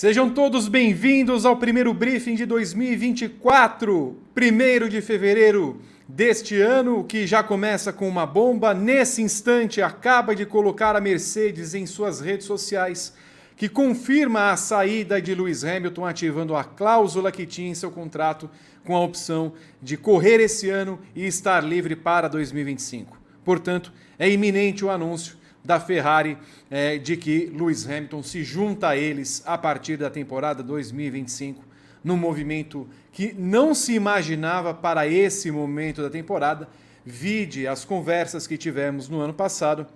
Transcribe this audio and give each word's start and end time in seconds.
Sejam 0.00 0.30
todos 0.30 0.66
bem-vindos 0.66 1.44
ao 1.44 1.58
primeiro 1.58 1.92
briefing 1.92 2.34
de 2.34 2.46
2024, 2.46 4.16
1 4.34 4.88
de 4.88 5.02
fevereiro 5.02 5.78
deste 6.08 6.58
ano, 6.58 7.04
que 7.04 7.26
já 7.26 7.42
começa 7.42 7.92
com 7.92 8.08
uma 8.08 8.24
bomba. 8.24 8.72
Nesse 8.72 9.20
instante, 9.20 9.82
acaba 9.82 10.34
de 10.34 10.46
colocar 10.46 10.96
a 10.96 11.02
Mercedes 11.02 11.74
em 11.74 11.84
suas 11.84 12.18
redes 12.18 12.46
sociais, 12.46 13.12
que 13.54 13.68
confirma 13.68 14.50
a 14.50 14.56
saída 14.56 15.20
de 15.20 15.34
Lewis 15.34 15.64
Hamilton, 15.64 16.06
ativando 16.06 16.56
a 16.56 16.64
cláusula 16.64 17.30
que 17.30 17.44
tinha 17.44 17.68
em 17.68 17.74
seu 17.74 17.90
contrato 17.90 18.48
com 18.82 18.96
a 18.96 19.04
opção 19.04 19.52
de 19.82 19.98
correr 19.98 20.40
esse 20.40 20.70
ano 20.70 20.98
e 21.14 21.26
estar 21.26 21.62
livre 21.62 21.94
para 21.94 22.26
2025. 22.26 23.20
Portanto, 23.44 23.92
é 24.18 24.30
iminente 24.30 24.82
o 24.82 24.88
anúncio 24.88 25.36
da 25.64 25.78
Ferrari 25.78 26.38
é, 26.70 26.98
de 26.98 27.16
que 27.16 27.46
Lewis 27.46 27.86
Hamilton 27.86 28.22
se 28.22 28.42
junta 28.42 28.88
a 28.88 28.96
eles 28.96 29.42
a 29.46 29.58
partir 29.58 29.96
da 29.96 30.10
temporada 30.10 30.62
2025, 30.62 31.62
num 32.02 32.16
movimento 32.16 32.88
que 33.12 33.34
não 33.38 33.74
se 33.74 33.94
imaginava 33.94 34.72
para 34.72 35.06
esse 35.06 35.50
momento 35.50 36.02
da 36.02 36.10
temporada, 36.10 36.68
vide 37.04 37.66
as 37.66 37.84
conversas 37.84 38.46
que 38.46 38.56
tivemos 38.56 39.08
no 39.08 39.20
ano 39.20 39.34
passado 39.34 39.86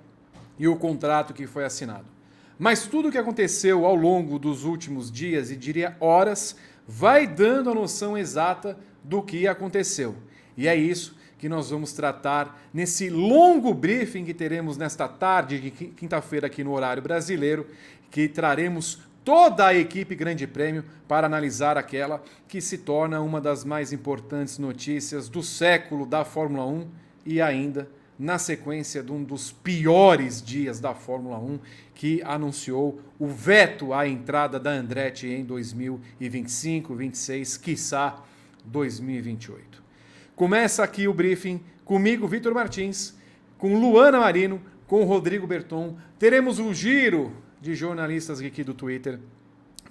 e 0.59 0.69
o 0.69 0.77
contrato 0.77 1.33
que 1.33 1.47
foi 1.47 1.65
assinado. 1.65 2.07
Mas 2.59 2.87
tudo 2.87 3.09
o 3.09 3.13
que 3.13 3.19
aconteceu 3.19 3.85
ao 3.85 3.95
longo 3.95 4.39
dos 4.39 4.65
últimos 4.65 5.11
dias 5.11 5.51
e 5.51 5.57
diria 5.57 5.97
horas 5.99 6.57
vai 6.87 7.27
dando 7.27 7.71
a 7.71 7.75
noção 7.75 8.17
exata 8.17 8.79
do 9.03 9.23
que 9.23 9.49
aconteceu. 9.49 10.15
E 10.57 10.69
é 10.69 10.77
isso 10.77 11.17
que 11.45 11.49
nós 11.51 11.69
vamos 11.69 11.93
tratar 11.93 12.59
nesse 12.73 13.11
longo 13.11 13.75
briefing 13.75 14.25
que 14.25 14.33
teremos 14.33 14.79
nesta 14.79 15.07
tarde 15.07 15.61
de 15.61 15.71
quinta-feira 15.71 16.47
aqui 16.47 16.65
no 16.65 16.73
horário 16.73 17.03
brasileiro, 17.03 17.67
que 18.11 18.27
traremos 18.27 19.01
toda 19.23 19.67
a 19.67 19.75
equipe 19.75 20.15
Grande 20.15 20.47
Prêmio 20.47 20.87
para 21.07 21.27
analisar 21.27 21.77
aquela 21.77 22.23
que 22.49 22.63
se 22.63 22.79
torna 22.79 23.21
uma 23.21 23.43
das 23.43 23.63
mais 23.63 23.93
importantes 23.93 24.57
notícias 24.57 25.29
do 25.29 25.43
século 25.43 26.07
da 26.07 26.25
Fórmula 26.25 26.65
1 26.65 26.89
e 27.27 27.43
ainda 27.43 27.91
na 28.19 28.39
sequência 28.39 29.03
de 29.03 29.13
um 29.13 29.23
dos 29.23 29.53
piores 29.53 30.41
dias 30.41 30.81
da 30.81 30.95
Fórmula 30.95 31.39
1, 31.39 31.59
que 31.95 32.23
anunciou 32.23 33.03
o 33.19 33.27
veto 33.27 33.93
à 33.93 34.09
entrada 34.09 34.59
da 34.59 34.71
Andretti 34.71 35.27
em 35.27 35.45
2025, 35.45 36.95
26, 36.95 37.59
quiçá 37.59 38.25
2028. 38.65 39.74
Começa 40.37 40.83
aqui 40.83 41.07
o 41.07 41.15
briefing 41.15 41.61
comigo, 41.85 42.27
Vitor 42.27 42.53
Martins, 42.53 43.15
com 43.57 43.79
Luana 43.79 44.19
Marino, 44.19 44.61
com 44.85 45.05
Rodrigo 45.05 45.47
Berton. 45.47 45.97
Teremos 46.19 46.59
um 46.59 46.75
giro 46.75 47.33
de 47.61 47.75
jornalistas 47.75 48.41
aqui 48.41 48.65
do 48.65 48.75
Twitter 48.75 49.21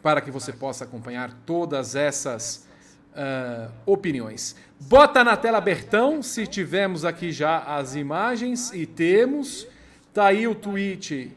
para 0.01 0.19
que 0.19 0.29
você 0.29 0.51
possa 0.51 0.83
acompanhar 0.83 1.31
todas 1.45 1.95
essas 1.95 2.67
uh, 3.13 3.71
opiniões. 3.85 4.57
Bota 4.81 5.23
na 5.23 5.37
tela 5.37 5.61
Bertão, 5.61 6.21
se 6.21 6.45
tivermos 6.45 7.05
aqui 7.05 7.31
já 7.31 7.59
as 7.59 7.95
imagens, 7.95 8.69
e 8.73 8.85
temos. 8.85 9.65
Tá 10.13 10.25
aí 10.25 10.45
o 10.45 10.53
tweet 10.53 11.31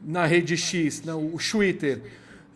na 0.00 0.26
rede 0.26 0.56
X, 0.56 1.02
não, 1.02 1.26
o 1.26 1.38
Twitter. 1.38 2.02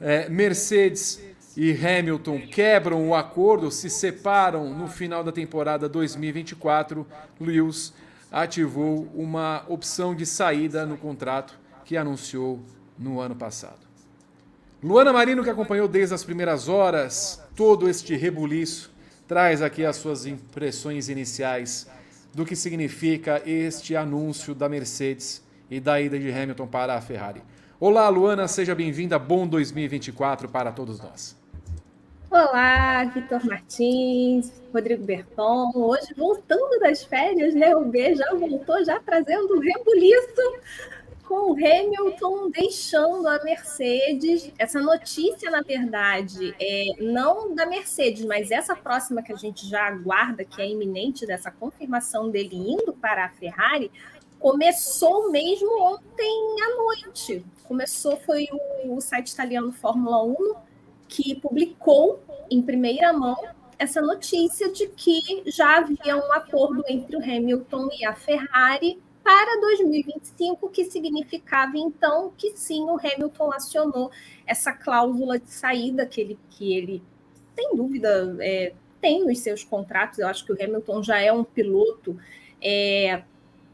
É, 0.00 0.28
Mercedes 0.28 1.20
e 1.60 1.72
Hamilton 1.72 2.42
quebram 2.46 3.08
o 3.08 3.16
acordo, 3.16 3.68
se 3.68 3.90
separam 3.90 4.72
no 4.72 4.86
final 4.86 5.24
da 5.24 5.32
temporada 5.32 5.88
2024, 5.88 7.04
Lewis 7.40 7.92
ativou 8.30 9.10
uma 9.12 9.64
opção 9.66 10.14
de 10.14 10.24
saída 10.24 10.86
no 10.86 10.96
contrato 10.96 11.58
que 11.84 11.96
anunciou 11.96 12.60
no 12.96 13.18
ano 13.18 13.34
passado. 13.34 13.80
Luana 14.80 15.12
Marino, 15.12 15.42
que 15.42 15.50
acompanhou 15.50 15.88
desde 15.88 16.14
as 16.14 16.22
primeiras 16.22 16.68
horas 16.68 17.42
todo 17.56 17.88
este 17.88 18.14
rebuliço, 18.14 18.92
traz 19.26 19.60
aqui 19.60 19.84
as 19.84 19.96
suas 19.96 20.26
impressões 20.26 21.08
iniciais 21.08 21.90
do 22.32 22.46
que 22.46 22.54
significa 22.54 23.42
este 23.44 23.96
anúncio 23.96 24.54
da 24.54 24.68
Mercedes 24.68 25.42
e 25.68 25.80
da 25.80 26.00
ida 26.00 26.20
de 26.20 26.30
Hamilton 26.30 26.68
para 26.68 26.94
a 26.94 27.00
Ferrari. 27.00 27.42
Olá, 27.80 28.08
Luana, 28.08 28.46
seja 28.46 28.76
bem-vinda. 28.76 29.18
Bom 29.18 29.44
2024 29.44 30.48
para 30.48 30.70
todos 30.70 31.00
nós. 31.00 31.37
Olá, 32.30 33.04
Vitor 33.04 33.42
Martins, 33.46 34.52
Rodrigo 34.70 35.02
Berton. 35.02 35.72
Hoje, 35.74 36.12
voltando 36.14 36.78
das 36.78 37.02
férias, 37.02 37.54
né? 37.54 37.74
O 37.74 37.86
B 37.86 38.14
já 38.14 38.34
voltou, 38.34 38.84
já 38.84 39.00
trazendo 39.00 39.56
um 39.56 39.58
rebuliço 39.58 40.60
com 41.26 41.52
o 41.52 41.56
Hamilton 41.56 42.50
deixando 42.50 43.26
a 43.26 43.42
Mercedes. 43.42 44.52
Essa 44.58 44.78
notícia, 44.78 45.50
na 45.50 45.62
verdade, 45.62 46.54
é 46.60 47.02
não 47.02 47.54
da 47.54 47.64
Mercedes, 47.64 48.26
mas 48.26 48.50
essa 48.50 48.76
próxima 48.76 49.22
que 49.22 49.32
a 49.32 49.36
gente 49.36 49.66
já 49.66 49.86
aguarda, 49.86 50.44
que 50.44 50.60
é 50.60 50.68
iminente 50.68 51.26
dessa 51.26 51.50
confirmação 51.50 52.28
dele 52.28 52.56
indo 52.56 52.92
para 52.92 53.24
a 53.24 53.30
Ferrari, 53.30 53.90
começou 54.38 55.30
mesmo 55.30 55.70
ontem 55.80 56.56
à 56.60 56.76
noite. 56.76 57.42
Começou, 57.64 58.18
foi 58.18 58.46
o, 58.84 58.96
o 58.96 59.00
site 59.00 59.28
italiano 59.28 59.72
Fórmula 59.72 60.22
1 60.24 60.67
que 61.08 61.34
publicou 61.34 62.20
em 62.50 62.62
primeira 62.62 63.12
mão 63.12 63.36
essa 63.78 64.00
notícia 64.00 64.70
de 64.72 64.88
que 64.88 65.42
já 65.46 65.78
havia 65.78 66.16
um 66.16 66.32
acordo 66.32 66.84
entre 66.88 67.16
o 67.16 67.22
Hamilton 67.22 67.88
e 67.98 68.04
a 68.04 68.14
Ferrari 68.14 69.00
para 69.22 69.60
2025, 69.60 70.68
que 70.70 70.84
significava 70.86 71.76
então 71.76 72.32
que 72.36 72.56
sim, 72.56 72.82
o 72.84 72.98
Hamilton 72.98 73.52
acionou 73.52 74.10
essa 74.46 74.72
cláusula 74.72 75.38
de 75.38 75.50
saída 75.50 76.06
que 76.06 76.20
ele, 76.20 76.38
que 76.50 76.74
ele 76.74 77.02
sem 77.54 77.76
dúvida, 77.76 78.36
é, 78.40 78.72
tem 79.00 79.24
nos 79.24 79.40
seus 79.40 79.64
contratos. 79.64 80.18
Eu 80.18 80.28
acho 80.28 80.44
que 80.44 80.52
o 80.52 80.62
Hamilton 80.62 81.02
já 81.02 81.20
é 81.20 81.32
um 81.32 81.44
piloto 81.44 82.16
é, 82.60 83.22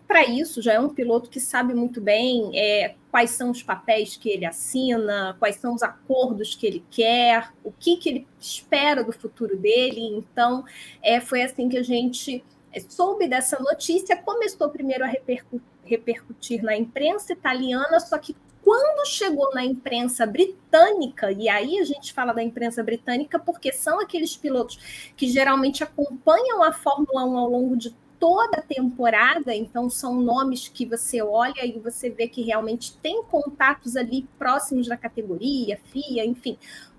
para 0.07 0.25
isso, 0.25 0.61
já 0.61 0.75
é 0.75 0.81
um 0.81 0.91
piloto 0.91 1.31
que 1.31 1.41
sabe 1.41 1.75
muito 1.75 2.01
bem 2.01 2.51
é, 2.55 2.95
quais 3.11 3.31
são 3.31 3.51
os 3.51 3.63
papéis 3.63 4.17
que 4.17 4.29
ele 4.29 4.45
assina, 4.45 5.35
quais 5.39 5.57
são 5.57 5.75
os 5.75 5.83
acordos 5.83 6.55
que 6.55 6.67
ele 6.67 6.85
quer, 6.91 7.53
o 7.63 7.73
que, 7.73 7.97
que 7.97 8.09
ele 8.09 8.27
espera 8.39 9.03
do 9.03 9.13
futuro 9.13 9.57
dele. 9.57 10.01
Então, 10.01 10.65
é, 11.03 11.21
foi 11.21 11.43
assim 11.43 11.69
que 11.69 11.79
a 11.79 11.83
gente 11.83 12.45
é, 12.73 12.81
soube 12.81 13.27
dessa 13.27 13.59
notícia, 13.59 14.17
começou 14.17 14.69
primeiro 14.69 15.05
a 15.05 15.07
repercu 15.07 15.61
repercutir 15.85 16.63
na 16.63 16.75
imprensa 16.75 17.35
italiana, 17.35 18.01
só 18.01 18.17
que 18.17 18.35
quando 18.63 19.07
chegou 19.07 19.53
na 19.53 19.63
imprensa 19.63 20.25
britânica, 20.25 21.31
e 21.31 21.51
aí 21.51 21.79
a 21.79 21.85
gente 21.85 22.15
fala 22.15 22.33
da 22.33 22.43
imprensa 22.43 22.83
britânica 22.83 23.39
porque 23.39 23.71
são 23.71 24.01
aqueles 24.01 24.35
pilotos 24.35 25.13
que 25.15 25.29
geralmente 25.29 25.85
acompanham 25.85 26.63
a 26.63 26.73
Fórmula 26.73 27.27
1 27.27 27.37
ao 27.37 27.51
longo 27.51 27.77
de 27.77 27.95
toda 28.25 28.57
a 28.57 28.63
temporada, 28.63 29.55
então 29.55 29.91
são 29.91 30.19
nomes 30.19 30.67
que 30.67 30.87
você 30.87 31.21
olha 31.21 31.63
e 31.63 31.79
você 31.79 32.09
vê 32.09 32.27
que 32.27 32.41
realmente 32.41 32.97
tem 32.97 33.23
contatos 33.23 33.97
ali 33.97 34.27
próximos 34.39 34.89
da 34.89 34.97
categoria, 34.97 35.79
FIA, 35.93 36.25
enfim. 36.25 36.57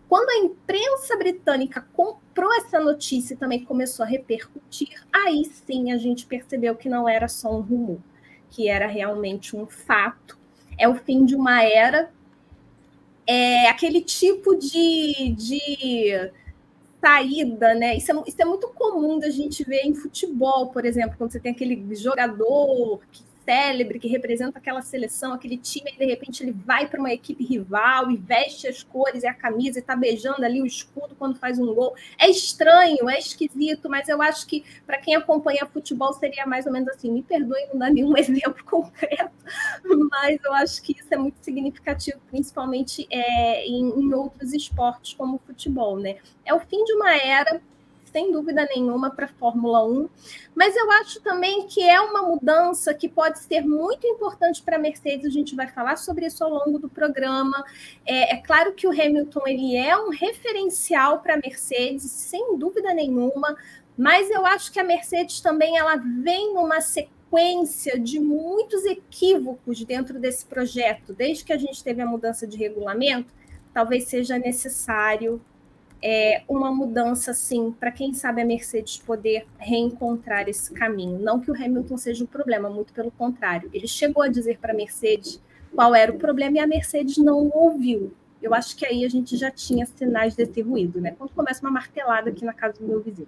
Quando 0.07 0.29
a 0.29 0.37
imprensa 0.37 1.17
britânica 1.17 1.83
comprou 1.93 2.53
essa 2.53 2.79
notícia 2.79 3.33
e 3.33 3.37
também 3.37 3.65
começou 3.65 4.05
a 4.05 4.07
repercutir, 4.07 5.03
aí 5.11 5.43
sim 5.45 5.91
a 5.91 5.97
gente 5.97 6.27
percebeu 6.27 6.75
que 6.75 6.87
não 6.87 7.09
era 7.09 7.27
só 7.27 7.51
um 7.57 7.61
rumor, 7.61 7.97
que 8.51 8.69
era 8.69 8.85
realmente 8.85 9.55
um 9.55 9.65
fato. 9.65 10.37
É 10.77 10.87
o 10.87 10.93
fim 10.93 11.25
de 11.25 11.35
uma 11.35 11.63
era, 11.63 12.11
é 13.25 13.67
aquele 13.67 14.01
tipo 14.01 14.55
de, 14.55 15.33
de 15.35 16.31
saída, 17.05 17.75
né? 17.75 17.95
Isso 17.95 18.11
é, 18.11 18.23
isso 18.25 18.41
é 18.41 18.45
muito 18.45 18.67
comum 18.69 19.19
da 19.19 19.29
gente 19.29 19.63
ver 19.63 19.83
em 19.83 19.93
futebol, 19.93 20.71
por 20.71 20.85
exemplo, 20.85 21.15
quando 21.17 21.31
você 21.31 21.39
tem 21.39 21.51
aquele 21.51 21.95
jogador 21.95 22.99
que 23.11 23.23
célebre 23.45 23.99
que 23.99 24.07
representa 24.07 24.57
aquela 24.57 24.81
seleção, 24.81 25.33
aquele 25.33 25.57
time, 25.57 25.91
e 25.93 25.97
de 25.97 26.05
repente 26.05 26.43
ele 26.43 26.51
vai 26.51 26.87
para 26.87 26.99
uma 26.99 27.13
equipe 27.13 27.43
rival 27.43 28.09
e 28.09 28.17
veste 28.17 28.67
as 28.67 28.83
cores 28.83 29.23
e 29.23 29.27
a 29.27 29.33
camisa 29.33 29.77
e 29.77 29.81
está 29.81 29.95
beijando 29.95 30.43
ali 30.43 30.61
o 30.61 30.65
escudo 30.65 31.15
quando 31.15 31.37
faz 31.37 31.59
um 31.59 31.73
gol. 31.73 31.95
É 32.17 32.29
estranho, 32.29 33.09
é 33.09 33.19
esquisito, 33.19 33.89
mas 33.89 34.09
eu 34.09 34.21
acho 34.21 34.47
que 34.47 34.65
para 34.85 34.97
quem 34.97 35.15
acompanha 35.15 35.65
futebol 35.65 36.13
seria 36.13 36.45
mais 36.45 36.65
ou 36.65 36.71
menos 36.71 36.89
assim. 36.89 37.11
Me 37.11 37.21
perdoe 37.21 37.67
não 37.71 37.79
dar 37.79 37.91
nenhum 37.91 38.15
exemplo 38.17 38.63
concreto, 38.65 39.31
mas 40.09 40.39
eu 40.43 40.53
acho 40.53 40.81
que 40.81 40.93
isso 40.93 41.13
é 41.13 41.17
muito 41.17 41.37
significativo, 41.41 42.19
principalmente 42.29 43.07
é, 43.11 43.65
em, 43.65 43.87
em 43.99 44.13
outros 44.13 44.53
esportes 44.53 45.13
como 45.13 45.35
o 45.35 45.39
futebol, 45.39 45.97
né? 45.97 46.17
É 46.45 46.53
o 46.53 46.59
fim 46.59 46.83
de 46.83 46.93
uma 46.93 47.15
era 47.15 47.61
sem 48.15 48.31
dúvida 48.31 48.65
nenhuma, 48.73 49.11
para 49.11 49.25
a 49.25 49.27
Fórmula 49.27 49.85
1. 49.85 50.07
Mas 50.55 50.73
eu 50.73 50.89
acho 50.89 51.19
também 51.19 51.67
que 51.67 51.83
é 51.83 51.99
uma 51.99 52.21
mudança 52.21 52.93
que 52.93 53.09
pode 53.09 53.39
ser 53.39 53.59
muito 53.59 54.07
importante 54.07 54.63
para 54.63 54.77
a 54.77 54.79
Mercedes. 54.79 55.25
A 55.25 55.29
gente 55.29 55.53
vai 55.53 55.67
falar 55.67 55.97
sobre 55.97 56.25
isso 56.25 56.41
ao 56.41 56.49
longo 56.49 56.79
do 56.79 56.87
programa. 56.87 57.61
É, 58.05 58.35
é 58.35 58.37
claro 58.37 58.71
que 58.71 58.87
o 58.87 58.89
Hamilton 58.89 59.41
ele 59.45 59.75
é 59.75 59.97
um 59.97 60.11
referencial 60.11 61.19
para 61.19 61.33
a 61.33 61.37
Mercedes, 61.37 62.09
sem 62.09 62.57
dúvida 62.57 62.93
nenhuma. 62.93 63.57
Mas 63.97 64.29
eu 64.29 64.45
acho 64.45 64.71
que 64.71 64.79
a 64.79 64.83
Mercedes 64.85 65.41
também 65.41 65.77
ela 65.77 65.97
vem 65.97 66.53
numa 66.53 66.79
sequência 66.79 67.99
de 67.99 68.17
muitos 68.17 68.85
equívocos 68.85 69.83
dentro 69.83 70.17
desse 70.21 70.45
projeto, 70.45 71.11
desde 71.11 71.43
que 71.43 71.51
a 71.51 71.57
gente 71.57 71.83
teve 71.83 72.01
a 72.01 72.05
mudança 72.05 72.47
de 72.47 72.55
regulamento 72.55 73.27
talvez 73.75 74.05
seja 74.05 74.39
necessário 74.39 75.41
é, 76.01 76.43
uma 76.47 76.71
mudança, 76.71 77.31
assim, 77.31 77.71
para 77.71 77.91
quem 77.91 78.13
sabe 78.13 78.41
a 78.41 78.45
Mercedes 78.45 78.97
poder 78.97 79.47
reencontrar 79.57 80.47
esse 80.47 80.71
caminho. 80.73 81.19
Não 81.19 81.39
que 81.39 81.49
o 81.49 81.55
Hamilton 81.55 81.97
seja 81.97 82.23
um 82.23 82.27
problema, 82.27 82.69
muito 82.69 82.93
pelo 82.93 83.11
contrário. 83.11 83.69
Ele 83.73 83.87
chegou 83.87 84.23
a 84.23 84.27
dizer 84.27 84.59
para 84.59 84.73
a 84.73 84.75
Mercedes 84.75 85.41
qual 85.73 85.95
era 85.95 86.11
o 86.11 86.17
problema 86.17 86.57
e 86.57 86.59
a 86.59 86.67
Mercedes 86.67 87.17
não 87.17 87.49
ouviu. 87.53 88.13
Eu 88.41 88.53
acho 88.53 88.75
que 88.75 88.85
aí 88.85 89.03
a 89.03 89.09
gente 89.09 89.35
já 89.35 89.49
tinha 89.49 89.85
sinais 89.85 90.35
desse 90.35 90.61
ruído, 90.61 91.01
né? 91.01 91.15
Quando 91.17 91.31
começa 91.31 91.61
uma 91.61 91.71
martelada 91.71 92.29
aqui 92.29 92.45
na 92.45 92.53
casa 92.53 92.79
do 92.79 92.87
meu 92.87 93.01
vizinho. 93.01 93.27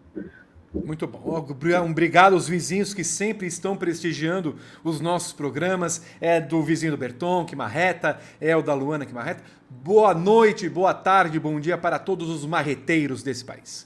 Muito 0.85 1.07
bom. 1.07 1.45
Obrigado 1.89 2.33
aos 2.33 2.47
vizinhos 2.47 2.93
que 2.93 3.03
sempre 3.03 3.47
estão 3.47 3.75
prestigiando 3.75 4.55
os 4.83 4.99
nossos 4.99 5.33
programas. 5.33 6.01
É 6.19 6.39
do 6.39 6.61
vizinho 6.63 6.91
do 6.91 6.97
Berton, 6.97 7.45
que 7.45 7.55
marreta, 7.55 8.19
é 8.39 8.55
o 8.55 8.61
da 8.61 8.73
Luana, 8.73 9.05
que 9.05 9.13
marreta. 9.13 9.43
Boa 9.69 10.13
noite, 10.13 10.69
boa 10.69 10.93
tarde, 10.93 11.39
bom 11.39 11.59
dia 11.59 11.77
para 11.77 11.99
todos 11.99 12.29
os 12.29 12.45
marreteiros 12.45 13.23
desse 13.23 13.43
país. 13.43 13.85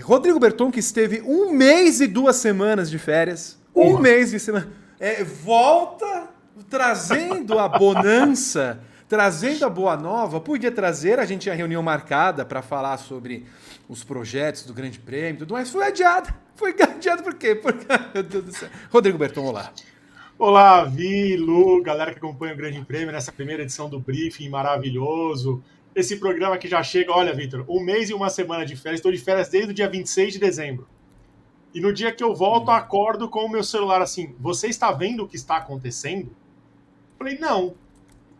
Rodrigo 0.00 0.38
Berton, 0.38 0.70
que 0.70 0.80
esteve 0.80 1.20
um 1.22 1.52
mês 1.52 2.00
e 2.00 2.06
duas 2.06 2.36
semanas 2.36 2.88
de 2.88 2.98
férias. 2.98 3.58
Um 3.74 3.98
mês 3.98 4.30
de 4.30 4.40
semana. 4.40 4.68
É, 4.98 5.22
volta 5.24 6.28
trazendo 6.68 7.58
a 7.58 7.68
bonança, 7.68 8.80
trazendo 9.08 9.64
a 9.64 9.70
boa 9.70 9.96
nova. 9.96 10.40
Podia 10.40 10.70
trazer, 10.70 11.18
a 11.18 11.24
gente 11.24 11.42
tinha 11.42 11.54
reunião 11.54 11.82
marcada 11.82 12.44
para 12.44 12.62
falar 12.62 12.96
sobre 12.98 13.46
os 13.88 14.04
projetos 14.04 14.64
do 14.64 14.74
Grande 14.74 14.98
Prêmio 14.98 15.40
tudo 15.40 15.54
mais. 15.54 15.70
Foi 15.70 15.86
adiado. 15.86 16.32
Foi 16.54 16.70
adiado 16.80 17.22
por 17.22 17.34
quê? 17.34 17.54
Porque, 17.54 17.86
meu 18.14 18.22
Deus 18.22 18.44
do 18.44 18.52
céu. 18.52 18.68
Rodrigo 18.90 19.16
Berton, 19.16 19.44
olá. 19.44 19.72
Olá, 20.38 20.84
Vi, 20.84 21.36
Lu, 21.36 21.82
galera 21.82 22.12
que 22.12 22.18
acompanha 22.18 22.54
o 22.54 22.56
Grande 22.56 22.80
Prêmio 22.84 23.10
nessa 23.10 23.32
primeira 23.32 23.62
edição 23.62 23.88
do 23.88 23.98
Briefing 23.98 24.48
maravilhoso. 24.48 25.62
Esse 25.94 26.16
programa 26.16 26.58
que 26.58 26.68
já 26.68 26.80
chega, 26.82 27.10
olha, 27.10 27.34
Vitor, 27.34 27.64
um 27.68 27.80
mês 27.80 28.10
e 28.10 28.14
uma 28.14 28.30
semana 28.30 28.64
de 28.64 28.76
férias. 28.76 28.98
Estou 28.98 29.10
de 29.10 29.18
férias 29.18 29.48
desde 29.48 29.72
o 29.72 29.74
dia 29.74 29.88
26 29.88 30.34
de 30.34 30.38
dezembro. 30.38 30.86
E 31.74 31.80
no 31.80 31.92
dia 31.92 32.12
que 32.12 32.22
eu 32.22 32.34
volto, 32.34 32.70
acordo 32.70 33.28
com 33.28 33.44
o 33.44 33.48
meu 33.48 33.64
celular 33.64 34.00
assim: 34.00 34.34
Você 34.38 34.68
está 34.68 34.92
vendo 34.92 35.24
o 35.24 35.28
que 35.28 35.36
está 35.36 35.56
acontecendo? 35.56 36.34
Falei, 37.18 37.36
não. 37.38 37.74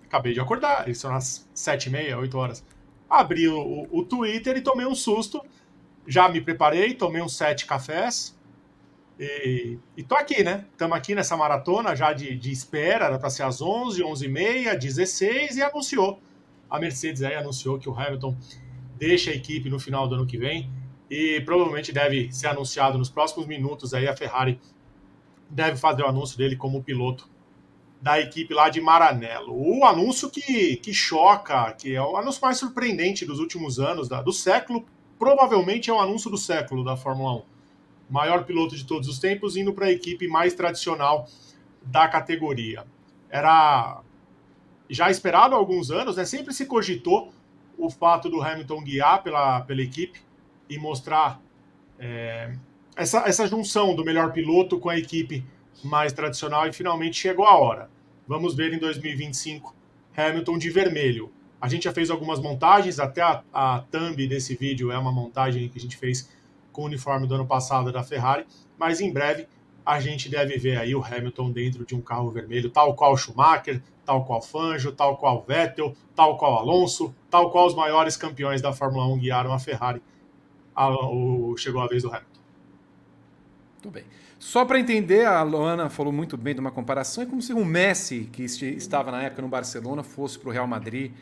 Acabei 0.04 0.32
de 0.32 0.40
acordar, 0.40 0.84
eles 0.86 0.98
são 0.98 1.14
às 1.14 1.46
sete 1.52 1.86
e 1.86 1.90
meia, 1.90 2.18
oito 2.18 2.38
horas. 2.38 2.64
Abri 3.08 3.48
o, 3.48 3.88
o, 3.90 4.04
Twitter 4.04 4.56
e 4.56 4.60
tomei 4.60 4.86
um 4.86 4.94
susto. 4.94 5.40
Já 6.06 6.28
me 6.28 6.40
preparei, 6.40 6.94
tomei 6.94 7.22
uns 7.22 7.36
sete 7.36 7.66
cafés. 7.66 8.36
E, 9.18 9.78
e 9.96 10.02
tô 10.02 10.14
aqui, 10.14 10.44
né? 10.44 10.66
Estamos 10.72 10.96
aqui 10.96 11.14
nessa 11.14 11.36
maratona 11.36 11.96
já 11.96 12.12
de, 12.12 12.36
de 12.36 12.52
espera, 12.52 13.06
era 13.06 13.18
para 13.18 13.30
ser 13.30 13.42
às 13.42 13.60
11, 13.60 14.02
11 14.02 14.24
e 14.24 14.28
meia, 14.28 14.76
16 14.76 15.56
e 15.56 15.62
anunciou. 15.62 16.20
A 16.70 16.78
Mercedes 16.78 17.22
aí 17.22 17.34
anunciou 17.34 17.78
que 17.78 17.88
o 17.88 17.98
Hamilton 17.98 18.36
deixa 18.96 19.30
a 19.30 19.34
equipe 19.34 19.70
no 19.70 19.78
final 19.78 20.06
do 20.06 20.14
ano 20.14 20.26
que 20.26 20.36
vem 20.36 20.70
e 21.10 21.40
provavelmente 21.40 21.92
deve 21.92 22.30
ser 22.32 22.48
anunciado 22.48 22.98
nos 22.98 23.08
próximos 23.08 23.46
minutos 23.46 23.94
aí 23.94 24.06
a 24.06 24.14
Ferrari 24.14 24.60
deve 25.48 25.78
fazer 25.78 26.02
o 26.02 26.06
anúncio 26.06 26.36
dele 26.36 26.56
como 26.56 26.82
piloto 26.82 27.28
da 28.00 28.20
equipe 28.20 28.54
lá 28.54 28.68
de 28.68 28.80
Maranello. 28.80 29.52
O 29.52 29.84
anúncio 29.84 30.30
que, 30.30 30.76
que 30.76 30.94
choca, 30.94 31.72
que 31.72 31.94
é 31.94 32.02
o 32.02 32.16
anúncio 32.16 32.40
mais 32.40 32.56
surpreendente 32.56 33.26
dos 33.26 33.38
últimos 33.40 33.80
anos, 33.80 34.08
da, 34.08 34.22
do 34.22 34.32
século, 34.32 34.86
provavelmente 35.18 35.90
é 35.90 35.92
o 35.92 36.00
anúncio 36.00 36.30
do 36.30 36.38
século 36.38 36.84
da 36.84 36.96
Fórmula 36.96 37.34
1. 37.34 37.42
Maior 38.10 38.44
piloto 38.44 38.76
de 38.76 38.84
todos 38.84 39.08
os 39.08 39.18
tempos, 39.18 39.56
indo 39.56 39.72
para 39.72 39.86
a 39.86 39.90
equipe 39.90 40.28
mais 40.28 40.54
tradicional 40.54 41.28
da 41.82 42.06
categoria. 42.08 42.86
Era 43.28 44.00
já 44.88 45.10
esperado 45.10 45.54
há 45.54 45.58
alguns 45.58 45.90
anos, 45.90 46.16
né? 46.16 46.24
sempre 46.24 46.54
se 46.54 46.64
cogitou 46.64 47.32
o 47.76 47.90
fato 47.90 48.30
do 48.30 48.42
Hamilton 48.42 48.82
guiar 48.82 49.22
pela, 49.22 49.60
pela 49.60 49.82
equipe 49.82 50.20
e 50.68 50.78
mostrar 50.78 51.40
é, 51.98 52.54
essa, 52.96 53.20
essa 53.28 53.46
junção 53.46 53.94
do 53.94 54.04
melhor 54.04 54.32
piloto 54.32 54.78
com 54.78 54.88
a 54.88 54.98
equipe 54.98 55.44
mais 55.84 56.12
tradicional 56.12 56.66
e 56.66 56.72
finalmente 56.72 57.16
chegou 57.16 57.46
a 57.46 57.56
hora. 57.56 57.90
Vamos 58.26 58.54
ver 58.54 58.72
em 58.72 58.78
2025 58.78 59.74
Hamilton 60.16 60.58
de 60.58 60.70
vermelho. 60.70 61.32
A 61.60 61.68
gente 61.68 61.84
já 61.84 61.92
fez 61.92 62.10
algumas 62.10 62.40
montagens, 62.40 63.00
até 63.00 63.22
a, 63.22 63.42
a 63.52 63.84
thumb 63.90 64.26
desse 64.26 64.54
vídeo 64.54 64.90
é 64.92 64.98
uma 64.98 65.12
montagem 65.12 65.68
que 65.68 65.78
a 65.78 65.80
gente 65.80 65.96
fez 65.96 66.30
com 66.72 66.82
o 66.82 66.86
uniforme 66.86 67.26
do 67.26 67.34
ano 67.34 67.46
passado 67.46 67.90
da 67.90 68.02
Ferrari, 68.02 68.46
mas 68.78 69.00
em 69.00 69.12
breve 69.12 69.46
a 69.84 70.00
gente 70.00 70.28
deve 70.28 70.58
ver 70.58 70.76
aí 70.76 70.94
o 70.94 71.02
Hamilton 71.02 71.50
dentro 71.50 71.86
de 71.86 71.94
um 71.94 72.00
carro 72.00 72.30
vermelho, 72.30 72.68
tal 72.68 72.94
qual 72.94 73.16
Schumacher, 73.16 73.82
tal 74.04 74.24
qual 74.24 74.42
Fangio, 74.42 74.92
tal 74.92 75.16
qual 75.16 75.42
Vettel, 75.42 75.96
tal 76.14 76.36
qual 76.36 76.58
Alonso, 76.58 77.14
tal 77.30 77.50
qual 77.50 77.66
os 77.66 77.74
maiores 77.74 78.16
campeões 78.16 78.60
da 78.60 78.72
Fórmula 78.72 79.06
1 79.06 79.18
guiaram 79.18 79.52
a 79.52 79.58
Ferrari. 79.58 80.02
A, 80.74 80.90
o, 80.90 81.56
chegou 81.56 81.80
a 81.80 81.86
vez 81.86 82.02
do 82.02 82.08
Hamilton. 82.10 82.40
Muito 83.82 83.90
bem. 83.90 84.04
Só 84.38 84.64
para 84.64 84.78
entender, 84.78 85.26
a 85.26 85.42
Luana 85.42 85.90
falou 85.90 86.12
muito 86.12 86.36
bem 86.36 86.54
de 86.54 86.60
uma 86.60 86.70
comparação, 86.70 87.24
é 87.24 87.26
como 87.26 87.42
se 87.42 87.52
o 87.52 87.64
Messi, 87.64 88.28
que 88.32 88.44
estava 88.44 89.10
na 89.10 89.22
época 89.22 89.42
no 89.42 89.48
Barcelona, 89.48 90.04
fosse 90.04 90.38
para 90.38 90.48
o 90.48 90.52
Real 90.52 90.66
Madrid. 90.66 91.12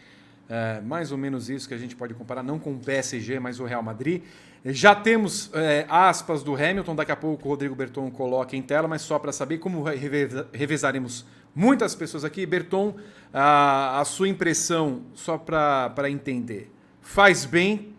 É, 0.48 0.80
mais 0.82 1.10
ou 1.10 1.18
menos 1.18 1.48
isso 1.48 1.66
que 1.66 1.74
a 1.74 1.78
gente 1.78 1.96
pode 1.96 2.14
comparar, 2.14 2.42
não 2.42 2.58
com 2.58 2.74
o 2.74 2.78
PSG, 2.78 3.40
mas 3.40 3.58
o 3.58 3.64
Real 3.64 3.82
Madrid. 3.82 4.22
Já 4.64 4.94
temos 4.94 5.50
é, 5.54 5.86
aspas 5.88 6.42
do 6.42 6.54
Hamilton, 6.54 6.94
daqui 6.94 7.10
a 7.10 7.16
pouco 7.16 7.46
o 7.46 7.50
Rodrigo 7.50 7.74
Berton 7.74 8.10
coloca 8.10 8.54
em 8.54 8.62
tela, 8.62 8.86
mas 8.86 9.02
só 9.02 9.18
para 9.18 9.32
saber 9.32 9.58
como 9.58 9.82
reveza, 9.82 10.46
revezaremos 10.52 11.24
muitas 11.54 11.94
pessoas 11.94 12.24
aqui. 12.24 12.44
Berton, 12.44 12.96
a, 13.32 14.00
a 14.00 14.04
sua 14.04 14.28
impressão, 14.28 15.02
só 15.14 15.38
para 15.38 16.10
entender, 16.10 16.70
faz 17.00 17.44
bem 17.44 17.94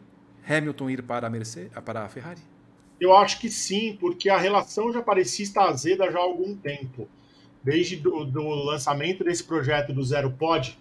Hamilton 0.48 0.90
ir 0.90 1.02
para 1.02 1.28
a, 1.28 1.30
Mercedes, 1.30 1.72
para 1.84 2.06
a 2.06 2.08
Ferrari? 2.08 2.57
Eu 3.00 3.16
acho 3.16 3.40
que 3.40 3.50
sim, 3.50 3.96
porque 4.00 4.30
a 4.30 4.38
relação 4.38 4.92
já 4.92 5.02
parecia 5.02 5.44
estar 5.44 5.70
azeda 5.70 6.12
já 6.12 6.18
há 6.18 6.24
algum 6.24 6.56
tempo. 6.56 7.08
Desde 7.64 7.96
do, 7.98 8.26
do 8.26 8.42
lançamento 8.50 9.24
desse 9.24 9.44
projeto 9.44 9.94
do 9.94 10.04
Zero 10.04 10.32
Pod, 10.32 10.78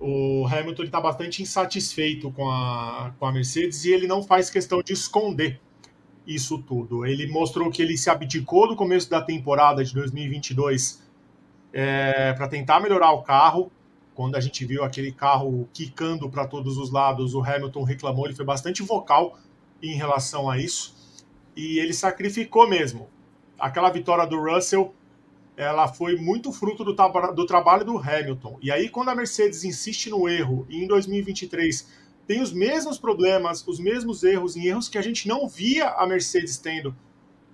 o 0.00 0.44
Hamilton 0.46 0.84
está 0.84 1.00
bastante 1.00 1.42
insatisfeito 1.42 2.30
com 2.32 2.50
a, 2.50 3.14
com 3.18 3.26
a 3.26 3.32
Mercedes 3.32 3.84
e 3.84 3.92
ele 3.92 4.06
não 4.06 4.22
faz 4.22 4.50
questão 4.50 4.82
de 4.82 4.92
esconder 4.92 5.60
isso 6.26 6.58
tudo. 6.58 7.06
Ele 7.06 7.26
mostrou 7.28 7.70
que 7.70 7.80
ele 7.80 7.96
se 7.96 8.10
abdicou 8.10 8.66
no 8.66 8.74
começo 8.74 9.08
da 9.08 9.20
temporada 9.22 9.84
de 9.84 9.94
2022 9.94 11.02
é, 11.72 12.32
para 12.32 12.48
tentar 12.48 12.80
melhorar 12.80 13.12
o 13.12 13.22
carro. 13.22 13.70
Quando 14.14 14.36
a 14.36 14.40
gente 14.40 14.64
viu 14.64 14.82
aquele 14.82 15.12
carro 15.12 15.68
quicando 15.72 16.28
para 16.28 16.46
todos 16.46 16.76
os 16.76 16.90
lados, 16.90 17.34
o 17.34 17.42
Hamilton 17.42 17.82
reclamou, 17.82 18.26
ele 18.26 18.34
foi 18.34 18.44
bastante 18.44 18.82
vocal 18.82 19.38
em 19.82 19.94
relação 19.96 20.48
a 20.48 20.58
isso 20.58 20.93
e 21.56 21.78
ele 21.78 21.92
sacrificou 21.92 22.68
mesmo. 22.68 23.08
Aquela 23.58 23.90
vitória 23.90 24.26
do 24.26 24.40
Russell, 24.40 24.94
ela 25.56 25.86
foi 25.88 26.16
muito 26.16 26.52
fruto 26.52 26.84
do, 26.84 26.94
do 27.32 27.46
trabalho 27.46 27.84
do 27.84 27.98
Hamilton. 27.98 28.58
E 28.60 28.70
aí, 28.70 28.88
quando 28.88 29.10
a 29.10 29.14
Mercedes 29.14 29.64
insiste 29.64 30.10
no 30.10 30.28
erro 30.28 30.66
e 30.68 30.82
em 30.82 30.86
2023 30.86 32.04
tem 32.26 32.40
os 32.40 32.52
mesmos 32.52 32.98
problemas, 32.98 33.66
os 33.66 33.78
mesmos 33.78 34.22
erros, 34.22 34.56
em 34.56 34.66
erros 34.66 34.88
que 34.88 34.96
a 34.96 35.02
gente 35.02 35.28
não 35.28 35.46
via 35.46 35.90
a 35.90 36.06
Mercedes 36.06 36.56
tendo 36.56 36.96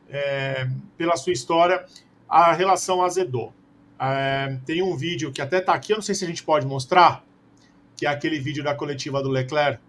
é, 0.08 0.68
pela 0.96 1.16
sua 1.16 1.32
história, 1.32 1.84
a 2.28 2.52
relação 2.52 3.02
azedou. 3.02 3.52
É, 3.98 4.58
tem 4.64 4.80
um 4.80 4.96
vídeo 4.96 5.32
que 5.32 5.42
até 5.42 5.58
está 5.58 5.74
aqui, 5.74 5.92
eu 5.92 5.96
não 5.96 6.02
sei 6.02 6.14
se 6.14 6.24
a 6.24 6.28
gente 6.28 6.42
pode 6.42 6.66
mostrar, 6.66 7.24
que 7.96 8.06
é 8.06 8.08
aquele 8.08 8.38
vídeo 8.38 8.62
da 8.62 8.74
coletiva 8.74 9.22
do 9.22 9.28
Leclerc, 9.28 9.82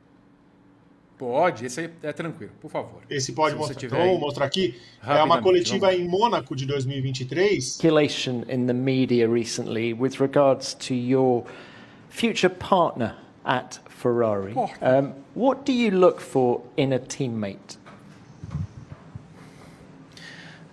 Pode, 1.21 1.67
esse 1.67 1.81
aí 1.81 1.89
é 2.01 2.11
tranquilo, 2.11 2.51
por 2.59 2.71
favor. 2.71 3.03
Esse 3.07 3.31
pode 3.33 3.55
mostrar. 3.55 3.85
Então, 3.85 3.95
vamos 3.95 4.19
mostrar 4.19 4.43
aqui. 4.47 4.81
É 5.05 5.21
uma 5.21 5.39
coletiva 5.39 5.93
em 5.93 6.07
Mônaco 6.07 6.55
de 6.55 6.65
2023. 6.65 7.73
Speculation 7.73 8.43
in 8.49 8.65
the 8.65 8.73
media 8.73 9.29
recently 9.29 9.93
with 9.93 10.19
regards 10.19 10.73
to 10.73 10.95
your 10.95 11.43
future 12.09 12.49
partner 12.49 13.15
at 13.45 13.79
Ferrari. 13.87 14.55
Um, 14.81 15.13
what 15.35 15.63
do 15.63 15.71
you 15.71 15.91
look 15.91 16.19
for 16.19 16.63
in 16.75 16.91
a 16.91 16.97
teammate? 16.97 17.77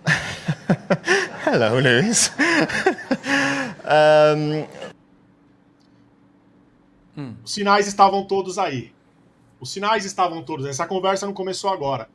Hello, 1.44 1.78
Lewis. 1.78 2.30
um, 3.84 4.66
hum. 7.18 7.36
Os 7.44 7.52
sinais 7.52 7.86
estavam 7.86 8.26
todos 8.26 8.56
aí. 8.56 8.96
Os 9.60 9.70
sinais 9.70 10.04
estavam 10.04 10.42
todos. 10.42 10.66
Essa 10.66 10.86
conversa 10.86 11.26
não 11.26 11.34
começou 11.34 11.70
agora. 11.70 12.08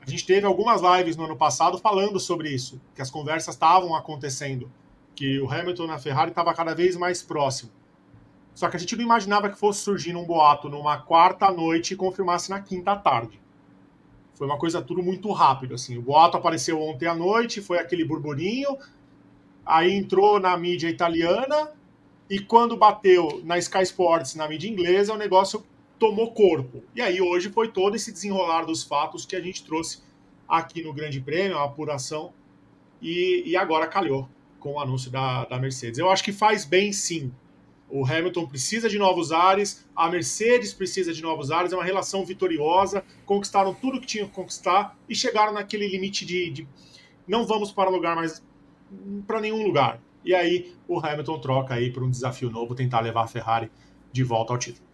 A 0.00 0.08
gente 0.08 0.24
teve 0.24 0.46
algumas 0.46 0.80
lives 0.80 1.16
no 1.16 1.24
ano 1.24 1.36
passado 1.36 1.78
falando 1.78 2.20
sobre 2.20 2.48
isso, 2.48 2.80
que 2.94 3.02
as 3.02 3.10
conversas 3.10 3.54
estavam 3.54 3.94
acontecendo, 3.94 4.70
que 5.14 5.40
o 5.40 5.50
Hamilton 5.50 5.86
na 5.86 5.98
Ferrari 5.98 6.30
estava 6.30 6.54
cada 6.54 6.74
vez 6.74 6.96
mais 6.96 7.22
próximo. 7.22 7.72
Só 8.54 8.68
que 8.70 8.76
a 8.76 8.78
gente 8.80 8.96
não 8.96 9.02
imaginava 9.02 9.50
que 9.50 9.58
fosse 9.58 9.80
surgir 9.80 10.16
um 10.16 10.24
boato 10.24 10.68
numa 10.68 10.96
quarta 10.98 11.50
noite 11.50 11.92
e 11.92 11.96
confirmasse 11.96 12.48
na 12.48 12.60
quinta 12.60 12.96
tarde. 12.96 13.38
Foi 14.34 14.46
uma 14.46 14.58
coisa 14.58 14.80
tudo 14.80 15.02
muito 15.02 15.30
rápido, 15.32 15.74
assim. 15.74 15.98
O 15.98 16.02
boato 16.02 16.36
apareceu 16.36 16.80
ontem 16.80 17.06
à 17.06 17.14
noite, 17.14 17.60
foi 17.60 17.78
aquele 17.78 18.04
burburinho, 18.04 18.78
aí 19.64 19.92
entrou 19.92 20.38
na 20.38 20.56
mídia 20.56 20.88
italiana, 20.88 21.72
e 22.30 22.38
quando 22.38 22.76
bateu 22.76 23.40
na 23.44 23.58
Sky 23.58 23.82
Sports, 23.82 24.34
na 24.34 24.48
mídia 24.48 24.68
inglesa, 24.68 25.12
o 25.12 25.18
negócio 25.18 25.64
tomou 25.98 26.32
corpo. 26.32 26.82
E 26.94 27.00
aí 27.00 27.20
hoje 27.20 27.50
foi 27.50 27.68
todo 27.68 27.96
esse 27.96 28.12
desenrolar 28.12 28.64
dos 28.64 28.82
fatos 28.82 29.24
que 29.24 29.36
a 29.36 29.40
gente 29.40 29.64
trouxe 29.64 30.02
aqui 30.48 30.82
no 30.82 30.92
Grande 30.92 31.20
Prêmio, 31.20 31.58
a 31.58 31.64
apuração, 31.64 32.32
e, 33.00 33.42
e 33.46 33.56
agora 33.56 33.86
calhou 33.86 34.28
com 34.58 34.74
o 34.74 34.80
anúncio 34.80 35.10
da, 35.10 35.44
da 35.44 35.58
Mercedes. 35.58 35.98
Eu 35.98 36.10
acho 36.10 36.24
que 36.24 36.32
faz 36.32 36.64
bem 36.64 36.92
sim. 36.92 37.32
O 37.88 38.04
Hamilton 38.04 38.46
precisa 38.46 38.88
de 38.88 38.98
novos 38.98 39.30
ares, 39.30 39.88
a 39.94 40.08
Mercedes 40.08 40.72
precisa 40.72 41.12
de 41.12 41.22
novos 41.22 41.52
ares, 41.52 41.72
é 41.72 41.76
uma 41.76 41.84
relação 41.84 42.24
vitoriosa, 42.24 43.04
conquistaram 43.24 43.72
tudo 43.72 44.00
que 44.00 44.06
tinham 44.06 44.26
que 44.26 44.34
conquistar 44.34 44.98
e 45.08 45.14
chegaram 45.14 45.52
naquele 45.52 45.86
limite 45.86 46.26
de, 46.26 46.50
de 46.50 46.68
não 47.28 47.46
vamos 47.46 47.70
para 47.70 47.88
lugar 47.88 48.16
mais 48.16 48.42
para 49.26 49.40
nenhum 49.40 49.64
lugar. 49.64 50.00
E 50.24 50.34
aí 50.34 50.74
o 50.88 50.98
Hamilton 50.98 51.38
troca 51.38 51.74
aí 51.74 51.92
para 51.92 52.02
um 52.02 52.10
desafio 52.10 52.50
novo, 52.50 52.74
tentar 52.74 53.00
levar 53.00 53.22
a 53.22 53.28
Ferrari 53.28 53.70
de 54.12 54.24
volta 54.24 54.52
ao 54.52 54.58
título. 54.58 54.85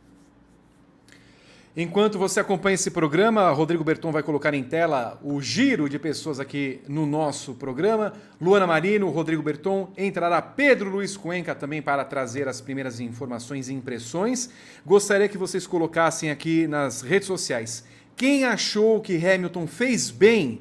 Enquanto 1.75 2.19
você 2.19 2.39
acompanha 2.39 2.75
esse 2.75 2.91
programa, 2.91 3.51
Rodrigo 3.51 3.83
Berton 3.83 4.13
vai 4.13 4.23
colocar 4.23 4.53
em 4.53 4.63
tela 4.63 5.19
o 5.23 5.41
giro 5.41 5.89
de 5.89 5.99
pessoas 5.99 6.39
aqui 6.39 6.83
no 6.87 7.07
nosso 7.07 7.55
programa. 7.55 8.13
Luana 8.39 8.67
Marino, 8.67 9.09
Rodrigo 9.09 9.43
Berton, 9.43 9.91
entrará 9.97 10.43
Pedro 10.43 10.91
Luiz 10.91 11.17
Cuenca 11.17 11.55
também 11.55 11.81
para 11.81 12.05
trazer 12.05 12.47
as 12.47 12.61
primeiras 12.61 13.01
informações 13.01 13.71
e 13.71 13.73
impressões. 13.73 14.51
Gostaria 14.85 15.31
que 15.31 15.39
vocês 15.39 15.67
colocassem 15.67 16.31
aqui 16.31 16.67
nas 16.67 17.01
redes 17.01 17.27
sociais 17.27 17.85
quem 18.17 18.45
achou 18.45 19.01
que 19.01 19.17
Hamilton 19.17 19.67
fez 19.67 20.11
bem 20.11 20.61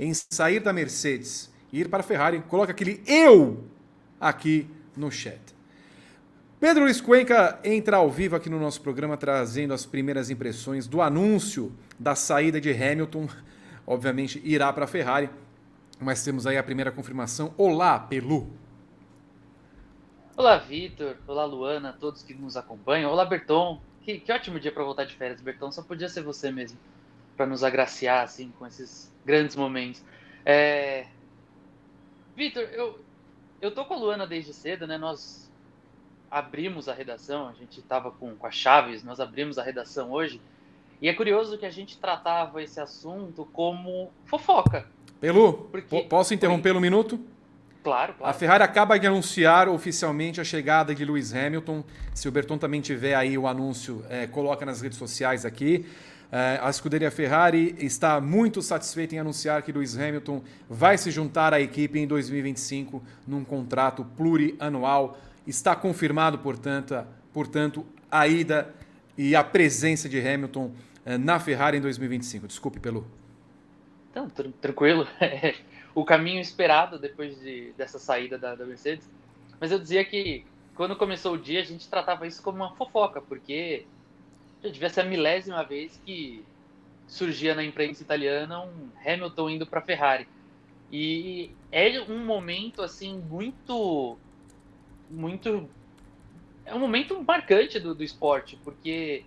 em 0.00 0.14
sair 0.14 0.60
da 0.60 0.72
Mercedes 0.72 1.50
e 1.70 1.80
ir 1.80 1.88
para 1.90 2.00
a 2.00 2.02
Ferrari. 2.02 2.42
Coloca 2.48 2.72
aquele 2.72 3.02
eu 3.06 3.62
aqui 4.18 4.66
no 4.96 5.10
chat. 5.10 5.55
Pedro 6.58 6.84
Luiz 6.84 7.02
Cuenca 7.02 7.60
entra 7.62 7.98
ao 7.98 8.10
vivo 8.10 8.34
aqui 8.34 8.48
no 8.48 8.58
nosso 8.58 8.80
programa 8.80 9.14
trazendo 9.14 9.74
as 9.74 9.84
primeiras 9.84 10.30
impressões 10.30 10.86
do 10.86 11.02
anúncio 11.02 11.70
da 11.98 12.14
saída 12.14 12.58
de 12.58 12.70
Hamilton. 12.72 13.28
Obviamente 13.86 14.40
irá 14.42 14.72
para 14.72 14.84
a 14.84 14.88
Ferrari, 14.88 15.28
mas 16.00 16.24
temos 16.24 16.46
aí 16.46 16.56
a 16.56 16.62
primeira 16.62 16.90
confirmação. 16.90 17.52
Olá, 17.58 17.98
Pelu. 17.98 18.50
Olá, 20.34 20.56
Vitor. 20.56 21.16
Olá, 21.26 21.44
Luana, 21.44 21.92
todos 21.92 22.22
que 22.22 22.32
nos 22.32 22.56
acompanham. 22.56 23.10
Olá, 23.10 23.26
Berton. 23.26 23.78
Que, 24.00 24.18
que 24.18 24.32
ótimo 24.32 24.58
dia 24.58 24.72
para 24.72 24.82
voltar 24.82 25.04
de 25.04 25.14
férias, 25.14 25.42
Berton. 25.42 25.70
Só 25.70 25.82
podia 25.82 26.08
ser 26.08 26.22
você 26.22 26.50
mesmo 26.50 26.78
para 27.36 27.44
nos 27.44 27.62
agraciar 27.62 28.24
assim 28.24 28.50
com 28.58 28.66
esses 28.66 29.12
grandes 29.26 29.54
momentos. 29.56 30.02
É... 30.42 31.06
Vitor, 32.34 32.62
eu, 32.62 32.98
eu 33.60 33.70
tô 33.74 33.84
com 33.84 33.92
a 33.92 33.98
Luana 33.98 34.26
desde 34.26 34.54
cedo, 34.54 34.86
né? 34.86 34.96
Nós 34.96 35.45
abrimos 36.30 36.88
a 36.88 36.94
redação, 36.94 37.48
a 37.48 37.52
gente 37.52 37.80
estava 37.80 38.10
com, 38.10 38.34
com 38.34 38.46
as 38.46 38.54
chaves, 38.54 39.02
nós 39.02 39.20
abrimos 39.20 39.58
a 39.58 39.62
redação 39.62 40.10
hoje, 40.10 40.40
e 41.00 41.08
é 41.08 41.14
curioso 41.14 41.58
que 41.58 41.66
a 41.66 41.70
gente 41.70 41.98
tratava 41.98 42.62
esse 42.62 42.80
assunto 42.80 43.46
como 43.52 44.10
fofoca. 44.24 44.86
Pelu, 45.20 45.52
porque... 45.70 46.02
posso 46.02 46.34
interromper 46.34 46.74
um 46.74 46.80
minuto? 46.80 47.20
Claro, 47.82 48.14
claro. 48.14 48.30
A 48.30 48.32
Ferrari 48.32 48.64
acaba 48.64 48.98
de 48.98 49.06
anunciar 49.06 49.68
oficialmente 49.68 50.40
a 50.40 50.44
chegada 50.44 50.94
de 50.94 51.04
Lewis 51.04 51.32
Hamilton. 51.32 51.84
Se 52.12 52.28
o 52.28 52.32
Berton 52.32 52.58
também 52.58 52.80
tiver 52.80 53.14
aí 53.14 53.38
o 53.38 53.46
anúncio, 53.46 54.04
é, 54.08 54.26
coloca 54.26 54.66
nas 54.66 54.80
redes 54.80 54.98
sociais 54.98 55.44
aqui. 55.44 55.86
É, 56.32 56.58
a 56.60 56.68
escuderia 56.68 57.10
Ferrari 57.10 57.76
está 57.78 58.20
muito 58.20 58.60
satisfeita 58.60 59.14
em 59.14 59.18
anunciar 59.18 59.62
que 59.62 59.70
Lewis 59.70 59.96
Hamilton 59.96 60.42
vai 60.68 60.98
se 60.98 61.12
juntar 61.12 61.54
à 61.54 61.60
equipe 61.60 61.98
em 61.98 62.06
2025 62.06 63.00
num 63.26 63.44
contrato 63.44 64.04
plurianual 64.16 65.16
Está 65.46 65.76
confirmado, 65.76 66.38
portanto, 66.38 66.94
a, 66.94 67.06
portanto, 67.32 67.86
a 68.10 68.26
ida 68.26 68.74
e 69.16 69.34
a 69.36 69.44
presença 69.44 70.08
de 70.08 70.18
Hamilton 70.18 70.72
eh, 71.04 71.16
na 71.16 71.38
Ferrari 71.38 71.78
em 71.78 71.80
2025. 71.80 72.46
Desculpe, 72.46 72.80
Pelo. 72.80 73.06
Então, 74.10 74.28
tr 74.28 74.48
tranquilo. 74.60 75.06
o 75.94 76.04
caminho 76.04 76.40
esperado 76.40 76.98
depois 76.98 77.38
de, 77.40 77.72
dessa 77.76 77.98
saída 77.98 78.36
da, 78.36 78.54
da 78.54 78.66
Mercedes. 78.66 79.08
Mas 79.60 79.70
eu 79.70 79.78
dizia 79.78 80.04
que 80.04 80.44
quando 80.74 80.94
começou 80.94 81.34
o 81.34 81.38
dia 81.38 81.60
a 81.60 81.64
gente 81.64 81.88
tratava 81.88 82.26
isso 82.26 82.42
como 82.42 82.58
uma 82.58 82.74
fofoca, 82.74 83.20
porque 83.20 83.86
já 84.62 84.68
devia 84.68 84.90
ser 84.90 85.00
a 85.00 85.04
milésima 85.04 85.64
vez 85.64 86.00
que 86.04 86.44
surgia 87.06 87.54
na 87.54 87.64
imprensa 87.64 88.02
italiana 88.02 88.60
um 88.60 88.90
Hamilton 89.04 89.50
indo 89.50 89.66
para 89.66 89.80
Ferrari. 89.80 90.28
E 90.92 91.50
é 91.72 92.00
um 92.02 92.24
momento 92.24 92.82
assim 92.82 93.18
muito 93.18 94.18
muito. 95.10 95.68
É 96.64 96.74
um 96.74 96.78
momento 96.78 97.22
marcante 97.22 97.78
do, 97.78 97.94
do 97.94 98.02
esporte, 98.02 98.58
porque 98.64 99.24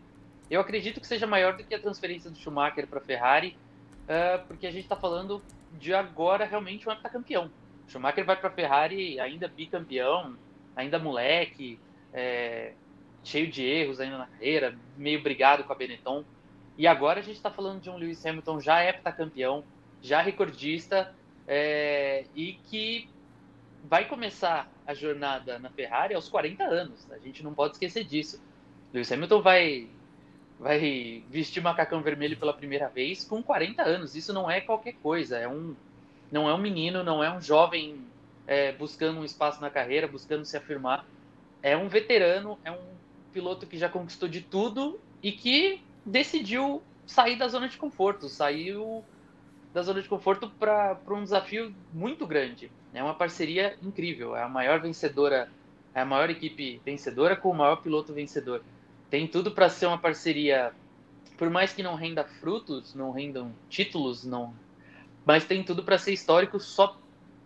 eu 0.49 0.59
acredito 0.59 0.99
que 0.99 1.07
seja 1.07 1.25
maior 1.25 1.55
do 1.55 1.63
que 1.63 1.73
a 1.73 1.79
transferência 1.79 2.29
do 2.29 2.37
Schumacher 2.37 2.87
para 2.87 2.99
a 2.99 3.01
Ferrari, 3.01 3.57
uh, 4.03 4.45
porque 4.47 4.67
a 4.67 4.71
gente 4.71 4.83
está 4.83 4.95
falando 4.95 5.41
de 5.79 5.93
agora 5.93 6.45
realmente 6.45 6.87
um 6.87 6.91
heptacampeão. 6.91 7.49
Schumacher 7.87 8.25
vai 8.25 8.35
para 8.35 8.49
a 8.49 8.51
Ferrari 8.51 9.19
ainda 9.19 9.47
bicampeão, 9.47 10.35
ainda 10.75 10.99
moleque, 10.99 11.79
é, 12.13 12.73
cheio 13.23 13.49
de 13.49 13.63
erros 13.63 13.99
ainda 13.99 14.17
na 14.17 14.25
carreira, 14.27 14.77
meio 14.97 15.21
brigado 15.21 15.63
com 15.63 15.73
a 15.73 15.75
Benetton. 15.75 16.23
E 16.77 16.87
agora 16.87 17.19
a 17.19 17.23
gente 17.23 17.35
está 17.35 17.51
falando 17.51 17.81
de 17.81 17.89
um 17.89 17.97
Lewis 17.97 18.25
Hamilton 18.25 18.59
já 18.61 18.83
heptacampeão, 18.83 19.63
já 20.01 20.21
recordista, 20.21 21.13
é, 21.47 22.25
e 22.35 22.53
que 22.53 23.09
vai 23.83 24.05
começar 24.05 24.71
a 24.85 24.93
jornada 24.93 25.59
na 25.59 25.69
Ferrari 25.69 26.13
aos 26.13 26.29
40 26.29 26.63
anos. 26.63 27.07
A 27.11 27.17
gente 27.19 27.43
não 27.43 27.53
pode 27.53 27.73
esquecer 27.73 28.03
disso. 28.03 28.41
Lewis 28.93 29.11
Hamilton 29.11 29.41
vai 29.41 29.87
vai 30.59 31.23
vestir 31.29 31.63
macacão 31.63 32.01
vermelho 32.01 32.35
pela 32.35 32.53
primeira 32.53 32.89
vez 32.89 33.23
com 33.23 33.41
40 33.41 33.81
anos. 33.81 34.15
Isso 34.15 34.33
não 34.33 34.51
é 34.51 34.59
qualquer 34.59 34.93
coisa. 35.01 35.37
É 35.37 35.47
um 35.47 35.75
não 36.31 36.49
é 36.49 36.53
um 36.53 36.57
menino, 36.57 37.03
não 37.03 37.23
é 37.23 37.31
um 37.31 37.41
jovem 37.41 38.05
é, 38.45 38.71
buscando 38.71 39.19
um 39.19 39.25
espaço 39.25 39.61
na 39.61 39.69
carreira, 39.69 40.07
buscando 40.07 40.45
se 40.45 40.57
afirmar. 40.57 41.05
É 41.61 41.75
um 41.75 41.87
veterano, 41.87 42.57
é 42.63 42.71
um 42.71 42.99
piloto 43.31 43.65
que 43.65 43.77
já 43.77 43.89
conquistou 43.89 44.27
de 44.27 44.41
tudo 44.41 44.99
e 45.21 45.31
que 45.31 45.81
decidiu 46.05 46.81
sair 47.05 47.37
da 47.37 47.47
zona 47.47 47.67
de 47.67 47.77
conforto, 47.77 48.29
saiu 48.29 49.03
da 49.73 49.81
zona 49.81 50.01
de 50.01 50.09
conforto 50.09 50.49
para 50.49 50.97
um 51.09 51.23
desafio 51.23 51.73
muito 51.93 52.25
grande. 52.25 52.71
É 52.93 53.03
uma 53.03 53.13
parceria 53.13 53.77
incrível. 53.81 54.35
É 54.35 54.43
a 54.43 54.49
maior 54.49 54.79
vencedora, 54.81 55.49
é 55.93 56.01
a 56.01 56.05
maior 56.05 56.29
equipe 56.29 56.81
vencedora 56.83 57.35
com 57.35 57.49
o 57.49 57.55
maior 57.55 57.77
piloto 57.77 58.13
vencedor. 58.13 58.63
Tem 59.09 59.27
tudo 59.27 59.51
para 59.51 59.69
ser 59.69 59.87
uma 59.87 59.97
parceria, 59.97 60.73
por 61.37 61.49
mais 61.49 61.73
que 61.73 61.83
não 61.83 61.95
renda 61.95 62.23
frutos, 62.23 62.93
não 62.93 63.11
rendam 63.11 63.51
títulos, 63.69 64.23
não, 64.23 64.53
mas 65.25 65.45
tem 65.45 65.63
tudo 65.63 65.83
para 65.83 65.97
ser 65.97 66.13
histórico 66.13 66.59
só 66.59 66.97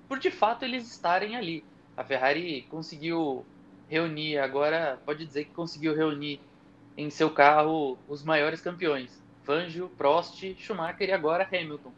por 0.07 0.19
de 0.19 0.31
fato 0.31 0.63
eles 0.63 0.89
estarem 0.91 1.35
ali. 1.35 1.63
A 1.95 2.03
Ferrari 2.03 2.65
conseguiu 2.69 3.45
reunir, 3.87 4.37
agora 4.37 4.99
pode 5.05 5.25
dizer 5.25 5.45
que 5.45 5.51
conseguiu 5.51 5.95
reunir 5.95 6.39
em 6.97 7.09
seu 7.09 7.29
carro 7.29 7.97
os 8.07 8.23
maiores 8.23 8.61
campeões: 8.61 9.21
Fangio, 9.43 9.89
Prost, 9.97 10.55
Schumacher 10.57 11.09
e 11.09 11.11
agora 11.11 11.47
Hamilton. 11.51 11.91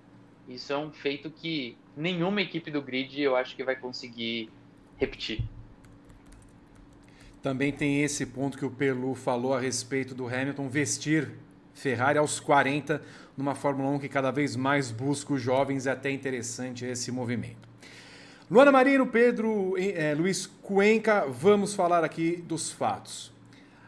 Isso 0.47 0.71
é 0.71 0.77
um 0.77 0.91
feito 0.91 1.29
que 1.29 1.77
nenhuma 1.95 2.41
equipe 2.41 2.69
do 2.69 2.81
grid 2.81 3.21
eu 3.21 3.35
acho 3.35 3.55
que 3.55 3.63
vai 3.63 3.75
conseguir 3.75 4.49
repetir. 4.97 5.43
Também 7.41 7.71
tem 7.71 8.01
esse 8.01 8.25
ponto 8.25 8.57
que 8.57 8.65
o 8.65 8.71
Pelu 8.71 9.13
falou 9.13 9.53
a 9.53 9.59
respeito 9.59 10.15
do 10.15 10.27
Hamilton 10.27 10.67
vestir 10.67 11.31
Ferrari 11.73 12.17
aos 12.17 12.39
40 12.39 13.01
numa 13.37 13.53
Fórmula 13.53 13.89
1 13.91 13.99
que 13.99 14.09
cada 14.09 14.31
vez 14.31 14.55
mais 14.55 14.89
busca 14.91 15.33
os 15.33 15.41
jovens, 15.41 15.85
é 15.85 15.91
até 15.91 16.09
interessante 16.09 16.85
esse 16.85 17.11
movimento. 17.11 17.67
Luana 18.49 18.71
Marino, 18.71 19.07
Pedro, 19.07 19.75
é, 19.77 20.13
Luiz 20.13 20.45
Cuenca, 20.45 21.25
vamos 21.27 21.73
falar 21.73 22.03
aqui 22.03 22.37
dos 22.37 22.71
fatos. 22.71 23.33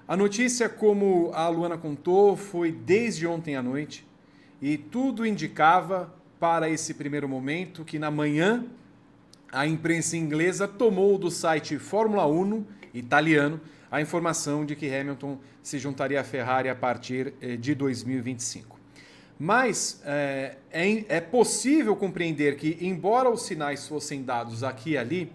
A 0.07 0.17
notícia, 0.17 0.67
como 0.67 1.31
a 1.33 1.47
Luana 1.47 1.77
contou, 1.77 2.35
foi 2.35 2.71
desde 2.71 3.27
ontem 3.27 3.55
à 3.55 3.61
noite 3.61 4.05
e 4.61 4.77
tudo 4.77 5.25
indicava 5.25 6.13
para 6.39 6.69
esse 6.69 6.93
primeiro 6.93 7.27
momento 7.27 7.83
que 7.83 7.97
na 7.97 8.11
manhã 8.11 8.65
a 9.51 9.65
imprensa 9.65 10.17
inglesa 10.17 10.67
tomou 10.67 11.17
do 11.17 11.31
site 11.31 11.79
Fórmula 11.79 12.27
1 12.27 12.65
italiano 12.93 13.59
a 13.89 14.01
informação 14.01 14.65
de 14.65 14.75
que 14.75 14.93
Hamilton 14.93 15.39
se 15.63 15.79
juntaria 15.79 16.19
à 16.19 16.23
Ferrari 16.23 16.69
a 16.69 16.75
partir 16.75 17.33
eh, 17.41 17.55
de 17.55 17.73
2025. 17.73 18.77
Mas 19.39 20.01
é, 20.03 20.57
é, 20.71 21.05
é, 21.17 21.21
possível 21.21 21.95
compreender 21.95 22.57
que, 22.57 22.77
embora 22.81 23.29
os 23.29 23.43
sinais 23.43 23.87
fossem 23.87 24.23
dados 24.23 24.63
aqui 24.63 24.91
e 24.91 24.97
ali, 24.97 25.31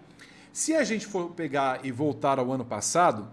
se 0.52 0.74
a 0.74 0.82
gente 0.82 1.06
for 1.06 1.30
pegar 1.30 1.80
e 1.84 1.92
voltar 1.92 2.38
ao 2.38 2.50
ano 2.50 2.64
passado, 2.64 3.28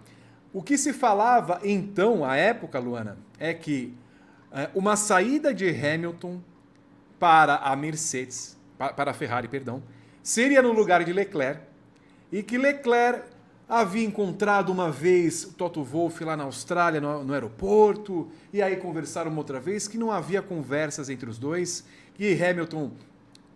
o 0.53 0.61
que 0.61 0.77
se 0.77 0.93
falava 0.93 1.59
então, 1.63 2.23
à 2.23 2.35
época, 2.35 2.79
Luana, 2.79 3.17
é 3.39 3.53
que 3.53 3.93
é, 4.51 4.69
uma 4.75 4.95
saída 4.95 5.53
de 5.53 5.67
Hamilton 5.69 6.39
para 7.19 7.57
a 7.57 7.75
Mercedes, 7.75 8.57
para 8.77 9.11
a 9.11 9.13
Ferrari, 9.13 9.47
perdão, 9.47 9.83
seria 10.23 10.61
no 10.61 10.71
lugar 10.71 11.03
de 11.03 11.11
Leclerc, 11.11 11.61
e 12.31 12.41
que 12.41 12.57
Leclerc 12.57 13.23
havia 13.67 14.03
encontrado 14.03 14.71
uma 14.71 14.89
vez 14.91 15.45
Toto 15.57 15.83
Wolff 15.83 16.23
lá 16.23 16.35
na 16.35 16.45
Austrália, 16.45 16.99
no, 16.99 17.23
no, 17.23 17.33
aeroporto, 17.33 18.31
e 18.51 18.61
aí 18.61 18.75
conversaram 18.77 19.29
uma 19.29 19.39
outra 19.39 19.59
vez 19.59 19.88
que 19.88 19.97
não 19.97 20.11
havia 20.11 20.41
conversas 20.41 21.09
entre 21.09 21.29
os 21.29 21.38
dois, 21.38 21.85
que 22.15 22.33
Hamilton 22.41 22.91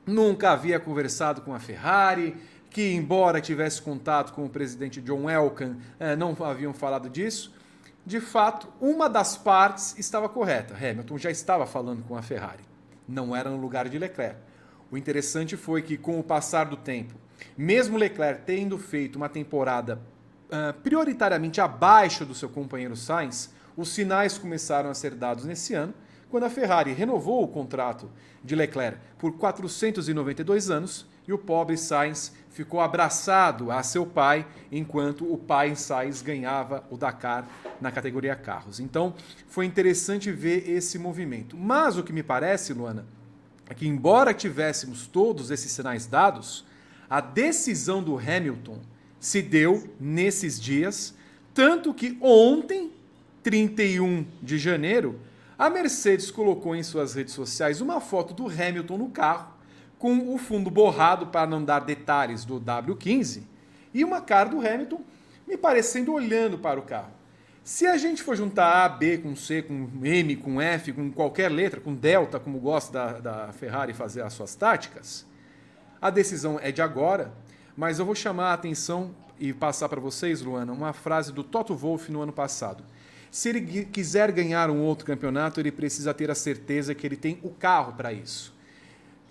nunca 0.05 0.51
havia 0.51 0.79
conversado 0.79 1.41
com 1.41 1.53
a 1.53 1.59
Ferrari, 1.59 2.35
que 2.69 2.93
embora 2.93 3.41
tivesse 3.41 3.81
contato 3.81 4.33
com 4.33 4.45
o 4.45 4.49
presidente 4.49 5.01
John 5.01 5.29
Elkann, 5.29 5.77
eh, 5.99 6.15
não 6.15 6.35
haviam 6.43 6.73
falado 6.73 7.09
disso. 7.09 7.53
De 8.05 8.19
fato, 8.19 8.67
uma 8.81 9.07
das 9.07 9.37
partes 9.37 9.97
estava 9.97 10.27
correta. 10.27 10.75
Hamilton 10.75 11.17
já 11.17 11.31
estava 11.31 11.65
falando 11.65 12.03
com 12.03 12.17
a 12.17 12.21
Ferrari. 12.21 12.72
Não 13.07 13.35
era 13.35 13.49
no 13.49 13.57
lugar 13.57 13.89
de 13.89 13.97
Leclerc. 13.97 14.37
O 14.91 14.97
interessante 14.97 15.57
foi 15.57 15.81
que, 15.81 15.97
com 15.97 16.19
o 16.19 16.23
passar 16.23 16.65
do 16.65 16.77
tempo, 16.77 17.15
mesmo 17.57 17.97
Leclerc 17.97 18.43
tendo 18.45 18.77
feito 18.77 19.15
uma 19.15 19.29
temporada 19.29 19.99
uh, 20.49 20.73
prioritariamente 20.81 21.59
abaixo 21.59 22.25
do 22.25 22.35
seu 22.35 22.49
companheiro 22.49 22.95
Sainz, 22.95 23.51
os 23.75 23.89
sinais 23.89 24.37
começaram 24.37 24.89
a 24.89 24.93
ser 24.93 25.15
dados 25.15 25.45
nesse 25.45 25.73
ano, 25.73 25.93
quando 26.29 26.43
a 26.43 26.49
Ferrari 26.49 26.93
renovou 26.93 27.43
o 27.43 27.47
contrato 27.47 28.09
de 28.43 28.55
Leclerc 28.55 28.97
por 29.17 29.33
492 29.37 30.69
anos 30.69 31.07
e 31.27 31.33
o 31.33 31.37
pobre 31.37 31.77
Sainz 31.77 32.33
ficou 32.49 32.79
abraçado 32.79 33.71
a 33.71 33.81
seu 33.81 34.05
pai, 34.05 34.45
enquanto 34.71 35.31
o 35.31 35.37
pai 35.37 35.75
Sainz 35.75 36.21
ganhava 36.21 36.83
o 36.89 36.97
Dakar 36.97 37.47
na 37.81 37.91
categoria 37.91 38.35
carros. 38.35 38.79
Então, 38.79 39.13
foi 39.47 39.65
interessante 39.65 40.31
ver 40.31 40.69
esse 40.69 40.99
movimento. 40.99 41.57
Mas 41.57 41.97
o 41.97 42.03
que 42.03 42.13
me 42.13 42.23
parece, 42.23 42.73
Luana, 42.73 43.05
é 43.69 43.73
que 43.73 43.87
embora 43.87 44.33
tivéssemos 44.33 45.07
todos 45.07 45.49
esses 45.49 45.71
sinais 45.71 46.05
dados, 46.05 46.65
a 47.09 47.21
decisão 47.21 48.03
do 48.03 48.17
Hamilton 48.17 48.79
se 49.19 49.41
deu 49.41 49.89
nesses 49.99 50.59
dias, 50.59 51.15
tanto 51.53 51.93
que 51.93 52.17
ontem, 52.21 52.91
31 53.41 54.25
de 54.41 54.57
janeiro, 54.57 55.19
a 55.57 55.69
Mercedes 55.69 56.29
colocou 56.29 56.75
em 56.75 56.83
suas 56.83 57.13
redes 57.13 57.33
sociais 57.33 57.81
uma 57.81 58.01
foto 58.01 58.33
do 58.33 58.47
Hamilton 58.47 58.97
no 58.97 59.09
carro, 59.09 59.52
com 60.03 60.35
o 60.35 60.37
fundo 60.37 60.69
borrado 60.69 61.27
para 61.27 61.47
não 61.47 61.63
dar 61.63 61.79
detalhes 61.79 62.43
do 62.43 62.59
W15, 62.59 63.43
e 63.93 64.03
uma 64.03 64.19
cara 64.19 64.49
do 64.49 64.59
Hamilton 64.59 64.99
me 65.47 65.55
parecendo 65.55 66.11
olhando 66.11 66.59
para 66.59 66.77
o 66.77 66.83
carro. 66.83 67.13
Se 67.63 67.87
a 67.87 67.95
gente 67.95 68.21
for 68.21 68.35
juntar 68.35 68.83
A, 68.83 68.89
B 68.89 69.19
com 69.19 69.33
C, 69.33 69.61
com 69.61 69.87
M, 70.03 70.35
com 70.35 70.61
F, 70.61 70.91
com 70.91 71.09
qualquer 71.09 71.49
letra, 71.49 71.79
com 71.79 71.95
delta, 71.95 72.37
como 72.37 72.59
gosta 72.59 72.91
da, 72.91 73.45
da 73.45 73.53
Ferrari 73.53 73.93
fazer 73.93 74.23
as 74.23 74.33
suas 74.33 74.53
táticas, 74.55 75.25
a 76.01 76.09
decisão 76.09 76.59
é 76.61 76.69
de 76.69 76.81
agora, 76.81 77.31
mas 77.73 77.97
eu 77.97 78.05
vou 78.05 78.13
chamar 78.13 78.49
a 78.49 78.55
atenção 78.55 79.15
e 79.39 79.53
passar 79.53 79.87
para 79.87 80.01
vocês, 80.01 80.41
Luana, 80.41 80.73
uma 80.73 80.91
frase 80.91 81.31
do 81.31 81.45
Toto 81.45 81.73
Wolff 81.73 82.11
no 82.11 82.21
ano 82.21 82.33
passado. 82.33 82.83
Se 83.31 83.47
ele 83.47 83.85
quiser 83.85 84.33
ganhar 84.33 84.69
um 84.69 84.81
outro 84.81 85.05
campeonato, 85.05 85.61
ele 85.61 85.71
precisa 85.71 86.13
ter 86.13 86.29
a 86.29 86.35
certeza 86.35 86.93
que 86.93 87.07
ele 87.07 87.15
tem 87.15 87.39
o 87.41 87.51
carro 87.51 87.93
para 87.93 88.11
isso. 88.11 88.52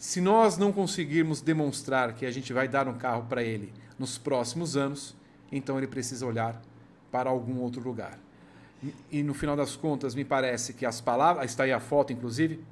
Se 0.02 0.21
nós 0.21 0.59
não 0.59 0.73
conseguirmos 0.73 1.40
demonstrar 1.40 2.12
que 2.14 2.26
a 2.26 2.30
gente 2.32 2.52
vai 2.52 2.66
dar 2.66 2.88
um 2.88 2.94
carro 2.94 3.25
para 3.28 3.40
ele 3.40 3.73
nos 3.97 4.18
próximos 4.18 4.76
anos, 4.76 5.14
então 5.52 5.78
ele 5.78 5.87
precisa 5.87 6.26
olhar 6.26 6.61
para 7.12 7.30
algum 7.30 7.61
outro 7.61 7.80
lugar. 7.80 8.18
E 9.12 9.23
no 9.23 9.32
final 9.32 9.54
das 9.54 9.76
contas, 9.76 10.12
me 10.12 10.25
parece 10.25 10.73
que 10.73 10.85
as 10.85 11.00
palavras, 11.00 11.49
está 11.49 11.62
aí 11.62 11.73
a 11.73 11.78
foto 11.78 12.12
inclusive, 12.12 12.64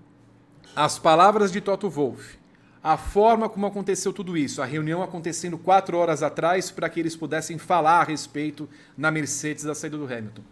as 0.74 0.98
palavras 0.98 1.52
de 1.52 1.60
Toto 1.60 1.88
Wolff 1.88 2.36
a 2.82 2.96
forma 2.96 3.48
como 3.48 3.64
aconteceu 3.64 4.12
tudo 4.12 4.36
isso, 4.36 4.60
a 4.60 4.64
reunião 4.64 5.00
acontecendo 5.00 5.56
quatro 5.56 5.96
horas 5.96 6.24
atrás 6.24 6.68
para 6.68 6.88
que 6.88 6.98
eles 6.98 7.14
pudessem 7.14 7.58
falar 7.58 8.00
a 8.00 8.04
respeito 8.04 8.68
na 8.96 9.08
Mercedes 9.08 9.62
da 9.62 9.74
saída 9.74 9.96
do 9.96 10.04
Hamilton. 10.04 10.42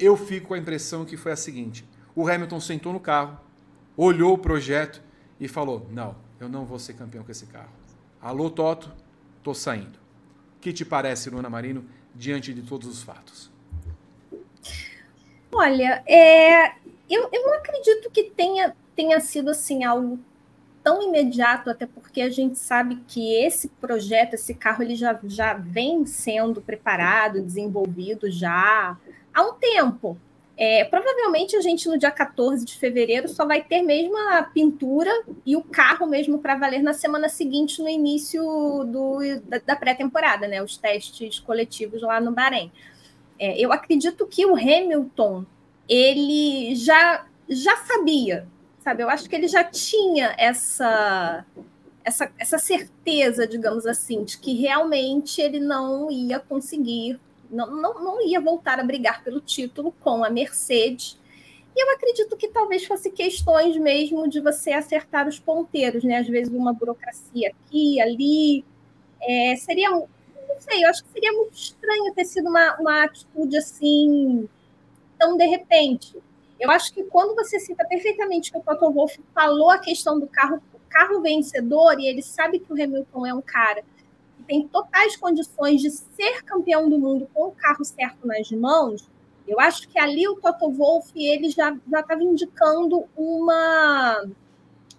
Eu 0.00 0.16
fico 0.16 0.48
com 0.48 0.54
a 0.54 0.58
impressão 0.58 1.04
que 1.04 1.16
foi 1.16 1.30
a 1.30 1.36
seguinte: 1.36 1.84
o 2.12 2.28
Hamilton 2.28 2.58
sentou 2.58 2.92
no 2.92 2.98
carro, 2.98 3.38
olhou 3.96 4.34
o 4.34 4.38
projeto 4.38 5.06
e 5.40 5.48
falou: 5.48 5.86
Não, 5.90 6.16
eu 6.40 6.48
não 6.48 6.64
vou 6.64 6.78
ser 6.78 6.94
campeão 6.94 7.24
com 7.24 7.30
esse 7.30 7.46
carro. 7.46 7.72
Alô, 8.20 8.50
Toto, 8.50 8.92
tô 9.42 9.54
saindo. 9.54 9.98
Que 10.60 10.72
te 10.72 10.84
parece, 10.84 11.30
Luna 11.30 11.48
Marino, 11.48 11.84
diante 12.14 12.52
de 12.52 12.62
todos 12.62 12.88
os 12.88 13.02
fatos? 13.02 13.50
Olha, 15.52 16.02
é, 16.06 16.72
eu, 17.08 17.28
eu 17.32 17.46
não 17.46 17.54
acredito 17.54 18.10
que 18.10 18.24
tenha, 18.24 18.76
tenha 18.94 19.20
sido 19.20 19.50
assim 19.50 19.84
algo 19.84 20.18
tão 20.82 21.02
imediato, 21.02 21.70
até 21.70 21.86
porque 21.86 22.20
a 22.20 22.30
gente 22.30 22.58
sabe 22.58 22.96
que 23.06 23.34
esse 23.34 23.68
projeto, 23.68 24.34
esse 24.34 24.54
carro, 24.54 24.82
ele 24.82 24.94
já, 24.94 25.18
já 25.24 25.54
vem 25.54 26.06
sendo 26.06 26.60
preparado, 26.60 27.42
desenvolvido 27.42 28.30
já 28.30 28.96
há 29.34 29.42
um 29.42 29.54
tempo. 29.54 30.18
É, 30.60 30.84
provavelmente 30.84 31.54
a 31.54 31.60
gente 31.60 31.88
no 31.88 31.96
dia 31.96 32.10
14 32.10 32.64
de 32.64 32.76
fevereiro 32.76 33.28
só 33.28 33.46
vai 33.46 33.62
ter 33.62 33.80
mesmo 33.80 34.16
a 34.30 34.42
pintura 34.42 35.10
e 35.46 35.54
o 35.54 35.62
carro 35.62 36.04
mesmo 36.04 36.40
para 36.40 36.56
valer 36.56 36.82
na 36.82 36.92
semana 36.92 37.28
seguinte, 37.28 37.80
no 37.80 37.88
início 37.88 38.42
do, 38.84 39.20
da, 39.44 39.58
da 39.58 39.76
pré-temporada, 39.76 40.48
né? 40.48 40.60
Os 40.60 40.76
testes 40.76 41.38
coletivos 41.38 42.02
lá 42.02 42.20
no 42.20 42.32
Bahrein. 42.32 42.72
É, 43.38 43.56
eu 43.56 43.72
acredito 43.72 44.26
que 44.26 44.44
o 44.44 44.56
Hamilton 44.56 45.46
ele 45.88 46.74
já, 46.74 47.24
já 47.48 47.76
sabia 47.76 48.48
sabe? 48.88 49.02
Eu 49.02 49.10
acho 49.10 49.28
que 49.28 49.36
ele 49.36 49.48
já 49.48 49.62
tinha 49.62 50.34
essa, 50.38 51.44
essa, 52.02 52.32
essa 52.38 52.58
certeza, 52.58 53.46
digamos 53.46 53.86
assim, 53.86 54.24
de 54.24 54.38
que 54.38 54.54
realmente 54.54 55.40
ele 55.42 55.60
não 55.60 56.10
ia 56.10 56.40
conseguir, 56.40 57.20
não, 57.50 57.70
não, 57.70 57.94
não 58.02 58.26
ia 58.26 58.40
voltar 58.40 58.78
a 58.78 58.84
brigar 58.84 59.22
pelo 59.22 59.40
título 59.40 59.92
com 60.00 60.24
a 60.24 60.30
Mercedes. 60.30 61.18
E 61.74 61.82
eu 61.82 61.94
acredito 61.94 62.36
que 62.36 62.48
talvez 62.48 62.84
fosse 62.84 63.10
questões 63.10 63.76
mesmo 63.76 64.28
de 64.28 64.40
você 64.40 64.72
acertar 64.72 65.28
os 65.28 65.38
ponteiros, 65.38 66.02
né? 66.04 66.18
Às 66.18 66.26
vezes 66.26 66.52
uma 66.52 66.72
burocracia 66.72 67.50
aqui, 67.50 68.00
ali. 68.00 68.64
É, 69.20 69.56
seria, 69.56 69.90
não 69.90 70.06
sei, 70.60 70.84
eu 70.84 70.88
acho 70.88 71.04
que 71.04 71.10
seria 71.10 71.32
muito 71.32 71.54
estranho 71.54 72.14
ter 72.14 72.24
sido 72.24 72.48
uma, 72.48 72.76
uma 72.80 73.04
atitude 73.04 73.56
assim 73.56 74.48
tão 75.18 75.36
de 75.36 75.46
repente. 75.46 76.16
Eu 76.58 76.70
acho 76.70 76.92
que 76.92 77.04
quando 77.04 77.34
você 77.34 77.58
cita 77.60 77.84
perfeitamente 77.84 78.50
que 78.50 78.58
o 78.58 78.62
Toto 78.62 78.90
Wolff 78.92 79.20
falou 79.34 79.70
a 79.70 79.78
questão 79.78 80.18
do 80.18 80.26
carro, 80.26 80.60
o 80.74 80.80
carro 80.88 81.20
vencedor, 81.20 82.00
e 82.00 82.06
ele 82.08 82.22
sabe 82.22 82.58
que 82.58 82.72
o 82.72 82.82
Hamilton 82.82 83.26
é 83.26 83.34
um 83.34 83.42
cara 83.42 83.84
tem 84.48 84.66
totais 84.66 85.14
condições 85.14 85.82
de 85.82 85.90
ser 85.90 86.42
campeão 86.42 86.88
do 86.88 86.98
mundo 86.98 87.28
com 87.34 87.48
o 87.48 87.52
carro 87.52 87.84
certo 87.84 88.26
nas 88.26 88.50
mãos, 88.50 89.08
eu 89.46 89.60
acho 89.60 89.86
que 89.88 89.98
ali 89.98 90.26
o 90.26 90.36
Toto 90.36 90.70
Wolff 90.70 91.12
ele 91.14 91.50
já 91.50 91.76
estava 91.86 92.22
indicando 92.22 93.04
uma 93.16 94.26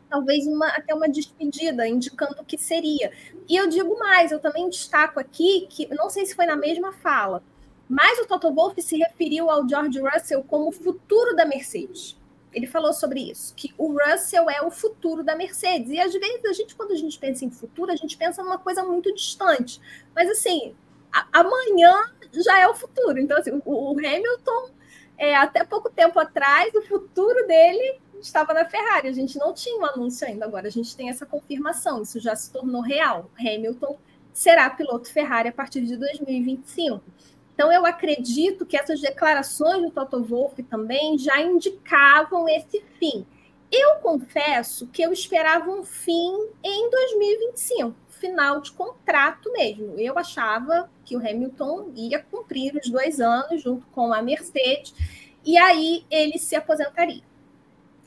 talvez 0.09 0.47
uma 0.47 0.67
até 0.69 0.93
uma 0.93 1.07
despedida, 1.07 1.87
indicando 1.87 2.41
o 2.41 2.45
que 2.45 2.57
seria. 2.57 3.11
E 3.47 3.55
eu 3.55 3.67
digo 3.67 3.97
mais, 3.99 4.31
eu 4.31 4.39
também 4.39 4.69
destaco 4.69 5.19
aqui 5.19 5.67
que 5.69 5.87
não 5.93 6.09
sei 6.09 6.25
se 6.25 6.35
foi 6.35 6.45
na 6.45 6.55
mesma 6.55 6.91
fala, 6.93 7.43
mas 7.87 8.19
o 8.19 8.27
Toto 8.27 8.53
Wolff 8.53 8.81
se 8.81 8.97
referiu 8.97 9.49
ao 9.49 9.67
George 9.67 9.99
Russell 9.99 10.43
como 10.43 10.71
futuro 10.71 11.35
da 11.35 11.45
Mercedes. 11.45 12.18
Ele 12.53 12.65
falou 12.65 12.93
sobre 12.93 13.31
isso, 13.31 13.53
que 13.55 13.73
o 13.77 13.97
Russell 13.97 14.49
é 14.49 14.61
o 14.61 14.71
futuro 14.71 15.23
da 15.23 15.35
Mercedes. 15.35 15.91
E 15.91 15.99
às 15.99 16.13
vezes 16.13 16.45
a 16.45 16.53
gente, 16.53 16.75
quando 16.75 16.91
a 16.91 16.95
gente 16.95 17.19
pensa 17.19 17.45
em 17.45 17.51
futuro, 17.51 17.91
a 17.91 17.95
gente 17.95 18.17
pensa 18.17 18.43
numa 18.43 18.57
coisa 18.57 18.83
muito 18.83 19.13
distante. 19.13 19.79
Mas 20.15 20.29
assim, 20.29 20.75
a, 21.11 21.27
amanhã 21.39 22.11
já 22.33 22.59
é 22.59 22.67
o 22.67 22.73
futuro. 22.73 23.19
Então, 23.19 23.37
assim, 23.37 23.51
o, 23.65 23.93
o 23.93 23.99
Hamilton, 23.99 24.71
é, 25.17 25.35
até 25.35 25.63
pouco 25.63 25.89
tempo 25.89 26.19
atrás, 26.19 26.73
o 26.73 26.81
futuro 26.81 27.45
dele 27.45 27.99
estava 28.19 28.53
na 28.53 28.65
Ferrari. 28.65 29.07
A 29.07 29.13
gente 29.13 29.37
não 29.37 29.53
tinha 29.53 29.79
um 29.79 29.85
anúncio 29.85 30.27
ainda, 30.27 30.45
agora 30.45 30.67
a 30.67 30.71
gente 30.71 30.95
tem 30.95 31.09
essa 31.09 31.25
confirmação. 31.25 32.01
Isso 32.01 32.19
já 32.19 32.35
se 32.35 32.51
tornou 32.51 32.81
real. 32.81 33.29
Hamilton 33.39 33.97
será 34.33 34.69
piloto 34.69 35.11
Ferrari 35.11 35.49
a 35.49 35.53
partir 35.53 35.81
de 35.81 35.97
2025. 35.97 37.03
Então, 37.59 37.73
eu 37.73 37.85
acredito 37.85 38.65
que 38.65 38.77
essas 38.77 39.01
declarações 39.01 39.81
do 39.81 39.91
Toto 39.91 40.23
Wolff 40.23 40.63
também 40.63 41.17
já 41.17 41.41
indicavam 41.41 42.47
esse 42.47 42.81
fim. 42.97 43.25
Eu 43.69 43.95
confesso 43.95 44.87
que 44.87 45.01
eu 45.01 45.11
esperava 45.11 45.69
um 45.69 45.83
fim 45.83 46.31
em 46.63 46.89
2025, 46.89 47.93
final 48.11 48.61
de 48.61 48.71
contrato 48.71 49.51
mesmo. 49.51 49.99
Eu 49.99 50.17
achava 50.17 50.89
que 51.03 51.17
o 51.17 51.19
Hamilton 51.19 51.91
ia 51.97 52.23
cumprir 52.23 52.77
os 52.77 52.89
dois 52.89 53.19
anos 53.19 53.61
junto 53.61 53.85
com 53.87 54.13
a 54.13 54.21
Mercedes 54.21 54.93
e 55.43 55.57
aí 55.57 56.05
ele 56.09 56.39
se 56.39 56.55
aposentaria. 56.55 57.23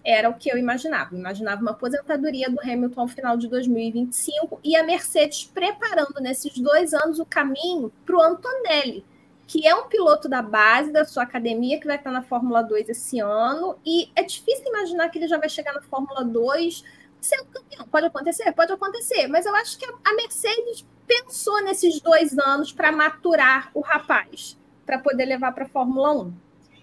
Era 0.03 0.31
o 0.31 0.35
que 0.35 0.51
eu 0.51 0.57
imaginava. 0.57 1.15
Imaginava 1.15 1.61
uma 1.61 1.73
aposentadoria 1.73 2.49
do 2.49 2.59
Hamilton 2.59 3.03
ao 3.03 3.09
final 3.09 3.37
de 3.37 3.49
2025 3.49 4.61
e 4.65 4.75
a 4.75 4.83
Mercedes 4.83 5.45
preparando 5.45 6.23
nesses 6.23 6.59
dois 6.59 6.95
anos 6.95 7.19
o 7.19 7.27
caminho 7.27 7.93
para 8.07 8.17
o 8.17 8.23
Antonelli, 8.23 9.05
que 9.47 9.67
é 9.67 9.75
um 9.75 9.89
piloto 9.89 10.29
da 10.29 10.41
base 10.41 10.93
da 10.93 11.05
sua 11.05 11.25
academia, 11.25 11.79
que 11.79 11.87
vai 11.87 11.97
estar 11.97 12.11
na 12.11 12.23
Fórmula 12.23 12.63
2 12.63 12.89
esse 12.89 13.21
ano, 13.21 13.79
e 13.85 14.11
é 14.15 14.23
difícil 14.23 14.67
imaginar 14.67 15.09
que 15.09 15.19
ele 15.19 15.29
já 15.29 15.39
vai 15.39 15.49
chegar 15.49 15.73
na 15.75 15.83
Fórmula 15.83 16.25
2 16.25 16.85
sendo 17.21 17.45
campeão. 17.47 17.87
Pode 17.87 18.07
acontecer? 18.07 18.53
Pode 18.53 18.73
acontecer. 18.73 19.27
Mas 19.29 19.47
eu 19.47 19.55
acho 19.55 19.79
que 19.79 19.87
a 19.87 20.15
Mercedes 20.15 20.85
pensou 21.07 21.63
nesses 21.63 22.01
dois 22.01 22.39
anos 22.39 22.73
para 22.73 22.91
maturar 22.91 23.71
o 23.75 23.81
rapaz, 23.81 24.59
para 24.85 24.99
poder 24.99 25.25
levar 25.25 25.53
para 25.53 25.65
a 25.65 25.69
Fórmula 25.69 26.13
1. 26.23 26.35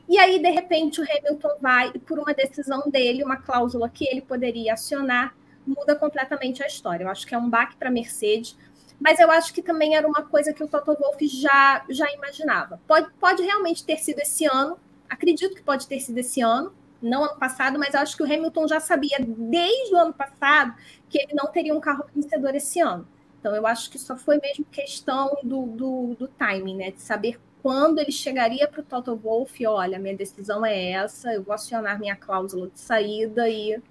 E 0.07 0.17
aí, 0.17 0.39
de 0.39 0.49
repente, 0.49 0.99
o 0.99 1.03
Hamilton 1.03 1.57
vai, 1.61 1.91
e 1.93 1.99
por 1.99 2.17
uma 2.17 2.33
decisão 2.33 2.89
dele, 2.89 3.23
uma 3.23 3.37
cláusula 3.37 3.87
que 3.87 4.05
ele 4.05 4.21
poderia 4.21 4.73
acionar, 4.73 5.35
muda 5.65 5.95
completamente 5.95 6.63
a 6.63 6.67
história. 6.67 7.03
Eu 7.03 7.09
acho 7.09 7.27
que 7.27 7.35
é 7.35 7.37
um 7.37 7.49
baque 7.49 7.75
para 7.75 7.89
a 7.89 7.91
Mercedes, 7.91 8.57
mas 8.99 9.19
eu 9.19 9.31
acho 9.31 9.53
que 9.53 9.61
também 9.61 9.95
era 9.95 10.07
uma 10.07 10.23
coisa 10.23 10.53
que 10.53 10.63
o 10.63 10.67
Toto 10.67 10.95
Wolff 10.99 11.25
já, 11.27 11.85
já 11.89 12.11
imaginava. 12.11 12.79
Pode, 12.87 13.09
pode 13.19 13.41
realmente 13.41 13.83
ter 13.83 13.97
sido 13.97 14.19
esse 14.19 14.45
ano, 14.45 14.77
acredito 15.09 15.55
que 15.55 15.63
pode 15.63 15.87
ter 15.87 15.99
sido 15.99 16.17
esse 16.17 16.41
ano, 16.41 16.73
não 17.01 17.23
ano 17.23 17.37
passado, 17.37 17.79
mas 17.79 17.95
acho 17.95 18.17
que 18.17 18.23
o 18.23 18.25
Hamilton 18.25 18.67
já 18.67 18.79
sabia 18.79 19.17
desde 19.19 19.95
o 19.95 19.97
ano 19.97 20.13
passado 20.13 20.75
que 21.09 21.17
ele 21.17 21.33
não 21.33 21.51
teria 21.51 21.73
um 21.73 21.79
carro 21.79 22.05
vencedor 22.13 22.53
esse 22.55 22.79
ano. 22.79 23.07
Então, 23.39 23.55
eu 23.55 23.65
acho 23.65 23.89
que 23.89 23.97
só 23.97 24.17
foi 24.17 24.37
mesmo 24.37 24.65
questão 24.65 25.37
do, 25.43 25.65
do, 25.65 26.15
do 26.19 26.27
timing, 26.27 26.75
né? 26.75 26.91
De 26.91 27.01
saber 27.01 27.39
quando 27.61 27.99
ele 27.99 28.11
chegaria 28.11 28.67
para 28.67 28.81
o 28.81 28.83
Toto 28.83 29.15
Wolff, 29.15 29.65
olha, 29.65 29.99
minha 29.99 30.15
decisão 30.15 30.65
é 30.65 30.91
essa, 30.91 31.33
eu 31.33 31.43
vou 31.43 31.53
acionar 31.53 31.99
minha 31.99 32.15
cláusula 32.15 32.69
de 32.69 32.79
saída 32.79 33.49
e 33.49 33.81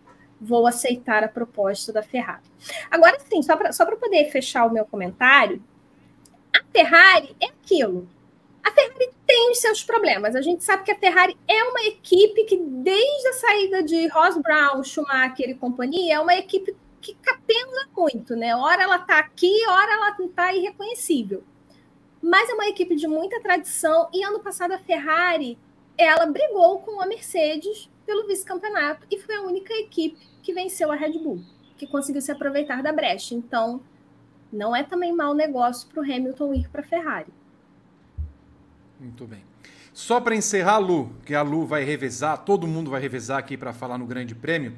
vou 0.40 0.66
aceitar 0.66 1.24
a 1.24 1.28
proposta 1.28 1.92
da 1.92 2.02
Ferrari. 2.02 2.44
Agora 2.90 3.18
sim, 3.20 3.42
só 3.42 3.56
para 3.56 3.72
só 3.72 3.84
poder 3.84 4.30
fechar 4.30 4.66
o 4.66 4.72
meu 4.72 4.84
comentário, 4.84 5.62
a 6.54 6.62
Ferrari 6.72 7.34
é 7.40 7.46
aquilo. 7.46 8.08
A 8.62 8.70
Ferrari 8.70 9.10
tem 9.26 9.50
os 9.50 9.58
seus 9.58 9.82
problemas. 9.82 10.34
A 10.34 10.42
gente 10.42 10.64
sabe 10.64 10.84
que 10.84 10.90
a 10.90 10.98
Ferrari 10.98 11.36
é 11.46 11.62
uma 11.64 11.82
equipe 11.82 12.44
que, 12.44 12.56
desde 12.56 13.28
a 13.28 13.32
saída 13.34 13.82
de 13.82 14.06
Ross 14.08 14.36
Brown, 14.36 14.82
Schumacher 14.82 15.48
e 15.48 15.54
companhia, 15.54 16.14
é 16.16 16.20
uma 16.20 16.34
equipe 16.34 16.76
que 17.00 17.14
capenga 17.14 17.88
muito, 17.96 18.34
né? 18.34 18.54
Ora 18.56 18.82
ela 18.82 18.96
está 18.96 19.18
aqui, 19.18 19.54
ora 19.68 19.92
ela 19.92 20.16
está 20.18 20.52
irreconhecível. 20.52 21.42
Mas 22.20 22.50
é 22.50 22.54
uma 22.54 22.68
equipe 22.68 22.96
de 22.96 23.06
muita 23.06 23.40
tradição 23.40 24.08
e 24.12 24.24
ano 24.24 24.40
passado 24.40 24.72
a 24.72 24.78
Ferrari 24.78 25.56
ela 25.96 26.26
brigou 26.26 26.80
com 26.80 27.00
a 27.00 27.06
Mercedes 27.06 27.90
pelo 28.08 28.26
vice-campeonato 28.26 29.06
e 29.10 29.20
foi 29.20 29.34
a 29.34 29.42
única 29.42 29.74
equipe 29.74 30.18
que 30.42 30.54
venceu 30.54 30.90
a 30.90 30.96
Red 30.96 31.18
Bull, 31.18 31.44
que 31.76 31.86
conseguiu 31.86 32.22
se 32.22 32.32
aproveitar 32.32 32.82
da 32.82 32.90
brecha. 32.90 33.34
Então, 33.34 33.82
não 34.50 34.74
é 34.74 34.82
também 34.82 35.14
mau 35.14 35.34
negócio 35.34 35.86
para 35.90 36.00
o 36.00 36.02
Hamilton 36.02 36.54
ir 36.54 36.68
para 36.70 36.80
a 36.80 36.84
Ferrari. 36.84 37.30
Muito 38.98 39.26
bem. 39.26 39.44
Só 39.92 40.22
para 40.22 40.34
encerrar, 40.34 40.78
Lu, 40.78 41.12
que 41.26 41.34
a 41.34 41.42
Lu 41.42 41.66
vai 41.66 41.84
revezar, 41.84 42.38
todo 42.38 42.66
mundo 42.66 42.90
vai 42.90 42.98
revezar 42.98 43.36
aqui 43.38 43.58
para 43.58 43.74
falar 43.74 43.98
no 43.98 44.06
Grande 44.06 44.34
Prêmio. 44.34 44.74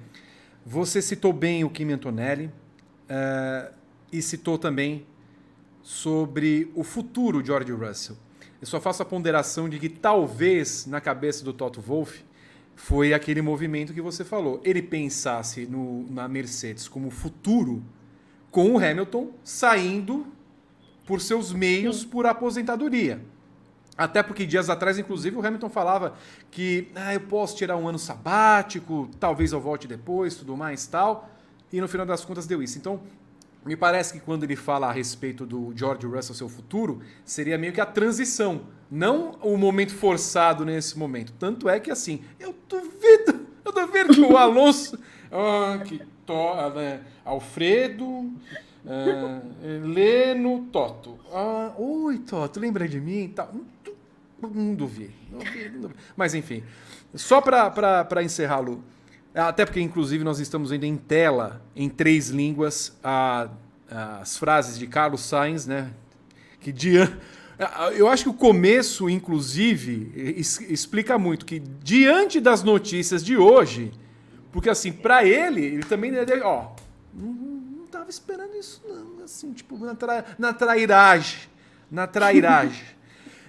Você 0.67 1.01
citou 1.01 1.33
bem 1.33 1.63
o 1.63 1.71
Kimi 1.71 1.93
Antonelli 1.93 2.47
uh, 2.47 3.73
e 4.11 4.21
citou 4.21 4.59
também 4.59 5.07
sobre 5.83 6.73
o 6.75 6.83
futuro 6.83 7.41
de 7.41 7.47
George 7.47 7.71
Russell. 7.71 8.17
Eu 8.61 8.67
só 8.67 8.81
faço 8.81 9.03
a 9.05 9.07
ponderação 9.07 9.69
de 9.69 9.79
que 9.79 9.89
talvez 9.89 10.85
na 10.85 11.01
cabeça 11.01 11.45
do 11.45 11.53
Toto 11.53 11.81
Wolff 11.81 12.25
foi 12.81 13.13
aquele 13.13 13.43
movimento 13.43 13.93
que 13.93 14.01
você 14.01 14.25
falou. 14.25 14.59
Ele 14.65 14.81
pensasse 14.81 15.67
no, 15.67 16.11
na 16.11 16.27
Mercedes 16.27 16.89
como 16.89 17.11
futuro 17.11 17.85
com 18.51 18.73
o 18.73 18.79
Hamilton 18.79 19.31
saindo 19.45 20.27
por 21.07 21.21
seus 21.21 21.53
meios 21.53 22.07
por 22.07 22.25
aposentadoria. 22.25 23.21
Até 23.99 24.23
porque 24.23 24.47
dias 24.47 24.71
atrás, 24.71 24.99
inclusive, 24.99 25.37
o 25.37 25.47
Hamilton 25.47 25.69
falava 25.69 26.15
que 26.51 26.89
ah, 26.95 27.13
eu 27.13 27.21
posso 27.21 27.55
tirar 27.55 27.77
um 27.77 27.87
ano 27.87 27.99
sabático, 27.99 29.11
talvez 29.21 29.53
eu 29.53 29.61
volte 29.61 29.87
depois, 29.87 30.35
tudo 30.35 30.57
mais 30.57 30.87
tal. 30.87 31.31
E 31.71 31.83
no 31.83 31.87
final 31.87 32.07
das 32.07 32.25
contas 32.25 32.47
deu 32.47 32.63
isso. 32.63 32.79
Então, 32.79 33.03
me 33.65 33.77
parece 33.77 34.15
que 34.15 34.21
quando 34.21 34.45
ele 34.45 34.57
fala 34.57 34.89
a 34.89 34.93
respeito 34.93 35.45
do 35.45 35.71
George 35.77 36.07
Russell, 36.07 36.35
seu 36.35 36.49
futuro, 36.49 37.03
seria 37.27 37.59
meio 37.59 37.75
que 37.75 37.81
a 37.81 37.87
transição, 37.87 38.63
não 38.91 39.39
o 39.43 39.57
momento 39.57 39.95
forçado 39.95 40.65
nesse 40.65 40.99
momento. 40.99 41.33
Tanto 41.39 41.69
é 41.69 41.79
que 41.79 41.91
assim, 41.91 42.23
eu 42.39 42.55
duvido, 42.69 43.47
eu 43.65 43.73
duvido 43.73 44.15
que 44.15 44.21
o 44.21 44.37
Alonso, 44.37 44.99
ah, 45.31 45.79
que 45.85 46.01
to, 46.27 46.71
né, 46.75 47.01
Alfredo, 47.25 48.33
ah, 48.87 49.41
Leno, 49.85 50.67
Toto. 50.73 51.19
Ah, 51.33 51.73
Oi, 51.79 52.19
Toto, 52.19 52.59
lembra 52.59 52.89
de 52.89 53.01
mim? 53.01 53.29
Tá, 53.29 53.49
não 54.43 54.75
duvido. 54.75 55.13
Mas 56.17 56.35
enfim, 56.35 56.63
só 57.15 57.41
para 57.41 58.23
encerrar, 58.23 58.61
Lu. 58.61 58.83
Até 59.35 59.65
porque, 59.65 59.81
inclusive, 59.81 60.25
nós 60.25 60.41
estamos 60.41 60.71
vendo 60.71 60.85
em 60.85 60.97
tela, 60.97 61.63
em 61.77 61.89
três 61.89 62.31
línguas, 62.31 62.99
a, 63.03 63.49
as 64.21 64.37
frases 64.37 64.77
de 64.77 64.89
Carlos 64.89 65.21
Sainz, 65.21 65.67
né? 65.67 65.93
Que 66.59 66.73
dia. 66.73 67.17
Eu 67.97 68.09
acho 68.09 68.25
que 68.25 68.31
o 68.31 68.35
começo, 68.35 69.09
inclusive, 69.11 70.13
explica 70.69 71.19
muito 71.19 71.45
que 71.45 71.59
diante 71.59 72.41
das 72.41 72.63
notícias 72.63 73.23
de 73.23 73.37
hoje, 73.37 73.93
porque 74.51 74.71
assim, 74.71 74.91
para 74.91 75.25
ele, 75.25 75.65
ele 75.65 75.83
também 75.83 76.13
ó, 76.43 76.71
não, 77.13 77.33
não 77.33 77.87
tava 77.87 78.09
esperando 78.09 78.57
isso 78.57 78.81
não, 78.89 79.25
assim, 79.25 79.53
tipo 79.53 79.77
na, 79.79 79.95
tra, 79.95 80.25
na 80.39 80.53
trairagem, 80.53 81.41
na 81.91 82.07
trairagem. 82.07 82.85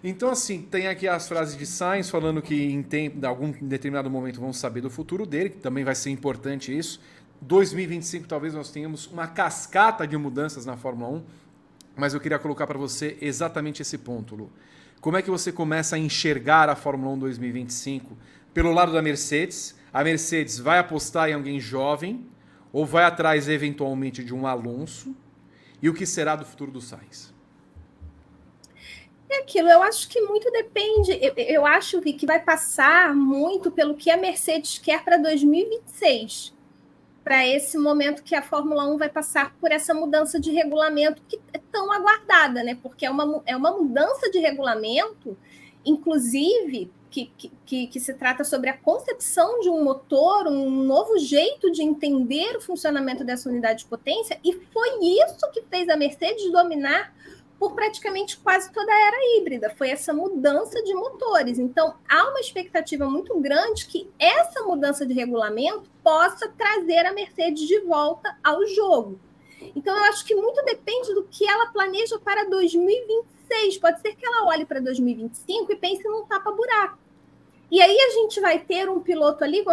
Então, 0.04 0.32
assim, 0.32 0.64
tem 0.64 0.88
aqui 0.88 1.08
as 1.08 1.28
frases 1.28 1.56
de 1.56 1.64
Sainz 1.64 2.10
falando 2.10 2.42
que 2.42 2.56
em, 2.56 2.82
tempo, 2.82 3.24
em 3.24 3.28
algum 3.28 3.52
determinado 3.52 4.10
momento 4.10 4.42
vão 4.42 4.52
saber 4.52 4.82
do 4.82 4.90
futuro 4.90 5.28
dele, 5.28 5.52
que 5.52 5.58
também 5.58 5.84
vai 5.84 5.94
ser 5.94 6.10
importante 6.10 6.76
isso. 6.76 7.00
2025 7.40 8.28
talvez 8.28 8.56
nós 8.56 8.72
tenhamos 8.72 9.06
uma 9.06 9.28
cascata 9.28 10.08
de 10.08 10.18
mudanças 10.18 10.66
na 10.66 10.76
Fórmula 10.76 11.18
1, 11.18 11.24
mas 11.96 12.14
eu 12.14 12.20
queria 12.20 12.40
colocar 12.40 12.66
para 12.68 12.78
você 12.78 13.18
exatamente 13.22 13.82
esse 13.82 13.98
ponto, 13.98 14.36
Lu. 14.36 14.52
Como 15.00 15.18
é 15.18 15.22
que 15.22 15.32
você 15.32 15.52
começa 15.52 15.96
a 15.96 16.00
enxergar 16.00 16.70
a 16.70 16.76
Fórmula 16.76 17.12
1 17.14 17.20
2025 17.20 18.18
pelo 18.54 18.72
lado 18.72 18.94
da 18.94 19.02
Mercedes? 19.02 19.76
A 19.92 20.04
Mercedes 20.04 20.60
vai 20.60 20.78
apostar 20.78 21.30
em 21.30 21.34
alguém 21.34 21.60
jovem 21.60 22.26
ou 22.72 22.86
vai 22.86 23.04
atrás 23.04 23.50
eventualmente 23.50 24.24
de 24.24 24.34
um 24.34 24.46
Alonso? 24.46 25.16
E 25.82 25.90
o 25.90 25.94
que 25.94 26.06
será 26.06 26.36
do 26.36 26.46
futuro 26.46 26.72
do 26.72 26.80
Sainz? 26.80 27.34
É 29.30 29.40
aquilo, 29.40 29.70
eu 29.70 29.82
acho 29.82 30.10
que 30.10 30.22
muito 30.22 30.52
depende. 30.52 31.18
Eu, 31.22 31.34
eu 31.38 31.66
acho 31.66 32.02
que 32.02 32.26
vai 32.26 32.40
passar 32.40 33.16
muito 33.16 33.72
pelo 33.72 33.96
que 33.96 34.12
a 34.12 34.18
Mercedes 34.18 34.78
quer 34.78 35.04
para 35.04 35.18
2026, 35.18 36.54
para 37.32 37.48
esse 37.48 37.78
momento 37.78 38.24
que 38.24 38.36
a 38.36 38.42
Fórmula 38.42 38.86
1 38.94 38.98
vai 38.98 39.08
passar 39.08 39.56
por 39.56 39.72
essa 39.72 39.94
mudança 39.94 40.38
de 40.38 40.52
regulamento 40.52 41.22
que 41.30 41.40
é 41.54 41.62
tão 41.72 41.90
aguardada, 41.90 42.62
né? 42.62 42.78
Porque 42.84 43.06
é 43.06 43.10
uma, 43.10 43.42
é 43.46 43.56
uma 43.56 43.72
mudança 43.72 44.30
de 44.30 44.38
regulamento, 44.38 45.38
inclusive, 45.86 46.92
que, 47.10 47.32
que, 47.66 47.88
que 47.88 48.00
se 48.02 48.16
trata 48.16 48.44
sobre 48.44 48.70
a 48.70 48.78
concepção 48.78 49.62
de 49.62 49.70
um 49.70 49.82
motor, 49.82 50.46
um 50.46 50.84
novo 50.84 51.18
jeito 51.20 51.72
de 51.72 51.82
entender 51.82 52.58
o 52.58 52.62
funcionamento 52.62 53.24
dessa 53.24 53.48
unidade 53.48 53.84
de 53.84 53.86
potência, 53.86 54.38
e 54.44 54.52
foi 54.52 54.90
isso 55.02 55.50
que 55.54 55.62
fez 55.70 55.88
a 55.88 55.96
Mercedes 55.96 56.52
dominar 56.52 57.14
por 57.58 57.76
praticamente 57.76 58.38
quase 58.40 58.74
toda 58.74 58.92
a 58.92 59.08
era 59.08 59.38
híbrida. 59.38 59.70
Foi 59.78 59.90
essa 59.90 60.12
mudança 60.12 60.82
de 60.84 60.96
motores. 60.96 61.60
Então, 61.60 61.94
há 62.10 62.28
uma 62.28 62.40
expectativa 62.40 63.10
muito 63.10 63.40
grande 63.40 63.86
que 63.86 64.10
essa 64.20 64.64
mudança 64.64 65.06
de 65.06 65.14
regulamento 65.14 65.90
possa 66.12 66.50
trazer 66.50 67.06
a 67.06 67.14
Mercedes 67.14 67.66
de 67.66 67.80
volta 67.80 68.38
ao 68.44 68.68
jogo. 68.68 69.18
Então, 69.74 69.96
eu 69.96 70.04
acho 70.04 70.26
que 70.26 70.36
muito 70.36 70.62
depende 70.66 71.14
do 71.14 71.24
que 71.24 71.48
ela 71.48 71.68
planeja 71.68 72.20
para 72.20 72.50
2026. 72.50 73.78
Pode 73.78 74.02
ser 74.02 74.14
que 74.18 74.26
ela 74.26 74.46
olhe 74.48 74.66
para 74.66 74.82
2025 74.82 75.72
e 75.72 75.76
pense 75.78 76.04
num 76.04 76.26
tapa-buraco. 76.26 76.98
E 77.72 77.82
aí 77.82 77.98
a 77.98 78.10
gente 78.10 78.42
vai 78.42 78.60
ter 78.60 78.90
um 78.90 79.00
piloto 79.00 79.42
ali, 79.42 79.64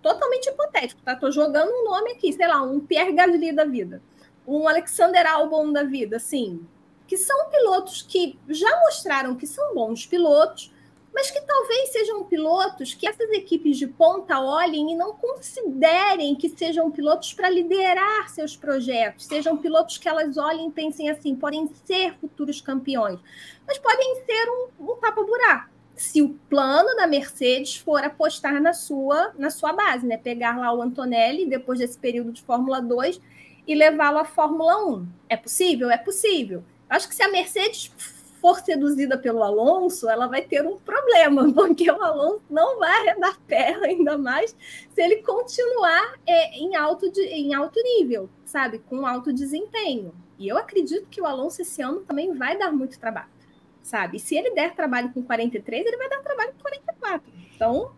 totalmente 0.00 0.48
hipotético, 0.48 1.02
tá? 1.02 1.14
Tô 1.14 1.30
jogando 1.30 1.70
um 1.70 1.84
nome 1.84 2.12
aqui, 2.12 2.32
sei 2.32 2.48
lá, 2.48 2.62
um 2.62 2.80
Pierre 2.80 3.12
Gasly 3.12 3.52
da 3.52 3.66
vida, 3.66 4.00
um 4.46 4.66
Alexander 4.66 5.30
Albon 5.30 5.70
da 5.70 5.82
vida, 5.82 6.16
assim, 6.16 6.66
que 7.06 7.18
são 7.18 7.50
pilotos 7.50 8.00
que 8.00 8.38
já 8.48 8.74
mostraram 8.80 9.34
que 9.34 9.46
são 9.46 9.74
bons 9.74 10.06
pilotos, 10.06 10.72
mas 11.18 11.32
que 11.32 11.40
talvez 11.40 11.88
sejam 11.88 12.22
pilotos 12.22 12.94
que 12.94 13.04
essas 13.04 13.28
equipes 13.30 13.76
de 13.76 13.88
ponta 13.88 14.38
olhem 14.38 14.92
e 14.92 14.94
não 14.94 15.14
considerem 15.14 16.36
que 16.36 16.48
sejam 16.48 16.92
pilotos 16.92 17.34
para 17.34 17.50
liderar 17.50 18.28
seus 18.28 18.56
projetos, 18.56 19.26
sejam 19.26 19.56
pilotos 19.56 19.98
que 19.98 20.08
elas 20.08 20.36
olhem 20.36 20.68
e 20.68 20.70
pensem 20.70 21.10
assim, 21.10 21.34
podem 21.34 21.68
ser 21.84 22.14
futuros 22.20 22.60
campeões, 22.60 23.18
mas 23.66 23.78
podem 23.78 24.22
ser 24.24 24.48
um, 24.48 24.92
um 24.92 24.96
tapa-buraco. 24.98 25.70
Se 25.96 26.22
o 26.22 26.38
plano 26.48 26.94
da 26.94 27.08
Mercedes 27.08 27.74
for 27.74 28.00
apostar 28.04 28.62
na 28.62 28.72
sua, 28.72 29.32
na 29.36 29.50
sua 29.50 29.72
base, 29.72 30.06
né? 30.06 30.16
Pegar 30.16 30.56
lá 30.56 30.72
o 30.72 30.80
Antonelli 30.80 31.46
depois 31.46 31.80
desse 31.80 31.98
período 31.98 32.30
de 32.30 32.42
Fórmula 32.42 32.80
2 32.80 33.20
e 33.66 33.74
levá-lo 33.74 34.18
à 34.18 34.24
Fórmula 34.24 34.86
1. 34.86 35.08
É 35.28 35.36
possível? 35.36 35.90
É 35.90 35.98
possível. 35.98 36.62
Acho 36.88 37.08
que 37.08 37.14
se 37.16 37.24
a 37.24 37.28
Mercedes 37.28 37.90
for 38.40 38.60
seduzida 38.60 39.18
pelo 39.18 39.42
Alonso, 39.42 40.08
ela 40.08 40.26
vai 40.26 40.42
ter 40.42 40.66
um 40.66 40.78
problema, 40.78 41.50
porque 41.52 41.90
o 41.90 42.02
Alonso 42.02 42.42
não 42.48 42.78
vai 42.78 42.90
arredar 43.00 43.38
terra 43.46 43.86
ainda 43.86 44.16
mais 44.16 44.56
se 44.94 45.02
ele 45.02 45.22
continuar 45.22 46.14
é, 46.26 46.56
em, 46.58 46.76
alto 46.76 47.10
de, 47.10 47.20
em 47.22 47.54
alto 47.54 47.80
nível, 47.82 48.28
sabe? 48.44 48.78
Com 48.78 49.06
alto 49.06 49.32
desempenho. 49.32 50.12
E 50.38 50.48
eu 50.48 50.56
acredito 50.56 51.08
que 51.08 51.20
o 51.20 51.26
Alonso 51.26 51.62
esse 51.62 51.82
ano 51.82 52.00
também 52.00 52.32
vai 52.32 52.56
dar 52.56 52.72
muito 52.72 52.98
trabalho, 52.98 53.28
sabe? 53.82 54.18
Se 54.18 54.36
ele 54.36 54.50
der 54.54 54.74
trabalho 54.74 55.12
com 55.12 55.22
43, 55.22 55.86
ele 55.86 55.96
vai 55.96 56.08
dar 56.08 56.22
trabalho 56.22 56.52
com 56.52 56.62
44. 56.62 57.32
Então, 57.54 57.92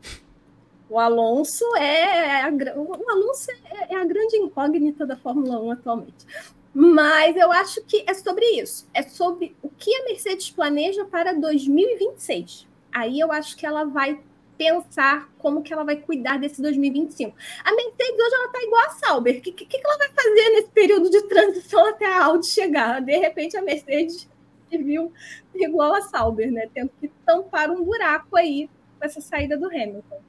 o 0.89 0.99
Alonso 0.99 1.65
é, 1.77 2.43
a, 2.43 2.49
o 2.49 3.11
Alonso 3.11 3.51
é, 3.51 3.95
é 3.95 3.97
a 3.97 4.05
grande 4.05 4.37
incógnita 4.37 5.07
da 5.07 5.17
Fórmula 5.17 5.61
1 5.61 5.71
atualmente. 5.71 6.27
Mas 6.73 7.37
eu 7.37 7.51
acho 7.51 7.83
que 7.83 8.05
é 8.07 8.15
sobre 8.15 8.45
isso. 8.61 8.89
É 8.95 9.03
sobre 9.03 9.57
o 9.63 9.69
que 9.69 9.95
a 9.95 10.05
Mercedes 10.05 10.51
planeja 10.51 11.05
para 11.05 11.33
2026. 11.33 12.67
Aí 12.93 13.19
eu 13.19 13.33
acho 13.33 13.57
que 13.57 13.67
ela 13.67 13.85
vai 13.85 14.21
pensar 14.57 15.29
como 15.39 15.63
que 15.63 15.73
ela 15.73 15.85
vai 15.85 15.97
cuidar 15.97 16.39
desse 16.39 16.61
2025. 16.61 17.35
A 17.65 17.75
Mercedes 17.75 18.21
hoje 18.21 18.35
ela 18.35 18.47
está 18.47 18.63
igual 18.63 18.87
a 18.87 18.91
Sauber. 18.91 19.39
O 19.39 19.41
que, 19.41 19.53
que, 19.53 19.65
que, 19.65 19.81
ela 19.83 19.97
vai 19.97 20.11
fazer 20.11 20.51
nesse 20.51 20.69
período 20.69 21.11
de 21.11 21.23
transição 21.23 21.87
até 21.87 22.07
a 22.07 22.25
Audi 22.27 22.47
chegar? 22.47 23.01
De 23.01 23.17
repente 23.17 23.57
a 23.57 23.63
Mercedes 23.63 24.29
viu 24.71 25.13
igual 25.55 25.95
a 25.95 26.03
Sauber, 26.03 26.53
né? 26.53 26.69
Tendo 26.73 26.91
que 27.01 27.09
tampar 27.25 27.71
um 27.71 27.83
buraco 27.83 28.37
aí 28.37 28.69
com 28.99 29.07
essa 29.07 29.21
saída 29.21 29.57
do 29.57 29.67
Hamilton. 29.67 30.21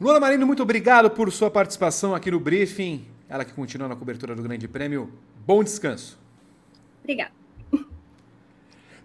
Luana 0.00 0.20
Marino, 0.20 0.46
muito 0.46 0.62
obrigado 0.62 1.10
por 1.10 1.32
sua 1.32 1.50
participação 1.50 2.14
aqui 2.14 2.30
no 2.30 2.38
briefing. 2.38 3.15
Ela 3.28 3.44
que 3.44 3.52
continua 3.52 3.88
na 3.88 3.96
cobertura 3.96 4.34
do 4.34 4.42
Grande 4.42 4.68
Prêmio. 4.68 5.12
Bom 5.46 5.62
descanso. 5.64 6.18
Obrigada. 7.02 7.32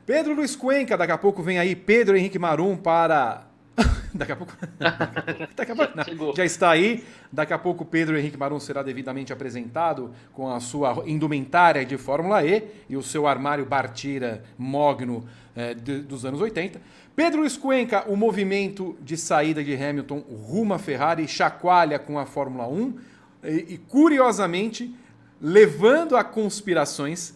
Pedro 0.05 0.33
Luiz 0.33 0.55
Cuenca, 0.55 0.97
daqui 0.97 1.11
a 1.11 1.17
pouco 1.17 1.41
vem 1.41 1.57
aí 1.57 1.75
Pedro 1.75 2.17
Henrique 2.17 2.37
Marum 2.37 2.75
para. 2.75 3.47
daqui 4.13 4.31
a 4.31 4.35
pouco. 4.35 4.53
daqui 5.55 5.71
a 5.71 5.75
pouco... 5.75 5.93
Não, 5.95 6.35
já 6.35 6.45
está 6.45 6.71
aí. 6.71 7.03
Daqui 7.31 7.53
a 7.53 7.57
pouco 7.57 7.85
Pedro 7.85 8.17
Henrique 8.17 8.37
Marum 8.37 8.59
será 8.59 8.83
devidamente 8.83 9.31
apresentado 9.31 10.13
com 10.33 10.51
a 10.51 10.59
sua 10.59 11.03
indumentária 11.07 11.85
de 11.85 11.97
Fórmula 11.97 12.43
E 12.43 12.67
e 12.89 12.97
o 12.97 13.03
seu 13.03 13.25
armário 13.27 13.65
Bartira 13.65 14.43
Mogno 14.57 15.25
eh, 15.55 15.73
de, 15.73 15.99
dos 16.01 16.25
anos 16.25 16.41
80. 16.41 16.81
Pedro 17.15 17.41
Luiz 17.41 17.57
Cuenca, 17.57 18.03
o 18.07 18.15
movimento 18.15 18.97
de 19.01 19.15
saída 19.17 19.63
de 19.63 19.75
Hamilton 19.75 20.19
rumo 20.19 20.73
à 20.73 20.79
Ferrari 20.79 21.27
chacoalha 21.27 21.99
com 21.99 22.17
a 22.17 22.25
Fórmula 22.25 22.67
1 22.67 23.11
e, 23.43 23.73
e 23.73 23.77
curiosamente, 23.77 24.95
levando 25.39 26.15
a 26.15 26.23
conspirações 26.23 27.33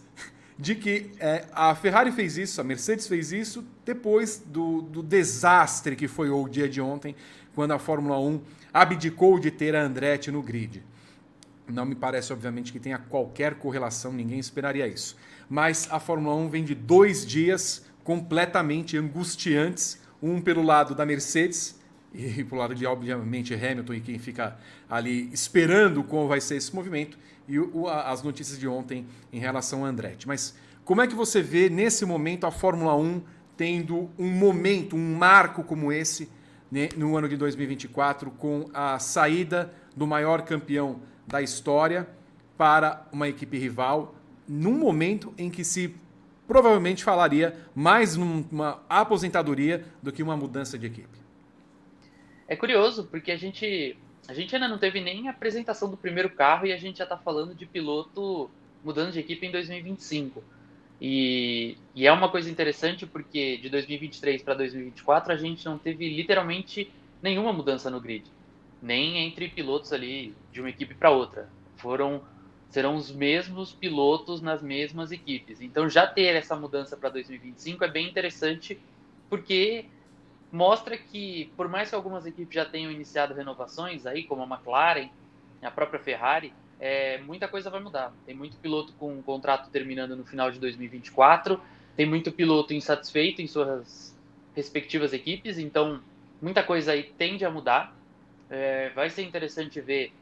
de 0.58 0.74
que 0.74 1.10
é, 1.20 1.44
a 1.52 1.74
Ferrari 1.74 2.10
fez 2.12 2.38
isso, 2.38 2.60
a 2.60 2.64
Mercedes 2.64 3.06
fez 3.06 3.32
isso 3.32 3.64
depois 3.84 4.42
do, 4.46 4.82
do, 4.82 5.02
desastre 5.02 5.94
que 5.94 6.08
foi 6.08 6.30
o 6.30 6.48
dia 6.48 6.68
de 6.68 6.80
ontem, 6.80 7.14
quando 7.54 7.72
a 7.72 7.78
Fórmula 7.78 8.18
1 8.18 8.40
abdicou 8.72 9.38
de 9.38 9.50
ter 9.50 9.74
a 9.74 9.82
Andretti 9.82 10.30
no 10.30 10.42
grid. 10.42 10.82
Não 11.68 11.84
me 11.84 11.94
parece, 11.94 12.32
obviamente, 12.32 12.72
que 12.72 12.78
tenha 12.78 12.98
qualquer 12.98 13.54
correlação, 13.54 14.12
ninguém 14.12 14.38
esperaria 14.38 14.86
isso. 14.86 15.16
Mas 15.48 15.88
a 15.90 15.98
Fórmula 15.98 16.36
1 16.36 16.48
vem 16.48 16.64
de 16.64 16.74
dois 16.74 17.26
dias 17.26 17.84
completamente 18.04 18.96
angustiantes, 18.96 20.00
um 20.22 20.40
pelo 20.40 20.62
lado 20.62 20.94
da 20.94 21.04
Mercedes 21.04 21.75
e 22.16 22.44
pro 22.44 22.56
lado 22.56 22.74
de, 22.74 22.86
obviamente, 22.86 23.54
Hamilton 23.54 23.94
e 23.94 24.00
quem 24.00 24.18
fica 24.18 24.56
ali 24.88 25.30
esperando 25.32 26.02
como 26.02 26.26
vai 26.26 26.40
ser 26.40 26.56
esse 26.56 26.74
movimento, 26.74 27.18
e 27.48 27.58
o, 27.58 27.88
as 27.88 28.22
notícias 28.22 28.58
de 28.58 28.66
ontem 28.66 29.06
em 29.32 29.38
relação 29.38 29.84
a 29.84 29.88
Andretti. 29.88 30.26
Mas 30.26 30.56
como 30.84 31.02
é 31.02 31.06
que 31.06 31.14
você 31.14 31.42
vê 31.42 31.68
nesse 31.68 32.04
momento 32.04 32.46
a 32.46 32.50
Fórmula 32.50 32.96
1 32.96 33.22
tendo 33.56 34.10
um 34.18 34.28
momento, 34.28 34.96
um 34.96 35.16
marco 35.16 35.62
como 35.62 35.92
esse 35.92 36.28
né, 36.70 36.88
no 36.96 37.16
ano 37.16 37.28
de 37.28 37.36
2024, 37.36 38.30
com 38.32 38.68
a 38.74 38.98
saída 38.98 39.72
do 39.94 40.06
maior 40.06 40.42
campeão 40.42 41.00
da 41.26 41.40
história 41.40 42.08
para 42.56 43.06
uma 43.12 43.28
equipe 43.28 43.58
rival, 43.58 44.14
num 44.48 44.78
momento 44.78 45.32
em 45.38 45.48
que 45.50 45.64
se 45.64 45.94
provavelmente 46.46 47.02
falaria 47.02 47.56
mais 47.74 48.16
numa 48.16 48.82
aposentadoria 48.88 49.84
do 50.02 50.12
que 50.12 50.22
uma 50.22 50.36
mudança 50.36 50.78
de 50.78 50.86
equipe? 50.86 51.15
É 52.48 52.54
curioso, 52.54 53.04
porque 53.04 53.32
a 53.32 53.36
gente, 53.36 53.96
a 54.28 54.34
gente 54.34 54.54
ainda 54.54 54.68
não 54.68 54.78
teve 54.78 55.00
nem 55.00 55.28
a 55.28 55.32
apresentação 55.32 55.90
do 55.90 55.96
primeiro 55.96 56.30
carro 56.30 56.66
e 56.66 56.72
a 56.72 56.76
gente 56.76 56.98
já 56.98 57.04
está 57.04 57.16
falando 57.16 57.54
de 57.54 57.66
piloto 57.66 58.50
mudando 58.84 59.12
de 59.12 59.18
equipe 59.18 59.46
em 59.46 59.50
2025. 59.50 60.42
E, 61.00 61.76
e 61.94 62.06
é 62.06 62.12
uma 62.12 62.30
coisa 62.30 62.50
interessante 62.50 63.04
porque 63.04 63.58
de 63.58 63.68
2023 63.68 64.42
para 64.42 64.54
2024 64.54 65.32
a 65.32 65.36
gente 65.36 65.64
não 65.66 65.76
teve 65.76 66.08
literalmente 66.08 66.90
nenhuma 67.20 67.52
mudança 67.52 67.90
no 67.90 68.00
grid, 68.00 68.24
nem 68.80 69.18
entre 69.18 69.48
pilotos 69.48 69.92
ali 69.92 70.34
de 70.52 70.60
uma 70.60 70.70
equipe 70.70 70.94
para 70.94 71.10
outra. 71.10 71.50
Foram 71.76 72.22
serão 72.70 72.96
os 72.96 73.10
mesmos 73.10 73.72
pilotos 73.72 74.40
nas 74.40 74.62
mesmas 74.62 75.12
equipes. 75.12 75.60
Então 75.60 75.88
já 75.88 76.06
ter 76.06 76.34
essa 76.34 76.56
mudança 76.56 76.96
para 76.96 77.08
2025 77.10 77.84
é 77.84 77.88
bem 77.88 78.08
interessante 78.08 78.78
porque 79.28 79.86
mostra 80.56 80.96
que, 80.96 81.52
por 81.56 81.68
mais 81.68 81.90
que 81.90 81.94
algumas 81.94 82.24
equipes 82.24 82.54
já 82.54 82.64
tenham 82.64 82.90
iniciado 82.90 83.34
renovações 83.34 84.06
aí, 84.06 84.24
como 84.24 84.42
a 84.42 84.46
McLaren, 84.46 85.10
a 85.62 85.70
própria 85.70 86.00
Ferrari, 86.00 86.52
é, 86.80 87.18
muita 87.18 87.46
coisa 87.46 87.68
vai 87.68 87.80
mudar. 87.80 88.12
Tem 88.24 88.34
muito 88.34 88.56
piloto 88.56 88.92
com 88.94 89.12
um 89.12 89.22
contrato 89.22 89.70
terminando 89.70 90.16
no 90.16 90.24
final 90.24 90.50
de 90.50 90.58
2024, 90.58 91.60
tem 91.94 92.06
muito 92.06 92.32
piloto 92.32 92.72
insatisfeito 92.72 93.42
em 93.42 93.46
suas 93.46 94.16
respectivas 94.54 95.12
equipes, 95.12 95.58
então 95.58 96.00
muita 96.40 96.62
coisa 96.62 96.92
aí 96.92 97.02
tende 97.02 97.44
a 97.44 97.50
mudar. 97.50 97.94
É, 98.48 98.90
vai 98.90 99.10
ser 99.10 99.22
interessante 99.22 99.80
ver 99.80 100.12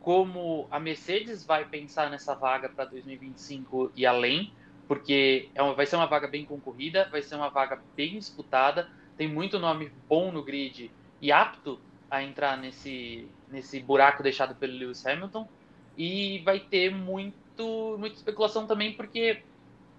como 0.00 0.68
a 0.70 0.78
Mercedes 0.78 1.44
vai 1.44 1.64
pensar 1.64 2.10
nessa 2.10 2.34
vaga 2.34 2.68
para 2.68 2.84
2025 2.84 3.92
e 3.96 4.04
além, 4.04 4.52
porque 4.86 5.48
é 5.54 5.62
uma, 5.62 5.74
vai 5.74 5.86
ser 5.86 5.96
uma 5.96 6.06
vaga 6.06 6.28
bem 6.28 6.44
concorrida, 6.44 7.08
vai 7.10 7.22
ser 7.22 7.36
uma 7.36 7.48
vaga 7.48 7.80
bem 7.96 8.18
disputada 8.18 8.88
tem 9.16 9.28
muito 9.28 9.58
nome 9.58 9.90
bom 10.08 10.30
no 10.30 10.42
grid 10.42 10.90
e 11.20 11.32
apto 11.32 11.78
a 12.10 12.22
entrar 12.22 12.56
nesse, 12.56 13.26
nesse 13.50 13.80
buraco 13.80 14.22
deixado 14.22 14.54
pelo 14.54 14.72
Lewis 14.72 15.04
Hamilton. 15.06 15.48
E 15.96 16.40
vai 16.40 16.60
ter 16.60 16.90
muito, 16.90 17.96
muita 17.98 18.16
especulação 18.16 18.66
também, 18.66 18.92
porque 18.92 19.42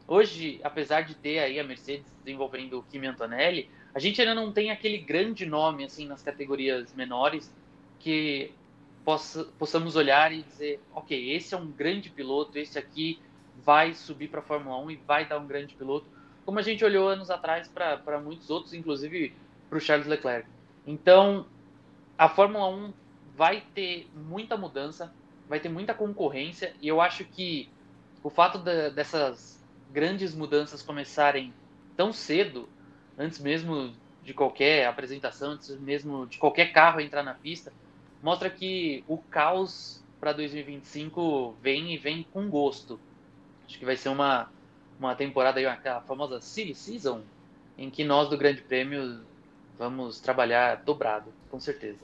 hoje, 0.08 0.60
apesar 0.64 1.02
de 1.02 1.16
ter 1.16 1.40
aí 1.40 1.60
a 1.60 1.64
Mercedes 1.64 2.06
desenvolvendo 2.24 2.80
o 2.80 2.84
Kimi 2.84 3.08
Antonelli, 3.08 3.70
a 3.94 4.00
gente 4.00 4.22
ainda 4.22 4.36
não 4.36 4.52
tem 4.52 4.70
aquele 4.70 5.00
grande 5.00 5.46
nome 5.46 5.84
assim 5.84 6.06
nas 6.06 6.22
categorias 6.22 6.94
menores 6.94 7.52
que 8.00 8.52
possa, 9.04 9.46
possamos 9.58 9.96
olhar 9.96 10.32
e 10.32 10.44
dizer, 10.44 10.80
ok, 10.94 11.32
esse 11.32 11.56
é 11.56 11.58
um 11.58 11.72
grande 11.72 12.10
piloto, 12.10 12.60
esse 12.60 12.78
aqui 12.78 13.20
vai 13.64 13.94
subir 13.94 14.28
para 14.28 14.40
a 14.40 14.44
Fórmula 14.44 14.78
1 14.78 14.92
e 14.92 14.96
vai 14.98 15.26
dar 15.26 15.40
um 15.40 15.48
grande 15.48 15.74
piloto 15.74 16.06
como 16.48 16.60
a 16.60 16.62
gente 16.62 16.86
olhou 16.86 17.10
anos 17.10 17.30
atrás 17.30 17.68
para 17.68 18.22
muitos 18.22 18.50
outros, 18.50 18.74
inclusive 18.74 19.36
para 19.70 19.78
o 19.78 19.82
Charles 19.82 20.08
Leclerc. 20.08 20.48
Então, 20.86 21.46
a 22.18 22.30
Fórmula 22.30 22.70
1 22.70 22.94
vai 23.36 23.66
ter 23.76 24.08
muita 24.16 24.56
mudança, 24.56 25.14
vai 25.50 25.60
ter 25.60 25.68
muita 25.68 25.94
concorrência, 25.94 26.74
e 26.82 26.88
eu 26.88 27.02
acho 27.02 27.26
que 27.26 27.70
o 28.24 28.30
fato 28.30 28.60
de, 28.60 28.92
dessas 28.92 29.62
grandes 29.92 30.34
mudanças 30.34 30.82
começarem 30.82 31.54
tão 31.98 32.14
cedo, 32.14 32.70
antes 33.18 33.40
mesmo 33.40 33.94
de 34.24 34.34
qualquer 34.34 34.88
apresentação, 34.88 35.52
antes 35.52 35.78
mesmo 35.78 36.28
de 36.28 36.38
qualquer 36.38 36.72
carro 36.72 37.02
entrar 37.02 37.24
na 37.24 37.34
pista, 37.34 37.74
mostra 38.24 38.50
que 38.50 39.04
o 39.06 39.18
caos 39.18 40.02
para 40.18 40.32
2025 40.32 41.58
vem 41.62 41.94
e 41.94 41.98
vem 41.98 42.26
com 42.32 42.50
gosto. 42.50 42.98
Acho 43.68 43.78
que 43.78 43.84
vai 43.84 43.98
ser 43.98 44.08
uma, 44.08 44.50
uma 45.00 45.16
temporada 45.16 45.60
aí, 45.60 45.66
a 45.66 46.02
famosa 46.02 46.42
City 46.42 46.74
Season, 46.74 47.22
em 47.78 47.90
que 47.90 48.04
nós 48.04 48.30
do 48.30 48.38
Grande 48.38 48.62
Prêmio 48.62 49.20
vamos 49.78 50.20
trabalhar 50.20 50.82
dobrado, 50.84 51.32
com 51.50 51.60
certeza. 51.60 52.00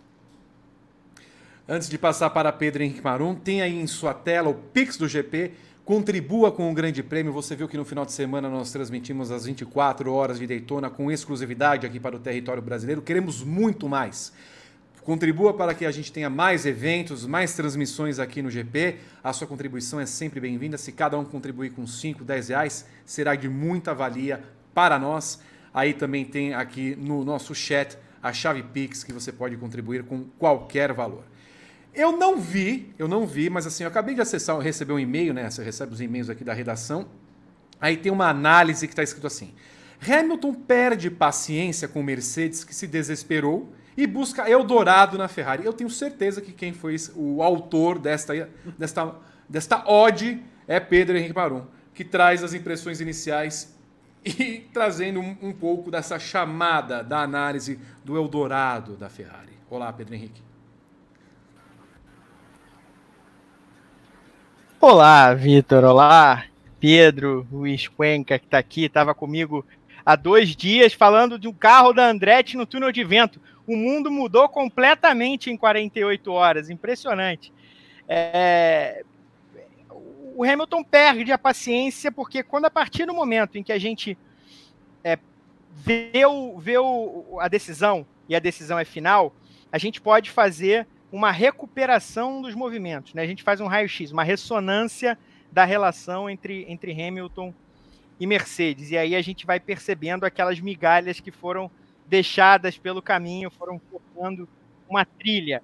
Antes 1.67 1.89
de 1.89 1.97
passar 1.97 2.29
para 2.29 2.51
Pedro 2.51 2.83
Henrique 2.83 3.01
Marum, 3.01 3.35
tem 3.35 3.61
aí 3.61 3.73
em 3.73 3.87
sua 3.87 4.13
tela 4.13 4.49
o 4.49 4.53
Pix 4.53 4.97
do 4.97 5.07
GP. 5.07 5.53
Contribua 5.85 6.51
com 6.51 6.69
o 6.69 6.73
Grande 6.73 7.01
Prêmio. 7.01 7.33
Você 7.33 7.55
viu 7.55 7.67
que 7.67 7.77
no 7.77 7.85
final 7.85 8.05
de 8.05 8.11
semana 8.11 8.49
nós 8.49 8.71
transmitimos 8.71 9.31
as 9.31 9.45
24 9.45 10.13
horas 10.13 10.39
de 10.39 10.47
Daytona 10.47 10.89
com 10.89 11.11
exclusividade 11.11 11.85
aqui 11.87 11.99
para 11.99 12.15
o 12.15 12.19
território 12.19 12.61
brasileiro. 12.61 13.01
Queremos 13.01 13.43
muito 13.43 13.87
mais. 13.87 14.33
Contribua 15.03 15.53
para 15.53 15.73
que 15.73 15.85
a 15.85 15.91
gente 15.91 16.13
tenha 16.13 16.29
mais 16.29 16.65
eventos, 16.65 17.25
mais 17.25 17.53
transmissões 17.53 18.19
aqui 18.19 18.41
no 18.41 18.49
GP. 18.49 18.99
A 19.21 19.33
sua 19.33 19.45
contribuição 19.45 19.99
é 19.99 20.05
sempre 20.05 20.39
bem-vinda. 20.39 20.77
Se 20.77 20.93
cada 20.93 21.19
um 21.19 21.25
contribuir 21.25 21.71
com 21.71 21.85
5, 21.85 22.23
10 22.23 22.47
reais, 22.47 22.85
será 23.05 23.35
de 23.35 23.49
muita 23.49 23.93
valia 23.93 24.41
para 24.73 24.97
nós. 24.97 25.41
Aí 25.73 25.93
também 25.93 26.23
tem 26.23 26.53
aqui 26.53 26.95
no 26.95 27.25
nosso 27.25 27.53
chat 27.53 27.97
a 28.21 28.31
chave 28.31 28.63
Pix 28.63 29.03
que 29.03 29.11
você 29.11 29.29
pode 29.29 29.57
contribuir 29.57 30.03
com 30.03 30.23
qualquer 30.39 30.93
valor. 30.93 31.25
Eu 31.93 32.13
não 32.13 32.39
vi, 32.39 32.93
eu 32.97 33.07
não 33.07 33.27
vi, 33.27 33.49
mas 33.49 33.67
assim, 33.67 33.83
eu 33.83 33.89
acabei 33.89 34.15
de 34.15 34.21
acessar, 34.21 34.57
receber 34.59 34.93
um 34.93 34.99
e-mail, 34.99 35.33
né? 35.33 35.49
Você 35.49 35.61
recebe 35.61 35.91
os 35.91 35.99
e-mails 35.99 36.29
aqui 36.29 36.45
da 36.45 36.53
redação. 36.53 37.07
Aí 37.79 37.97
tem 37.97 38.09
uma 38.09 38.29
análise 38.29 38.87
que 38.87 38.93
está 38.93 39.03
escrito 39.03 39.27
assim: 39.27 39.53
Hamilton 40.01 40.53
perde 40.53 41.11
paciência 41.11 41.89
com 41.89 42.01
Mercedes, 42.01 42.63
que 42.63 42.73
se 42.73 42.87
desesperou 42.87 43.69
e 43.95 44.07
busca 44.07 44.49
Eldorado 44.49 45.17
na 45.17 45.27
Ferrari. 45.27 45.65
Eu 45.65 45.73
tenho 45.73 45.89
certeza 45.89 46.41
que 46.41 46.51
quem 46.51 46.73
foi 46.73 46.95
o 47.15 47.41
autor 47.43 47.99
desta, 47.99 48.49
desta, 48.77 49.15
desta 49.47 49.89
ode 49.89 50.41
é 50.67 50.79
Pedro 50.79 51.17
Henrique 51.17 51.33
Barum, 51.33 51.65
que 51.93 52.03
traz 52.03 52.43
as 52.43 52.53
impressões 52.53 52.99
iniciais 52.99 53.77
e 54.25 54.67
trazendo 54.73 55.19
um, 55.19 55.37
um 55.41 55.53
pouco 55.53 55.91
dessa 55.91 56.17
chamada 56.17 57.03
da 57.03 57.19
análise 57.19 57.79
do 58.03 58.17
Eldorado 58.17 58.95
da 58.95 59.09
Ferrari. 59.09 59.53
Olá, 59.69 59.91
Pedro 59.91 60.15
Henrique. 60.15 60.41
Olá, 64.79 65.33
Vitor. 65.33 65.83
Olá, 65.85 66.43
Pedro, 66.79 67.47
Luiz 67.49 67.87
Cuenca, 67.87 68.37
que 68.37 68.45
está 68.45 68.57
aqui, 68.57 68.83
estava 68.83 69.15
comigo 69.15 69.65
há 70.05 70.15
dois 70.15 70.55
dias 70.55 70.93
falando 70.93 71.39
de 71.39 71.47
um 71.47 71.53
carro 71.53 71.93
da 71.93 72.09
Andretti 72.09 72.57
no 72.57 72.65
túnel 72.65 72.91
de 72.91 73.03
vento. 73.03 73.39
O 73.65 73.75
mundo 73.75 74.11
mudou 74.11 74.49
completamente 74.49 75.49
em 75.49 75.57
48 75.57 76.31
horas, 76.31 76.69
impressionante. 76.69 77.53
É... 78.07 79.03
O 80.35 80.43
Hamilton 80.43 80.83
perde 80.83 81.31
a 81.31 81.37
paciência 81.37 82.11
porque 82.11 82.41
quando 82.41 82.65
a 82.65 82.69
partir 82.69 83.05
do 83.05 83.13
momento 83.13 83.57
em 83.57 83.63
que 83.63 83.71
a 83.71 83.77
gente 83.77 84.17
é, 85.03 85.17
vê, 85.71 86.25
o, 86.25 86.57
vê 86.57 86.77
o, 86.77 87.37
a 87.39 87.47
decisão 87.47 88.05
e 88.27 88.35
a 88.35 88.39
decisão 88.39 88.79
é 88.79 88.85
final, 88.85 89.33
a 89.71 89.77
gente 89.77 90.01
pode 90.01 90.31
fazer 90.31 90.87
uma 91.11 91.31
recuperação 91.31 92.41
dos 92.41 92.55
movimentos. 92.55 93.13
Né? 93.13 93.21
A 93.21 93.27
gente 93.27 93.43
faz 93.43 93.61
um 93.61 93.67
raio-x, 93.67 94.11
uma 94.11 94.23
ressonância 94.23 95.17
da 95.51 95.63
relação 95.63 96.27
entre, 96.27 96.65
entre 96.67 96.91
Hamilton 96.91 97.53
e 98.19 98.25
Mercedes. 98.25 98.89
E 98.89 98.97
aí 98.97 99.15
a 99.15 99.21
gente 99.21 99.45
vai 99.45 99.59
percebendo 99.59 100.25
aquelas 100.25 100.59
migalhas 100.59 101.19
que 101.19 101.29
foram 101.29 101.69
deixadas 102.13 102.77
pelo 102.77 103.01
caminho, 103.01 103.49
foram 103.49 103.81
formando 103.89 104.47
uma 104.87 105.03
trilha. 105.03 105.63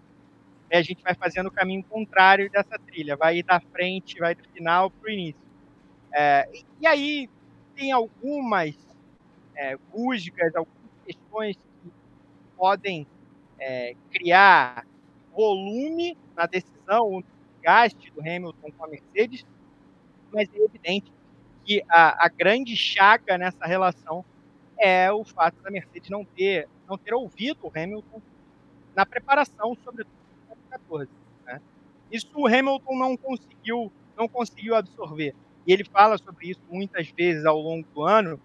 E 0.71 0.75
a 0.75 0.81
gente 0.81 1.03
vai 1.03 1.13
fazendo 1.13 1.45
o 1.45 1.51
caminho 1.51 1.83
contrário 1.83 2.49
dessa 2.49 2.79
trilha, 2.79 3.15
vai 3.15 3.43
da 3.43 3.59
frente, 3.59 4.17
vai 4.17 4.33
do 4.33 4.43
final 4.49 4.89
para 4.89 5.07
o 5.07 5.11
início. 5.11 5.39
É, 6.11 6.49
e 6.81 6.87
aí 6.87 7.29
tem 7.75 7.91
algumas 7.91 8.75
é, 9.55 9.77
rusgas, 9.91 10.55
algumas 10.55 10.91
questões 11.05 11.55
que 11.55 11.91
podem 12.57 13.05
é, 13.59 13.95
criar 14.11 14.87
volume 15.37 16.17
na 16.35 16.47
decisão, 16.47 17.17
o 17.17 17.23
gaste 17.61 18.09
do 18.09 18.21
Hamilton 18.21 18.71
com 18.75 18.85
a 18.85 18.87
Mercedes, 18.87 19.45
mas 20.33 20.49
é 20.51 20.57
evidente 20.57 21.13
que 21.63 21.83
a, 21.87 22.25
a 22.25 22.27
grande 22.27 22.75
chaga 22.75 23.37
nessa 23.37 23.67
relação 23.67 24.25
é 24.79 25.11
o 25.11 25.23
fato 25.23 25.61
da 25.61 25.69
Mercedes 25.69 26.09
não 26.09 26.23
ter, 26.23 26.67
não 26.87 26.97
ter 26.97 27.13
ouvido 27.13 27.59
o 27.63 27.71
Hamilton 27.75 28.21
na 28.95 29.05
preparação, 29.05 29.77
sobretudo 29.83 30.15
em 30.43 30.47
2014. 30.47 31.11
Né? 31.45 31.61
Isso 32.11 32.29
o 32.33 32.47
Hamilton 32.47 32.97
não 32.97 33.17
conseguiu, 33.17 33.91
não 34.17 34.27
conseguiu 34.27 34.75
absorver. 34.75 35.35
E 35.67 35.73
ele 35.73 35.83
fala 35.83 36.17
sobre 36.17 36.49
isso 36.49 36.61
muitas 36.69 37.09
vezes 37.09 37.45
ao 37.45 37.59
longo 37.59 37.85
do 37.93 38.03
ano, 38.03 38.39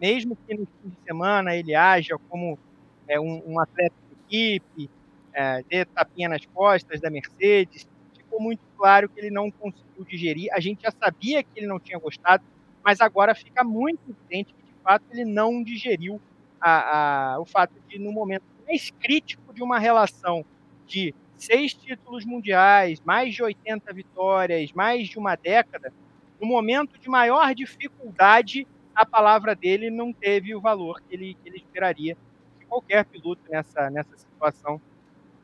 mesmo 0.00 0.36
que 0.46 0.54
no 0.54 0.66
fim 0.66 0.88
de 0.88 0.96
semana 1.04 1.54
ele 1.54 1.74
haja 1.74 2.16
como 2.28 2.58
é, 3.06 3.20
um, 3.20 3.42
um, 3.44 3.60
atleta 3.60 3.94
de 4.08 4.14
equipe, 4.26 4.90
é, 5.32 5.84
tapinha 5.84 6.28
nas 6.28 6.46
costas 6.46 7.00
da 7.00 7.10
Mercedes, 7.10 7.86
ficou 8.16 8.40
muito 8.40 8.62
claro 8.78 9.08
que 9.08 9.20
ele 9.20 9.30
não 9.30 9.50
conseguiu 9.50 10.04
digerir. 10.04 10.48
A 10.52 10.60
gente 10.60 10.82
já 10.82 10.90
sabia 10.92 11.42
que 11.42 11.50
ele 11.56 11.66
não 11.66 11.80
tinha 11.80 11.98
gostado, 11.98 12.44
mas 12.82 13.00
agora 13.00 13.34
fica 13.34 13.62
muito 13.64 14.00
evidente 14.08 14.54
fato, 14.82 15.04
ele 15.10 15.24
não 15.24 15.62
digeriu 15.62 16.20
a, 16.60 17.34
a, 17.34 17.40
o 17.40 17.44
fato 17.44 17.74
de, 17.88 17.98
no 17.98 18.12
momento 18.12 18.44
mais 18.66 18.90
crítico 18.90 19.52
de 19.52 19.62
uma 19.62 19.78
relação 19.78 20.44
de 20.86 21.14
seis 21.36 21.72
títulos 21.72 22.24
mundiais, 22.24 23.00
mais 23.00 23.34
de 23.34 23.42
80 23.42 23.92
vitórias, 23.92 24.72
mais 24.72 25.08
de 25.08 25.18
uma 25.18 25.36
década, 25.36 25.92
no 26.40 26.46
momento 26.46 26.98
de 26.98 27.08
maior 27.08 27.54
dificuldade, 27.54 28.66
a 28.94 29.06
palavra 29.06 29.54
dele 29.54 29.90
não 29.90 30.12
teve 30.12 30.54
o 30.54 30.60
valor 30.60 31.00
que 31.00 31.14
ele, 31.14 31.34
que 31.34 31.48
ele 31.48 31.58
esperaria, 31.58 32.16
que 32.58 32.66
qualquer 32.66 33.04
piloto 33.04 33.42
nessa, 33.50 33.90
nessa 33.90 34.16
situação 34.16 34.80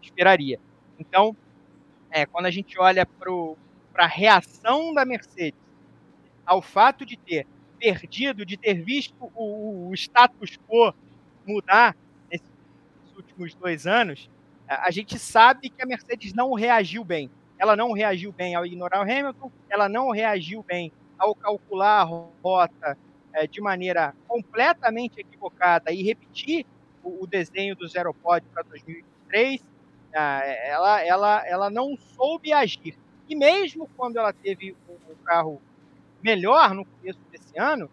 esperaria. 0.02 0.60
Então, 0.98 1.36
é, 2.10 2.26
quando 2.26 2.46
a 2.46 2.50
gente 2.50 2.78
olha 2.78 3.06
para 3.06 4.04
a 4.04 4.06
reação 4.06 4.92
da 4.94 5.04
Mercedes 5.04 5.60
ao 6.44 6.62
fato 6.62 7.04
de 7.04 7.16
ter 7.16 7.46
perdido, 7.76 8.44
de 8.44 8.56
ter 8.56 8.82
visto 8.82 9.30
o, 9.34 9.88
o 9.88 9.94
status 9.94 10.58
quo 10.68 10.92
mudar 11.46 11.96
nesses 12.30 12.50
últimos 13.16 13.54
dois 13.54 13.86
anos, 13.86 14.28
a 14.68 14.90
gente 14.90 15.18
sabe 15.18 15.70
que 15.70 15.82
a 15.82 15.86
Mercedes 15.86 16.32
não 16.32 16.52
reagiu 16.52 17.04
bem. 17.04 17.30
Ela 17.58 17.76
não 17.76 17.92
reagiu 17.92 18.32
bem 18.32 18.54
ao 18.54 18.66
ignorar 18.66 18.98
o 18.98 19.02
Hamilton, 19.02 19.50
ela 19.70 19.88
não 19.88 20.10
reagiu 20.10 20.62
bem 20.62 20.92
ao 21.18 21.34
calcular 21.34 22.00
a 22.00 22.04
rota 22.42 22.98
é, 23.32 23.46
de 23.46 23.60
maneira 23.60 24.14
completamente 24.26 25.20
equivocada 25.20 25.92
e 25.92 26.02
repetir 26.02 26.66
o, 27.02 27.22
o 27.22 27.26
desenho 27.26 27.74
do 27.76 27.86
Zero 27.86 28.12
Pod 28.12 28.44
para 28.52 28.62
2023. 28.64 29.64
Ah, 30.14 30.40
ela, 30.44 31.02
ela, 31.02 31.46
ela 31.46 31.70
não 31.70 31.96
soube 31.96 32.52
agir. 32.52 32.98
E 33.28 33.34
mesmo 33.34 33.88
quando 33.96 34.18
ela 34.18 34.32
teve 34.32 34.76
o 34.88 35.16
carro 35.24 35.60
melhor 36.26 36.74
no 36.74 36.84
começo 36.84 37.20
desse 37.30 37.56
ano, 37.56 37.88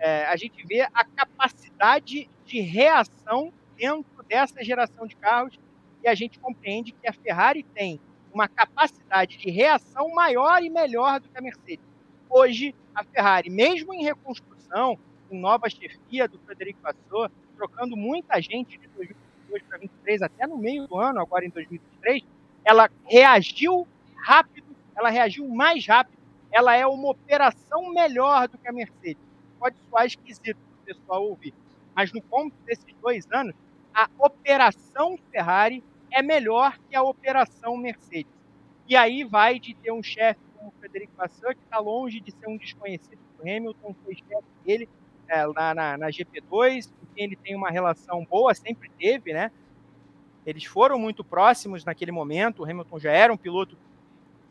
é, 0.00 0.26
a 0.26 0.34
gente 0.34 0.66
vê 0.66 0.80
a 0.80 1.04
capacidade 1.04 2.28
de 2.44 2.60
reação 2.60 3.52
dentro 3.76 4.24
dessa 4.28 4.64
geração 4.64 5.06
de 5.06 5.14
carros 5.14 5.56
e 6.02 6.08
a 6.08 6.14
gente 6.16 6.36
compreende 6.40 6.90
que 6.90 7.08
a 7.08 7.12
Ferrari 7.12 7.62
tem 7.62 8.00
uma 8.32 8.48
capacidade 8.48 9.38
de 9.38 9.50
reação 9.50 10.12
maior 10.12 10.64
e 10.64 10.68
melhor 10.68 11.20
do 11.20 11.28
que 11.28 11.38
a 11.38 11.40
Mercedes. 11.40 11.86
Hoje, 12.28 12.74
a 12.92 13.04
Ferrari, 13.04 13.48
mesmo 13.50 13.94
em 13.94 14.02
reconstrução, 14.02 14.98
com 15.28 15.38
nova 15.38 15.70
chefia 15.70 16.26
do 16.26 16.40
Frederico 16.40 16.80
Vasseur, 16.82 17.30
trocando 17.56 17.96
muita 17.96 18.42
gente 18.42 18.76
de 18.76 18.88
2022 18.88 19.62
para 19.62 19.78
2023, 19.78 20.22
até 20.22 20.46
no 20.48 20.58
meio 20.58 20.88
do 20.88 20.98
ano, 20.98 21.20
agora 21.20 21.44
em 21.44 21.50
2023, 21.50 22.24
ela 22.64 22.90
reagiu 23.06 23.86
rápido, 24.16 24.66
ela 24.96 25.08
reagiu 25.08 25.48
mais 25.48 25.86
rápido 25.86 26.23
ela 26.54 26.76
é 26.76 26.86
uma 26.86 27.10
operação 27.10 27.92
melhor 27.92 28.46
do 28.46 28.56
que 28.56 28.68
a 28.68 28.72
Mercedes. 28.72 29.20
Pode 29.58 29.76
soar 29.90 30.06
esquisito 30.06 30.56
para 30.56 30.82
o 30.82 30.84
pessoal 30.84 31.24
ouvir, 31.24 31.52
mas 31.96 32.12
no 32.12 32.22
ponto 32.22 32.54
desses 32.64 32.94
dois 33.02 33.26
anos, 33.32 33.56
a 33.92 34.08
operação 34.20 35.18
Ferrari 35.32 35.82
é 36.12 36.22
melhor 36.22 36.78
que 36.88 36.94
a 36.94 37.02
operação 37.02 37.76
Mercedes. 37.76 38.32
E 38.86 38.94
aí 38.94 39.24
vai 39.24 39.58
de 39.58 39.74
ter 39.74 39.90
um 39.90 40.02
chefe 40.02 40.38
como 40.56 40.68
o 40.68 40.72
Frederico 40.78 41.12
Vasseur, 41.16 41.56
que 41.56 41.64
está 41.64 41.80
longe 41.80 42.20
de 42.20 42.30
ser 42.30 42.48
um 42.48 42.56
desconhecido 42.56 43.18
do 43.36 43.42
Hamilton, 43.42 43.92
foi 44.04 44.14
chefe 44.14 44.48
dele 44.64 44.88
é, 45.26 45.44
lá 45.46 45.74
na, 45.74 45.98
na 45.98 46.06
GP2, 46.06 46.88
com 46.88 47.06
quem 47.16 47.24
ele 47.24 47.36
tem 47.36 47.56
uma 47.56 47.70
relação 47.70 48.24
boa, 48.24 48.54
sempre 48.54 48.88
teve, 48.96 49.32
né? 49.32 49.50
Eles 50.46 50.64
foram 50.64 51.00
muito 51.00 51.24
próximos 51.24 51.84
naquele 51.84 52.12
momento, 52.12 52.62
o 52.62 52.64
Hamilton 52.64 53.00
já 53.00 53.10
era 53.10 53.32
um 53.32 53.36
piloto 53.36 53.76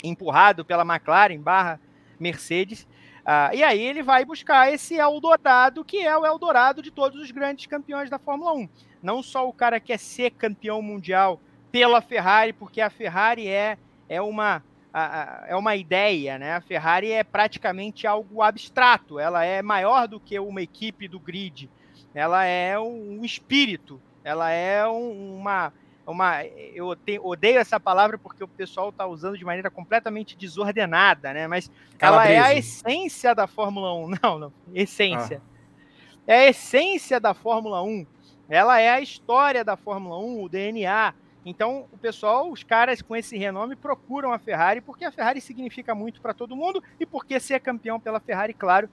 empurrado 0.03 0.65
pela 0.65 0.83
McLaren 0.83 1.39
barra 1.39 1.79
Mercedes. 2.23 2.87
Uh, 3.23 3.53
e 3.53 3.63
aí 3.63 3.81
ele 3.81 4.01
vai 4.01 4.25
buscar 4.25 4.73
esse 4.73 4.95
Eldorado, 4.95 5.85
que 5.85 5.99
é 5.99 6.17
o 6.17 6.25
Eldorado 6.25 6.81
de 6.81 6.89
todos 6.89 7.21
os 7.21 7.31
grandes 7.31 7.67
campeões 7.67 8.09
da 8.09 8.17
Fórmula 8.17 8.53
1. 8.53 8.69
Não 9.01 9.21
só 9.21 9.47
o 9.47 9.53
cara 9.53 9.79
quer 9.79 9.99
ser 9.99 10.31
campeão 10.31 10.81
mundial 10.81 11.39
pela 11.71 12.01
Ferrari, 12.01 12.53
porque 12.53 12.81
a 12.81 12.89
Ferrari 12.89 13.47
é, 13.47 13.77
é, 14.09 14.21
uma, 14.21 14.63
é 15.47 15.55
uma 15.55 15.75
ideia, 15.75 16.37
né? 16.37 16.55
A 16.55 16.61
Ferrari 16.61 17.11
é 17.11 17.23
praticamente 17.23 18.05
algo 18.05 18.41
abstrato, 18.41 19.19
ela 19.19 19.43
é 19.43 19.61
maior 19.61 20.07
do 20.07 20.19
que 20.19 20.37
uma 20.37 20.61
equipe 20.61 21.07
do 21.07 21.19
grid, 21.19 21.69
ela 22.13 22.45
é 22.45 22.77
um 22.79 23.25
espírito, 23.25 23.99
ela 24.23 24.51
é 24.51 24.85
uma, 24.85 25.73
uma 26.05 26.43
eu 26.45 26.95
tenho, 26.95 27.25
odeio 27.25 27.59
essa 27.59 27.79
palavra 27.79 28.17
porque 28.17 28.43
o 28.43 28.47
pessoal 28.47 28.89
está 28.89 29.05
usando 29.05 29.37
de 29.37 29.45
maneira 29.45 29.69
completamente 29.69 30.37
desordenada, 30.37 31.33
né? 31.33 31.47
Mas 31.47 31.71
ela 31.99 32.27
é 32.27 32.39
a 32.39 32.53
essência 32.53 33.33
da 33.33 33.47
Fórmula 33.47 33.93
1. 33.93 34.13
Não, 34.21 34.39
não, 34.39 34.53
essência. 34.73 35.41
Ah. 35.43 35.53
É 36.25 36.39
a 36.39 36.49
essência 36.49 37.19
da 37.19 37.33
Fórmula 37.33 37.81
1. 37.81 38.05
Ela 38.49 38.79
é 38.79 38.89
a 38.89 39.01
história 39.01 39.63
da 39.63 39.75
Fórmula 39.75 40.17
1, 40.19 40.43
o 40.43 40.49
DNA. 40.49 41.13
Então, 41.45 41.87
o 41.91 41.97
pessoal, 41.97 42.49
os 42.49 42.63
caras 42.63 43.01
com 43.01 43.15
esse 43.15 43.37
renome 43.37 43.75
procuram 43.75 44.31
a 44.31 44.39
Ferrari 44.39 44.79
porque 44.79 45.03
a 45.03 45.11
Ferrari 45.11 45.41
significa 45.41 45.93
muito 45.93 46.21
para 46.21 46.33
todo 46.33 46.55
mundo 46.55 46.81
e 46.99 47.05
porque 47.05 47.39
ser 47.39 47.59
campeão 47.59 47.99
pela 47.99 48.19
Ferrari, 48.19 48.53
claro, 48.53 48.89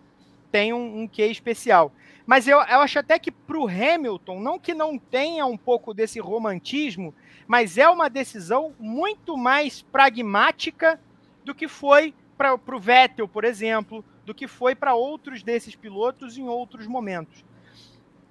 tem 0.51 0.73
um, 0.73 1.03
um 1.03 1.09
quê 1.09 1.27
especial. 1.27 1.93
Mas 2.31 2.47
eu, 2.47 2.59
eu 2.59 2.81
acho 2.81 2.97
até 2.97 3.19
que 3.19 3.33
para 3.33 3.59
o 3.59 3.67
Hamilton, 3.67 4.39
não 4.39 4.57
que 4.57 4.73
não 4.73 4.97
tenha 4.97 5.45
um 5.47 5.57
pouco 5.57 5.93
desse 5.93 6.21
romantismo, 6.21 7.13
mas 7.45 7.77
é 7.77 7.89
uma 7.89 8.09
decisão 8.09 8.73
muito 8.79 9.37
mais 9.37 9.83
pragmática 9.83 11.01
do 11.45 11.53
que 11.53 11.67
foi 11.67 12.15
para 12.39 12.55
o 12.55 12.79
Vettel, 12.79 13.27
por 13.27 13.43
exemplo, 13.43 14.05
do 14.25 14.33
que 14.33 14.47
foi 14.47 14.77
para 14.77 14.95
outros 14.95 15.43
desses 15.43 15.75
pilotos 15.75 16.39
em 16.39 16.47
outros 16.47 16.87
momentos, 16.87 17.45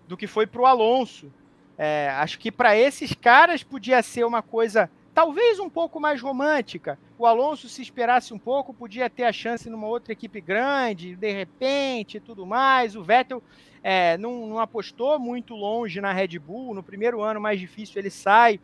do 0.07 0.15
que 0.15 0.27
foi 0.27 0.47
para 0.47 0.61
o 0.61 0.65
Alonso. 0.65 1.29
É, 1.77 2.09
acho 2.11 2.39
que 2.39 2.53
para 2.53 2.77
esses 2.77 3.13
caras 3.13 3.63
podia 3.63 4.01
ser 4.01 4.23
uma 4.23 4.41
coisa 4.41 4.89
talvez 5.19 5.59
um 5.59 5.69
pouco 5.69 5.99
mais 5.99 6.21
romântica. 6.21 6.97
O 7.17 7.25
Alonso, 7.25 7.67
se 7.67 7.81
esperasse 7.81 8.33
um 8.33 8.39
pouco, 8.39 8.73
podia 8.73 9.09
ter 9.09 9.23
a 9.23 9.33
chance 9.33 9.69
numa 9.69 9.85
outra 9.85 10.13
equipe 10.13 10.39
grande, 10.39 11.13
de 11.13 11.29
repente, 11.29 12.21
tudo 12.21 12.45
mais. 12.45 12.95
O 12.95 13.03
Vettel 13.03 13.43
é, 13.83 14.17
não, 14.17 14.47
não, 14.47 14.59
apostou 14.59 15.19
muito 15.19 15.55
longe 15.55 15.99
na 15.99 16.13
Red 16.13 16.39
Bull. 16.39 16.73
No 16.73 16.81
primeiro 16.81 17.21
ano 17.21 17.41
mais 17.41 17.59
difícil 17.59 17.99
ele 17.99 18.09
sai. 18.09 18.61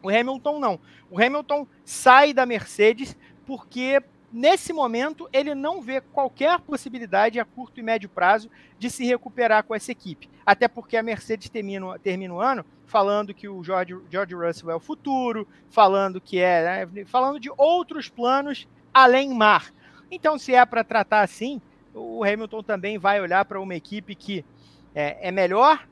O 0.00 0.08
Hamilton 0.08 0.60
não. 0.60 0.78
O 1.10 1.20
Hamilton 1.20 1.66
sai 1.84 2.32
da 2.32 2.46
Mercedes 2.46 3.16
porque 3.44 4.00
nesse 4.32 4.72
momento 4.72 5.28
ele 5.32 5.54
não 5.54 5.80
vê 5.80 6.00
qualquer 6.00 6.60
possibilidade 6.60 7.40
a 7.40 7.44
curto 7.44 7.80
e 7.80 7.82
médio 7.82 8.08
prazo 8.08 8.50
de 8.78 8.90
se 8.90 9.04
recuperar 9.04 9.64
com 9.64 9.74
essa 9.74 9.92
equipe. 9.92 10.28
Até 10.44 10.68
porque 10.68 10.96
a 10.96 11.02
Mercedes 11.02 11.48
termina, 11.48 11.98
termina 11.98 12.34
o 12.34 12.40
ano 12.40 12.64
falando 12.86 13.32
que 13.32 13.48
o 13.48 13.62
George, 13.62 13.96
George 14.10 14.34
Russell 14.34 14.70
é 14.70 14.74
o 14.74 14.80
futuro, 14.80 15.46
falando 15.70 16.20
que 16.20 16.40
é, 16.40 16.86
né, 16.86 17.04
falando 17.04 17.38
de 17.38 17.48
outros 17.56 18.08
planos 18.08 18.66
além 18.92 19.32
mar. 19.32 19.72
Então, 20.10 20.36
se 20.36 20.54
é 20.54 20.66
para 20.66 20.82
tratar 20.82 21.22
assim, 21.22 21.62
o 21.94 22.24
Hamilton 22.24 22.62
também 22.62 22.98
vai 22.98 23.20
olhar 23.20 23.44
para 23.44 23.60
uma 23.60 23.76
equipe 23.76 24.16
que 24.16 24.44
é, 24.92 25.28
é 25.28 25.30
melhor 25.30 25.86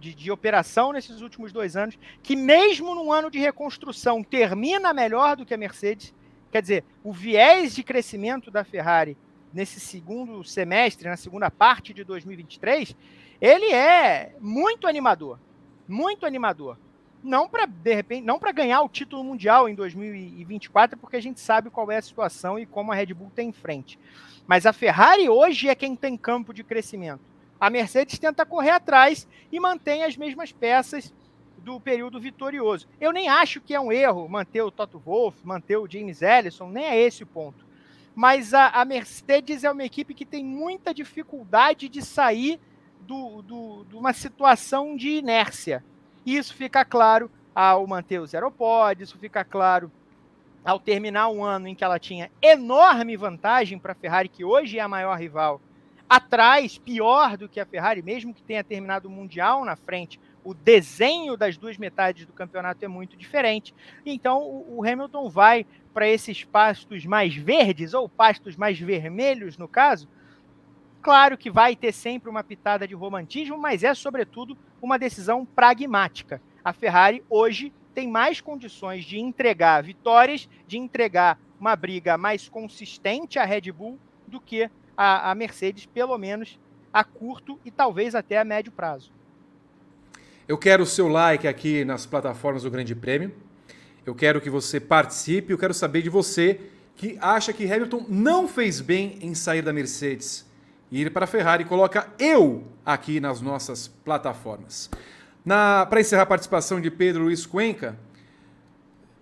de, 0.00 0.14
de, 0.14 0.30
operação 0.30 0.92
nesses 0.92 1.20
últimos 1.20 1.52
dois 1.52 1.76
anos, 1.76 1.98
que 2.22 2.34
mesmo 2.34 2.94
num 2.94 3.12
ano 3.12 3.30
de 3.30 3.38
reconstrução 3.38 4.22
termina 4.22 4.92
melhor 4.94 5.36
do 5.36 5.44
que 5.44 5.54
a 5.54 5.58
Mercedes. 5.58 6.14
Quer 6.50 6.62
dizer, 6.62 6.84
o 7.04 7.12
viés 7.12 7.74
de 7.74 7.82
crescimento 7.82 8.50
da 8.50 8.64
Ferrari 8.64 9.16
nesse 9.52 9.80
segundo 9.80 10.44
semestre, 10.44 11.08
na 11.08 11.16
segunda 11.16 11.50
parte 11.50 11.92
de 11.92 12.04
2023, 12.04 12.96
ele 13.40 13.72
é 13.72 14.34
muito 14.40 14.86
animador 14.86 15.38
muito 15.90 16.24
animador. 16.24 16.78
Não 17.22 17.46
para 17.48 17.66
de 17.66 17.94
repente, 17.94 18.24
não 18.24 18.38
para 18.38 18.52
ganhar 18.52 18.80
o 18.80 18.88
título 18.88 19.22
mundial 19.22 19.68
em 19.68 19.74
2024, 19.74 20.98
porque 20.98 21.16
a 21.16 21.20
gente 21.20 21.38
sabe 21.38 21.68
qual 21.68 21.90
é 21.90 21.98
a 21.98 22.02
situação 22.02 22.58
e 22.58 22.64
como 22.64 22.92
a 22.92 22.94
Red 22.94 23.12
Bull 23.12 23.30
tem 23.34 23.50
em 23.50 23.52
frente. 23.52 23.98
Mas 24.46 24.64
a 24.64 24.72
Ferrari 24.72 25.28
hoje 25.28 25.68
é 25.68 25.74
quem 25.74 25.94
tem 25.94 26.16
campo 26.16 26.54
de 26.54 26.64
crescimento. 26.64 27.20
A 27.60 27.68
Mercedes 27.68 28.18
tenta 28.18 28.46
correr 28.46 28.70
atrás 28.70 29.28
e 29.52 29.60
mantém 29.60 30.02
as 30.02 30.16
mesmas 30.16 30.50
peças 30.50 31.12
do 31.64 31.80
período 31.80 32.20
vitorioso. 32.20 32.88
Eu 33.00 33.12
nem 33.12 33.28
acho 33.28 33.60
que 33.60 33.74
é 33.74 33.80
um 33.80 33.92
erro 33.92 34.28
manter 34.28 34.62
o 34.62 34.70
Toto 34.70 34.98
Wolff, 34.98 35.38
manter 35.44 35.76
o 35.76 35.88
James 35.88 36.22
Ellison, 36.22 36.68
nem 36.68 36.84
é 36.84 36.98
esse 36.98 37.22
o 37.22 37.26
ponto. 37.26 37.64
Mas 38.14 38.52
a, 38.54 38.68
a 38.68 38.84
Mercedes 38.84 39.64
é 39.64 39.70
uma 39.70 39.84
equipe 39.84 40.14
que 40.14 40.24
tem 40.24 40.44
muita 40.44 40.92
dificuldade 40.92 41.88
de 41.88 42.02
sair 42.02 42.60
do, 43.00 43.42
do, 43.42 43.84
de 43.84 43.96
uma 43.96 44.12
situação 44.12 44.96
de 44.96 45.10
inércia. 45.10 45.84
Isso 46.24 46.54
fica 46.54 46.84
claro 46.84 47.30
ao 47.54 47.86
manter 47.86 48.20
os 48.20 48.34
aeroportos, 48.34 49.08
isso 49.08 49.18
fica 49.18 49.44
claro 49.44 49.90
ao 50.64 50.78
terminar 50.78 51.28
um 51.28 51.42
ano 51.42 51.68
em 51.68 51.74
que 51.74 51.82
ela 51.82 51.98
tinha 51.98 52.30
enorme 52.42 53.16
vantagem 53.16 53.78
para 53.78 53.92
a 53.92 53.94
Ferrari, 53.96 54.28
que 54.28 54.44
hoje 54.44 54.78
é 54.78 54.82
a 54.82 54.88
maior 54.88 55.18
rival, 55.18 55.60
atrás, 56.08 56.76
pior 56.76 57.36
do 57.36 57.48
que 57.48 57.60
a 57.60 57.64
Ferrari, 57.64 58.02
mesmo 58.02 58.34
que 58.34 58.42
tenha 58.42 58.64
terminado 58.64 59.08
o 59.08 59.10
Mundial 59.10 59.64
na 59.64 59.76
frente, 59.76 60.20
o 60.44 60.54
desenho 60.54 61.36
das 61.36 61.56
duas 61.56 61.76
metades 61.76 62.26
do 62.26 62.32
campeonato 62.32 62.84
é 62.84 62.88
muito 62.88 63.16
diferente. 63.16 63.74
Então 64.04 64.64
o 64.68 64.84
Hamilton 64.84 65.28
vai 65.28 65.66
para 65.92 66.08
esses 66.08 66.44
pastos 66.44 67.04
mais 67.04 67.34
verdes, 67.34 67.94
ou 67.94 68.08
pastos 68.08 68.56
mais 68.56 68.78
vermelhos, 68.78 69.58
no 69.58 69.66
caso, 69.66 70.08
Claro 71.02 71.38
que 71.38 71.50
vai 71.50 71.74
ter 71.74 71.92
sempre 71.92 72.28
uma 72.28 72.44
pitada 72.44 72.86
de 72.86 72.94
romantismo, 72.94 73.56
mas 73.56 73.82
é, 73.82 73.94
sobretudo, 73.94 74.56
uma 74.82 74.98
decisão 74.98 75.46
pragmática. 75.46 76.42
A 76.62 76.74
Ferrari 76.74 77.24
hoje 77.30 77.72
tem 77.94 78.06
mais 78.06 78.40
condições 78.40 79.04
de 79.04 79.18
entregar 79.18 79.82
vitórias, 79.82 80.48
de 80.66 80.76
entregar 80.76 81.38
uma 81.58 81.74
briga 81.74 82.18
mais 82.18 82.48
consistente 82.48 83.38
à 83.38 83.44
Red 83.44 83.72
Bull 83.72 83.98
do 84.26 84.40
que 84.40 84.70
a, 84.94 85.30
a 85.30 85.34
Mercedes, 85.34 85.86
pelo 85.86 86.16
menos 86.18 86.58
a 86.92 87.02
curto 87.02 87.58
e 87.64 87.70
talvez 87.70 88.14
até 88.14 88.38
a 88.38 88.44
médio 88.44 88.72
prazo. 88.72 89.10
Eu 90.50 90.58
quero 90.58 90.82
o 90.82 90.86
seu 90.86 91.06
like 91.06 91.46
aqui 91.46 91.84
nas 91.84 92.06
plataformas 92.06 92.64
do 92.64 92.70
Grande 92.72 92.92
Prêmio. 92.92 93.32
Eu 94.04 94.16
quero 94.16 94.40
que 94.40 94.50
você 94.50 94.80
participe. 94.80 95.52
Eu 95.52 95.58
quero 95.58 95.72
saber 95.72 96.02
de 96.02 96.10
você 96.10 96.60
que 96.96 97.16
acha 97.20 97.52
que 97.52 97.72
Hamilton 97.72 98.06
não 98.08 98.48
fez 98.48 98.80
bem 98.80 99.16
em 99.20 99.32
sair 99.32 99.62
da 99.62 99.72
Mercedes 99.72 100.44
e 100.90 101.02
ir 101.02 101.12
para 101.12 101.22
a 101.22 101.28
Ferrari. 101.28 101.64
Coloca 101.64 102.08
eu 102.18 102.64
aqui 102.84 103.20
nas 103.20 103.40
nossas 103.40 103.86
plataformas. 103.86 104.90
Para 105.88 106.00
encerrar 106.00 106.22
a 106.22 106.26
participação 106.26 106.80
de 106.80 106.90
Pedro 106.90 107.22
Luiz 107.22 107.46
Cuenca, 107.46 107.96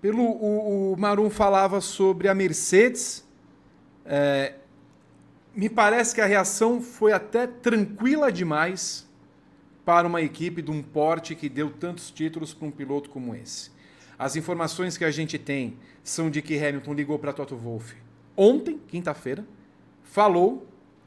pelo, 0.01 0.23
o, 0.23 0.95
o 0.95 0.97
Marum 0.97 1.29
falava 1.29 1.83
sobre 1.83 2.27
a 2.29 2.35
Mercedes. 2.35 3.23
É, 4.07 4.55
me 5.55 5.69
parece 5.69 6.15
que 6.15 6.23
a 6.23 6.27
reação 6.27 6.81
foi 6.81 7.13
até 7.13 7.47
tranquila 7.47 8.33
demais 8.33 9.07
para 9.89 10.07
uma 10.07 10.21
equipe 10.21 10.61
de 10.61 10.71
um 10.71 10.83
porte 10.83 11.35
que 11.35 11.49
deu 11.49 11.71
tantos 11.71 12.11
títulos 12.11 12.53
para 12.53 12.69
um 12.69 12.71
piloto 12.71 13.09
como 13.09 13.35
esse. 13.35 13.71
As 14.19 14.37
informações 14.37 14.99
que 14.99 15.05
a 15.07 15.11
gente 15.11 15.39
tem 15.39 15.79
são 16.05 16.29
de 16.29 16.43
que 16.43 16.63
Hamilton 16.63 16.93
ligou 16.93 17.19
para 17.19 17.33
Toto 17.33 17.57
Wolff 17.57 17.97
ontem, 18.37 18.79
quinta-feira, 18.87 19.47
falou 20.03 20.67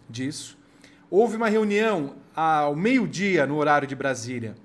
disso. 0.09 0.57
Houve 1.11 1.37
uma 1.37 1.47
reunião 1.47 2.15
ao 2.35 2.75
meio-dia 2.75 3.45
no 3.45 3.57
horário 3.57 3.87
de 3.87 3.93
Brasília. 3.95 4.55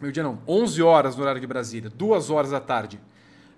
Meio-dia 0.00 0.22
não, 0.22 0.38
11 0.48 0.82
horas 0.82 1.14
no 1.14 1.20
horário 1.20 1.40
de 1.42 1.46
Brasília, 1.46 1.90
2 1.90 2.30
horas 2.30 2.52
da 2.52 2.60
tarde, 2.60 2.98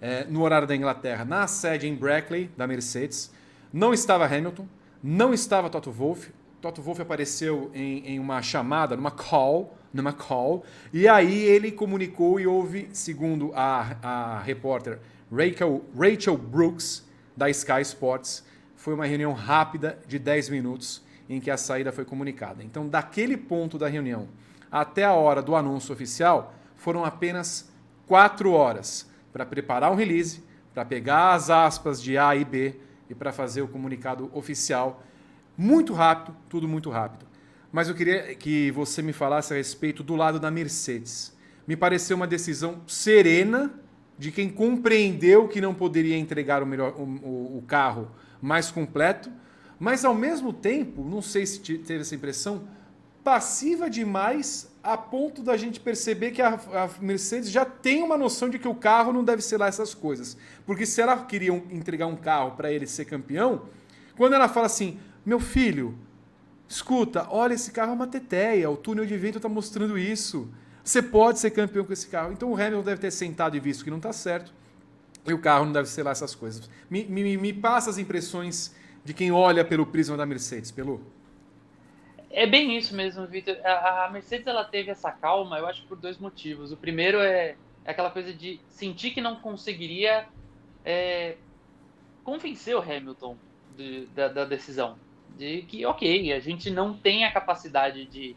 é, 0.01 0.25
no 0.25 0.43
horário 0.43 0.67
da 0.67 0.75
Inglaterra, 0.75 1.25
na 1.25 1.47
sede 1.47 1.87
em 1.87 1.95
Brackley, 1.95 2.51
da 2.57 2.67
Mercedes. 2.67 3.33
Não 3.73 3.95
estava 3.95 4.27
Hamilton, 4.27 4.67
não 5.01 5.33
estava 5.33 5.71
Toto 5.71 5.93
Wolff. 5.93 6.33
Toto 6.61 6.83
Wolff 6.83 7.01
apareceu 7.01 7.71
em, 7.73 8.05
em 8.05 8.19
uma 8.19 8.43
chamada, 8.43 8.97
numa 8.97 9.13
call, 9.13 9.79
numa 9.95 10.13
call, 10.13 10.65
e 10.93 11.07
aí 11.07 11.45
ele 11.45 11.71
comunicou 11.71 12.41
e 12.41 12.47
houve, 12.47 12.89
segundo 12.93 13.53
a, 13.55 13.97
a 14.03 14.41
repórter 14.41 14.99
Rachel, 15.33 15.85
Rachel 15.97 16.37
Brooks, 16.37 17.05
da 17.37 17.49
Sky 17.49 17.81
Sports, 17.83 18.45
foi 18.77 18.93
uma 18.93 19.07
reunião 19.07 19.33
rápida 19.33 19.99
de 20.07 20.19
10 20.19 20.51
minutos 20.51 21.03
em 21.29 21.41
que 21.41 21.51
a 21.51 21.57
saída 21.57 21.91
foi 21.91 22.05
comunicada. 22.05 22.63
Então, 22.63 22.89
daquele 22.89 23.37
ponto 23.37 23.79
da 23.79 23.89
reunião 23.89 24.29
até 24.71 25.05
a 25.05 25.13
hora 25.13 25.41
do 25.41 25.55
anúncio 25.55 25.93
oficial, 25.93 26.53
foram 26.77 27.05
apenas 27.05 27.71
quatro 28.07 28.51
horas 28.51 29.09
para 29.33 29.47
preparar 29.47 29.91
um 29.91 29.95
release, 29.95 30.43
para 30.75 30.85
pegar 30.85 31.33
as 31.33 31.49
aspas 31.49 32.03
de 32.03 32.19
A 32.19 32.35
e 32.35 32.45
B 32.45 32.75
e 33.09 33.15
para 33.15 33.33
fazer 33.33 33.63
o 33.63 33.69
comunicado 33.69 34.29
oficial. 34.35 35.03
Muito 35.57 35.95
rápido, 35.95 36.37
tudo 36.49 36.67
muito 36.67 36.91
rápido. 36.91 37.25
Mas 37.75 37.89
eu 37.89 37.95
queria 37.97 38.37
que 38.37 38.71
você 38.71 39.03
me 39.03 39.13
falasse 39.13 39.53
a 39.53 39.57
respeito 39.57 40.05
do 40.05 40.15
lado 40.15 40.39
da 40.39 40.49
Mercedes. 40.49 41.37
Me 41.67 41.77
pareceu 41.77 42.17
uma 42.17 42.27
decisão 42.27 42.83
serena 42.87 43.75
de 44.17 44.31
quem 44.31 44.49
compreendeu 44.49 45.49
que 45.49 45.61
não 45.61 45.75
poderia 45.75 46.17
entregar 46.17 46.63
o, 46.63 46.67
melhor, 46.67 46.95
o, 46.97 47.59
o, 47.59 47.65
carro 47.67 48.09
mais 48.41 48.71
completo 48.71 49.29
mas 49.77 50.05
ao 50.05 50.15
mesmo 50.15 50.53
tempo, 50.53 51.03
não 51.03 51.21
sei 51.21 51.45
se 51.45 51.59
teve 51.59 52.03
essa 52.03 52.15
impressão, 52.15 52.63
passiva 53.25 53.91
demais 53.91 54.71
a 54.81 54.97
ponto 54.97 55.43
da 55.43 55.57
gente 55.57 55.81
perceber 55.81 56.31
que 56.31 56.41
a, 56.41 56.55
a, 56.55 56.89
Mercedes 57.01 57.51
já 57.51 57.65
tem 57.65 58.01
uma 58.01 58.17
noção 58.17 58.49
de 58.49 58.57
que 58.57 58.69
o 58.69 58.75
carro 58.77 59.13
não 59.13 59.25
deve 59.25 59.43
ser 59.43 59.57
lá 59.57 59.67
essas 59.67 59.93
coisas. 59.93 60.37
Porque 60.65 60.87
se 60.87 61.01
ela 61.01 61.17
queria 61.25 61.53
entregar 61.71 62.07
um 62.07 62.15
carro 62.15 62.53
para 62.53 62.71
ele 62.71 62.87
ser 62.87 63.07
campeão, 63.07 63.63
quando 64.17 64.35
ela 64.35 64.49
fala 64.49 64.67
assim, 64.67 65.01
meu 65.27 65.41
filho, 65.41 65.99
escuta, 66.75 67.27
olha, 67.31 67.55
esse 67.55 67.71
carro 67.71 67.93
é 67.93 67.95
uma 67.95 68.07
teteia, 68.07 68.69
o 68.69 68.77
túnel 68.77 69.07
de 69.07 69.17
vento 69.17 69.37
está 69.37 69.49
mostrando 69.49 69.97
isso. 69.97 70.53
Você 70.83 71.01
pode 71.01 71.39
ser 71.39 71.51
campeão 71.51 71.85
com 71.85 71.93
esse 71.93 72.09
carro. 72.09 72.33
Então 72.33 72.51
o 72.51 72.55
Hamilton 72.55 72.83
deve 72.83 73.01
ter 73.01 73.11
sentado 73.11 73.57
e 73.57 73.61
visto 73.61 73.85
que 73.85 73.91
não 73.91 73.99
está 73.99 74.13
certo. 74.13 74.53
E 75.27 75.33
o 75.33 75.41
carro 75.41 75.65
não 75.65 75.73
deve 75.73 75.89
ser 75.89 76.03
lá 76.03 76.11
essas 76.11 76.35
coisas. 76.35 76.69
Me, 76.91 77.05
me, 77.05 77.37
me 77.37 77.53
passa 77.53 77.89
as 77.89 77.97
impressões 77.97 78.75
de 79.05 79.15
quem 79.15 79.31
olha 79.33 79.65
pelo 79.65 79.87
prisma 79.87 80.17
da 80.17 80.27
Mercedes, 80.27 80.71
pelo? 80.71 81.01
É 82.29 82.47
bem 82.47 82.77
isso 82.77 82.95
mesmo, 82.95 83.27
Vitor. 83.27 83.57
A, 83.65 84.11
Mercedes 84.13 84.47
ela 84.47 84.65
teve 84.65 84.91
essa 84.91 85.13
calma, 85.13 85.59
eu 85.59 85.67
acho, 85.67 85.87
por 85.87 85.97
dois 85.97 86.19
motivos. 86.19 86.73
O 86.73 86.77
primeiro 86.77 87.19
é, 87.19 87.55
é 87.85 87.91
aquela 87.91 88.11
coisa 88.11 88.33
de 88.33 88.61
sentir 88.69 89.13
que 89.13 89.21
não 89.21 89.37
conseguiria 89.37 90.27
é, 90.85 91.37
convencer 92.25 92.75
o 92.75 92.81
Hamilton 92.81 93.37
de, 93.77 94.07
da, 94.07 94.29
da, 94.29 94.45
decisão. 94.45 94.99
De 95.37 95.63
que, 95.63 95.85
ok, 95.85 96.33
a 96.33 96.41
gente 96.41 96.71
não 96.71 96.95
tem 96.95 97.25
a 97.25 97.33
capacidade 97.33 98.07
de 98.07 98.37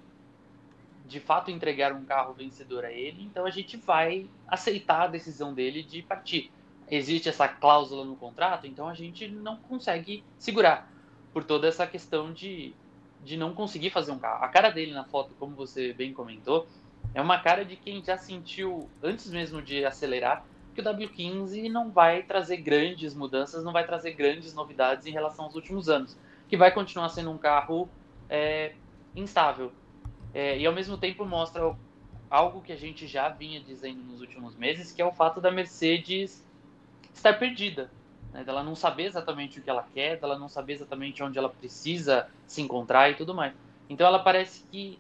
de 1.06 1.22
fato 1.22 1.50
entregar 1.50 1.94
um 1.94 2.04
carro 2.04 2.34
vencedor 2.34 2.84
a 2.84 2.92
ele, 2.92 3.24
então 3.24 3.46
a 3.46 3.50
gente 3.50 3.78
vai 3.78 4.30
aceitar 4.46 5.04
a 5.04 5.08
decisão 5.08 5.54
dele 5.54 5.82
de 5.82 6.02
partir 6.02 6.52
existe 6.90 7.28
essa 7.30 7.48
cláusula 7.48 8.06
no 8.06 8.16
contrato, 8.16 8.66
então 8.66 8.88
a 8.88 8.94
gente 8.94 9.28
não 9.28 9.58
consegue 9.58 10.24
segurar. 10.38 10.90
por 11.34 11.44
toda 11.44 11.68
essa 11.68 11.86
questão 11.86 12.34
de, 12.34 12.74
de 13.24 13.38
não 13.38 13.54
conseguir 13.54 13.92
fazer 13.92 14.12
um 14.12 14.18
carro. 14.18 14.44
A 14.44 14.48
cara 14.48 14.72
dele 14.72 14.92
na 14.92 15.04
foto, 15.04 15.36
como 15.38 15.56
você 15.56 15.94
bem 15.94 16.12
comentou, 16.12 16.66
é 17.14 17.22
uma 17.22 17.38
cara 17.38 17.64
de 17.64 17.76
quem 17.76 18.04
já 18.04 18.18
sentiu, 18.18 18.90
antes 19.04 19.30
mesmo 19.30 19.62
de 19.62 19.86
acelerar, 19.86 20.44
que 20.74 20.82
o 20.82 20.84
W15 20.84 21.70
não 21.70 21.92
vai 21.92 22.24
trazer 22.24 22.58
grandes 22.58 23.14
mudanças, 23.14 23.64
não 23.64 23.72
vai 23.72 23.86
trazer 23.86 24.14
grandes 24.14 24.54
novidades 24.54 25.06
em 25.06 25.12
relação 25.12 25.46
aos 25.46 25.54
últimos 25.54 25.90
anos, 25.90 26.18
que 26.48 26.58
vai 26.58 26.72
continuar 26.72 27.10
sendo 27.10 27.32
um 27.32 27.38
carro 27.38 27.90
é, 28.30 28.74
instável. 29.16 29.72
É, 30.34 30.58
e 30.58 30.66
ao 30.66 30.74
mesmo 30.74 30.98
tempo 30.98 31.26
mostra 31.26 31.76
algo 32.30 32.62
que 32.62 32.72
a 32.72 32.78
gente 32.78 33.08
já 33.08 33.30
vinha 33.30 33.60
dizendo 33.60 34.02
nos 34.04 34.22
últimos 34.22 34.56
meses, 34.56 34.92
que 34.92 35.02
é 35.02 35.06
o 35.06 35.12
fato 35.12 35.40
da 35.40 35.52
Mercedes 35.52 36.46
estar 37.14 37.34
perdida, 37.34 37.90
né, 38.32 38.44
dela 38.44 38.64
não 38.64 38.76
saber 38.76 39.06
exatamente 39.06 39.60
o 39.60 39.64
que 39.64 39.70
ela 39.70 39.88
quer, 39.94 40.20
dela 40.20 40.38
não 40.38 40.50
saber 40.50 40.74
exatamente 40.74 41.24
onde 41.24 41.38
ela 41.38 41.50
precisa 41.50 42.28
se 42.46 42.62
encontrar 42.62 43.10
e 43.10 43.16
tudo 43.16 43.34
mais. 43.34 43.54
Então 43.90 44.06
ela 44.06 44.20
parece 44.20 44.64
que 44.70 45.00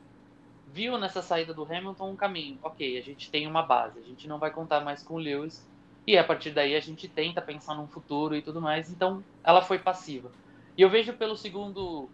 viu 0.74 0.98
nessa 0.98 1.22
saída 1.22 1.54
do 1.54 1.64
Hamilton 1.64 2.12
um 2.12 2.16
caminho. 2.16 2.58
Ok, 2.64 2.98
a 2.98 3.02
gente 3.02 3.30
tem 3.30 3.46
uma 3.46 3.62
base, 3.62 4.00
a 4.00 4.04
gente 4.04 4.28
não 4.28 4.40
vai 4.40 4.52
contar 4.52 4.82
mais 4.82 5.04
com 5.04 5.16
o 5.16 5.20
Lewis 5.20 5.66
e 6.06 6.18
a 6.18 6.24
partir 6.24 6.52
daí 6.52 6.76
a 6.76 6.80
gente 6.80 7.08
tenta 7.08 7.42
pensar 7.42 7.76
num 7.76 7.88
futuro 7.88 8.36
e 8.36 8.42
tudo 8.42 8.62
mais. 8.62 8.90
Então 8.90 9.24
ela 9.44 9.62
foi 9.62 9.78
passiva. 9.78 10.32
E 10.78 10.82
eu 10.82 10.90
vejo 10.90 11.14
pelo 11.14 11.36
segundo 11.36 12.08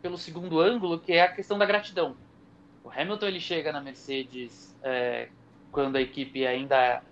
pelo 0.00 0.16
segundo 0.16 0.58
ângulo 0.58 0.98
que 0.98 1.12
é 1.12 1.22
a 1.22 1.32
questão 1.32 1.58
da 1.58 1.66
gratidão. 1.66 2.16
O 2.82 2.88
Hamilton 2.88 3.26
ele 3.26 3.40
chega 3.40 3.70
na 3.70 3.80
Mercedes 3.80 4.74
é, 4.82 5.28
quando 5.70 5.96
a 5.96 6.00
equipe 6.00 6.46
ainda 6.46 7.02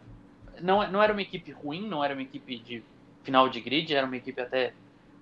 não, 0.61 0.91
não 0.91 1.03
era 1.03 1.13
uma 1.13 1.23
equipe 1.23 1.53
ruim, 1.53 1.87
não 1.87 2.03
era 2.03 2.15
uma 2.15 2.23
equipe 2.23 2.59
de 2.59 2.83
final 3.23 3.49
de 3.49 3.61
grid, 3.61 3.95
era 3.95 4.07
uma 4.07 4.17
equipe 4.17 4.41
até 4.41 4.73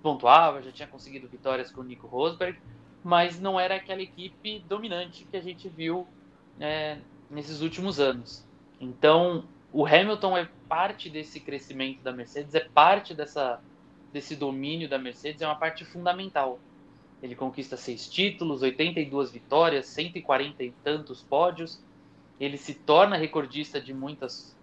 pontuável, 0.01 0.61
já 0.61 0.71
tinha 0.71 0.87
conseguido 0.87 1.27
vitórias 1.27 1.71
com 1.71 1.81
o 1.81 1.83
Nico 1.83 2.07
Rosberg, 2.07 2.57
mas 3.03 3.39
não 3.39 3.59
era 3.59 3.75
aquela 3.75 4.01
equipe 4.01 4.59
dominante 4.67 5.25
que 5.29 5.35
a 5.35 5.41
gente 5.41 5.67
viu 5.67 6.07
é, 6.59 6.99
nesses 7.29 7.61
últimos 7.61 7.99
anos. 7.99 8.45
Então, 8.79 9.43
o 9.73 9.85
Hamilton 9.85 10.37
é 10.37 10.49
parte 10.69 11.09
desse 11.09 11.39
crescimento 11.39 12.01
da 12.01 12.13
Mercedes, 12.13 12.55
é 12.55 12.61
parte 12.61 13.13
dessa, 13.13 13.59
desse 14.17 14.35
domínio 14.35 14.89
da 14.89 14.97
Mercedes, 14.97 15.43
é 15.43 15.45
uma 15.45 15.55
parte 15.55 15.85
fundamental. 15.85 16.59
Ele 17.21 17.35
conquista 17.35 17.77
seis 17.77 18.09
títulos, 18.09 18.63
82 18.63 19.31
vitórias, 19.31 19.85
140 19.85 20.63
e 20.63 20.71
tantos 20.83 21.21
pódios. 21.21 21.79
Ele 22.39 22.57
se 22.57 22.73
torna 22.73 23.15
recordista 23.15 23.79
de 23.79 23.93
muitas, 23.93 24.57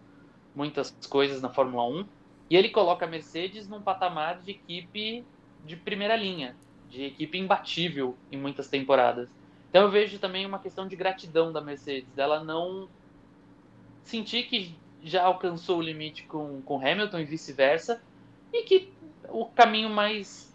muitas 0.55 0.91
coisas 1.09 1.41
na 1.41 1.49
Fórmula 1.49 1.87
1. 1.87 2.05
E 2.51 2.57
ele 2.57 2.69
coloca 2.69 3.05
a 3.05 3.09
Mercedes 3.09 3.69
num 3.69 3.81
patamar 3.81 4.41
de 4.43 4.51
equipe 4.51 5.25
de 5.65 5.77
primeira 5.77 6.17
linha, 6.17 6.57
de 6.91 7.05
equipe 7.05 7.39
imbatível 7.39 8.17
em 8.31 8.37
muitas 8.37 8.69
temporadas. 8.69 9.29
Então 9.71 9.83
eu 9.83 9.91
vejo 9.91 10.19
também 10.19 10.45
uma 10.45 10.59
questão 10.59 10.89
de 10.89 10.97
gratidão 10.97 11.53
da 11.53 11.61
Mercedes, 11.61 12.13
dela 12.13 12.43
não 12.43 12.89
sentir 14.03 14.47
que 14.47 14.75
já 15.03 15.23
alcançou 15.23 15.79
o 15.79 15.83
limite 15.83 16.25
com, 16.25 16.61
com 16.63 16.77
Hamilton 16.77 17.21
e 17.21 17.25
vice-versa, 17.25 18.03
e 18.55 18.63
que 18.63 18.93
o 19.29 19.47
caminho 19.47 19.91
mais 19.91 20.55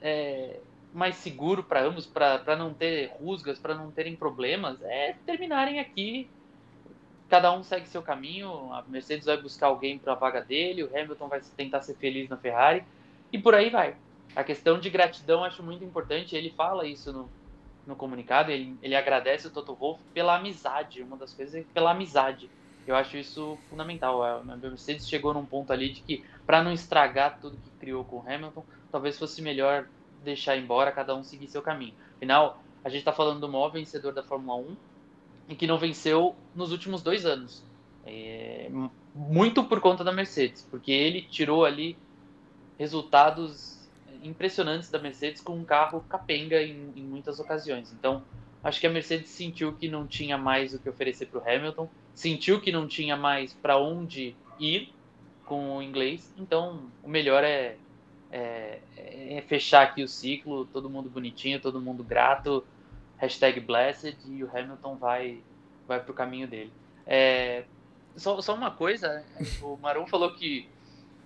é, 0.00 0.58
mais 0.92 1.16
seguro 1.16 1.62
para 1.62 1.82
ambos, 1.82 2.06
para 2.06 2.56
não 2.56 2.72
ter 2.72 3.12
rusgas, 3.20 3.58
para 3.58 3.74
não 3.74 3.90
terem 3.90 4.16
problemas, 4.16 4.80
é 4.82 5.14
terminarem 5.26 5.78
aqui. 5.78 6.28
Cada 7.28 7.52
um 7.52 7.62
segue 7.62 7.86
seu 7.86 8.02
caminho. 8.02 8.72
A 8.72 8.82
Mercedes 8.88 9.26
vai 9.26 9.36
buscar 9.36 9.66
alguém 9.66 9.98
para 9.98 10.12
a 10.12 10.16
vaga 10.16 10.40
dele, 10.40 10.84
o 10.84 10.90
Hamilton 10.96 11.28
vai 11.28 11.40
tentar 11.56 11.82
ser 11.82 11.94
feliz 11.96 12.28
na 12.30 12.36
Ferrari 12.38 12.82
e 13.30 13.38
por 13.38 13.54
aí 13.54 13.68
vai. 13.68 13.94
A 14.34 14.42
questão 14.42 14.78
de 14.78 14.88
gratidão 14.88 15.44
acho 15.44 15.62
muito 15.62 15.84
importante. 15.84 16.34
Ele 16.34 16.50
fala 16.50 16.86
isso 16.86 17.12
no, 17.12 17.28
no 17.86 17.94
comunicado. 17.94 18.50
Ele, 18.50 18.76
ele 18.82 18.94
agradece 18.94 19.48
o 19.48 19.50
Toto 19.50 19.74
Wolff 19.74 20.02
pela 20.14 20.36
amizade. 20.36 21.02
Uma 21.02 21.16
das 21.16 21.34
coisas 21.34 21.54
é 21.54 21.64
pela 21.74 21.90
amizade. 21.90 22.48
Eu 22.86 22.94
acho 22.94 23.16
isso 23.16 23.58
fundamental. 23.68 24.22
A 24.22 24.56
Mercedes 24.56 25.08
chegou 25.08 25.34
num 25.34 25.44
ponto 25.44 25.72
ali 25.72 25.92
de 25.92 26.00
que, 26.02 26.24
para 26.46 26.62
não 26.62 26.72
estragar 26.72 27.38
tudo 27.40 27.56
que 27.56 27.70
criou 27.80 28.04
com 28.04 28.16
o 28.16 28.24
Hamilton, 28.26 28.64
talvez 28.90 29.18
fosse 29.18 29.42
melhor 29.42 29.88
deixar 30.22 30.56
embora, 30.56 30.92
cada 30.92 31.14
um 31.14 31.22
seguir 31.22 31.48
seu 31.48 31.62
caminho. 31.62 31.94
Afinal, 32.16 32.62
a 32.84 32.88
gente 32.88 33.00
está 33.00 33.12
falando 33.12 33.40
do 33.40 33.48
maior 33.48 33.70
vencedor 33.70 34.12
da 34.12 34.22
Fórmula 34.22 34.58
1 34.60 34.76
e 35.48 35.54
que 35.54 35.66
não 35.66 35.78
venceu 35.78 36.34
nos 36.54 36.72
últimos 36.72 37.02
dois 37.02 37.26
anos. 37.26 37.64
É, 38.04 38.70
muito 39.14 39.64
por 39.64 39.80
conta 39.80 40.04
da 40.04 40.12
Mercedes, 40.12 40.66
porque 40.70 40.92
ele 40.92 41.22
tirou 41.22 41.64
ali 41.64 41.96
resultados 42.78 43.76
impressionantes 44.22 44.90
da 44.90 44.98
Mercedes 44.98 45.40
com 45.40 45.54
um 45.56 45.64
carro 45.64 46.04
capenga 46.08 46.62
em, 46.62 46.92
em 46.94 47.02
muitas 47.02 47.40
ocasiões. 47.40 47.92
Então, 47.92 48.22
acho 48.62 48.80
que 48.80 48.86
a 48.86 48.90
Mercedes 48.90 49.30
sentiu 49.30 49.72
que 49.72 49.88
não 49.88 50.06
tinha 50.06 50.36
mais 50.36 50.74
o 50.74 50.78
que 50.78 50.88
oferecer 50.88 51.26
para 51.26 51.40
o 51.40 51.42
Hamilton, 51.42 51.88
sentiu 52.16 52.60
que 52.60 52.72
não 52.72 52.88
tinha 52.88 53.16
mais 53.16 53.54
para 53.54 53.78
onde 53.78 54.34
ir 54.58 54.92
com 55.44 55.76
o 55.76 55.82
inglês. 55.82 56.34
Então, 56.36 56.90
o 57.04 57.08
melhor 57.08 57.44
é 57.44 57.76
é, 58.30 58.80
é, 58.96 59.44
fechar 59.46 59.82
aqui 59.82 60.02
o 60.02 60.08
ciclo, 60.08 60.66
todo 60.66 60.90
mundo 60.90 61.08
bonitinho, 61.08 61.60
todo 61.60 61.80
mundo 61.80 62.02
grato, 62.02 62.64
hashtag 63.18 63.60
blessed, 63.60 64.16
e 64.26 64.42
o 64.42 64.50
Hamilton 64.54 64.96
vai, 64.96 65.40
vai 65.86 66.00
pro 66.00 66.14
caminho 66.14 66.46
dele. 66.46 66.72
É, 67.06 67.64
só, 68.16 68.40
só 68.40 68.54
uma 68.54 68.70
coisa, 68.70 69.24
o 69.62 69.76
Marum 69.76 70.06
falou 70.06 70.34
que, 70.34 70.68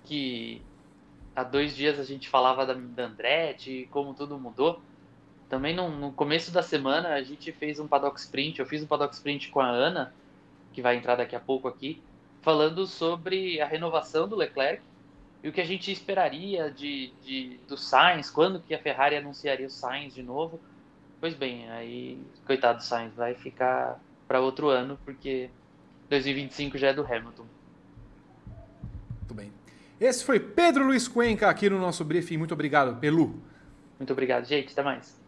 que 0.05 0.63
há 1.35 1.43
dois 1.43 1.75
dias 1.75 1.99
a 1.99 2.05
gente 2.05 2.29
falava 2.29 2.67
da, 2.67 2.75
da 2.75 3.07
Andretti, 3.07 3.89
como 3.91 4.15
tudo 4.15 4.39
mudou. 4.39 4.81
Também 5.49 5.75
no, 5.75 5.89
no, 5.89 6.13
começo 6.13 6.53
da 6.53 6.63
semana 6.63 7.15
a 7.15 7.23
gente 7.23 7.51
fez 7.51 7.81
um 7.81 7.89
paddock 7.89 8.21
sprint, 8.21 8.61
eu 8.61 8.67
fiz 8.67 8.83
um 8.83 8.87
paddock 8.87 9.15
sprint 9.15 9.49
com 9.49 9.61
a 9.61 9.69
Ana, 9.69 10.15
que 10.81 10.83
vai 10.83 10.97
entrar 10.97 11.17
daqui 11.17 11.37
a 11.37 11.41
pouco 11.41 11.69
aqui, 11.69 12.03
falando 12.41 12.87
sobre 12.87 13.61
a 13.61 13.67
renovação 13.67 14.27
do 14.27 14.35
Leclerc 14.35 14.83
e 15.43 15.49
o 15.49 15.53
que 15.53 15.61
a 15.61 15.65
gente 15.65 15.93
esperaria 15.93 16.71
de, 16.71 17.13
de, 17.23 17.61
do 17.69 17.77
Sainz, 17.77 18.31
quando 18.31 18.61
que 18.61 18.75
a 18.75 18.79
Ferrari 18.79 19.17
anunciaria 19.17 19.67
o 19.67 19.71
Sainz 19.71 20.15
de 20.15 20.23
novo. 20.23 20.59
Pois 21.21 21.35
bem, 21.35 21.71
aí, 21.71 22.19
coitado 22.47 22.79
do 22.79 22.85
Sainz, 22.85 23.15
vai 23.15 23.35
ficar 23.35 24.01
para 24.27 24.41
outro 24.41 24.69
ano, 24.69 24.99
porque 25.05 25.51
2025 26.09 26.79
já 26.79 26.89
é 26.89 26.95
do 26.95 27.05
Hamilton. 27.05 27.45
Muito 29.19 29.35
bem. 29.35 29.53
Esse 30.01 30.25
foi 30.25 30.41
Pedro 30.41 30.87
Luiz 30.87 31.07
Cuenca 31.07 31.51
aqui 31.51 31.69
no 31.69 31.79
nosso 31.79 32.03
briefing. 32.07 32.39
Muito 32.39 32.55
obrigado, 32.55 32.99
Pelu. 32.99 33.39
Muito 33.99 34.13
obrigado, 34.15 34.47
gente. 34.47 34.73
Até 34.73 34.83
mais. 34.83 35.21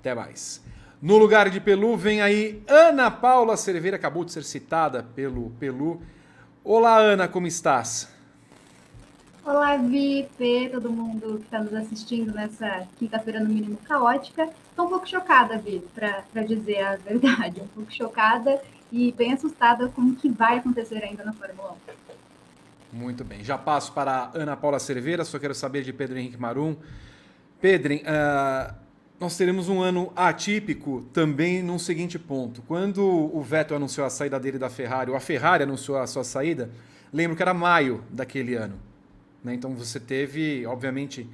Até 0.00 0.14
mais. 0.14 0.62
No 1.02 1.16
lugar 1.16 1.48
de 1.48 1.58
Pelu 1.58 1.96
vem 1.96 2.20
aí 2.20 2.62
Ana 2.68 3.10
Paula 3.10 3.56
Cerveira, 3.56 3.96
acabou 3.96 4.22
de 4.22 4.32
ser 4.32 4.44
citada 4.44 5.02
pelo 5.02 5.48
Pelu. 5.52 6.02
Olá, 6.62 6.98
Ana, 6.98 7.26
como 7.26 7.46
estás? 7.46 8.12
Olá, 9.42 9.78
Vipe, 9.78 10.68
todo 10.70 10.92
mundo 10.92 11.38
que 11.38 11.44
está 11.44 11.58
nos 11.58 11.72
assistindo 11.72 12.34
nessa 12.34 12.86
quinta-feira, 12.98 13.40
no 13.40 13.48
mínimo 13.48 13.78
caótica. 13.78 14.50
Estou 14.68 14.84
um 14.84 14.88
pouco 14.90 15.08
chocada, 15.08 15.56
Vi, 15.56 15.82
para 15.94 16.42
dizer 16.42 16.82
a 16.82 16.96
verdade. 16.96 17.62
Um 17.62 17.68
pouco 17.68 17.90
chocada 17.90 18.60
e 18.92 19.10
bem 19.12 19.32
assustada 19.32 19.88
com 19.88 20.02
o 20.02 20.14
que 20.14 20.28
vai 20.28 20.58
acontecer 20.58 21.02
ainda 21.02 21.24
na 21.24 21.32
Fórmula 21.32 21.76
1. 22.92 22.98
Muito 22.98 23.24
bem. 23.24 23.42
Já 23.42 23.56
passo 23.56 23.90
para 23.92 24.12
a 24.12 24.30
Ana 24.34 24.54
Paula 24.54 24.78
Cerveira, 24.78 25.24
só 25.24 25.38
quero 25.38 25.54
saber 25.54 25.82
de 25.82 25.94
Pedro 25.94 26.18
Henrique 26.18 26.36
Marum. 26.36 26.76
Pedro, 27.58 27.94
uh, 27.94 28.89
nós 29.20 29.36
teremos 29.36 29.68
um 29.68 29.82
ano 29.82 30.10
atípico 30.16 31.04
também 31.12 31.62
num 31.62 31.78
seguinte 31.78 32.18
ponto. 32.18 32.62
Quando 32.62 33.04
o 33.04 33.42
Vettel 33.42 33.76
anunciou 33.76 34.06
a 34.06 34.10
saída 34.10 34.40
dele 34.40 34.58
da 34.58 34.70
Ferrari, 34.70 35.10
ou 35.10 35.16
a 35.16 35.20
Ferrari 35.20 35.62
anunciou 35.62 35.98
a 35.98 36.06
sua 36.06 36.24
saída, 36.24 36.70
lembro 37.12 37.36
que 37.36 37.42
era 37.42 37.52
maio 37.52 38.02
daquele 38.08 38.54
ano. 38.54 38.80
Né? 39.44 39.52
Então 39.52 39.74
você 39.74 40.00
teve, 40.00 40.64
obviamente, 40.64 41.28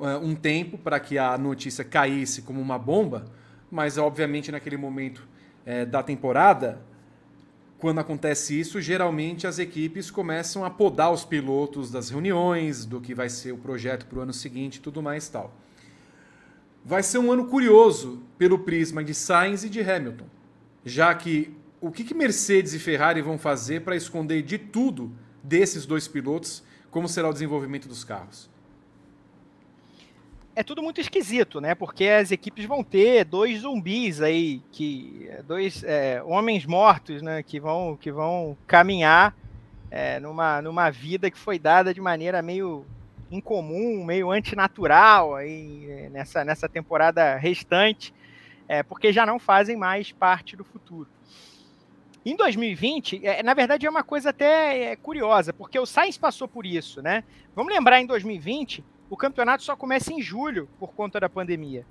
eh, 0.00 0.16
um 0.18 0.32
tempo 0.36 0.78
para 0.78 1.00
que 1.00 1.18
a 1.18 1.36
notícia 1.36 1.82
caísse 1.82 2.42
como 2.42 2.60
uma 2.60 2.78
bomba, 2.78 3.24
mas 3.68 3.98
obviamente 3.98 4.52
naquele 4.52 4.76
momento 4.76 5.26
é, 5.66 5.84
da 5.84 6.04
temporada, 6.04 6.80
quando 7.80 7.98
acontece 7.98 8.58
isso, 8.58 8.80
geralmente 8.80 9.44
as 9.44 9.58
equipes 9.58 10.08
começam 10.08 10.64
a 10.64 10.70
podar 10.70 11.12
os 11.12 11.24
pilotos 11.24 11.90
das 11.90 12.10
reuniões, 12.10 12.86
do 12.86 13.00
que 13.00 13.12
vai 13.12 13.28
ser 13.28 13.50
o 13.50 13.58
projeto 13.58 14.06
para 14.06 14.20
o 14.20 14.22
ano 14.22 14.32
seguinte 14.32 14.76
e 14.76 14.80
tudo 14.80 15.02
mais 15.02 15.28
tal. 15.28 15.52
Vai 16.84 17.02
ser 17.02 17.18
um 17.18 17.30
ano 17.32 17.46
curioso 17.46 18.22
pelo 18.36 18.60
prisma 18.60 19.02
de 19.04 19.14
Sainz 19.14 19.64
e 19.64 19.68
de 19.68 19.80
Hamilton, 19.80 20.26
já 20.84 21.14
que 21.14 21.54
o 21.80 21.90
que, 21.90 22.02
que 22.02 22.14
Mercedes 22.14 22.74
e 22.74 22.78
Ferrari 22.78 23.22
vão 23.22 23.38
fazer 23.38 23.82
para 23.82 23.94
esconder 23.94 24.42
de 24.42 24.58
tudo 24.58 25.12
desses 25.42 25.86
dois 25.86 26.08
pilotos 26.08 26.62
como 26.90 27.08
será 27.08 27.28
o 27.28 27.32
desenvolvimento 27.32 27.88
dos 27.88 28.04
carros? 28.04 28.50
É 30.56 30.62
tudo 30.64 30.82
muito 30.82 31.00
esquisito, 31.00 31.60
né? 31.60 31.74
Porque 31.74 32.04
as 32.06 32.32
equipes 32.32 32.64
vão 32.64 32.82
ter 32.82 33.24
dois 33.24 33.60
zumbis 33.60 34.20
aí, 34.20 34.60
que 34.72 35.30
dois 35.46 35.84
é, 35.84 36.20
homens 36.24 36.66
mortos, 36.66 37.22
né? 37.22 37.44
Que 37.44 37.60
vão, 37.60 37.96
que 37.96 38.10
vão 38.10 38.56
caminhar 38.66 39.36
é, 39.88 40.18
numa, 40.18 40.60
numa 40.60 40.90
vida 40.90 41.30
que 41.30 41.38
foi 41.38 41.60
dada 41.60 41.94
de 41.94 42.00
maneira 42.00 42.42
meio 42.42 42.84
incomum, 43.30 44.04
meio 44.04 44.30
antinatural 44.30 45.34
aí 45.34 46.08
nessa, 46.10 46.44
nessa 46.44 46.68
temporada 46.68 47.36
restante, 47.36 48.14
é, 48.66 48.82
porque 48.82 49.12
já 49.12 49.24
não 49.24 49.38
fazem 49.38 49.76
mais 49.76 50.12
parte 50.12 50.56
do 50.56 50.64
futuro. 50.64 51.08
Em 52.24 52.36
2020, 52.36 53.24
é, 53.24 53.42
na 53.42 53.54
verdade 53.54 53.86
é 53.86 53.90
uma 53.90 54.02
coisa 54.02 54.30
até 54.30 54.92
é, 54.92 54.96
curiosa, 54.96 55.52
porque 55.52 55.78
o 55.78 55.86
Sainz 55.86 56.18
passou 56.18 56.46
por 56.46 56.66
isso, 56.66 57.00
né? 57.00 57.24
Vamos 57.54 57.72
lembrar, 57.72 58.00
em 58.00 58.06
2020, 58.06 58.84
o 59.08 59.16
campeonato 59.16 59.62
só 59.62 59.74
começa 59.74 60.12
em 60.12 60.20
julho 60.20 60.68
por 60.78 60.92
conta 60.92 61.18
da 61.18 61.28
pandemia. 61.28 61.86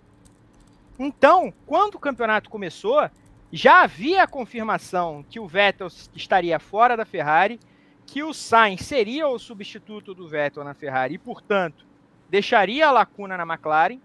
Então, 1.00 1.54
quando 1.66 1.96
o 1.96 2.00
campeonato 2.00 2.50
começou, 2.50 3.10
já 3.52 3.82
havia 3.82 4.24
a 4.24 4.28
confirmação 4.28 5.26
que 5.30 5.40
o 5.40 5.48
Vettel 5.48 5.88
estaria 6.16 6.60
fora 6.60 6.98
da 6.98 7.06
Ferrari, 7.06 7.60
que 8.08 8.24
o 8.24 8.34
Sainz 8.34 8.82
seria 8.82 9.28
o 9.28 9.38
substituto 9.38 10.14
do 10.16 10.28
Vettel 10.28 10.64
na 10.64 10.74
Ferrari 10.74 11.16
e, 11.16 11.18
portanto, 11.20 11.86
deixaria 12.30 12.88
a 12.88 12.92
lacuna 12.92 13.36
na 13.38 13.44
McLaren 13.44 14.00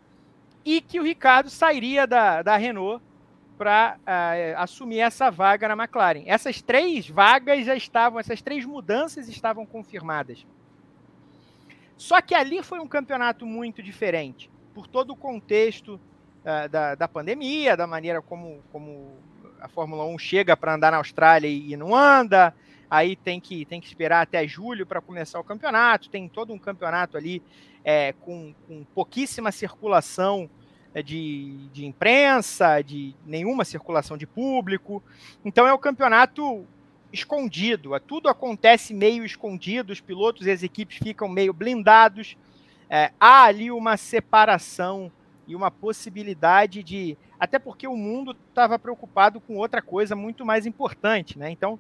e 0.64 0.80
que 0.80 0.98
o 0.98 1.04
Ricardo 1.04 1.48
sairia 1.48 2.04
da, 2.04 2.42
da 2.42 2.56
Renault 2.56 3.02
para 3.56 3.96
uh, 3.98 4.10
eh, 4.10 4.54
assumir 4.58 4.98
essa 4.98 5.30
vaga 5.30 5.68
na 5.68 5.74
McLaren. 5.74 6.24
Essas 6.26 6.60
três 6.60 7.08
vagas 7.08 7.64
já 7.64 7.76
estavam, 7.76 8.18
essas 8.18 8.42
três 8.42 8.64
mudanças 8.64 9.28
estavam 9.28 9.64
confirmadas. 9.64 10.44
Só 11.96 12.20
que 12.20 12.34
ali 12.34 12.60
foi 12.60 12.80
um 12.80 12.88
campeonato 12.88 13.46
muito 13.46 13.80
diferente, 13.80 14.50
por 14.74 14.88
todo 14.88 15.12
o 15.12 15.16
contexto 15.16 15.94
uh, 15.94 16.68
da, 16.68 16.96
da 16.96 17.06
pandemia, 17.06 17.76
da 17.76 17.86
maneira 17.86 18.20
como, 18.20 18.60
como 18.72 19.12
a 19.60 19.68
Fórmula 19.68 20.04
1 20.06 20.18
chega 20.18 20.56
para 20.56 20.74
andar 20.74 20.90
na 20.90 20.96
Austrália 20.96 21.46
e 21.46 21.76
não 21.76 21.94
anda, 21.94 22.52
aí 22.92 23.16
tem 23.16 23.40
que, 23.40 23.64
tem 23.64 23.80
que 23.80 23.86
esperar 23.86 24.20
até 24.20 24.46
julho 24.46 24.84
para 24.84 25.00
começar 25.00 25.40
o 25.40 25.44
campeonato, 25.44 26.10
tem 26.10 26.28
todo 26.28 26.52
um 26.52 26.58
campeonato 26.58 27.16
ali 27.16 27.42
é, 27.82 28.12
com, 28.12 28.54
com, 28.68 28.84
pouquíssima 28.94 29.50
circulação 29.50 30.50
é, 30.92 31.02
de, 31.02 31.70
de 31.72 31.86
imprensa, 31.86 32.82
de 32.82 33.14
nenhuma 33.24 33.64
circulação 33.64 34.18
de 34.18 34.26
público. 34.26 35.02
Então 35.42 35.66
é 35.66 35.72
o 35.72 35.78
campeonato 35.78 36.66
escondido, 37.10 37.98
tudo 38.00 38.28
acontece 38.28 38.92
meio 38.92 39.24
escondido, 39.24 39.90
os 39.90 40.02
pilotos 40.02 40.46
e 40.46 40.50
as 40.50 40.62
equipes 40.62 40.98
ficam 40.98 41.28
meio 41.28 41.54
blindados. 41.54 42.36
É, 42.90 43.10
há 43.18 43.44
ali 43.44 43.70
uma 43.70 43.96
separação 43.96 45.10
e 45.46 45.56
uma 45.56 45.70
possibilidade 45.70 46.82
de. 46.82 47.16
Até 47.38 47.58
porque 47.58 47.86
o 47.86 47.96
mundo 47.96 48.36
estava 48.48 48.78
preocupado 48.78 49.40
com 49.40 49.56
outra 49.56 49.82
coisa 49.82 50.14
muito 50.14 50.44
mais 50.44 50.66
importante, 50.66 51.38
né? 51.38 51.50
Então, 51.50 51.78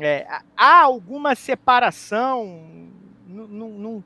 é, 0.00 0.26
há 0.56 0.80
alguma 0.80 1.34
separação, 1.34 2.88
não, 3.26 4.04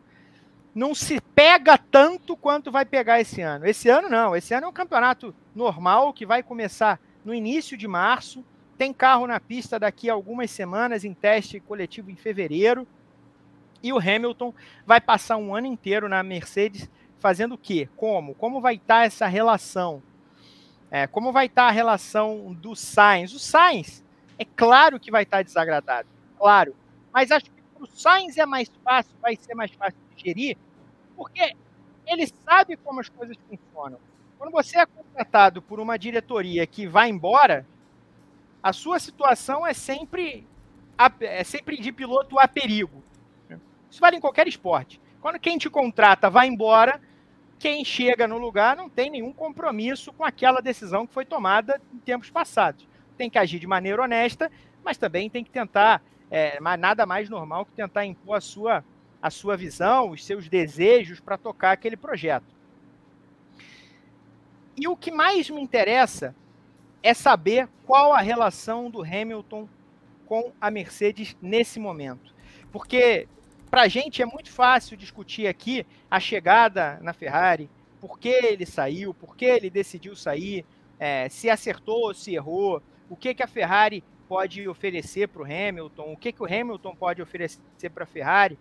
não 0.76 0.94
se 0.94 1.22
pega 1.34 1.78
tanto 1.78 2.36
quanto 2.36 2.70
vai 2.70 2.84
pegar 2.84 3.18
esse 3.18 3.40
ano. 3.40 3.66
Esse 3.66 3.88
ano 3.88 4.10
não, 4.10 4.36
esse 4.36 4.52
ano 4.52 4.66
é 4.66 4.68
um 4.68 4.72
campeonato 4.74 5.34
normal 5.54 6.12
que 6.12 6.26
vai 6.26 6.42
começar 6.42 7.00
no 7.24 7.32
início 7.32 7.78
de 7.78 7.88
março, 7.88 8.44
tem 8.76 8.92
carro 8.92 9.26
na 9.26 9.40
pista 9.40 9.78
daqui 9.78 10.10
a 10.10 10.12
algumas 10.12 10.50
semanas 10.50 11.02
em 11.02 11.14
teste 11.14 11.60
coletivo 11.60 12.10
em 12.10 12.14
fevereiro. 12.14 12.86
E 13.82 13.90
o 13.90 13.98
Hamilton 13.98 14.52
vai 14.84 15.00
passar 15.00 15.38
um 15.38 15.54
ano 15.54 15.66
inteiro 15.66 16.10
na 16.10 16.22
Mercedes 16.22 16.90
fazendo 17.18 17.54
o 17.54 17.58
quê? 17.58 17.88
Como? 17.96 18.34
Como 18.34 18.60
vai 18.60 18.74
estar 18.74 19.00
tá 19.00 19.04
essa 19.04 19.26
relação? 19.26 20.02
É, 20.90 21.06
como 21.06 21.32
vai 21.32 21.46
estar 21.46 21.64
tá 21.64 21.68
a 21.68 21.72
relação 21.72 22.54
do 22.54 22.74
Sainz? 22.76 23.32
O 23.32 23.38
Sainz 23.38 24.04
é 24.38 24.44
claro 24.44 25.00
que 25.00 25.10
vai 25.10 25.22
estar 25.22 25.42
desagradado, 25.42 26.08
claro. 26.38 26.74
Mas 27.12 27.30
acho 27.30 27.46
que 27.46 27.62
para 27.74 27.84
o 27.84 27.86
Sainz 27.86 28.36
é 28.36 28.46
mais 28.46 28.70
fácil, 28.84 29.12
vai 29.20 29.36
ser 29.36 29.54
mais 29.54 29.70
fácil 29.72 29.98
de 30.14 30.24
gerir, 30.24 30.56
porque 31.16 31.54
ele 32.06 32.26
sabe 32.26 32.76
como 32.76 33.00
as 33.00 33.08
coisas 33.08 33.36
funcionam. 33.48 33.98
Quando 34.38 34.52
você 34.52 34.78
é 34.78 34.86
contratado 34.86 35.62
por 35.62 35.80
uma 35.80 35.98
diretoria 35.98 36.66
que 36.66 36.86
vai 36.86 37.08
embora, 37.08 37.66
a 38.62 38.72
sua 38.72 38.98
situação 38.98 39.66
é 39.66 39.72
sempre, 39.72 40.46
é 41.20 41.42
sempre 41.42 41.78
de 41.78 41.90
piloto 41.90 42.38
a 42.38 42.46
perigo. 42.46 43.02
Isso 43.90 44.00
vale 44.00 44.16
em 44.16 44.20
qualquer 44.20 44.46
esporte. 44.46 45.00
Quando 45.20 45.38
quem 45.38 45.58
te 45.58 45.68
contrata 45.68 46.30
vai 46.30 46.46
embora, 46.46 47.00
quem 47.58 47.84
chega 47.84 48.28
no 48.28 48.38
lugar 48.38 48.76
não 48.76 48.88
tem 48.88 49.10
nenhum 49.10 49.32
compromisso 49.32 50.12
com 50.12 50.24
aquela 50.24 50.60
decisão 50.60 51.06
que 51.06 51.14
foi 51.14 51.24
tomada 51.24 51.80
em 51.92 51.98
tempos 51.98 52.30
passados 52.30 52.86
tem 53.16 53.30
que 53.30 53.38
agir 53.38 53.58
de 53.58 53.66
maneira 53.66 54.02
honesta, 54.02 54.50
mas 54.84 54.96
também 54.96 55.28
tem 55.28 55.42
que 55.42 55.50
tentar, 55.50 56.02
é, 56.30 56.60
nada 56.60 57.06
mais 57.06 57.28
normal 57.28 57.64
que 57.64 57.72
tentar 57.72 58.04
impor 58.04 58.36
a 58.36 58.40
sua, 58.40 58.84
a 59.20 59.30
sua 59.30 59.56
visão, 59.56 60.10
os 60.10 60.24
seus 60.24 60.48
desejos 60.48 61.18
para 61.18 61.38
tocar 61.38 61.72
aquele 61.72 61.96
projeto. 61.96 62.54
E 64.76 64.86
o 64.86 64.96
que 64.96 65.10
mais 65.10 65.48
me 65.48 65.60
interessa 65.60 66.34
é 67.02 67.14
saber 67.14 67.68
qual 67.86 68.12
a 68.12 68.20
relação 68.20 68.90
do 68.90 69.02
Hamilton 69.02 69.68
com 70.26 70.52
a 70.60 70.70
Mercedes 70.70 71.36
nesse 71.40 71.80
momento. 71.80 72.34
Porque 72.70 73.26
para 73.76 73.84
a 73.84 73.88
gente 73.88 74.22
é 74.22 74.24
muito 74.24 74.50
fácil 74.50 74.96
discutir 74.96 75.46
aqui 75.46 75.84
a 76.10 76.18
chegada 76.18 76.98
na 77.02 77.12
Ferrari, 77.12 77.68
por 78.00 78.18
que 78.18 78.30
ele 78.30 78.64
saiu, 78.64 79.12
por 79.12 79.36
que 79.36 79.44
ele 79.44 79.68
decidiu 79.68 80.16
sair, 80.16 80.64
é, 80.98 81.28
se 81.28 81.50
acertou 81.50 82.06
ou 82.06 82.14
se 82.14 82.34
errou, 82.34 82.82
o 83.10 83.14
que, 83.14 83.34
que 83.34 83.42
a 83.42 83.46
Ferrari 83.46 84.02
pode 84.26 84.66
oferecer 84.66 85.28
para 85.28 85.42
o 85.42 85.44
Hamilton, 85.44 86.10
o 86.10 86.16
que, 86.16 86.32
que 86.32 86.42
o 86.42 86.46
Hamilton 86.46 86.96
pode 86.96 87.20
oferecer 87.20 87.60
para 87.92 88.04
a 88.04 88.06
Ferrari. 88.06 88.58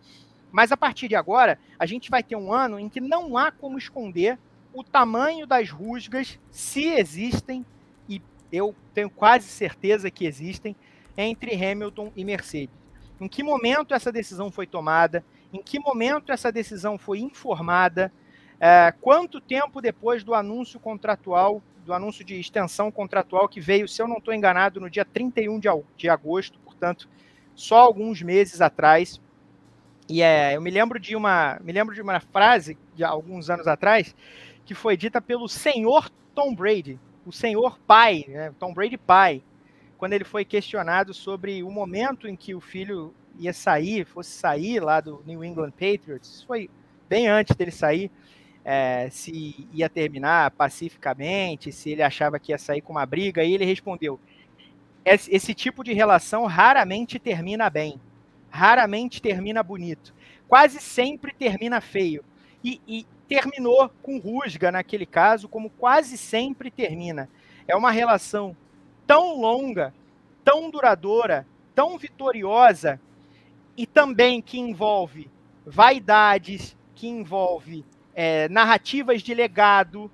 Mas 0.52 0.74
a 0.74 0.76
partir 0.76 1.08
de 1.08 1.16
agora, 1.16 1.58
a 1.80 1.86
gente 1.86 2.12
vai 2.12 2.22
ter 2.22 2.36
um 2.36 2.52
ano 2.52 2.78
em 2.78 2.90
que 2.90 3.00
não 3.00 3.38
há 3.38 3.54
como 3.54 3.78
esconder 3.78 4.38
o 4.74 4.84
tamanho 4.84 5.48
das 5.48 5.70
rusgas, 5.70 6.38
se 6.52 6.90
existem, 6.90 7.66
e 8.10 8.22
eu 8.52 8.76
tenho 8.94 9.10
quase 9.10 9.48
certeza 9.48 10.12
que 10.12 10.26
existem, 10.26 10.76
entre 11.18 11.56
Hamilton 11.56 12.12
e 12.18 12.26
Mercedes. 12.26 12.85
Em 13.20 13.28
que 13.28 13.44
momento 13.44 13.94
essa 13.94 14.12
decisão 14.12 14.52
foi 14.52 14.68
tomada? 14.68 15.24
Em 15.54 15.62
que 15.62 15.80
momento 15.80 16.32
essa 16.32 16.52
decisão 16.52 16.98
foi 16.98 17.20
informada? 17.20 18.12
É, 18.60 18.94
quanto 19.02 19.42
tempo 19.42 19.82
depois 19.82 20.24
do 20.24 20.34
anúncio 20.34 20.80
contratual 20.80 21.62
do 21.86 21.94
anúncio 21.94 22.26
de 22.26 22.40
extensão 22.40 22.92
contratual 22.92 23.48
que 23.48 23.62
veio, 23.62 23.88
se 23.88 24.02
eu 24.02 24.08
não 24.08 24.18
estou 24.18 24.34
enganado, 24.34 24.82
no 24.82 24.90
dia 24.90 25.06
31 25.06 25.60
de, 25.60 25.70
de 25.96 26.10
agosto, 26.10 26.60
portanto, 26.60 27.08
só 27.54 27.78
alguns 27.78 28.22
meses 28.24 28.60
atrás. 28.60 29.22
E 30.10 30.22
é, 30.22 30.56
eu 30.56 30.62
me 30.62 30.72
lembro 30.72 31.00
de 31.00 31.16
uma, 31.16 31.60
me 31.64 31.72
lembro 31.72 31.94
de 31.94 32.02
uma 32.02 32.20
frase 32.20 32.78
de 32.96 33.04
alguns 33.04 33.50
anos 33.50 33.68
atrás 33.68 34.16
que 34.66 34.74
foi 34.74 34.98
dita 34.98 35.22
pelo 35.22 35.48
senhor 35.48 36.10
Tom 36.34 36.56
Brady, 36.56 37.00
o 37.26 37.32
senhor 37.32 37.80
pai, 37.88 38.26
né, 38.28 38.52
Tom 38.60 38.74
Brady 38.74 38.98
pai, 38.98 39.44
quando 39.98 40.14
ele 40.14 40.24
foi 40.24 40.46
questionado 40.46 41.14
sobre 41.14 41.64
o 41.64 41.72
momento 41.72 42.28
em 42.28 42.36
que 42.36 42.54
o 42.54 42.62
filho 42.62 43.14
ia 43.38 43.54
sair, 43.54 44.06
fosse 44.06 44.32
sair 44.32 44.80
lá 44.80 45.00
do 45.02 45.22
New 45.26 45.44
England 45.44 45.72
Patriots, 45.72 46.30
isso 46.30 46.48
foi 46.48 46.70
bem 47.08 47.28
antes 47.28 47.56
dele 47.56 47.72
sair 47.72 48.12
é, 48.66 49.10
se 49.12 49.68
ia 49.72 49.88
terminar 49.88 50.50
pacificamente, 50.52 51.72
se 51.72 51.92
ele 51.92 52.02
achava 52.02 52.40
que 52.40 52.52
ia 52.52 52.58
sair 52.58 52.82
com 52.82 52.94
uma 52.94 53.06
briga, 53.06 53.44
e 53.44 53.54
ele 53.54 53.64
respondeu: 53.64 54.20
esse, 55.06 55.54
tipo 55.54 55.84
de 55.84 55.94
relação 55.94 56.46
raramente 56.46 57.20
termina 57.20 57.70
bem, 57.70 58.02
raramente 58.50 59.22
termina 59.22 59.62
bonito, 59.62 60.16
quase 60.48 60.80
sempre 60.82 61.32
termina 61.32 61.80
feio. 61.80 62.26
E, 62.64 62.82
e 62.88 63.06
terminou 63.28 63.90
com 64.02 64.18
rusga 64.18 64.72
naquele 64.72 65.06
caso, 65.06 65.48
como 65.48 65.70
quase 65.70 66.18
sempre 66.18 66.72
termina. 66.72 67.30
É 67.68 67.76
uma 67.76 67.92
relação 67.92 68.58
tão 69.06 69.40
longa, 69.40 69.94
tão 70.44 70.70
duradoura, 70.70 71.48
tão 71.74 71.98
vitoriosa 71.98 73.00
e 73.78 73.86
também 73.86 74.42
que 74.42 74.60
envolve 74.60 75.30
vaidades, 75.66 76.78
que 76.94 77.08
envolve 77.08 77.86
é, 78.14 78.48
narrativas 78.50 79.22
de 79.22 79.34
legado. 79.34 80.10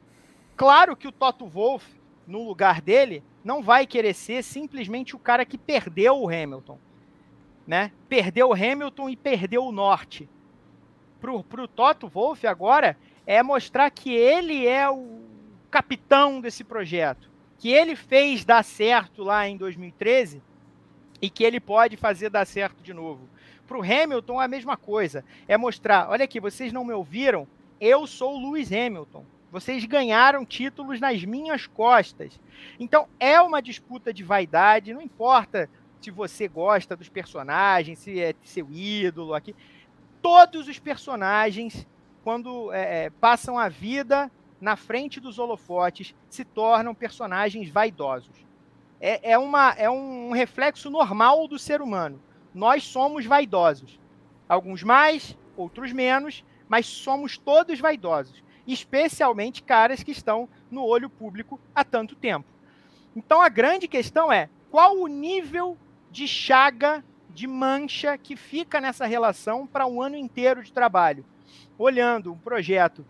Claro 0.55 0.95
que 0.95 1.07
o 1.07 1.11
Toto 1.11 1.45
Wolff, 1.45 1.85
no 2.25 2.43
lugar 2.47 2.81
dele, 2.81 3.23
não 3.43 3.61
vai 3.61 3.85
querer 3.85 4.13
ser 4.13 4.43
simplesmente 4.43 5.15
o 5.15 5.19
cara 5.19 5.45
que 5.45 5.57
perdeu 5.57 6.19
o 6.19 6.27
Hamilton. 6.27 6.77
Né? 7.67 7.91
Perdeu 8.09 8.49
o 8.49 8.53
Hamilton 8.53 9.09
e 9.09 9.15
perdeu 9.15 9.65
o 9.65 9.71
Norte. 9.71 10.27
Para 11.19 11.63
o 11.63 11.67
Toto 11.67 12.07
Wolff 12.07 12.47
agora 12.47 12.97
é 13.25 13.43
mostrar 13.43 13.91
que 13.91 14.11
ele 14.11 14.65
é 14.67 14.89
o 14.89 15.21
capitão 15.69 16.41
desse 16.41 16.63
projeto, 16.63 17.30
que 17.61 17.69
ele 17.69 17.95
fez 17.95 18.43
dar 18.43 18.63
certo 18.63 19.23
lá 19.23 19.47
em 19.47 19.55
2013 19.55 20.41
e 21.21 21.29
que 21.29 21.43
ele 21.43 21.59
pode 21.59 21.95
fazer 21.95 22.31
dar 22.31 22.43
certo 22.43 22.81
de 22.81 22.91
novo. 22.91 23.29
Para 23.67 23.77
o 23.77 23.83
Hamilton, 23.83 24.39
a 24.39 24.47
mesma 24.47 24.75
coisa. 24.75 25.23
É 25.47 25.55
mostrar: 25.55 26.09
olha 26.09 26.25
aqui, 26.25 26.39
vocês 26.39 26.73
não 26.73 26.83
me 26.83 26.91
ouviram, 26.91 27.47
eu 27.79 28.07
sou 28.07 28.35
o 28.35 28.51
Lewis 28.51 28.71
Hamilton. 28.71 29.23
Vocês 29.51 29.85
ganharam 29.85 30.43
títulos 30.43 30.99
nas 30.99 31.23
minhas 31.23 31.67
costas. 31.67 32.39
Então 32.79 33.07
é 33.19 33.39
uma 33.39 33.61
disputa 33.61 34.11
de 34.11 34.23
vaidade, 34.23 34.91
não 34.91 35.01
importa 35.01 35.69
se 36.01 36.09
você 36.09 36.47
gosta 36.47 36.95
dos 36.95 37.09
personagens, 37.09 37.99
se 37.99 38.19
é 38.19 38.33
seu 38.43 38.67
ídolo 38.71 39.35
aqui. 39.35 39.55
Todos 40.19 40.67
os 40.67 40.79
personagens 40.79 41.85
quando 42.23 42.73
é, 42.73 43.05
é, 43.05 43.09
passam 43.11 43.59
a 43.59 43.69
vida 43.69 44.31
na 44.61 44.75
frente 44.75 45.19
dos 45.19 45.39
holofotes, 45.39 46.13
se 46.29 46.45
tornam 46.45 46.93
personagens 46.93 47.67
vaidosos. 47.67 48.45
É, 48.99 49.31
é, 49.31 49.37
uma, 49.37 49.71
é 49.71 49.89
um 49.89 50.31
reflexo 50.31 50.91
normal 50.91 51.47
do 51.47 51.57
ser 51.57 51.81
humano. 51.81 52.21
Nós 52.53 52.83
somos 52.83 53.25
vaidosos. 53.25 53.99
Alguns 54.47 54.83
mais, 54.83 55.35
outros 55.57 55.91
menos, 55.91 56.45
mas 56.69 56.85
somos 56.85 57.39
todos 57.39 57.79
vaidosos. 57.79 58.43
Especialmente 58.67 59.63
caras 59.63 60.03
que 60.03 60.11
estão 60.11 60.47
no 60.69 60.85
olho 60.85 61.09
público 61.09 61.59
há 61.73 61.83
tanto 61.83 62.15
tempo. 62.15 62.47
Então 63.15 63.41
a 63.41 63.49
grande 63.49 63.87
questão 63.87 64.31
é 64.31 64.47
qual 64.69 64.95
o 64.95 65.07
nível 65.07 65.75
de 66.11 66.27
chaga, 66.27 67.03
de 67.29 67.47
mancha 67.47 68.17
que 68.17 68.35
fica 68.35 68.79
nessa 68.79 69.07
relação 69.07 69.65
para 69.65 69.87
um 69.87 70.01
ano 70.01 70.15
inteiro 70.15 70.61
de 70.61 70.71
trabalho. 70.71 71.25
Olhando 71.77 72.31
um 72.31 72.37
projeto 72.37 73.03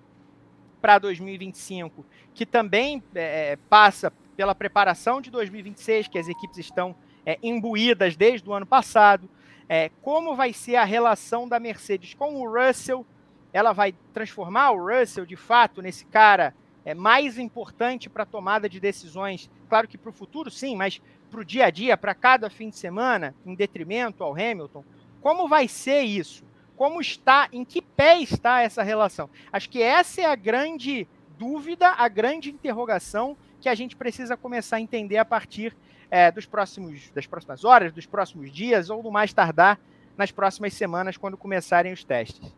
para 0.81 0.97
2025, 0.97 2.05
que 2.33 2.45
também 2.45 3.03
é, 3.13 3.57
passa 3.69 4.11
pela 4.35 4.55
preparação 4.55 5.21
de 5.21 5.29
2026, 5.29 6.07
que 6.07 6.17
as 6.17 6.27
equipes 6.27 6.57
estão 6.57 6.95
é, 7.25 7.37
imbuídas 7.43 8.15
desde 8.15 8.49
o 8.49 8.53
ano 8.53 8.65
passado, 8.65 9.29
é, 9.69 9.89
como 10.01 10.35
vai 10.35 10.51
ser 10.51 10.75
a 10.75 10.83
relação 10.83 11.47
da 11.47 11.59
Mercedes 11.59 12.13
com 12.13 12.35
o 12.35 12.49
Russell, 12.49 13.05
ela 13.53 13.71
vai 13.73 13.93
transformar 14.13 14.71
o 14.71 14.85
Russell 14.85 15.25
de 15.25 15.35
fato 15.35 15.81
nesse 15.81 16.05
cara 16.05 16.53
é, 16.83 16.93
mais 16.93 17.37
importante 17.37 18.09
para 18.09 18.23
a 18.23 18.25
tomada 18.25 18.67
de 18.67 18.79
decisões, 18.79 19.49
claro 19.69 19.87
que 19.87 19.97
para 19.97 20.09
o 20.09 20.13
futuro 20.13 20.49
sim, 20.49 20.75
mas 20.75 21.01
para 21.29 21.39
o 21.39 21.45
dia 21.45 21.65
a 21.65 21.69
dia, 21.69 21.95
para 21.95 22.13
cada 22.13 22.49
fim 22.49 22.69
de 22.69 22.77
semana, 22.77 23.35
em 23.45 23.55
detrimento 23.55 24.23
ao 24.23 24.33
Hamilton, 24.33 24.83
como 25.21 25.47
vai 25.47 25.67
ser 25.67 26.01
isso? 26.01 26.43
Como 26.81 26.99
está, 26.99 27.47
em 27.53 27.63
que 27.63 27.79
pé 27.79 28.19
está 28.21 28.61
essa 28.63 28.81
relação? 28.81 29.29
Acho 29.53 29.69
que 29.69 29.83
essa 29.83 30.21
é 30.21 30.25
a 30.25 30.33
grande 30.33 31.07
dúvida, 31.37 31.89
a 31.89 32.07
grande 32.07 32.49
interrogação 32.49 33.37
que 33.59 33.69
a 33.69 33.75
gente 33.75 33.95
precisa 33.95 34.35
começar 34.35 34.77
a 34.77 34.81
entender 34.81 35.17
a 35.17 35.23
partir 35.23 35.77
é, 36.09 36.31
dos 36.31 36.47
próximos, 36.47 37.11
das 37.13 37.27
próximas 37.27 37.63
horas, 37.63 37.93
dos 37.93 38.07
próximos 38.07 38.51
dias, 38.51 38.89
ou 38.89 39.03
do 39.03 39.11
mais 39.11 39.31
tardar 39.31 39.79
nas 40.17 40.31
próximas 40.31 40.73
semanas, 40.73 41.17
quando 41.17 41.37
começarem 41.37 41.93
os 41.93 42.03
testes. 42.03 42.51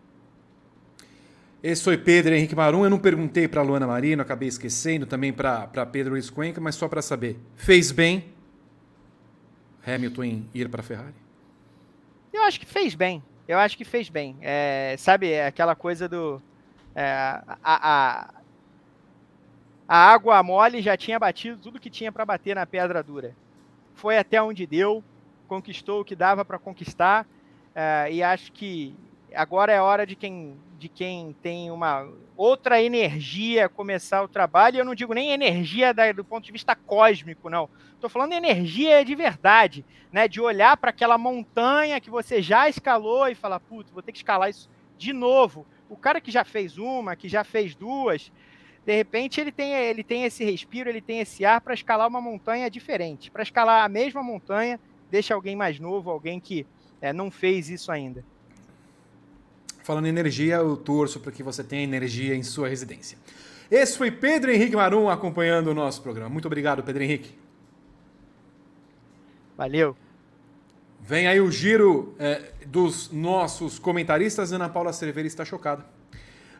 Esse 1.61 1.83
foi 1.83 1.97
Pedro 1.97 2.33
Henrique 2.33 2.55
Marum. 2.55 2.85
Eu 2.85 2.89
não 2.89 2.99
perguntei 2.99 3.45
para 3.49 3.61
Luana 3.61 3.87
Marino, 3.87 4.21
acabei 4.21 4.47
esquecendo 4.47 5.05
também 5.05 5.33
para 5.33 5.85
Pedro 5.91 6.13
Luiz 6.13 6.29
Cuenca, 6.29 6.61
mas 6.61 6.75
só 6.75 6.87
para 6.87 7.01
saber. 7.01 7.37
Fez 7.57 7.91
bem 7.91 8.31
Hamilton 9.85 10.43
ir 10.53 10.69
para 10.69 10.79
a 10.79 10.83
Ferrari? 10.83 11.15
Eu 12.31 12.43
acho 12.43 12.57
que 12.57 12.65
fez 12.65 12.95
bem. 12.95 13.21
Eu 13.47 13.59
acho 13.59 13.77
que 13.77 13.83
fez 13.83 14.09
bem. 14.09 14.37
É, 14.41 14.95
sabe, 14.97 15.31
é 15.31 15.45
aquela 15.47 15.75
coisa 15.75 16.07
do. 16.07 16.41
É, 16.95 17.05
a, 17.05 17.57
a, 17.63 18.33
a 19.87 19.97
água 20.11 20.41
mole 20.41 20.81
já 20.81 20.95
tinha 20.95 21.19
batido 21.19 21.57
tudo 21.57 21.79
que 21.79 21.89
tinha 21.89 22.11
para 22.11 22.25
bater 22.25 22.55
na 22.55 22.65
pedra 22.65 23.03
dura. 23.03 23.35
Foi 23.95 24.17
até 24.17 24.41
onde 24.41 24.65
deu, 24.65 25.03
conquistou 25.47 26.01
o 26.01 26.05
que 26.05 26.15
dava 26.15 26.43
para 26.45 26.57
conquistar, 26.57 27.27
é, 27.75 28.07
e 28.11 28.23
acho 28.23 28.51
que 28.51 28.95
agora 29.35 29.71
é 29.71 29.81
hora 29.81 30.05
de 30.05 30.15
quem, 30.15 30.57
de 30.77 30.89
quem 30.89 31.35
tem 31.41 31.71
uma 31.71 32.07
outra 32.35 32.81
energia 32.81 33.69
começar 33.69 34.23
o 34.23 34.27
trabalho. 34.27 34.77
Eu 34.77 34.85
não 34.85 34.95
digo 34.95 35.13
nem 35.13 35.31
energia 35.31 35.93
da, 35.93 36.11
do 36.11 36.23
ponto 36.23 36.45
de 36.45 36.51
vista 36.51 36.75
cósmico, 36.75 37.49
não. 37.49 37.69
Estou 37.93 38.09
falando 38.09 38.33
energia 38.33 39.03
de 39.03 39.15
verdade, 39.15 39.85
né? 40.11 40.27
De 40.27 40.41
olhar 40.41 40.77
para 40.77 40.89
aquela 40.89 41.17
montanha 41.17 41.99
que 41.99 42.09
você 42.09 42.41
já 42.41 42.67
escalou 42.67 43.27
e 43.27 43.35
falar, 43.35 43.59
putz, 43.59 43.91
vou 43.91 44.01
ter 44.01 44.11
que 44.11 44.19
escalar 44.19 44.49
isso 44.49 44.69
de 44.97 45.13
novo. 45.13 45.65
O 45.89 45.95
cara 45.97 46.21
que 46.21 46.31
já 46.31 46.43
fez 46.43 46.77
uma, 46.77 47.15
que 47.15 47.29
já 47.29 47.43
fez 47.43 47.75
duas, 47.75 48.31
de 48.85 48.95
repente 48.95 49.39
ele 49.39 49.51
tem, 49.51 49.73
ele 49.73 50.03
tem 50.03 50.23
esse 50.25 50.43
respiro, 50.43 50.89
ele 50.89 51.01
tem 51.01 51.19
esse 51.19 51.45
ar 51.45 51.61
para 51.61 51.73
escalar 51.73 52.07
uma 52.07 52.21
montanha 52.21 52.69
diferente. 52.69 53.31
Para 53.31 53.43
escalar 53.43 53.83
a 53.83 53.89
mesma 53.89 54.21
montanha, 54.21 54.79
deixa 55.09 55.33
alguém 55.33 55.55
mais 55.55 55.79
novo, 55.79 56.09
alguém 56.09 56.39
que 56.39 56.65
é, 57.01 57.13
não 57.13 57.29
fez 57.29 57.69
isso 57.69 57.91
ainda. 57.91 58.25
Falando 59.83 60.05
em 60.05 60.09
energia, 60.09 60.55
eu 60.55 60.77
torço 60.77 61.19
para 61.19 61.31
que 61.31 61.43
você 61.43 61.63
tenha 61.63 61.83
energia 61.83 62.33
em 62.33 62.41
sua 62.41 62.69
residência. 62.69 63.17
Esse 63.69 63.97
foi 63.97 64.09
Pedro 64.09 64.49
Henrique 64.49 64.75
Marum 64.75 65.09
acompanhando 65.09 65.67
o 65.67 65.73
nosso 65.73 66.01
programa. 66.01 66.29
Muito 66.29 66.45
obrigado, 66.45 66.81
Pedro 66.83 67.03
Henrique. 67.03 67.31
Valeu. 69.57 69.95
Vem 71.01 71.27
aí 71.27 71.41
o 71.41 71.51
giro 71.51 72.15
é, 72.17 72.53
dos 72.65 73.11
nossos 73.11 73.77
comentaristas. 73.77 74.53
Ana 74.53 74.69
Paula 74.69 74.93
Cerveira 74.93 75.27
está 75.27 75.43
chocada. 75.43 75.85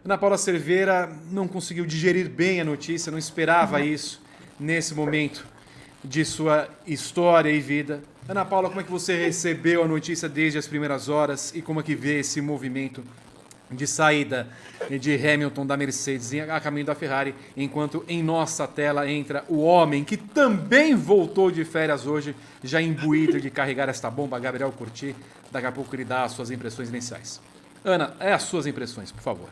Ana 0.03 0.17
Paula 0.17 0.38
Cerveira 0.38 1.09
não 1.32 1.47
conseguiu 1.47 1.86
digerir 1.86 2.30
bem 2.30 2.59
a 2.59 2.65
notícia, 2.65 3.09
não 3.09 3.17
esperava 3.17 3.80
isso 3.80 4.21
nesse 4.59 4.93
momento 4.93 5.47
de 6.03 6.26
sua 6.26 6.67
história 6.86 7.49
e 7.49 7.61
vida. 7.61 8.03
Ana 8.28 8.45
Paula, 8.45 8.69
como 8.69 8.80
é 8.80 8.84
que 8.86 8.91
você 8.91 9.26
recebeu 9.26 9.84
a 9.84 9.88
notícia 9.88 10.30
desde 10.30 10.57
as 10.57 10.65
primeiras 10.65 11.09
horas 11.09 11.53
e 11.53 11.61
como 11.61 11.82
é 11.82 11.84
que 11.84 11.93
vê 11.93 12.19
esse 12.21 12.39
movimento 12.39 13.03
de 13.69 13.86
saída 13.86 14.47
de 14.89 15.15
Hamilton 15.15 15.65
da 15.65 15.76
Mercedes 15.76 16.32
a 16.49 16.59
caminho 16.61 16.86
da 16.86 16.95
Ferrari, 16.95 17.36
enquanto 17.57 18.05
em 18.07 18.24
nossa 18.24 18.65
tela 18.65 19.09
entra 19.09 19.43
o 19.49 19.59
homem 19.59 20.05
que 20.05 20.15
também 20.15 20.95
voltou 20.95 21.51
de 21.51 21.65
férias 21.65 22.07
hoje, 22.07 22.34
já 22.63 22.82
imbuído 22.82 23.41
de 23.41 23.49
carregar 23.49 23.89
esta 23.89 24.09
bomba, 24.09 24.39
Gabriel 24.39 24.71
Curti. 24.71 25.13
Daqui 25.51 25.67
a 25.67 25.71
pouco 25.71 25.93
ele 25.93 26.05
dá 26.05 26.24
as 26.24 26.32
suas 26.32 26.49
impressões 26.49 26.88
iniciais. 26.88 27.41
Ana, 27.84 28.15
é 28.21 28.32
as 28.32 28.43
suas 28.43 28.65
impressões, 28.65 29.11
por 29.11 29.21
favor. 29.21 29.49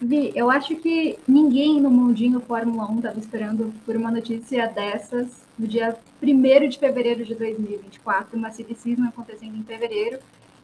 Vi, 0.00 0.30
eu 0.36 0.48
acho 0.48 0.76
que 0.76 1.18
ninguém 1.26 1.80
no 1.80 1.90
mundinho 1.90 2.38
Fórmula 2.40 2.88
1 2.88 2.96
estava 2.98 3.18
esperando 3.18 3.74
por 3.84 3.96
uma 3.96 4.12
notícia 4.12 4.68
dessas 4.68 5.45
no 5.58 5.66
dia 5.66 5.96
1 6.22 6.68
de 6.68 6.78
fevereiro 6.78 7.24
de 7.24 7.34
2024, 7.34 8.36
uma 8.36 8.50
season 8.50 9.04
acontecendo 9.08 9.56
em 9.56 9.62
fevereiro, 9.62 10.18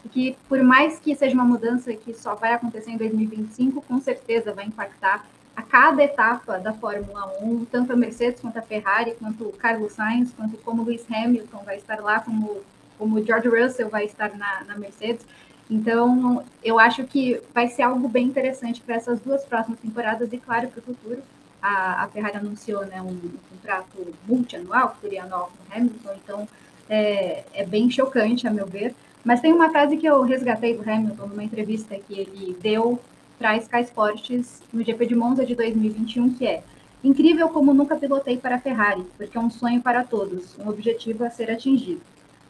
e 0.05 0.09
que 0.09 0.37
por 0.49 0.63
mais 0.63 0.99
que 0.99 1.15
seja 1.15 1.35
uma 1.35 1.45
mudança 1.45 1.93
que 1.95 2.13
só 2.13 2.35
vai 2.35 2.53
acontecer 2.53 2.91
em 2.91 2.97
2025, 2.97 3.83
com 3.83 4.01
certeza 4.01 4.53
vai 4.53 4.67
impactar 4.67 5.25
a 5.55 5.63
cada 5.63 6.03
etapa 6.03 6.59
da 6.59 6.73
Fórmula 6.73 7.31
1, 7.43 7.67
tanto 7.67 7.93
a 7.93 7.97
Mercedes 7.97 8.41
quanto 8.41 8.59
a 8.59 8.63
Ferrari, 8.63 9.15
quanto 9.19 9.45
o 9.45 9.53
Carlos 9.53 9.93
Sainz, 9.93 10.33
quanto 10.33 10.57
como 10.59 10.83
o 10.83 10.85
Lewis 10.85 11.05
Hamilton 11.11 11.63
vai 11.65 11.77
estar 11.77 12.01
lá, 12.01 12.21
como, 12.21 12.59
como 12.99 13.17
o 13.17 13.25
George 13.25 13.49
Russell 13.49 13.89
vai 13.89 14.07
estar 14.07 14.37
na, 14.37 14.65
na 14.65 14.79
Mercedes. 14.79 15.25
Então, 15.71 16.43
eu 16.65 16.79
acho 16.79 17.05
que 17.05 17.41
vai 17.55 17.69
ser 17.69 17.83
algo 17.83 18.09
bem 18.09 18.27
interessante 18.27 18.81
para 18.81 18.97
essas 18.97 19.21
duas 19.21 19.45
próximas 19.45 19.79
temporadas 19.79 20.33
e, 20.33 20.39
claro, 20.39 20.69
para 20.69 20.81
o 20.81 20.83
futuro 20.83 21.23
a, 21.63 22.03
a 22.05 22.09
Ferrari 22.09 22.37
anunciou 22.37 22.85
né, 22.85 23.01
um, 23.01 23.17
contrato 23.51 24.15
multianual, 24.27 24.97
plurianual 25.01 25.53
com 25.57 25.77
Hamilton, 25.77 26.11
então 26.23 26.49
é, 26.91 27.45
é 27.55 27.65
bem 27.65 27.91
chocante, 27.91 28.49
a 28.49 28.51
meu 28.51 28.67
ver. 28.67 28.95
Mas 29.25 29.41
tem 29.41 29.53
uma 29.53 29.71
frase 29.71 29.97
que 29.97 30.07
eu 30.07 30.21
resgatei 30.23 30.77
do 30.77 30.83
Hamilton 30.83 31.29
numa 31.29 31.45
entrevista 31.45 31.97
que 31.97 32.19
ele 32.19 32.57
deu 32.61 33.01
para 33.39 33.57
Sky 33.57 33.83
Sports 33.83 34.63
no 34.73 34.83
GP 34.83 35.07
de 35.07 35.15
Monza 35.15 35.47
de 35.47 35.55
2021, 35.55 36.35
que 36.35 36.47
é 36.47 36.63
incrível 37.05 37.49
como 37.49 37.73
nunca 37.73 37.97
pilotei 37.97 38.37
para 38.37 38.57
a 38.57 38.61
Ferrari, 38.61 39.05
porque 39.17 39.37
é 39.37 39.41
um 39.41 39.51
sonho 39.51 39.81
para 39.81 40.05
todos, 40.05 40.59
um 40.59 40.69
objetivo 40.69 41.25
a 41.25 41.31
ser 41.31 41.51
atingido. 41.51 42.01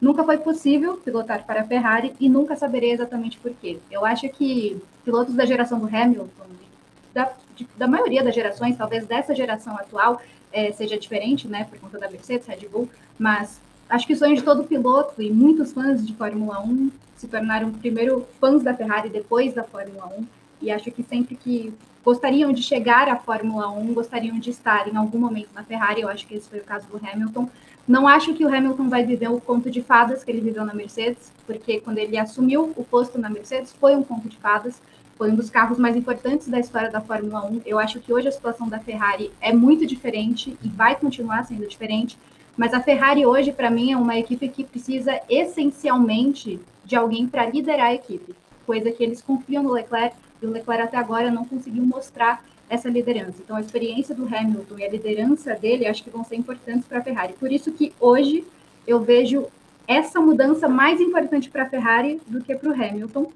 Nunca 0.00 0.24
foi 0.24 0.38
possível 0.38 0.96
pilotar 0.96 1.44
para 1.46 1.60
a 1.60 1.64
Ferrari 1.64 2.14
e 2.18 2.28
nunca 2.28 2.56
saberei 2.56 2.90
exatamente 2.90 3.38
por 3.38 3.52
quê. 3.52 3.78
Eu 3.90 4.04
acho 4.04 4.28
que 4.30 4.82
pilotos 5.04 5.34
da 5.34 5.44
geração 5.44 5.78
do 5.78 5.86
Hamilton, 5.86 6.28
da 7.14 7.32
da 7.76 7.86
maioria 7.86 8.22
das 8.22 8.34
gerações, 8.34 8.76
talvez 8.76 9.06
dessa 9.06 9.34
geração 9.34 9.76
atual 9.76 10.20
é, 10.52 10.70
seja 10.72 10.98
diferente, 10.98 11.48
né, 11.48 11.64
por 11.64 11.78
conta 11.78 11.98
da 11.98 12.10
Mercedes, 12.10 12.46
Red 12.46 12.68
Bull, 12.68 12.88
mas 13.18 13.60
acho 13.88 14.06
que 14.06 14.12
o 14.12 14.16
sonho 14.16 14.36
de 14.36 14.42
todo 14.42 14.64
piloto 14.64 15.20
e 15.22 15.30
muitos 15.30 15.72
fãs 15.72 16.06
de 16.06 16.14
Fórmula 16.14 16.60
1 16.60 16.90
se 17.16 17.28
tornaram 17.28 17.70
primeiro 17.70 18.26
fãs 18.40 18.62
da 18.62 18.74
Ferrari 18.74 19.08
depois 19.08 19.54
da 19.54 19.62
Fórmula 19.62 20.06
1 20.18 20.26
e 20.62 20.70
acho 20.70 20.90
que 20.90 21.02
sempre 21.02 21.36
que 21.36 21.72
gostariam 22.04 22.52
de 22.52 22.62
chegar 22.62 23.08
à 23.08 23.16
Fórmula 23.16 23.70
1, 23.70 23.94
gostariam 23.94 24.38
de 24.38 24.50
estar 24.50 24.88
em 24.88 24.96
algum 24.96 25.18
momento 25.18 25.50
na 25.54 25.62
Ferrari, 25.62 26.00
eu 26.00 26.08
acho 26.08 26.26
que 26.26 26.34
esse 26.34 26.48
foi 26.48 26.58
o 26.58 26.64
caso 26.64 26.86
do 26.88 26.96
Hamilton. 26.96 27.48
Não 27.86 28.06
acho 28.06 28.34
que 28.34 28.44
o 28.44 28.48
Hamilton 28.48 28.88
vai 28.88 29.04
viver 29.04 29.28
o 29.28 29.40
conto 29.40 29.70
de 29.70 29.82
fadas 29.82 30.22
que 30.22 30.30
ele 30.30 30.40
viveu 30.40 30.64
na 30.64 30.74
Mercedes, 30.74 31.32
porque 31.46 31.80
quando 31.80 31.98
ele 31.98 32.18
assumiu 32.18 32.72
o 32.76 32.84
posto 32.84 33.18
na 33.18 33.28
Mercedes 33.28 33.72
foi 33.72 33.94
um 33.94 34.02
conto 34.02 34.28
de 34.28 34.36
fadas 34.36 34.80
foi 35.22 35.30
um 35.30 35.36
dos 35.36 35.50
carros 35.50 35.78
mais 35.78 35.94
importantes 35.94 36.48
da 36.48 36.58
história 36.58 36.90
da 36.90 37.00
Fórmula 37.00 37.46
1. 37.46 37.60
Eu 37.64 37.78
acho 37.78 38.00
que 38.00 38.12
hoje 38.12 38.26
a 38.26 38.32
situação 38.32 38.68
da 38.68 38.80
Ferrari 38.80 39.30
é 39.40 39.52
muito 39.52 39.86
diferente 39.86 40.58
e 40.60 40.68
vai 40.68 40.96
continuar 40.96 41.44
sendo 41.44 41.64
diferente, 41.64 42.18
mas 42.56 42.74
a 42.74 42.80
Ferrari 42.80 43.24
hoje, 43.24 43.52
para 43.52 43.70
mim, 43.70 43.92
é 43.92 43.96
uma 43.96 44.18
equipe 44.18 44.48
que 44.48 44.64
precisa 44.64 45.20
essencialmente 45.30 46.58
de 46.84 46.96
alguém 46.96 47.28
para 47.28 47.46
liderar 47.46 47.86
a 47.86 47.94
equipe, 47.94 48.34
coisa 48.66 48.90
que 48.90 49.00
eles 49.00 49.22
confiam 49.22 49.62
no 49.62 49.70
Leclerc 49.70 50.16
e 50.42 50.46
o 50.46 50.50
Leclerc 50.50 50.82
até 50.82 50.96
agora 50.96 51.30
não 51.30 51.44
conseguiu 51.44 51.86
mostrar 51.86 52.44
essa 52.68 52.88
liderança. 52.88 53.36
Então, 53.44 53.54
a 53.54 53.60
experiência 53.60 54.16
do 54.16 54.26
Hamilton 54.26 54.76
e 54.80 54.84
a 54.84 54.90
liderança 54.90 55.54
dele 55.54 55.86
acho 55.86 56.02
que 56.02 56.10
vão 56.10 56.24
ser 56.24 56.34
importantes 56.34 56.84
para 56.84 56.98
a 56.98 57.02
Ferrari. 57.02 57.34
Por 57.34 57.52
isso 57.52 57.70
que 57.70 57.92
hoje 58.00 58.44
eu 58.84 58.98
vejo 58.98 59.46
essa 59.86 60.20
mudança 60.20 60.68
mais 60.68 61.00
importante 61.00 61.48
para 61.48 61.62
a 61.62 61.68
Ferrari 61.68 62.20
do 62.26 62.42
que 62.42 62.56
para 62.56 62.70
o 62.70 62.74
Hamilton, 62.74 63.30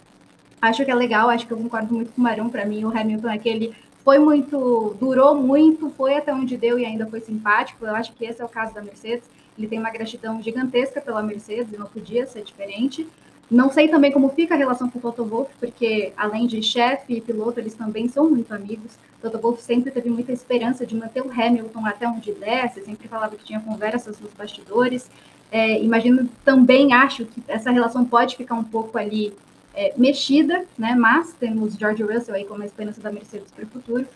Acho 0.60 0.84
que 0.84 0.90
é 0.90 0.94
legal, 0.94 1.28
acho 1.28 1.46
que 1.46 1.52
eu 1.52 1.58
concordo 1.58 1.94
muito 1.94 2.12
com 2.12 2.20
o 2.20 2.24
Marão. 2.24 2.48
Para 2.48 2.64
mim, 2.64 2.84
o 2.84 2.88
Hamilton 2.88 3.28
é 3.28 3.34
aquele 3.34 3.74
foi 4.06 4.20
muito, 4.20 4.96
durou 5.00 5.34
muito, 5.34 5.90
foi 5.90 6.14
até 6.14 6.32
onde 6.32 6.56
deu 6.56 6.78
e 6.78 6.84
ainda 6.84 7.04
foi 7.06 7.20
simpático. 7.20 7.84
Eu 7.84 7.92
acho 7.92 8.12
que 8.12 8.24
esse 8.24 8.40
é 8.40 8.44
o 8.44 8.48
caso 8.48 8.72
da 8.72 8.80
Mercedes. 8.80 9.28
Ele 9.58 9.66
tem 9.66 9.80
uma 9.80 9.90
gratidão 9.90 10.40
gigantesca 10.40 11.00
pela 11.00 11.24
Mercedes 11.24 11.72
e 11.72 11.76
não 11.76 11.86
podia 11.86 12.24
ser 12.24 12.44
diferente. 12.44 13.04
Não 13.50 13.68
sei 13.68 13.88
também 13.88 14.12
como 14.12 14.28
fica 14.28 14.54
a 14.54 14.56
relação 14.56 14.88
com 14.88 15.00
o 15.00 15.02
Toto 15.02 15.24
Wolff, 15.24 15.52
porque 15.58 16.12
além 16.16 16.46
de 16.46 16.62
chefe 16.62 17.14
e 17.14 17.20
piloto, 17.20 17.58
eles 17.58 17.74
também 17.74 18.08
são 18.08 18.30
muito 18.30 18.54
amigos. 18.54 18.96
Toto 19.20 19.38
Wolff 19.38 19.60
sempre 19.60 19.90
teve 19.90 20.08
muita 20.08 20.30
esperança 20.30 20.86
de 20.86 20.94
manter 20.94 21.22
o 21.22 21.28
Hamilton 21.28 21.84
até 21.84 22.08
onde 22.08 22.30
desse, 22.30 22.82
sempre 22.82 23.08
falava 23.08 23.34
que 23.34 23.44
tinha 23.44 23.58
conversas 23.58 24.20
nos 24.20 24.32
bastidores. 24.34 25.10
É, 25.50 25.82
imagino 25.82 26.28
também, 26.44 26.92
acho 26.92 27.24
que 27.24 27.42
essa 27.48 27.72
relação 27.72 28.04
pode 28.04 28.36
ficar 28.36 28.54
um 28.54 28.64
pouco 28.64 28.96
ali 28.96 29.34
é, 29.76 29.92
mexida, 29.96 30.64
né? 30.76 30.94
Mas 30.98 31.34
temos 31.34 31.74
George 31.74 32.02
Russell 32.02 32.34
aí 32.34 32.44
como 32.44 32.62
a 32.62 32.66
esperança 32.66 33.00
da 33.00 33.12
Mercedes 33.12 33.52
para 33.52 33.64
o 33.64 33.68
futuro. 33.68 34.06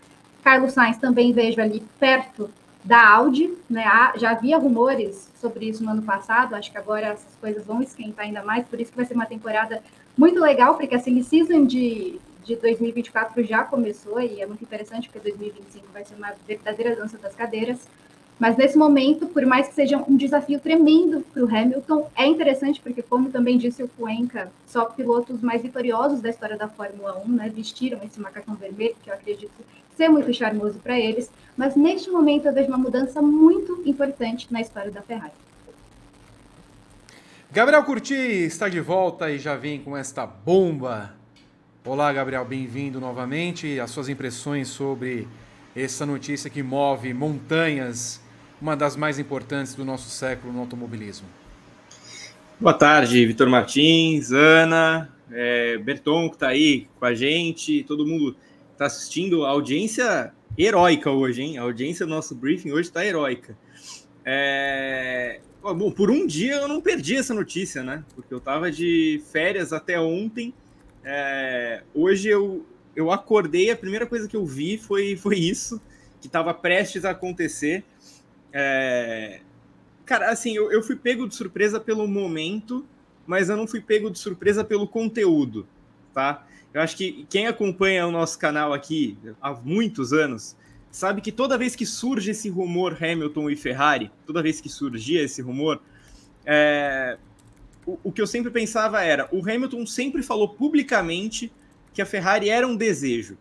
Carlos 0.43 0.73
Sainz 0.73 0.97
também 0.97 1.31
vejo 1.31 1.61
ali 1.61 1.83
perto 1.99 2.49
da 2.83 3.07
Audi, 3.09 3.53
né? 3.69 3.83
Já 4.15 4.31
havia 4.31 4.57
rumores 4.57 5.29
sobre 5.39 5.69
isso 5.69 5.83
no 5.83 5.91
ano 5.91 6.01
passado, 6.01 6.55
acho 6.55 6.71
que 6.71 6.77
agora 6.77 7.07
essas 7.07 7.35
coisas 7.39 7.63
vão 7.63 7.81
esquentar 7.81 8.25
ainda 8.25 8.43
mais, 8.43 8.65
por 8.65 8.81
isso 8.81 8.91
que 8.91 8.97
vai 8.97 9.05
ser 9.05 9.13
uma 9.13 9.25
temporada 9.25 9.83
muito 10.17 10.39
legal, 10.39 10.75
porque 10.75 10.95
a 10.95 10.99
silly 10.99 11.23
season 11.23 11.65
de, 11.65 12.19
de 12.43 12.55
2024 12.55 13.43
já 13.43 13.63
começou 13.63 14.19
e 14.19 14.41
é 14.41 14.47
muito 14.47 14.63
interessante, 14.63 15.09
porque 15.09 15.29
2025 15.29 15.87
vai 15.93 16.03
ser 16.03 16.15
uma 16.15 16.33
verdadeira 16.47 16.95
dança 16.95 17.17
das 17.19 17.35
cadeiras. 17.35 17.87
Mas 18.41 18.57
nesse 18.57 18.75
momento, 18.75 19.27
por 19.27 19.45
mais 19.45 19.67
que 19.67 19.75
seja 19.75 20.03
um 20.09 20.17
desafio 20.17 20.59
tremendo 20.59 21.23
para 21.31 21.43
o 21.43 21.47
Hamilton, 21.47 22.09
é 22.15 22.25
interessante 22.25 22.81
porque, 22.81 23.03
como 23.03 23.29
também 23.29 23.55
disse 23.55 23.83
o 23.83 23.87
Cuenca, 23.87 24.51
só 24.65 24.85
pilotos 24.85 25.43
mais 25.43 25.61
vitoriosos 25.61 26.21
da 26.21 26.29
história 26.31 26.57
da 26.57 26.67
Fórmula 26.67 27.21
1 27.23 27.31
né, 27.33 27.51
vestiram 27.55 27.99
esse 28.03 28.19
macacão 28.19 28.55
vermelho, 28.55 28.95
que 29.03 29.11
eu 29.11 29.13
acredito 29.13 29.51
ser 29.95 30.09
muito 30.09 30.33
charmoso 30.33 30.79
para 30.79 30.99
eles. 30.99 31.29
Mas 31.55 31.75
neste 31.75 32.09
momento 32.09 32.47
eu 32.47 32.51
vejo 32.51 32.67
uma 32.69 32.79
mudança 32.79 33.21
muito 33.21 33.83
importante 33.85 34.47
na 34.49 34.59
história 34.59 34.89
da 34.89 35.03
Ferrari. 35.03 35.33
Gabriel 37.51 37.83
Curti 37.83 38.15
está 38.15 38.67
de 38.67 38.79
volta 38.79 39.29
e 39.29 39.37
já 39.37 39.55
vem 39.55 39.79
com 39.79 39.95
esta 39.95 40.25
bomba. 40.25 41.13
Olá, 41.85 42.11
Gabriel, 42.11 42.43
bem-vindo 42.43 42.99
novamente. 42.99 43.79
As 43.79 43.91
suas 43.91 44.09
impressões 44.09 44.67
sobre 44.67 45.27
essa 45.75 46.07
notícia 46.07 46.49
que 46.49 46.63
move 46.63 47.13
montanhas, 47.13 48.20
uma 48.61 48.77
das 48.77 48.95
mais 48.95 49.17
importantes 49.17 49.73
do 49.73 49.83
nosso 49.83 50.09
século 50.09 50.53
no 50.53 50.59
automobilismo. 50.59 51.27
Boa 52.59 52.75
tarde, 52.75 53.25
Vitor 53.25 53.49
Martins, 53.49 54.31
Ana, 54.31 55.11
é, 55.31 55.79
Berton, 55.79 56.29
que 56.29 56.35
está 56.35 56.49
aí 56.49 56.87
com 56.99 57.05
a 57.05 57.13
gente, 57.15 57.83
todo 57.83 58.05
mundo 58.05 58.35
está 58.71 58.85
assistindo. 58.85 59.43
A 59.45 59.49
audiência 59.49 60.31
heróica 60.55 61.09
hoje, 61.09 61.41
hein? 61.41 61.57
A 61.57 61.63
audiência 61.63 62.05
do 62.05 62.11
nosso 62.11 62.35
briefing 62.35 62.71
hoje 62.71 62.89
está 62.89 63.03
heróica. 63.03 63.57
É... 64.23 65.39
Bom, 65.61 65.91
por 65.91 66.11
um 66.11 66.27
dia 66.27 66.57
eu 66.57 66.67
não 66.67 66.81
perdi 66.81 67.17
essa 67.17 67.33
notícia, 67.33 67.81
né? 67.83 68.03
Porque 68.15 68.31
eu 68.31 68.37
estava 68.37 68.71
de 68.71 69.23
férias 69.31 69.73
até 69.73 69.99
ontem. 69.99 70.53
É... 71.03 71.81
Hoje 71.95 72.29
eu, 72.29 72.63
eu 72.95 73.11
acordei, 73.11 73.71
a 73.71 73.75
primeira 73.75 74.05
coisa 74.05 74.27
que 74.27 74.35
eu 74.35 74.45
vi 74.45 74.77
foi, 74.77 75.15
foi 75.15 75.39
isso, 75.39 75.81
que 76.19 76.27
estava 76.27 76.53
prestes 76.53 77.05
a 77.05 77.09
acontecer. 77.09 77.83
É... 78.53 79.41
Cara, 80.05 80.29
assim, 80.29 80.55
eu, 80.55 80.71
eu 80.71 80.83
fui 80.83 80.95
pego 80.95 81.27
de 81.27 81.35
surpresa 81.35 81.79
pelo 81.79 82.07
momento, 82.07 82.85
mas 83.25 83.49
eu 83.49 83.55
não 83.55 83.67
fui 83.67 83.81
pego 83.81 84.09
de 84.09 84.19
surpresa 84.19 84.63
pelo 84.63 84.87
conteúdo, 84.87 85.67
tá? 86.13 86.45
Eu 86.73 86.81
acho 86.81 86.95
que 86.95 87.25
quem 87.29 87.47
acompanha 87.47 88.07
o 88.07 88.11
nosso 88.11 88.37
canal 88.39 88.73
aqui 88.73 89.17
há 89.41 89.53
muitos 89.53 90.13
anos 90.13 90.55
sabe 90.89 91.21
que 91.21 91.31
toda 91.31 91.57
vez 91.57 91.75
que 91.75 91.85
surge 91.85 92.31
esse 92.31 92.49
rumor 92.49 92.97
Hamilton 93.01 93.49
e 93.49 93.55
Ferrari, 93.55 94.11
toda 94.25 94.41
vez 94.41 94.59
que 94.59 94.69
surgia 94.69 95.21
esse 95.23 95.41
rumor, 95.41 95.81
é... 96.45 97.17
o, 97.85 97.97
o 98.03 98.11
que 98.11 98.21
eu 98.21 98.27
sempre 98.27 98.51
pensava 98.51 99.01
era: 99.01 99.27
o 99.31 99.39
Hamilton 99.39 99.85
sempre 99.85 100.23
falou 100.23 100.49
publicamente 100.49 101.51
que 101.93 102.01
a 102.01 102.05
Ferrari 102.05 102.49
era 102.49 102.67
um 102.67 102.75
desejo, 102.75 103.37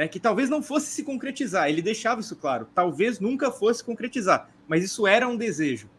né, 0.00 0.08
que 0.08 0.18
talvez 0.18 0.48
não 0.48 0.62
fosse 0.62 0.86
se 0.86 1.02
concretizar. 1.02 1.68
Ele 1.68 1.82
deixava 1.82 2.22
isso 2.22 2.34
claro, 2.34 2.66
talvez 2.74 3.20
nunca 3.20 3.50
fosse 3.50 3.84
concretizar, 3.84 4.48
mas 4.66 4.82
isso 4.82 5.06
era 5.06 5.28
um 5.28 5.36
desejo. 5.36 5.90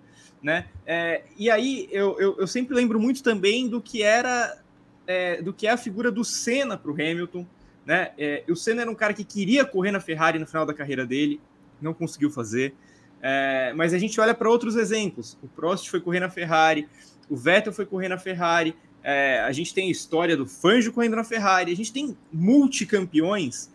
Né? 0.41 0.65
É, 0.87 1.21
e 1.37 1.51
aí 1.51 1.87
eu, 1.91 2.19
eu, 2.19 2.35
eu, 2.39 2.47
sempre 2.47 2.73
lembro 2.73 2.99
muito 2.99 3.21
também 3.21 3.69
do 3.69 3.79
que 3.79 4.01
era 4.01 4.59
é, 5.05 5.39
do 5.39 5.53
que 5.53 5.67
é 5.67 5.69
a 5.69 5.77
figura 5.77 6.11
do 6.11 6.25
Senna 6.25 6.75
para 6.75 6.89
o 6.89 6.95
Hamilton. 6.95 7.45
Né? 7.85 8.09
É, 8.17 8.43
o 8.49 8.55
Senna 8.55 8.81
era 8.81 8.89
um 8.89 8.95
cara 8.95 9.13
que 9.13 9.23
queria 9.23 9.63
correr 9.63 9.91
na 9.91 9.99
Ferrari 9.99 10.39
no 10.39 10.47
final 10.47 10.65
da 10.65 10.73
carreira 10.73 11.05
dele, 11.05 11.39
não 11.79 11.93
conseguiu 11.93 12.31
fazer. 12.31 12.73
É, 13.21 13.71
mas 13.75 13.93
a 13.93 13.99
gente 13.99 14.19
olha 14.19 14.33
para 14.33 14.49
outros 14.49 14.75
exemplos. 14.77 15.37
O 15.43 15.47
Prost 15.47 15.87
foi 15.91 16.01
correr 16.01 16.21
na 16.21 16.29
Ferrari, 16.31 16.89
o 17.29 17.37
Vettel 17.37 17.71
foi 17.71 17.85
correr 17.85 18.07
na 18.07 18.17
Ferrari, 18.17 18.75
é, 19.03 19.41
a 19.41 19.51
gente 19.51 19.75
tem 19.75 19.89
a 19.89 19.91
história 19.91 20.35
do 20.35 20.47
Fangio 20.47 20.91
correndo 20.91 21.17
na 21.17 21.23
Ferrari, 21.23 21.71
a 21.71 21.75
gente 21.75 21.93
tem 21.93 22.17
multicampeões 22.33 23.69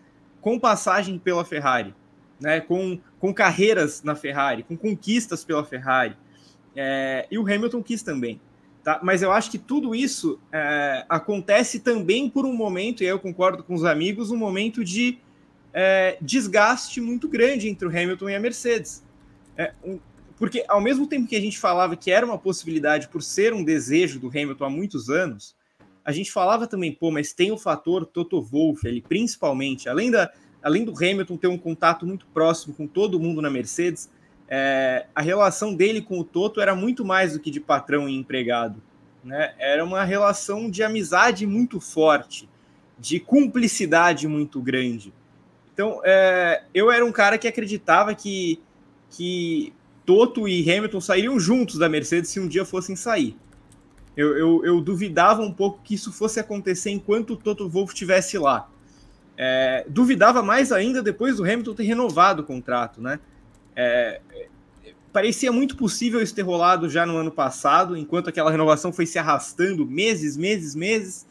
com 0.46 0.60
passagem 0.60 1.18
pela 1.18 1.44
Ferrari, 1.44 1.92
né? 2.38 2.60
com, 2.60 3.00
com 3.18 3.34
carreiras 3.34 4.04
na 4.04 4.14
Ferrari, 4.14 4.62
com 4.62 4.76
conquistas 4.76 5.44
pela 5.44 5.64
Ferrari. 5.64 6.16
É, 6.76 7.26
e 7.28 7.36
o 7.36 7.42
Hamilton 7.42 7.82
quis 7.82 8.00
também. 8.00 8.40
Tá? 8.84 9.00
Mas 9.02 9.22
eu 9.22 9.32
acho 9.32 9.50
que 9.50 9.58
tudo 9.58 9.92
isso 9.92 10.38
é, 10.52 11.04
acontece 11.08 11.80
também 11.80 12.30
por 12.30 12.46
um 12.46 12.52
momento, 12.52 13.02
e 13.02 13.06
eu 13.06 13.18
concordo 13.18 13.64
com 13.64 13.74
os 13.74 13.84
amigos, 13.84 14.30
um 14.30 14.36
momento 14.36 14.84
de 14.84 15.18
é, 15.74 16.16
desgaste 16.20 17.00
muito 17.00 17.28
grande 17.28 17.68
entre 17.68 17.88
o 17.88 17.90
Hamilton 17.90 18.30
e 18.30 18.36
a 18.36 18.38
Mercedes. 18.38 19.04
É, 19.56 19.72
um, 19.84 19.98
porque 20.38 20.64
ao 20.68 20.80
mesmo 20.80 21.08
tempo 21.08 21.26
que 21.26 21.34
a 21.34 21.40
gente 21.40 21.58
falava 21.58 21.96
que 21.96 22.12
era 22.12 22.24
uma 22.24 22.38
possibilidade 22.38 23.08
por 23.08 23.20
ser 23.20 23.52
um 23.52 23.64
desejo 23.64 24.20
do 24.20 24.28
Hamilton 24.28 24.64
há 24.64 24.70
muitos 24.70 25.10
anos, 25.10 25.55
a 26.06 26.12
gente 26.12 26.30
falava 26.30 26.68
também, 26.68 26.92
pô, 26.92 27.10
mas 27.10 27.32
tem 27.32 27.50
o 27.50 27.58
fator 27.58 28.06
Toto 28.06 28.40
Wolff 28.40 28.86
ali, 28.86 29.02
principalmente, 29.02 29.88
além, 29.88 30.08
da, 30.08 30.32
além 30.62 30.84
do 30.84 30.92
Hamilton 30.92 31.36
ter 31.36 31.48
um 31.48 31.58
contato 31.58 32.06
muito 32.06 32.28
próximo 32.32 32.72
com 32.72 32.86
todo 32.86 33.18
mundo 33.18 33.42
na 33.42 33.50
Mercedes, 33.50 34.08
é, 34.48 35.06
a 35.12 35.20
relação 35.20 35.74
dele 35.74 36.00
com 36.00 36.20
o 36.20 36.24
Toto 36.24 36.60
era 36.60 36.76
muito 36.76 37.04
mais 37.04 37.32
do 37.32 37.40
que 37.40 37.50
de 37.50 37.58
patrão 37.58 38.08
e 38.08 38.16
empregado. 38.16 38.80
Né? 39.24 39.52
Era 39.58 39.84
uma 39.84 40.04
relação 40.04 40.70
de 40.70 40.84
amizade 40.84 41.44
muito 41.44 41.80
forte, 41.80 42.48
de 42.96 43.18
cumplicidade 43.18 44.28
muito 44.28 44.60
grande. 44.60 45.12
Então, 45.74 46.00
é, 46.04 46.62
eu 46.72 46.88
era 46.88 47.04
um 47.04 47.10
cara 47.10 47.36
que 47.36 47.48
acreditava 47.48 48.14
que, 48.14 48.60
que 49.10 49.72
Toto 50.04 50.46
e 50.46 50.70
Hamilton 50.70 51.00
sairiam 51.00 51.40
juntos 51.40 51.78
da 51.78 51.88
Mercedes 51.88 52.30
se 52.30 52.38
um 52.38 52.46
dia 52.46 52.64
fossem 52.64 52.94
sair. 52.94 53.36
Eu, 54.16 54.36
eu, 54.36 54.64
eu 54.64 54.80
duvidava 54.80 55.42
um 55.42 55.52
pouco 55.52 55.80
que 55.84 55.94
isso 55.94 56.12
fosse 56.12 56.40
acontecer 56.40 56.90
enquanto 56.90 57.34
o 57.34 57.36
Toto 57.36 57.68
Wolff 57.68 57.92
estivesse 57.92 58.38
lá. 58.38 58.68
É, 59.36 59.84
duvidava 59.88 60.42
mais 60.42 60.72
ainda 60.72 61.02
depois 61.02 61.36
do 61.36 61.44
Hamilton 61.44 61.74
ter 61.74 61.82
renovado 61.82 62.42
o 62.42 62.44
contrato, 62.44 63.02
né? 63.02 63.20
É, 63.74 64.20
parecia 65.12 65.52
muito 65.52 65.76
possível 65.76 66.22
isso 66.22 66.34
ter 66.34 66.42
rolado 66.42 66.88
já 66.88 67.04
no 67.04 67.16
ano 67.16 67.30
passado, 67.30 67.96
enquanto 67.96 68.28
aquela 68.28 68.50
renovação 68.50 68.92
foi 68.92 69.04
se 69.04 69.18
arrastando 69.18 69.86
meses, 69.86 70.36
meses, 70.36 70.74
meses. 70.74 71.26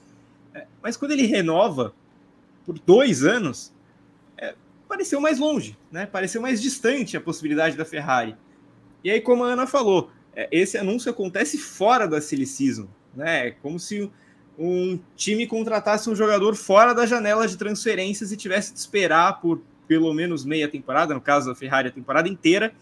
É, 0.54 0.68
mas 0.82 0.96
quando 0.96 1.12
ele 1.12 1.26
renova 1.26 1.94
por 2.66 2.78
dois 2.80 3.24
anos, 3.24 3.74
é, 4.38 4.56
pareceu 4.88 5.20
mais 5.20 5.40
longe, 5.40 5.78
né? 5.92 6.06
Pareceu 6.06 6.42
mais 6.42 6.62
distante 6.62 7.18
a 7.18 7.22
possibilidade 7.22 7.76
da 7.76 7.86
Ferrari. 7.86 8.36
E 9.04 9.10
aí, 9.10 9.22
como 9.22 9.44
a 9.44 9.50
Ana 9.50 9.68
falou, 9.68 10.12
esse 10.52 10.78
anúncio 10.78 11.10
acontece 11.10 11.58
fora 11.58 12.08
da 12.08 12.20
silly 12.20 12.46
season, 12.46 12.88
né? 13.16 13.48
É 13.48 13.52
como 13.52 13.80
se 13.80 14.12
um 14.58 15.00
time 15.16 15.46
contratasse 15.48 16.10
um 16.10 16.16
jogador 16.16 16.56
fora 16.56 16.94
da 16.94 17.06
janela 17.06 17.48
de 17.48 17.58
transferências 17.58 18.32
e 18.32 18.38
tivesse 18.38 18.74
de 18.74 18.80
esperar 18.80 19.42
por 19.42 19.62
pelo 19.88 20.14
menos 20.14 20.44
meia 20.44 20.68
temporada, 20.68 21.14
no 21.14 21.22
caso 21.22 21.48
da 21.48 21.56
Ferrari, 21.56 21.90
a 21.90 21.92
temporada 21.92 22.28
inteira, 22.28 22.74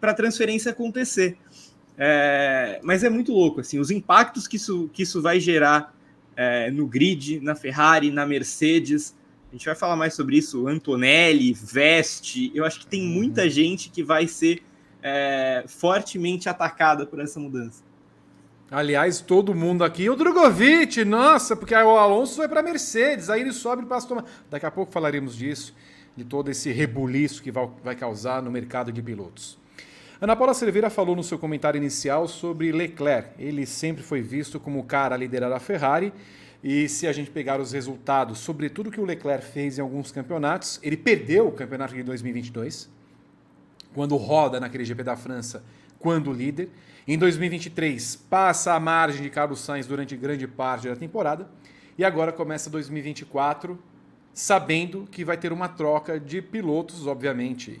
para 0.00 0.10
a 0.10 0.14
transferência 0.14 0.70
acontecer. 0.70 1.38
É, 1.96 2.80
mas 2.82 3.04
é 3.04 3.10
muito 3.10 3.32
louco, 3.32 3.60
assim, 3.60 3.78
os 3.78 3.90
impactos 3.90 4.46
que 4.46 4.56
isso, 4.56 4.90
que 4.92 5.02
isso 5.02 5.22
vai 5.22 5.38
gerar 5.40 5.94
é, 6.36 6.70
no 6.70 6.86
grid, 6.86 7.40
na 7.40 7.54
Ferrari, 7.54 8.10
na 8.10 8.26
Mercedes. 8.26 9.14
A 9.48 9.52
gente 9.54 9.66
vai 9.66 9.74
falar 9.74 9.96
mais 9.96 10.14
sobre 10.14 10.36
isso, 10.36 10.66
Antonelli, 10.66 11.52
Veste. 11.52 12.50
Eu 12.54 12.64
acho 12.64 12.80
que 12.80 12.86
tem 12.86 13.02
muita 13.02 13.42
uhum. 13.42 13.50
gente 13.50 13.90
que 13.90 14.02
vai 14.02 14.26
ser 14.26 14.62
é, 15.02 15.64
fortemente 15.66 16.48
atacada 16.48 17.04
por 17.04 17.20
essa 17.20 17.40
mudança. 17.40 17.82
Aliás, 18.70 19.20
todo 19.20 19.54
mundo 19.54 19.84
aqui. 19.84 20.08
O 20.08 20.16
Drogovic, 20.16 21.04
nossa, 21.04 21.54
porque 21.54 21.74
o 21.74 21.98
Alonso 21.98 22.38
vai 22.38 22.48
para 22.48 22.60
a 22.60 22.62
Mercedes, 22.62 23.28
aí 23.28 23.42
ele 23.42 23.52
sobe 23.52 23.84
para 23.84 23.98
Aston 23.98 24.22
Daqui 24.48 24.64
a 24.64 24.70
pouco 24.70 24.90
falaremos 24.90 25.36
disso 25.36 25.74
de 26.16 26.24
todo 26.24 26.50
esse 26.50 26.70
rebuliço 26.70 27.42
que 27.42 27.50
vai 27.50 27.96
causar 27.96 28.42
no 28.42 28.50
mercado 28.50 28.92
de 28.92 29.02
pilotos. 29.02 29.58
Ana 30.20 30.36
Paula 30.36 30.54
Cerveira 30.54 30.88
falou 30.88 31.16
no 31.16 31.22
seu 31.22 31.38
comentário 31.38 31.78
inicial 31.78 32.28
sobre 32.28 32.70
Leclerc. 32.70 33.30
Ele 33.38 33.66
sempre 33.66 34.02
foi 34.02 34.22
visto 34.22 34.60
como 34.60 34.78
o 34.78 34.84
cara 34.84 35.14
a 35.14 35.18
liderar 35.18 35.52
a 35.52 35.58
Ferrari, 35.58 36.12
E 36.64 36.88
se 36.88 37.08
a 37.08 37.12
gente 37.12 37.28
pegar 37.28 37.60
os 37.60 37.72
resultados, 37.72 38.38
sobretudo 38.38 38.88
que 38.88 39.00
o 39.00 39.04
Leclerc 39.04 39.44
fez 39.44 39.78
em 39.78 39.82
alguns 39.82 40.12
campeonatos, 40.12 40.78
ele 40.80 40.96
perdeu 40.96 41.48
o 41.48 41.52
campeonato 41.52 41.92
de 41.92 42.04
2022, 42.04 42.88
quando 43.94 44.16
roda 44.16 44.58
naquele 44.58 44.84
GP 44.84 45.02
da 45.02 45.16
França, 45.16 45.64
quando 45.98 46.32
líder. 46.32 46.70
Em 47.06 47.18
2023, 47.18 48.16
passa 48.30 48.74
a 48.74 48.80
margem 48.80 49.22
de 49.22 49.30
Carlos 49.30 49.60
Sainz 49.60 49.86
durante 49.86 50.16
grande 50.16 50.46
parte 50.46 50.88
da 50.88 50.96
temporada. 50.96 51.48
E 51.98 52.04
agora 52.04 52.32
começa 52.32 52.70
2024, 52.70 53.78
sabendo 54.32 55.06
que 55.10 55.24
vai 55.24 55.36
ter 55.36 55.52
uma 55.52 55.68
troca 55.68 56.18
de 56.18 56.40
pilotos, 56.40 57.06
obviamente. 57.06 57.80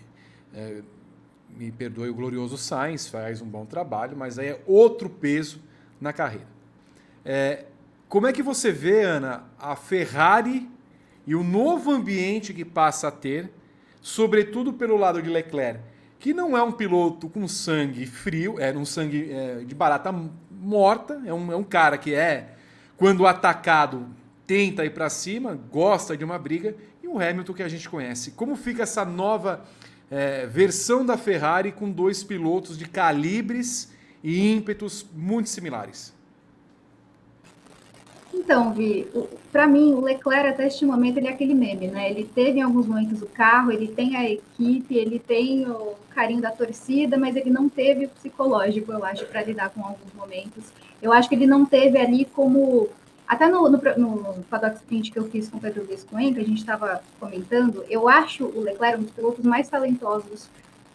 É, 0.54 0.82
me 1.56 1.70
perdoe 1.70 2.08
o 2.08 2.14
glorioso 2.14 2.56
Sainz, 2.56 3.08
faz 3.08 3.40
um 3.40 3.46
bom 3.46 3.66
trabalho, 3.66 4.16
mas 4.16 4.38
aí 4.38 4.48
é 4.48 4.62
outro 4.66 5.08
peso 5.08 5.60
na 6.00 6.12
carreira. 6.12 6.46
É, 7.24 7.66
como 8.08 8.26
é 8.26 8.32
que 8.32 8.42
você 8.42 8.72
vê, 8.72 9.02
Ana, 9.02 9.44
a 9.58 9.76
Ferrari 9.76 10.68
e 11.26 11.34
o 11.34 11.42
novo 11.42 11.90
ambiente 11.90 12.52
que 12.52 12.64
passa 12.64 13.08
a 13.08 13.10
ter, 13.10 13.50
sobretudo 14.00 14.72
pelo 14.72 14.96
lado 14.96 15.22
de 15.22 15.30
Leclerc, 15.30 15.80
que 16.22 16.32
não 16.32 16.56
é 16.56 16.62
um 16.62 16.70
piloto 16.70 17.28
com 17.28 17.48
sangue 17.48 18.06
frio, 18.06 18.54
é 18.60 18.72
um 18.72 18.84
sangue 18.84 19.28
é, 19.32 19.64
de 19.64 19.74
barata 19.74 20.14
morta, 20.52 21.20
é 21.26 21.34
um, 21.34 21.50
é 21.50 21.56
um 21.56 21.64
cara 21.64 21.98
que 21.98 22.14
é, 22.14 22.54
quando 22.96 23.26
atacado, 23.26 24.06
tenta 24.46 24.84
ir 24.84 24.90
para 24.90 25.10
cima, 25.10 25.58
gosta 25.72 26.16
de 26.16 26.24
uma 26.24 26.38
briga, 26.38 26.76
e 27.02 27.08
o 27.08 27.20
Hamilton 27.20 27.54
que 27.54 27.62
a 27.64 27.68
gente 27.68 27.88
conhece. 27.88 28.30
Como 28.30 28.54
fica 28.54 28.84
essa 28.84 29.04
nova 29.04 29.64
é, 30.08 30.46
versão 30.46 31.04
da 31.04 31.16
Ferrari 31.16 31.72
com 31.72 31.90
dois 31.90 32.22
pilotos 32.22 32.78
de 32.78 32.84
calibres 32.84 33.92
e 34.22 34.48
ímpetos 34.48 35.04
muito 35.12 35.48
similares? 35.48 36.14
Então, 38.34 38.72
Vi, 38.72 39.06
para 39.50 39.66
mim, 39.66 39.92
o 39.92 40.00
Leclerc 40.00 40.48
até 40.48 40.66
este 40.66 40.86
momento 40.86 41.18
ele 41.18 41.28
é 41.28 41.30
aquele 41.30 41.54
meme, 41.54 41.86
né? 41.88 42.10
Ele 42.10 42.24
teve 42.24 42.58
em 42.58 42.62
alguns 42.62 42.86
momentos 42.86 43.20
o 43.20 43.26
carro, 43.26 43.70
ele 43.70 43.88
tem 43.88 44.16
a 44.16 44.28
equipe, 44.28 44.96
ele 44.96 45.18
tem 45.18 45.68
o 45.68 45.94
carinho 46.10 46.40
da 46.40 46.50
torcida, 46.50 47.18
mas 47.18 47.36
ele 47.36 47.50
não 47.50 47.68
teve 47.68 48.06
o 48.06 48.08
psicológico, 48.08 48.90
eu 48.90 49.04
acho, 49.04 49.26
para 49.26 49.42
lidar 49.42 49.68
com 49.70 49.84
alguns 49.84 50.12
momentos. 50.14 50.64
Eu 51.00 51.12
acho 51.12 51.28
que 51.28 51.34
ele 51.34 51.46
não 51.46 51.66
teve 51.66 51.98
ali 51.98 52.24
como. 52.24 52.88
Até 53.28 53.48
no, 53.48 53.68
no, 53.68 53.78
no 53.78 54.44
Paddock 54.50 54.76
Sprint 54.76 55.10
que 55.10 55.18
eu 55.18 55.24
fiz 55.24 55.48
com 55.48 55.56
o 55.56 55.60
Pedro 55.60 55.86
Luiz 55.86 56.04
que 56.04 56.16
a 56.16 56.44
gente 56.44 56.58
estava 56.58 57.02
comentando, 57.18 57.84
eu 57.88 58.06
acho 58.08 58.44
o 58.44 58.60
Leclerc 58.60 58.98
um 58.98 59.04
dos 59.04 59.12
pilotos 59.12 59.44
mais 59.44 59.68
talentosos 59.68 60.50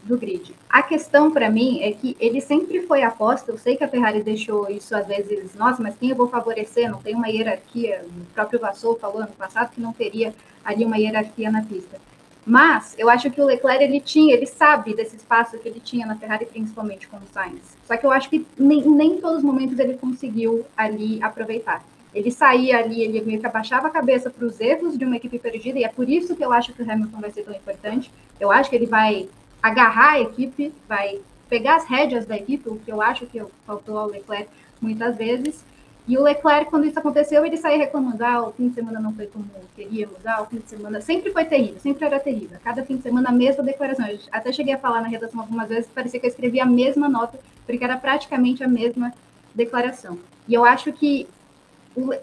do 0.08 0.18
grid. 0.18 0.56
A 0.70 0.82
questão 0.82 1.32
para 1.32 1.50
mim 1.50 1.82
é 1.82 1.92
que 1.92 2.16
ele 2.20 2.42
sempre 2.42 2.82
foi 2.82 3.04
aposta. 3.04 3.52
Eu 3.52 3.58
sei 3.58 3.76
que 3.76 3.84
a 3.84 3.88
Ferrari 3.88 4.24
deixou 4.24 4.70
isso 4.70 4.96
às 4.96 5.06
vezes, 5.06 5.54
nossa, 5.56 5.84
mas 5.84 5.96
quem 5.98 6.10
eu 6.10 6.16
vou 6.16 6.28
favorecer? 6.28 6.90
Não 6.90 7.02
tem 7.02 7.14
uma 7.14 7.28
hierarquia. 7.28 8.04
O 8.06 8.34
próprio 8.34 8.60
Vassou 8.60 8.98
falou 8.98 9.20
ano 9.20 9.34
passado 9.38 9.72
que 9.72 9.82
não 9.82 9.94
teria 9.94 10.34
ali 10.64 10.86
uma 10.86 10.98
hierarquia 10.98 11.52
na 11.52 11.64
pista. 11.64 12.00
Mas 12.46 12.96
eu 12.98 13.10
acho 13.10 13.30
que 13.30 13.42
o 13.42 13.46
Leclerc 13.46 13.84
ele 13.84 14.00
tinha, 14.00 14.34
ele 14.34 14.46
sabe 14.46 14.96
desse 14.96 15.18
espaço 15.18 15.58
que 15.58 15.68
ele 15.68 15.82
tinha 15.82 16.06
na 16.06 16.16
Ferrari, 16.16 16.46
principalmente 16.46 17.06
com 17.06 17.18
o 17.18 17.28
Sainz. 17.34 17.76
Só 17.86 17.98
que 17.98 18.06
eu 18.06 18.12
acho 18.12 18.30
que 18.30 18.48
nem, 18.58 18.82
nem 18.88 19.14
em 19.16 19.22
todos 19.22 19.40
os 19.40 19.44
momentos 19.44 19.78
ele 19.78 19.98
conseguiu 19.98 20.66
ali 20.78 21.22
aproveitar. 21.22 21.84
Ele 22.14 22.32
saía 22.32 22.80
ali, 22.80 23.02
ele 23.02 23.22
meio 23.22 23.40
que 23.42 23.46
abaixava 23.46 23.88
a 23.88 23.90
cabeça 23.90 24.30
para 24.30 24.46
os 24.46 24.62
erros 24.62 24.98
de 24.98 25.04
uma 25.04 25.18
equipe 25.18 25.38
perdida, 25.38 25.78
e 25.78 25.84
é 25.84 25.90
por 25.90 26.10
isso 26.10 26.38
que 26.38 26.44
eu 26.44 26.54
acho 26.54 26.72
que 26.74 26.82
o 26.82 26.90
Hamilton 26.90 27.20
vai 27.20 27.32
ser 27.32 27.44
tão 27.44 27.54
importante. 27.54 28.10
Eu 28.40 28.50
acho 28.50 28.70
que 28.70 28.78
ele 28.78 28.86
vai 28.86 29.28
agarrar 29.68 30.14
a 30.14 30.20
equipe, 30.22 30.74
vai 30.88 31.20
pegar 31.50 31.76
as 31.76 31.86
rédeas 31.86 32.26
da 32.26 32.36
equipe, 32.36 32.70
o 32.70 32.78
que 32.78 32.92
eu 32.92 33.02
acho 33.02 33.26
que 33.26 33.42
faltou 33.66 33.98
ao 33.98 34.08
Leclerc 34.08 34.50
muitas 34.82 35.16
vezes. 35.16 35.64
E 36.08 36.18
o 36.18 36.24
Leclerc, 36.24 36.70
quando 36.70 36.86
isso 36.86 36.98
aconteceu, 36.98 37.46
ele 37.46 37.58
saía 37.58 37.78
reclamando: 37.78 38.24
ah, 38.24 38.48
o 38.48 38.54
fim 38.54 38.70
de 38.70 38.76
semana 38.76 39.00
não 39.00 39.14
foi 39.14 39.28
como 39.28 39.46
queríamos, 39.76 40.26
ah, 40.26 40.42
o 40.42 40.46
fim 40.46 40.58
de 40.58 40.70
semana 40.70 41.02
sempre 41.02 41.32
foi 41.32 41.44
terrível, 41.44 41.80
sempre 41.82 42.06
era 42.06 42.20
terrível. 42.20 42.58
Cada 42.64 42.84
fim 42.84 42.96
de 42.96 43.04
semana 43.04 43.30
a 43.30 43.32
mesma 43.32 43.64
declaração. 43.64 44.08
Eu 44.08 44.18
até 44.32 44.54
cheguei 44.54 44.74
a 44.74 44.78
falar 44.78 45.02
na 45.02 45.08
redação 45.08 45.42
algumas 45.42 45.68
vezes, 45.68 45.90
parecia 45.94 46.20
que 46.20 46.26
eu 46.26 46.30
escrevia 46.30 46.64
a 46.64 46.66
mesma 46.66 47.10
nota, 47.10 47.38
porque 47.66 47.84
era 47.84 47.98
praticamente 47.98 48.64
a 48.64 48.68
mesma 48.68 49.14
declaração. 49.54 50.18
E 50.48 50.54
eu 50.54 50.64
acho 50.64 50.94
que 50.94 51.28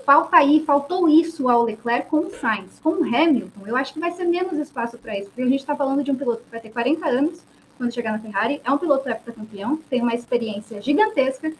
falta 0.04 0.36
aí, 0.36 0.64
faltou 0.64 1.08
isso 1.08 1.48
ao 1.48 1.64
Leclerc 1.64 2.08
com 2.08 2.18
o 2.18 2.30
Sainz. 2.30 2.78
Com 2.82 2.90
o 2.90 3.04
Hamilton, 3.04 3.66
eu 3.66 3.76
acho 3.76 3.92
que 3.92 4.00
vai 4.00 4.12
ser 4.12 4.24
menos 4.24 4.52
espaço 4.54 4.96
para 4.98 5.18
isso, 5.18 5.26
porque 5.26 5.42
a 5.42 5.46
gente 5.46 5.60
está 5.60 5.74
falando 5.74 6.02
de 6.02 6.10
um 6.10 6.16
piloto 6.16 6.42
que 6.42 6.50
vai 6.50 6.60
ter 6.60 6.70
40 6.70 7.06
anos 7.06 7.40
quando 7.76 7.92
chegar 7.92 8.12
na 8.12 8.18
Ferrari, 8.18 8.60
é 8.64 8.70
um 8.70 8.78
piloto 8.78 9.04
campeão, 9.34 9.76
tem 9.90 10.00
uma 10.00 10.14
experiência 10.14 10.80
gigantesca, 10.80 11.52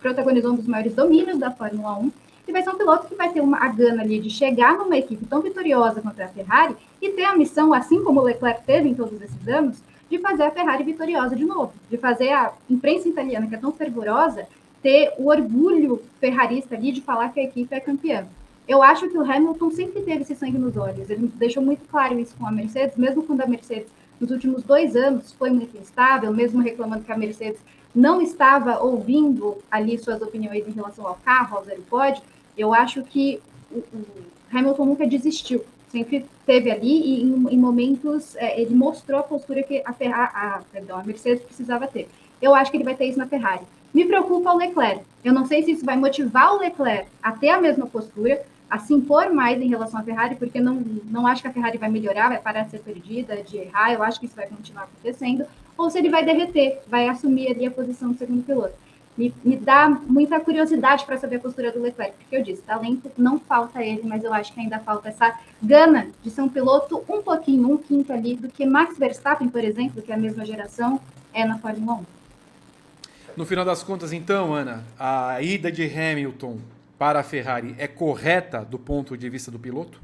protagonizou 0.00 0.52
um 0.52 0.56
dos 0.56 0.66
maiores 0.66 0.94
domínios 0.94 1.38
da 1.38 1.50
Fórmula 1.50 1.98
1, 1.98 2.12
e 2.46 2.52
vai 2.52 2.62
ser 2.62 2.70
um 2.70 2.76
piloto 2.76 3.08
que 3.08 3.14
vai 3.14 3.32
ter 3.32 3.40
uma 3.40 3.56
a 3.56 3.68
gana 3.68 4.02
ali 4.02 4.20
de 4.20 4.28
chegar 4.28 4.76
numa 4.76 4.98
equipe 4.98 5.24
tão 5.24 5.40
vitoriosa 5.40 6.02
contra 6.02 6.26
a 6.26 6.28
Ferrari 6.28 6.76
e 7.00 7.08
ter 7.10 7.24
a 7.24 7.34
missão, 7.34 7.72
assim 7.72 8.04
como 8.04 8.20
o 8.20 8.24
Leclerc 8.24 8.64
teve 8.64 8.88
em 8.88 8.94
todos 8.94 9.20
esses 9.22 9.48
anos, 9.48 9.78
de 10.10 10.18
fazer 10.18 10.42
a 10.42 10.50
Ferrari 10.50 10.84
vitoriosa 10.84 11.34
de 11.34 11.44
novo, 11.44 11.72
de 11.90 11.96
fazer 11.96 12.32
a 12.32 12.52
imprensa 12.68 13.08
italiana, 13.08 13.46
que 13.46 13.54
é 13.54 13.58
tão 13.58 13.72
fervorosa, 13.72 14.46
ter 14.84 15.14
o 15.16 15.28
orgulho 15.28 16.02
ferrarista 16.20 16.74
ali 16.74 16.92
de 16.92 17.00
falar 17.00 17.30
que 17.30 17.40
a 17.40 17.44
equipe 17.44 17.74
é 17.74 17.80
campeã. 17.80 18.26
Eu 18.68 18.82
acho 18.82 19.08
que 19.08 19.16
o 19.16 19.22
Hamilton 19.22 19.70
sempre 19.70 20.02
teve 20.02 20.22
esse 20.22 20.34
sangue 20.34 20.58
nos 20.58 20.76
olhos. 20.76 21.08
Ele 21.08 21.26
deixou 21.36 21.62
muito 21.62 21.88
claro 21.88 22.20
isso 22.20 22.34
com 22.38 22.46
a 22.46 22.52
Mercedes, 22.52 22.94
mesmo 22.94 23.22
quando 23.22 23.40
a 23.40 23.46
Mercedes, 23.46 23.88
nos 24.20 24.30
últimos 24.30 24.62
dois 24.62 24.94
anos, 24.94 25.32
foi 25.32 25.48
muito 25.48 25.74
instável, 25.78 26.30
mesmo 26.34 26.60
reclamando 26.60 27.02
que 27.02 27.10
a 27.10 27.16
Mercedes 27.16 27.58
não 27.94 28.20
estava 28.20 28.78
ouvindo 28.78 29.56
ali 29.70 29.98
suas 29.98 30.20
opiniões 30.20 30.68
em 30.68 30.72
relação 30.72 31.06
ao 31.06 31.14
carro, 31.24 31.56
ao 31.56 31.64
zero 31.64 31.80
pod. 31.88 32.22
Eu 32.56 32.74
acho 32.74 33.02
que 33.04 33.40
o, 33.72 33.78
o 33.78 34.06
Hamilton 34.52 34.84
nunca 34.84 35.06
desistiu. 35.06 35.64
Sempre 35.88 36.26
teve 36.44 36.70
ali 36.70 37.00
e 37.00 37.22
em, 37.22 37.54
em 37.54 37.58
momentos 37.58 38.36
é, 38.36 38.60
ele 38.60 38.74
mostrou 38.74 39.20
a 39.20 39.22
postura 39.22 39.62
que 39.62 39.82
a, 39.82 39.94
Ferrari, 39.94 40.32
a, 40.34 40.60
perdão, 40.70 40.98
a 40.98 41.04
Mercedes 41.04 41.42
precisava 41.42 41.86
ter. 41.86 42.06
Eu 42.42 42.54
acho 42.54 42.70
que 42.70 42.76
ele 42.76 42.84
vai 42.84 42.94
ter 42.94 43.06
isso 43.06 43.18
na 43.18 43.26
Ferrari. 43.26 43.64
Me 43.94 44.04
preocupa 44.04 44.52
o 44.52 44.56
Leclerc. 44.56 45.04
Eu 45.22 45.32
não 45.32 45.46
sei 45.46 45.62
se 45.62 45.70
isso 45.70 45.86
vai 45.86 45.96
motivar 45.96 46.52
o 46.52 46.58
Leclerc 46.58 47.08
a 47.22 47.30
ter 47.30 47.50
a 47.50 47.60
mesma 47.60 47.86
postura, 47.86 48.42
a 48.68 48.76
se 48.76 48.92
impor 48.92 49.32
mais 49.32 49.62
em 49.62 49.68
relação 49.68 50.00
à 50.00 50.02
Ferrari, 50.02 50.34
porque 50.34 50.60
não, 50.60 50.82
não 51.04 51.28
acho 51.28 51.42
que 51.42 51.46
a 51.46 51.52
Ferrari 51.52 51.78
vai 51.78 51.88
melhorar, 51.88 52.28
vai 52.28 52.40
parar 52.40 52.64
de 52.64 52.72
ser 52.72 52.80
perdida, 52.80 53.36
de 53.36 53.56
errar, 53.56 53.92
eu 53.92 54.02
acho 54.02 54.18
que 54.18 54.26
isso 54.26 54.34
vai 54.34 54.48
continuar 54.48 54.84
acontecendo, 54.84 55.46
ou 55.78 55.88
se 55.88 55.98
ele 55.98 56.10
vai 56.10 56.24
derreter, 56.24 56.80
vai 56.88 57.08
assumir 57.08 57.52
ali 57.52 57.66
a 57.66 57.70
posição 57.70 58.10
do 58.10 58.18
segundo 58.18 58.42
piloto. 58.42 58.74
Me, 59.16 59.32
me 59.44 59.56
dá 59.56 59.88
muita 59.88 60.40
curiosidade 60.40 61.04
para 61.06 61.16
saber 61.16 61.36
a 61.36 61.40
postura 61.40 61.70
do 61.70 61.80
Leclerc, 61.80 62.16
porque 62.16 62.36
eu 62.36 62.42
disse, 62.42 62.62
talento 62.62 63.12
não 63.16 63.38
falta 63.38 63.80
ele, 63.80 64.02
mas 64.02 64.24
eu 64.24 64.34
acho 64.34 64.52
que 64.52 64.58
ainda 64.58 64.80
falta 64.80 65.08
essa 65.08 65.38
gana 65.62 66.08
de 66.20 66.30
ser 66.30 66.42
um 66.42 66.48
piloto 66.48 67.04
um 67.08 67.22
pouquinho, 67.22 67.70
um 67.70 67.76
quinto 67.76 68.12
ali, 68.12 68.34
do 68.34 68.48
que 68.48 68.66
Max 68.66 68.98
Verstappen, 68.98 69.48
por 69.48 69.62
exemplo, 69.62 70.02
que 70.02 70.10
é 70.10 70.16
a 70.16 70.18
mesma 70.18 70.44
geração, 70.44 71.00
é 71.32 71.44
na 71.44 71.58
Fórmula 71.58 71.98
1. 71.98 72.13
No 73.36 73.44
final 73.44 73.64
das 73.64 73.82
contas, 73.82 74.12
então, 74.12 74.54
Ana, 74.54 74.84
a 74.98 75.42
ida 75.42 75.70
de 75.70 75.84
Hamilton 75.84 76.58
para 76.96 77.18
a 77.18 77.22
Ferrari 77.22 77.74
é 77.78 77.88
correta 77.88 78.64
do 78.64 78.78
ponto 78.78 79.16
de 79.16 79.28
vista 79.28 79.50
do 79.50 79.58
piloto? 79.58 80.00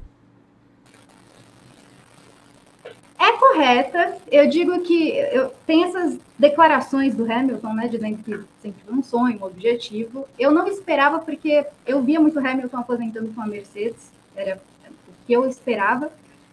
É 3.17 3.31
correta. 3.37 4.17
Eu 4.29 4.49
digo 4.49 4.81
que 4.81 5.11
eu 5.11 5.53
tem 5.65 5.85
essas 5.85 6.19
declarações 6.37 7.15
do 7.15 7.31
Hamilton, 7.31 7.73
né, 7.73 7.87
dizendo 7.87 8.17
que 8.21 8.39
sempre 8.61 8.83
um 8.91 9.01
sonho, 9.01 9.39
um 9.39 9.45
objetivo. 9.45 10.27
Eu 10.37 10.51
não 10.51 10.67
esperava 10.67 11.19
porque 11.19 11.65
eu 11.85 12.01
via 12.01 12.19
muito 12.19 12.37
Hamilton 12.37 12.77
aposentando 12.77 13.29
com 13.29 13.41
a 13.41 13.47
Mercedes, 13.47 14.11
era 14.35 14.59
o 15.07 15.25
que 15.25 15.31
eu 15.31 15.47
esperava. 15.47 16.11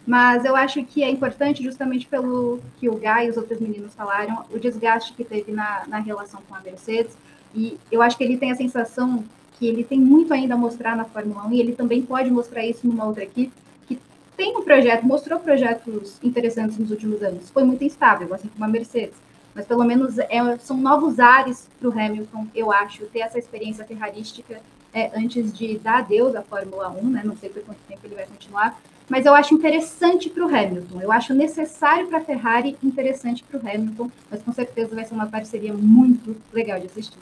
Mas 0.09 0.43
eu 0.47 0.57
acho 0.57 0.83
que 0.85 1.03
é 1.03 1.11
importante, 1.11 1.63
justamente 1.63 2.07
pelo 2.07 2.61
que 2.79 2.89
o 2.89 2.95
Guy 2.95 3.27
e 3.27 3.29
os 3.29 3.37
outros 3.37 3.61
meninos 3.61 3.93
falaram, 3.95 4.43
o 4.51 4.59
desgaste 4.59 5.13
que 5.13 5.23
teve 5.23 5.53
na, 5.53 5.85
na 5.87 5.99
relação 5.99 6.41
com 6.49 6.55
a 6.55 6.61
Mercedes. 6.61 7.15
E 7.55 7.77
eu 7.93 8.01
acho 8.01 8.17
que 8.17 8.25
ele 8.25 8.39
tem 8.39 8.51
a 8.51 8.55
sensação 8.55 9.23
que 9.59 9.67
ele 9.67 9.85
tem 9.85 10.01
muito 10.01 10.33
ainda 10.33 10.55
a 10.55 10.57
mostrar 10.57 10.97
na 10.97 11.05
Fórmula 11.05 11.45
1 11.49 11.53
e 11.53 11.61
ele 11.61 11.75
também 11.75 12.01
pode 12.01 12.31
mostrar 12.31 12.65
isso 12.65 12.87
numa 12.87 13.05
outra 13.05 13.23
equipe 13.23 13.53
que 13.87 13.99
tem 14.35 14.57
um 14.57 14.63
projeto, 14.63 15.05
mostrou 15.05 15.39
projetos 15.41 16.17
interessantes 16.23 16.79
nos 16.79 16.91
últimos 16.91 17.23
anos. 17.23 17.51
Foi 17.51 17.65
muito 17.65 17.85
instável, 17.85 18.33
assim 18.33 18.49
como 18.49 18.65
a 18.65 18.69
Mercedes. 18.69 19.17
Mas 19.55 19.67
pelo 19.67 19.85
menos 19.85 20.19
é, 20.19 20.57
são 20.57 20.79
novos 20.79 21.21
ares 21.21 21.69
para 21.79 21.87
o 21.87 21.93
Hamilton, 21.93 22.47
eu 22.55 22.73
acho, 22.73 23.05
ter 23.09 23.19
essa 23.19 23.39
experiência 23.39 23.85
ferrarística 23.85 24.59
é, 24.95 25.11
antes 25.15 25.53
de 25.53 25.77
dar 25.77 25.99
adeus 25.99 26.35
à 26.35 26.41
Fórmula 26.41 26.89
1, 26.89 27.11
né? 27.11 27.23
Não 27.23 27.37
sei 27.37 27.51
por 27.51 27.63
quanto 27.63 27.79
tempo 27.87 28.01
ele 28.05 28.15
vai 28.15 28.25
continuar, 28.25 28.75
mas 29.09 29.25
eu 29.25 29.35
acho 29.35 29.55
interessante 29.55 30.29
para 30.29 30.45
o 30.45 30.49
Hamilton. 30.49 31.01
Eu 31.01 31.11
acho 31.11 31.33
necessário 31.33 32.07
para 32.09 32.19
a 32.19 32.21
Ferrari, 32.21 32.77
interessante 32.83 33.43
para 33.43 33.59
o 33.59 33.69
Hamilton, 33.69 34.11
mas 34.31 34.43
com 34.43 34.53
certeza 34.53 34.95
vai 34.95 35.05
ser 35.05 35.15
uma 35.15 35.27
parceria 35.27 35.73
muito 35.73 36.37
legal 36.53 36.79
de 36.79 36.87
assistir. 36.87 37.19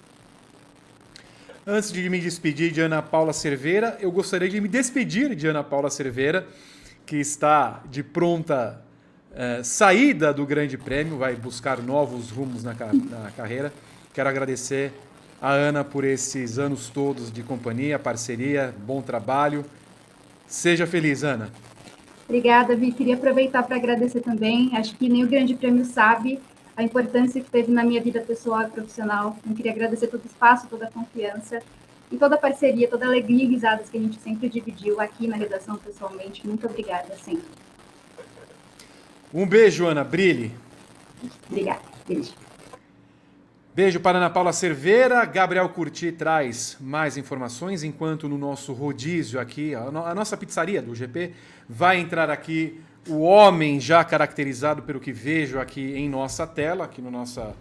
Antes 1.66 1.92
de 1.92 2.08
me 2.08 2.20
despedir 2.20 2.70
de 2.72 2.80
Ana 2.80 3.02
Paula 3.02 3.32
Cerveira, 3.32 3.96
eu 4.00 4.10
gostaria 4.10 4.48
de 4.48 4.60
me 4.60 4.68
despedir 4.68 5.34
de 5.34 5.46
Ana 5.48 5.64
Paula 5.64 5.90
Cerveira, 5.90 6.46
que 7.04 7.16
está 7.16 7.82
de 7.90 8.02
pronta 8.02 8.80
eh, 9.34 9.62
saída 9.62 10.32
do 10.32 10.46
Grande 10.46 10.78
Prêmio, 10.78 11.18
vai 11.18 11.34
buscar 11.34 11.82
novos 11.82 12.30
rumos 12.30 12.62
na, 12.62 12.72
na 12.72 13.30
carreira. 13.36 13.72
Quero 14.14 14.28
agradecer 14.28 14.92
a 15.42 15.50
Ana 15.50 15.84
por 15.84 16.04
esses 16.04 16.58
anos 16.58 16.88
todos 16.88 17.32
de 17.32 17.42
companhia, 17.42 17.98
parceria, 17.98 18.74
bom 18.86 19.02
trabalho. 19.02 19.64
Seja 20.46 20.86
feliz, 20.86 21.24
Ana. 21.24 21.50
Obrigada, 22.28 22.74
Vi. 22.74 22.92
Queria 22.92 23.14
aproveitar 23.14 23.62
para 23.62 23.76
agradecer 23.76 24.20
também. 24.20 24.70
Acho 24.74 24.96
que 24.96 25.08
nem 25.08 25.24
o 25.24 25.28
Grande 25.28 25.54
Prêmio 25.54 25.84
sabe 25.84 26.40
a 26.76 26.82
importância 26.82 27.40
que 27.40 27.50
teve 27.50 27.72
na 27.72 27.84
minha 27.84 28.02
vida 28.02 28.20
pessoal 28.20 28.62
e 28.62 28.70
profissional. 28.70 29.36
Eu 29.48 29.54
queria 29.54 29.72
agradecer 29.72 30.08
todo 30.08 30.24
o 30.24 30.26
espaço, 30.26 30.66
toda 30.68 30.86
a 30.86 30.90
confiança 30.90 31.62
e 32.10 32.16
toda 32.16 32.34
a 32.34 32.38
parceria, 32.38 32.88
toda 32.88 33.06
a 33.06 33.08
alegria 33.08 33.44
e 33.44 33.46
risadas 33.46 33.88
que 33.88 33.96
a 33.96 34.00
gente 34.00 34.18
sempre 34.20 34.48
dividiu 34.48 35.00
aqui 35.00 35.26
na 35.26 35.36
redação 35.36 35.76
pessoalmente. 35.76 36.46
Muito 36.46 36.66
obrigada, 36.66 37.16
sempre. 37.16 37.46
Um 39.32 39.46
beijo, 39.46 39.86
Ana. 39.86 40.04
Brilhe. 40.04 40.52
Obrigada. 41.48 41.82
Beijo. 42.06 42.45
Beijo 43.76 44.00
para 44.00 44.16
Ana 44.16 44.30
Paula 44.30 44.54
Cerveira. 44.54 45.22
Gabriel 45.26 45.68
Curti 45.68 46.10
traz 46.10 46.78
mais 46.80 47.18
informações, 47.18 47.84
enquanto 47.84 48.26
no 48.26 48.38
nosso 48.38 48.72
rodízio 48.72 49.38
aqui, 49.38 49.74
a, 49.74 49.90
no, 49.90 50.02
a 50.02 50.14
nossa 50.14 50.34
pizzaria 50.34 50.80
do 50.80 50.94
GP, 50.94 51.34
vai 51.68 51.98
entrar 51.98 52.30
aqui 52.30 52.80
o 53.06 53.20
homem 53.20 53.78
já 53.78 54.02
caracterizado 54.02 54.80
pelo 54.80 54.98
que 54.98 55.12
vejo 55.12 55.60
aqui 55.60 55.94
em 55.94 56.08
nossa 56.08 56.46
tela, 56.46 56.86
aqui 56.86 57.02
no 57.02 57.10
nossa. 57.10 57.54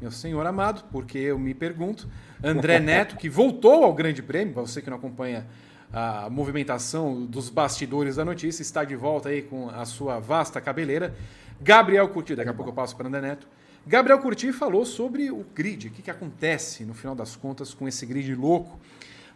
Meu 0.00 0.10
senhor 0.10 0.46
amado, 0.46 0.84
porque 0.90 1.18
eu 1.18 1.38
me 1.38 1.52
pergunto. 1.52 2.08
André 2.42 2.78
Neto, 2.80 3.16
que 3.16 3.28
voltou 3.28 3.84
ao 3.84 3.92
Grande 3.92 4.22
Prêmio, 4.22 4.54
você 4.54 4.80
que 4.80 4.88
não 4.88 4.96
acompanha 4.96 5.46
a 5.92 6.30
movimentação 6.30 7.26
dos 7.26 7.50
bastidores 7.50 8.16
da 8.16 8.24
notícia, 8.24 8.62
está 8.62 8.82
de 8.82 8.96
volta 8.96 9.28
aí 9.28 9.42
com 9.42 9.68
a 9.68 9.84
sua 9.84 10.18
vasta 10.18 10.58
cabeleira. 10.58 11.14
Gabriel 11.60 12.08
Curti, 12.08 12.34
daqui 12.34 12.48
a 12.48 12.54
pouco 12.54 12.70
eu 12.70 12.74
passo 12.74 12.96
para 12.96 13.08
André 13.08 13.20
Neto. 13.20 13.46
Gabriel 13.88 14.18
Curti 14.18 14.52
falou 14.52 14.84
sobre 14.84 15.30
o 15.30 15.46
grid, 15.54 15.86
o 15.86 15.90
que, 15.92 16.02
que 16.02 16.10
acontece 16.10 16.84
no 16.84 16.92
final 16.92 17.14
das 17.14 17.36
contas 17.36 17.72
com 17.72 17.86
esse 17.86 18.04
grid 18.04 18.34
louco. 18.34 18.80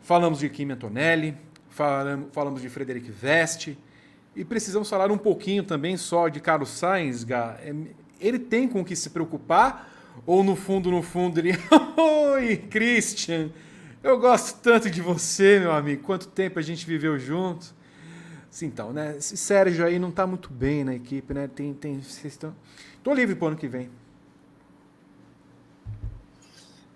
Falamos 0.02 0.40
de 0.40 0.48
Kim 0.48 0.68
Antonelli, 0.72 1.36
falamos, 1.68 2.60
de 2.60 2.68
Frederic 2.68 3.12
Veste 3.12 3.78
e 4.34 4.44
precisamos 4.44 4.90
falar 4.90 5.12
um 5.12 5.18
pouquinho 5.18 5.62
também 5.62 5.96
só 5.96 6.26
de 6.26 6.40
Carlos 6.40 6.70
Sainz. 6.70 7.24
É, 7.30 7.72
ele 8.20 8.40
tem 8.40 8.66
com 8.66 8.80
o 8.80 8.84
que 8.84 8.96
se 8.96 9.10
preocupar 9.10 9.88
ou 10.26 10.42
no 10.42 10.56
fundo, 10.56 10.90
no 10.90 11.00
fundo, 11.00 11.38
ele. 11.38 11.52
Oi, 12.34 12.56
Christian! 12.56 13.50
Eu 14.02 14.18
gosto 14.18 14.58
tanto 14.60 14.90
de 14.90 15.00
você, 15.00 15.60
meu 15.60 15.70
amigo. 15.70 16.02
Quanto 16.02 16.26
tempo 16.26 16.58
a 16.58 16.62
gente 16.62 16.84
viveu 16.84 17.16
junto. 17.20 17.72
Sim, 18.50 18.66
então, 18.66 18.92
né? 18.92 19.14
Esse 19.16 19.36
Sérgio 19.36 19.86
aí 19.86 19.96
não 19.96 20.10
tá 20.10 20.26
muito 20.26 20.50
bem 20.50 20.82
na 20.82 20.94
equipe, 20.94 21.32
né? 21.32 21.46
Tem, 21.46 21.72
tem, 21.72 22.02
vocês 22.02 22.32
estão... 22.32 22.52
Tô 23.00 23.14
livre 23.14 23.36
pro 23.36 23.46
ano 23.46 23.56
que 23.56 23.68
vem. 23.68 23.88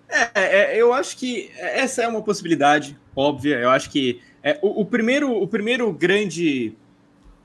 É, 0.08 0.30
é, 0.34 0.76
eu 0.76 0.92
acho 0.92 1.16
que 1.16 1.50
essa 1.56 2.02
é 2.02 2.08
uma 2.08 2.22
possibilidade 2.22 2.96
óbvia. 3.14 3.58
Eu 3.58 3.70
acho 3.70 3.90
que 3.90 4.20
é, 4.42 4.58
o, 4.62 4.82
o, 4.82 4.84
primeiro, 4.84 5.32
o 5.32 5.46
primeiro 5.46 5.92
grande, 5.92 6.76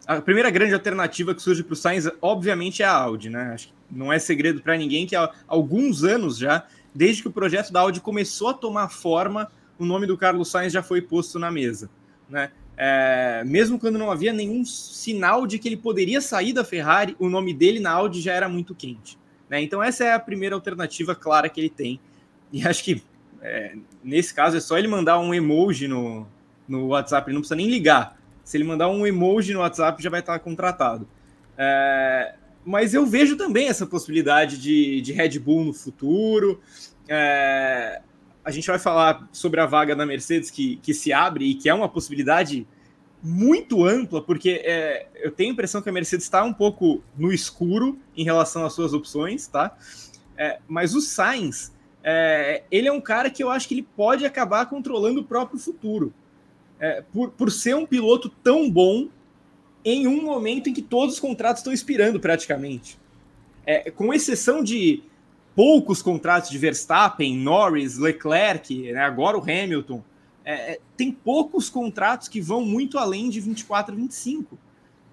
a 0.05 0.22
primeira 0.22 0.49
grande 0.49 0.74
alternativa 0.74 1.34
que 1.34 1.41
surge 1.41 1.64
para 1.64 1.74
o 1.74 1.76
Sainz, 1.76 2.10
obviamente, 2.22 2.84
é 2.84 2.86
a 2.86 2.93
Audi, 2.93 3.30
né? 3.30 3.51
Acho 3.53 3.68
que 3.68 3.74
não 3.89 4.12
é 4.12 4.20
segredo 4.20 4.62
para 4.62 4.78
ninguém 4.78 5.07
que 5.07 5.16
há 5.16 5.32
alguns 5.47 6.03
anos 6.03 6.38
já, 6.38 6.66
desde 6.93 7.22
que 7.22 7.28
o 7.28 7.32
projeto 7.32 7.72
da 7.72 7.80
Audi 7.82 8.01
começou 8.01 8.49
a 8.49 8.53
tomar 8.53 8.89
forma, 8.89 9.51
o 9.78 9.86
nome 9.86 10.05
do 10.05 10.18
Carlos 10.18 10.49
Sainz 10.49 10.74
já 10.74 10.84
foi 10.84 11.01
posto 11.01 11.39
na 11.39 11.49
mesa, 11.49 11.89
né? 12.30 12.51
É, 12.82 13.43
mesmo 13.45 13.78
quando 13.78 13.99
não 13.99 14.10
havia 14.10 14.32
nenhum 14.32 14.64
sinal 14.64 15.45
de 15.45 15.60
que 15.60 15.68
ele 15.68 15.76
poderia 15.76 16.22
sair 16.22 16.53
da 16.53 16.64
Ferrari, 16.64 17.14
o 17.20 17.28
nome 17.28 17.53
dele 17.53 17.78
na 17.78 17.91
Audi 17.91 18.22
já 18.22 18.34
era 18.34 18.47
muito 18.47 18.74
quente. 18.74 19.20
Né? 19.49 19.62
Então, 19.62 19.84
essa 19.84 20.05
é 20.05 20.14
a 20.14 20.20
primeira 20.20 20.55
alternativa 20.55 21.14
clara 21.14 21.49
que 21.49 21.60
ele 21.60 21.70
tem. 21.70 21.99
E 22.52 22.68
acho 22.68 22.84
que 22.84 23.04
é, 23.41 23.76
nesse 24.04 24.34
caso 24.34 24.58
é 24.58 24.60
só 24.60 24.78
ele 24.78 24.88
mandar 24.88 25.20
um 25.20 25.34
emoji 25.34 25.88
no, 25.88 26.28
no 26.68 26.88
WhatsApp, 26.88 27.30
ele 27.30 27.36
não 27.36 27.41
precisa 27.41 27.56
nem 27.56 27.70
ligar. 27.70 28.18
Se 28.43 28.58
ele 28.58 28.64
mandar 28.64 28.89
um 28.89 29.06
emoji 29.06 29.54
no 29.54 29.60
WhatsApp, 29.60 30.02
já 30.02 30.10
vai 30.10 30.20
estar 30.20 30.38
contratado. 30.39 31.08
É, 31.58 32.36
mas 32.66 32.93
eu 32.93 33.06
vejo 33.06 33.36
também 33.36 33.68
essa 33.68 33.86
possibilidade 33.86 34.58
de, 34.58 35.02
de 35.02 35.14
Red 35.14 35.39
Bull 35.39 35.66
no 35.66 35.74
futuro. 35.74 36.60
É, 37.08 38.02
a 38.43 38.52
gente 38.52 38.68
vai 38.68 38.80
falar 38.80 39.28
sobre 39.32 39.60
a 39.60 39.66
vaga 39.66 39.95
da 39.95 40.06
Mercedes 40.06 40.50
que, 40.50 40.78
que 40.78 40.93
se 40.93 41.14
abre 41.14 41.45
e 41.45 41.56
que 41.56 41.70
é 41.70 41.74
uma 41.74 41.89
possibilidade 41.89 42.68
muito 43.22 43.84
ampla, 43.86 44.22
porque 44.22 44.62
é, 44.64 45.08
eu 45.16 45.32
tenho 45.32 45.50
a 45.50 45.54
impressão 45.54 45.82
que 45.82 45.89
a 45.89 45.91
Mercedes 45.91 46.26
está 46.26 46.43
um 46.43 46.54
pouco 46.54 47.04
no 47.18 47.34
escuro 47.34 48.00
em 48.16 48.24
relação 48.24 48.66
às 48.66 48.74
suas 48.74 48.93
opções, 48.93 49.45
tá? 49.47 49.78
É, 50.38 50.60
mas 50.68 50.95
o 50.95 51.02
Sainz, 51.02 51.74
é, 52.04 52.64
ele 52.72 52.88
é 52.88 52.91
um 52.91 53.02
cara 53.02 53.30
que 53.30 53.43
eu 53.43 53.50
acho 53.50 53.68
que 53.68 53.74
ele 53.74 53.88
pode 53.95 54.26
acabar 54.26 54.66
controlando 54.68 55.22
o 55.22 55.24
próprio 55.24 55.60
futuro. 55.60 56.14
É, 56.80 57.04
por, 57.12 57.32
por 57.32 57.52
ser 57.52 57.76
um 57.76 57.86
piloto 57.86 58.30
tão 58.41 58.72
bom 58.72 59.10
em 59.84 60.08
um 60.08 60.24
momento 60.24 60.70
em 60.70 60.74
que 60.74 60.82
todos 60.82 61.16
os 61.16 61.20
contratos 61.20 61.60
estão 61.60 61.74
expirando 61.74 62.20
praticamente. 62.20 62.97
É, 63.66 63.91
com 63.91 64.14
exceção 64.14 64.64
de 64.64 65.04
poucos 65.56 66.02
contratos 66.02 66.50
de 66.50 66.58
Verstappen, 66.58 67.38
Norris, 67.38 67.97
Leclerc, 67.97 68.93
né, 68.93 69.02
agora 69.02 69.38
o 69.38 69.41
Hamilton, 69.41 70.02
é, 70.45 70.74
é 70.74 70.80
tem 70.95 71.12
poucos 71.12 71.70
contratos 71.70 72.30
que 72.30 72.39
vão 72.39 72.64
muito 72.64 72.97
além 72.97 73.30
de 73.30 73.41
24 73.41 73.93
a 73.93 73.97
25. 73.97 74.58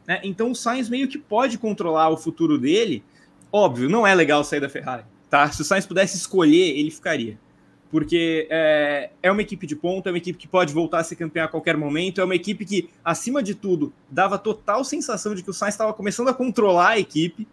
Né? 0.07 0.21
Então 0.23 0.53
o 0.53 0.55
Sainz 0.55 0.89
meio 0.89 1.09
que 1.09 1.19
pode 1.19 1.59
controlar 1.59 2.11
o 2.11 2.17
futuro 2.17 2.59
dele. 2.59 3.03
Óbvio, 3.51 3.89
não 3.89 4.07
é 4.07 4.15
legal 4.15 4.45
sair 4.45 4.61
da 4.61 4.69
Ferrari. 4.69 5.05
Tá? 5.29 5.51
Se 5.51 5.63
o 5.63 5.65
Sainz 5.65 5.87
pudesse 5.87 6.17
escolher, 6.17 6.79
ele 6.79 6.91
ficaria 6.91 7.39
porque 7.91 8.47
é, 8.51 9.11
é 9.23 9.31
uma 9.31 9.41
equipe 9.41 9.67
de 9.67 9.77
ponta, 9.77 10.09
é 10.09 10.13
uma 10.13 10.19
equipe 10.19 10.39
que 10.39 10.49
pode 10.49 10.73
voltar 10.73 10.99
a 10.99 11.05
ser 11.05 11.17
campeã 11.17 11.45
a 11.45 11.49
qualquer 11.49 11.77
momento, 11.77 12.21
é 12.21 12.25
uma 12.25 12.35
equipe 12.35 12.65
que, 12.65 12.91
acima 13.05 13.43
de 13.43 13.55
tudo, 13.55 13.93
dava 14.11 14.39
total 14.39 14.85
sensação 14.85 15.35
de 15.35 15.43
que 15.43 15.51
o 15.51 15.53
Sainz 15.53 15.75
estava 15.75 15.93
começando 15.95 16.29
a 16.29 16.35
controlar 16.35 16.91
a 16.91 16.99
equipe, 16.99 17.47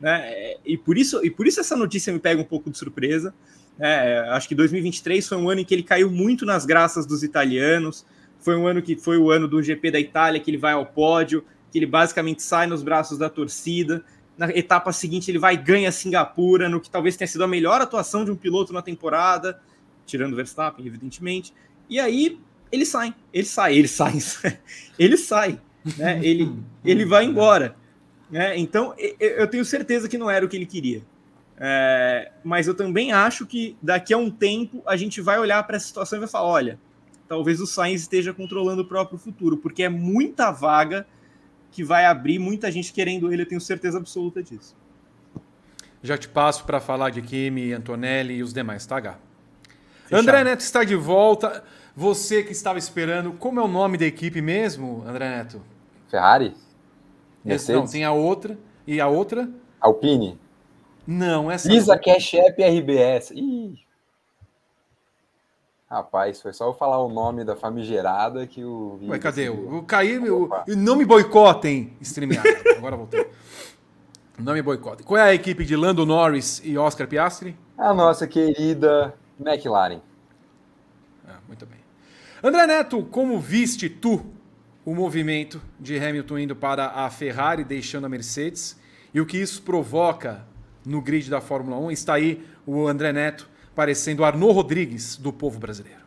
né? 0.00 0.54
E 0.64 0.78
por 0.78 0.96
isso, 0.96 1.24
e 1.24 1.30
por 1.30 1.46
isso 1.46 1.60
essa 1.60 1.76
notícia 1.76 2.12
me 2.12 2.18
pega 2.18 2.40
um 2.40 2.44
pouco 2.44 2.70
de 2.70 2.78
surpresa. 2.78 3.34
Né? 3.78 4.20
Acho 4.30 4.48
que 4.48 4.54
2023 4.54 5.28
foi 5.28 5.36
um 5.36 5.50
ano 5.50 5.60
em 5.60 5.64
que 5.64 5.74
ele 5.74 5.82
caiu 5.82 6.10
muito 6.10 6.46
nas 6.46 6.64
graças 6.64 7.04
dos 7.04 7.22
italianos. 7.22 8.06
Foi 8.38 8.56
um 8.56 8.66
ano 8.66 8.80
que 8.80 8.96
foi 8.96 9.18
o 9.18 9.30
ano 9.30 9.46
do 9.46 9.62
GP 9.62 9.90
da 9.90 10.00
Itália, 10.00 10.40
que 10.40 10.50
ele 10.50 10.56
vai 10.56 10.72
ao 10.72 10.86
pódio, 10.86 11.44
que 11.70 11.78
ele 11.78 11.84
basicamente 11.84 12.42
sai 12.42 12.66
nos 12.66 12.82
braços 12.82 13.18
da 13.18 13.28
torcida. 13.28 14.02
Na 14.40 14.48
etapa 14.48 14.90
seguinte, 14.90 15.30
ele 15.30 15.38
vai 15.38 15.52
e 15.52 15.58
ganha 15.58 15.92
Singapura, 15.92 16.66
no 16.66 16.80
que 16.80 16.88
talvez 16.88 17.14
tenha 17.14 17.28
sido 17.28 17.44
a 17.44 17.48
melhor 17.48 17.80
atuação 17.82 18.24
de 18.24 18.30
um 18.30 18.36
piloto 18.36 18.72
na 18.72 18.80
temporada 18.80 19.60
tirando 20.10 20.32
o 20.32 20.36
Verstappen, 20.36 20.84
evidentemente. 20.84 21.54
E 21.88 22.00
aí 22.00 22.38
ele 22.70 22.84
sai, 22.84 23.14
ele 23.32 23.46
sai, 23.46 23.76
ele 23.76 23.88
sai, 23.88 24.18
ele 24.98 25.16
sai, 25.16 25.60
né? 25.96 26.20
Ele, 26.22 26.52
ele 26.84 27.04
vai 27.04 27.24
embora. 27.24 27.76
Né? 28.30 28.58
Então 28.58 28.94
eu 29.18 29.46
tenho 29.46 29.64
certeza 29.64 30.08
que 30.08 30.18
não 30.18 30.30
era 30.30 30.44
o 30.44 30.48
que 30.48 30.56
ele 30.56 30.66
queria. 30.66 31.02
É, 31.62 32.32
mas 32.42 32.66
eu 32.66 32.74
também 32.74 33.12
acho 33.12 33.46
que 33.46 33.76
daqui 33.82 34.14
a 34.14 34.18
um 34.18 34.30
tempo 34.30 34.82
a 34.86 34.96
gente 34.96 35.20
vai 35.20 35.38
olhar 35.38 35.62
para 35.66 35.76
essa 35.76 35.86
situação 35.86 36.18
e 36.18 36.20
vai 36.20 36.28
falar: 36.28 36.46
olha, 36.46 36.80
talvez 37.28 37.60
o 37.60 37.66
Sainz 37.66 38.02
esteja 38.02 38.32
controlando 38.32 38.82
o 38.82 38.86
próprio 38.86 39.18
futuro, 39.18 39.58
porque 39.58 39.82
é 39.82 39.88
muita 39.88 40.50
vaga 40.50 41.06
que 41.70 41.84
vai 41.84 42.04
abrir, 42.04 42.38
muita 42.38 42.70
gente 42.70 42.92
querendo 42.92 43.32
ele, 43.32 43.42
eu 43.42 43.48
tenho 43.48 43.60
certeza 43.60 43.98
absoluta 43.98 44.42
disso. 44.42 44.76
Já 46.02 46.16
te 46.16 46.28
passo 46.28 46.64
para 46.64 46.80
falar 46.80 47.10
de 47.10 47.20
Kimi, 47.20 47.72
Antonelli 47.72 48.34
e 48.34 48.42
os 48.42 48.52
demais, 48.52 48.86
tá, 48.86 48.98
Gá? 48.98 49.18
Fechado. 50.04 50.20
André 50.22 50.44
Neto 50.44 50.60
está 50.60 50.82
de 50.82 50.96
volta. 50.96 51.62
Você 51.94 52.42
que 52.42 52.52
estava 52.52 52.78
esperando, 52.78 53.32
como 53.32 53.60
é 53.60 53.62
o 53.62 53.68
nome 53.68 53.98
da 53.98 54.06
equipe 54.06 54.40
mesmo, 54.40 55.04
André 55.06 55.28
Neto? 55.28 55.60
Ferrari? 56.08 56.54
Esse, 57.44 57.72
não, 57.72 57.86
tem 57.86 58.04
a 58.04 58.12
outra. 58.12 58.58
E 58.86 59.00
a 59.00 59.08
outra? 59.08 59.48
Alpine. 59.80 60.38
Não, 61.06 61.50
essa 61.50 61.72
Isa 61.72 61.94
não. 61.94 62.02
Cash 62.02 62.34
App 62.34 62.62
RBS. 62.62 63.30
Ih. 63.32 63.78
Rapaz, 65.90 66.40
foi 66.40 66.52
só 66.52 66.68
eu 66.68 66.72
falar 66.72 67.02
o 67.02 67.08
nome 67.08 67.42
da 67.42 67.56
famigerada 67.56 68.46
que 68.46 68.62
o. 68.62 69.00
Ué, 69.08 69.18
cadê? 69.18 69.48
O 69.48 69.82
caí, 69.82 70.20
o, 70.20 70.48
não 70.68 70.94
me 70.94 71.04
boicotem, 71.04 71.92
StreamYard. 72.00 72.48
Agora 72.78 72.96
voltei. 72.96 73.28
Não 74.38 74.54
me 74.54 74.62
boicotem. 74.62 75.04
Qual 75.04 75.18
é 75.18 75.22
a 75.24 75.34
equipe 75.34 75.64
de 75.64 75.74
Lando 75.74 76.06
Norris 76.06 76.62
e 76.64 76.78
Oscar 76.78 77.08
Piastri? 77.08 77.56
A 77.76 77.92
nossa 77.92 78.28
querida 78.28 79.12
McLaren. 79.38 80.00
Ah, 81.28 81.38
muito 81.48 81.66
bem. 81.66 81.80
André 82.40 82.68
Neto, 82.68 83.02
como 83.06 83.40
viste 83.40 83.90
tu 83.90 84.24
o 84.84 84.94
movimento 84.94 85.60
de 85.78 85.98
Hamilton 85.98 86.38
indo 86.38 86.54
para 86.54 86.86
a 86.86 87.10
Ferrari, 87.10 87.64
deixando 87.64 88.04
a 88.04 88.08
Mercedes, 88.08 88.78
e 89.12 89.20
o 89.20 89.26
que 89.26 89.38
isso 89.38 89.60
provoca 89.62 90.46
no 90.86 91.02
grid 91.02 91.28
da 91.28 91.40
Fórmula 91.40 91.76
1? 91.78 91.90
Está 91.90 92.14
aí 92.14 92.46
o 92.64 92.86
André 92.86 93.12
Neto 93.12 93.50
parecendo 93.74 94.24
Arnaud 94.24 94.52
Rodrigues 94.52 95.16
do 95.16 95.32
povo 95.32 95.58
brasileiro. 95.58 96.00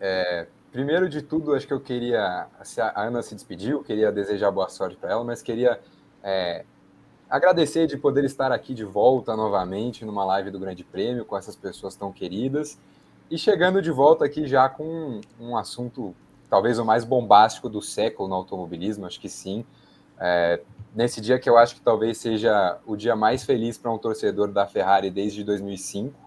É, 0.00 0.46
primeiro 0.72 1.08
de 1.08 1.22
tudo, 1.22 1.54
acho 1.54 1.66
que 1.66 1.72
eu 1.72 1.80
queria. 1.80 2.46
A 2.94 3.02
Ana 3.02 3.22
se 3.22 3.34
despediu, 3.34 3.82
queria 3.82 4.10
desejar 4.10 4.50
boa 4.50 4.68
sorte 4.68 4.96
para 4.96 5.10
ela, 5.10 5.24
mas 5.24 5.42
queria 5.42 5.80
é, 6.22 6.64
agradecer 7.28 7.86
de 7.86 7.96
poder 7.96 8.24
estar 8.24 8.52
aqui 8.52 8.74
de 8.74 8.84
volta 8.84 9.36
novamente 9.36 10.04
numa 10.04 10.24
live 10.24 10.50
do 10.50 10.58
Grande 10.58 10.84
Prêmio 10.84 11.24
com 11.24 11.36
essas 11.36 11.56
pessoas 11.56 11.94
tão 11.94 12.12
queridas 12.12 12.78
e 13.30 13.36
chegando 13.36 13.82
de 13.82 13.90
volta 13.90 14.24
aqui 14.24 14.46
já 14.46 14.68
com 14.68 15.20
um 15.40 15.56
assunto 15.56 16.14
talvez 16.48 16.78
o 16.78 16.84
mais 16.84 17.04
bombástico 17.04 17.68
do 17.68 17.82
século 17.82 18.28
no 18.28 18.36
automobilismo, 18.36 19.04
acho 19.06 19.20
que 19.20 19.28
sim. 19.28 19.64
É, 20.18 20.60
nesse 20.94 21.20
dia 21.20 21.38
que 21.38 21.50
eu 21.50 21.58
acho 21.58 21.74
que 21.74 21.80
talvez 21.80 22.18
seja 22.18 22.78
o 22.86 22.96
dia 22.96 23.16
mais 23.16 23.44
feliz 23.44 23.76
para 23.76 23.92
um 23.92 23.98
torcedor 23.98 24.48
da 24.48 24.66
Ferrari 24.66 25.10
desde 25.10 25.42
2005. 25.42 26.25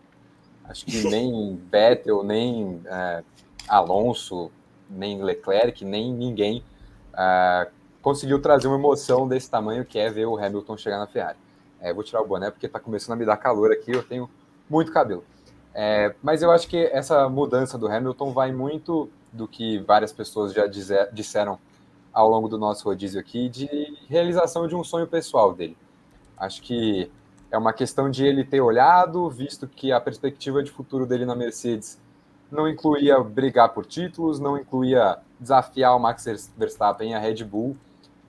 Acho 0.69 0.85
que 0.85 1.03
nem 1.09 1.59
Vettel, 1.71 2.23
nem 2.23 2.79
é, 2.85 3.23
Alonso, 3.67 4.51
nem 4.89 5.21
Leclerc, 5.21 5.83
nem 5.83 6.13
ninguém 6.13 6.63
é, 7.17 7.67
conseguiu 8.01 8.41
trazer 8.41 8.67
uma 8.67 8.77
emoção 8.77 9.27
desse 9.27 9.49
tamanho 9.49 9.83
que 9.83 9.99
é 9.99 10.09
ver 10.09 10.25
o 10.25 10.37
Hamilton 10.37 10.77
chegar 10.77 10.99
na 10.99 11.07
Ferrari. 11.07 11.37
É, 11.81 11.93
vou 11.93 12.03
tirar 12.03 12.21
o 12.21 12.27
boné 12.27 12.51
porque 12.51 12.65
está 12.65 12.79
começando 12.79 13.13
a 13.13 13.15
me 13.15 13.25
dar 13.25 13.37
calor 13.37 13.71
aqui, 13.71 13.91
eu 13.91 14.03
tenho 14.03 14.29
muito 14.69 14.91
cabelo. 14.91 15.23
É, 15.73 16.13
mas 16.21 16.41
eu 16.41 16.51
acho 16.51 16.67
que 16.67 16.77
essa 16.77 17.27
mudança 17.29 17.77
do 17.77 17.87
Hamilton 17.87 18.31
vai 18.31 18.51
muito 18.51 19.09
do 19.31 19.47
que 19.47 19.79
várias 19.79 20.11
pessoas 20.11 20.53
já 20.53 20.67
dizer, 20.67 21.09
disseram 21.11 21.59
ao 22.11 22.29
longo 22.29 22.47
do 22.47 22.57
nosso 22.57 22.83
rodízio 22.85 23.19
aqui, 23.19 23.49
de 23.49 23.67
realização 24.07 24.67
de 24.67 24.75
um 24.75 24.83
sonho 24.83 25.07
pessoal 25.07 25.53
dele. 25.53 25.77
Acho 26.37 26.61
que 26.61 27.11
é 27.51 27.57
uma 27.57 27.73
questão 27.73 28.09
de 28.09 28.25
ele 28.25 28.43
ter 28.43 28.61
olhado, 28.61 29.29
visto 29.29 29.67
que 29.67 29.91
a 29.91 29.99
perspectiva 29.99 30.63
de 30.63 30.71
futuro 30.71 31.05
dele 31.05 31.25
na 31.25 31.35
Mercedes 31.35 31.99
não 32.51 32.67
incluía 32.67 33.19
brigar 33.19 33.69
por 33.69 33.85
títulos, 33.85 34.39
não 34.39 34.57
incluía 34.57 35.17
desafiar 35.39 35.95
o 35.95 35.99
Max 35.99 36.51
Verstappen 36.57 37.11
e 37.11 37.13
a 37.13 37.19
Red 37.19 37.43
Bull. 37.43 37.75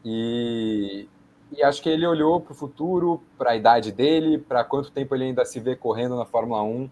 E, 0.05 1.09
e 1.53 1.63
acho 1.63 1.83
que 1.83 1.89
ele 1.89 2.07
olhou 2.07 2.41
para 2.41 2.53
o 2.53 2.55
futuro, 2.55 3.23
para 3.37 3.51
a 3.51 3.57
idade 3.57 3.93
dele, 3.93 4.39
para 4.39 4.65
quanto 4.65 4.91
tempo 4.91 5.15
ele 5.15 5.25
ainda 5.25 5.45
se 5.45 5.61
vê 5.61 5.75
correndo 5.75 6.17
na 6.17 6.25
Fórmula 6.25 6.63
1, 6.63 6.91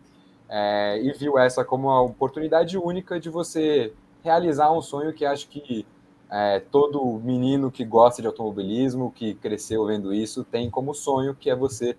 é, 0.49 1.01
e 1.03 1.13
viu 1.13 1.39
essa 1.39 1.65
como 1.65 1.89
uma 1.89 2.01
oportunidade 2.01 2.77
única 2.79 3.21
de 3.21 3.29
você 3.29 3.93
realizar 4.23 4.73
um 4.73 4.81
sonho 4.81 5.13
que 5.13 5.25
acho 5.25 5.49
que 5.49 5.87
é, 6.31 6.61
todo 6.61 7.21
menino 7.23 7.71
que 7.71 7.85
gosta 7.85 8.21
de 8.21 8.29
automobilismo, 8.29 9.13
que 9.13 9.35
cresceu 9.35 9.87
vendo 9.87 10.13
isso, 10.13 10.45
tem 10.45 10.71
como 10.71 10.95
sonho, 10.95 11.35
que 11.35 11.49
é 11.51 11.57
você 11.57 11.97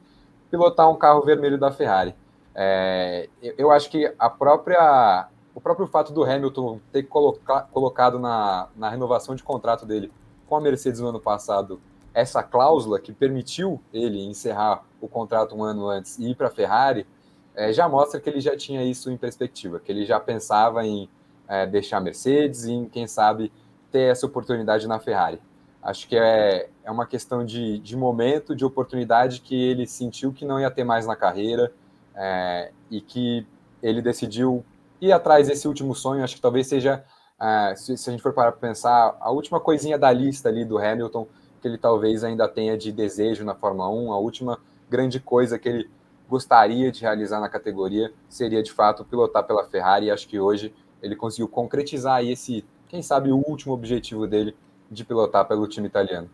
pilotar 0.50 0.90
um 0.90 0.96
carro 0.96 1.22
vermelho 1.22 1.58
da 1.58 1.72
Ferrari. 1.72 2.16
É, 2.56 3.30
eu 3.58 3.72
acho 3.72 3.90
que 3.90 4.14
a 4.18 4.30
própria, 4.30 5.28
o 5.54 5.62
próprio 5.62 5.88
fato 5.88 6.12
do 6.12 6.24
Hamilton 6.24 6.80
ter 6.92 7.04
coloca, 7.04 7.62
colocado 7.72 8.20
na, 8.20 8.68
na 8.76 8.90
renovação 8.90 9.36
de 9.36 9.44
contrato 9.44 9.86
dele 9.86 10.12
com 10.48 10.56
a 10.56 10.62
Mercedes 10.62 11.00
no 11.00 11.08
ano 11.08 11.20
passado 11.20 11.80
essa 12.14 12.44
cláusula 12.44 13.00
que 13.00 13.14
permitiu 13.14 13.82
ele 13.94 14.24
encerrar 14.26 14.84
o 15.00 15.08
contrato 15.08 15.56
um 15.56 15.64
ano 15.64 15.88
antes 15.88 16.18
e 16.18 16.32
ir 16.32 16.36
para 16.36 16.48
a 16.48 16.52
Ferrari, 16.52 17.06
é, 17.56 17.72
já 17.72 17.88
mostra 17.88 18.20
que 18.20 18.30
ele 18.30 18.42
já 18.42 18.56
tinha 18.56 18.84
isso 18.84 19.12
em 19.12 19.18
perspectiva, 19.18 19.80
que 19.80 19.92
ele 19.92 20.06
já 20.06 20.20
pensava 20.20 20.86
em 20.86 21.10
é, 21.48 21.66
deixar 21.66 21.98
a 21.98 22.02
Mercedes 22.02 22.66
e 22.66 22.74
em, 22.74 22.86
quem 22.86 23.08
sabe, 23.08 23.52
ter 23.92 24.12
essa 24.12 24.26
oportunidade 24.26 24.88
na 24.88 25.00
Ferrari. 25.00 25.42
Acho 25.82 26.08
que 26.08 26.18
é, 26.18 26.70
é 26.84 26.92
uma 26.92 27.06
questão 27.06 27.46
de, 27.46 27.80
de 27.80 27.96
momento, 27.96 28.56
de 28.56 28.66
oportunidade 28.66 29.42
que 29.42 29.56
ele 29.56 29.88
sentiu 29.88 30.34
que 30.34 30.46
não 30.46 30.60
ia 30.60 30.70
ter 30.70 30.84
mais 30.84 31.08
na 31.08 31.16
carreira 31.16 31.72
é, 32.16 32.72
e 32.92 33.00
que 33.00 33.48
ele 33.82 34.02
decidiu 34.02 34.64
ir 35.00 35.12
atrás 35.12 35.48
desse 35.48 35.68
último 35.68 35.96
sonho. 35.96 36.24
Acho 36.24 36.36
que 36.36 36.42
talvez 36.42 36.68
seja, 36.68 37.04
é, 37.40 37.76
se, 37.76 37.96
se, 37.96 38.10
a 38.10 38.12
gente 38.12 38.22
for 38.22 38.34
parar 38.34 38.52
para 38.52 38.60
pensar, 38.60 39.18
a 39.20 39.32
última 39.32 39.60
coisinha 39.60 39.98
da 39.98 40.12
lista 40.12 40.50
ali 40.50 40.66
do 40.66 40.78
Hamilton 40.78 41.28
que 41.62 41.68
ele 41.68 41.78
talvez 41.78 42.24
ainda 42.24 42.48
tenha 42.48 42.78
de 42.78 42.92
desejo 42.92 43.44
na 43.44 43.54
Fórmula 43.54 43.90
1, 43.90 44.14
a 44.14 44.20
última 44.20 44.60
grande 44.90 45.20
coisa 45.20 45.60
que 45.60 45.68
ele 45.68 45.90
gostaria 46.28 46.92
de 46.92 47.02
realizar 47.02 47.40
na 47.40 47.50
categoria 47.50 48.14
seria 48.30 48.64
de 48.64 48.72
fato 48.72 49.04
pilotar 49.04 49.44
pela 49.44 49.66
Ferrari. 49.66 50.10
Acho 50.10 50.28
que 50.28 50.40
hoje 50.40 50.74
ele 51.02 51.16
conseguiu 51.16 51.48
concretizar 51.48 52.24
esse 52.24 52.66
quem 52.88 53.04
sabe, 53.04 53.32
o 53.32 53.38
último 53.38 53.74
objetivo 53.74 54.26
dele 54.26 54.58
de 54.90 55.04
pilotar 55.04 55.46
pelo 55.46 55.68
time 55.68 55.88
italiano. 55.88 56.30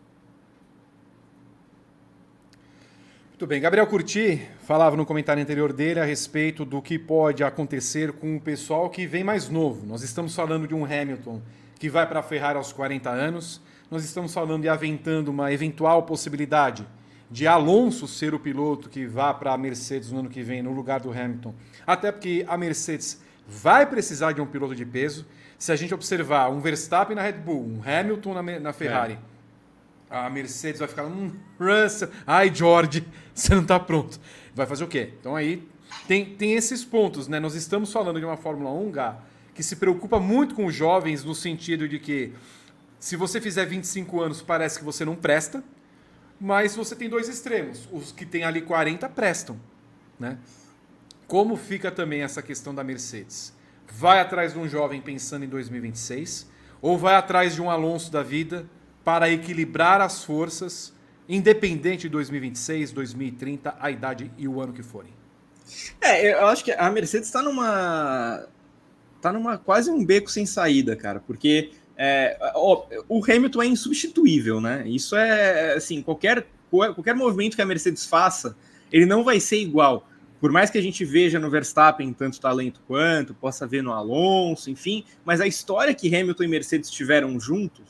Muito 3.30 3.46
bem, 3.46 3.60
Gabriel 3.60 3.86
Curti 3.86 4.48
falava 4.62 4.96
no 4.96 5.04
comentário 5.04 5.42
anterior 5.42 5.70
dele 5.70 6.00
a 6.00 6.04
respeito 6.04 6.64
do 6.64 6.80
que 6.80 6.98
pode 6.98 7.44
acontecer 7.44 8.12
com 8.12 8.36
o 8.36 8.40
pessoal 8.40 8.88
que 8.88 9.06
vem 9.06 9.22
mais 9.22 9.50
novo. 9.50 9.86
Nós 9.86 10.02
estamos 10.02 10.34
falando 10.34 10.66
de 10.66 10.74
um 10.74 10.86
Hamilton 10.86 11.42
que 11.78 11.90
vai 11.90 12.06
para 12.06 12.20
a 12.20 12.22
Ferrari 12.22 12.56
aos 12.56 12.72
40 12.72 13.10
anos, 13.10 13.60
nós 13.90 14.02
estamos 14.04 14.32
falando 14.32 14.64
e 14.64 14.70
aventando 14.70 15.30
uma 15.30 15.52
eventual 15.52 16.04
possibilidade 16.04 16.86
de 17.30 17.46
Alonso 17.46 18.08
ser 18.08 18.34
o 18.34 18.40
piloto 18.40 18.88
que 18.88 19.04
vá 19.04 19.34
para 19.34 19.52
a 19.52 19.58
Mercedes 19.58 20.10
no 20.10 20.20
ano 20.20 20.30
que 20.30 20.42
vem 20.42 20.62
no 20.62 20.72
lugar 20.72 21.00
do 21.00 21.10
Hamilton. 21.10 21.54
Até 21.86 22.10
porque 22.10 22.44
a 22.48 22.56
Mercedes 22.56 23.20
vai 23.46 23.84
precisar 23.84 24.32
de 24.32 24.40
um 24.40 24.46
piloto 24.46 24.74
de 24.74 24.86
peso 24.86 25.26
se 25.58 25.72
a 25.72 25.76
gente 25.76 25.94
observar 25.94 26.50
um 26.50 26.60
Verstappen 26.60 27.16
na 27.16 27.22
Red 27.22 27.34
Bull, 27.34 27.62
um 27.62 27.82
Hamilton 27.84 28.34
na, 28.34 28.60
na 28.60 28.72
Ferrari, 28.72 29.18
é. 30.10 30.16
a 30.16 30.30
Mercedes 30.30 30.78
vai 30.78 30.88
ficar, 30.88 31.04
um 31.04 31.32
Russell, 31.58 32.10
ai 32.26 32.54
George, 32.54 33.06
você 33.34 33.54
não 33.54 33.62
está 33.62 33.78
pronto. 33.80 34.20
Vai 34.54 34.66
fazer 34.66 34.84
o 34.84 34.88
quê? 34.88 35.12
Então 35.20 35.34
aí 35.34 35.66
tem, 36.06 36.24
tem 36.24 36.54
esses 36.54 36.84
pontos, 36.84 37.28
né? 37.28 37.40
Nós 37.40 37.54
estamos 37.54 37.92
falando 37.92 38.18
de 38.18 38.26
uma 38.26 38.36
Fórmula 38.36 38.70
1, 38.70 38.90
Gá, 38.90 39.18
que 39.54 39.62
se 39.62 39.76
preocupa 39.76 40.20
muito 40.20 40.54
com 40.54 40.66
os 40.66 40.74
jovens 40.74 41.24
no 41.24 41.34
sentido 41.34 41.88
de 41.88 41.98
que 41.98 42.32
se 42.98 43.16
você 43.16 43.40
fizer 43.40 43.64
25 43.64 44.20
anos 44.20 44.42
parece 44.42 44.78
que 44.78 44.84
você 44.84 45.04
não 45.04 45.16
presta, 45.16 45.62
mas 46.40 46.76
você 46.76 46.94
tem 46.94 47.08
dois 47.08 47.28
extremos. 47.28 47.88
Os 47.90 48.12
que 48.12 48.26
têm 48.26 48.44
ali 48.44 48.60
40 48.60 49.08
prestam, 49.08 49.58
né? 50.18 50.38
Como 51.26 51.56
fica 51.56 51.90
também 51.90 52.22
essa 52.22 52.42
questão 52.42 52.74
da 52.74 52.84
Mercedes? 52.84 53.55
Vai 53.92 54.20
atrás 54.20 54.52
de 54.52 54.58
um 54.58 54.68
jovem 54.68 55.00
pensando 55.00 55.44
em 55.44 55.48
2026 55.48 56.50
ou 56.80 56.98
vai 56.98 57.14
atrás 57.14 57.54
de 57.54 57.62
um 57.62 57.70
Alonso 57.70 58.10
da 58.10 58.22
vida 58.22 58.66
para 59.04 59.30
equilibrar 59.30 60.00
as 60.00 60.24
forças, 60.24 60.92
independente 61.28 62.02
de 62.02 62.08
2026, 62.08 62.92
2030, 62.92 63.76
a 63.78 63.90
idade 63.90 64.30
e 64.36 64.48
o 64.48 64.60
ano 64.60 64.72
que 64.72 64.82
forem? 64.82 65.12
É, 66.00 66.32
eu 66.32 66.46
acho 66.46 66.64
que 66.64 66.72
a 66.72 66.90
Mercedes 66.90 67.28
está 67.28 67.42
numa 67.42 68.46
tá 69.20 69.32
numa 69.32 69.58
quase 69.58 69.90
um 69.90 70.04
beco 70.04 70.30
sem 70.30 70.46
saída, 70.46 70.94
cara, 70.94 71.20
porque 71.20 71.70
é, 71.96 72.38
ó, 72.54 72.86
o 73.08 73.24
Hamilton 73.24 73.62
é 73.62 73.66
insubstituível, 73.66 74.60
né? 74.60 74.84
Isso 74.86 75.16
é 75.16 75.74
assim, 75.74 76.02
qualquer 76.02 76.46
qualquer 76.70 77.14
movimento 77.14 77.56
que 77.56 77.62
a 77.62 77.66
Mercedes 77.66 78.04
faça, 78.04 78.56
ele 78.92 79.06
não 79.06 79.24
vai 79.24 79.40
ser 79.40 79.56
igual 79.56 80.06
por 80.40 80.52
mais 80.52 80.70
que 80.70 80.78
a 80.78 80.82
gente 80.82 81.04
veja 81.04 81.38
no 81.38 81.50
Verstappen 81.50 82.12
tanto 82.12 82.40
talento 82.40 82.80
quanto, 82.86 83.34
possa 83.34 83.66
ver 83.66 83.82
no 83.82 83.92
Alonso, 83.92 84.70
enfim, 84.70 85.04
mas 85.24 85.40
a 85.40 85.46
história 85.46 85.94
que 85.94 86.14
Hamilton 86.14 86.44
e 86.44 86.48
Mercedes 86.48 86.90
tiveram 86.90 87.38
juntos 87.40 87.84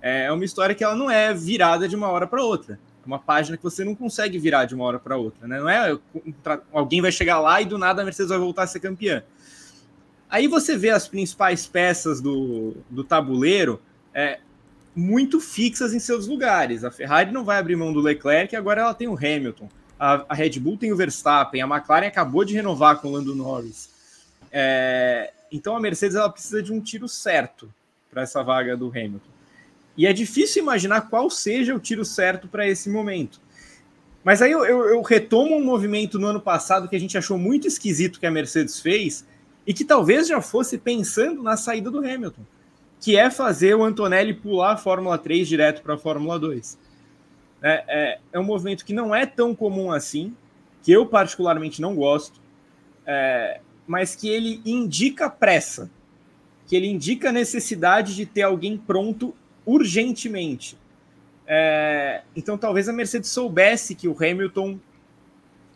é 0.00 0.30
uma 0.30 0.44
história 0.44 0.74
que 0.74 0.84
ela 0.84 0.94
não 0.94 1.10
é 1.10 1.34
virada 1.34 1.88
de 1.88 1.96
uma 1.96 2.08
hora 2.08 2.26
para 2.26 2.42
outra. 2.42 2.78
É 3.02 3.06
uma 3.06 3.18
página 3.18 3.56
que 3.56 3.62
você 3.62 3.84
não 3.84 3.94
consegue 3.94 4.38
virar 4.38 4.64
de 4.64 4.74
uma 4.74 4.84
hora 4.84 4.98
para 4.98 5.16
outra, 5.16 5.48
né? 5.48 5.58
Não 5.58 5.68
é 5.68 5.98
alguém 6.72 7.00
vai 7.00 7.10
chegar 7.10 7.40
lá 7.40 7.60
e 7.60 7.64
do 7.64 7.78
nada 7.78 8.02
a 8.02 8.04
Mercedes 8.04 8.30
vai 8.30 8.38
voltar 8.38 8.64
a 8.64 8.66
ser 8.66 8.80
campeã. 8.80 9.24
Aí 10.30 10.46
você 10.46 10.76
vê 10.76 10.90
as 10.90 11.08
principais 11.08 11.66
peças 11.66 12.20
do, 12.20 12.76
do 12.90 13.02
tabuleiro 13.02 13.80
é, 14.12 14.40
muito 14.94 15.40
fixas 15.40 15.94
em 15.94 15.98
seus 15.98 16.26
lugares. 16.26 16.84
A 16.84 16.90
Ferrari 16.90 17.32
não 17.32 17.44
vai 17.44 17.58
abrir 17.58 17.76
mão 17.76 17.92
do 17.92 18.00
Leclerc, 18.00 18.54
agora 18.54 18.82
ela 18.82 18.94
tem 18.94 19.08
o 19.08 19.16
Hamilton 19.16 19.68
a, 19.98 20.24
a, 20.28 20.34
Red 20.34 20.58
Bull 20.60 20.76
tem 20.76 20.92
o 20.92 20.96
Verstappen, 20.96 21.60
a 21.60 21.66
McLaren 21.66 22.06
acabou 22.06 22.44
de 22.44 22.54
renovar 22.54 22.98
com 23.00 23.08
o 23.08 23.12
Lando 23.12 23.34
Norris. 23.34 23.90
É, 24.52 25.32
então 25.50 25.76
a 25.76 25.80
Mercedes 25.80 26.16
ela 26.16 26.30
precisa 26.30 26.62
de 26.62 26.72
um 26.72 26.80
tiro 26.80 27.08
certo 27.08 27.72
para 28.10 28.22
essa 28.22 28.42
vaga 28.42 28.76
do 28.76 28.88
Hamilton. 28.88 29.30
E 29.96 30.06
é 30.06 30.12
difícil 30.12 30.62
imaginar 30.62 31.08
qual 31.08 31.28
seja 31.28 31.74
o 31.74 31.80
tiro 31.80 32.04
certo 32.04 32.46
para 32.46 32.68
esse 32.68 32.88
momento. 32.88 33.40
Mas 34.22 34.40
aí 34.42 34.52
eu, 34.52 34.64
eu, 34.64 34.84
eu, 34.90 35.02
retomo 35.02 35.56
um 35.56 35.64
movimento 35.64 36.18
no 36.18 36.26
ano 36.26 36.40
passado 36.40 36.88
que 36.88 36.94
a 36.94 37.00
gente 37.00 37.16
achou 37.16 37.38
muito 37.38 37.66
esquisito 37.66 38.20
que 38.20 38.26
a 38.26 38.30
Mercedes 38.30 38.80
fez 38.80 39.26
e 39.66 39.74
que 39.74 39.84
talvez 39.84 40.28
já 40.28 40.40
fosse 40.40 40.78
pensando 40.78 41.42
na 41.42 41.56
saída 41.56 41.90
do 41.90 41.98
Hamilton, 41.98 42.42
que 43.00 43.16
é 43.16 43.30
fazer 43.30 43.74
o 43.74 43.84
Antonelli 43.84 44.34
pular 44.34 44.72
a 44.72 44.76
Fórmula 44.76 45.18
3 45.18 45.48
direto 45.48 45.82
para 45.82 45.94
a 45.94 45.98
Fórmula 45.98 46.38
2. 46.38 46.78
É, 47.62 47.84
é, 47.88 48.18
é, 48.32 48.38
um 48.38 48.44
movimento 48.44 48.84
que 48.84 48.92
não 48.92 49.14
é 49.14 49.26
tão 49.26 49.54
comum 49.54 49.90
assim, 49.90 50.34
que 50.82 50.92
eu 50.92 51.06
particularmente 51.06 51.80
não 51.80 51.94
gosto, 51.94 52.40
é, 53.04 53.60
mas 53.86 54.14
que 54.14 54.28
ele 54.28 54.60
indica 54.64 55.28
pressa, 55.28 55.90
que 56.66 56.76
ele 56.76 56.86
indica 56.86 57.30
a 57.30 57.32
necessidade 57.32 58.14
de 58.14 58.26
ter 58.26 58.42
alguém 58.42 58.76
pronto 58.76 59.34
urgentemente. 59.66 60.78
É, 61.46 62.22
então 62.36 62.56
talvez 62.56 62.88
a 62.88 62.92
Mercedes 62.92 63.30
soubesse 63.30 63.94
que 63.94 64.06
o 64.06 64.14
Hamilton 64.14 64.78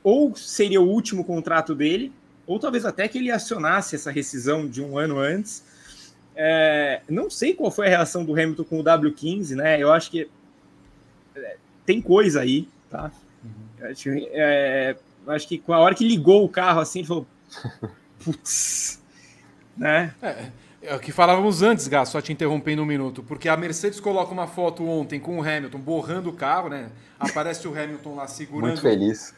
ou 0.05 0.35
seria 0.37 0.81
o 0.81 0.89
último 0.89 1.25
contrato 1.25 1.75
dele, 1.75 2.13
ou 2.47 2.59
talvez 2.59 2.85
até 2.85 3.07
que 3.09 3.19
ele 3.19 3.31
acionasse 3.31 3.95
essa 3.95 4.11
rescisão 4.11 4.69
de 4.69 4.83
um 4.83 4.99
ano 4.99 5.19
antes. 5.19 5.65
É, 6.35 7.03
não 7.09 7.31
sei 7.31 7.55
qual 7.55 7.71
foi 7.71 7.87
a 7.87 7.91
reação 7.91 8.25
do 8.25 8.33
Hamilton 8.33 8.65
com 8.65 8.81
o 8.81 8.85
W15, 8.85 9.55
né? 9.55 9.81
Eu 9.81 9.93
acho 9.93 10.11
que 10.11 10.29
tem 11.85 12.01
coisa 12.01 12.41
aí, 12.41 12.69
tá? 12.91 13.11
Uhum. 13.45 13.91
Acho, 13.91 14.09
é, 14.11 14.97
acho 15.27 15.49
que 15.49 15.59
com 15.59 15.73
a 15.73 15.79
hora 15.79 15.95
que 15.95 16.07
ligou 16.07 16.45
o 16.45 16.49
carro 16.49 16.81
assim, 16.81 17.01
ele 17.01 17.09
falou, 17.09 17.27
putz, 18.25 19.01
né? 19.77 20.15
É, 20.23 20.47
é 20.83 20.95
o 20.95 20.99
que 20.99 21.13
falávamos 21.13 21.63
antes, 21.63 21.87
Gá, 21.87 22.05
só 22.05 22.21
te 22.21 22.33
interrompendo 22.33 22.83
um 22.83 22.87
minuto, 22.87 23.23
porque 23.23 23.49
a 23.49 23.57
Mercedes 23.57 24.01
coloca 24.01 24.33
uma 24.33 24.47
foto 24.47 24.85
ontem 24.85 25.21
com 25.21 25.39
o 25.39 25.43
Hamilton 25.43 25.79
borrando 25.79 26.31
o 26.31 26.33
carro, 26.33 26.69
né? 26.69 26.91
Aparece 27.19 27.67
o 27.69 27.71
Hamilton 27.71 28.17
lá 28.17 28.27
segurando. 28.27 28.71
Muito 28.71 28.83
feliz. 28.83 29.35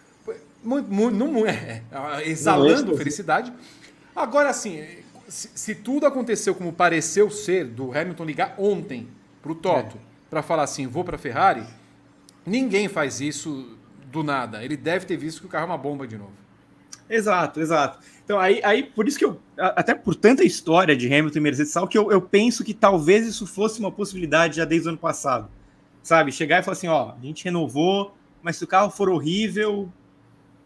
Muito, 0.63 0.91
muito, 0.91 1.15
não, 1.15 1.47
é, 1.47 1.83
é 1.93 2.29
exalando 2.29 2.97
felicidade. 2.97 3.53
Agora, 4.17 4.49
assim, 4.49 4.83
se, 5.29 5.51
se, 5.55 5.75
tudo 5.75 6.07
aconteceu 6.07 6.55
como 6.55 6.73
pareceu 6.73 7.31
ser, 7.31 7.67
do 7.67 7.97
Hamilton 7.97 8.25
ligar 8.25 8.55
ontem 8.57 9.07
para 9.43 9.53
o 9.53 9.55
Toto, 9.55 9.97
é. 9.97 10.01
para 10.31 10.43
falar 10.43 10.63
assim, 10.63 10.87
vou 10.87 11.05
para 11.05 11.17
a 11.17 11.19
Ferrari, 11.19 11.63
ninguém 12.47 12.89
faz 12.89 13.21
isso 13.21 13.77
do 14.11 14.23
nada. 14.23 14.65
Ele 14.65 14.77
deve 14.77 15.07
ter 15.07 15.17
visto 15.17 15.41
que 15.41 15.47
o 15.47 15.49
carro 15.49 15.65
é 15.65 15.67
uma 15.67 15.79
bomba 15.79 16.07
de 16.07 16.17
novo. 16.17 16.33
Exato, 17.09 17.61
exato. 17.61 17.99
Então, 18.25 18.39
aí, 18.39 18.61
aí 18.65 18.83
por 18.83 19.07
isso 19.07 19.19
que 19.19 19.25
eu, 19.25 19.39
até 19.59 19.95
por 19.95 20.15
tanta 20.15 20.43
história 20.43 20.97
de 20.97 21.13
Hamilton 21.13 21.39
e 21.39 21.43
Mercedes 21.43 21.73
tal, 21.73 21.87
que 21.87 21.99
eu, 21.99 22.11
eu 22.11 22.23
penso 22.23 22.65
que 22.65 22.73
talvez 22.73 23.27
isso 23.27 23.47
fosse 23.47 23.79
uma 23.81 23.93
possibilidade 23.93 24.57
já 24.57 24.65
desde 24.65 24.89
o 24.89 24.91
ano 24.91 24.99
passado. 24.99 25.51
Sabe? 26.03 26.33
Chegar 26.33 26.61
e 26.61 26.63
falar 26.63 26.73
assim: 26.73 26.89
ó, 26.89 27.13
a 27.13 27.25
gente 27.25 27.45
renovou, 27.45 28.15
mas 28.43 28.57
se 28.57 28.65
o 28.65 28.67
carro 28.67 28.91
for 28.91 29.09
horrível, 29.09 29.93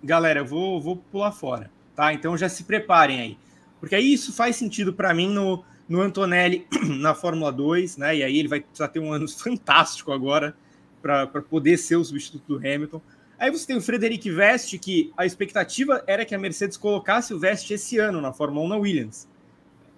galera, 0.02 0.40
eu 0.40 0.46
vou, 0.46 0.80
vou 0.80 0.96
pular 0.96 1.32
fora. 1.32 1.70
Tá? 1.96 2.12
Então 2.12 2.36
já 2.36 2.48
se 2.48 2.64
preparem 2.64 3.20
aí. 3.20 3.38
Porque 3.80 3.94
aí 3.94 4.12
isso 4.12 4.32
faz 4.32 4.56
sentido 4.56 4.92
para 4.92 5.12
mim 5.14 5.28
no, 5.28 5.64
no 5.88 6.00
Antonelli 6.00 6.66
na 7.00 7.14
Fórmula 7.14 7.50
2, 7.50 7.96
né? 7.96 8.16
E 8.16 8.22
aí 8.22 8.38
ele 8.38 8.48
vai 8.48 8.60
precisar 8.60 8.88
ter 8.88 9.00
um 9.00 9.12
ano 9.12 9.26
fantástico 9.30 10.12
agora 10.12 10.55
para 11.01 11.27
poder 11.43 11.77
ser 11.77 11.97
o 11.97 12.05
substituto 12.05 12.47
do 12.47 12.57
Hamilton. 12.57 13.01
Aí 13.39 13.51
você 13.51 13.66
tem 13.66 13.77
o 13.77 13.81
Frederic 13.81 14.31
Vest, 14.31 14.77
que 14.79 15.12
a 15.16 15.25
expectativa 15.25 16.03
era 16.07 16.25
que 16.25 16.35
a 16.35 16.39
Mercedes 16.39 16.77
colocasse 16.77 17.33
o 17.33 17.39
Vest 17.39 17.70
esse 17.70 17.99
ano 17.99 18.20
na 18.20 18.33
Fórmula 18.33 18.66
1 18.66 18.69
na 18.69 18.77
Williams. 18.77 19.29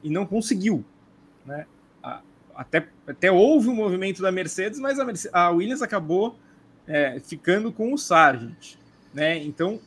E 0.03 0.11
não 0.11 0.27
conseguiu. 0.27 0.85
Né? 1.47 1.67
Até, 2.55 2.87
até 3.07 3.33
houve 3.33 3.69
um 3.69 3.75
movimento 3.75 4.21
da 4.21 4.31
Mercedes, 4.31 4.79
mas 4.79 4.99
a, 4.99 5.05
Mercedes, 5.05 5.35
a 5.35 5.51
Williams 5.51 5.81
acabou 5.81 6.39
é, 6.87 7.19
ficando 7.21 7.73
com 7.73 7.95
o 7.95 7.99
Sargent. 7.99 8.75
Né? 9.15 9.39
Então, 9.39 9.81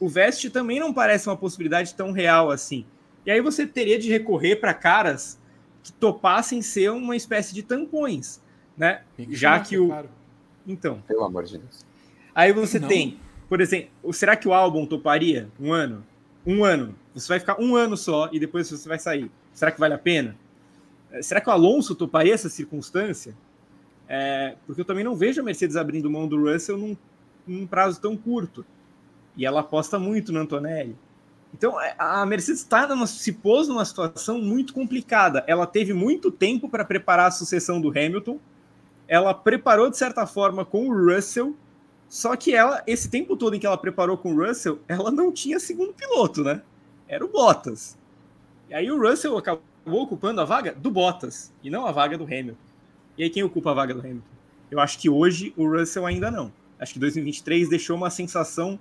o 0.00 0.08
Vest 0.08 0.50
também 0.50 0.80
não 0.80 0.92
parece 0.92 1.28
uma 1.28 1.36
possibilidade 1.36 1.94
tão 1.94 2.10
real 2.10 2.50
assim. 2.50 2.84
E 3.24 3.30
aí 3.30 3.40
você 3.40 3.66
teria 3.66 3.98
de 3.98 4.10
recorrer 4.10 4.56
para 4.56 4.74
caras 4.74 5.38
que 5.82 5.92
topassem 5.92 6.62
ser 6.62 6.90
uma 6.90 7.16
espécie 7.16 7.54
de 7.54 7.62
tampões, 7.62 8.40
né? 8.76 9.02
Já 9.30 9.60
que 9.60 9.78
o. 9.78 9.88
Claro. 9.88 10.08
Então. 10.66 11.02
Pelo 11.06 11.24
amor 11.24 11.44
de 11.44 11.58
Deus. 11.58 11.84
Aí 12.34 12.52
você 12.52 12.78
não. 12.78 12.88
tem, 12.88 13.18
por 13.48 13.60
exemplo, 13.60 13.90
será 14.12 14.36
que 14.36 14.48
o 14.48 14.52
álbum 14.52 14.84
toparia 14.86 15.48
um 15.58 15.72
ano? 15.72 16.04
Um 16.44 16.64
ano. 16.64 16.94
Você 17.14 17.28
vai 17.28 17.40
ficar 17.40 17.60
um 17.60 17.74
ano 17.74 17.96
só 17.96 18.28
e 18.32 18.38
depois 18.38 18.68
você 18.68 18.88
vai 18.88 18.98
sair. 18.98 19.30
Será 19.52 19.70
que 19.70 19.80
vale 19.80 19.94
a 19.94 19.98
pena? 19.98 20.36
Eh, 21.10 21.22
será 21.22 21.40
que 21.40 21.48
o 21.48 21.52
Alonso 21.52 21.94
toparia 21.94 22.34
essa 22.34 22.48
circunstância? 22.48 23.34
É, 24.08 24.54
porque 24.66 24.80
eu 24.80 24.84
também 24.84 25.02
não 25.02 25.16
vejo 25.16 25.40
a 25.40 25.44
Mercedes 25.44 25.76
abrindo 25.76 26.10
mão 26.10 26.28
do 26.28 26.40
Russell 26.40 26.76
num, 26.78 26.96
num 27.46 27.66
prazo 27.66 28.00
tão 28.00 28.16
curto. 28.16 28.64
E 29.36 29.44
ela 29.44 29.60
aposta 29.60 29.98
muito 29.98 30.32
no 30.32 30.40
Antonelli. 30.40 30.96
Então, 31.52 31.80
é, 31.80 31.94
a 31.98 32.24
Mercedes 32.26 32.64
tá 32.64 32.86
numa, 32.86 33.06
se 33.06 33.32
pôs 33.32 33.68
numa 33.68 33.84
situação 33.84 34.40
muito 34.40 34.74
complicada. 34.74 35.44
Ela 35.46 35.66
teve 35.66 35.92
muito 35.92 36.30
tempo 36.30 36.68
para 36.68 36.84
preparar 36.84 37.28
a 37.28 37.30
sucessão 37.30 37.80
do 37.80 37.88
Hamilton. 37.88 38.38
Ela 39.08 39.32
preparou, 39.32 39.90
de 39.90 39.96
certa 39.96 40.26
forma, 40.26 40.64
com 40.64 40.88
o 40.88 41.06
Russell 41.06 41.54
só 42.08 42.36
que 42.36 42.54
ela, 42.54 42.82
esse 42.86 43.10
tempo 43.10 43.36
todo 43.36 43.54
em 43.54 43.60
que 43.60 43.66
ela 43.66 43.76
preparou 43.76 44.16
com 44.16 44.32
o 44.32 44.46
Russell, 44.46 44.80
ela 44.86 45.10
não 45.10 45.32
tinha 45.32 45.58
segundo 45.58 45.92
piloto, 45.92 46.44
né? 46.44 46.62
Era 47.08 47.24
o 47.24 47.28
Bottas. 47.28 47.98
E 48.68 48.74
aí 48.74 48.90
o 48.90 49.00
Russell 49.00 49.36
acabou 49.36 49.62
ocupando 49.86 50.40
a 50.40 50.44
vaga 50.44 50.72
do 50.72 50.90
Bottas 50.90 51.52
e 51.62 51.70
não 51.70 51.86
a 51.86 51.92
vaga 51.92 52.16
do 52.16 52.24
Hamilton. 52.24 52.56
E 53.18 53.24
aí 53.24 53.30
quem 53.30 53.42
ocupa 53.42 53.70
a 53.70 53.74
vaga 53.74 53.94
do 53.94 54.00
Hamilton? 54.00 54.26
Eu 54.70 54.80
acho 54.80 54.98
que 54.98 55.08
hoje 55.08 55.52
o 55.56 55.68
Russell 55.68 56.06
ainda 56.06 56.30
não. 56.30 56.52
Acho 56.78 56.92
que 56.92 56.98
2023 56.98 57.68
deixou 57.68 57.96
uma 57.96 58.10
sensação 58.10 58.78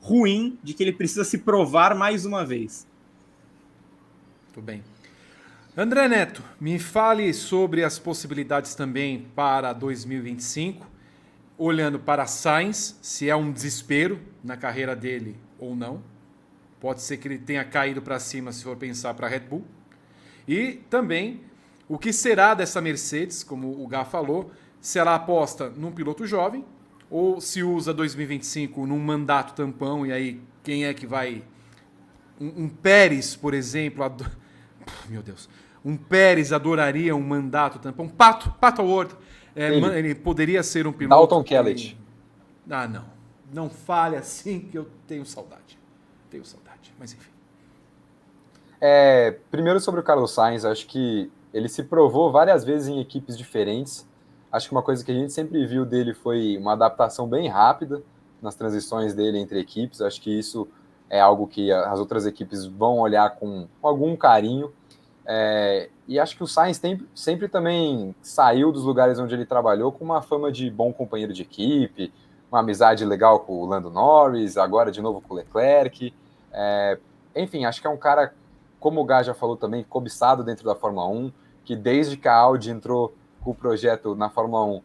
ruim 0.00 0.58
de 0.62 0.74
que 0.74 0.82
ele 0.82 0.92
precisa 0.92 1.24
se 1.24 1.38
provar 1.38 1.94
mais 1.94 2.26
uma 2.26 2.44
vez. 2.44 2.86
Muito 4.46 4.60
bem. 4.60 4.82
André 5.74 6.06
Neto, 6.06 6.42
me 6.60 6.78
fale 6.78 7.32
sobre 7.32 7.82
as 7.82 7.98
possibilidades 7.98 8.74
também 8.74 9.26
para 9.34 9.72
2025 9.72 10.86
olhando 11.56 11.98
para 11.98 12.26
Sainz, 12.26 12.98
se 13.00 13.30
é 13.30 13.34
um 13.34 13.50
desespero 13.50 14.20
na 14.44 14.54
carreira 14.54 14.94
dele 14.94 15.34
ou 15.58 15.74
não. 15.74 16.02
Pode 16.78 17.00
ser 17.00 17.16
que 17.16 17.26
ele 17.26 17.38
tenha 17.38 17.64
caído 17.64 18.02
para 18.02 18.18
cima 18.18 18.52
se 18.52 18.62
for 18.64 18.76
pensar 18.76 19.14
para 19.14 19.26
a 19.26 19.30
Red 19.30 19.40
Bull. 19.40 19.64
E 20.46 20.80
também 20.90 21.40
o 21.88 21.96
que 21.96 22.12
será 22.12 22.52
dessa 22.52 22.82
Mercedes, 22.82 23.42
como 23.42 23.82
o 23.82 23.86
Gá 23.86 24.04
falou, 24.04 24.52
se 24.78 24.98
ela 24.98 25.14
aposta 25.14 25.70
num 25.70 25.90
piloto 25.90 26.26
jovem 26.26 26.66
ou 27.08 27.40
se 27.40 27.62
usa 27.62 27.94
2025 27.94 28.86
num 28.86 28.98
mandato 28.98 29.54
tampão 29.54 30.04
e 30.04 30.12
aí 30.12 30.42
quem 30.62 30.84
é 30.84 30.92
que 30.92 31.06
vai. 31.06 31.42
Um, 32.38 32.64
um 32.64 32.68
Pérez, 32.68 33.34
por 33.34 33.54
exemplo, 33.54 34.04
ad... 34.04 34.41
meu 35.08 35.22
Deus, 35.22 35.48
um 35.84 35.96
Pérez 35.96 36.52
adoraria 36.52 37.14
um 37.14 37.20
mandato 37.20 37.78
tampão. 37.78 38.08
Pato, 38.08 38.50
Pato 38.60 38.82
Award 38.82 39.14
é, 39.54 39.74
ele. 39.74 40.14
poderia 40.14 40.62
ser 40.62 40.86
um 40.86 40.92
piloto. 40.92 41.20
Dalton 41.20 41.44
Kellett. 41.44 41.98
Ah, 42.70 42.86
não. 42.86 43.04
Não 43.52 43.68
fale 43.68 44.16
assim 44.16 44.60
que 44.60 44.78
eu 44.78 44.88
tenho 45.06 45.26
saudade. 45.26 45.78
Tenho 46.30 46.44
saudade, 46.44 46.94
mas 46.98 47.12
enfim. 47.12 47.30
É, 48.80 49.38
primeiro 49.50 49.78
sobre 49.78 50.00
o 50.00 50.02
Carlos 50.02 50.32
Sainz, 50.32 50.64
acho 50.64 50.86
que 50.86 51.30
ele 51.52 51.68
se 51.68 51.82
provou 51.82 52.32
várias 52.32 52.64
vezes 52.64 52.88
em 52.88 53.00
equipes 53.00 53.36
diferentes. 53.36 54.08
Acho 54.50 54.68
que 54.68 54.74
uma 54.74 54.82
coisa 54.82 55.04
que 55.04 55.10
a 55.12 55.14
gente 55.14 55.32
sempre 55.32 55.66
viu 55.66 55.84
dele 55.84 56.14
foi 56.14 56.56
uma 56.56 56.72
adaptação 56.72 57.28
bem 57.28 57.48
rápida 57.48 58.02
nas 58.40 58.54
transições 58.54 59.14
dele 59.14 59.38
entre 59.38 59.60
equipes. 59.60 60.00
Acho 60.00 60.20
que 60.20 60.36
isso 60.36 60.66
é 61.12 61.20
algo 61.20 61.46
que 61.46 61.70
as 61.70 61.98
outras 61.98 62.24
equipes 62.24 62.64
vão 62.64 62.98
olhar 62.98 63.36
com 63.36 63.68
algum 63.82 64.16
carinho. 64.16 64.72
É, 65.26 65.90
e 66.08 66.18
acho 66.18 66.34
que 66.34 66.42
o 66.42 66.46
Sainz 66.46 66.78
tem, 66.78 67.06
sempre 67.14 67.48
também 67.48 68.14
saiu 68.22 68.72
dos 68.72 68.82
lugares 68.82 69.18
onde 69.18 69.34
ele 69.34 69.44
trabalhou 69.44 69.92
com 69.92 70.02
uma 70.06 70.22
fama 70.22 70.50
de 70.50 70.70
bom 70.70 70.90
companheiro 70.90 71.34
de 71.34 71.42
equipe, 71.42 72.10
uma 72.50 72.60
amizade 72.60 73.04
legal 73.04 73.40
com 73.40 73.60
o 73.60 73.66
Lando 73.66 73.90
Norris, 73.90 74.56
agora 74.56 74.90
de 74.90 75.02
novo 75.02 75.20
com 75.20 75.34
o 75.34 75.36
Leclerc. 75.36 76.14
É, 76.50 76.98
enfim, 77.36 77.66
acho 77.66 77.82
que 77.82 77.86
é 77.86 77.90
um 77.90 77.98
cara, 77.98 78.32
como 78.80 78.98
o 78.98 79.04
Gá 79.04 79.22
já 79.22 79.34
falou 79.34 79.58
também, 79.58 79.84
cobiçado 79.84 80.42
dentro 80.42 80.64
da 80.64 80.74
Fórmula 80.74 81.06
1, 81.08 81.30
que 81.62 81.76
desde 81.76 82.16
que 82.16 82.26
a 82.26 82.34
Audi 82.34 82.70
entrou 82.70 83.14
com 83.44 83.50
o 83.50 83.54
projeto 83.54 84.14
na 84.14 84.30
Fórmula 84.30 84.64
1, 84.64 84.82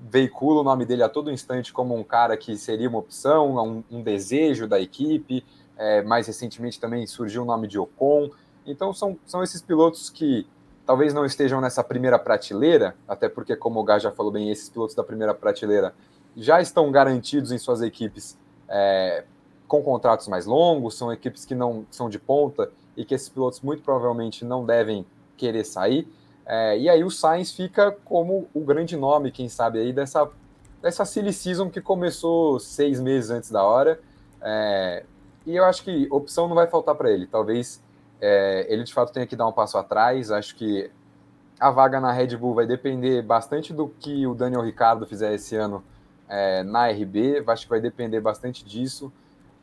veicula 0.00 0.60
o 0.60 0.64
nome 0.64 0.84
dele 0.84 1.02
a 1.02 1.08
todo 1.08 1.30
instante 1.30 1.72
como 1.72 1.94
um 1.94 2.04
cara 2.04 2.36
que 2.36 2.56
seria 2.56 2.88
uma 2.88 2.98
opção, 2.98 3.56
um, 3.56 3.84
um 3.90 4.02
desejo 4.02 4.66
da 4.66 4.80
equipe. 4.80 5.44
É, 5.76 6.02
mais 6.02 6.26
recentemente 6.26 6.80
também 6.80 7.06
surgiu 7.06 7.42
o 7.42 7.44
nome 7.44 7.66
de 7.66 7.78
Ocon. 7.78 8.30
Então 8.66 8.92
são, 8.92 9.18
são 9.26 9.42
esses 9.42 9.62
pilotos 9.62 10.10
que 10.10 10.46
talvez 10.84 11.12
não 11.12 11.24
estejam 11.24 11.60
nessa 11.60 11.84
primeira 11.84 12.18
prateleira, 12.18 12.96
até 13.06 13.28
porque, 13.28 13.54
como 13.54 13.78
o 13.80 13.84
Gá 13.84 13.98
já 13.98 14.10
falou 14.10 14.32
bem, 14.32 14.50
esses 14.50 14.68
pilotos 14.68 14.94
da 14.94 15.04
primeira 15.04 15.34
prateleira 15.34 15.94
já 16.36 16.60
estão 16.60 16.90
garantidos 16.90 17.52
em 17.52 17.58
suas 17.58 17.82
equipes 17.82 18.38
é, 18.68 19.24
com 19.66 19.82
contratos 19.82 20.28
mais 20.28 20.46
longos, 20.46 20.96
são 20.96 21.12
equipes 21.12 21.44
que 21.44 21.54
não 21.54 21.86
são 21.90 22.08
de 22.08 22.18
ponta 22.18 22.70
e 22.96 23.04
que 23.04 23.14
esses 23.14 23.28
pilotos 23.28 23.60
muito 23.60 23.82
provavelmente 23.82 24.44
não 24.44 24.64
devem 24.64 25.04
querer 25.36 25.64
sair. 25.64 26.08
É, 26.48 26.78
e 26.78 26.88
aí 26.88 27.04
o 27.04 27.10
Sainz 27.10 27.52
fica 27.52 27.92
como 28.06 28.48
o 28.54 28.60
grande 28.60 28.96
nome, 28.96 29.30
quem 29.30 29.50
sabe, 29.50 29.80
aí 29.80 29.92
dessa, 29.92 30.26
dessa 30.80 31.04
silly 31.04 31.30
season 31.30 31.68
que 31.68 31.78
começou 31.78 32.58
seis 32.58 32.98
meses 32.98 33.30
antes 33.30 33.50
da 33.50 33.62
hora. 33.62 34.00
É, 34.40 35.04
e 35.44 35.54
eu 35.54 35.64
acho 35.66 35.84
que 35.84 36.08
opção 36.10 36.48
não 36.48 36.54
vai 36.54 36.66
faltar 36.66 36.94
para 36.94 37.10
ele. 37.10 37.26
Talvez 37.26 37.82
é, 38.18 38.66
ele 38.68 38.82
de 38.82 38.94
fato 38.94 39.12
tem 39.12 39.26
que 39.26 39.36
dar 39.36 39.46
um 39.46 39.52
passo 39.52 39.76
atrás. 39.76 40.30
Acho 40.30 40.56
que 40.56 40.90
a 41.60 41.70
vaga 41.70 42.00
na 42.00 42.12
Red 42.12 42.36
Bull 42.36 42.54
vai 42.54 42.66
depender 42.66 43.20
bastante 43.20 43.74
do 43.74 43.88
que 43.88 44.26
o 44.26 44.34
Daniel 44.34 44.62
Ricardo 44.62 45.06
fizer 45.06 45.34
esse 45.34 45.54
ano 45.54 45.84
é, 46.28 46.62
na 46.62 46.88
RB. 46.88 47.44
Acho 47.46 47.64
que 47.64 47.70
vai 47.70 47.80
depender 47.80 48.20
bastante 48.20 48.64
disso. 48.64 49.12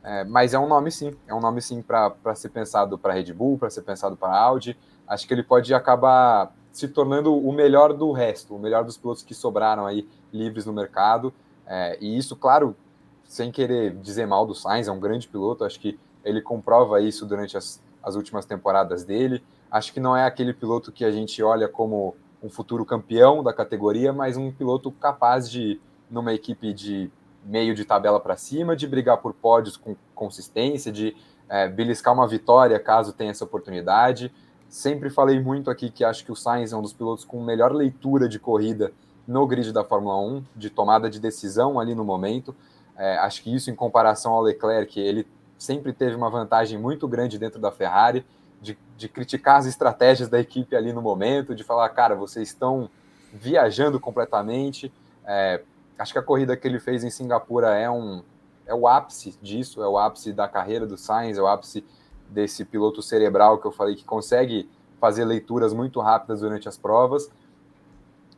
É, 0.03 0.23
mas 0.23 0.53
é 0.53 0.59
um 0.59 0.67
nome 0.67 0.91
sim, 0.91 1.15
é 1.27 1.33
um 1.33 1.39
nome 1.39 1.59
sim 1.63 1.81
para 1.81 2.35
ser 2.35 2.49
pensado 2.49 2.95
para 2.95 3.11
Red 3.11 3.33
Bull, 3.33 3.57
para 3.57 3.71
ser 3.71 3.81
pensado 3.81 4.15
para 4.15 4.37
Audi. 4.37 4.77
Acho 5.07 5.27
que 5.27 5.33
ele 5.33 5.41
pode 5.41 5.73
acabar 5.73 6.53
se 6.76 6.88
tornando 6.88 7.35
o 7.35 7.53
melhor 7.53 7.93
do 7.93 8.11
resto, 8.11 8.56
o 8.56 8.60
melhor 8.60 8.84
dos 8.84 8.97
pilotos 8.97 9.23
que 9.23 9.34
sobraram 9.34 9.85
aí 9.85 10.07
livres 10.34 10.65
no 10.65 10.73
mercado. 10.73 11.34
É, 11.65 11.97
e 12.02 12.18
isso, 12.18 12.35
claro, 12.35 12.76
sem 13.23 13.52
querer 13.52 13.95
dizer 13.95 14.26
mal 14.26 14.45
do 14.45 14.53
Sainz, 14.53 14.88
é 14.88 14.91
um 14.91 14.99
grande 14.99 15.27
piloto. 15.27 15.64
Acho 15.64 15.80
que 15.80 15.97
ele 16.23 16.41
comprova 16.41 16.99
isso 16.99 17.26
durante 17.26 17.57
as 17.57 17.81
as 18.06 18.15
últimas 18.15 18.45
temporadas 18.45 19.03
dele. 19.03 19.43
Acho 19.72 19.91
que 19.91 19.99
não 19.99 20.15
é 20.15 20.26
aquele 20.26 20.53
piloto 20.53 20.91
que 20.91 21.03
a 21.03 21.11
gente 21.11 21.41
olha 21.41 21.68
como 21.68 22.15
um 22.41 22.49
futuro 22.49 22.85
campeão 22.85 23.43
da 23.43 23.52
categoria, 23.52 24.14
mas 24.14 24.38
um 24.38 24.52
piloto 24.52 24.91
capaz 24.91 25.49
de, 25.49 25.81
numa 26.10 26.31
equipe 26.31 26.72
de 26.72 27.11
meio 27.43 27.73
de 27.73 27.84
tabela 27.84 28.19
para 28.19 28.38
cima, 28.38 28.76
de 28.76 28.88
brigar 28.88 29.18
por 29.18 29.34
pódios 29.34 29.76
com 29.76 29.95
consistência, 30.14 30.91
de 30.91 31.15
é, 31.49 31.68
beliscar 31.68 32.14
uma 32.14 32.27
vitória 32.27 32.80
caso 32.80 33.11
tenha 33.11 33.31
essa 33.31 33.43
oportunidade. 33.43 34.31
Sempre 34.69 35.09
falei 35.09 35.39
muito 35.39 35.69
aqui 35.69 35.89
que 35.89 36.03
acho 36.03 36.25
que 36.25 36.31
o 36.31 36.35
Sainz 36.35 36.73
é 36.73 36.77
um 36.77 36.81
dos 36.81 36.93
pilotos 36.93 37.23
com 37.23 37.41
melhor 37.41 37.71
leitura 37.71 38.27
de 38.27 38.39
corrida 38.39 38.91
no 39.27 39.45
grid 39.47 39.71
da 39.71 39.83
Fórmula 39.83 40.19
1, 40.19 40.43
de 40.55 40.69
tomada 40.69 41.09
de 41.09 41.19
decisão 41.19 41.79
ali 41.79 41.95
no 41.95 42.03
momento. 42.03 42.55
É, 42.97 43.17
acho 43.17 43.41
que 43.41 43.53
isso, 43.53 43.69
em 43.69 43.75
comparação 43.75 44.33
ao 44.33 44.41
Leclerc, 44.41 44.99
ele 44.99 45.27
sempre 45.57 45.93
teve 45.93 46.15
uma 46.15 46.29
vantagem 46.29 46.77
muito 46.77 47.07
grande 47.07 47.37
dentro 47.37 47.59
da 47.59 47.71
Ferrari, 47.71 48.25
de, 48.61 48.77
de 48.97 49.07
criticar 49.07 49.57
as 49.57 49.65
estratégias 49.65 50.29
da 50.29 50.39
equipe 50.39 50.75
ali 50.75 50.93
no 50.93 51.01
momento, 51.01 51.55
de 51.55 51.63
falar, 51.63 51.87
cara, 51.89 52.15
vocês 52.15 52.49
estão 52.49 52.89
viajando 53.33 53.99
completamente. 53.99 54.91
É, 55.25 55.61
acho 55.97 56.13
que 56.13 56.19
a 56.19 56.23
corrida 56.23 56.55
que 56.55 56.67
ele 56.67 56.79
fez 56.79 57.03
em 57.03 57.09
Singapura 57.09 57.75
é 57.75 57.89
um 57.89 58.23
é 58.67 58.73
o 58.73 58.87
ápice 58.87 59.37
disso, 59.41 59.83
é 59.83 59.87
o 59.87 59.97
ápice 59.97 60.33
da 60.33 60.47
carreira 60.47 60.87
do 60.87 60.97
Sainz, 60.97 61.37
é 61.37 61.41
o 61.41 61.47
ápice 61.47 61.85
desse 62.30 62.65
piloto 62.65 63.02
cerebral 63.02 63.57
que 63.60 63.65
eu 63.65 63.72
falei 63.72 63.95
que 63.95 64.03
consegue 64.03 64.69
fazer 64.99 65.26
leituras 65.26 65.73
muito 65.73 65.99
rápidas 65.99 66.41
durante 66.41 66.68
as 66.68 66.77
provas. 66.77 67.30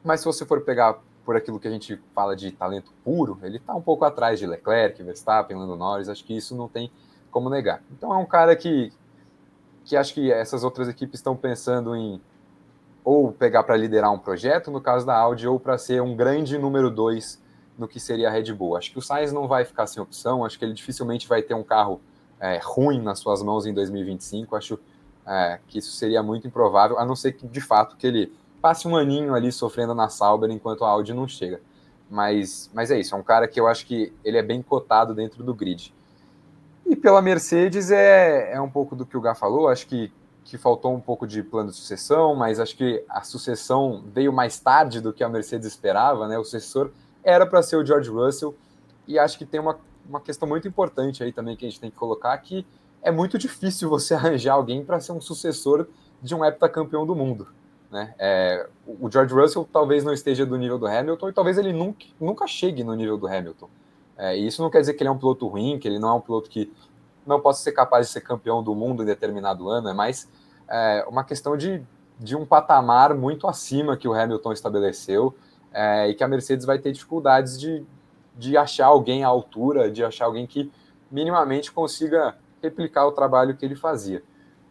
Mas 0.04 0.22
se 0.22 0.26
você 0.26 0.46
for 0.46 0.62
pegar 0.62 1.00
por 1.26 1.36
aquilo 1.36 1.60
que 1.60 1.68
a 1.68 1.72
gente 1.72 2.00
fala 2.14 2.36
de 2.36 2.52
talento 2.52 2.94
puro, 3.04 3.38
ele 3.44 3.58
está 3.58 3.74
um 3.76 3.82
pouco 3.82 4.06
atrás 4.06 4.40
de 4.40 4.48
Leclerc, 4.48 5.02
Verstappen, 5.04 5.58
Lando 5.58 5.76
Norris, 5.76 6.08
acho 6.10 6.24
que 6.24 6.36
isso 6.36 6.56
não 6.56 6.68
tem 6.68 6.92
como 7.30 7.50
negar. 7.50 7.84
Então 7.92 8.14
é 8.14 8.18
um 8.18 8.26
cara 8.26 8.56
que 8.56 8.92
que 9.84 9.96
acho 9.96 10.14
que 10.14 10.30
essas 10.30 10.66
outras 10.66 10.90
equipes 10.90 11.20
estão 11.20 11.36
pensando 11.36 11.96
em 11.96 12.22
ou 13.06 13.32
pegar 13.32 13.64
para 13.64 13.78
liderar 13.78 14.12
um 14.12 14.20
projeto, 14.20 14.70
no 14.70 14.82
caso 14.82 15.06
da 15.06 15.18
Audi, 15.18 15.48
ou 15.48 15.58
para 15.58 15.78
ser 15.78 16.02
um 16.02 16.14
grande 16.14 16.58
número 16.58 16.92
dois 16.92 17.42
no 17.78 17.88
que 17.88 18.02
seria 18.02 18.28
a 18.28 18.32
Red 18.32 18.52
Bull. 18.52 18.76
Acho 18.76 18.92
que 18.92 19.00
o 19.00 19.02
Sainz 19.02 19.32
não 19.32 19.48
vai 19.48 19.64
ficar 19.64 19.88
sem 19.88 20.04
opção, 20.04 20.44
acho 20.44 20.60
que 20.60 20.66
ele 20.66 20.74
dificilmente 20.74 21.26
vai 21.26 21.42
ter 21.42 21.54
um 21.54 21.64
carro 21.64 22.02
é, 22.40 22.60
ruim 22.64 23.02
nas 23.02 23.20
suas 23.20 23.42
mãos 23.42 23.66
em 23.66 23.74
2025, 23.74 24.56
acho 24.56 24.80
é, 25.26 25.60
que 25.68 25.80
isso 25.80 25.92
seria 25.92 26.22
muito 26.24 26.48
improvável, 26.48 26.98
a 27.00 27.06
não 27.06 27.16
ser 27.16 27.34
que, 27.34 27.48
de 27.48 27.62
fato, 27.62 27.96
que 27.98 28.08
ele 28.08 28.34
passe 28.62 28.88
um 28.88 28.96
aninho 28.96 29.34
ali 29.34 29.52
sofrendo 29.52 29.94
na 29.94 30.10
Sauber 30.10 30.50
enquanto 30.50 30.84
a 30.84 30.90
Audi 30.90 31.14
não 31.14 31.28
chega. 31.28 31.62
Mas, 32.10 32.70
mas 32.74 32.90
é 32.92 33.00
isso, 33.00 33.14
é 33.14 33.18
um 33.18 33.24
cara 33.24 33.48
que 33.48 33.60
eu 33.60 33.68
acho 33.68 33.86
que 33.86 34.14
ele 34.24 34.38
é 34.38 34.44
bem 34.44 34.62
cotado 34.62 35.14
dentro 35.14 35.44
do 35.44 35.54
grid. 35.54 35.94
E 36.86 36.96
pela 36.96 37.22
Mercedes 37.22 37.92
é, 37.92 38.54
é 38.54 38.62
um 38.62 38.70
pouco 38.70 38.96
do 38.96 39.06
que 39.06 39.18
o 39.18 39.22
Gá 39.22 39.36
falou, 39.36 39.68
acho 39.68 39.88
que 39.88 40.12
que 40.48 40.58
faltou 40.58 40.96
um 40.96 41.02
pouco 41.02 41.28
de 41.28 41.44
plano 41.44 41.70
de 41.70 41.76
sucessão, 41.76 42.34
mas 42.34 42.58
acho 42.58 42.76
que 42.78 43.04
a 43.10 43.22
sucessão 43.22 44.02
veio 44.14 44.32
mais 44.32 44.58
tarde 44.58 45.02
do 45.02 45.12
que 45.12 45.22
a 45.22 45.28
Mercedes 45.28 45.68
esperava, 45.68 46.26
né? 46.26 46.40
O 46.40 46.44
sucessor 46.46 46.92
era 47.22 47.46
para 47.46 47.62
ser 47.62 47.76
o 47.76 47.86
George 47.86 48.10
Russell, 48.10 48.56
e 49.06 49.20
acho 49.20 49.38
que 49.38 49.46
tem 49.46 49.60
uma, 49.60 49.78
uma 50.08 50.22
questão 50.22 50.48
muito 50.48 50.68
importante 50.68 51.24
aí 51.24 51.32
também 51.32 51.56
que 51.56 51.66
a 51.66 51.70
gente 51.70 51.80
tem 51.80 51.92
que 51.92 51.98
colocar, 51.98 52.38
que 52.38 52.66
é 53.02 53.12
muito 53.12 53.38
difícil 53.38 53.90
você 53.90 54.14
arranjar 54.16 54.54
alguém 54.54 54.84
para 54.84 55.00
ser 55.00 55.12
um 55.12 55.22
sucessor 55.22 55.88
de 56.22 56.34
um 56.34 56.44
heptacampeão 56.44 57.06
do 57.06 57.16
mundo. 57.16 57.48
Né? 57.92 58.14
É, 58.20 58.68
o 58.86 59.10
George 59.10 59.34
Russell 59.34 59.68
talvez 59.72 60.04
não 60.04 60.12
esteja 60.12 60.46
do 60.46 60.58
nível 60.58 60.78
do 60.78 60.88
Hamilton 60.88 61.30
e 61.30 61.34
talvez 61.34 61.58
ele 61.58 61.72
nunca, 61.72 62.06
nunca 62.20 62.46
chegue 62.48 62.84
no 62.84 62.94
nível 62.94 63.18
do 63.18 63.28
Hamilton. 63.28 63.70
É, 64.18 64.38
e 64.38 64.48
isso 64.48 64.62
não 64.62 64.70
quer 64.70 64.80
dizer 64.82 64.94
que 64.94 65.04
ele 65.04 65.10
é 65.10 65.12
um 65.12 65.18
piloto 65.18 65.48
ruim, 65.48 65.78
que 65.80 65.88
ele 65.88 66.00
não 66.00 66.10
é 66.10 66.14
um 66.14 66.22
piloto 66.22 66.50
que 66.50 66.72
não 67.26 67.40
possa 67.40 67.62
ser 67.62 67.72
capaz 67.72 68.08
de 68.08 68.14
ser 68.14 68.22
campeão 68.22 68.64
do 68.64 68.74
mundo 68.74 69.04
em 69.04 69.06
determinado 69.06 69.70
ano, 69.70 69.90
é 69.90 69.94
mais 69.94 70.28
é, 70.68 71.06
uma 71.08 71.24
questão 71.24 71.56
de, 71.56 71.82
de 72.20 72.36
um 72.36 72.46
patamar 72.46 73.14
muito 73.14 73.48
acima 73.48 73.96
que 73.96 74.08
o 74.08 74.14
Hamilton 74.14 74.54
estabeleceu 74.54 75.36
é, 75.72 76.10
e 76.10 76.16
que 76.16 76.24
a 76.24 76.28
Mercedes 76.28 76.66
vai 76.66 76.80
ter 76.80 76.92
dificuldades 76.92 77.60
de, 77.60 77.86
de 78.38 78.56
achar 78.56 78.88
alguém 78.88 79.24
à 79.24 79.28
altura, 79.28 79.90
de 79.90 80.04
achar 80.04 80.26
alguém 80.26 80.46
que 80.46 80.72
minimamente 81.10 81.72
consiga 81.72 82.38
replicar 82.62 83.08
o 83.08 83.12
trabalho 83.12 83.56
que 83.56 83.66
ele 83.66 83.76
fazia. 83.76 84.24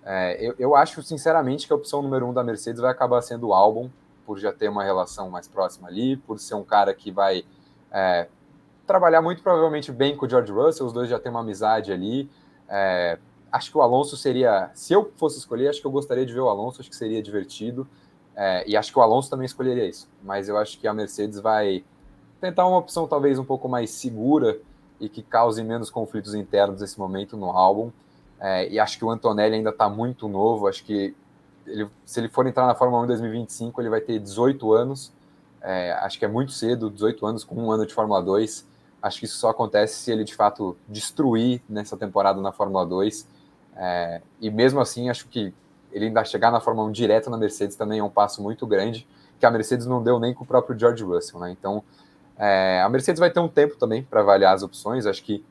É, 0.04 0.36
eu, 0.40 0.54
eu, 0.58 0.76
acho, 0.76 1.02
sinceramente, 1.02 1.66
que 1.66 1.72
a 1.72 1.76
opção 1.76 2.00
número 2.00 2.26
um 2.26 2.32
da 2.32 2.44
Mercedes 2.44 2.80
vai 2.80 2.90
acabar 2.90 3.20
sendo 3.22 3.48
o 3.48 3.54
Albon, 3.54 3.90
por 4.24 4.38
já 4.38 4.52
ter 4.52 4.68
uma 4.68 4.84
relação 4.84 5.30
mais 5.30 5.48
próxima 5.48 5.88
ali, 5.88 6.16
por 6.16 6.38
ser 6.38 6.54
um 6.54 6.64
cara 6.64 6.92
que 6.94 7.10
vai 7.10 7.44
é, 7.90 8.28
trabalhar 8.86 9.22
muito 9.22 9.42
provavelmente 9.42 9.90
bem 9.90 10.16
com 10.16 10.26
o 10.26 10.28
George 10.28 10.52
Russell, 10.52 10.86
os 10.86 10.92
dois 10.92 11.08
já 11.08 11.18
têm 11.18 11.30
uma 11.30 11.40
amizade 11.40 11.92
ali. 11.92 12.30
É, 12.68 13.18
acho 13.50 13.70
que 13.70 13.78
o 13.78 13.82
Alonso 13.82 14.16
seria, 14.16 14.70
se 14.74 14.92
eu 14.92 15.12
fosse 15.16 15.38
escolher, 15.38 15.68
acho 15.68 15.80
que 15.80 15.86
eu 15.86 15.90
gostaria 15.90 16.26
de 16.26 16.32
ver 16.32 16.40
o 16.40 16.48
Alonso, 16.48 16.80
acho 16.80 16.90
que 16.90 16.96
seria 16.96 17.22
divertido. 17.22 17.86
É, 18.34 18.68
e 18.68 18.76
acho 18.76 18.92
que 18.92 18.98
o 18.98 19.02
Alonso 19.02 19.30
também 19.30 19.46
escolheria 19.46 19.86
isso. 19.86 20.08
Mas 20.22 20.48
eu 20.48 20.56
acho 20.56 20.78
que 20.78 20.86
a 20.86 20.92
Mercedes 20.92 21.40
vai 21.40 21.84
tentar 22.40 22.66
uma 22.66 22.78
opção 22.78 23.06
talvez 23.06 23.38
um 23.38 23.44
pouco 23.44 23.68
mais 23.68 23.90
segura 23.90 24.58
e 25.00 25.08
que 25.08 25.22
cause 25.22 25.62
menos 25.62 25.90
conflitos 25.90 26.34
internos 26.34 26.80
nesse 26.80 26.98
momento 26.98 27.36
no 27.36 27.50
álbum. 27.50 27.90
É, 28.40 28.68
e 28.68 28.78
acho 28.78 28.98
que 28.98 29.04
o 29.04 29.10
Antonelli 29.10 29.56
ainda 29.56 29.70
está 29.70 29.88
muito 29.88 30.28
novo. 30.28 30.66
Acho 30.66 30.84
que 30.84 31.14
ele, 31.66 31.88
se 32.04 32.20
ele 32.20 32.28
for 32.28 32.46
entrar 32.46 32.66
na 32.66 32.74
Fórmula 32.74 33.02
1 33.02 33.04
em 33.04 33.08
2025, 33.08 33.80
ele 33.80 33.90
vai 33.90 34.00
ter 34.00 34.18
18 34.18 34.72
anos. 34.72 35.12
É, 35.60 35.92
acho 35.94 36.18
que 36.18 36.24
é 36.24 36.28
muito 36.28 36.52
cedo, 36.52 36.90
18 36.90 37.26
anos 37.26 37.44
com 37.44 37.56
um 37.56 37.70
ano 37.70 37.86
de 37.86 37.94
Fórmula 37.94 38.22
2. 38.22 38.66
Acho 39.02 39.18
que 39.18 39.24
isso 39.24 39.36
só 39.36 39.50
acontece 39.50 39.96
se 39.96 40.10
ele 40.10 40.24
de 40.24 40.34
fato 40.34 40.76
destruir 40.88 41.62
nessa 41.68 41.96
temporada 41.96 42.40
na 42.40 42.52
Fórmula 42.52 42.86
2. 42.86 43.26
É, 43.76 44.22
e 44.40 44.50
mesmo 44.50 44.80
assim, 44.80 45.10
acho 45.10 45.28
que 45.28 45.52
ele 45.92 46.06
ainda 46.06 46.24
chegar 46.24 46.50
na 46.50 46.60
Fórmula 46.60 46.88
1 46.88 46.92
direto 46.92 47.30
na 47.30 47.36
Mercedes 47.36 47.76
também 47.76 47.98
é 48.00 48.04
um 48.04 48.10
passo 48.10 48.42
muito 48.42 48.66
grande, 48.66 49.06
que 49.38 49.46
a 49.46 49.50
Mercedes 49.50 49.86
não 49.86 50.02
deu 50.02 50.18
nem 50.18 50.34
com 50.34 50.44
o 50.44 50.46
próprio 50.46 50.78
George 50.78 51.02
Russell, 51.04 51.40
né? 51.40 51.50
Então, 51.50 51.82
é, 52.38 52.82
a 52.84 52.88
Mercedes 52.88 53.18
vai 53.18 53.30
ter 53.30 53.40
um 53.40 53.48
tempo 53.48 53.76
também 53.76 54.02
para 54.02 54.20
avaliar 54.20 54.54
as 54.54 54.62
opções. 54.62 55.06
Acho 55.06 55.22
que 55.22 55.44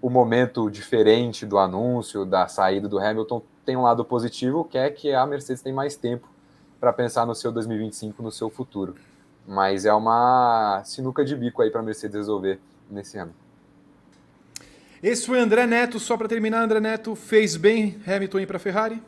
o 0.00 0.08
momento 0.08 0.70
diferente 0.70 1.44
do 1.44 1.58
anúncio, 1.58 2.24
da 2.24 2.48
saída 2.48 2.88
do 2.88 2.98
Hamilton, 2.98 3.42
tem 3.64 3.76
um 3.76 3.82
lado 3.82 4.04
positivo, 4.04 4.64
que 4.64 4.78
é 4.78 4.90
que 4.90 5.12
a 5.12 5.26
Mercedes 5.26 5.62
tem 5.62 5.72
mais 5.72 5.96
tempo 5.96 6.28
para 6.78 6.92
pensar 6.92 7.26
no 7.26 7.34
seu 7.34 7.50
2025, 7.50 8.22
no 8.22 8.30
seu 8.30 8.48
futuro. 8.48 8.94
Mas 9.46 9.84
é 9.84 9.92
uma 9.92 10.82
sinuca 10.84 11.24
de 11.24 11.34
bico 11.34 11.62
aí 11.62 11.70
para 11.70 11.80
a 11.80 11.84
Mercedes 11.84 12.16
resolver 12.16 12.60
nesse 12.90 13.18
ano. 13.18 13.34
Esse 15.02 15.26
foi 15.26 15.38
André 15.38 15.66
Neto, 15.66 16.00
só 16.00 16.16
para 16.16 16.28
terminar, 16.28 16.62
André 16.62 16.80
Neto 16.80 17.14
fez 17.14 17.56
bem 17.56 18.00
Hamilton 18.06 18.40
ir 18.40 18.46
para 18.46 18.58
Ferrari? 18.58 19.02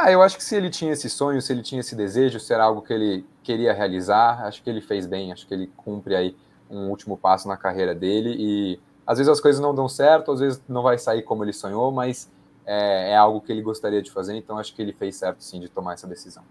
Ah, 0.00 0.12
eu 0.12 0.22
acho 0.22 0.36
que 0.36 0.44
se 0.44 0.54
ele 0.54 0.70
tinha 0.70 0.92
esse 0.92 1.10
sonho, 1.10 1.42
se 1.42 1.52
ele 1.52 1.60
tinha 1.60 1.80
esse 1.80 1.96
desejo, 1.96 2.38
se 2.38 2.54
era 2.54 2.62
algo 2.62 2.82
que 2.82 2.92
ele 2.92 3.26
queria 3.42 3.72
realizar, 3.72 4.44
acho 4.44 4.62
que 4.62 4.70
ele 4.70 4.80
fez 4.80 5.06
bem, 5.06 5.32
acho 5.32 5.44
que 5.44 5.52
ele 5.52 5.68
cumpre 5.76 6.14
aí 6.14 6.36
um 6.70 6.88
último 6.88 7.16
passo 7.16 7.48
na 7.48 7.56
carreira 7.56 7.96
dele 7.96 8.36
e 8.38 8.80
às 9.04 9.18
vezes 9.18 9.28
as 9.28 9.40
coisas 9.40 9.60
não 9.60 9.74
dão 9.74 9.88
certo, 9.88 10.30
às 10.30 10.38
vezes 10.38 10.62
não 10.68 10.82
vai 10.82 10.98
sair 10.98 11.22
como 11.22 11.42
ele 11.42 11.52
sonhou, 11.52 11.90
mas 11.90 12.30
é, 12.64 13.10
é 13.10 13.16
algo 13.16 13.40
que 13.40 13.50
ele 13.50 13.60
gostaria 13.60 14.00
de 14.00 14.08
fazer, 14.08 14.36
então 14.36 14.56
acho 14.56 14.72
que 14.72 14.80
ele 14.80 14.92
fez 14.92 15.16
certo 15.16 15.42
sim 15.42 15.58
de 15.58 15.68
tomar 15.68 15.94
essa 15.94 16.06
decisão. 16.06 16.44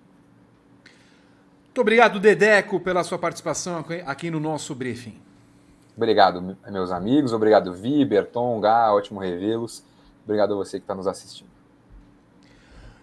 Muito 1.68 1.80
obrigado, 1.80 2.20
Dedeco, 2.20 2.82
pela 2.82 3.02
sua 3.02 3.18
participação 3.18 3.86
aqui 4.06 4.30
no 4.30 4.42
nosso 4.42 4.76
briefing. 4.76 5.22
Obrigado, 5.96 6.58
meus 6.70 6.92
amigos. 6.92 7.32
Obrigado, 7.32 7.74
Vi, 7.74 8.04
Berton, 8.04 8.60
Gá, 8.60 8.94
ótimo 8.94 9.22
revê-los. 9.22 9.86
Obrigado 10.26 10.54
a 10.54 10.58
você 10.58 10.80
que 10.80 10.84
está 10.84 10.94
nos 10.94 11.08
assistindo. 11.08 11.57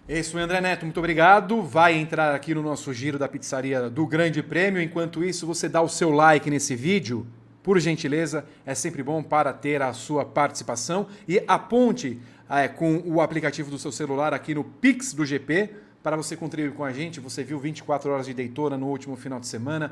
Isso, 0.07 0.37
André 0.37 0.61
Neto, 0.61 0.85
muito 0.85 0.99
obrigado. 0.99 1.63
Vai 1.63 1.95
entrar 1.95 2.35
aqui 2.35 2.53
no 2.53 2.61
nosso 2.61 2.93
giro 2.93 3.17
da 3.17 3.27
pizzaria 3.27 3.89
do 3.89 4.05
Grande 4.05 4.43
Prêmio. 4.43 4.79
Enquanto 4.79 5.23
isso, 5.23 5.47
você 5.47 5.67
dá 5.67 5.81
o 5.81 5.89
seu 5.89 6.11
like 6.11 6.47
nesse 6.47 6.75
vídeo, 6.75 7.25
por 7.63 7.79
gentileza. 7.79 8.45
É 8.67 8.75
sempre 8.75 9.01
bom 9.01 9.23
para 9.23 9.51
ter 9.51 9.81
a 9.81 9.93
sua 9.93 10.23
participação. 10.23 11.07
E 11.27 11.43
aponte 11.47 12.19
é, 12.47 12.67
com 12.67 13.01
o 13.03 13.19
aplicativo 13.19 13.71
do 13.71 13.79
seu 13.79 13.91
celular 13.91 14.31
aqui 14.31 14.53
no 14.53 14.63
Pix 14.63 15.11
do 15.11 15.25
GP 15.25 15.71
para 16.03 16.15
você 16.15 16.37
contribuir 16.37 16.75
com 16.75 16.83
a 16.83 16.93
gente. 16.93 17.19
Você 17.19 17.43
viu 17.43 17.57
24 17.57 18.11
horas 18.11 18.27
de 18.27 18.33
Daytona 18.35 18.77
no 18.77 18.85
último 18.85 19.15
final 19.15 19.39
de 19.39 19.47
semana. 19.47 19.91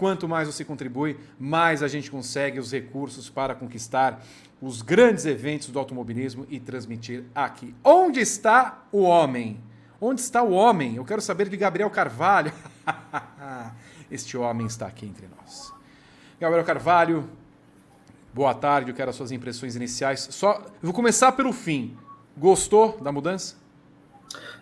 Quanto 0.00 0.26
mais 0.26 0.48
você 0.48 0.64
contribui, 0.64 1.18
mais 1.38 1.82
a 1.82 1.86
gente 1.86 2.10
consegue 2.10 2.58
os 2.58 2.72
recursos 2.72 3.28
para 3.28 3.54
conquistar 3.54 4.24
os 4.58 4.80
grandes 4.80 5.26
eventos 5.26 5.68
do 5.68 5.78
automobilismo 5.78 6.46
e 6.48 6.58
transmitir 6.58 7.24
aqui. 7.34 7.74
Onde 7.84 8.18
está 8.18 8.82
o 8.90 9.02
homem? 9.02 9.60
Onde 10.00 10.22
está 10.22 10.42
o 10.42 10.52
homem? 10.52 10.96
Eu 10.96 11.04
quero 11.04 11.20
saber 11.20 11.50
de 11.50 11.56
Gabriel 11.58 11.90
Carvalho. 11.90 12.50
este 14.10 14.38
homem 14.38 14.66
está 14.66 14.86
aqui 14.86 15.04
entre 15.04 15.28
nós. 15.36 15.70
Gabriel 16.40 16.64
Carvalho, 16.64 17.28
boa 18.32 18.54
tarde. 18.54 18.92
Eu 18.92 18.96
quero 18.96 19.10
as 19.10 19.16
suas 19.16 19.30
impressões 19.30 19.76
iniciais. 19.76 20.28
Só, 20.30 20.64
vou 20.80 20.94
começar 20.94 21.32
pelo 21.32 21.52
fim. 21.52 21.94
Gostou 22.38 22.98
da 23.02 23.12
mudança? 23.12 23.54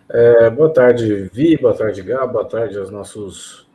É, 0.09 0.49
boa 0.49 0.73
tarde, 0.73 1.31
Vi. 1.33 1.55
Boa 1.55 1.73
tarde, 1.73 2.01
Gá. 2.01 2.27
Boa 2.27 2.43
tarde 2.43 2.77
aos 2.77 2.89
nossos 2.89 3.68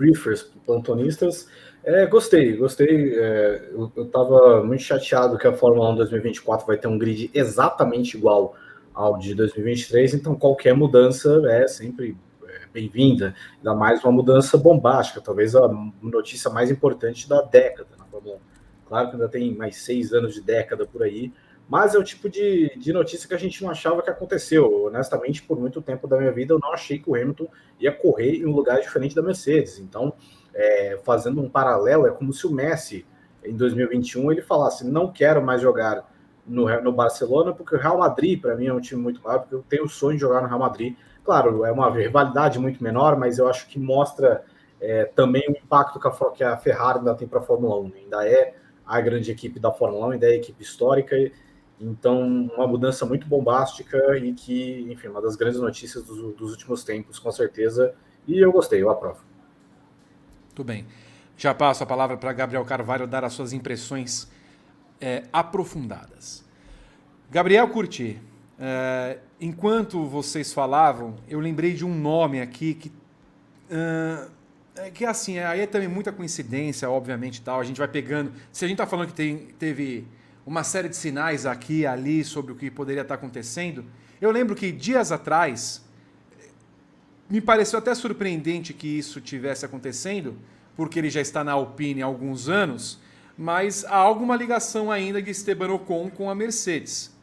briefers 0.00 0.42
plantonistas. 0.64 1.46
É, 1.84 2.06
gostei, 2.06 2.56
gostei. 2.56 3.14
É, 3.18 3.70
eu, 3.72 3.92
estava 4.02 4.64
muito 4.64 4.82
chateado 4.82 5.36
que 5.36 5.46
a 5.46 5.52
Fórmula 5.52 5.90
1 5.90 5.96
2024 5.96 6.66
vai 6.66 6.78
ter 6.78 6.88
um 6.88 6.98
grid 6.98 7.30
exatamente 7.34 8.16
igual 8.16 8.56
ao 8.94 9.18
de 9.18 9.34
2023, 9.34 10.14
então 10.14 10.34
qualquer 10.34 10.74
mudança 10.74 11.42
é 11.46 11.66
sempre 11.68 12.16
é, 12.44 12.66
bem-vinda, 12.72 13.34
ainda 13.58 13.74
mais 13.74 14.02
uma 14.02 14.12
mudança 14.12 14.58
bombástica, 14.58 15.20
talvez 15.20 15.54
a 15.54 15.68
notícia 16.02 16.50
mais 16.50 16.70
importante 16.70 17.28
da 17.28 17.40
década 17.40 17.90
na 17.96 18.04
Fórmula 18.06 18.36
1. 18.36 18.38
Claro 18.88 19.08
que 19.08 19.14
ainda 19.14 19.28
tem 19.28 19.54
mais 19.54 19.76
seis 19.76 20.12
anos 20.12 20.34
de 20.34 20.42
década 20.42 20.84
por 20.84 21.02
aí, 21.02 21.32
mas 21.70 21.94
é 21.94 21.98
o 21.98 22.02
tipo 22.02 22.28
de, 22.28 22.76
de 22.76 22.92
notícia 22.92 23.28
que 23.28 23.34
a 23.34 23.38
gente 23.38 23.62
não 23.62 23.70
achava 23.70 24.02
que 24.02 24.10
aconteceu. 24.10 24.86
Honestamente, 24.86 25.40
por 25.40 25.56
muito 25.56 25.80
tempo 25.80 26.08
da 26.08 26.18
minha 26.18 26.32
vida, 26.32 26.52
eu 26.52 26.58
não 26.58 26.72
achei 26.72 26.98
que 26.98 27.08
o 27.08 27.14
Hamilton 27.14 27.46
ia 27.78 27.92
correr 27.92 28.38
em 28.38 28.46
um 28.46 28.50
lugar 28.50 28.80
diferente 28.80 29.14
da 29.14 29.22
Mercedes. 29.22 29.78
Então, 29.78 30.12
é, 30.52 30.98
fazendo 31.04 31.40
um 31.40 31.48
paralelo, 31.48 32.08
é 32.08 32.10
como 32.10 32.32
se 32.32 32.44
o 32.44 32.50
Messi, 32.50 33.06
em 33.44 33.54
2021, 33.54 34.32
ele 34.32 34.42
falasse: 34.42 34.84
não 34.84 35.12
quero 35.12 35.40
mais 35.40 35.62
jogar 35.62 36.12
no, 36.44 36.68
no 36.82 36.90
Barcelona, 36.90 37.52
porque 37.52 37.76
o 37.76 37.78
Real 37.78 37.98
Madrid, 37.98 38.40
para 38.40 38.56
mim, 38.56 38.66
é 38.66 38.74
um 38.74 38.80
time 38.80 39.00
muito 39.00 39.22
maior, 39.22 39.38
porque 39.38 39.54
eu 39.54 39.64
tenho 39.68 39.84
o 39.84 39.88
sonho 39.88 40.16
de 40.16 40.20
jogar 40.22 40.42
no 40.42 40.48
Real 40.48 40.58
Madrid. 40.58 40.96
Claro, 41.22 41.64
é 41.64 41.70
uma 41.70 41.88
rivalidade 41.88 42.58
muito 42.58 42.82
menor, 42.82 43.16
mas 43.16 43.38
eu 43.38 43.46
acho 43.46 43.68
que 43.68 43.78
mostra 43.78 44.42
é, 44.80 45.04
também 45.04 45.44
o 45.48 45.52
impacto 45.52 46.00
que 46.00 46.08
a, 46.08 46.30
que 46.32 46.42
a 46.42 46.56
Ferrari 46.56 46.98
ainda 46.98 47.14
tem 47.14 47.28
para 47.28 47.38
a 47.38 47.42
Fórmula 47.42 47.78
1. 47.80 47.92
Ainda 47.94 48.28
é 48.28 48.54
a 48.84 49.00
grande 49.00 49.30
equipe 49.30 49.60
da 49.60 49.70
Fórmula 49.70 50.08
1, 50.08 50.10
ainda 50.10 50.26
é 50.26 50.30
a 50.30 50.36
equipe 50.36 50.60
histórica. 50.64 51.14
Então, 51.80 52.50
uma 52.54 52.66
mudança 52.66 53.06
muito 53.06 53.26
bombástica 53.26 53.96
e 54.18 54.34
que, 54.34 54.86
enfim, 54.90 55.08
uma 55.08 55.22
das 55.22 55.34
grandes 55.34 55.58
notícias 55.58 56.04
dos, 56.04 56.34
dos 56.34 56.50
últimos 56.50 56.84
tempos, 56.84 57.18
com 57.18 57.32
certeza. 57.32 57.94
E 58.28 58.38
eu 58.38 58.52
gostei, 58.52 58.82
eu 58.82 58.90
aprovo. 58.90 59.20
Muito 60.48 60.64
bem. 60.64 60.86
Já 61.38 61.54
passo 61.54 61.82
a 61.82 61.86
palavra 61.86 62.18
para 62.18 62.32
Gabriel 62.34 62.64
Carvalho 62.66 63.06
dar 63.06 63.24
as 63.24 63.32
suas 63.32 63.54
impressões 63.54 64.28
é, 65.00 65.22
aprofundadas. 65.32 66.44
Gabriel 67.30 67.66
Curti, 67.68 68.20
é, 68.58 69.18
enquanto 69.40 70.04
vocês 70.04 70.52
falavam, 70.52 71.16
eu 71.26 71.40
lembrei 71.40 71.72
de 71.72 71.84
um 71.84 71.94
nome 71.94 72.42
aqui 72.42 72.74
que. 72.74 72.92
Uh, 73.70 74.40
que 74.94 75.04
assim, 75.04 75.38
aí 75.38 75.60
é 75.60 75.66
também 75.66 75.88
muita 75.88 76.12
coincidência, 76.12 76.90
obviamente, 76.90 77.40
tal. 77.40 77.60
A 77.60 77.64
gente 77.64 77.78
vai 77.78 77.88
pegando. 77.88 78.32
Se 78.52 78.64
a 78.64 78.68
gente 78.68 78.76
está 78.76 78.86
falando 78.86 79.08
que 79.08 79.14
tem, 79.14 79.48
teve 79.58 80.06
uma 80.50 80.64
série 80.64 80.88
de 80.88 80.96
sinais 80.96 81.46
aqui 81.46 81.82
e 81.82 81.86
ali 81.86 82.24
sobre 82.24 82.50
o 82.50 82.56
que 82.56 82.72
poderia 82.72 83.02
estar 83.02 83.14
acontecendo. 83.14 83.84
Eu 84.20 84.32
lembro 84.32 84.56
que 84.56 84.72
dias 84.72 85.12
atrás 85.12 85.80
me 87.30 87.40
pareceu 87.40 87.78
até 87.78 87.94
surpreendente 87.94 88.74
que 88.74 88.88
isso 88.88 89.20
tivesse 89.20 89.64
acontecendo, 89.64 90.36
porque 90.76 90.98
ele 90.98 91.08
já 91.08 91.20
está 91.20 91.44
na 91.44 91.52
Alpine 91.52 92.02
há 92.02 92.06
alguns 92.06 92.48
anos, 92.48 92.98
mas 93.38 93.84
há 93.84 93.94
alguma 93.94 94.34
ligação 94.34 94.90
ainda 94.90 95.22
de 95.22 95.30
Esteban 95.30 95.70
Ocon 95.72 96.10
com 96.10 96.28
a 96.28 96.34
Mercedes. 96.34 97.14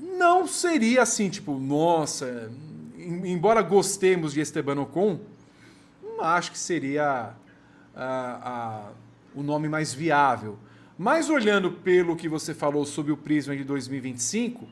Não 0.00 0.46
seria 0.46 1.02
assim, 1.02 1.28
tipo, 1.28 1.58
nossa, 1.58 2.50
embora 2.96 3.60
gostemos 3.60 4.32
de 4.32 4.40
Esteban 4.40 4.80
Ocon, 4.80 5.20
acho 6.18 6.50
que 6.50 6.58
seria 6.58 7.34
o 9.34 9.42
nome 9.42 9.68
mais 9.68 9.92
viável. 9.92 10.58
Mas 10.96 11.28
olhando 11.28 11.72
pelo 11.72 12.14
que 12.14 12.28
você 12.28 12.54
falou 12.54 12.86
sobre 12.86 13.10
o 13.10 13.16
Prisma 13.16 13.56
de 13.56 13.64
2025, 13.64 14.68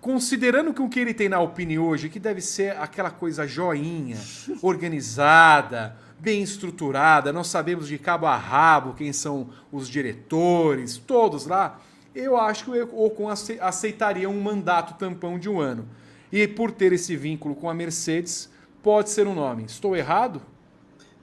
considerando 0.00 0.72
que 0.72 0.80
o 0.80 0.88
que 0.88 1.00
ele 1.00 1.12
tem 1.12 1.28
na 1.28 1.38
Alpine 1.38 1.80
hoje, 1.80 2.08
que 2.08 2.20
deve 2.20 2.40
ser 2.40 2.76
aquela 2.76 3.10
coisa 3.10 3.44
joinha, 3.44 4.18
organizada, 4.62 5.96
bem 6.18 6.42
estruturada, 6.42 7.32
nós 7.32 7.48
sabemos 7.48 7.88
de 7.88 7.98
cabo 7.98 8.26
a 8.26 8.36
rabo 8.36 8.94
quem 8.94 9.12
são 9.12 9.50
os 9.72 9.88
diretores, 9.88 10.96
todos 10.96 11.44
lá, 11.46 11.80
eu 12.14 12.36
acho 12.36 12.64
que 12.64 12.70
o 12.70 13.04
Ocon 13.04 13.28
aceitaria 13.60 14.30
um 14.30 14.40
mandato 14.40 14.94
tampão 14.96 15.38
de 15.38 15.50
um 15.50 15.60
ano. 15.60 15.88
E 16.30 16.46
por 16.46 16.70
ter 16.70 16.92
esse 16.92 17.16
vínculo 17.16 17.54
com 17.54 17.68
a 17.68 17.74
Mercedes, 17.74 18.48
pode 18.80 19.10
ser 19.10 19.26
um 19.26 19.34
nome. 19.34 19.64
Estou 19.64 19.96
errado? 19.96 20.40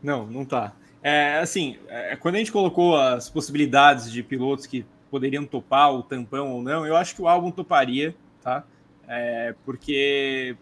Não, 0.02 0.28
não 0.28 0.44
tá. 0.44 0.74
É, 1.04 1.40
assim, 1.40 1.78
é, 1.90 2.16
quando 2.16 2.36
a 2.36 2.38
gente 2.38 2.52
colocou 2.52 2.98
as 2.98 3.30
possibilidades 3.30 4.10
de 4.10 4.24
pilotos 4.24 4.66
que 4.66 4.86
poderiam 5.12 5.46
topar 5.46 5.94
o 5.94 6.02
tampão 6.02 6.54
ou 6.54 6.64
não, 6.64 6.88
eu 6.88 6.96
acho 6.96 7.14
que 7.14 7.22
o 7.22 7.28
álbum 7.28 7.52
toparia, 7.52 8.16
tá? 8.42 8.64
É, 9.06 9.54
porque 9.66 10.56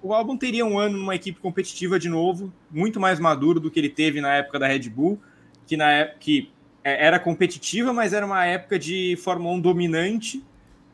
o 0.00 0.14
álbum 0.14 0.36
teria 0.36 0.64
um 0.64 0.78
ano 0.78 0.96
numa 0.96 1.14
equipe 1.14 1.40
competitiva 1.40 1.98
de 1.98 2.08
novo, 2.08 2.52
muito 2.70 3.00
mais 3.00 3.18
maduro 3.18 3.58
do 3.58 3.70
que 3.70 3.80
ele 3.80 3.90
teve 3.90 4.20
na 4.20 4.32
época 4.36 4.60
da 4.60 4.68
Red 4.68 4.88
Bull, 4.88 5.20
que 5.66 5.76
na 5.76 6.04
que 6.04 6.50
é, 6.84 7.04
era 7.06 7.18
competitiva, 7.18 7.92
mas 7.92 8.12
era 8.12 8.24
uma 8.24 8.44
época 8.46 8.78
de 8.78 9.16
Fórmula 9.16 9.54
1 9.56 9.60
dominante 9.60 10.44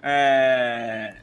é, 0.03 1.17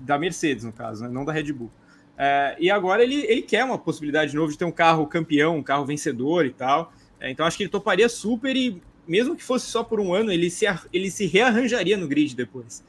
da 0.00 0.18
Mercedes, 0.18 0.64
no 0.64 0.72
caso, 0.72 1.04
né? 1.04 1.10
não 1.10 1.24
da 1.24 1.32
Red 1.32 1.52
Bull. 1.52 1.70
É, 2.18 2.56
e 2.58 2.68
agora 2.68 3.04
ele, 3.04 3.24
ele 3.26 3.42
quer 3.42 3.64
uma 3.64 3.78
possibilidade 3.78 4.32
de 4.32 4.36
novo 4.36 4.50
de 4.50 4.58
ter 4.58 4.64
um 4.64 4.72
carro 4.72 5.06
campeão, 5.06 5.56
um 5.56 5.62
carro 5.62 5.86
vencedor 5.86 6.44
e 6.44 6.50
tal. 6.50 6.92
É, 7.20 7.30
então 7.30 7.46
acho 7.46 7.56
que 7.56 7.62
ele 7.62 7.70
toparia 7.70 8.08
super 8.08 8.56
e, 8.56 8.82
mesmo 9.06 9.36
que 9.36 9.44
fosse 9.44 9.66
só 9.66 9.84
por 9.84 10.00
um 10.00 10.12
ano, 10.12 10.32
ele 10.32 10.50
se, 10.50 10.66
ele 10.92 11.10
se 11.10 11.26
rearranjaria 11.26 11.96
no 11.96 12.08
grid 12.08 12.34
depois. 12.34 12.84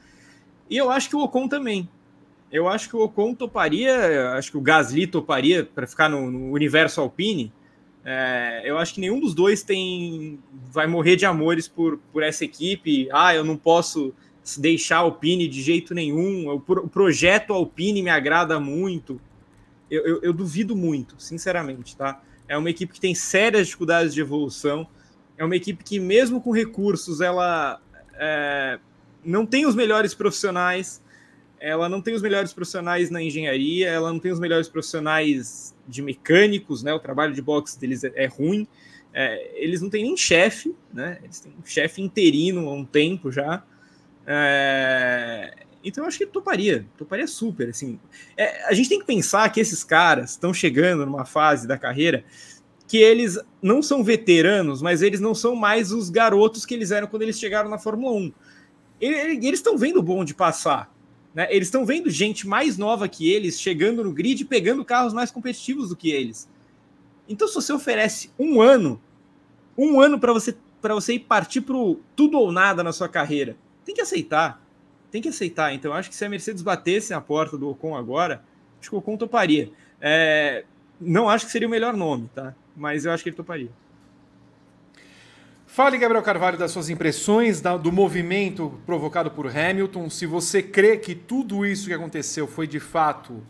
E 0.68 0.76
eu 0.76 0.90
acho 0.90 1.08
que 1.08 1.14
o 1.14 1.20
Ocon 1.20 1.46
também. 1.46 1.88
Eu 2.50 2.68
acho 2.68 2.88
que 2.88 2.96
o 2.96 3.00
Ocon 3.00 3.32
toparia, 3.32 4.32
acho 4.32 4.50
que 4.50 4.58
o 4.58 4.60
Gasly 4.60 5.06
toparia 5.06 5.64
para 5.64 5.86
ficar 5.86 6.08
no, 6.08 6.28
no, 6.28 6.50
universo 6.50 7.00
Alpine. 7.00 7.52
É, 8.04 8.62
eu 8.64 8.78
acho 8.78 8.94
que 8.94 9.00
nenhum 9.00 9.20
dos 9.20 9.34
dois 9.34 9.62
tem 9.62 10.38
vai 10.72 10.86
morrer 10.86 11.14
de 11.14 11.26
amores 11.26 11.68
por, 11.68 11.98
por 12.12 12.24
essa 12.24 12.44
equipe. 12.44 13.08
Ah, 13.12 13.32
eu 13.34 13.44
não 13.44 13.56
posso 13.56 14.12
deixar 14.58 14.96
a 14.96 15.00
Alpine 15.00 15.46
de 15.46 15.60
jeito 15.60 15.94
nenhum. 15.94 16.48
O, 16.48 16.54
o 16.56 16.88
projeto 16.88 17.52
Alpine 17.52 18.02
me 18.02 18.10
agrada 18.10 18.58
muito. 18.58 19.20
Eu, 19.90 20.06
eu, 20.06 20.22
eu 20.22 20.32
duvido 20.32 20.74
muito, 20.74 21.16
sinceramente, 21.18 21.96
tá? 21.96 22.22
É 22.48 22.56
uma 22.56 22.70
equipe 22.70 22.92
que 22.92 23.00
tem 23.00 23.14
sérias 23.14 23.66
dificuldades 23.66 24.14
de 24.14 24.20
evolução. 24.20 24.86
É 25.36 25.44
uma 25.44 25.56
equipe 25.56 25.84
que, 25.84 26.00
mesmo 26.00 26.40
com 26.40 26.50
recursos, 26.50 27.20
ela 27.20 27.80
é, 28.14 28.78
não 29.24 29.46
tem 29.46 29.66
os 29.66 29.74
melhores 29.74 30.14
profissionais. 30.14 31.02
Ela 31.58 31.88
não 31.88 32.00
tem 32.00 32.14
os 32.14 32.22
melhores 32.22 32.52
profissionais 32.52 33.10
na 33.10 33.22
engenharia. 33.22 33.88
Ela 33.88 34.12
não 34.12 34.18
tem 34.18 34.32
os 34.32 34.40
melhores 34.40 34.68
profissionais 34.68 35.74
de 35.86 36.02
mecânicos, 36.02 36.82
né? 36.82 36.92
O 36.92 36.98
trabalho 36.98 37.34
de 37.34 37.42
boxe 37.42 37.78
deles 37.78 38.02
é, 38.04 38.12
é 38.14 38.26
ruim. 38.26 38.66
É, 39.12 39.50
eles 39.54 39.82
não 39.82 39.90
têm 39.90 40.04
nem 40.04 40.16
chefe, 40.16 40.74
né? 40.92 41.18
Eles 41.22 41.40
têm 41.40 41.52
um 41.52 41.66
chefe 41.66 42.00
interino 42.00 42.68
há 42.68 42.74
um 42.74 42.84
tempo 42.84 43.30
já. 43.30 43.62
É, 44.32 45.52
então 45.82 46.04
eu 46.04 46.08
acho 46.08 46.16
que 46.16 46.24
toparia, 46.24 46.86
toparia 46.96 47.26
super. 47.26 47.70
Assim, 47.70 47.98
é, 48.36 48.64
a 48.68 48.72
gente 48.72 48.88
tem 48.88 49.00
que 49.00 49.04
pensar 49.04 49.48
que 49.50 49.58
esses 49.58 49.82
caras 49.82 50.30
estão 50.30 50.54
chegando 50.54 51.04
numa 51.04 51.24
fase 51.24 51.66
da 51.66 51.76
carreira 51.76 52.24
que 52.86 52.98
eles 52.98 53.38
não 53.60 53.82
são 53.82 54.04
veteranos, 54.04 54.80
mas 54.80 55.02
eles 55.02 55.20
não 55.20 55.34
são 55.34 55.56
mais 55.56 55.90
os 55.90 56.10
garotos 56.10 56.64
que 56.64 56.74
eles 56.74 56.92
eram 56.92 57.08
quando 57.08 57.22
eles 57.22 57.38
chegaram 57.38 57.68
na 57.68 57.78
Fórmula 57.78 58.16
1. 58.16 58.32
Eles 59.00 59.58
estão 59.58 59.76
vendo 59.76 59.98
o 59.98 60.02
bonde 60.02 60.32
passar. 60.32 60.92
Né? 61.34 61.48
Eles 61.50 61.68
estão 61.68 61.84
vendo 61.84 62.08
gente 62.08 62.46
mais 62.46 62.76
nova 62.78 63.08
que 63.08 63.28
eles 63.30 63.60
chegando 63.60 64.04
no 64.04 64.12
grid 64.12 64.44
pegando 64.44 64.84
carros 64.84 65.12
mais 65.12 65.30
competitivos 65.30 65.88
do 65.88 65.96
que 65.96 66.10
eles. 66.10 66.48
Então, 67.28 67.48
se 67.48 67.54
você 67.54 67.72
oferece 67.72 68.30
um 68.38 68.60
ano, 68.60 69.00
um 69.76 70.00
ano 70.00 70.20
para 70.20 70.32
você 70.32 70.56
para 70.80 70.94
você 70.94 71.14
ir 71.14 71.20
partir 71.20 71.60
para 71.60 71.76
tudo 72.16 72.38
ou 72.38 72.50
nada 72.50 72.82
na 72.82 72.90
sua 72.92 73.08
carreira, 73.08 73.56
tem 73.90 73.94
que 73.94 74.00
aceitar 74.00 74.62
tem 75.10 75.20
que 75.20 75.28
aceitar. 75.28 75.74
Então, 75.74 75.92
acho 75.92 76.08
que 76.08 76.14
se 76.14 76.24
a 76.24 76.28
Mercedes 76.28 76.62
batesse 76.62 77.10
na 77.10 77.20
porta 77.20 77.58
do 77.58 77.68
Ocon 77.68 77.96
agora, 77.96 78.42
acho 78.80 78.88
que 78.88 78.94
o 78.94 78.98
Ocon 78.98 79.16
toparia. 79.16 79.70
É, 80.00 80.64
não 81.00 81.28
acho 81.28 81.46
que 81.46 81.52
seria 81.52 81.66
o 81.66 81.70
melhor 81.70 81.96
nome, 81.96 82.30
tá? 82.34 82.54
Mas 82.76 83.04
eu 83.04 83.12
acho 83.12 83.22
que 83.22 83.28
ele 83.28 83.36
toparia. 83.36 83.70
Fale, 85.66 85.98
Gabriel 85.98 86.22
Carvalho, 86.22 86.58
das 86.58 86.72
suas 86.72 86.88
impressões 86.88 87.60
do 87.60 87.92
movimento 87.92 88.80
provocado 88.84 89.30
por 89.30 89.46
Hamilton. 89.46 90.10
Se 90.10 90.26
você 90.26 90.62
crê 90.62 90.96
que 90.96 91.14
tudo 91.14 91.64
isso 91.64 91.86
que 91.86 91.94
aconteceu 91.94 92.46
foi 92.46 92.66
de 92.66 92.80
fato 92.80 93.42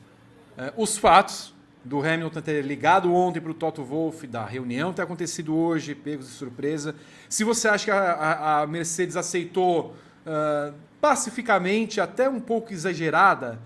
é, 0.57 0.73
os 0.77 0.99
fatos 0.99 1.55
do 1.83 2.01
Hamilton 2.01 2.43
ter 2.43 2.62
ligado 2.62 3.15
ontem 3.15 3.41
para 3.41 3.51
o 3.51 3.55
Toto 3.55 3.83
Wolff, 3.83 4.27
da 4.27 4.45
reunião 4.45 4.93
ter 4.93 5.01
acontecido 5.01 5.57
hoje, 5.57 5.95
pegos 5.95 6.27
de 6.27 6.33
surpresa. 6.33 6.95
Se 7.27 7.43
você 7.43 7.69
acha 7.69 7.87
que 7.87 7.91
a, 7.91 8.12
a, 8.12 8.61
a 8.61 8.67
Mercedes 8.67 9.17
aceitou 9.17 9.97
uh, 10.27 10.75
pacificamente, 11.01 12.01
até 12.01 12.29
um 12.29 12.41
pouco 12.41 12.73
exagerada, 12.73 13.59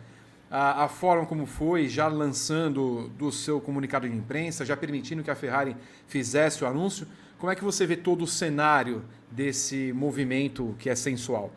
a, 0.51 0.85
a, 0.85 0.89
forma 0.89 1.27
como 1.27 1.47
foi, 1.47 1.89
já 1.89 2.07
lançando 2.07 3.09
do 3.19 3.33
seu 3.33 3.61
comunicado 3.61 4.09
de 4.09 4.15
imprensa, 4.15 4.65
já 4.65 4.77
permitindo 4.77 5.23
que 5.23 5.31
a 5.31 5.35
Ferrari 5.35 5.77
fizesse 6.07 6.63
o 6.63 6.67
anúncio. 6.67 7.07
Como 7.39 7.51
é 7.51 7.57
que 7.57 7.65
você 7.65 7.87
vê 7.87 7.97
todo 7.97 8.23
o 8.23 8.27
cenário 8.27 9.03
desse 9.31 9.93
movimento 9.93 10.75
que 10.79 10.89
é 10.89 10.95
sensual? 10.95 11.51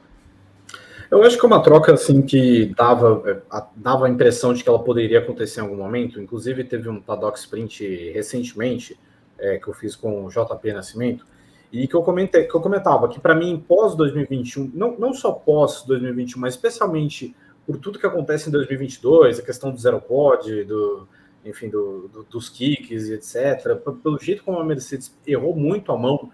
Eu 1.09 1.23
acho 1.23 1.37
que 1.37 1.45
é 1.45 1.47
uma 1.47 1.61
troca 1.61 1.93
assim 1.93 2.21
que 2.21 2.73
dava, 2.75 3.23
é, 3.25 3.61
dava 3.75 4.07
a 4.07 4.09
impressão 4.09 4.53
de 4.53 4.61
que 4.61 4.67
ela 4.67 4.83
poderia 4.83 5.19
acontecer 5.19 5.61
em 5.61 5.63
algum 5.63 5.77
momento. 5.77 6.19
Inclusive, 6.19 6.63
teve 6.65 6.89
um 6.89 6.99
paddock 6.99 7.39
sprint 7.39 8.11
recentemente 8.11 8.99
é, 9.37 9.57
que 9.57 9.67
eu 9.67 9.73
fiz 9.73 9.95
com 9.95 10.25
o 10.25 10.29
JP 10.29 10.73
Nascimento, 10.73 11.25
e 11.71 11.87
que 11.87 11.95
eu 11.95 12.01
comentei, 12.01 12.45
que 12.45 12.55
eu 12.55 12.61
comentava 12.61 13.09
que 13.09 13.19
para 13.19 13.35
mim 13.35 13.63
pós 13.67 13.95
2021, 13.95 14.71
não, 14.73 14.97
não 14.97 15.13
só 15.13 15.31
pós 15.31 15.83
2021, 15.83 16.39
mas 16.39 16.53
especialmente 16.53 17.35
por 17.65 17.77
tudo 17.77 17.99
que 17.99 18.05
acontece 18.05 18.47
em 18.47 18.51
2022, 18.51 19.39
a 19.39 19.41
questão 19.41 19.71
do 19.71 19.77
zero 19.77 19.99
pod, 19.99 20.63
do 20.63 21.07
enfim, 21.45 21.69
do, 21.69 22.09
do, 22.09 22.23
dos 22.23 22.49
kicks 22.49 23.07
e 23.07 23.13
etc. 23.13 23.75
Pelo 24.03 24.19
jeito 24.19 24.43
como 24.43 24.59
a 24.59 24.63
Mercedes 24.63 25.15
errou 25.25 25.55
muito 25.55 25.91
a 25.91 25.97
mão, 25.97 26.31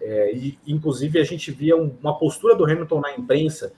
É, 0.00 0.34
e, 0.34 0.58
inclusive, 0.66 1.18
a 1.18 1.24
gente 1.24 1.50
via 1.50 1.76
um, 1.76 1.90
uma 2.00 2.18
postura 2.18 2.54
do 2.54 2.64
Hamilton 2.64 3.00
na 3.00 3.14
imprensa 3.14 3.72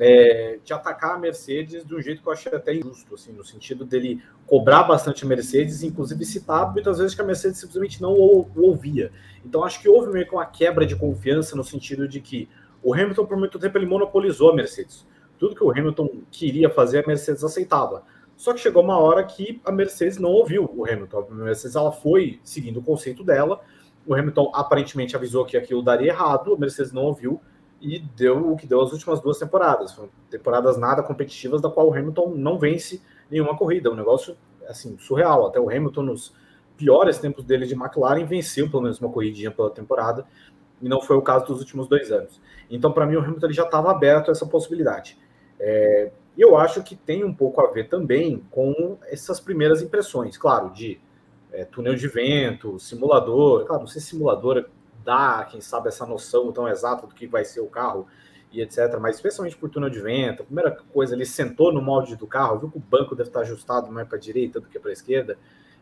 é, 0.00 0.58
de 0.64 0.72
atacar 0.72 1.14
a 1.14 1.18
Mercedes 1.18 1.84
de 1.84 1.94
um 1.94 2.00
jeito 2.00 2.22
que 2.22 2.28
eu 2.28 2.32
achei 2.32 2.50
até 2.50 2.74
injusto, 2.74 3.14
assim, 3.14 3.32
no 3.32 3.44
sentido 3.44 3.84
dele 3.84 4.22
cobrar 4.46 4.84
bastante 4.84 5.26
a 5.26 5.28
Mercedes, 5.28 5.82
inclusive 5.82 6.24
citar 6.24 6.72
muitas 6.72 6.96
vezes 6.96 7.14
que 7.14 7.20
a 7.20 7.24
Mercedes 7.24 7.60
simplesmente 7.60 8.00
não 8.00 8.14
o, 8.14 8.48
o 8.56 8.62
ouvia. 8.62 9.12
Então, 9.44 9.62
acho 9.62 9.78
que 9.78 9.90
houve 9.90 10.10
meio 10.10 10.26
que 10.26 10.32
uma 10.32 10.46
quebra 10.46 10.86
de 10.86 10.96
confiança 10.96 11.54
no 11.54 11.62
sentido 11.62 12.08
de 12.08 12.18
que 12.18 12.48
o 12.82 12.94
Hamilton, 12.94 13.26
por 13.26 13.36
muito 13.36 13.58
tempo, 13.58 13.76
ele 13.76 13.84
monopolizou 13.84 14.50
a 14.50 14.54
Mercedes. 14.54 15.06
Tudo 15.38 15.54
que 15.54 15.62
o 15.62 15.70
Hamilton 15.70 16.22
queria 16.30 16.70
fazer, 16.70 17.04
a 17.04 17.06
Mercedes 17.06 17.44
aceitava. 17.44 18.02
Só 18.38 18.54
que 18.54 18.60
chegou 18.60 18.82
uma 18.82 18.98
hora 18.98 19.22
que 19.22 19.60
a 19.66 19.70
Mercedes 19.70 20.16
não 20.16 20.30
ouviu 20.30 20.64
o 20.74 20.90
Hamilton. 20.90 21.28
A 21.30 21.34
Mercedes 21.34 21.76
ela 21.76 21.92
foi 21.92 22.40
seguindo 22.42 22.78
o 22.78 22.82
conceito 22.82 23.22
dela. 23.22 23.60
O 24.06 24.14
Hamilton 24.14 24.50
aparentemente 24.54 25.14
avisou 25.14 25.44
que 25.44 25.58
aquilo 25.58 25.82
daria 25.82 26.08
errado, 26.08 26.54
a 26.54 26.58
Mercedes 26.58 26.90
não 26.90 27.02
ouviu 27.02 27.38
e 27.80 27.98
deu 27.98 28.52
o 28.52 28.56
que 28.56 28.66
deu 28.66 28.80
as 28.80 28.92
últimas 28.92 29.20
duas 29.20 29.38
temporadas. 29.38 29.92
Foram 29.92 30.10
temporadas 30.30 30.76
nada 30.76 31.02
competitivas, 31.02 31.60
da 31.60 31.70
qual 31.70 31.88
o 31.88 31.94
Hamilton 31.94 32.34
não 32.36 32.58
vence 32.58 33.02
nenhuma 33.30 33.56
corrida. 33.56 33.90
Um 33.90 33.96
negócio 33.96 34.36
assim 34.68 34.96
surreal. 34.98 35.46
Até 35.46 35.58
o 35.58 35.70
Hamilton 35.70 36.02
nos 36.02 36.34
piores 36.76 37.18
tempos 37.18 37.44
dele 37.44 37.66
de 37.66 37.74
McLaren 37.74 38.24
venceu 38.24 38.70
pelo 38.70 38.82
menos 38.82 39.00
uma 39.00 39.10
corridinha 39.10 39.50
pela 39.50 39.70
temporada 39.70 40.26
e 40.80 40.88
não 40.88 41.00
foi 41.00 41.16
o 41.16 41.22
caso 41.22 41.46
dos 41.46 41.58
últimos 41.60 41.88
dois 41.88 42.10
anos. 42.10 42.40
Então, 42.70 42.92
para 42.92 43.06
mim, 43.06 43.16
o 43.16 43.20
Hamilton 43.20 43.52
já 43.52 43.64
estava 43.64 43.90
aberto 43.90 44.28
a 44.28 44.32
essa 44.32 44.46
possibilidade. 44.46 45.18
É, 45.58 46.10
e 46.36 46.40
eu 46.40 46.56
acho 46.56 46.82
que 46.82 46.96
tem 46.96 47.22
um 47.24 47.34
pouco 47.34 47.60
a 47.60 47.70
ver 47.70 47.88
também 47.88 48.42
com 48.50 48.96
essas 49.04 49.40
primeiras 49.40 49.82
impressões, 49.82 50.38
claro, 50.38 50.70
de 50.70 50.98
é, 51.52 51.64
túnel 51.64 51.94
de 51.94 52.08
vento, 52.08 52.78
simulador. 52.78 53.64
Claro, 53.66 53.82
não 53.82 53.88
sei 53.88 54.00
se 54.00 54.08
simulador 54.08 54.64
dá, 55.04 55.46
quem 55.50 55.60
sabe, 55.60 55.88
essa 55.88 56.06
noção 56.06 56.52
tão 56.52 56.68
exata 56.68 57.06
do 57.06 57.14
que 57.14 57.26
vai 57.26 57.44
ser 57.44 57.60
o 57.60 57.66
carro 57.66 58.06
e 58.52 58.60
etc. 58.60 58.98
Mas 59.00 59.16
especialmente 59.16 59.56
por 59.56 59.68
túnel 59.68 59.90
de 59.90 60.00
vento, 60.00 60.42
a 60.42 60.46
primeira 60.46 60.70
coisa, 60.92 61.14
ele 61.14 61.24
sentou 61.24 61.72
no 61.72 61.80
molde 61.80 62.16
do 62.16 62.26
carro, 62.26 62.58
viu 62.58 62.70
que 62.70 62.78
o 62.78 62.80
banco 62.80 63.14
deve 63.14 63.28
estar 63.28 63.40
ajustado 63.40 63.90
mais 63.90 64.06
para 64.08 64.16
a 64.16 64.20
direita 64.20 64.60
do 64.60 64.68
que 64.68 64.78
para 64.78 64.90
a 64.90 64.92
esquerda, 64.92 65.38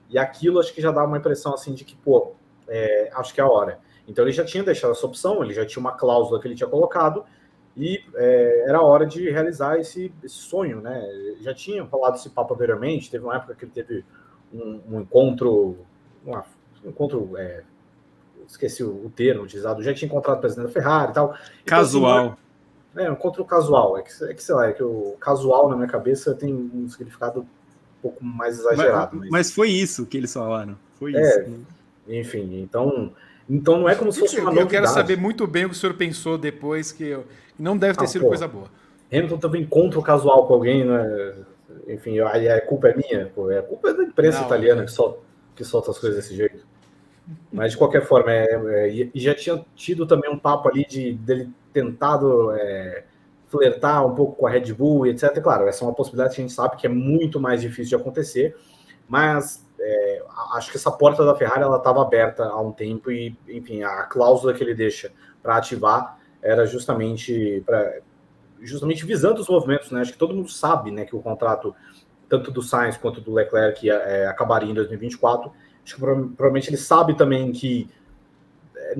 e 0.08 0.18
aquilo 0.18 0.58
acho 0.58 0.72
que 0.72 0.80
já 0.80 0.90
dá 0.90 1.04
uma 1.04 1.18
impressão 1.18 1.54
assim 1.54 1.74
de 1.74 1.84
que, 1.84 1.96
pô, 1.96 2.34
é, 2.66 3.10
acho 3.14 3.34
que 3.34 3.40
é 3.40 3.44
a 3.44 3.48
hora. 3.48 3.80
Então 4.06 4.24
ele 4.24 4.32
já 4.32 4.44
tinha 4.44 4.62
deixado 4.62 4.92
essa 4.92 5.06
opção, 5.06 5.42
ele 5.42 5.52
já 5.52 5.66
tinha 5.66 5.80
uma 5.80 5.92
cláusula 5.92 6.40
que 6.40 6.48
ele 6.48 6.54
tinha 6.54 6.68
colocado, 6.68 7.24
e 7.76 8.02
é, 8.16 8.64
era 8.66 8.82
hora 8.82 9.06
de 9.06 9.30
realizar 9.30 9.78
esse, 9.78 10.12
esse, 10.22 10.34
sonho, 10.34 10.80
né? 10.80 11.00
Já 11.40 11.54
tinha 11.54 11.86
falado 11.86 12.16
esse 12.16 12.28
papo 12.30 12.54
anteriormente, 12.54 13.10
teve 13.10 13.24
uma 13.24 13.36
época 13.36 13.54
que 13.54 13.64
ele 13.64 13.72
teve 13.72 14.04
um, 14.52 14.80
um 14.90 15.00
encontro, 15.00 15.78
um 16.26 16.88
encontro, 16.88 17.36
é, 17.36 17.62
esqueci 18.48 18.82
o, 18.82 19.06
o, 19.06 19.12
termo 19.14 19.44
utilizado, 19.44 19.82
já 19.82 19.94
tinha 19.94 20.08
encontrado 20.08 20.38
o 20.38 20.40
presidente 20.40 20.66
da 20.66 20.72
Ferrari 20.72 21.10
e 21.10 21.14
tal. 21.14 21.34
Casual. 21.64 22.18
Então, 22.18 22.36
assim, 22.96 23.06
é, 23.06 23.10
um 23.10 23.12
encontro 23.12 23.44
casual, 23.44 23.98
é 23.98 24.02
que, 24.02 24.24
é 24.24 24.34
que 24.34 24.42
sei 24.42 24.54
lá, 24.54 24.68
é 24.68 24.72
que 24.72 24.82
o 24.82 25.14
casual 25.20 25.68
na 25.68 25.76
minha 25.76 25.88
cabeça 25.88 26.34
tem 26.34 26.52
um 26.52 26.88
significado 26.88 27.40
um 27.40 27.46
pouco 28.02 28.24
mais 28.24 28.58
exagerado. 28.58 29.16
Mas, 29.16 29.20
mas... 29.20 29.30
mas 29.30 29.52
foi 29.52 29.70
isso 29.70 30.06
que 30.06 30.16
eles 30.16 30.32
falaram, 30.32 30.76
foi 30.98 31.14
é, 31.14 31.20
isso. 31.20 31.50
Né? 31.50 31.58
Enfim, 32.08 32.60
então... 32.60 33.12
Então 33.50 33.78
não 33.78 33.88
é 33.88 33.94
como 33.94 34.12
se 34.12 34.20
fosse 34.20 34.34
uma 34.36 34.50
Eu 34.50 34.56
novidade. 34.56 34.70
quero 34.70 34.86
saber 34.88 35.16
muito 35.16 35.46
bem 35.46 35.64
o 35.64 35.70
que 35.70 35.74
o 35.74 35.78
senhor 35.78 35.94
pensou 35.94 36.36
depois, 36.36 36.92
que 36.92 37.18
não 37.58 37.78
deve 37.78 37.96
ter 37.96 38.04
ah, 38.04 38.06
sido 38.06 38.22
pô, 38.22 38.28
coisa 38.28 38.46
boa. 38.46 38.66
Hamilton 39.10 39.38
teve 39.38 39.56
um 39.56 39.60
encontro 39.62 40.02
casual 40.02 40.46
com 40.46 40.52
alguém, 40.52 40.84
né? 40.84 41.34
Enfim, 41.88 42.20
aí 42.20 42.46
a 42.46 42.60
culpa 42.60 42.88
é 42.88 42.94
minha, 42.94 43.26
pô. 43.34 43.48
A 43.48 43.62
culpa 43.62 43.88
é 43.88 43.94
da 43.94 44.02
imprensa 44.02 44.40
não, 44.40 44.46
italiana 44.46 44.84
que, 44.84 44.90
solta, 44.90 45.20
que 45.56 45.64
solta 45.64 45.90
as 45.90 45.98
coisas 45.98 46.18
desse 46.18 46.36
jeito. 46.36 46.66
Mas 47.52 47.72
de 47.72 47.78
qualquer 47.78 48.04
forma, 48.04 48.30
é, 48.30 48.44
é, 48.44 48.88
e 48.92 49.20
já 49.20 49.34
tinha 49.34 49.64
tido 49.74 50.06
também 50.06 50.30
um 50.30 50.38
papo 50.38 50.68
ali 50.68 50.84
de 50.86 51.14
dele 51.14 51.50
tentado 51.72 52.52
é, 52.52 53.04
flertar 53.48 54.06
um 54.06 54.14
pouco 54.14 54.36
com 54.36 54.46
a 54.46 54.50
Red 54.50 54.72
Bull 54.74 55.06
e 55.06 55.10
etc. 55.10 55.40
Claro, 55.42 55.66
essa 55.66 55.84
é 55.84 55.88
uma 55.88 55.94
possibilidade 55.94 56.34
que 56.34 56.40
a 56.42 56.44
gente 56.44 56.54
sabe 56.54 56.76
que 56.76 56.86
é 56.86 56.90
muito 56.90 57.40
mais 57.40 57.60
difícil 57.60 57.96
de 57.96 58.02
acontecer, 58.02 58.54
mas 59.08 59.66
é, 59.80 60.22
acho 60.54 60.70
que 60.70 60.76
essa 60.76 60.90
porta 60.90 61.24
da 61.24 61.34
Ferrari 61.34 61.62
ela 61.62 61.78
estava 61.78 62.02
aberta 62.02 62.44
há 62.44 62.60
um 62.60 62.72
tempo 62.72 63.10
e, 63.10 63.36
enfim, 63.48 63.82
a 63.82 64.02
cláusula 64.02 64.52
que 64.52 64.62
ele 64.62 64.74
deixa 64.74 65.10
para 65.42 65.56
ativar 65.56 66.18
era 66.42 66.66
justamente 66.66 67.62
para 67.64 68.00
justamente 68.60 69.06
visando 69.06 69.40
os 69.40 69.48
movimentos, 69.48 69.90
né? 69.90 70.00
Acho 70.00 70.12
que 70.12 70.18
todo 70.18 70.34
mundo 70.34 70.50
sabe, 70.50 70.90
né, 70.90 71.04
que 71.04 71.14
o 71.14 71.20
contrato 71.20 71.74
tanto 72.28 72.50
do 72.50 72.60
Sainz 72.60 72.96
quanto 72.96 73.20
do 73.20 73.32
Leclerc 73.32 73.88
é, 73.88 74.26
acabaria 74.26 74.70
em 74.70 74.74
2024. 74.74 75.50
Acho 75.88 75.94
que 75.94 76.00
provavelmente 76.00 76.68
ele 76.68 76.76
sabe 76.76 77.16
também 77.16 77.50
que 77.50 77.88
é, 78.76 78.94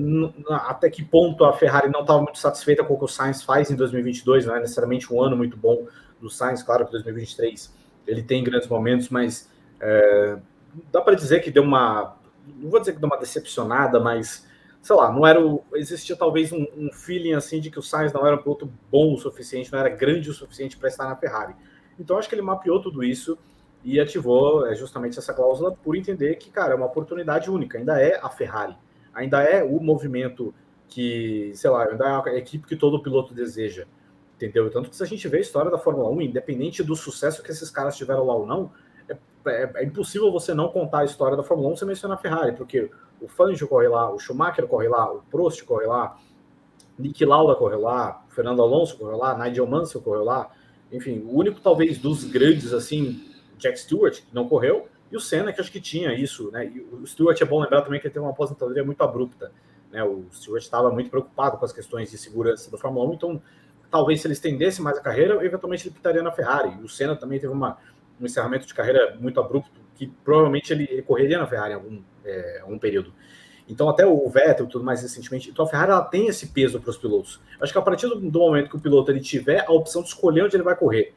até 0.49 0.89
que 0.89 1.03
ponto 1.03 1.45
a 1.45 1.53
Ferrari 1.53 1.87
não 1.87 2.01
estava 2.01 2.19
muito 2.19 2.39
satisfeita 2.39 2.83
com 2.83 2.95
o 2.95 2.97
que 2.97 3.05
o 3.05 3.07
Sainz 3.07 3.43
faz 3.43 3.69
em 3.69 3.75
2022, 3.75 4.47
não 4.47 4.55
é 4.55 4.59
necessariamente 4.59 5.13
um 5.13 5.21
ano 5.21 5.37
muito 5.37 5.55
bom 5.55 5.85
do 6.19 6.29
Sainz, 6.31 6.63
claro 6.63 6.85
que 6.85 6.91
2023 6.91 7.71
ele 8.07 8.23
tem 8.23 8.43
grandes 8.43 8.67
momentos, 8.67 9.09
mas 9.09 9.51
é, 9.79 10.37
dá 10.91 10.99
para 10.99 11.13
dizer 11.13 11.41
que 11.41 11.51
deu 11.51 11.61
uma, 11.61 12.17
não 12.57 12.71
vou 12.71 12.79
dizer 12.79 12.93
que 12.93 12.99
deu 12.99 13.07
uma 13.07 13.19
decepcionada, 13.19 13.99
mas 13.99 14.47
sei 14.81 14.95
lá, 14.95 15.11
não 15.11 15.27
era 15.27 15.39
o, 15.39 15.63
existia 15.75 16.15
talvez 16.15 16.51
um, 16.51 16.65
um, 16.75 16.91
feeling 16.91 17.33
assim 17.33 17.59
de 17.59 17.69
que 17.69 17.77
o 17.77 17.83
Sainz 17.83 18.11
não 18.11 18.25
era 18.25 18.35
um 18.35 18.41
piloto 18.41 18.71
bom 18.91 19.13
o 19.13 19.17
suficiente, 19.17 19.71
não 19.71 19.77
era 19.77 19.89
grande 19.89 20.27
o 20.31 20.33
suficiente 20.33 20.75
para 20.75 20.89
estar 20.89 21.05
na 21.05 21.15
Ferrari. 21.15 21.53
Então 21.99 22.17
acho 22.17 22.27
que 22.27 22.33
ele 22.33 22.41
mapeou 22.41 22.81
tudo 22.81 23.03
isso 23.03 23.37
e 23.83 23.99
ativou 23.99 24.67
é, 24.67 24.75
justamente 24.75 25.17
essa 25.17 25.33
cláusula 25.33 25.71
por 25.71 25.95
entender 25.95 26.35
que, 26.35 26.49
cara, 26.49 26.73
é 26.73 26.75
uma 26.75 26.85
oportunidade 26.85 27.49
única, 27.49 27.77
ainda 27.77 28.01
é 28.01 28.19
a 28.21 28.29
Ferrari, 28.29 28.75
ainda 29.13 29.41
é 29.41 29.63
o 29.63 29.79
movimento 29.79 30.53
que, 30.87 31.51
sei 31.55 31.69
lá, 31.69 31.85
ainda 31.85 32.23
é 32.27 32.31
a 32.31 32.37
equipe 32.37 32.67
que 32.67 32.75
todo 32.75 33.01
piloto 33.01 33.33
deseja, 33.33 33.85
entendeu? 34.35 34.69
Tanto 34.69 34.89
que 34.89 34.95
se 34.95 35.03
a 35.03 35.05
gente 35.05 35.27
vê 35.27 35.37
a 35.37 35.41
história 35.41 35.71
da 35.71 35.77
Fórmula 35.77 36.09
1, 36.09 36.21
independente 36.21 36.83
do 36.83 36.95
sucesso 36.95 37.43
que 37.43 37.51
esses 37.51 37.69
caras 37.69 37.95
tiveram 37.95 38.25
lá 38.25 38.35
ou 38.35 38.45
não, 38.45 38.71
é, 39.45 39.71
é, 39.75 39.83
impossível 39.85 40.31
você 40.31 40.53
não 40.53 40.69
contar 40.69 40.99
a 40.99 41.05
história 41.05 41.37
da 41.37 41.43
Fórmula 41.43 41.69
1 41.69 41.77
sem 41.77 41.87
mencionar 41.87 42.17
a 42.17 42.21
Ferrari, 42.21 42.53
porque 42.53 42.89
o 43.21 43.27
Fangio 43.27 43.67
corre 43.67 43.87
lá, 43.87 44.11
o 44.11 44.19
Schumacher 44.19 44.67
corre 44.67 44.87
lá, 44.87 45.11
o 45.11 45.21
Prost 45.29 45.63
corre 45.63 45.85
lá, 45.85 46.17
Nick 46.97 47.23
Lauda 47.23 47.55
corre 47.55 47.77
lá, 47.77 48.23
Fernando 48.29 48.61
Alonso 48.61 48.97
corre 48.97 49.15
lá, 49.15 49.37
Nigel 49.37 49.65
Mansell 49.65 50.01
correu 50.01 50.23
lá, 50.23 50.51
enfim, 50.91 51.19
o 51.19 51.37
único 51.37 51.61
talvez 51.61 51.97
dos 51.97 52.25
grandes 52.25 52.73
assim, 52.73 53.28
Jack 53.59 53.79
Stewart, 53.79 54.21
que 54.21 54.33
não 54.33 54.47
correu, 54.47 54.87
e 55.11 55.15
o 55.15 55.19
Senna, 55.19 55.53
que 55.53 55.59
acho 55.59 55.71
que 55.71 55.81
tinha 55.81 56.13
isso, 56.13 56.51
né? 56.51 56.65
E 56.67 56.79
o 56.79 57.05
Stewart 57.05 57.39
é 57.39 57.45
bom 57.45 57.61
lembrar 57.61 57.81
também 57.81 57.99
que 57.99 58.07
ele 58.07 58.13
teve 58.13 58.23
uma 58.23 58.31
aposentadoria 58.31 58.83
muito 58.83 59.01
abrupta, 59.03 59.51
né? 59.91 60.03
O 60.03 60.25
Stewart 60.31 60.63
estava 60.63 60.91
muito 60.91 61.09
preocupado 61.09 61.57
com 61.57 61.65
as 61.65 61.73
questões 61.73 62.09
de 62.09 62.17
segurança 62.17 62.71
da 62.71 62.77
Fórmula 62.77 63.09
1, 63.09 63.13
então 63.13 63.41
talvez 63.91 64.21
se 64.21 64.27
ele 64.27 64.33
estendesse 64.33 64.81
mais 64.81 64.97
a 64.97 65.01
carreira, 65.01 65.43
eventualmente 65.43 65.87
ele 65.87 65.95
pitaria 65.95 66.21
na 66.21 66.31
Ferrari. 66.31 66.77
E 66.79 66.83
o 66.83 66.89
Senna 66.89 67.15
também 67.15 67.39
teve 67.39 67.51
uma 67.51 67.77
um 68.19 68.25
encerramento 68.25 68.67
de 68.67 68.73
carreira 68.73 69.17
muito 69.19 69.39
abrupto, 69.39 69.79
que 69.95 70.07
provavelmente 70.07 70.71
ele 70.73 71.01
correria 71.03 71.37
na 71.37 71.47
Ferrari 71.47 71.71
em 71.71 71.75
algum, 71.75 72.01
é, 72.25 72.59
algum 72.61 72.77
período. 72.77 73.13
Então, 73.67 73.87
até 73.87 74.05
o 74.05 74.27
Vettel 74.29 74.67
tudo 74.67 74.83
mais 74.83 75.01
recentemente. 75.01 75.49
Então, 75.49 75.63
a 75.63 75.67
Ferrari 75.67 75.91
ela 75.91 76.03
tem 76.03 76.27
esse 76.27 76.47
peso 76.47 76.81
para 76.81 76.89
os 76.89 76.97
pilotos. 76.97 77.39
Acho 77.61 77.71
que 77.71 77.79
a 77.79 77.81
partir 77.81 78.07
do, 78.07 78.19
do, 78.19 78.39
momento 78.39 78.69
que 78.69 78.75
o 78.75 78.79
piloto 78.79 79.11
ele 79.11 79.19
tiver 79.19 79.63
a 79.65 79.71
opção 79.71 80.01
de 80.01 80.09
escolher 80.09 80.43
onde 80.43 80.55
ele 80.55 80.63
vai 80.63 80.75
correr 80.75 81.13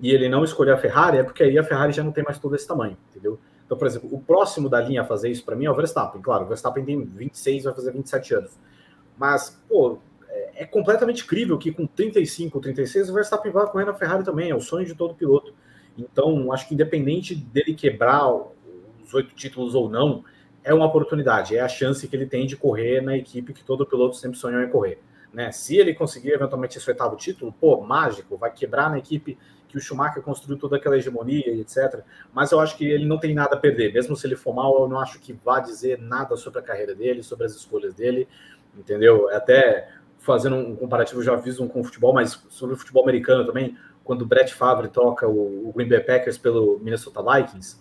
e 0.00 0.10
ele 0.10 0.28
não 0.28 0.44
escolher 0.44 0.72
a 0.72 0.78
Ferrari, 0.78 1.18
é 1.18 1.22
porque 1.22 1.42
aí 1.42 1.58
a 1.58 1.64
Ferrari 1.64 1.92
já 1.92 2.02
não 2.02 2.12
tem 2.12 2.24
mais 2.24 2.38
todo 2.38 2.54
esse 2.54 2.66
tamanho, 2.66 2.96
entendeu? 3.10 3.38
Então, 3.66 3.76
por 3.76 3.86
exemplo, 3.86 4.08
o 4.12 4.20
próximo 4.20 4.68
da 4.68 4.80
linha 4.80 5.02
a 5.02 5.04
fazer 5.04 5.28
isso 5.28 5.44
para 5.44 5.54
mim 5.54 5.66
é 5.66 5.70
o 5.70 5.74
Verstappen. 5.74 6.22
Claro, 6.22 6.44
o 6.44 6.48
Verstappen 6.48 6.84
tem 6.84 7.04
26, 7.04 7.64
vai 7.64 7.74
fazer 7.74 7.92
27 7.92 8.34
anos. 8.34 8.58
Mas, 9.18 9.62
pô, 9.68 9.98
é, 10.28 10.62
é 10.62 10.64
completamente 10.64 11.26
crível 11.26 11.58
que 11.58 11.70
com 11.70 11.86
35, 11.86 12.60
36, 12.60 13.10
o 13.10 13.14
Verstappen 13.14 13.52
vai 13.52 13.66
correr 13.66 13.84
na 13.84 13.92
Ferrari 13.92 14.24
também. 14.24 14.50
É 14.50 14.54
o 14.54 14.60
sonho 14.60 14.86
de 14.86 14.94
todo 14.94 15.14
piloto. 15.14 15.52
Então, 15.98 16.50
acho 16.52 16.66
que 16.66 16.74
independente 16.74 17.34
dele 17.34 17.74
quebrar 17.74 18.32
os 18.32 19.12
oito 19.12 19.34
títulos 19.34 19.74
ou 19.74 19.88
não, 19.90 20.24
é 20.62 20.72
uma 20.72 20.86
oportunidade, 20.86 21.56
é 21.56 21.60
a 21.60 21.68
chance 21.68 22.06
que 22.06 22.14
ele 22.14 22.26
tem 22.26 22.46
de 22.46 22.56
correr 22.56 23.00
na 23.00 23.16
equipe 23.16 23.52
que 23.52 23.64
todo 23.64 23.86
piloto 23.86 24.16
sempre 24.16 24.38
sonhou 24.38 24.62
em 24.62 24.68
correr. 24.68 25.00
Né? 25.32 25.50
Se 25.50 25.76
ele 25.76 25.94
conseguir 25.94 26.30
eventualmente 26.30 26.78
esse 26.78 26.88
oitavo 26.88 27.16
título, 27.16 27.52
pô, 27.52 27.80
mágico, 27.80 28.36
vai 28.36 28.52
quebrar 28.52 28.90
na 28.90 28.98
equipe 28.98 29.38
que 29.68 29.76
o 29.76 29.80
Schumacher 29.80 30.22
construiu 30.22 30.58
toda 30.58 30.76
aquela 30.76 30.96
hegemonia 30.96 31.48
e 31.48 31.60
etc. 31.60 32.00
Mas 32.32 32.50
eu 32.50 32.58
acho 32.58 32.76
que 32.76 32.86
ele 32.86 33.06
não 33.06 33.18
tem 33.18 33.34
nada 33.34 33.54
a 33.54 33.58
perder, 33.58 33.92
mesmo 33.92 34.16
se 34.16 34.26
ele 34.26 34.34
for 34.34 34.54
mal, 34.54 34.80
eu 34.80 34.88
não 34.88 34.98
acho 34.98 35.20
que 35.20 35.32
vá 35.32 35.60
dizer 35.60 35.98
nada 36.00 36.36
sobre 36.36 36.60
a 36.60 36.62
carreira 36.62 36.94
dele, 36.94 37.22
sobre 37.22 37.46
as 37.46 37.54
escolhas 37.54 37.94
dele, 37.94 38.26
entendeu? 38.76 39.28
Até 39.30 39.88
fazendo 40.18 40.56
um 40.56 40.74
comparativo, 40.74 41.22
já 41.22 41.38
fiz 41.38 41.60
um 41.60 41.68
com 41.68 41.80
o 41.80 41.84
futebol, 41.84 42.12
mas 42.12 42.44
sobre 42.48 42.74
o 42.74 42.78
futebol 42.78 43.02
americano 43.02 43.46
também, 43.46 43.76
quando 44.02 44.22
o 44.22 44.26
Brett 44.26 44.54
Favre 44.54 44.88
toca 44.88 45.28
o, 45.28 45.68
o 45.68 45.72
Green 45.72 45.88
Bay 45.88 46.00
Packers 46.00 46.38
pelo 46.38 46.78
Minnesota 46.80 47.22
Vikings, 47.22 47.78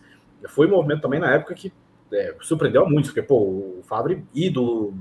foi 0.48 0.68
um 0.68 0.72
movimento 0.72 1.02
também 1.02 1.20
na 1.20 1.34
época 1.34 1.54
que 1.56 1.74
é, 2.12 2.36
surpreendeu 2.42 2.86
a 2.86 2.90
muitos, 2.90 3.12
porque 3.12 3.22
pô, 3.22 3.38
o 3.38 3.82
Favre, 3.84 4.26
ídolo 4.34 4.94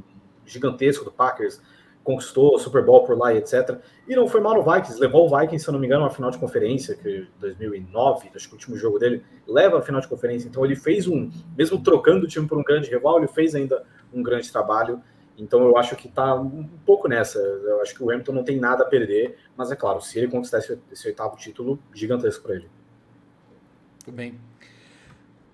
gigantesco 0.45 1.05
do 1.05 1.11
Packers, 1.11 1.61
conquistou 2.07 2.55
o 2.55 2.59
Super 2.59 2.85
Bowl 2.85 3.05
por 3.05 3.19
lá 3.19 3.35
e 3.35 3.39
etc. 3.39 3.81
E 4.07 4.15
não 4.15 4.29
foi 4.29 4.41
mal 4.41 4.55
no 4.55 4.63
Vikings, 4.63 5.01
levou 5.01 5.27
o 5.27 5.37
Vikings, 5.37 5.65
se 5.65 5.69
eu 5.69 5.73
não 5.73 5.81
me 5.81 5.89
engano, 5.89 6.05
a 6.05 6.11
final 6.11 6.31
de 6.31 6.39
conferência, 6.39 6.95
que 6.95 7.27
2009, 7.41 8.31
acho 8.33 8.47
que 8.47 8.55
o 8.55 8.57
último 8.57 8.77
jogo 8.77 8.97
dele, 8.97 9.25
leva 9.45 9.81
a 9.81 9.83
final 9.83 10.01
de 10.01 10.07
conferência. 10.07 10.47
Então 10.47 10.65
ele 10.65 10.77
fez 10.77 11.09
um, 11.09 11.29
mesmo 11.59 11.83
trocando 11.83 12.25
o 12.25 12.29
time 12.29 12.47
por 12.47 12.57
um 12.57 12.63
grande 12.63 12.89
rival, 12.89 13.19
ele 13.19 13.27
fez 13.27 13.57
ainda 13.57 13.83
um 14.15 14.23
grande 14.23 14.53
trabalho. 14.53 15.03
Então 15.37 15.65
eu 15.65 15.77
acho 15.77 15.97
que 15.97 16.07
está 16.07 16.33
um 16.37 16.69
pouco 16.87 17.09
nessa. 17.09 17.41
Eu 17.41 17.83
acho 17.83 17.93
que 17.93 18.05
o 18.05 18.09
Hamilton 18.09 18.33
não 18.33 18.45
tem 18.45 18.61
nada 18.61 18.85
a 18.85 18.87
perder, 18.87 19.37
mas 19.57 19.73
é 19.73 19.77
claro, 19.77 20.01
se 20.01 20.17
ele 20.17 20.29
conquistar 20.29 20.59
esse, 20.59 20.79
esse 20.93 21.09
oitavo 21.09 21.37
título, 21.37 21.77
gigantesco 21.93 22.45
para 22.45 22.55
ele. 22.55 22.71
Tudo 24.05 24.15
bem. 24.15 24.39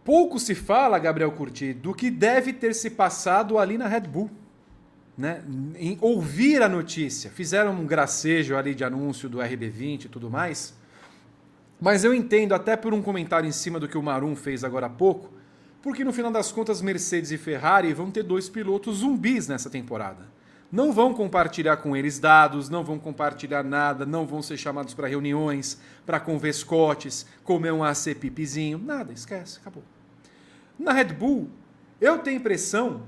Pouco 0.04 0.38
se 0.38 0.54
fala, 0.54 0.98
Gabriel 0.98 1.32
Curti, 1.32 1.72
do 1.72 1.94
que 1.94 2.10
deve 2.10 2.52
ter 2.52 2.74
se 2.74 2.90
passado 2.90 3.56
ali 3.56 3.78
na 3.78 3.88
Red 3.88 4.02
Bull. 4.02 4.41
Né? 5.16 5.42
Em 5.76 5.98
ouvir 6.00 6.62
a 6.62 6.68
notícia. 6.68 7.30
Fizeram 7.30 7.72
um 7.72 7.86
gracejo 7.86 8.56
ali 8.56 8.74
de 8.74 8.84
anúncio 8.84 9.28
do 9.28 9.38
RB20 9.38 10.06
e 10.06 10.08
tudo 10.08 10.30
mais. 10.30 10.74
Mas 11.80 12.04
eu 12.04 12.14
entendo, 12.14 12.54
até 12.54 12.76
por 12.76 12.94
um 12.94 13.02
comentário 13.02 13.48
em 13.48 13.52
cima 13.52 13.80
do 13.80 13.88
que 13.88 13.98
o 13.98 14.02
Marum 14.02 14.36
fez 14.36 14.62
agora 14.62 14.86
há 14.86 14.90
pouco, 14.90 15.32
porque 15.82 16.04
no 16.04 16.12
final 16.12 16.30
das 16.30 16.52
contas 16.52 16.80
Mercedes 16.80 17.32
e 17.32 17.36
Ferrari 17.36 17.92
vão 17.92 18.08
ter 18.08 18.22
dois 18.22 18.48
pilotos 18.48 18.98
zumbis 18.98 19.48
nessa 19.48 19.68
temporada. 19.68 20.30
Não 20.70 20.92
vão 20.92 21.12
compartilhar 21.12 21.76
com 21.78 21.96
eles 21.96 22.20
dados, 22.20 22.70
não 22.70 22.84
vão 22.84 22.98
compartilhar 23.00 23.64
nada, 23.64 24.06
não 24.06 24.24
vão 24.24 24.40
ser 24.40 24.56
chamados 24.56 24.94
para 24.94 25.08
reuniões, 25.08 25.78
para 26.06 26.20
converscotes, 26.20 27.26
comer 27.42 27.72
um 27.72 27.82
AC 27.82 28.14
pipizinho, 28.14 28.78
nada, 28.78 29.12
esquece, 29.12 29.58
acabou. 29.60 29.82
Na 30.78 30.92
Red 30.92 31.12
Bull, 31.12 31.50
eu 32.00 32.20
tenho 32.20 32.38
impressão 32.38 33.02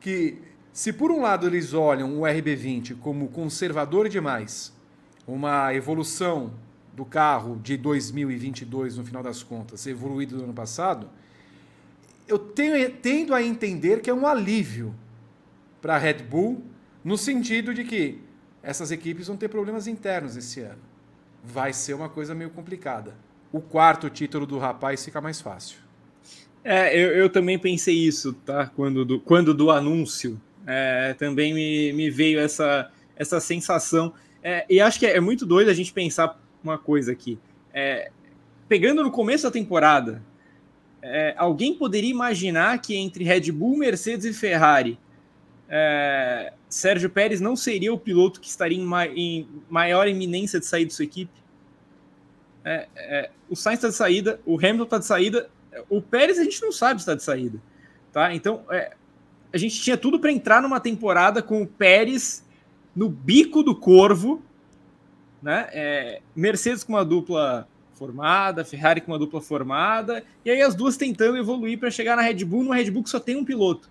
que 0.00 0.42
se 0.72 0.92
por 0.92 1.10
um 1.10 1.20
lado 1.20 1.46
eles 1.46 1.74
olham 1.74 2.18
o 2.18 2.22
RB20 2.22 2.98
como 2.98 3.28
conservador 3.28 4.08
demais, 4.08 4.72
uma 5.26 5.74
evolução 5.74 6.52
do 6.94 7.04
carro 7.04 7.60
de 7.62 7.76
2022 7.76 8.96
no 8.96 9.04
final 9.04 9.22
das 9.22 9.42
contas, 9.42 9.86
evoluído 9.86 10.36
do 10.36 10.44
ano 10.44 10.54
passado, 10.54 11.08
eu 12.26 12.38
tenho, 12.38 12.90
tendo 12.90 13.34
a 13.34 13.42
entender 13.42 14.00
que 14.00 14.10
é 14.10 14.14
um 14.14 14.26
alívio 14.26 14.94
para 15.80 15.94
a 15.94 15.98
Red 15.98 16.22
Bull, 16.24 16.62
no 17.04 17.16
sentido 17.16 17.72
de 17.72 17.84
que 17.84 18.18
essas 18.62 18.90
equipes 18.90 19.28
vão 19.28 19.36
ter 19.36 19.48
problemas 19.48 19.86
internos 19.86 20.36
esse 20.36 20.60
ano. 20.60 20.80
Vai 21.42 21.72
ser 21.72 21.94
uma 21.94 22.08
coisa 22.08 22.34
meio 22.34 22.50
complicada. 22.50 23.14
O 23.50 23.60
quarto 23.60 24.10
título 24.10 24.44
do 24.44 24.58
rapaz 24.58 25.04
fica 25.04 25.20
mais 25.20 25.40
fácil. 25.40 25.78
É, 26.62 26.94
eu, 26.94 27.10
eu 27.12 27.30
também 27.30 27.58
pensei 27.58 27.96
isso, 27.96 28.32
tá? 28.32 28.66
Quando 28.66 29.04
do, 29.04 29.20
quando 29.20 29.54
do 29.54 29.70
anúncio, 29.70 30.38
é, 30.70 31.14
também 31.14 31.54
me, 31.54 31.94
me 31.94 32.10
veio 32.10 32.38
essa, 32.38 32.90
essa 33.16 33.40
sensação. 33.40 34.12
É, 34.42 34.66
e 34.68 34.80
acho 34.82 34.98
que 34.98 35.06
é, 35.06 35.16
é, 35.16 35.20
muito 35.20 35.46
doido 35.46 35.70
a 35.70 35.74
gente 35.74 35.94
pensar 35.94 36.38
uma 36.62 36.76
coisa 36.76 37.10
aqui. 37.10 37.38
É, 37.72 38.10
pegando 38.68 39.02
no 39.02 39.10
começo 39.10 39.44
da 39.44 39.50
temporada, 39.50 40.22
é, 41.00 41.34
alguém 41.38 41.74
poderia 41.74 42.10
imaginar 42.10 42.78
que 42.82 42.94
entre 42.94 43.24
Red 43.24 43.50
Bull, 43.50 43.78
Mercedes 43.78 44.26
e 44.26 44.32
Ferrari, 44.34 44.98
é, 45.70 46.52
Sérgio 46.68 47.08
Pérez 47.08 47.40
não 47.40 47.56
seria 47.56 47.92
o 47.92 47.98
piloto 47.98 48.38
que 48.38 48.48
estaria 48.48 48.76
em, 48.76 48.84
ma 48.84 49.06
em 49.06 49.48
maior 49.70 50.06
iminência 50.06 50.60
de 50.60 50.66
sair 50.66 50.84
de 50.84 50.92
sua 50.92 51.06
equipe? 51.06 51.32
O 53.48 53.56
Sainz 53.56 53.78
está 53.78 53.88
de 53.88 53.94
saída, 53.94 54.38
o 54.44 54.58
Hamilton 54.58 54.84
está 54.84 54.98
de 54.98 55.06
saída, 55.06 55.50
o 55.88 56.02
Pérez 56.02 56.38
a 56.38 56.44
gente 56.44 56.60
não 56.60 56.70
sabe 56.70 57.00
se 57.00 57.04
está 57.04 57.14
de 57.14 57.22
saída. 57.22 57.58
Tá? 58.12 58.34
Então, 58.34 58.62
é, 58.70 58.94
a 59.52 59.58
gente 59.58 59.80
tinha 59.80 59.96
tudo 59.96 60.18
para 60.20 60.32
entrar 60.32 60.62
numa 60.62 60.80
temporada 60.80 61.42
com 61.42 61.62
o 61.62 61.66
Pérez 61.66 62.44
no 62.94 63.08
bico 63.08 63.62
do 63.62 63.74
corvo, 63.74 64.42
né? 65.42 65.68
É, 65.72 66.20
Mercedes 66.34 66.84
com 66.84 66.92
uma 66.92 67.04
dupla 67.04 67.66
formada, 67.94 68.64
Ferrari 68.64 69.00
com 69.00 69.12
uma 69.12 69.18
dupla 69.18 69.40
formada, 69.40 70.24
e 70.44 70.50
aí 70.50 70.62
as 70.62 70.74
duas 70.74 70.96
tentando 70.96 71.36
evoluir 71.36 71.78
para 71.78 71.90
chegar 71.90 72.16
na 72.16 72.22
Red 72.22 72.44
Bull, 72.44 72.64
no 72.64 72.72
Red 72.72 72.90
Bull 72.90 73.02
que 73.02 73.10
só 73.10 73.20
tem 73.20 73.36
um 73.36 73.44
piloto. 73.44 73.88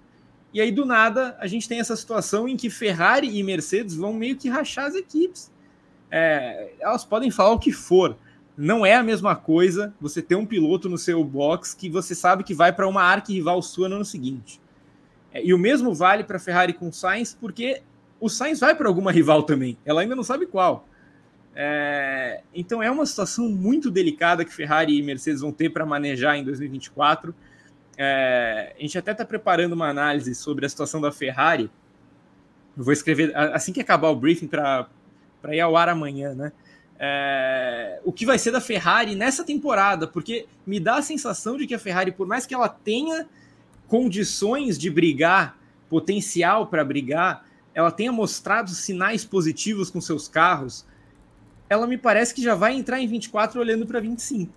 E 0.53 0.61
aí, 0.61 0.71
do 0.71 0.85
nada, 0.85 1.35
a 1.39 1.45
gente 1.45 1.67
tem 1.67 1.79
essa 1.79 1.95
situação 1.95 2.47
em 2.47 2.55
que 2.55 2.69
Ferrari 2.69 3.37
e 3.37 3.43
Mercedes 3.43 3.95
vão 3.95 4.13
meio 4.13 4.37
que 4.37 4.47
rachar 4.47 4.85
as 4.85 4.95
equipes. 4.95 5.51
É, 6.09 6.71
elas 6.79 7.03
podem 7.03 7.29
falar 7.29 7.51
o 7.51 7.59
que 7.59 7.71
for. 7.71 8.17
Não 8.55 8.85
é 8.85 8.95
a 8.95 9.03
mesma 9.03 9.35
coisa 9.35 9.93
você 9.99 10.21
ter 10.21 10.35
um 10.35 10.45
piloto 10.45 10.89
no 10.89 10.97
seu 10.97 11.23
box 11.23 11.75
que 11.75 11.89
você 11.89 12.15
sabe 12.15 12.43
que 12.43 12.53
vai 12.53 12.71
para 12.71 12.87
uma 12.87 13.03
arqui-rival 13.03 13.61
sua 13.61 13.89
no 13.89 13.97
ano 13.97 14.05
seguinte. 14.05 14.59
É, 15.37 15.45
e 15.45 15.53
o 15.53 15.57
mesmo 15.57 15.93
vale 15.93 16.23
para 16.23 16.39
Ferrari 16.39 16.73
com 16.73 16.91
Sainz, 16.91 17.37
porque 17.39 17.81
o 18.19 18.27
Sainz 18.27 18.59
vai 18.59 18.75
para 18.75 18.87
alguma 18.87 19.11
rival 19.11 19.43
também. 19.43 19.77
Ela 19.85 20.01
ainda 20.01 20.15
não 20.15 20.23
sabe 20.23 20.47
qual. 20.47 20.87
É, 21.55 22.41
então 22.53 22.81
é 22.81 22.89
uma 22.89 23.05
situação 23.05 23.47
muito 23.47 23.89
delicada 23.91 24.43
que 24.43 24.53
Ferrari 24.53 24.97
e 24.97 25.03
Mercedes 25.03 25.41
vão 25.41 25.51
ter 25.51 25.69
para 25.69 25.85
manejar 25.85 26.35
em 26.37 26.43
2024. 26.43 27.33
É, 27.97 28.73
a 28.77 28.81
gente 28.81 28.97
até 28.97 29.11
está 29.11 29.25
preparando 29.25 29.73
uma 29.73 29.87
análise 29.87 30.33
sobre 30.33 30.65
a 30.65 30.69
situação 30.69 30.99
da 30.99 31.11
Ferrari. 31.11 31.69
Eu 32.75 32.83
vou 32.83 32.93
escrever 32.93 33.35
assim 33.35 33.71
que 33.73 33.81
acabar 33.81 34.09
o 34.09 34.15
briefing 34.15 34.47
para 34.47 34.87
ir 35.51 35.59
ao 35.59 35.75
ar 35.75 35.89
amanhã, 35.89 36.33
né? 36.33 36.51
É, 36.99 37.99
o 38.03 38.11
que 38.11 38.25
vai 38.25 38.39
ser 38.39 38.49
da 38.49 38.61
Ferrari 38.61 39.13
nessa 39.13 39.43
temporada, 39.43 40.07
porque 40.07 40.47
me 40.65 40.79
dá 40.79 40.95
a 40.95 41.01
sensação 41.03 41.55
de 41.55 41.67
que 41.67 41.75
a 41.75 41.79
Ferrari, 41.79 42.11
por 42.11 42.25
mais 42.25 42.45
que 42.47 42.55
ela 42.55 42.69
tenha 42.69 43.27
condições 43.87 44.77
de 44.77 44.89
brigar, 44.89 45.57
potencial 45.89 46.67
para 46.67 46.83
brigar, 46.83 47.45
ela 47.73 47.91
tenha 47.91 48.11
mostrado 48.11 48.71
sinais 48.71 49.23
positivos 49.23 49.89
com 49.89 50.01
seus 50.01 50.27
carros, 50.27 50.85
ela 51.69 51.85
me 51.85 51.97
parece 51.97 52.33
que 52.33 52.41
já 52.41 52.55
vai 52.55 52.73
entrar 52.73 52.99
em 52.99 53.07
24 53.07 53.59
olhando 53.59 53.85
para 53.85 53.99
25. 53.99 54.51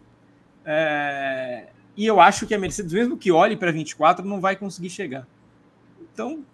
É, 0.64 1.66
e 1.96 2.06
eu 2.06 2.20
acho 2.20 2.46
que 2.46 2.54
a 2.54 2.58
Mercedes, 2.58 2.92
mesmo 2.92 3.16
que 3.16 3.30
olhe 3.30 3.56
para 3.56 3.70
24, 3.70 4.24
não 4.24 4.40
vai 4.40 4.56
conseguir 4.56 4.90
chegar. 4.90 5.26
Então, 6.12 6.44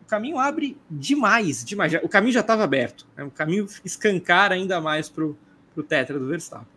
o 0.00 0.04
caminho 0.04 0.38
abre 0.38 0.76
demais, 0.90 1.64
demais. 1.64 1.94
O 2.02 2.08
caminho 2.08 2.32
já 2.32 2.40
estava 2.40 2.62
aberto. 2.62 3.06
Né? 3.16 3.24
O 3.24 3.30
caminho 3.30 3.66
escancar 3.84 4.52
ainda 4.52 4.80
mais 4.80 5.08
para 5.08 5.24
o 5.24 5.82
Tetra 5.82 6.18
do 6.18 6.26
Verstappen. 6.26 6.71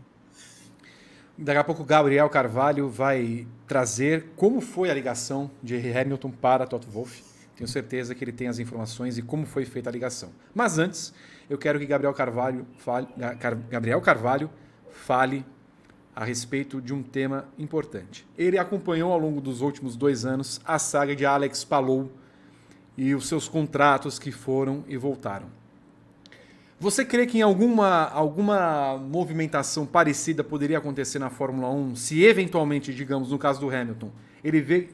Daqui 1.37 1.59
a 1.59 1.63
pouco 1.65 1.83
o 1.83 1.85
Gabriel 1.85 2.29
Carvalho 2.29 2.87
vai 2.87 3.45
trazer 3.67 4.27
como 4.37 4.61
foi 4.61 4.89
a 4.89 4.93
ligação 4.93 5.51
de 5.61 5.75
Hamilton 5.75 6.31
para 6.31 6.65
Toto 6.65 6.87
Wolff. 6.89 7.21
Tenho 7.57 7.67
certeza 7.67 8.15
que 8.15 8.23
ele 8.23 8.31
tem 8.31 8.47
as 8.47 8.57
informações 8.57 9.17
e 9.17 9.21
como 9.21 9.45
foi 9.45 9.65
feita 9.65 9.89
a 9.89 9.91
ligação. 9.91 10.29
Mas 10.53 10.77
antes, 10.77 11.13
eu 11.49 11.57
quero 11.57 11.77
que 11.77 11.85
Gabriel 11.85 12.13
Carvalho 12.13 12.65
fale, 12.77 13.07
Gabriel 13.69 13.99
Carvalho 13.99 14.49
fale 14.89 15.45
a 16.15 16.23
respeito 16.23 16.81
de 16.81 16.93
um 16.93 17.03
tema 17.03 17.45
importante. 17.59 18.25
Ele 18.37 18.57
acompanhou 18.57 19.11
ao 19.11 19.19
longo 19.19 19.41
dos 19.41 19.59
últimos 19.59 19.97
dois 19.97 20.25
anos 20.25 20.61
a 20.63 20.79
saga 20.79 21.13
de 21.13 21.25
Alex 21.25 21.65
Palou 21.65 22.09
e 22.97 23.13
os 23.13 23.27
seus 23.27 23.49
contratos 23.49 24.17
que 24.17 24.31
foram 24.31 24.85
e 24.87 24.95
voltaram. 24.95 25.47
Você 26.79 27.05
crê 27.05 27.25
que 27.25 27.37
em 27.37 27.41
alguma, 27.41 28.09
alguma 28.09 28.97
movimentação 28.97 29.85
parecida 29.85 30.43
poderia 30.43 30.77
acontecer 30.77 31.19
na 31.19 31.29
Fórmula 31.29 31.69
1, 31.69 31.95
se 31.95 32.23
eventualmente, 32.23 32.93
digamos, 32.93 33.31
no 33.31 33.39
caso 33.39 33.61
do 33.61 33.69
Hamilton, 33.69 34.11
ele 34.43 34.59
vê. 34.59 34.89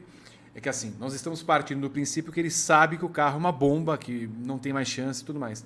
É 0.54 0.60
que 0.60 0.68
assim, 0.68 0.94
nós 1.00 1.14
estamos 1.14 1.42
partindo 1.42 1.80
do 1.80 1.90
princípio 1.90 2.32
que 2.32 2.38
ele 2.38 2.50
sabe 2.50 2.98
que 2.98 3.04
o 3.04 3.08
carro 3.08 3.36
é 3.36 3.38
uma 3.38 3.50
bomba, 3.50 3.96
que 3.98 4.30
não 4.44 4.58
tem 4.58 4.72
mais 4.72 4.86
chance 4.86 5.22
e 5.22 5.24
tudo 5.24 5.40
mais. 5.40 5.64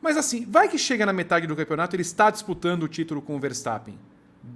Mas 0.00 0.16
assim, 0.16 0.44
vai 0.44 0.68
que 0.68 0.76
chega 0.76 1.06
na 1.06 1.12
metade 1.12 1.46
do 1.46 1.54
campeonato, 1.54 1.94
ele 1.94 2.02
está 2.02 2.30
disputando 2.30 2.82
o 2.82 2.88
título 2.88 3.22
com 3.22 3.36
o 3.36 3.40
Verstappen. 3.40 3.98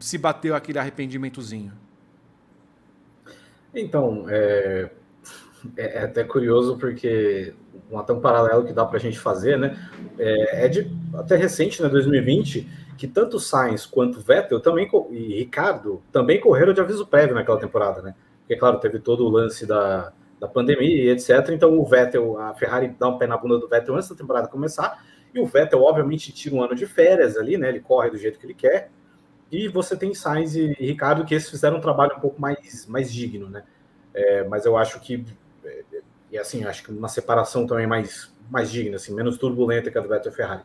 Se 0.01 0.19
bateu 0.19 0.55
aquele 0.55 0.79
arrependimentozinho. 0.79 1.73
Então, 3.75 4.27
é, 4.29 4.91
é, 5.77 5.99
é 5.99 6.05
até 6.05 6.25
curioso 6.25 6.77
porque 6.79 7.55
um 7.91 7.99
até 7.99 8.13
um 8.13 8.21
paralelo 8.21 8.65
que 8.65 8.73
dá 8.73 8.85
para 8.85 8.99
a 8.99 9.01
gente 9.01 9.19
fazer, 9.19 9.59
né? 9.59 9.77
É, 10.19 10.67
é, 10.67 10.69
de 10.69 10.91
até 11.15 11.37
recente, 11.37 11.83
né, 11.83 11.89
2020, 11.89 12.69
que 12.97 13.07
tanto 13.07 13.41
Sainz 13.41 13.87
quanto 13.87 14.21
Vettel 14.21 14.61
também 14.61 14.89
e 15.11 15.39
Ricardo 15.39 16.03
também 16.13 16.41
correram 16.41 16.73
de 16.73 16.81
aviso 16.81 17.07
prévio 17.07 17.35
naquela 17.35 17.59
temporada, 17.59 18.03
né? 18.03 18.15
Porque 18.41 18.57
claro, 18.57 18.79
teve 18.79 18.99
todo 18.99 19.25
o 19.25 19.29
lance 19.29 19.67
da, 19.67 20.13
da 20.41 20.49
pandemia 20.49 21.05
e 21.05 21.09
etc. 21.11 21.51
Então 21.51 21.79
o 21.79 21.85
Vettel, 21.85 22.39
a 22.39 22.55
Ferrari 22.55 22.95
dá 22.99 23.09
um 23.09 23.19
pé 23.19 23.27
na 23.27 23.37
bunda 23.37 23.59
do 23.59 23.69
Vettel 23.69 23.95
antes 23.95 24.09
da 24.09 24.17
temporada 24.17 24.49
começar 24.49 25.03
e 25.35 25.41
o 25.41 25.47
Vettel, 25.47 25.83
obviamente, 25.83 26.33
tira 26.33 26.55
um 26.55 26.63
ano 26.63 26.75
de 26.75 26.87
férias 26.87 27.37
ali, 27.37 27.57
né? 27.57 27.69
Ele 27.69 27.81
corre 27.81 28.11
do 28.11 28.17
jeito 28.17 28.39
que 28.39 28.47
ele 28.47 28.55
quer. 28.55 28.91
E 29.51 29.69
você 29.69 29.97
tem 29.97 30.15
Sainz 30.15 30.55
e 30.55 30.73
Ricardo 30.75 31.25
que 31.25 31.35
eles 31.35 31.49
fizeram 31.49 31.79
um 31.79 31.81
trabalho 31.81 32.17
um 32.17 32.21
pouco 32.21 32.41
mais, 32.41 32.87
mais 32.87 33.13
digno, 33.13 33.49
né? 33.49 33.65
É, 34.15 34.45
mas 34.45 34.65
eu 34.67 34.77
acho 34.77 35.01
que, 35.01 35.25
e 36.31 36.39
assim, 36.39 36.65
acho 36.65 36.83
que 36.83 36.91
uma 36.91 37.09
separação 37.09 37.67
também 37.67 37.87
mais, 37.87 38.33
mais 38.51 38.71
digna, 38.71 38.97
assim, 38.97 39.15
menos 39.15 39.39
turbulenta 39.39 39.91
que 39.91 39.99
a 39.99 40.01
do 40.01 40.09
Vettel 40.09 40.33
Ferrari. 40.33 40.63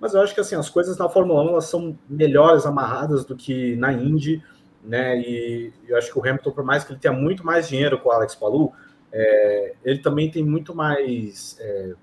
Mas 0.00 0.14
eu 0.14 0.20
acho 0.20 0.34
que 0.34 0.40
assim, 0.40 0.54
as 0.54 0.70
coisas 0.70 0.96
na 0.96 1.08
Fórmula 1.08 1.42
1 1.42 1.48
elas 1.48 1.64
são 1.64 1.98
melhores 2.08 2.64
amarradas 2.66 3.24
do 3.24 3.34
que 3.34 3.74
na 3.76 3.92
Indy, 3.92 4.42
né? 4.84 5.18
E 5.18 5.72
eu 5.86 5.96
acho 5.96 6.12
que 6.12 6.18
o 6.18 6.22
Hamilton, 6.22 6.52
por 6.52 6.64
mais 6.64 6.84
que 6.84 6.92
ele 6.92 7.00
tenha 7.00 7.12
muito 7.12 7.44
mais 7.44 7.68
dinheiro 7.68 7.98
com 7.98 8.08
o 8.08 8.12
Alex 8.12 8.34
Palou, 8.34 8.72
é, 9.12 9.74
ele 9.84 9.98
também 9.98 10.30
tem 10.30 10.44
muito 10.44 10.74
mais. 10.74 11.56
É, 11.60 11.94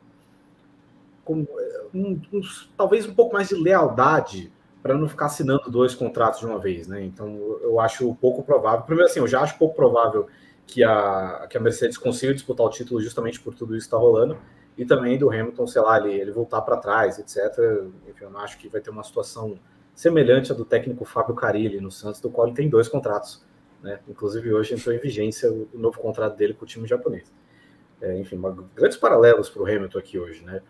com 1.23 1.45
um, 1.93 2.21
um, 2.31 2.41
talvez 2.77 3.07
um 3.07 3.15
pouco 3.15 3.33
mais 3.33 3.49
de 3.49 3.55
lealdade 3.55 4.51
para 4.83 4.95
não 4.95 5.09
ficar 5.09 5.25
assinando 5.25 5.71
dois 5.71 5.95
contratos 5.95 6.41
de 6.41 6.45
uma 6.45 6.59
vez, 6.59 6.87
né? 6.87 7.03
Então 7.03 7.35
eu 7.61 7.79
acho 7.79 8.13
pouco 8.15 8.43
provável. 8.43 8.85
Primeiro 8.85 9.09
assim, 9.09 9.19
eu 9.19 9.27
já 9.27 9.41
acho 9.41 9.57
pouco 9.57 9.75
provável 9.75 10.27
que 10.67 10.83
a, 10.83 11.47
que 11.49 11.57
a 11.57 11.59
Mercedes 11.59 11.97
consiga 11.97 12.33
disputar 12.33 12.65
o 12.65 12.69
título 12.69 13.01
justamente 13.01 13.39
por 13.39 13.53
tudo 13.53 13.75
isso 13.75 13.87
que 13.87 13.95
está 13.95 13.97
rolando. 13.97 14.37
e 14.77 14.85
também 14.85 15.17
do 15.17 15.29
Hamilton, 15.29 15.67
sei 15.67 15.81
lá, 15.81 15.97
ele, 15.97 16.13
ele 16.13 16.31
voltar 16.31 16.61
para 16.61 16.77
trás, 16.77 17.17
etc. 17.17 17.57
Enfim, 18.09 18.25
eu 18.25 18.37
acho 18.39 18.57
que 18.57 18.67
vai 18.67 18.81
ter 18.81 18.89
uma 18.89 19.03
situação 19.03 19.57
semelhante 19.93 20.51
à 20.51 20.55
do 20.55 20.65
técnico 20.65 21.05
Fábio 21.05 21.33
Carilli 21.33 21.79
no 21.79 21.89
Santos, 21.89 22.19
do 22.19 22.29
qual 22.29 22.47
ele 22.47 22.55
tem 22.55 22.69
dois 22.69 22.89
contratos. 22.89 23.45
Né? 23.81 23.99
Inclusive 24.07 24.53
hoje 24.53 24.73
entrou 24.73 24.93
em 24.93 24.99
vigência 24.99 25.51
o, 25.51 25.69
o 25.73 25.79
novo 25.79 25.99
contrato 25.99 26.35
dele 26.35 26.53
com 26.53 26.65
o 26.65 26.67
time 26.67 26.87
japonês. 26.87 27.31
É, 28.01 28.17
enfim, 28.17 28.35
uma, 28.35 28.51
grandes 28.75 28.97
paralelos 28.97 29.49
para 29.49 29.61
o 29.61 29.65
Hamilton 29.65 29.97
aqui 29.97 30.19
hoje, 30.19 30.43
né? 30.43 30.61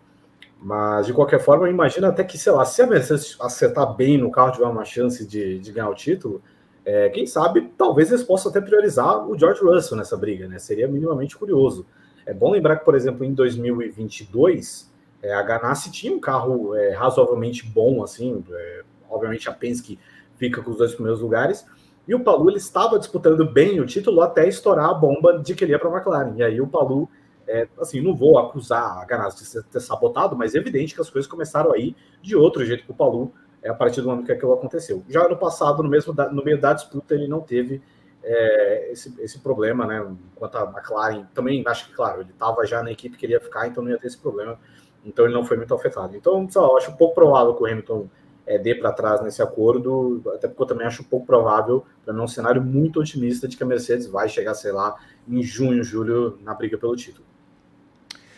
Mas 0.59 1.07
de 1.07 1.13
qualquer 1.13 1.39
forma, 1.39 1.69
imagina 1.69 2.09
até 2.09 2.23
que, 2.23 2.37
sei 2.37 2.51
lá, 2.51 2.63
se 2.63 2.81
a 2.81 2.87
Mercedes 2.87 3.35
acertar 3.41 3.93
bem 3.95 4.17
no 4.17 4.31
carro, 4.31 4.51
tiver 4.51 4.65
uma 4.65 4.85
chance 4.85 5.25
de, 5.25 5.59
de 5.59 5.71
ganhar 5.71 5.89
o 5.89 5.95
título, 5.95 6.41
é, 6.85 7.09
quem 7.09 7.25
sabe 7.25 7.73
talvez 7.75 8.11
eles 8.11 8.23
possam 8.23 8.51
até 8.51 8.61
priorizar 8.61 9.27
o 9.27 9.37
George 9.37 9.61
Russell 9.61 9.97
nessa 9.97 10.15
briga, 10.15 10.47
né? 10.47 10.59
Seria 10.59 10.87
minimamente 10.87 11.35
curioso. 11.35 11.85
É 12.25 12.33
bom 12.33 12.51
lembrar 12.51 12.77
que, 12.77 12.85
por 12.85 12.95
exemplo, 12.95 13.25
em 13.25 13.33
2022, 13.33 14.91
é, 15.21 15.33
a 15.33 15.41
Ganassi 15.41 15.91
tinha 15.91 16.13
um 16.13 16.19
carro 16.19 16.75
é, 16.75 16.91
razoavelmente 16.91 17.65
bom, 17.65 18.03
assim, 18.03 18.43
é, 18.51 18.83
obviamente 19.09 19.49
a 19.49 19.51
Penske 19.51 19.97
fica 20.37 20.61
com 20.61 20.71
os 20.71 20.77
dois 20.77 20.93
primeiros 20.93 21.21
lugares, 21.21 21.65
e 22.07 22.13
o 22.13 22.23
Palu 22.23 22.49
ele 22.49 22.57
estava 22.57 22.99
disputando 22.99 23.43
bem 23.51 23.79
o 23.79 23.85
título 23.85 24.21
até 24.21 24.47
estourar 24.47 24.89
a 24.89 24.93
bomba 24.93 25.39
de 25.39 25.55
que 25.55 25.63
ele 25.63 25.71
ia 25.71 25.79
para 25.79 25.89
a 25.89 25.93
McLaren. 25.95 26.35
E 26.37 26.43
aí 26.43 26.61
o 26.61 26.67
Palu, 26.67 27.09
é, 27.47 27.67
assim, 27.79 27.99
não 27.99 28.15
vou 28.15 28.37
acusar 28.37 28.99
a 28.99 29.05
Ganassi 29.05 29.43
de 29.43 29.63
ter 29.63 29.79
sabotado, 29.79 30.35
mas 30.35 30.53
é 30.53 30.59
evidente 30.59 30.93
que 30.93 31.01
as 31.01 31.09
coisas 31.09 31.29
começaram 31.29 31.71
aí 31.71 31.95
de 32.21 32.35
outro 32.35 32.63
jeito 32.63 32.83
que 32.83 32.91
o 32.91 32.95
Palu 32.95 33.33
é, 33.65 33.69
a 33.69 33.73
partir 33.73 33.99
do 34.01 34.07
momento 34.07 34.27
que 34.27 34.31
aquilo 34.31 34.53
aconteceu. 34.53 35.03
Já 35.09 35.27
no 35.27 35.35
passado, 35.35 35.81
no, 35.81 35.89
mesmo 35.89 36.13
da, 36.13 36.29
no 36.29 36.43
meio 36.43 36.61
da 36.61 36.71
disputa, 36.71 37.15
ele 37.15 37.27
não 37.27 37.41
teve 37.41 37.81
é, 38.23 38.91
esse, 38.91 39.19
esse 39.19 39.39
problema, 39.39 39.87
né? 39.87 40.05
Enquanto 40.35 40.55
a 40.55 40.63
McLaren 40.65 41.25
também, 41.33 41.63
acho 41.65 41.87
que, 41.87 41.93
claro, 41.95 42.21
ele 42.21 42.29
estava 42.29 42.63
já 42.67 42.83
na 42.83 42.91
equipe 42.91 43.15
que 43.15 43.21
queria 43.21 43.41
ficar, 43.41 43.67
então 43.67 43.83
não 43.83 43.89
ia 43.89 43.97
ter 43.97 44.05
esse 44.05 44.19
problema. 44.19 44.59
Então 45.03 45.25
ele 45.25 45.33
não 45.33 45.43
foi 45.43 45.57
muito 45.57 45.73
afetado. 45.73 46.15
Então, 46.15 46.47
eu 46.55 46.77
acho 46.77 46.95
pouco 46.95 47.15
provável 47.15 47.55
que 47.55 47.63
o 47.63 47.65
Hamilton 47.65 48.07
é, 48.45 48.59
dê 48.59 48.75
para 48.75 48.91
trás 48.91 49.21
nesse 49.21 49.41
acordo, 49.41 50.21
até 50.35 50.47
porque 50.47 50.61
eu 50.61 50.67
também 50.67 50.85
acho 50.85 51.03
pouco 51.03 51.25
provável, 51.25 51.83
para 52.03 52.13
não 52.13 52.25
um 52.25 52.27
cenário 52.27 52.61
muito 52.61 52.99
otimista, 52.99 53.47
de 53.47 53.57
que 53.57 53.63
a 53.63 53.65
Mercedes 53.65 54.05
vai 54.05 54.29
chegar, 54.29 54.53
sei 54.53 54.71
lá, 54.71 54.95
em 55.27 55.41
junho, 55.41 55.83
julho, 55.83 56.37
na 56.43 56.53
briga 56.53 56.77
pelo 56.77 56.95
título. 56.95 57.25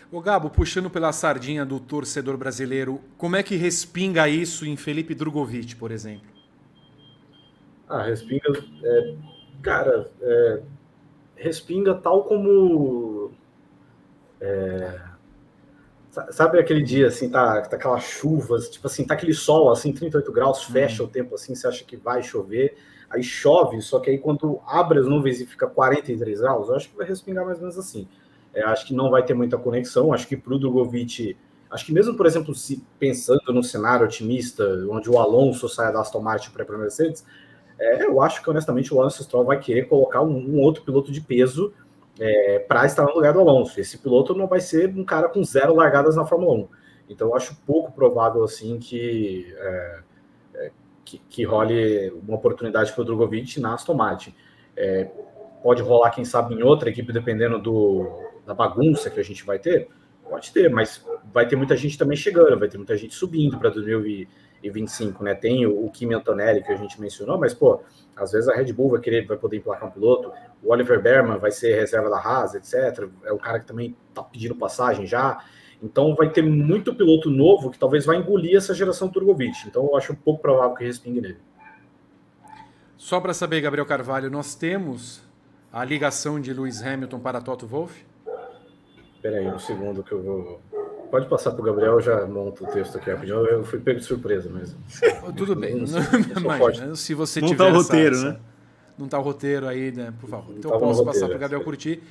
O 0.10 0.22
Gabo, 0.22 0.50
puxando 0.50 0.90
pela 0.90 1.12
sardinha 1.12 1.66
do 1.66 1.82
torcedor 1.82 2.38
brasileiro, 2.38 3.02
como 3.18 3.36
é 3.36 3.44
que 3.44 3.58
respinga 3.58 4.28
isso 4.30 4.66
em 4.66 4.78
Felipe 4.78 5.14
Drogovic, 5.14 5.76
por 5.76 5.92
exemplo? 5.92 6.28
Ah, 7.90 8.04
respinga. 8.04 8.48
É, 8.84 9.16
cara, 9.62 10.10
é, 10.22 10.62
respinga 11.36 11.94
tal 11.96 12.24
como. 12.24 13.32
É, 14.40 15.00
sabe 16.32 16.58
aquele 16.60 16.82
dia 16.82 17.08
assim, 17.08 17.30
tá, 17.30 17.62
tá 17.62 17.76
aquelas 17.76 18.04
chuvas, 18.04 18.70
tipo 18.70 18.88
assim, 18.88 19.06
tá 19.06 19.14
aquele 19.14 19.34
sol 19.34 19.70
assim, 19.72 19.92
38 19.92 20.32
graus, 20.32 20.64
fecha 20.64 21.04
hum. 21.04 21.06
o 21.06 21.10
tempo 21.10 21.36
assim, 21.36 21.54
você 21.54 21.68
acha 21.68 21.84
que 21.84 21.98
vai 21.98 22.24
chover, 22.24 22.78
aí 23.10 23.24
chove, 23.24 23.82
só 23.82 24.00
que 24.00 24.10
aí 24.10 24.18
quando 24.18 24.60
abre 24.66 25.00
as 25.00 25.08
nuvens 25.08 25.42
e 25.42 25.46
fica 25.46 25.68
43 25.68 26.40
graus, 26.40 26.70
eu 26.70 26.76
acho 26.76 26.90
que 26.90 26.98
vai 26.98 27.08
respingar 27.08 27.46
mais 27.46 27.58
ou 27.58 27.64
menos 27.64 27.78
assim. 27.78 28.08
É, 28.58 28.64
acho 28.64 28.88
que 28.88 28.94
não 28.94 29.12
vai 29.12 29.24
ter 29.24 29.36
muita 29.36 29.56
conexão, 29.56 30.12
acho 30.12 30.28
que 30.28 30.36
pro 30.36 30.58
Drogovic, 30.58 31.38
acho 31.70 31.86
que 31.86 31.94
mesmo, 31.94 32.18
por 32.18 32.26
exemplo, 32.26 32.56
se 32.56 32.84
pensando 32.98 33.54
no 33.54 33.62
cenário 33.62 34.04
otimista, 34.04 34.66
onde 34.90 35.12
o 35.12 35.20
Alonso 35.20 35.70
sai 35.70 35.94
da 35.94 36.02
Aston 36.02 36.22
Martin 36.22 36.50
para 36.50 36.64
a 36.64 36.78
Mercedes, 36.80 37.24
é, 37.80 38.04
eu 38.04 38.20
acho 38.20 38.42
que 38.42 38.50
honestamente 38.50 38.92
o 38.92 39.00
Lance 39.00 39.24
Stroll 39.24 39.46
vai 39.46 39.60
querer 39.60 39.84
colocar 39.84 40.24
um, 40.24 40.36
um 40.36 40.60
outro 40.60 40.82
piloto 40.82 41.12
de 41.12 41.22
peso 41.22 41.72
é, 42.20 42.58
para 42.68 42.84
estar 42.88 43.04
no 43.04 43.14
lugar 43.14 43.32
do 43.32 43.42
Alonso. 43.42 43.80
Esse 43.80 44.00
piloto 44.00 44.34
não 44.34 44.48
vai 44.48 44.60
ser 44.60 44.90
um 44.90 45.06
cara 45.06 45.30
com 45.30 45.44
zero 45.44 45.76
largadas 45.76 46.16
na 46.16 46.26
Fórmula 46.26 46.56
1. 46.56 46.68
Então 47.10 47.28
eu 47.28 47.36
acho 47.36 47.56
pouco 47.64 47.92
provável 47.92 48.44
assim 48.44 48.80
que, 48.80 49.56
é, 49.56 50.00
é 50.56 50.72
que, 51.06 51.20
que, 51.30 51.44
role 51.44 52.10
uma 52.28 52.38
oportunidade 52.38 52.92
para 52.92 53.04
o 53.04 53.06
Drogovic 53.06 53.60
na 53.60 53.76
Aston 53.76 53.94
Martin. 53.94 54.34
É, 54.76 55.08
pode 55.62 55.84
rolar, 55.84 56.10
quem 56.10 56.26
sabe, 56.26 56.56
em 56.56 56.64
outra 56.64 56.90
equipe, 56.90 57.14
dependendo 57.14 57.60
do, 57.60 58.27
da 58.48 58.56
bagunça 58.56 59.12
que 59.12 59.20
a 59.20 59.24
gente 59.24 59.46
vai 59.46 59.60
ter. 59.60 59.88
Pode 60.28 60.52
ter, 60.52 60.70
mas 60.70 61.06
vai 61.32 61.48
ter 61.48 61.56
muita 61.56 61.78
gente 61.78 61.98
também 61.98 62.18
chegando, 62.18 62.58
vai 62.58 62.68
ter 62.68 62.78
muita 62.78 62.98
gente 62.98 63.14
subindo 63.14 63.60
para 63.60 63.70
2020 63.70 64.28
e 64.62 64.70
25, 64.70 65.24
né? 65.24 65.36
Tem 65.36 65.66
o, 65.66 65.86
o 65.86 65.92
Kimi 65.92 66.14
Antonelli 66.14 66.64
que 66.64 66.72
a 66.72 66.76
gente 66.76 67.00
mencionou, 67.00 67.38
mas 67.38 67.54
pô, 67.54 67.82
às 68.16 68.32
vezes 68.32 68.50
a 68.50 68.56
Red 68.56 68.74
Bull 68.74 68.92
vai 68.92 69.00
querer, 69.00 69.26
vai 69.26 69.38
poder 69.38 69.58
emplacar 69.58 69.88
um 69.88 69.92
piloto, 69.92 70.32
o 70.64 70.72
Oliver 70.72 71.02
Berman 71.02 71.38
vai 71.38 71.52
ser 71.52 71.76
reserva 71.76 72.10
da 72.10 72.18
Haas, 72.18 72.56
etc. 72.56 73.08
É 73.24 73.32
um 73.32 73.38
cara 73.38 73.60
que 73.60 73.68
também 73.68 73.96
tá 74.14 74.24
pedindo 74.24 74.56
passagem 74.56 75.06
já. 75.06 75.44
Então 75.82 76.16
vai 76.16 76.32
ter 76.32 76.42
muito 76.42 76.94
piloto 76.96 77.30
novo 77.30 77.70
que 77.70 77.78
talvez 77.78 78.06
vai 78.06 78.18
engolir 78.18 78.58
essa 78.58 78.74
geração 78.74 79.10
Turgovic. 79.10 79.68
Então 79.68 79.86
eu 79.86 79.96
acho 79.96 80.14
um 80.14 80.16
pouco 80.16 80.42
provável 80.42 80.76
que 80.76 80.84
respingue 80.84 81.22
nele. 81.22 81.38
Só 82.98 83.22
para 83.22 83.34
saber, 83.34 83.62
Gabriel 83.62 83.86
Carvalho, 83.86 84.30
nós 84.32 84.56
temos 84.56 85.24
a 85.72 85.86
ligação 85.86 86.42
de 86.42 86.52
Lewis 86.52 86.82
Hamilton 86.82 87.20
para 87.20 87.40
Toto 87.40 87.68
Wolff? 87.68 88.04
Espera 89.28 89.42
aí 89.42 89.48
um 89.54 89.60
segundo 89.60 90.04
que 90.04 90.14
eu 90.14 90.24
vou 90.24 90.62
Pode 91.12 91.28
passar 91.28 91.52
para 91.52 91.62
o 91.62 91.64
Gabriel, 91.64 91.94
eu 91.94 92.02
já 92.02 92.26
monto 92.28 92.66
o 92.66 92.68
texto 92.68 92.98
aqui 92.98 93.10
rapidinho. 93.10 93.38
Eu 93.46 93.64
fui 93.64 93.80
pego 93.80 94.00
de 94.00 94.06
surpresa 94.06 94.50
mesmo. 94.50 94.78
Tudo 95.38 95.56
bem. 95.56 95.86
Mas, 96.44 97.00
se 97.00 97.14
você 97.14 97.40
não 97.40 97.48
tiver. 97.48 97.72
Não 97.72 97.80
está 97.80 97.80
o 97.80 97.82
roteiro, 97.82 98.16
essa, 98.16 98.32
né? 98.32 98.40
Não 98.98 99.06
está 99.06 99.20
o 99.20 99.22
roteiro 99.22 99.68
aí, 99.68 99.92
né? 99.94 100.14
Por 100.20 100.30
favor. 100.30 100.54
Então 100.58 100.70
eu 100.70 100.80
posso 100.80 101.06
passar 101.06 101.28
para 101.28 101.38
o 101.38 101.40
Gabriel 101.40 101.64
curtir. 101.64 102.04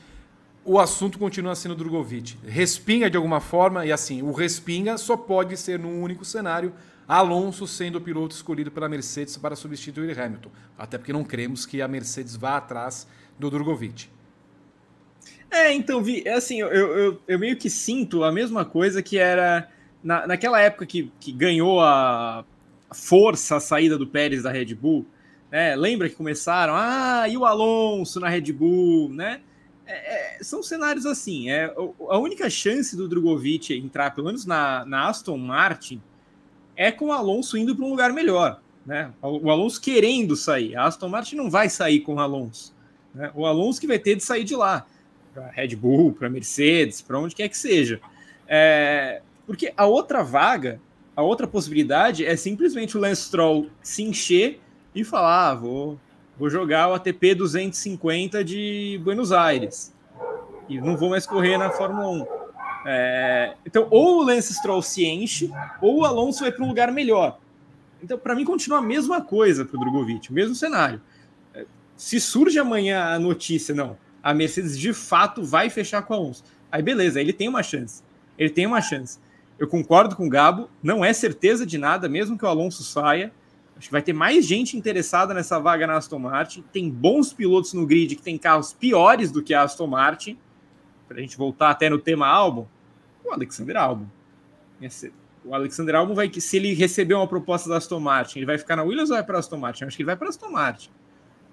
O 0.64 0.78
assunto 0.78 1.18
continua 1.18 1.54
sendo 1.54 1.74
Drogovic. 1.74 2.38
Respinga 2.42 3.10
de 3.10 3.18
alguma 3.18 3.38
forma, 3.38 3.84
e 3.84 3.92
assim, 3.92 4.22
o 4.22 4.32
respinga 4.32 4.96
só 4.96 5.14
pode 5.14 5.58
ser 5.58 5.78
num 5.78 6.02
único 6.02 6.24
cenário. 6.24 6.72
Alonso 7.06 7.66
sendo 7.66 7.98
o 7.98 8.00
piloto 8.00 8.34
escolhido 8.34 8.70
pela 8.70 8.88
Mercedes 8.88 9.36
para 9.36 9.54
substituir 9.54 10.18
Hamilton. 10.18 10.50
Até 10.76 10.96
porque 10.96 11.12
não 11.12 11.22
cremos 11.22 11.66
que 11.66 11.82
a 11.82 11.86
Mercedes 11.86 12.34
vá 12.34 12.56
atrás 12.56 13.06
do 13.38 13.50
Drogovic. 13.50 14.08
É, 15.50 15.72
então, 15.72 16.02
Vi, 16.02 16.22
é 16.26 16.34
assim, 16.34 16.60
eu, 16.60 16.68
eu, 16.68 17.22
eu, 17.26 17.38
meio 17.38 17.56
que 17.56 17.70
sinto 17.70 18.24
a 18.24 18.32
mesma 18.32 18.64
coisa 18.64 19.02
que 19.02 19.18
era 19.18 19.68
na, 20.02 20.26
naquela 20.26 20.60
época 20.60 20.86
que, 20.86 21.10
que 21.20 21.32
ganhou 21.32 21.80
a 21.80 22.44
força 22.92 23.56
a 23.56 23.60
saída 23.60 23.96
do 23.96 24.06
Pérez 24.06 24.42
da 24.42 24.50
Red 24.50 24.74
Bull. 24.74 25.06
Né? 25.50 25.76
Lembra 25.76 26.08
que 26.08 26.14
começaram, 26.14 26.74
ah, 26.76 27.28
e 27.28 27.36
o 27.36 27.44
Alonso 27.44 28.20
na 28.20 28.28
Red 28.28 28.52
Bull, 28.52 29.10
né? 29.10 29.40
É, 29.86 30.38
é, 30.38 30.42
são 30.42 30.62
cenários 30.62 31.06
assim. 31.06 31.48
É, 31.48 31.72
a 32.08 32.18
única 32.18 32.50
chance 32.50 32.96
do 32.96 33.08
Drogovic 33.08 33.72
entrar, 33.72 34.10
pelo 34.10 34.26
menos 34.26 34.44
na, 34.44 34.84
na 34.84 35.08
Aston 35.08 35.38
Martin, 35.38 36.02
é 36.74 36.90
com 36.90 37.06
o 37.06 37.12
Alonso 37.12 37.56
indo 37.56 37.74
para 37.74 37.84
um 37.84 37.90
lugar 37.90 38.12
melhor. 38.12 38.60
Né? 38.84 39.12
O 39.22 39.50
Alonso 39.50 39.80
querendo 39.80 40.34
sair. 40.36 40.76
A 40.76 40.84
Aston 40.86 41.08
Martin 41.08 41.36
não 41.36 41.50
vai 41.50 41.68
sair 41.68 42.00
com 42.00 42.14
o 42.14 42.20
Alonso. 42.20 42.74
Né? 43.14 43.30
O 43.34 43.46
Alonso 43.46 43.80
que 43.80 43.86
vai 43.86 43.98
ter 43.98 44.16
de 44.16 44.24
sair 44.24 44.44
de 44.44 44.56
lá 44.56 44.86
para 45.36 45.50
Red 45.50 45.76
Bull, 45.76 46.12
para 46.12 46.30
Mercedes, 46.30 47.02
para 47.02 47.18
onde 47.18 47.34
quer 47.34 47.48
que 47.48 47.58
seja. 47.58 48.00
É, 48.48 49.20
porque 49.46 49.72
a 49.76 49.84
outra 49.84 50.22
vaga, 50.22 50.80
a 51.14 51.22
outra 51.22 51.46
possibilidade 51.46 52.24
é 52.24 52.34
simplesmente 52.36 52.96
o 52.96 53.00
Lance 53.00 53.24
Stroll 53.24 53.68
se 53.82 54.02
encher 54.02 54.58
e 54.94 55.04
falar: 55.04 55.50
ah, 55.50 55.54
vou, 55.54 56.00
vou 56.38 56.48
jogar 56.48 56.88
o 56.88 56.94
ATP 56.94 57.34
250 57.34 58.42
de 58.42 58.98
Buenos 59.04 59.30
Aires 59.30 59.94
e 60.68 60.80
não 60.80 60.96
vou 60.96 61.10
mais 61.10 61.26
correr 61.26 61.58
na 61.58 61.70
Fórmula 61.70 62.08
1. 62.08 62.26
É, 62.88 63.54
então, 63.66 63.88
ou 63.90 64.20
o 64.20 64.22
Lance 64.22 64.54
Stroll 64.54 64.80
se 64.80 65.04
enche, 65.04 65.50
ou 65.82 65.98
o 65.98 66.04
Alonso 66.04 66.40
vai 66.40 66.52
para 66.52 66.64
um 66.64 66.68
lugar 66.68 66.90
melhor. 66.90 67.38
Então, 68.02 68.18
para 68.18 68.34
mim, 68.34 68.44
continua 68.44 68.78
a 68.78 68.82
mesma 68.82 69.20
coisa 69.20 69.64
para 69.64 69.76
o 69.76 69.80
Drogovic, 69.80 70.30
o 70.30 70.32
mesmo 70.32 70.54
cenário. 70.54 71.00
É, 71.52 71.66
se 71.96 72.20
surge 72.20 72.58
amanhã 72.58 73.04
a 73.06 73.18
notícia, 73.18 73.74
não, 73.74 73.96
a 74.26 74.34
Mercedes 74.34 74.76
de 74.76 74.92
fato 74.92 75.44
vai 75.44 75.70
fechar 75.70 76.02
com 76.02 76.12
a 76.12 76.16
Alonso. 76.16 76.42
Aí 76.72 76.82
beleza, 76.82 77.20
ele 77.20 77.32
tem 77.32 77.48
uma 77.48 77.62
chance. 77.62 78.02
Ele 78.36 78.50
tem 78.50 78.66
uma 78.66 78.80
chance. 78.80 79.20
Eu 79.56 79.68
concordo 79.68 80.16
com 80.16 80.26
o 80.26 80.28
Gabo, 80.28 80.68
não 80.82 81.04
é 81.04 81.12
certeza 81.12 81.64
de 81.64 81.78
nada, 81.78 82.08
mesmo 82.08 82.36
que 82.36 82.44
o 82.44 82.48
Alonso 82.48 82.82
saia. 82.82 83.32
Acho 83.76 83.86
que 83.86 83.92
vai 83.92 84.02
ter 84.02 84.12
mais 84.12 84.44
gente 84.44 84.76
interessada 84.76 85.32
nessa 85.32 85.60
vaga 85.60 85.86
na 85.86 85.96
Aston 85.96 86.18
Martin. 86.18 86.64
Tem 86.72 86.90
bons 86.90 87.32
pilotos 87.32 87.72
no 87.72 87.86
grid 87.86 88.16
que 88.16 88.22
tem 88.22 88.36
carros 88.36 88.72
piores 88.72 89.30
do 89.30 89.44
que 89.44 89.54
a 89.54 89.62
Aston 89.62 89.86
Martin. 89.86 90.36
Para 91.06 91.18
a 91.18 91.20
gente 91.20 91.36
voltar 91.36 91.70
até 91.70 91.88
no 91.88 91.98
tema 92.00 92.26
álbum, 92.26 92.66
o 93.24 93.30
Alexander 93.30 93.76
Albon. 93.76 94.06
O 95.44 95.54
Alexander 95.54 95.94
Albon 95.94 96.16
vai 96.16 96.28
que 96.28 96.40
se 96.40 96.56
ele 96.56 96.74
receber 96.74 97.14
uma 97.14 97.28
proposta 97.28 97.68
da 97.68 97.76
Aston 97.76 98.00
Martin, 98.00 98.40
ele 98.40 98.46
vai 98.46 98.58
ficar 98.58 98.74
na 98.74 98.82
Williams 98.82 99.08
ou 99.08 99.14
vai 99.14 99.24
para 99.24 99.36
a 99.36 99.38
Aston 99.38 99.58
Martin? 99.58 99.84
Eu 99.84 99.86
acho 99.86 99.96
que 99.96 100.02
ele 100.02 100.08
vai 100.08 100.16
para 100.16 100.26
a 100.26 100.30
Aston 100.30 100.50
Martin. 100.50 100.90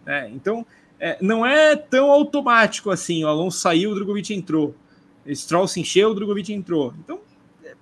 É, 0.07 0.27
então, 0.29 0.65
é, 1.05 1.17
não 1.21 1.45
é 1.45 1.75
tão 1.75 2.09
automático 2.11 2.89
assim. 2.89 3.23
O 3.23 3.27
Alonso 3.27 3.59
saiu, 3.59 3.91
o 3.91 3.95
Drogovic 3.95 4.33
entrou. 4.33 4.73
O 5.25 5.35
Stroll 5.35 5.67
se 5.67 5.79
encheu, 5.81 6.11
o 6.11 6.13
Drogovic 6.13 6.51
entrou. 6.53 6.93
Então, 6.99 7.19
é, 7.63 7.73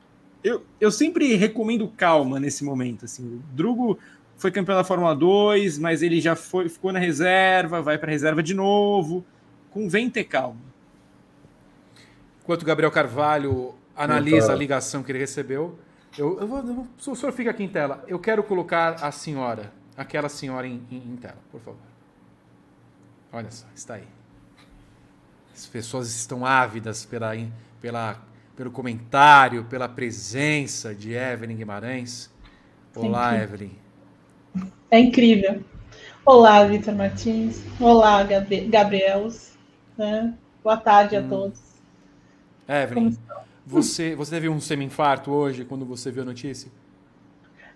eu, 0.44 0.64
eu 0.80 0.92
sempre 0.92 1.36
recomendo 1.36 1.88
calma 1.88 2.40
nesse 2.40 2.64
momento. 2.64 3.06
Assim. 3.06 3.24
O 3.24 3.42
Drugo 3.56 4.00
foi 4.38 4.50
campeão 4.52 4.76
da 4.76 4.84
Fórmula 4.84 5.16
2, 5.16 5.78
mas 5.78 6.02
ele 6.02 6.20
já 6.20 6.36
foi, 6.36 6.68
ficou 6.68 6.92
na 6.92 7.00
reserva, 7.00 7.82
vai 7.82 7.98
para 7.98 8.10
a 8.10 8.12
reserva 8.12 8.42
de 8.42 8.54
novo. 8.56 9.24
Convém 9.70 10.10
ter 10.10 10.24
calma. 10.24 10.60
Enquanto 12.44 12.66
Gabriel 12.66 12.92
Carvalho 12.92 13.76
analisa 13.96 14.48
Tá. 14.48 14.54
a 14.54 14.56
ligação 14.56 15.04
que 15.04 15.12
ele 15.12 15.20
recebeu. 15.20 15.78
Eu, 16.18 16.40
eu 16.40 16.48
vou, 16.48 16.58
eu 16.60 16.88
o 17.12 17.16
senhor 17.16 17.32
fica 17.32 17.52
aqui 17.52 17.64
em 17.64 17.68
tela. 17.70 18.04
Eu 18.08 18.20
quero 18.20 18.44
colocar 18.44 18.96
a 18.96 19.12
senhora, 19.12 19.72
aquela 19.96 20.28
senhora 20.28 20.68
em, 20.68 20.82
em- 20.92 20.98
em 21.14 21.16
tela, 21.16 21.38
por 21.52 21.62
favor. 21.62 21.91
Olha 23.32 23.50
só, 23.52 23.66
está 23.76 23.96
aí. 23.96 24.04
As 25.54 25.66
pessoas 25.66 26.10
estão 26.10 26.46
ávidas 26.46 27.06
pela, 27.06 27.34
pela, 27.80 28.22
pelo 28.56 28.72
comentário, 28.72 29.64
pela 29.66 29.88
presença 29.88 30.94
de 30.94 31.14
Evelyn 31.14 31.56
Guimarães. 31.58 32.30
Olá, 32.96 33.36
you. 33.36 33.44
Evelyn. 33.44 33.72
É 34.90 35.00
incrível. 35.00 35.64
Olá, 36.26 36.64
Vitor 36.66 36.94
Martins. 36.96 37.62
Olá, 37.80 38.24
Gabi- 38.24 38.68
Gabriels. 38.68 39.58
né? 39.98 40.34
Boa 40.64 40.78
tarde 40.78 41.16
a 41.16 41.24
todos. 41.24 41.60
Evelyn, 42.68 43.18
você, 43.66 44.16
você 44.16 44.32
teve 44.32 44.50
um 44.50 44.60
semi-infarto 44.60 45.32
hoje 45.32 45.66
quando 45.66 45.86
você 45.86 46.12
viu 46.12 46.24
a 46.24 46.26
notícia? 46.26 46.72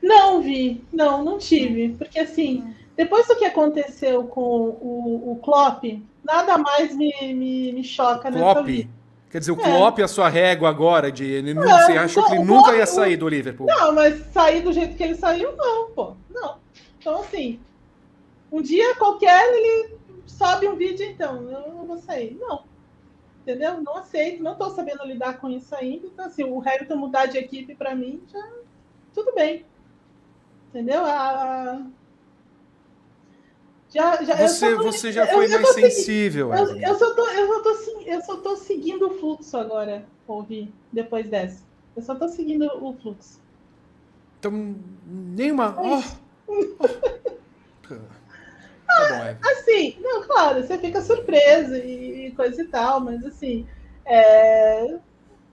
Não 0.01 0.41
vi, 0.41 0.83
não, 0.93 1.23
não 1.23 1.37
tive. 1.37 1.95
Porque 1.97 2.19
assim, 2.19 2.75
depois 2.95 3.27
do 3.27 3.35
que 3.35 3.45
aconteceu 3.45 4.23
com 4.25 4.41
o, 4.41 5.31
o 5.33 5.39
Klopp, 5.43 5.83
nada 6.23 6.57
mais 6.57 6.95
me, 6.95 7.13
me, 7.33 7.71
me 7.73 7.83
choca 7.83 8.29
nessa 8.29 8.53
Klopp? 8.53 8.65
vida. 8.65 8.89
Quer 9.29 9.39
dizer, 9.39 9.51
o 9.51 9.59
É. 9.59 9.63
Klopp 9.63 9.99
é 9.99 10.03
a 10.03 10.07
sua 10.07 10.29
régua 10.29 10.69
agora 10.69 11.11
de. 11.11 11.25
Ele 11.25 11.53
não, 11.53 11.69
É, 11.69 11.85
você 11.85 11.91
achou 11.93 12.23
que 12.23 12.31
ele 12.31 12.39
o 12.41 12.45
nunca 12.45 12.75
ia 12.75 12.85
sair 12.85 13.17
do 13.17 13.27
Liverpool? 13.27 13.67
Não, 13.67 13.93
mas 13.93 14.23
sair 14.31 14.61
do 14.61 14.71
jeito 14.71 14.95
que 14.95 15.03
ele 15.03 15.15
saiu, 15.15 15.55
não, 15.57 15.91
pô. 15.91 16.13
Não. 16.29 16.57
Então, 16.99 17.19
assim, 17.19 17.59
um 18.51 18.61
dia 18.61 18.95
qualquer 18.95 19.45
ele 19.53 19.95
sobe 20.25 20.67
um 20.67 20.75
vídeo, 20.75 21.05
então, 21.05 21.49
eu 21.51 21.73
não 21.73 21.85
vou 21.85 21.97
sair. 21.97 22.37
Não. 22.39 22.63
Entendeu? 23.41 23.81
Não 23.81 23.97
aceito, 23.97 24.41
não 24.41 24.55
tô 24.55 24.69
sabendo 24.69 25.05
lidar 25.05 25.37
com 25.37 25.49
isso 25.49 25.75
ainda. 25.75 26.07
Então, 26.07 26.25
assim, 26.25 26.43
o 26.43 26.59
Hamilton 26.61 26.95
mudar 26.95 27.25
de 27.27 27.37
equipe 27.37 27.75
pra 27.75 27.93
mim, 27.93 28.23
já 28.31 28.41
tudo 29.13 29.33
bem. 29.35 29.65
Entendeu? 30.69 31.05
A- 31.05 31.81
Já, 33.95 34.21
já, 34.23 34.33
eu 34.41 34.47
Você, 34.49 34.75
tô- 34.75 34.83
você 34.83 35.11
já 35.13 35.23
eu- 35.25 35.33
foi 35.33 35.45
eu 35.45 35.49
mais 35.51 35.69
segui- 35.69 35.89
sensível, 35.89 36.53
eu, 36.53 36.77
eu 36.81 36.95
só 36.99 37.15
tô, 37.15 37.25
eu, 37.29 37.47
só 37.47 37.61
tô, 37.61 37.69
eu 38.05 38.21
só 38.23 38.37
tô 38.37 38.55
seguindo 38.57 39.07
o 39.07 39.17
fluxo 39.17 39.55
agora, 39.57 40.05
ouvi, 40.27 40.69
depois 40.91 41.29
dessa. 41.29 41.63
Eu 41.95 42.01
só 42.01 42.13
tô 42.13 42.27
seguindo 42.27 42.65
o 42.83 42.93
fluxo. 43.01 43.39
Então, 44.37 44.51
nenhuma. 45.07 45.73
Ó, 45.77 46.03
ó. 46.49 47.95
Tá 48.87 49.09
bom. 49.09 49.49
Assim, 49.49 49.95
não, 50.01 50.23
claro, 50.23 50.61
você 50.61 50.77
fica 50.77 51.01
surpresa 51.01 51.77
e, 51.77 52.27
e 52.27 52.31
coisa 52.31 52.61
e 52.61 52.67
tal, 52.67 52.99
mas 52.99 53.25
assim, 53.25 53.65
é... 54.05 54.97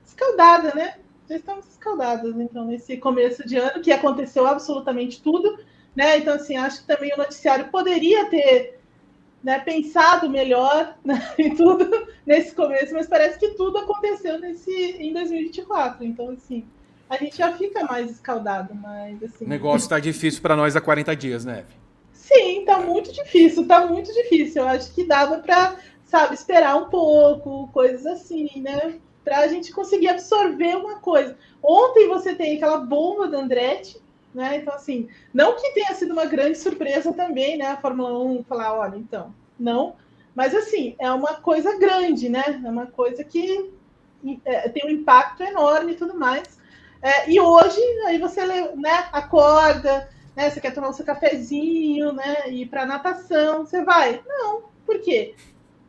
escaldada, 0.05 0.75
né? 0.75 0.95
Já 1.29 1.37
estamos 1.37 1.67
escaldadas, 1.69 2.35
então, 2.37 2.65
nesse 2.67 2.97
começo 2.97 3.47
de 3.47 3.57
ano, 3.57 3.81
que 3.81 3.93
aconteceu 3.93 4.47
absolutamente 4.49 5.23
tudo, 5.23 5.59
né? 5.95 6.19
Então, 6.19 6.35
assim, 6.35 6.57
acho 6.57 6.81
que 6.81 6.87
também 6.87 7.13
o 7.15 7.19
noticiário 7.19 7.69
poderia 7.69 8.27
ter 8.27 8.79
né, 9.43 9.59
pensado 9.59 10.29
melhor 10.29 10.97
né, 11.05 11.33
em 11.39 11.55
tudo 11.55 12.09
nesse 12.25 12.55
começo, 12.55 12.95
mas 12.95 13.07
parece 13.07 13.39
que 13.39 13.49
tudo 13.51 13.79
aconteceu 13.79 14.39
nesse, 14.39 14.71
em 14.71 15.13
2024. 15.13 16.05
Então, 16.05 16.31
assim, 16.31 16.65
a 17.09 17.17
gente 17.17 17.37
já 17.37 17.53
fica 17.53 17.85
mais 17.85 18.11
escaldado, 18.11 18.75
mas 18.75 19.23
assim. 19.23 19.45
O 19.45 19.49
negócio 19.49 19.89
tá 19.89 19.99
difícil 19.99 20.41
pra 20.41 20.57
nós 20.57 20.75
há 20.77 20.81
40 20.81 21.15
dias, 21.15 21.45
né? 21.45 21.65
Sim, 22.13 22.65
tá 22.65 22.79
muito 22.79 23.13
difícil, 23.13 23.67
tá 23.67 23.87
muito 23.87 24.13
difícil. 24.15 24.63
Eu 24.63 24.69
acho 24.69 24.95
que 24.95 25.05
dava 25.05 25.39
para, 25.39 25.77
sabe, 26.05 26.35
esperar 26.35 26.77
um 26.77 26.89
pouco, 26.89 27.69
coisas 27.73 28.07
assim, 28.07 28.49
né? 28.63 28.95
Pra 29.23 29.41
a 29.41 29.49
gente 29.49 29.73
conseguir 29.73 30.09
absorver 30.09 30.77
uma 30.77 31.01
coisa. 31.01 31.37
Ontem 31.63 32.09
você 32.09 32.35
tem 32.35 32.57
aquela 32.57 32.79
bomba 32.79 33.29
da 33.29 33.39
Andretti, 33.39 34.01
né? 34.35 34.59
Então, 34.59 34.75
assim, 34.75 35.09
não 35.33 35.57
que 35.57 35.73
tenha 35.73 35.95
sido 35.95 36.13
uma 36.13 36.25
grande 36.25 36.59
surpresa 36.59 37.13
também, 37.13 37.57
né? 37.57 37.67
A 37.67 37.77
Fórmula 37.77 38.19
1 38.19 38.45
falar, 38.45 38.75
olha, 38.75 38.97
então, 38.97 39.35
não. 39.59 39.97
Mas, 40.35 40.55
assim, 40.55 40.97
é 40.99 41.11
uma 41.11 41.35
coisa 41.35 41.79
grande, 41.79 42.29
né? 42.29 42.61
É 42.65 42.69
uma 42.69 42.87
coisa 42.87 43.23
que 43.23 43.71
é, 44.45 44.69
tem 44.69 44.87
um 44.87 44.91
impacto 44.91 45.43
enorme 45.43 45.93
e 45.93 45.97
tudo 45.97 46.15
mais. 46.15 46.61
É, 47.03 47.31
e 47.31 47.41
hoje, 47.41 47.81
aí 48.07 48.19
você 48.19 48.47
né, 48.47 49.09
acorda, 49.13 50.09
né? 50.37 50.49
Você 50.49 50.61
quer 50.61 50.73
tomar 50.73 50.89
o 50.89 50.93
seu 50.93 51.05
cafezinho, 51.05 52.13
né? 52.13 52.49
Ir 52.49 52.67
para 52.67 52.87
natação, 52.87 53.67
você 53.67 53.85
vai? 53.85 54.23
Não. 54.27 54.63
Por 54.87 55.01
quê? 55.01 55.35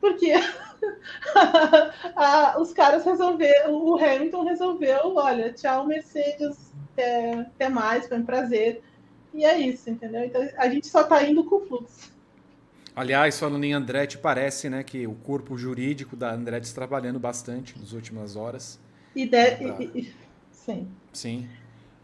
Porque 0.02 0.34
os 2.60 2.74
caras 2.74 3.06
resolveram, 3.06 3.74
o 3.74 3.96
Hamilton 3.96 4.44
resolveu, 4.44 5.16
olha, 5.16 5.54
tchau, 5.54 5.86
Mercedes, 5.86 6.73
até, 6.94 7.34
até 7.42 7.70
mais, 7.70 8.08
foi 8.08 8.18
um 8.20 8.26
prazer. 8.26 8.82
E 9.34 9.44
é 9.44 9.58
isso, 9.60 9.90
entendeu? 9.90 10.24
Então 10.24 10.48
a 10.58 10.70
gente 10.70 10.88
só 10.88 11.04
tá 11.04 11.24
indo 11.24 11.44
com 11.44 11.56
o 11.58 11.66
fluxo. 11.66 12.14
Aliás, 12.96 13.40
falando 13.40 13.64
em 13.64 13.74
Andretti, 13.74 14.20
parece 14.20 14.70
né, 14.70 14.84
que 14.84 15.08
o 15.08 15.16
corpo 15.16 15.58
jurídico 15.58 16.16
da 16.16 16.32
Andretti 16.32 16.68
está 16.68 16.82
trabalhando 16.82 17.20
bastante 17.20 17.78
nas 17.80 17.92
últimas 17.92 18.36
horas. 18.36 18.80
E, 19.16 19.26
de, 19.26 19.38
e- 19.38 19.92
e- 20.00 20.14
sim. 20.52 20.88
Sim. 21.12 21.48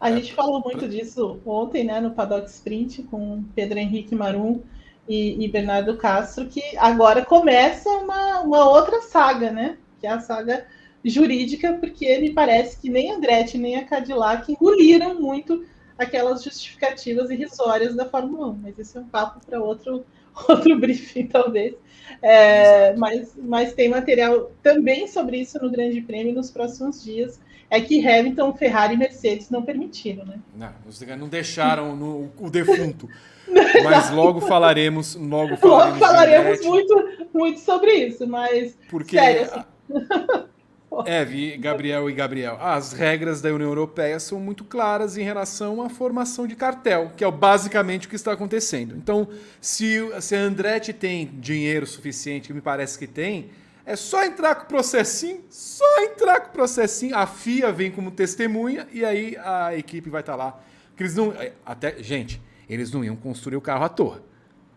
A 0.00 0.10
gente 0.10 0.32
falou 0.34 0.60
muito 0.64 0.88
disso 0.88 1.38
ontem, 1.46 1.84
né, 1.84 2.00
no 2.00 2.10
Paddock 2.10 2.48
Sprint, 2.48 3.04
com 3.04 3.44
Pedro 3.54 3.78
Henrique 3.78 4.14
Marum 4.14 4.62
e, 5.06 5.44
e 5.44 5.48
Bernardo 5.48 5.96
Castro, 5.96 6.46
que 6.46 6.76
agora 6.76 7.24
começa 7.24 7.88
uma, 7.88 8.40
uma 8.40 8.68
outra 8.68 9.02
saga, 9.02 9.52
né? 9.52 9.76
Que 10.00 10.06
é 10.06 10.10
a 10.10 10.20
saga 10.20 10.66
jurídica, 11.04 11.74
porque 11.74 12.18
me 12.18 12.30
parece 12.30 12.78
que 12.78 12.90
nem 12.90 13.10
a 13.10 13.16
Andretti 13.16 13.56
nem 13.58 13.76
a 13.76 13.84
Cadillac 13.84 14.50
engoliram 14.52 15.20
muito 15.20 15.64
aquelas 15.98 16.42
justificativas 16.42 17.30
irrisórias 17.30 17.94
da 17.94 18.06
Fórmula 18.06 18.48
1. 18.48 18.60
Mas 18.62 18.78
isso 18.78 18.98
é 18.98 19.00
um 19.00 19.08
papo 19.08 19.44
para 19.44 19.62
outro, 19.62 20.04
outro 20.48 20.78
briefing, 20.78 21.26
talvez. 21.26 21.74
É, 22.22 22.94
mas, 22.96 23.34
mas 23.36 23.72
tem 23.72 23.88
material 23.88 24.50
também 24.62 25.06
sobre 25.06 25.38
isso 25.38 25.62
no 25.62 25.70
Grande 25.70 26.00
Prêmio 26.00 26.34
nos 26.34 26.50
próximos 26.50 27.02
dias. 27.02 27.40
É 27.68 27.80
que 27.80 28.04
Hamilton, 28.04 28.52
Ferrari 28.54 28.94
e 28.94 28.96
Mercedes 28.96 29.48
não 29.48 29.62
permitiram, 29.62 30.24
né? 30.24 30.40
Não, 30.56 31.16
não 31.16 31.28
deixaram 31.28 31.94
no, 31.94 32.32
o 32.36 32.50
defunto. 32.50 33.08
Mas 33.84 34.10
logo 34.10 34.40
falaremos, 34.40 35.14
logo 35.14 35.56
falaremos. 35.56 35.62
Logo 35.62 35.98
falaremos 35.98 36.66
muito, 36.66 37.28
muito 37.32 37.60
sobre 37.60 37.92
isso, 37.92 38.26
mas 38.26 38.76
Porque, 38.88 39.16
sério, 39.16 39.42
assim, 39.42 39.64
Eve, 41.06 41.56
Gabriel 41.56 42.10
e 42.10 42.12
Gabriel, 42.12 42.58
as 42.60 42.92
regras 42.92 43.40
da 43.40 43.48
União 43.50 43.68
Europeia 43.68 44.18
são 44.18 44.40
muito 44.40 44.64
claras 44.64 45.16
em 45.16 45.22
relação 45.22 45.80
à 45.80 45.88
formação 45.88 46.46
de 46.46 46.56
cartel, 46.56 47.12
que 47.16 47.24
é 47.24 47.30
basicamente 47.30 48.06
o 48.06 48.10
que 48.10 48.16
está 48.16 48.32
acontecendo. 48.32 48.96
Então, 48.96 49.28
se, 49.60 49.98
se 50.20 50.34
a 50.34 50.40
Andretti 50.40 50.92
tem 50.92 51.30
dinheiro 51.34 51.86
suficiente, 51.86 52.48
que 52.48 52.54
me 52.54 52.60
parece 52.60 52.98
que 52.98 53.06
tem, 53.06 53.50
é 53.86 53.96
só 53.96 54.24
entrar 54.24 54.54
com 54.56 54.64
o 54.64 54.66
processinho, 54.66 55.42
só 55.48 56.02
entrar 56.02 56.40
com 56.40 56.48
o 56.48 56.52
processinho, 56.52 57.16
a 57.16 57.26
FIA 57.26 57.72
vem 57.72 57.90
como 57.90 58.10
testemunha 58.10 58.86
e 58.92 59.04
aí 59.04 59.36
a 59.36 59.76
equipe 59.76 60.10
vai 60.10 60.20
estar 60.20 60.36
lá. 60.36 60.60
Porque 60.88 61.04
eles 61.04 61.14
não. 61.14 61.32
Até, 61.64 62.02
gente, 62.02 62.40
eles 62.68 62.92
não 62.92 63.04
iam 63.04 63.16
construir 63.16 63.56
o 63.56 63.60
carro 63.60 63.84
à 63.84 63.88
toa. 63.88 64.29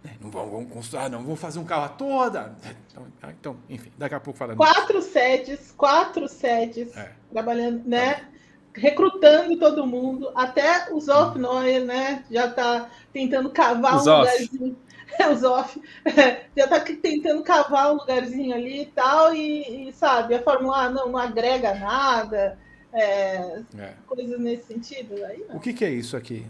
Né? 0.03 0.11
Não 0.19 0.29
vão, 0.29 0.49
vão 0.49 0.65
construir, 0.65 1.03
ah, 1.03 1.09
não, 1.09 1.23
vão 1.23 1.35
fazer 1.35 1.59
um 1.59 1.63
carro 1.65 1.85
à 1.85 1.89
toda. 1.89 2.55
Então, 2.91 3.07
ah, 3.21 3.31
então, 3.31 3.57
enfim, 3.69 3.91
daqui 3.97 4.15
a 4.15 4.19
pouco 4.19 4.37
falando. 4.37 4.57
quatro 4.57 5.01
sedes, 5.01 5.71
quatro 5.77 6.27
sedes, 6.27 6.95
É. 6.97 7.11
trabalhando, 7.31 7.81
né? 7.87 8.27
Recrutando 8.75 9.57
todo 9.59 9.85
mundo, 9.85 10.31
até 10.35 10.91
o 10.91 10.99
Zoff 10.99 11.37
Neuer, 11.37 11.85
né? 11.85 12.23
Já 12.31 12.49
tá 12.51 12.89
tentando 13.13 13.49
cavar 13.51 13.93
O 13.93 13.97
um 13.97 13.99
Zoff. 13.99 14.31
lugarzinho. 14.31 14.77
É, 15.19 15.27
o 15.29 15.35
Zoff 15.35 15.79
já 16.57 16.67
tá 16.67 16.79
tentando 16.79 17.43
cavar 17.43 17.91
um 17.91 17.97
lugarzinho 17.97 18.55
ali 18.55 18.81
e 18.81 18.85
tal, 18.87 19.33
e, 19.33 19.89
e, 19.89 19.93
sabe, 19.93 20.33
a 20.33 20.41
Fórmula 20.41 20.89
1 20.89 20.91
não, 20.93 21.09
não 21.09 21.17
agrega 21.19 21.75
nada, 21.75 22.57
é, 22.91 23.61
É. 23.77 23.93
coisas 24.07 24.39
nesse 24.39 24.63
sentido. 24.65 25.23
Aí 25.25 25.45
não. 25.47 25.57
O 25.57 25.59
que, 25.59 25.71
que 25.71 25.85
é 25.85 25.89
isso 25.91 26.17
aqui? 26.17 26.45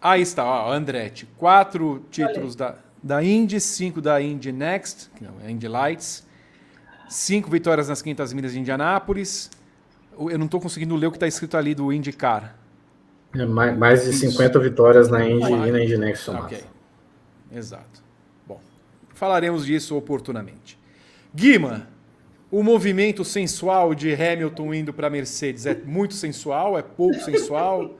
Aí 0.00 0.22
está, 0.22 0.44
ó, 0.44 0.72
Andretti. 0.72 1.26
Quatro 1.36 2.04
títulos 2.10 2.54
da, 2.54 2.76
da 3.02 3.22
Indy, 3.22 3.60
cinco 3.60 4.00
da 4.00 4.20
Indy 4.20 4.52
Next, 4.52 5.10
que 5.16 5.24
não, 5.24 5.34
é 5.44 5.50
Indy 5.50 5.68
Lights. 5.68 6.26
Cinco 7.08 7.50
vitórias 7.50 7.88
nas 7.88 8.02
500 8.02 8.32
milhas 8.32 8.52
de 8.52 8.60
Indianápolis. 8.60 9.50
Eu 10.18 10.38
não 10.38 10.46
estou 10.46 10.60
conseguindo 10.60 10.96
ler 10.96 11.06
o 11.06 11.10
que 11.10 11.16
está 11.16 11.26
escrito 11.26 11.56
ali 11.56 11.74
do 11.74 11.92
IndyCar. 11.92 12.56
É, 13.34 13.44
mais, 13.44 13.76
mais 13.76 14.04
de 14.04 14.12
50 14.12 14.58
vitórias 14.58 15.08
na 15.08 15.24
Indy 15.28 15.52
e 15.52 15.70
na 15.70 15.82
Indy 15.82 15.98
Next 15.98 16.24
somadas. 16.24 16.52
Ok. 16.52 16.64
Exato. 17.52 18.02
Bom, 18.46 18.60
falaremos 19.14 19.64
disso 19.66 19.96
oportunamente. 19.96 20.78
Guima, 21.34 21.86
o 22.50 22.62
movimento 22.62 23.24
sensual 23.24 23.94
de 23.94 24.12
Hamilton 24.14 24.74
indo 24.74 24.92
para 24.92 25.10
Mercedes 25.10 25.66
é 25.66 25.74
muito 25.74 26.14
sensual? 26.14 26.78
É 26.78 26.82
pouco 26.82 27.20
sensual? 27.20 27.98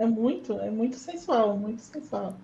É 0.00 0.06
muito, 0.06 0.58
é 0.60 0.70
muito 0.70 0.96
sensual, 0.96 1.56
muito 1.56 1.82
sensual, 1.82 2.34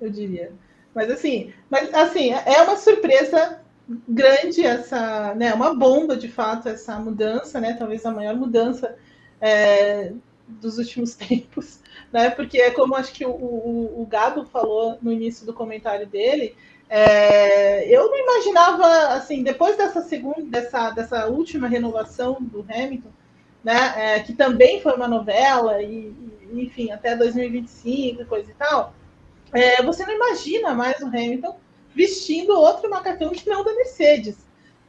eu 0.00 0.10
diria. 0.10 0.52
Mas 0.94 1.10
assim, 1.10 1.52
mas 1.70 1.92
assim, 1.94 2.30
é 2.32 2.62
uma 2.62 2.76
surpresa 2.76 3.60
grande 4.08 4.64
essa, 4.64 5.34
né, 5.34 5.52
uma 5.52 5.74
bomba 5.74 6.16
de 6.16 6.28
fato 6.28 6.68
essa 6.68 6.98
mudança, 6.98 7.60
né, 7.60 7.74
talvez 7.78 8.06
a 8.06 8.10
maior 8.10 8.34
mudança 8.34 8.96
é, 9.40 10.12
dos 10.48 10.78
últimos 10.78 11.14
tempos, 11.16 11.80
né? 12.12 12.30
Porque 12.30 12.58
é 12.58 12.70
como 12.70 12.94
acho 12.94 13.12
que 13.12 13.24
o, 13.26 13.30
o, 13.30 14.02
o 14.02 14.06
Gabo 14.06 14.44
falou 14.44 14.98
no 15.02 15.12
início 15.12 15.44
do 15.44 15.52
comentário 15.52 16.06
dele, 16.06 16.56
é, 16.88 17.88
eu 17.88 18.08
não 18.10 18.18
imaginava, 18.18 19.14
assim, 19.14 19.42
depois 19.42 19.76
dessa 19.76 20.02
segunda, 20.02 20.42
dessa, 20.42 20.90
dessa 20.90 21.26
última 21.26 21.66
renovação 21.66 22.36
do 22.40 22.64
Hamilton, 22.68 23.08
né, 23.64 23.94
é, 23.96 24.20
que 24.20 24.34
também 24.34 24.80
foi 24.80 24.94
uma 24.94 25.08
novela, 25.08 25.82
e, 25.82 26.14
e, 26.41 26.41
enfim, 26.60 26.90
até 26.90 27.16
2025 27.16 28.22
e 28.22 28.24
coisa 28.24 28.50
e 28.50 28.54
tal, 28.54 28.94
é, 29.52 29.82
você 29.82 30.04
não 30.04 30.14
imagina 30.14 30.74
mais 30.74 31.00
o 31.00 31.06
Hamilton 31.06 31.58
vestindo 31.94 32.58
outro 32.58 32.88
macacão 32.88 33.30
que 33.30 33.48
não 33.48 33.62
da 33.62 33.74
Mercedes. 33.74 34.38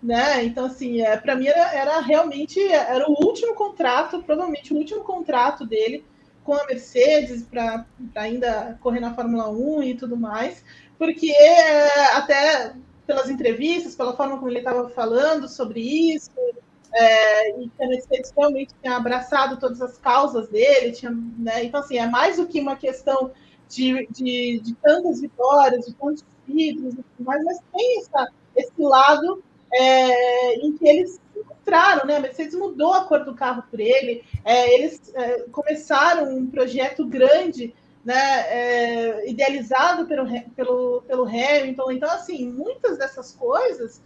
Né? 0.01 0.43
Então, 0.43 0.65
assim, 0.65 1.01
é, 1.01 1.15
para 1.15 1.35
mim 1.35 1.47
era, 1.47 1.73
era, 1.73 1.99
realmente 2.01 2.61
era 2.61 3.09
o 3.09 3.25
último 3.25 3.55
contrato, 3.55 4.21
provavelmente 4.21 4.73
o 4.73 4.77
último 4.77 5.01
contrato 5.01 5.65
dele 5.65 6.05
com 6.43 6.53
a 6.53 6.65
Mercedes 6.65 7.43
para 7.43 7.85
ainda 8.15 8.77
correr 8.81 8.99
na 8.99 9.13
Fórmula 9.13 9.49
1 9.49 9.83
e 9.83 9.95
tudo 9.95 10.17
mais, 10.17 10.63
porque 10.97 11.31
é, 11.31 12.15
até 12.15 12.73
pelas 13.07 13.29
entrevistas, 13.29 13.95
pela 13.95 14.15
forma 14.15 14.37
como 14.37 14.49
ele 14.49 14.59
estava 14.59 14.89
falando 14.89 15.47
sobre 15.47 15.79
isso, 15.79 16.31
é, 16.93 17.59
e 17.59 17.71
a 17.81 17.87
Mercedes 17.87 18.31
realmente 18.37 18.73
tinha 18.81 18.95
abraçado 18.95 19.59
todas 19.59 19.81
as 19.81 19.97
causas 19.97 20.47
dele, 20.47 20.91
tinha, 20.91 21.11
né? 21.11 21.63
então 21.63 21.79
assim, 21.79 21.97
é 21.97 22.07
mais 22.07 22.37
do 22.37 22.45
que 22.45 22.59
uma 22.59 22.75
questão 22.75 23.31
de, 23.67 24.07
de, 24.11 24.59
de 24.59 24.75
tantas 24.75 25.21
vitórias, 25.21 25.85
de 25.85 25.93
tantos 25.95 26.23
títulos, 26.45 26.95
mas, 27.19 27.43
mas 27.43 27.59
tem 27.73 27.99
essa, 27.99 28.27
esse 28.55 28.81
lado 28.81 29.43
é, 29.73 30.55
em 30.55 30.77
que 30.77 30.87
eles 30.87 31.19
encontraram, 31.35 32.05
né? 32.05 32.17
A 32.17 32.19
Mercedes 32.19 32.53
mudou 32.53 32.93
a 32.93 33.05
cor 33.05 33.25
do 33.25 33.33
carro 33.33 33.63
por 33.69 33.79
ele, 33.79 34.23
é, 34.45 34.73
eles 34.73 35.11
é, 35.15 35.39
começaram 35.51 36.35
um 36.35 36.45
projeto 36.45 37.05
grande, 37.07 37.73
né? 38.05 38.41
É, 38.49 39.29
idealizado 39.29 40.05
pelo, 40.05 40.27
pelo, 40.55 41.01
pelo 41.07 41.23
Hamilton. 41.23 41.91
Então, 41.91 42.11
assim, 42.11 42.47
muitas 42.51 42.97
dessas 42.99 43.31
coisas 43.31 43.99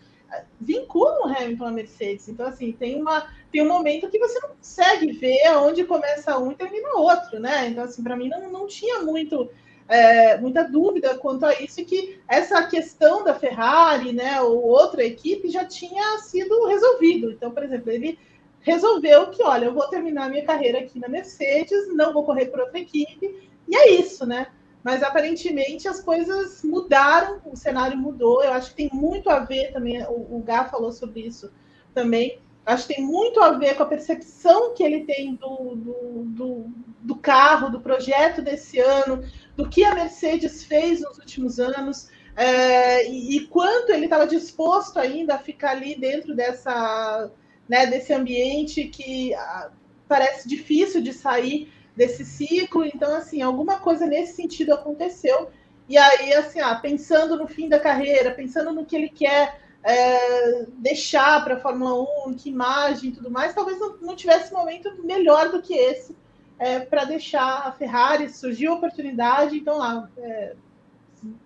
vinculam 0.59 1.21
o 1.21 1.27
Hamilton 1.27 1.65
à 1.65 1.71
Mercedes. 1.71 2.27
Então, 2.29 2.47
assim, 2.47 2.71
tem, 2.71 3.01
uma, 3.01 3.27
tem 3.51 3.61
um 3.61 3.67
momento 3.67 4.09
que 4.09 4.19
você 4.19 4.39
não 4.39 4.49
consegue 4.49 5.11
ver 5.13 5.49
onde 5.57 5.83
começa 5.83 6.37
um 6.37 6.51
e 6.51 6.55
termina 6.55 6.97
outro, 6.97 7.39
né? 7.39 7.67
Então, 7.67 7.83
assim, 7.83 8.03
para 8.03 8.15
mim 8.15 8.29
não, 8.29 8.51
não 8.51 8.67
tinha 8.67 8.99
muito 9.01 9.49
é, 9.87 10.37
muita 10.37 10.63
dúvida 10.63 11.17
quanto 11.17 11.45
a 11.45 11.53
isso, 11.61 11.83
que 11.85 12.19
essa 12.27 12.65
questão 12.67 13.23
da 13.23 13.33
Ferrari, 13.33 14.11
né, 14.11 14.41
ou 14.41 14.61
outra 14.63 15.03
equipe 15.03 15.49
já 15.49 15.65
tinha 15.65 16.17
sido 16.19 16.67
resolvido. 16.67 17.31
Então, 17.31 17.51
por 17.51 17.63
exemplo, 17.63 17.91
ele 17.91 18.19
resolveu 18.59 19.29
que, 19.29 19.41
olha, 19.43 19.65
eu 19.65 19.73
vou 19.73 19.87
terminar 19.87 20.29
minha 20.29 20.45
carreira 20.45 20.79
aqui 20.79 20.99
na 20.99 21.07
Mercedes, 21.07 21.87
não 21.95 22.11
vou 22.13 22.25
correr 22.25 22.47
por 22.47 22.59
outra 22.59 22.79
equipe, 22.79 23.49
e 23.67 23.75
é 23.75 23.91
isso, 23.91 24.25
né? 24.25 24.47
Mas 24.83 25.03
aparentemente 25.03 25.87
as 25.87 26.01
coisas 26.01 26.63
mudaram, 26.63 27.41
o 27.45 27.55
cenário 27.55 27.97
mudou. 27.97 28.43
Eu 28.43 28.53
acho 28.53 28.69
que 28.69 28.75
tem 28.75 28.89
muito 28.93 29.29
a 29.29 29.39
ver 29.39 29.71
também, 29.71 30.01
o, 30.03 30.37
o 30.37 30.43
Gá 30.45 30.65
falou 30.65 30.91
sobre 30.91 31.21
isso 31.21 31.51
também, 31.93 32.39
Acho 32.67 32.85
que 32.85 32.95
tem 32.95 33.03
muito 33.05 33.39
a 33.39 33.51
ver 33.51 33.75
com 33.75 33.83
a 33.83 33.85
percepção 33.85 34.73
que 34.73 34.83
ele 34.83 35.05
tem 35.05 35.35
do, 35.35 35.73
do, 35.73 36.23
do, 36.25 36.65
do 37.01 37.15
carro, 37.15 37.69
do 37.69 37.79
projeto 37.79 38.41
desse 38.41 38.77
ano, 38.77 39.23
do 39.55 39.69
que 39.69 39.85
a 39.85 39.95
Mercedes 39.95 40.65
fez 40.65 40.99
nos 40.99 41.17
últimos 41.17 41.61
anos. 41.61 42.09
É, 42.35 43.09
e, 43.09 43.37
e, 43.37 43.47
quanto 43.47 43.93
ele 43.93 44.03
estava 44.03 44.27
disposto 44.27 44.99
ainda 44.99 45.35
a 45.35 45.39
ficar 45.39 45.71
ali 45.71 45.97
dentro 45.97 46.35
dessa, 46.35 47.31
né, 47.69 47.85
desse 47.85 48.11
ambiente 48.11 48.83
que 48.89 49.33
ah, 49.33 49.71
parece 50.05 50.45
difícil 50.45 51.01
de 51.01 51.13
sair 51.13 51.71
desse 51.97 52.23
ciclo. 52.23 52.85
Então, 52.85 53.13
assim, 53.15 53.41
alguma 53.41 53.79
coisa 53.79 54.05
nesse 54.05 54.35
sentido 54.35 54.73
aconteceu. 54.73 55.49
E 55.89 55.97
aí, 55.97 56.33
assim, 56.33 56.61
ah, 56.61 56.75
pensando 56.75 57.35
no 57.35 57.47
fim 57.47 57.67
da 57.67 57.79
carreira, 57.79 58.31
pensando 58.31 58.71
no 58.71 58.85
que 58.85 58.95
ele 58.95 59.09
quer 59.09 59.59
é, 59.83 60.65
deixar 60.77 61.43
para 61.43 61.55
a 61.55 61.59
Fórmula 61.59 62.07
1, 62.27 62.35
que 62.35 62.49
imagem 62.49 63.09
e 63.09 63.13
tudo 63.13 63.31
mais, 63.31 63.53
talvez 63.53 63.79
não, 63.79 63.97
não 63.97 64.15
tivesse 64.15 64.53
momento 64.53 65.03
melhor 65.03 65.49
do 65.49 65.61
que 65.61 65.73
esse 65.73 66.15
é, 66.59 66.79
para 66.79 67.05
deixar 67.05 67.67
a 67.67 67.71
Ferrari, 67.71 68.29
surgiu 68.29 68.73
a 68.73 68.75
oportunidade, 68.75 69.57
então 69.57 69.77
lá, 69.77 70.09
é, 70.17 70.55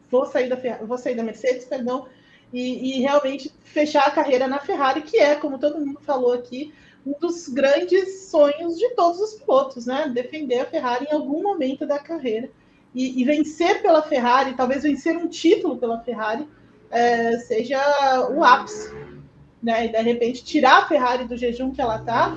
vou, 0.09 0.25
sair 0.25 0.49
da, 0.49 0.55
vou 0.77 0.97
sair 0.97 1.15
da 1.15 1.23
Mercedes, 1.23 1.65
perdão, 1.65 2.07
e, 2.51 2.97
e, 2.97 3.01
realmente 3.01 3.53
fechar 3.63 4.07
a 4.07 4.11
carreira 4.11 4.47
na 4.47 4.59
Ferrari, 4.59 5.01
que 5.01 5.17
é, 5.17 5.35
como 5.35 5.59
todo 5.59 5.79
mundo 5.79 5.99
falou 6.01 6.33
aqui, 6.33 6.73
um 7.05 7.13
dos 7.19 7.47
grandes 7.47 8.25
sonhos 8.25 8.77
de 8.77 8.89
todos 8.89 9.19
os 9.19 9.33
pilotos, 9.33 9.85
né? 9.85 10.09
Defender 10.13 10.59
a 10.59 10.65
Ferrari 10.65 11.07
em 11.09 11.13
algum 11.13 11.41
momento 11.41 11.85
da 11.85 11.99
carreira. 11.99 12.49
E, 12.93 13.21
e 13.21 13.23
vencer 13.23 13.81
pela 13.81 14.01
Ferrari, 14.01 14.53
talvez 14.53 14.83
vencer 14.83 15.15
um 15.15 15.27
título 15.27 15.77
pela 15.77 16.01
Ferrari, 16.01 16.47
é, 16.89 17.37
seja 17.39 17.79
o 18.29 18.43
ápice. 18.43 18.93
Né? 19.63 19.85
E 19.85 19.89
de 19.89 20.01
repente 20.01 20.43
tirar 20.43 20.79
a 20.79 20.87
Ferrari 20.87 21.25
do 21.25 21.37
jejum 21.37 21.71
que 21.71 21.81
ela 21.81 21.97
está, 21.97 22.29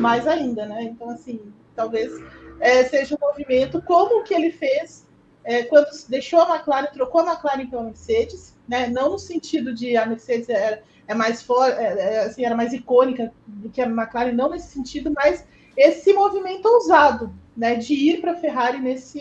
mais 0.00 0.26
ainda, 0.26 0.66
né? 0.66 0.82
Então, 0.82 1.10
assim, 1.10 1.40
talvez 1.74 2.12
é, 2.58 2.84
seja 2.84 3.14
um 3.14 3.26
movimento 3.26 3.80
como 3.82 4.20
o 4.20 4.24
que 4.24 4.34
ele 4.34 4.50
fez 4.50 5.08
é, 5.44 5.62
quando 5.64 5.88
deixou 6.08 6.40
a 6.40 6.54
McLaren, 6.54 6.86
trocou 6.92 7.22
a 7.22 7.32
McLaren 7.32 7.66
pela 7.66 7.82
Mercedes, 7.84 8.54
né? 8.68 8.86
Não 8.88 9.10
no 9.10 9.18
sentido 9.18 9.74
de 9.74 9.96
a 9.96 10.06
Mercedes 10.06 10.48
era, 10.48 10.82
é 11.10 11.14
mais 11.14 11.42
for, 11.42 11.68
é, 11.68 11.98
é, 11.98 12.20
assim, 12.20 12.44
era 12.44 12.54
mais 12.54 12.72
icônica 12.72 13.32
do 13.44 13.68
que 13.68 13.80
a 13.80 13.86
McLaren, 13.86 14.30
não 14.30 14.50
nesse 14.50 14.68
sentido, 14.68 15.12
mas 15.12 15.44
esse 15.76 16.12
movimento 16.12 16.66
ousado, 16.66 17.34
né? 17.56 17.74
De 17.74 17.94
ir 17.94 18.20
para 18.20 18.32
a 18.32 18.36
Ferrari 18.36 18.78
nesse, 18.78 19.20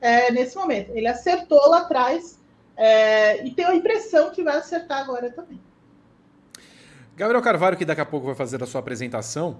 é, 0.00 0.30
nesse 0.30 0.56
momento. 0.56 0.92
Ele 0.94 1.08
acertou 1.08 1.58
lá 1.68 1.78
atrás 1.80 2.38
é, 2.76 3.44
e 3.44 3.50
tenho 3.50 3.70
a 3.70 3.74
impressão 3.74 4.30
que 4.30 4.44
vai 4.44 4.58
acertar 4.58 5.02
agora 5.02 5.28
também. 5.28 5.60
Gabriel 7.16 7.42
Carvalho, 7.42 7.76
que 7.76 7.84
daqui 7.84 8.00
a 8.00 8.06
pouco 8.06 8.26
vai 8.26 8.36
fazer 8.36 8.62
a 8.62 8.66
sua 8.66 8.78
apresentação. 8.78 9.58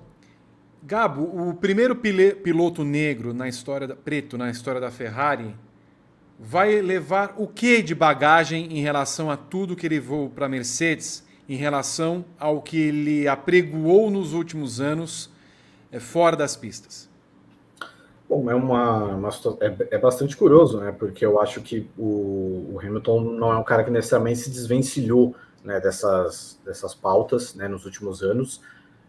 Gabo, 0.81 1.23
o 1.23 1.55
primeiro 1.55 1.97
piloto 1.97 2.85
negro 2.85 3.35
na 3.35 3.49
história 3.49 3.89
da, 3.89 3.97
preto 3.97 4.39
na 4.39 4.49
história 4.49 4.81
da 4.81 4.93
Ferrari 4.93 5.57
vai 6.39 6.81
levar 6.81 7.35
o 7.37 7.49
que 7.49 7.83
de 7.83 7.97
bagagem 7.97 8.79
em 8.79 8.81
relação 8.81 9.29
a 9.29 9.37
tudo 9.37 9.75
que 9.75 9.87
ele 9.87 9.99
voou 9.99 10.31
para 10.31 10.47
a 10.47 10.49
Mercedes, 10.49 11.24
em 11.49 11.57
relação 11.57 12.25
ao 12.39 12.62
que 12.62 12.81
ele 12.81 13.29
apregoou 13.29 14.11
nos 14.11 14.33
últimos 14.33 14.81
anos 14.81 15.31
é, 15.93 16.01
fora 16.01 16.37
das 16.37 16.57
pistas? 16.57 17.09
Bom, 18.29 18.51
é 18.51 18.55
uma, 18.55 19.05
uma 19.15 19.29
é, 19.61 19.95
é, 19.97 19.99
bastante 19.99 20.37
curioso, 20.37 20.81
né? 20.81 20.93
Porque 20.93 21.25
eu 21.25 21.41
acho 21.41 21.61
que 21.61 21.89
o, 21.97 22.73
o, 22.73 22.81
Hamilton 22.83 23.21
não 23.21 23.53
é 23.53 23.57
um 23.57 23.62
cara 23.62 23.85
que 23.85 23.91
necessariamente 23.91 24.41
se 24.41 24.51
desvencilhou 24.51 25.37
né, 25.62 25.79
dessas, 25.79 26.59
dessas 26.65 26.95
pautas 26.95 27.55
né, 27.55 27.69
nos 27.69 27.85
últimos 27.85 28.23
anos. 28.23 28.62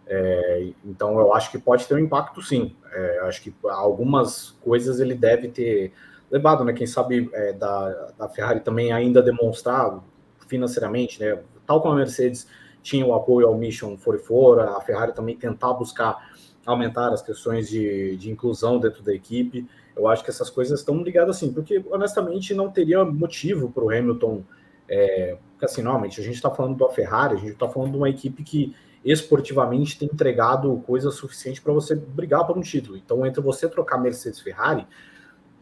É, 0.05 0.69
então 0.83 1.17
eu 1.19 1.33
acho 1.33 1.49
que 1.49 1.57
pode 1.57 1.87
ter 1.87 1.95
um 1.95 1.99
impacto 1.99 2.41
sim. 2.41 2.75
É, 2.91 3.19
acho 3.21 3.41
que 3.41 3.55
algumas 3.63 4.51
coisas 4.61 4.99
ele 4.99 5.15
deve 5.15 5.47
ter 5.47 5.93
levado, 6.29 6.63
né? 6.65 6.73
Quem 6.73 6.85
sabe 6.85 7.29
é, 7.33 7.53
da, 7.53 8.11
da 8.17 8.29
Ferrari 8.29 8.59
também 8.59 8.91
ainda 8.91 9.21
demonstrar 9.21 10.03
financeiramente, 10.47 11.19
né? 11.19 11.39
Tal 11.65 11.81
como 11.81 11.93
a 11.93 11.97
Mercedes 11.97 12.47
tinha 12.81 13.05
o 13.05 13.13
apoio 13.13 13.47
ao 13.47 13.57
Mission 13.57 13.97
44, 13.97 14.77
a 14.77 14.81
Ferrari 14.81 15.13
também 15.13 15.35
tentar 15.35 15.73
buscar 15.73 16.29
aumentar 16.65 17.13
as 17.13 17.21
questões 17.21 17.69
de, 17.69 18.17
de 18.17 18.31
inclusão 18.31 18.79
dentro 18.79 19.03
da 19.03 19.13
equipe. 19.13 19.67
Eu 19.95 20.07
acho 20.07 20.23
que 20.23 20.29
essas 20.29 20.49
coisas 20.49 20.79
estão 20.79 21.01
ligadas 21.03 21.37
assim, 21.37 21.53
porque 21.53 21.83
honestamente 21.89 22.53
não 22.53 22.71
teria 22.71 23.05
motivo 23.05 23.69
para 23.69 23.83
o 23.83 23.89
Hamilton. 23.89 24.43
É, 24.87 25.37
porque 25.51 25.65
assim, 25.65 25.81
normalmente 25.81 26.19
a 26.19 26.23
gente 26.23 26.35
está 26.35 26.49
falando 26.49 26.77
da 26.77 26.91
Ferrari, 26.91 27.35
a 27.35 27.37
gente 27.37 27.53
está 27.53 27.67
falando 27.67 27.91
de 27.91 27.97
uma 27.97 28.09
equipe 28.09 28.43
que 28.43 28.75
esportivamente 29.03 29.97
tem 29.99 30.09
entregado 30.11 30.83
coisa 30.87 31.11
suficiente 31.11 31.61
para 31.61 31.71
você 31.71 31.95
brigar 31.95 32.45
por 32.45 32.57
um 32.57 32.61
título. 32.61 32.97
Então, 32.97 33.23
entre 33.25 33.41
você 33.41 33.69
trocar 33.69 33.99
Mercedes 33.99 34.39
Ferrari, 34.39 34.87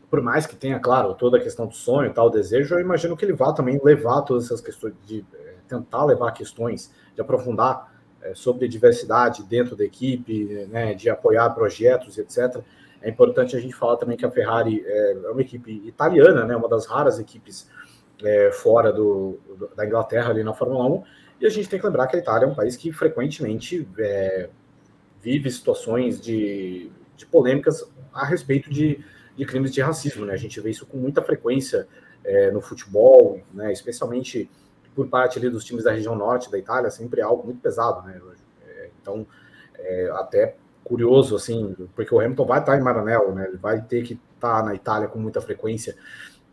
por 0.10 0.22
mais 0.22 0.46
que 0.46 0.56
tenha, 0.56 0.80
claro, 0.80 1.14
toda 1.14 1.38
a 1.38 1.42
questão 1.42 1.68
do 1.68 1.76
sonho 1.76 2.10
e 2.10 2.14
tal, 2.14 2.30
desejo, 2.30 2.76
eu 2.76 2.80
imagino 2.80 3.18
que 3.18 3.26
ele 3.26 3.34
vá 3.34 3.52
também 3.52 3.80
levar 3.84 4.22
todas 4.22 4.46
essas 4.46 4.62
questões, 4.62 4.94
de 5.06 5.26
é, 5.34 5.53
tentar 5.68 6.06
levar 6.06 6.32
questões, 6.32 6.92
de 7.16 7.22
aprofundar 7.22 7.94
é, 8.22 8.34
sobre 8.34 8.68
diversidade 8.68 9.44
dentro 9.44 9.76
da 9.76 9.84
equipe, 9.84 10.68
né, 10.70 10.94
de 10.94 11.10
apoiar 11.10 11.50
projetos, 11.52 12.18
etc. 12.18 12.62
É 13.02 13.10
importante 13.10 13.56
a 13.56 13.60
gente 13.60 13.76
falar 13.76 13.98
também 13.98 14.16
que 14.16 14.26
a 14.26 14.32
Ferrari 14.32 14.84
é, 14.86 15.12
é 15.12 15.30
uma 15.30 15.42
equipe 15.42 15.84
italiana, 15.86 16.46
né, 16.46 16.56
uma 16.56 16.70
das 16.70 16.86
raras 16.86 17.20
equipes 17.20 17.70
é, 18.24 18.52
fora 18.52 18.92
do, 18.92 19.40
da 19.76 19.86
Inglaterra 19.86 20.30
ali 20.30 20.44
na 20.44 20.54
Fórmula 20.54 20.86
1, 20.86 21.04
e 21.42 21.46
a 21.46 21.50
gente 21.50 21.68
tem 21.68 21.78
que 21.78 21.86
lembrar 21.86 22.08
que 22.08 22.16
a 22.16 22.20
Itália 22.20 22.46
é 22.46 22.50
um 22.50 22.56
país 22.56 22.78
que 22.78 22.92
frequentemente 22.94 23.86
é, 24.00 24.50
vive 25.22 25.52
situações 25.52 26.22
de, 26.22 26.90
de, 27.18 27.26
polêmicas 27.26 27.84
a 28.14 28.26
respeito 28.26 28.70
de, 28.70 29.04
de, 29.36 29.46
crimes 29.46 29.74
de 29.74 29.82
racismo. 29.82 30.26
Né? 30.26 30.34
A 30.34 30.38
gente 30.38 30.60
vê 30.62 30.70
isso 30.70 30.86
com 30.86 30.98
muita 30.98 31.22
frequência 31.22 31.86
é, 32.24 32.50
no 32.52 32.62
futebol, 32.62 33.42
né? 33.54 33.74
especialmente 33.74 34.50
por 34.96 35.08
parte 35.08 35.38
ali 35.38 35.50
dos 35.50 35.64
times 35.64 35.84
da 35.84 35.92
região 35.92 36.16
norte 36.16 36.52
da 36.52 36.58
Itália, 36.58 36.90
sempre 36.90 37.22
é 37.22 37.24
algo 37.24 37.44
muito 37.44 37.62
pesado, 37.62 38.06
né? 38.08 38.20
É, 38.68 38.90
então, 39.02 39.26
é, 39.78 40.10
até 40.16 40.56
curioso, 40.84 41.36
assim, 41.36 41.76
porque 41.96 42.14
o 42.14 42.20
Hamilton 42.20 42.46
vai 42.46 42.60
estar 42.60 42.78
em 42.78 42.82
Maranello, 42.82 43.34
né? 43.34 43.48
Ele 43.48 43.58
vai 43.58 43.82
ter 43.82 44.04
que 44.04 44.20
estar 44.36 44.64
na 44.64 44.76
Itália 44.76 45.08
com 45.08 45.18
muita 45.18 45.42
frequência. 45.42 45.96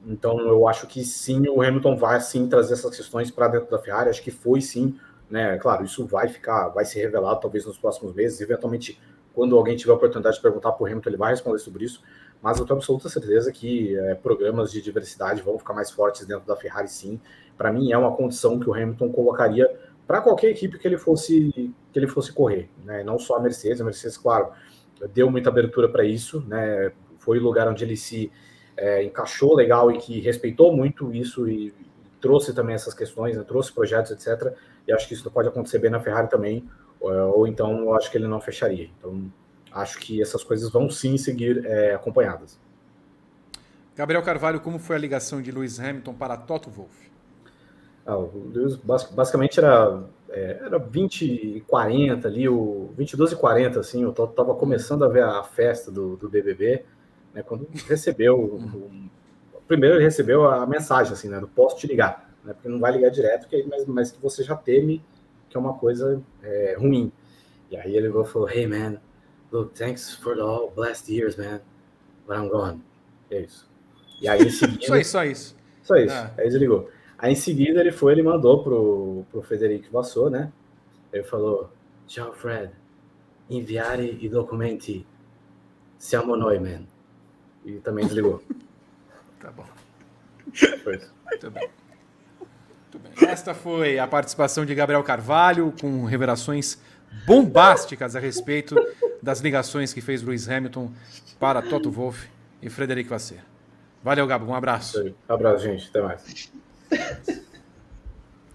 Então, 0.06 0.38
eu 0.40 0.66
acho 0.66 0.86
que 0.86 1.04
sim, 1.04 1.46
o 1.48 1.60
Hamilton 1.60 1.96
vai 1.96 2.20
sim 2.20 2.48
trazer 2.48 2.74
essas 2.74 2.96
questões 2.96 3.30
para 3.30 3.48
dentro 3.48 3.70
da 3.70 3.78
Ferrari. 3.78 4.08
Acho 4.08 4.22
que 4.22 4.30
foi 4.30 4.60
sim, 4.60 4.98
né? 5.28 5.58
Claro, 5.58 5.84
isso 5.84 6.06
vai 6.06 6.28
ficar, 6.28 6.68
vai 6.68 6.84
ser 6.84 7.00
revelado 7.00 7.40
talvez 7.40 7.66
nos 7.66 7.78
próximos 7.78 8.14
meses. 8.14 8.40
Eventualmente, 8.40 9.00
quando 9.34 9.56
alguém 9.56 9.76
tiver 9.76 9.92
a 9.92 9.96
oportunidade 9.96 10.36
de 10.36 10.42
perguntar 10.42 10.72
para 10.72 10.84
o 10.84 10.86
Hamilton, 10.86 11.10
ele 11.10 11.16
vai 11.16 11.30
responder 11.32 11.58
sobre 11.58 11.84
isso. 11.84 12.02
Mas 12.42 12.58
eu 12.58 12.64
tenho 12.64 12.78
absoluta 12.78 13.08
certeza 13.08 13.52
que 13.52 13.96
é, 13.98 14.14
programas 14.14 14.72
de 14.72 14.80
diversidade 14.80 15.42
vão 15.42 15.58
ficar 15.58 15.74
mais 15.74 15.90
fortes 15.90 16.24
dentro 16.26 16.46
da 16.46 16.56
Ferrari, 16.56 16.88
sim. 16.88 17.20
Para 17.56 17.72
mim, 17.72 17.92
é 17.92 17.98
uma 17.98 18.16
condição 18.16 18.58
que 18.58 18.68
o 18.68 18.74
Hamilton 18.74 19.12
colocaria 19.12 19.68
para 20.06 20.20
qualquer 20.20 20.48
equipe 20.48 20.78
que 20.78 20.88
ele 20.88 20.98
fosse 20.98 21.72
que 21.92 21.98
ele 21.98 22.08
fosse 22.08 22.32
correr, 22.32 22.68
né? 22.84 23.04
Não 23.04 23.18
só 23.18 23.36
a 23.36 23.40
Mercedes, 23.40 23.80
a 23.80 23.84
Mercedes, 23.84 24.16
claro, 24.16 24.50
deu 25.12 25.30
muita 25.30 25.50
abertura 25.50 25.88
para 25.88 26.04
isso, 26.04 26.40
né? 26.46 26.92
Foi 27.18 27.38
o 27.38 27.42
lugar 27.42 27.68
onde 27.68 27.84
ele 27.84 27.96
se 27.96 28.32
é, 28.76 29.04
encaixou 29.04 29.54
legal 29.54 29.90
e 29.90 29.98
que 29.98 30.20
respeitou 30.20 30.74
muito 30.74 31.12
isso 31.12 31.48
e 31.48 31.74
trouxe 32.20 32.54
também 32.54 32.74
essas 32.74 32.94
questões, 32.94 33.36
né? 33.36 33.44
trouxe 33.46 33.72
projetos, 33.72 34.10
etc. 34.12 34.54
E 34.86 34.92
acho 34.92 35.06
que 35.06 35.14
isso 35.14 35.30
pode 35.30 35.48
acontecer 35.48 35.78
bem 35.78 35.90
na 35.90 36.00
Ferrari 36.00 36.28
também, 36.28 36.68
ou, 36.98 37.12
ou 37.38 37.46
então 37.46 37.78
eu 37.80 37.94
acho 37.94 38.10
que 38.10 38.16
ele 38.16 38.26
não 38.26 38.40
fecharia. 38.40 38.88
Então 38.98 39.30
acho 39.72 39.98
que 39.98 40.20
essas 40.20 40.42
coisas 40.42 40.70
vão 40.70 40.88
sim 40.90 41.16
seguir 41.16 41.64
é, 41.64 41.94
acompanhadas. 41.94 42.58
Gabriel 43.96 44.22
Carvalho, 44.22 44.60
como 44.60 44.78
foi 44.78 44.96
a 44.96 44.98
ligação 44.98 45.42
de 45.42 45.50
Lewis 45.50 45.78
Hamilton 45.78 46.14
para 46.14 46.36
Toto 46.36 46.70
Wolff? 46.70 47.10
Ah, 48.06 48.16
o 48.16 48.50
Lewis 48.52 48.76
basicamente 48.76 49.58
era, 49.58 50.02
é, 50.30 50.60
era 50.64 50.78
20 50.78 51.22
e 51.22 51.60
40 51.62 52.26
ali, 52.26 52.48
o 52.48 52.90
22 52.96 53.32
e 53.32 53.36
40, 53.36 53.80
assim, 53.80 54.04
o 54.04 54.12
Toto 54.12 54.30
estava 54.30 54.54
começando 54.54 55.04
a 55.04 55.08
ver 55.08 55.22
a 55.22 55.42
festa 55.42 55.90
do, 55.90 56.16
do 56.16 56.28
BBB, 56.28 56.84
né, 57.34 57.42
quando 57.42 57.68
recebeu, 57.86 58.38
o, 58.38 58.90
primeiro 59.68 59.96
ele 59.96 60.04
recebeu 60.04 60.48
a 60.48 60.66
mensagem, 60.66 61.12
assim, 61.12 61.28
né, 61.28 61.38
do 61.38 61.46
posso 61.46 61.76
te 61.76 61.86
ligar, 61.86 62.32
né, 62.42 62.54
porque 62.54 62.68
não 62.68 62.80
vai 62.80 62.92
ligar 62.92 63.10
direto, 63.10 63.46
que, 63.48 63.62
mas, 63.64 63.86
mas 63.86 64.10
que 64.10 64.20
você 64.20 64.42
já 64.42 64.56
teme 64.56 65.02
que 65.50 65.56
é 65.56 65.60
uma 65.60 65.74
coisa 65.74 66.22
é, 66.42 66.76
ruim. 66.78 67.12
E 67.70 67.76
aí 67.76 67.96
ele 67.96 68.10
falou, 68.24 68.48
hey 68.48 68.66
man, 68.66 68.98
look, 69.50 69.74
thanks 69.74 70.14
for 70.14 70.34
the 70.34 70.42
all 70.42 70.72
blessed 70.74 71.08
years, 71.08 71.36
man, 71.36 71.60
but 72.26 72.36
I'm 72.36 72.48
gone. 72.48 72.82
É 73.30 73.40
isso. 73.40 73.68
E 74.20 74.28
aí 74.28 74.42
em 74.42 74.50
seguida... 74.50 74.86
só 74.86 74.96
isso, 74.96 75.10
só 75.10 75.24
isso. 75.24 75.56
Só 75.82 75.96
isso, 75.96 76.14
ah. 76.14 76.32
aí 76.38 76.48
desligou. 76.48 76.90
Aí 77.18 77.32
em 77.32 77.36
seguida 77.36 77.80
ele 77.80 77.92
foi, 77.92 78.12
ele 78.12 78.22
mandou 78.22 78.62
pro, 78.62 79.24
pro 79.30 79.42
Federico 79.42 79.92
Vassou, 79.92 80.30
né, 80.30 80.52
ele 81.12 81.24
falou, 81.24 81.70
tchau 82.06 82.32
Fred, 82.32 82.72
inviare 83.48 84.18
i 84.20 84.28
documenti, 84.28 85.06
siamo 85.98 86.36
noi, 86.36 86.58
man. 86.58 86.84
E 87.64 87.72
também 87.80 88.06
desligou. 88.06 88.42
tá 89.40 89.50
bom. 89.50 89.66
Foi 90.82 90.96
isso. 90.96 91.12
Muito 91.26 91.50
bem. 91.50 91.70
Muito 92.38 92.98
bem. 92.98 93.28
Esta 93.28 93.54
foi 93.54 93.98
a 93.98 94.06
participação 94.06 94.64
de 94.64 94.74
Gabriel 94.74 95.02
Carvalho 95.02 95.74
com 95.80 96.04
revelações 96.04 96.78
bombásticas 97.26 98.16
a 98.16 98.20
respeito 98.20 98.74
das 99.22 99.40
ligações 99.40 99.92
que 99.92 100.00
fez 100.00 100.22
Lewis 100.22 100.48
Hamilton 100.48 100.90
para 101.38 101.62
Toto 101.62 101.90
Wolff 101.90 102.28
e 102.62 102.68
Frederico 102.68 103.10
Vasser. 103.10 103.40
Valeu, 104.02 104.26
Gabo. 104.26 104.46
Um 104.46 104.54
abraço. 104.54 105.14
Um 105.28 105.34
abraço, 105.34 105.64
gente. 105.64 105.88
Até 105.88 106.00
mais. 106.00 106.50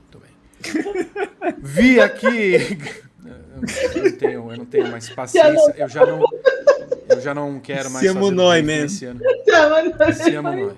Muito 0.01 0.19
bem. 0.19 1.55
Vi 1.59 1.99
aqui. 1.99 2.77
Eu 3.95 4.03
não 4.03 4.11
tenho, 4.11 4.51
eu 4.51 4.57
não 4.57 4.65
tenho 4.65 4.91
mais 4.91 5.09
paciência. 5.09 5.73
Eu 5.77 5.87
já 5.87 6.05
não, 6.05 6.19
eu 7.09 7.21
já 7.21 7.33
não 7.33 7.59
quero 7.59 7.89
mais. 7.89 8.03
Siamo 8.03 8.29
noi 8.29 8.61
mesmo. 8.61 9.17
Siamo 10.13 10.51
noi. 10.51 10.75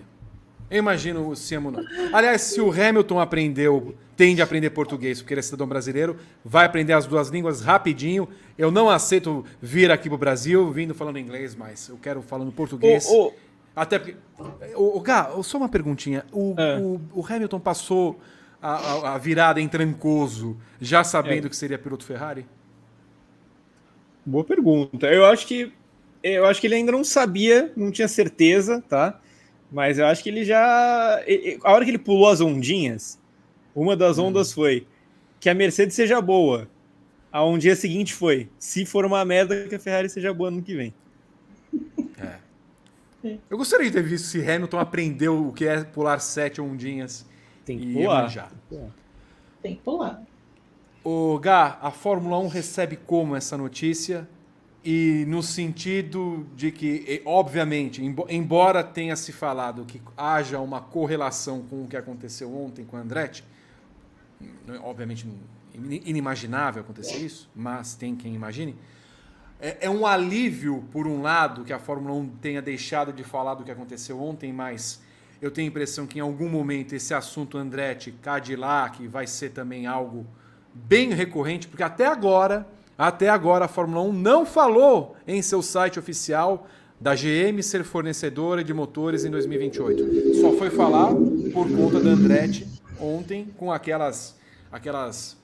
Eu 0.69 0.77
imagino 0.77 1.27
o 1.27 1.35
Siamo 1.35 1.73
Aliás, 2.13 2.41
se 2.41 2.61
o 2.61 2.71
Hamilton 2.71 3.19
aprendeu, 3.19 3.95
tende 4.17 4.41
a 4.41 4.43
aprender 4.43 4.71
português, 4.71 5.21
porque 5.21 5.35
ele 5.35 5.39
é 5.39 5.43
cidadão 5.43 5.67
brasileiro, 5.67 6.17
vai 6.43 6.65
aprender 6.65 6.93
as 6.93 7.05
duas 7.05 7.29
línguas 7.29 7.61
rapidinho. 7.61 8.27
Eu 8.57 8.71
não 8.71 8.89
aceito 8.89 9.45
vir 9.61 9.91
aqui 9.91 10.09
pro 10.09 10.17
Brasil 10.17 10.69
vindo 10.71 10.95
falando 10.95 11.19
inglês, 11.19 11.55
mas 11.55 11.87
eu 11.87 11.97
quero 11.97 12.23
falando 12.23 12.51
português. 12.51 13.07
Oh, 13.07 13.27
oh. 13.27 13.33
Até 13.75 13.99
porque. 13.99 14.17
O, 14.75 14.97
o 14.97 15.01
Gá, 15.01 15.29
só 15.43 15.57
uma 15.57 15.69
perguntinha. 15.69 16.25
O, 16.31 16.55
é. 16.57 16.79
o, 16.79 16.99
o 17.13 17.25
Hamilton 17.25 17.59
passou 17.59 18.19
a, 18.59 18.71
a, 18.71 19.13
a, 19.13 19.17
virada 19.19 19.61
em 19.61 19.67
Trancoso 19.67 20.57
já 20.81 21.03
sabendo 21.03 21.45
é. 21.45 21.49
que 21.49 21.55
seria 21.55 21.77
piloto 21.77 22.03
Ferrari? 22.03 22.45
Boa 24.25 24.43
pergunta. 24.43 25.05
Eu 25.07 25.25
acho 25.25 25.45
que 25.45 25.71
eu 26.23 26.45
acho 26.45 26.59
que 26.59 26.65
ele 26.65 26.75
ainda 26.75 26.91
não 26.91 27.03
sabia, 27.03 27.71
não 27.77 27.91
tinha 27.91 28.07
certeza, 28.07 28.83
tá? 28.89 29.19
Mas 29.71 29.99
eu 29.99 30.07
acho 30.07 30.23
que 30.23 30.29
ele 30.29 30.43
já. 30.43 31.21
A 31.63 31.71
hora 31.71 31.85
que 31.85 31.91
ele 31.91 31.99
pulou 31.99 32.29
as 32.29 32.41
ondinhas, 32.41 33.19
uma 33.81 33.95
das 33.95 34.17
hum. 34.17 34.25
ondas 34.25 34.51
foi 34.51 34.87
que 35.39 35.49
a 35.49 35.53
Mercedes 35.53 35.95
seja 35.95 36.19
boa. 36.21 36.67
A 37.31 37.43
ondinha 37.43 37.75
seguinte 37.75 38.13
foi: 38.13 38.49
se 38.57 38.85
for 38.85 39.05
uma 39.05 39.23
merda, 39.23 39.67
que 39.67 39.75
a 39.75 39.79
Ferrari 39.79 40.09
seja 40.09 40.33
boa 40.33 40.49
no 40.49 40.61
que 40.61 40.75
vem. 40.75 40.93
É. 42.19 43.37
Eu 43.49 43.57
gostaria 43.57 43.87
de 43.87 43.91
ter 43.91 44.03
visto 44.03 44.25
se 44.25 44.39
Hamilton 44.39 44.79
aprendeu 44.79 45.47
o 45.47 45.53
que 45.53 45.67
é 45.67 45.83
pular 45.83 46.19
sete 46.19 46.59
ondinhas. 46.61 47.25
Tem 47.65 47.77
que 47.77 47.93
pular. 47.93 48.27
Já. 48.29 48.49
Tem 49.61 49.75
que 49.75 49.81
pular. 49.81 50.23
O 51.03 51.37
Gá, 51.39 51.77
a 51.81 51.91
Fórmula 51.91 52.39
1 52.39 52.47
recebe 52.47 52.95
como 52.95 53.35
essa 53.35 53.57
notícia? 53.57 54.27
e 54.89 55.25
no 55.27 55.43
sentido 55.43 56.47
de 56.55 56.71
que, 56.71 57.21
obviamente, 57.25 58.01
embora 58.29 58.81
tenha 58.81 59.17
se 59.17 59.33
falado 59.33 59.83
que 59.83 60.01
haja 60.15 60.61
uma 60.61 60.79
correlação 60.79 61.61
com 61.61 61.83
o 61.83 61.87
que 61.89 61.97
aconteceu 61.97 62.55
ontem 62.55 62.85
com 62.85 62.95
o 62.95 62.99
Andretti, 63.01 63.43
é, 63.43 63.47
obviamente 64.83 65.27
inimaginável 65.73 66.81
acontecer 66.81 67.17
isso, 67.17 67.49
mas 67.55 67.95
tem 67.95 68.15
quem 68.15 68.33
imagine, 68.33 68.75
é, 69.59 69.85
é, 69.85 69.89
um 69.89 70.05
alívio, 70.05 70.83
por 70.91 71.07
um 71.07 71.21
lado, 71.21 71.63
que 71.63 71.73
a 71.73 71.79
Fórmula 71.79 72.13
1 72.15 72.29
tenha 72.41 72.61
deixado 72.61 73.11
de 73.11 73.23
falar 73.23 73.55
do 73.55 73.63
que 73.63 73.71
aconteceu 73.71 74.21
ontem, 74.21 74.53
mas 74.53 75.01
eu 75.41 75.51
tenho 75.51 75.67
a 75.67 75.69
impressão 75.69 76.05
que 76.05 76.19
em 76.19 76.21
algum 76.21 76.49
momento 76.49 76.93
esse 76.93 77.13
assunto 77.13 77.57
Andretti, 77.57 78.11
Cadillac, 78.11 79.07
vai 79.07 79.25
ser 79.27 79.49
também 79.49 79.87
algo 79.87 80.25
bem 80.73 81.13
recorrente, 81.13 81.67
porque 81.67 81.83
até 81.83 82.05
agora 82.05 82.67
até 82.97 83.29
agora, 83.29 83.65
a 83.65 83.67
Fórmula 83.67 84.01
1 84.01 84.11
não 84.11 84.45
falou 84.45 85.15
em 85.27 85.39
seu 85.41 85.61
site 85.61 85.99
oficial 85.99 86.67
da 86.99 87.13
GM 87.13 87.61
ser 87.61 87.83
fornecedora 87.83 88.63
de 88.63 88.73
motores 88.73 89.23
em 89.23 89.29
2028. 89.29 90.41
Só 90.41 90.53
foi 90.53 90.71
falar 90.71 91.13
por 91.53 91.69
conta 91.69 91.99
da 91.99 92.09
Andretti 92.09 92.67
ontem 92.99 93.53
com 93.57 93.71
aquelas 93.71 94.35
aquelas 94.71 95.37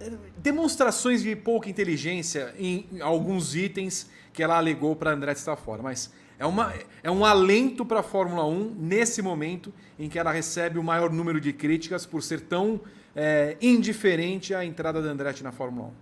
eh, 0.00 0.12
demonstrações 0.36 1.22
de 1.22 1.34
pouca 1.36 1.68
inteligência 1.68 2.54
em 2.58 2.86
alguns 3.00 3.54
itens 3.54 4.08
que 4.32 4.42
ela 4.42 4.56
alegou 4.56 4.94
para 4.94 5.10
Andretti 5.10 5.40
estar 5.40 5.56
fora, 5.56 5.82
mas 5.82 6.12
é, 6.38 6.46
uma, 6.46 6.72
é 7.02 7.10
um 7.10 7.24
alento 7.24 7.84
para 7.84 8.00
a 8.00 8.02
Fórmula 8.02 8.46
1 8.46 8.76
nesse 8.78 9.20
momento 9.20 9.72
em 9.98 10.08
que 10.08 10.18
ela 10.18 10.30
recebe 10.30 10.78
o 10.78 10.82
maior 10.82 11.10
número 11.10 11.40
de 11.40 11.52
críticas 11.52 12.06
por 12.06 12.22
ser 12.22 12.42
tão 12.42 12.80
é, 13.16 13.56
indiferente 13.60 14.54
à 14.54 14.64
entrada 14.64 15.02
da 15.02 15.10
Andretti 15.10 15.42
na 15.42 15.50
Fórmula 15.50 15.92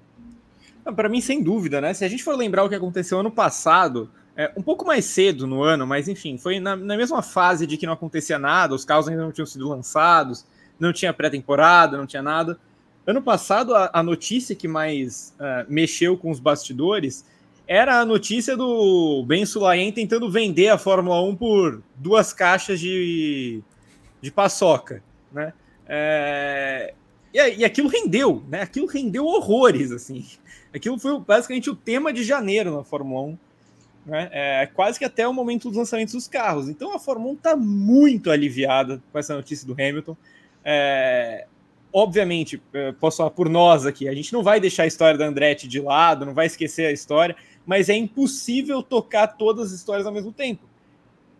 1? 0.84 0.94
Para 0.94 1.08
mim, 1.08 1.20
sem 1.20 1.42
dúvida, 1.42 1.80
né? 1.80 1.94
Se 1.94 2.04
a 2.04 2.08
gente 2.08 2.22
for 2.22 2.36
lembrar 2.36 2.62
o 2.62 2.68
que 2.68 2.74
aconteceu 2.74 3.18
ano 3.18 3.30
passado, 3.30 4.10
é, 4.36 4.52
um 4.56 4.62
pouco 4.62 4.84
mais 4.84 5.04
cedo 5.06 5.46
no 5.46 5.62
ano, 5.62 5.86
mas 5.86 6.08
enfim, 6.08 6.36
foi 6.36 6.60
na, 6.60 6.76
na, 6.76 6.96
mesma 6.96 7.22
fase 7.22 7.66
de 7.66 7.76
que 7.76 7.86
não 7.86 7.94
acontecia 7.94 8.38
nada, 8.38 8.74
os 8.74 8.84
carros 8.84 9.08
ainda 9.08 9.22
não 9.22 9.32
tinham 9.32 9.46
sido 9.46 9.68
lançados, 9.68 10.44
não 10.78 10.92
tinha 10.92 11.12
pré-temporada, 11.12 11.96
não 11.96 12.06
tinha 12.06 12.22
nada. 12.22 12.58
Ano 13.06 13.22
passado, 13.22 13.74
a, 13.74 13.90
a 13.92 14.02
notícia 14.02 14.54
que 14.54 14.68
mais 14.68 15.34
uh, 15.40 15.64
mexeu 15.72 16.18
com 16.18 16.30
os 16.30 16.38
bastidores 16.38 17.24
era 17.66 18.00
a 18.00 18.04
notícia 18.04 18.56
do 18.56 19.24
Ben 19.26 19.46
Sulayen 19.46 19.90
tentando 19.90 20.30
vender 20.30 20.68
a 20.68 20.78
Fórmula 20.78 21.22
1 21.22 21.36
por 21.36 21.82
duas 21.96 22.32
caixas 22.32 22.78
de, 22.78 23.62
de 24.20 24.30
paçoca, 24.30 25.02
né? 25.32 25.52
É, 25.88 26.94
e, 27.32 27.38
e 27.58 27.64
aquilo 27.64 27.88
rendeu, 27.88 28.44
né? 28.48 28.62
Aquilo 28.62 28.86
rendeu 28.86 29.24
horrores, 29.24 29.90
assim. 29.92 30.26
Aquilo 30.74 30.98
foi 30.98 31.18
basicamente 31.20 31.70
o 31.70 31.74
tema 31.74 32.12
de 32.12 32.22
janeiro 32.22 32.76
na 32.76 32.84
Fórmula 32.84 33.22
1. 33.22 33.38
Né? 34.06 34.28
É, 34.30 34.66
quase 34.66 34.98
que 34.98 35.04
até 35.04 35.26
o 35.26 35.34
momento 35.34 35.68
dos 35.68 35.76
lançamentos 35.76 36.14
dos 36.14 36.28
carros. 36.28 36.68
Então 36.68 36.94
a 36.94 36.98
Fórmula 36.98 37.32
1 37.32 37.34
está 37.34 37.56
muito 37.56 38.30
aliviada 38.30 39.02
com 39.12 39.18
essa 39.18 39.34
notícia 39.34 39.66
do 39.66 39.72
Hamilton. 39.72 40.16
É, 40.64 41.46
obviamente, 41.92 42.62
é, 42.72 42.92
posso 42.92 43.16
falar 43.16 43.30
por 43.30 43.48
nós 43.48 43.84
aqui, 43.84 44.08
a 44.08 44.14
gente 44.14 44.32
não 44.32 44.44
vai 44.44 44.60
deixar 44.60 44.84
a 44.84 44.86
história 44.86 45.18
da 45.18 45.26
Andretti 45.26 45.66
de 45.66 45.80
lado, 45.80 46.24
não 46.24 46.34
vai 46.34 46.46
esquecer 46.46 46.86
a 46.86 46.92
história, 46.92 47.34
mas 47.66 47.88
é 47.88 47.94
impossível 47.94 48.80
tocar 48.80 49.26
todas 49.26 49.72
as 49.72 49.72
histórias 49.72 50.06
ao 50.06 50.12
mesmo 50.12 50.32
tempo. 50.32 50.64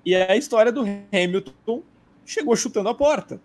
E 0.05 0.15
a 0.15 0.37
história 0.37 0.73
do 0.73 0.85
Hamilton 1.13 1.83
chegou 2.25 2.57
chutando 2.57 2.89
a 2.89 2.95
porta, 2.95 3.41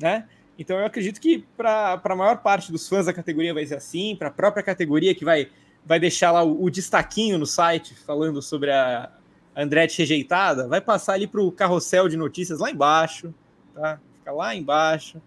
né? 0.00 0.28
Então 0.58 0.76
eu 0.76 0.86
acredito 0.86 1.20
que 1.20 1.44
para 1.56 2.00
a 2.02 2.16
maior 2.16 2.38
parte 2.38 2.72
dos 2.72 2.88
fãs 2.88 3.06
da 3.06 3.12
categoria 3.12 3.54
vai 3.54 3.64
ser 3.64 3.76
assim, 3.76 4.16
para 4.16 4.26
a 4.26 4.32
própria 4.32 4.62
categoria 4.62 5.14
que 5.14 5.24
vai 5.24 5.48
vai 5.84 5.98
deixar 5.98 6.30
lá 6.30 6.42
o, 6.42 6.64
o 6.64 6.70
destaquinho 6.70 7.38
no 7.38 7.46
site 7.46 7.94
falando 7.94 8.42
sobre 8.42 8.70
a 8.70 9.10
Andretti 9.56 9.98
rejeitada, 9.98 10.68
vai 10.68 10.80
passar 10.80 11.14
ali 11.14 11.26
para 11.26 11.40
o 11.40 11.50
carrossel 11.50 12.08
de 12.08 12.16
notícias 12.16 12.60
lá 12.60 12.70
embaixo, 12.70 13.34
tá? 13.74 13.98
Fica 14.18 14.32
lá 14.32 14.54
embaixo. 14.54 15.20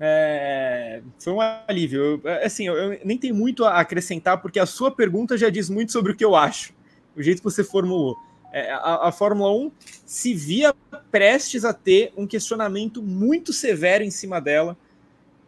É, 0.00 1.02
foi 1.18 1.32
um 1.32 1.40
alívio. 1.40 2.20
Eu, 2.24 2.44
assim, 2.44 2.66
eu, 2.66 2.74
eu, 2.74 3.00
nem 3.04 3.18
tenho 3.18 3.34
muito 3.34 3.64
a 3.64 3.78
acrescentar, 3.78 4.40
porque 4.40 4.58
a 4.58 4.66
sua 4.66 4.90
pergunta 4.90 5.36
já 5.36 5.50
diz 5.50 5.68
muito 5.68 5.92
sobre 5.92 6.12
o 6.12 6.16
que 6.16 6.24
eu 6.24 6.34
acho, 6.34 6.72
o 7.14 7.22
jeito 7.22 7.38
que 7.38 7.44
você 7.44 7.62
formulou. 7.62 8.16
É, 8.52 8.70
a, 8.70 9.08
a, 9.08 9.12
Fórmula 9.12 9.50
1 9.50 9.72
se 10.04 10.34
via 10.34 10.74
prestes 11.10 11.64
a 11.64 11.72
ter 11.72 12.12
um 12.16 12.26
questionamento 12.26 13.02
muito 13.02 13.52
severo 13.52 14.04
em 14.04 14.10
cima 14.10 14.40
dela, 14.40 14.76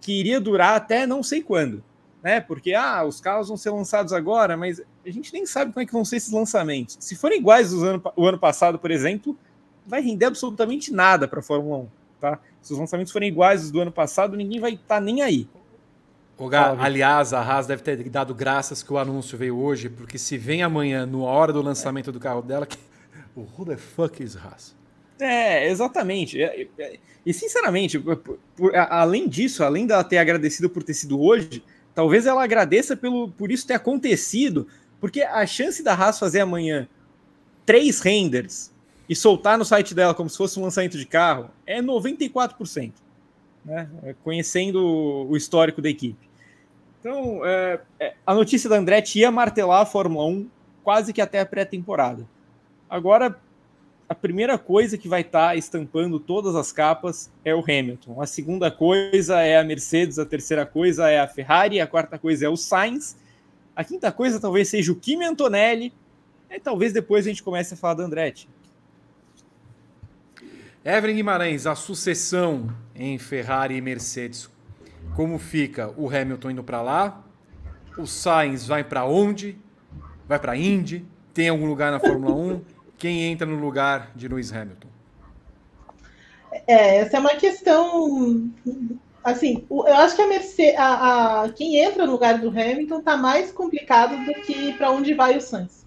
que 0.01 0.12
iria 0.12 0.40
durar 0.40 0.76
até 0.76 1.06
não 1.06 1.22
sei 1.22 1.42
quando. 1.42 1.82
Né? 2.24 2.40
Porque 2.40 2.72
ah, 2.72 3.05
os 3.05 3.20
carros 3.20 3.48
vão 3.48 3.56
ser 3.59 3.68
lançados 3.68 4.10
agora, 4.10 4.56
mas 4.56 4.80
a 4.80 5.10
gente 5.10 5.30
nem 5.30 5.44
sabe 5.44 5.74
como 5.74 5.82
é 5.82 5.86
que 5.86 5.92
vão 5.92 6.06
ser 6.06 6.16
esses 6.16 6.32
lançamentos. 6.32 6.96
Se 6.98 7.14
forem 7.14 7.38
iguais 7.38 7.70
ao 7.70 7.80
ano, 7.80 8.02
o 8.16 8.26
ano 8.26 8.38
passado, 8.38 8.78
por 8.78 8.90
exemplo, 8.90 9.36
vai 9.86 10.01
render 10.01 10.24
absolutamente 10.24 10.90
nada 10.90 11.28
para 11.28 11.40
a 11.40 11.42
Fórmula 11.42 11.80
1. 11.80 11.88
Tá? 12.18 12.40
Se 12.62 12.72
os 12.72 12.78
lançamentos 12.78 13.12
forem 13.12 13.28
iguais 13.28 13.60
aos 13.60 13.70
do 13.70 13.78
ano 13.78 13.92
passado, 13.92 14.38
ninguém 14.38 14.59
vai 14.59 14.72
estar 14.72 14.94
tá 14.94 15.01
nem 15.02 15.20
aí. 15.20 15.46
Gá, 16.48 16.74
aliás, 16.80 17.34
a 17.34 17.42
Haas 17.42 17.66
deve 17.66 17.82
ter 17.82 18.09
dado 18.09 18.34
graças 18.34 18.82
que 18.82 18.90
o 18.90 18.96
anúncio 18.96 19.36
veio 19.36 19.59
hoje, 19.59 19.90
porque 19.90 20.16
se 20.16 20.38
vem 20.38 20.62
amanhã, 20.62 21.05
na 21.05 21.18
hora 21.18 21.52
do 21.52 21.60
lançamento 21.60 22.10
do 22.10 22.18
carro 22.18 22.40
dela, 22.40 22.64
que... 22.64 22.78
o 23.36 23.42
who 23.42 23.66
the 23.66 23.76
fuck 23.76 24.22
is 24.22 24.34
Haas? 24.34 24.74
É, 25.20 25.68
exatamente. 25.68 26.38
E 27.24 27.34
sinceramente, 27.34 27.98
por, 27.98 28.16
por, 28.16 28.74
além 28.74 29.28
disso, 29.28 29.62
além 29.62 29.86
dela 29.86 30.02
ter 30.02 30.16
agradecido 30.16 30.70
por 30.70 30.82
ter 30.82 30.94
sido 30.94 31.20
hoje, 31.20 31.62
talvez 31.94 32.26
ela 32.26 32.42
agradeça 32.42 32.96
pelo, 32.96 33.30
por 33.30 33.50
isso 33.50 33.66
ter 33.66 33.74
acontecido, 33.74 34.66
porque 35.00 35.22
a 35.22 35.46
chance 35.46 35.82
da 35.82 35.94
Haas 35.94 36.18
fazer 36.18 36.40
amanhã 36.40 36.88
três 37.64 38.00
renders 38.00 38.72
e 39.08 39.14
soltar 39.14 39.58
no 39.58 39.64
site 39.64 39.94
dela 39.94 40.14
como 40.14 40.28
se 40.30 40.36
fosse 40.36 40.58
um 40.58 40.62
lançamento 40.62 40.98
de 40.98 41.06
carro 41.06 41.50
é 41.66 41.80
94%, 41.80 42.92
né? 43.64 43.88
Conhecendo 44.22 44.82
o 45.28 45.36
histórico 45.36 45.82
da 45.82 45.88
equipe. 45.88 46.28
Então, 47.00 47.44
é, 47.44 47.80
é, 48.00 48.14
a 48.26 48.34
notícia 48.34 48.68
da 48.68 48.76
Andretti 48.76 49.18
ia 49.18 49.30
martelar 49.30 49.82
a 49.82 49.86
Fórmula 49.86 50.26
1 50.26 50.48
quase 50.82 51.12
que 51.12 51.20
até 51.20 51.40
a 51.40 51.46
pré-temporada. 51.46 52.26
Agora, 52.88 53.38
a 54.15 54.16
primeira 54.16 54.57
coisa 54.57 54.97
que 54.97 55.09
vai 55.09 55.23
estar 55.23 55.49
tá 55.49 55.57
estampando 55.57 56.20
todas 56.20 56.55
as 56.55 56.70
capas 56.70 57.32
é 57.45 57.53
o 57.53 57.59
Hamilton. 57.59 58.23
A 58.23 58.27
segunda 58.27 58.70
coisa 58.70 59.41
é 59.41 59.59
a 59.59 59.65
Mercedes, 59.65 60.20
a 60.20 60.24
terceira 60.24 60.65
coisa 60.65 61.11
é 61.11 61.19
a 61.19 61.27
Ferrari, 61.27 61.81
a 61.81 61.86
quarta 61.86 62.16
coisa 62.16 62.47
é 62.47 62.49
o 62.49 62.57
Sainz. 62.57 63.16
A 63.74 63.82
quinta 63.82 64.12
coisa 64.12 64.39
talvez 64.39 64.69
seja 64.69 64.93
o 64.93 64.95
Kimi 64.95 65.24
Antonelli. 65.24 65.93
E 66.49 66.61
talvez 66.61 66.93
depois 66.93 67.27
a 67.27 67.28
gente 67.28 67.43
comece 67.43 67.74
a 67.74 67.77
falar 67.77 67.95
da 67.95 68.05
Andretti. 68.05 68.49
Evelyn 70.85 71.16
Guimarães, 71.16 71.66
a 71.66 71.74
sucessão 71.74 72.73
em 72.95 73.19
Ferrari 73.19 73.74
e 73.74 73.81
Mercedes. 73.81 74.49
Como 75.16 75.41
fica 75.41 75.93
o 75.97 76.09
Hamilton 76.09 76.51
indo 76.53 76.62
para 76.62 76.81
lá? 76.81 77.24
O 77.99 78.07
Sainz 78.07 78.65
vai 78.65 78.85
para 78.85 79.05
onde? 79.05 79.59
Vai 80.28 80.39
para 80.39 80.57
Indy? 80.57 81.05
Tem 81.32 81.49
algum 81.49 81.66
lugar 81.66 81.91
na 81.91 81.99
Fórmula 81.99 82.32
1? 82.32 82.73
Quem 82.98 83.24
entra 83.24 83.46
no 83.46 83.56
lugar 83.56 84.10
de 84.14 84.28
Lewis 84.28 84.52
Hamilton? 84.52 84.88
É, 86.66 86.98
essa 86.98 87.16
é 87.16 87.20
uma 87.20 87.34
questão. 87.34 88.50
Assim, 89.22 89.66
eu 89.70 89.94
acho 89.94 90.14
que 90.14 90.22
a 90.22 90.28
Mercedes, 90.28 90.78
a, 90.78 91.42
a, 91.42 91.48
quem 91.50 91.76
entra 91.76 92.06
no 92.06 92.12
lugar 92.12 92.38
do 92.38 92.48
Hamilton 92.48 92.98
está 92.98 93.16
mais 93.16 93.50
complicado 93.50 94.24
do 94.24 94.34
que 94.42 94.72
para 94.74 94.90
onde 94.90 95.14
vai 95.14 95.36
o 95.36 95.40
Sainz. 95.40 95.84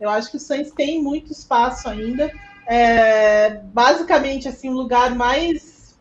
Eu 0.00 0.08
acho 0.08 0.30
que 0.30 0.38
o 0.38 0.40
Sainz 0.40 0.70
tem 0.72 1.02
muito 1.02 1.30
espaço 1.30 1.88
ainda. 1.88 2.32
É, 2.66 3.50
basicamente, 3.64 4.48
assim, 4.48 4.70
o 4.70 4.74
lugar 4.74 5.14
mais 5.14 5.98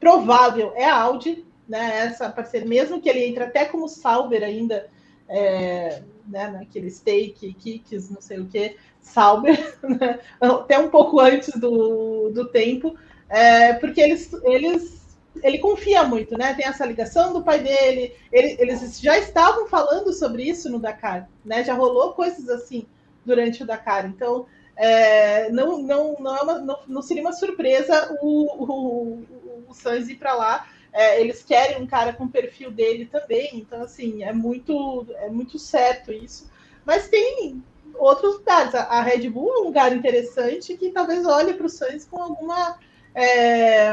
provável 0.00 0.72
é 0.74 0.84
a 0.84 1.00
Audi, 1.00 1.44
né? 1.68 2.06
Essa 2.06 2.28
parceria, 2.28 2.66
mesmo 2.66 3.00
que 3.00 3.08
ele 3.08 3.24
entre 3.24 3.44
até 3.44 3.64
como 3.64 3.88
Sauber 3.88 4.42
ainda, 4.42 4.88
é, 5.28 6.02
né, 6.28 6.48
naquele 6.48 6.90
steak, 6.90 7.54
kicks, 7.54 8.10
não 8.10 8.20
sei 8.20 8.40
o 8.40 8.46
que, 8.46 8.76
Sauber, 9.00 9.76
né? 9.82 10.20
até 10.40 10.78
um 10.78 10.90
pouco 10.90 11.20
antes 11.20 11.58
do, 11.58 12.30
do 12.30 12.48
tempo, 12.48 12.96
é, 13.28 13.74
porque 13.74 14.00
eles, 14.00 14.32
eles 14.44 14.98
ele 15.42 15.58
confia 15.58 16.04
muito, 16.04 16.36
né? 16.36 16.54
Tem 16.54 16.66
essa 16.66 16.84
ligação 16.84 17.32
do 17.32 17.42
pai 17.42 17.60
dele. 17.60 18.14
Ele, 18.32 18.56
eles 18.58 19.00
já 19.00 19.16
estavam 19.18 19.68
falando 19.68 20.12
sobre 20.12 20.42
isso 20.42 20.68
no 20.70 20.78
Dakar, 20.78 21.28
né? 21.44 21.62
Já 21.64 21.74
rolou 21.74 22.12
coisas 22.12 22.48
assim 22.48 22.86
durante 23.24 23.62
o 23.62 23.66
Dakar. 23.66 24.06
Então, 24.06 24.46
é, 24.76 25.50
não, 25.50 25.82
não, 25.82 26.16
não, 26.18 26.36
é 26.36 26.40
uma, 26.40 26.58
não, 26.58 26.78
não, 26.86 27.02
seria 27.02 27.22
uma 27.22 27.32
surpresa 27.32 28.16
o, 28.22 28.64
o, 28.64 29.24
o 29.68 29.74
Sainz 29.74 30.08
ir 30.08 30.16
para 30.16 30.34
lá. 30.34 30.66
É, 30.98 31.20
eles 31.20 31.44
querem 31.44 31.80
um 31.80 31.86
cara 31.86 32.12
com 32.12 32.24
o 32.24 32.28
perfil 32.28 32.72
dele 32.72 33.06
também, 33.06 33.50
então 33.54 33.82
assim 33.82 34.24
é 34.24 34.32
muito 34.32 35.06
é 35.18 35.28
muito 35.28 35.56
certo 35.56 36.10
isso. 36.12 36.50
Mas 36.84 37.08
tem 37.08 37.62
outros 37.94 38.38
lugares. 38.38 38.74
A, 38.74 39.00
Red 39.00 39.30
Bull 39.30 39.54
é 39.54 39.58
um 39.60 39.64
lugar 39.66 39.94
interessante 39.94 40.76
que 40.76 40.90
talvez 40.90 41.24
olhe 41.24 41.54
para 41.54 41.66
o 41.66 41.68
Sainz 41.68 42.04
com 42.04 42.20
alguma 42.20 42.80
é, 43.14 43.92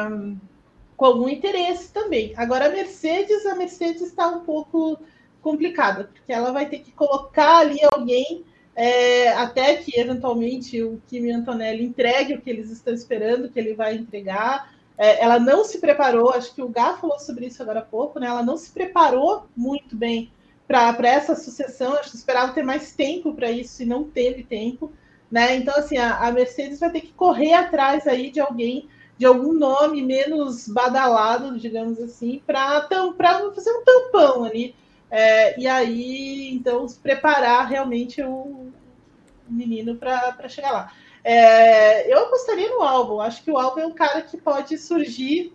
com 0.97 1.05
algum 1.05 1.29
interesse 1.29 1.93
também. 1.93 2.33
Agora 2.35 2.65
a 2.65 2.69
Mercedes, 2.69 3.45
a 3.45 3.53
Mercedes 3.53 4.01
está 4.01 4.27
um 4.27 4.39
pouco 4.39 4.97
complicada 5.43 6.05
porque 6.05 6.33
ela 6.33 6.51
vai 6.51 6.67
ter 6.67 6.79
que 6.79 6.91
colocar 6.91 7.57
ali 7.57 7.77
alguém 7.83 8.43
é, 8.75 9.29
até 9.33 9.75
que 9.75 9.99
eventualmente 9.99 10.81
o 10.81 10.99
Kimi 11.07 11.31
Antonelli 11.31 11.85
entregue 11.85 12.33
o 12.33 12.41
que 12.41 12.49
eles 12.49 12.71
estão 12.71 12.95
esperando 12.95 13.47
que 13.47 13.59
ele 13.59 13.75
vai 13.75 13.93
entregar. 13.93 14.73
É, 14.97 15.23
ela 15.23 15.39
não 15.39 15.63
se 15.63 15.79
preparou, 15.79 16.29
acho 16.31 16.53
que 16.53 16.61
o 16.61 16.69
Gá 16.69 16.95
falou 16.97 17.19
sobre 17.19 17.47
isso 17.47 17.61
agora 17.61 17.79
há 17.79 17.85
pouco, 17.85 18.19
né? 18.19 18.27
Ela 18.27 18.43
não 18.43 18.57
se 18.57 18.71
preparou 18.71 19.45
muito 19.55 19.95
bem 19.95 20.31
para 20.67 20.95
essa 21.03 21.35
sucessão. 21.35 21.93
Acho 21.93 22.11
que 22.11 22.17
esperava 22.17 22.53
ter 22.53 22.63
mais 22.63 22.93
tempo 22.93 23.33
para 23.33 23.51
isso 23.51 23.83
e 23.83 23.85
não 23.85 24.03
teve 24.05 24.43
tempo, 24.43 24.93
né? 25.29 25.55
Então, 25.57 25.75
assim, 25.75 25.97
a, 25.97 26.19
a, 26.19 26.31
Mercedes 26.31 26.79
vai 26.79 26.89
ter 26.89 27.01
que 27.01 27.13
correr 27.13 27.53
atrás 27.53 28.07
aí 28.07 28.31
de 28.31 28.39
alguém, 28.39 28.87
de 29.17 29.25
algum 29.25 29.53
nome 29.53 30.01
menos 30.01 30.67
badalado, 30.67 31.59
digamos 31.59 31.99
assim, 31.99 32.41
para 32.45 32.87
fazer 32.87 33.71
um 33.71 33.83
tampão 33.83 34.45
ali 34.45 34.75
é, 35.09 35.59
e 35.59 35.67
aí, 35.67 36.53
então, 36.53 36.87
se 36.87 36.99
preparar 36.99 37.67
realmente 37.67 38.21
o 38.21 38.71
menino 39.47 39.95
para 39.95 40.49
chegar 40.49 40.71
lá. 40.71 40.91
É, 41.27 42.13
eu 42.13 42.19
apostaria 42.19 42.69
no 42.69 42.83
álbum. 42.83 43.19
Acho 43.19 43.43
que 43.43 43.49
o 43.49 43.57
álbum 43.57 43.79
é 43.79 43.87
um 43.87 43.93
cara 43.93 44.21
que 44.21 44.37
pode 44.37 44.77
surgir 44.77 45.51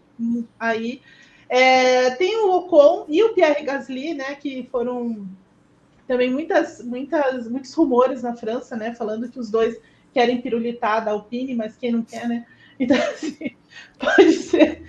aí. 0.59 1.01
É, 1.49 2.11
tem 2.17 2.37
o 2.39 2.51
Ocon 2.57 3.07
e 3.09 3.23
o 3.23 3.33
Pierre 3.35 3.63
Gasly, 3.63 4.15
né? 4.15 4.35
Que 4.35 4.69
foram 4.69 5.29
também 6.09 6.29
muitas, 6.29 6.85
muitas, 6.85 7.49
muitos 7.49 7.73
rumores 7.73 8.21
na 8.21 8.35
França, 8.35 8.75
né? 8.75 8.93
Falando 8.97 9.29
que 9.29 9.39
os 9.39 9.49
dois 9.49 9.81
querem 10.13 10.41
pirulitar 10.43 11.05
da 11.05 11.13
Alpine, 11.13 11.55
mas 11.55 11.77
quem 11.77 11.93
não 11.93 12.03
quer, 12.03 12.27
né? 12.27 12.45
Então, 12.79 12.97
assim, 13.09 13.55
pode 13.97 14.33
ser. 14.33 14.83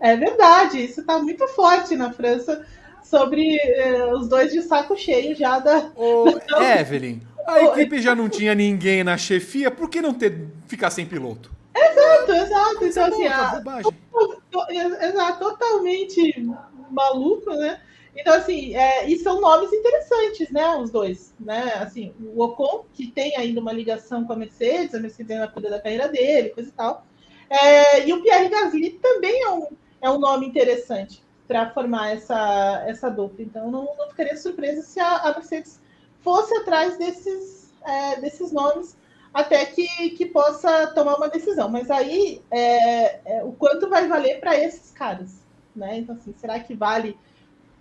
É 0.00 0.16
verdade, 0.16 0.82
isso 0.82 1.02
está 1.02 1.18
muito 1.18 1.46
forte 1.48 1.94
na 1.94 2.10
França 2.14 2.66
sobre 3.08 3.56
eh, 3.56 4.12
os 4.12 4.28
dois 4.28 4.52
de 4.52 4.62
saco 4.62 4.96
cheio 4.96 5.34
já 5.34 5.58
da. 5.58 5.90
Ô, 5.96 6.26
Evelyn, 6.78 7.20
a 7.46 7.62
equipe 7.64 8.00
já 8.00 8.14
não 8.14 8.28
tinha 8.28 8.54
ninguém 8.54 9.02
na 9.02 9.16
chefia, 9.16 9.70
por 9.70 9.88
que 9.88 10.02
não 10.02 10.12
ter, 10.12 10.48
ficar 10.66 10.90
sem 10.90 11.06
piloto? 11.06 11.50
Exato, 11.74 12.32
exato. 12.32 12.84
Então, 12.84 13.04
assim, 13.06 13.26
a, 13.26 13.62
to, 13.82 14.42
to, 14.50 14.60
exato, 14.70 15.38
totalmente 15.38 16.46
maluco, 16.90 17.50
né? 17.50 17.80
Então, 18.14 18.34
assim, 18.34 18.74
é, 18.74 19.08
e 19.08 19.16
são 19.18 19.40
nomes 19.40 19.72
interessantes, 19.72 20.50
né? 20.50 20.76
Os 20.76 20.90
dois, 20.90 21.32
né? 21.40 21.74
Assim, 21.80 22.12
o 22.20 22.42
Ocon, 22.42 22.84
que 22.92 23.06
tem 23.06 23.36
ainda 23.36 23.60
uma 23.60 23.72
ligação 23.72 24.24
com 24.24 24.32
a 24.32 24.36
Mercedes, 24.36 24.94
a 24.94 25.00
Mercedes 25.00 25.30
ainda 25.30 25.48
cuida 25.48 25.70
da 25.70 25.80
carreira 25.80 26.08
dele, 26.08 26.50
coisa 26.50 26.68
e 26.68 26.72
tal. 26.72 27.06
É, 27.48 28.06
e 28.06 28.12
o 28.12 28.22
Pierre 28.22 28.48
Gasly 28.48 28.98
também 29.00 29.42
é 29.42 29.50
um, 29.50 29.68
é 30.02 30.10
um 30.10 30.18
nome 30.18 30.46
interessante 30.46 31.22
para 31.48 31.70
formar 31.70 32.10
essa, 32.10 32.84
essa 32.86 33.10
dupla. 33.10 33.42
Então, 33.42 33.70
não, 33.70 33.88
não 33.96 34.10
ficaria 34.10 34.36
surpresa 34.36 34.82
se 34.82 35.00
a, 35.00 35.16
a 35.16 35.34
Mercedes 35.34 35.80
fosse 36.20 36.54
atrás 36.58 36.98
desses, 36.98 37.72
é, 37.84 38.20
desses 38.20 38.52
nomes 38.52 38.96
até 39.32 39.64
que, 39.64 40.10
que 40.10 40.26
possa 40.26 40.88
tomar 40.88 41.16
uma 41.16 41.28
decisão. 41.28 41.68
Mas 41.70 41.90
aí, 41.90 42.42
é, 42.50 43.38
é, 43.38 43.44
o 43.44 43.52
quanto 43.52 43.88
vai 43.88 44.06
valer 44.06 44.38
para 44.40 44.56
esses 44.56 44.90
caras? 44.90 45.40
Né? 45.74 45.98
Então, 45.98 46.14
assim, 46.14 46.34
será 46.36 46.60
que 46.60 46.74
vale 46.74 47.16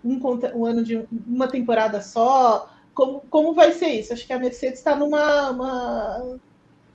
um, 0.04 0.18
um 0.56 0.66
ano 0.66 0.84
de 0.84 1.06
uma 1.28 1.48
temporada 1.48 2.02
só? 2.02 2.72
Como, 2.94 3.22
como 3.30 3.54
vai 3.54 3.74
ser 3.74 3.90
isso? 3.90 4.14
Acho 4.14 4.26
que 4.26 4.34
a 4.34 4.40
Mercedes 4.40 4.80
está 4.80 4.96
numa 4.96 5.52
uma, 5.52 6.38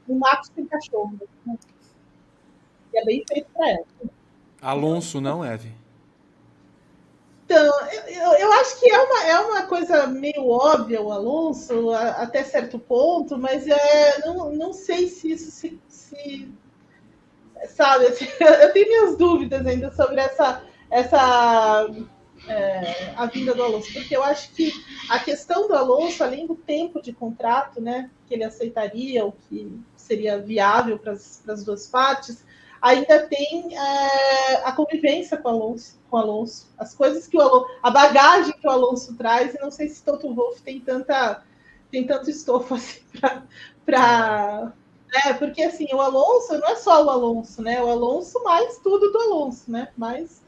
um 0.08 0.18
mato 0.18 0.48
sem 0.54 0.64
cachorro. 0.66 1.18
Né? 1.46 1.56
E 2.94 2.98
é 2.98 3.04
bem 3.04 3.24
feito 3.28 3.48
para 3.52 3.70
ela. 3.70 3.86
Alonso 4.60 5.20
não, 5.20 5.44
Eve? 5.44 5.81
Então, 7.44 7.73
eu, 8.09 8.32
eu 8.35 8.52
acho 8.55 8.81
que 8.81 8.90
é 8.90 8.98
uma, 8.98 9.24
é 9.24 9.40
uma 9.40 9.62
coisa 9.66 10.06
meio 10.06 10.48
óbvia 10.48 11.02
o 11.02 11.12
Alonso, 11.12 11.90
a, 11.90 12.23
até 12.23 12.43
certo 12.44 12.78
ponto, 12.78 13.36
mas 13.36 13.66
é, 13.66 14.20
não, 14.27 14.52
não 14.52 14.73
sei 14.73 15.09
se 15.09 15.32
isso 15.32 15.51
se. 15.51 15.81
se 15.89 16.48
sabe, 17.69 18.06
assim, 18.06 18.27
eu 18.40 18.73
tenho 18.73 18.89
minhas 18.89 19.16
dúvidas 19.16 19.66
ainda 19.66 19.93
sobre 19.93 20.20
essa, 20.20 20.64
essa 20.90 21.86
é, 22.48 23.12
a 23.16 23.27
vinda 23.27 23.55
do 23.55 23.62
Alonso, 23.62 23.93
porque 23.93 24.16
eu 24.16 24.23
acho 24.23 24.52
que 24.52 24.73
a 25.09 25.19
questão 25.19 25.69
do 25.69 25.74
Alonso, 25.74 26.23
além 26.24 26.47
do 26.47 26.55
tempo 26.55 27.01
de 27.01 27.12
contrato, 27.12 27.81
né, 27.81 28.10
que 28.27 28.35
ele 28.35 28.44
aceitaria, 28.44 29.24
o 29.24 29.32
que 29.32 29.81
seria 29.97 30.39
viável 30.39 30.98
para 30.98 31.12
as 31.12 31.64
duas 31.64 31.86
partes, 31.86 32.44
ainda 32.82 33.26
tem 33.28 33.76
é, 33.76 34.56
a 34.64 34.72
convivência 34.72 35.36
com 35.36 35.48
o 35.48 35.52
Alonso, 35.52 36.00
com 36.10 36.16
Alonso, 36.16 36.68
as 36.76 36.94
coisas 36.94 37.28
que 37.28 37.38
o 37.38 37.40
Alonso, 37.40 37.66
a 37.80 37.90
bagagem 37.90 38.52
que 38.52 38.66
o 38.66 38.70
Alonso 38.70 39.16
traz, 39.16 39.54
e 39.54 39.60
não 39.60 39.70
sei 39.70 39.88
se 39.88 40.02
Toto 40.02 40.34
Wolff 40.34 40.60
tem 40.62 40.80
tanta 40.80 41.44
tem 41.90 42.06
tanto 42.06 42.28
estofo 42.28 42.74
assim 42.74 43.02
para 43.86 44.72
é, 45.26 45.34
porque 45.34 45.62
assim, 45.62 45.86
o 45.92 46.00
Alonso 46.00 46.59
não 46.59 46.68
é 46.68 46.76
só 46.76 47.04
o 47.04 47.10
Alonso, 47.10 47.60
né? 47.60 47.82
O 47.82 47.90
Alonso 47.90 48.42
mais 48.42 48.78
tudo 48.78 49.12
do 49.12 49.18
Alonso, 49.18 49.70
né? 49.70 49.88
Mais 49.94 50.42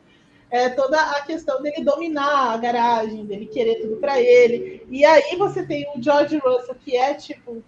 é, 0.51 0.71
toda 0.71 0.99
a 0.99 1.21
questão 1.21 1.61
dele 1.61 1.85
dominar 1.85 2.53
a 2.53 2.57
garagem, 2.57 3.27
dele 3.27 3.45
querer 3.45 3.83
tudo 3.83 3.97
para 3.97 4.19
ele. 4.21 4.87
E 4.89 5.05
aí 5.05 5.37
você 5.37 5.67
tem 5.67 5.87
o 5.95 6.03
George 6.03 6.39
Russell, 6.39 6.77
que 6.77 6.97
é 6.97 7.13
tipo 7.13 7.63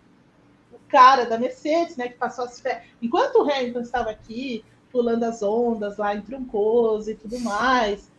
cara 0.88 1.24
da 1.24 1.38
Mercedes, 1.38 1.96
né, 1.96 2.08
que 2.08 2.16
passou 2.16 2.44
as 2.44 2.60
férias. 2.60 2.84
Enquanto 3.00 3.36
o 3.36 3.42
Hamilton 3.42 3.80
estava 3.80 4.10
aqui, 4.10 4.64
pulando 4.90 5.24
as 5.24 5.42
ondas 5.42 5.96
lá 5.96 6.14
em 6.14 6.22
Truncos 6.22 7.08
e 7.08 7.14
tudo 7.14 7.38
mais, 7.40 8.10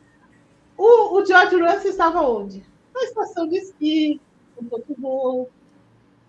o, 0.78 1.18
o 1.18 1.26
George 1.26 1.56
Russell 1.56 1.92
estava 1.92 2.22
onde? 2.22 2.64
Na 2.94 3.04
estação 3.04 3.48
de 3.48 3.58
esqui, 3.58 4.22
um 4.62 4.66
pouco 4.66 4.96
voo. 4.98 5.50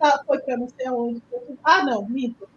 Ah, 0.00 0.22
foi 0.26 0.38
para 0.38 0.56
não 0.56 0.68
sei 0.68 0.86
aonde. 0.86 1.22
Ah, 1.62 1.84
não, 1.84 2.08
minto. 2.08 2.48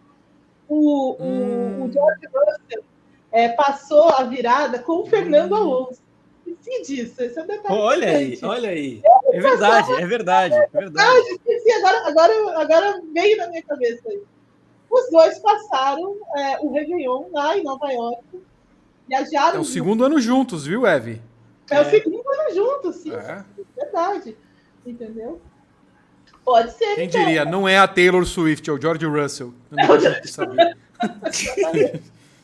O, 0.70 1.18
hum. 1.20 1.82
o, 1.82 1.86
o 1.86 1.92
George 1.92 2.28
Russell 2.28 2.84
é, 3.32 3.50
passou 3.50 4.10
a 4.10 4.24
virada 4.24 4.80
com 4.80 5.02
o 5.02 5.06
Fernando 5.06 5.56
Alonso 5.56 6.02
esqueci 6.54 6.82
disso. 6.84 7.22
Esse 7.22 7.40
é 7.40 7.44
um 7.44 7.48
detalhe. 7.48 7.80
Olha 7.80 8.10
aí, 8.10 8.40
olha 8.44 8.70
aí. 8.70 9.02
É 9.32 9.40
verdade, 9.40 9.92
é 9.94 10.06
verdade, 10.06 10.56
é 10.56 10.68
verdade. 10.72 11.28
esqueci, 11.30 11.72
agora, 11.72 12.08
agora, 12.08 12.62
agora 12.62 13.02
veio 13.14 13.38
na 13.38 13.48
minha 13.48 13.64
cabeça 13.64 14.10
aí. 14.10 14.22
Os 14.90 15.10
dois 15.10 15.40
passaram 15.40 16.18
é, 16.36 16.60
o 16.60 16.74
Réveillon 16.74 17.30
lá 17.32 17.58
em 17.58 17.64
Nova 17.64 17.92
York. 17.92 18.24
Viajaram. 19.08 19.58
É 19.58 19.60
o 19.60 19.66
segundo 19.66 20.04
ano 20.04 20.20
juntos, 20.20 20.66
viu, 20.66 20.86
Eve? 20.86 21.22
É, 21.70 21.76
é. 21.76 21.82
o 21.82 21.90
segundo 21.90 22.24
ano 22.28 22.54
juntos, 22.54 22.96
sim. 22.98 23.14
É. 23.14 23.44
Verdade. 23.76 24.38
Entendeu? 24.86 25.42
Pode 26.44 26.72
ser. 26.74 26.96
Quem 26.96 27.06
então. 27.06 27.22
diria? 27.22 27.46
Não 27.46 27.68
é 27.68 27.78
a 27.78 27.88
Taylor 27.88 28.26
Swift, 28.26 28.70
é 28.70 28.74
o 28.74 28.82
George 28.82 29.06
Russell. 29.06 29.54
Eu 29.72 29.88
não 29.88 29.96
é 29.96 30.24
saber. 30.24 30.78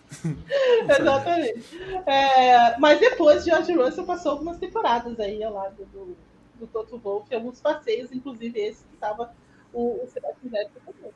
Exatamente. 0.99 1.65
É, 2.05 2.77
mas 2.79 2.99
depois, 2.99 3.43
George 3.43 3.73
Russell 3.73 4.05
passou 4.05 4.33
algumas 4.33 4.57
temporadas 4.57 5.19
aí 5.19 5.43
ao 5.43 5.53
lado 5.53 5.85
do, 5.91 6.15
do 6.59 6.67
Toto 6.67 6.97
Wolff, 6.97 7.33
alguns 7.33 7.59
passeios, 7.59 8.11
inclusive 8.11 8.59
esse 8.59 8.83
que 8.85 8.93
estava 8.93 9.33
o, 9.73 10.03
o 10.03 10.07
Sebastian 10.07 10.49
Vettel 10.49 10.81
também. 10.85 11.11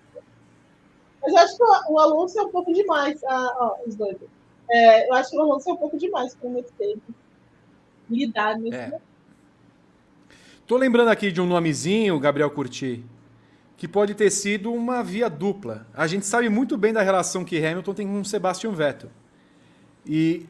Mas 1.22 1.34
eu 1.34 1.40
acho 1.40 1.58
que 1.58 1.64
o, 1.64 2.00
Alonso 2.00 2.40
é 2.40 2.44
um 2.44 2.50
pouco 2.50 2.74
demais. 2.74 3.24
Ah, 3.24 3.56
ó, 3.60 3.88
os 3.88 3.96
dois. 3.96 4.18
É, 4.70 5.08
eu 5.08 5.14
acho 5.14 5.30
que 5.30 5.38
o 5.38 5.42
Alonso 5.42 5.70
é 5.70 5.74
um 5.74 5.78
pouco 5.78 5.98
demais 5.98 6.36
para 6.36 6.48
o 6.48 6.52
Mercedes 6.52 7.04
lidar 8.10 8.58
nesse 8.58 8.76
é. 8.76 9.00
Tô 10.66 10.78
lembrando 10.78 11.10
aqui 11.10 11.32
de 11.32 11.42
um 11.42 11.46
nomezinho, 11.46 12.20
Gabriel 12.20 12.50
Curti, 12.50 13.04
que 13.82 13.88
pode 13.88 14.14
ter 14.14 14.30
sido 14.30 14.72
uma 14.72 15.04
via 15.04 15.28
dupla. 15.28 15.88
A 15.92 16.06
gente 16.06 16.24
sabe 16.28 16.48
muito 16.50 16.78
bem 16.78 16.94
da 16.94 17.02
relação 17.02 17.44
que 17.44 17.58
Hamilton 17.66 17.94
tem 17.96 18.08
com 18.08 18.24
Sebastian 18.24 18.74
Vettel. 18.74 19.10
E 20.06 20.46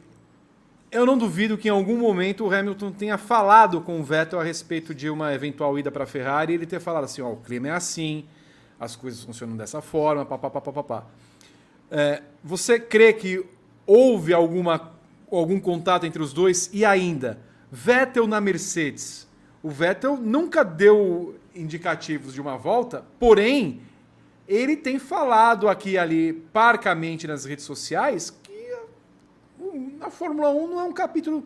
eu 0.90 1.06
não 1.06 1.16
duvido 1.16 1.56
que 1.56 1.68
em 1.68 1.70
algum 1.70 1.96
momento 1.96 2.44
o 2.44 2.52
Hamilton 2.52 2.92
tenha 2.92 3.16
falado 3.16 3.80
com 3.80 3.98
o 3.98 4.04
Vettel 4.04 4.38
a 4.38 4.44
respeito 4.44 4.94
de 4.94 5.08
uma 5.08 5.32
eventual 5.32 5.78
ida 5.78 5.90
para 5.90 6.04
a 6.04 6.06
Ferrari 6.06 6.52
e 6.52 6.56
ele 6.56 6.66
ter 6.66 6.78
falado 6.78 7.04
assim: 7.04 7.22
ó, 7.22 7.30
oh, 7.30 7.32
o 7.32 7.36
clima 7.38 7.68
é 7.68 7.70
assim, 7.70 8.26
as 8.78 8.96
coisas 8.96 9.24
funcionam 9.24 9.56
dessa 9.56 9.80
forma, 9.80 10.26
papapá. 10.26 11.06
É, 11.90 12.20
você 12.44 12.78
crê 12.78 13.14
que 13.14 13.42
houve 13.86 14.34
alguma, 14.34 14.92
algum 15.30 15.58
contato 15.58 16.04
entre 16.04 16.22
os 16.22 16.34
dois? 16.34 16.68
E 16.70 16.84
ainda, 16.84 17.38
Vettel 17.70 18.26
na 18.26 18.42
Mercedes. 18.42 19.26
O 19.62 19.70
Vettel 19.70 20.18
nunca 20.18 20.62
deu 20.62 21.34
indicativos 21.54 22.34
de 22.34 22.40
uma 22.40 22.56
volta, 22.56 23.04
porém, 23.18 23.80
ele 24.48 24.76
tem 24.76 24.98
falado 24.98 25.68
aqui 25.68 25.96
ali, 25.96 26.32
parcamente 26.52 27.26
nas 27.26 27.44
redes 27.44 27.64
sociais, 27.64 28.30
que 28.42 28.52
a 30.00 30.10
Fórmula 30.10 30.50
1 30.50 30.66
não 30.68 30.80
é 30.80 30.84
um 30.84 30.92
capítulo 30.92 31.44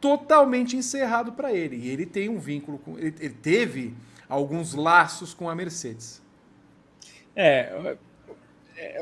totalmente 0.00 0.76
encerrado 0.76 1.32
para 1.32 1.52
ele. 1.52 1.76
E 1.76 1.88
ele 1.88 2.06
tem 2.06 2.28
um 2.28 2.38
vínculo 2.38 2.78
com. 2.78 2.98
Ele, 2.98 3.14
ele 3.18 3.34
teve 3.34 3.94
alguns 4.28 4.74
laços 4.74 5.32
com 5.32 5.48
a 5.48 5.54
Mercedes. 5.54 6.22
É, 7.34 7.96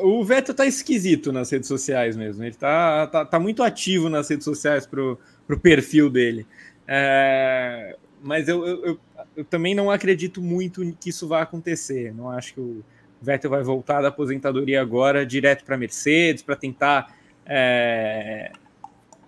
o 0.00 0.24
Vettel 0.24 0.54
tá 0.54 0.66
esquisito 0.66 1.32
nas 1.32 1.50
redes 1.50 1.68
sociais 1.68 2.16
mesmo. 2.16 2.44
Ele 2.44 2.54
tá, 2.54 3.06
tá, 3.08 3.24
tá 3.24 3.40
muito 3.40 3.62
ativo 3.62 4.08
nas 4.08 4.28
redes 4.28 4.44
sociais 4.44 4.86
pro, 4.86 5.18
pro 5.46 5.58
perfil 5.58 6.08
dele. 6.08 6.46
É, 6.86 7.96
mas 8.22 8.48
eu, 8.48 8.64
eu 8.64 8.98
também 9.42 9.74
não 9.74 9.90
acredito 9.90 10.40
muito 10.40 10.94
que 11.00 11.10
isso 11.10 11.26
vai 11.26 11.42
acontecer. 11.42 12.14
Não 12.14 12.30
acho 12.30 12.54
que 12.54 12.60
o 12.60 12.84
Vettel 13.20 13.50
vai 13.50 13.62
voltar 13.62 14.02
da 14.02 14.08
aposentadoria 14.08 14.80
agora 14.80 15.26
direto 15.26 15.64
para 15.64 15.76
Mercedes 15.76 16.42
para 16.42 16.54
tentar 16.54 17.16
é, 17.46 18.52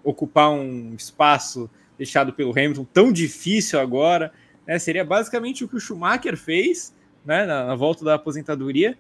ocupar 0.05 0.51
um 0.51 0.95
espaço 0.95 1.69
deixado 1.99 2.33
pelo 2.33 2.53
Hamilton 2.53 2.85
tão 2.93 3.11
difícil 3.11 3.81
agora. 3.81 4.33
Né? 4.67 4.79
Seria 4.79 5.05
basicamente 5.05 5.65
o 5.65 5.69
que 5.69 5.77
o 5.77 5.81
Schumacher 5.81 6.37
fez 6.37 6.95
né, 7.25 7.45
na, 7.45 7.67
na, 7.67 7.75
volta 7.75 8.05
da 8.05 8.15
aposentadoria, 8.15 8.97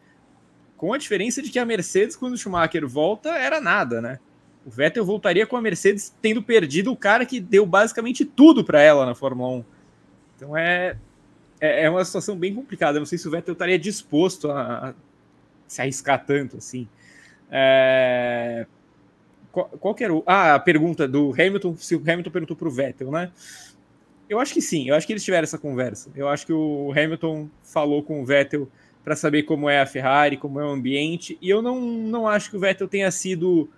com 0.76 0.92
a 0.92 0.98
diferença 0.98 1.40
de 1.40 1.50
que 1.50 1.58
a 1.58 1.64
Mercedes, 1.64 2.16
quando 2.16 2.34
o 2.34 2.38
Schumacher 2.38 2.86
volta, 2.86 3.30
era 3.30 3.60
nada, 3.60 4.00
né? 4.00 4.18
O 4.64 4.70
Vettel 4.70 5.04
voltaria 5.04 5.46
com 5.46 5.56
a 5.56 5.62
Mercedes 5.62 6.12
tendo 6.20 6.42
perdido 6.42 6.90
o 6.90 6.96
cara 6.96 7.24
que 7.24 7.38
deu 7.38 7.64
basicamente 7.64 8.24
tudo 8.24 8.64
para 8.64 8.80
ela 8.80 9.06
na 9.06 9.14
Fórmula 9.14 9.58
1 9.58 9.75
então 10.36 10.56
é, 10.56 10.96
é, 11.60 11.84
é, 11.84 11.90
uma 11.90 12.04
situação 12.04 12.36
bem 12.36 12.54
complicada. 12.54 12.98
Eu 12.98 13.00
não 13.00 13.06
sei 13.06 13.18
se 13.18 13.26
o 13.26 13.30
Vettel 13.30 13.52
estaria 13.52 13.78
disposto 13.78 14.50
a, 14.50 14.90
a 14.90 14.94
se 15.66 15.80
arriscar 15.80 16.24
tanto 16.24 16.58
assim. 16.58 16.86
É, 17.50 18.66
qual, 19.50 19.66
qual 19.80 19.94
que 19.94 20.04
era 20.04 20.14
o. 20.14 20.22
Ah, 20.26 20.54
a 20.54 20.58
pergunta 20.58 21.08
do 21.08 21.32
Hamilton, 21.32 21.76
se 21.76 21.94
o 21.96 21.98
Hamilton 22.00 22.30
perguntou 22.30 22.56
para 22.56 22.68
o 22.68 22.70
Vettel, 22.70 23.10
né? 23.10 23.32
Eu 24.28 24.40
acho 24.40 24.52
que 24.52 24.60
sim, 24.60 24.88
eu 24.88 24.94
acho 24.94 25.06
que 25.06 25.12
eles 25.12 25.24
tiveram 25.24 25.44
essa 25.44 25.58
conversa. 25.58 26.10
Eu 26.14 26.28
acho 26.28 26.44
que 26.44 26.52
o 26.52 26.92
Hamilton 26.92 27.48
falou 27.62 28.02
com 28.02 28.20
o 28.20 28.24
Vettel 28.24 28.68
para 29.04 29.14
saber 29.14 29.44
como 29.44 29.70
é 29.70 29.80
a 29.80 29.86
Ferrari, 29.86 30.36
como 30.36 30.60
é 30.60 30.64
o 30.64 30.68
ambiente, 30.68 31.38
e 31.40 31.48
eu 31.48 31.62
não, 31.62 31.80
não 31.80 32.26
acho 32.26 32.50
que 32.50 32.56
o 32.56 32.60
Vettel 32.60 32.88
tenha 32.88 33.10
sido. 33.10 33.70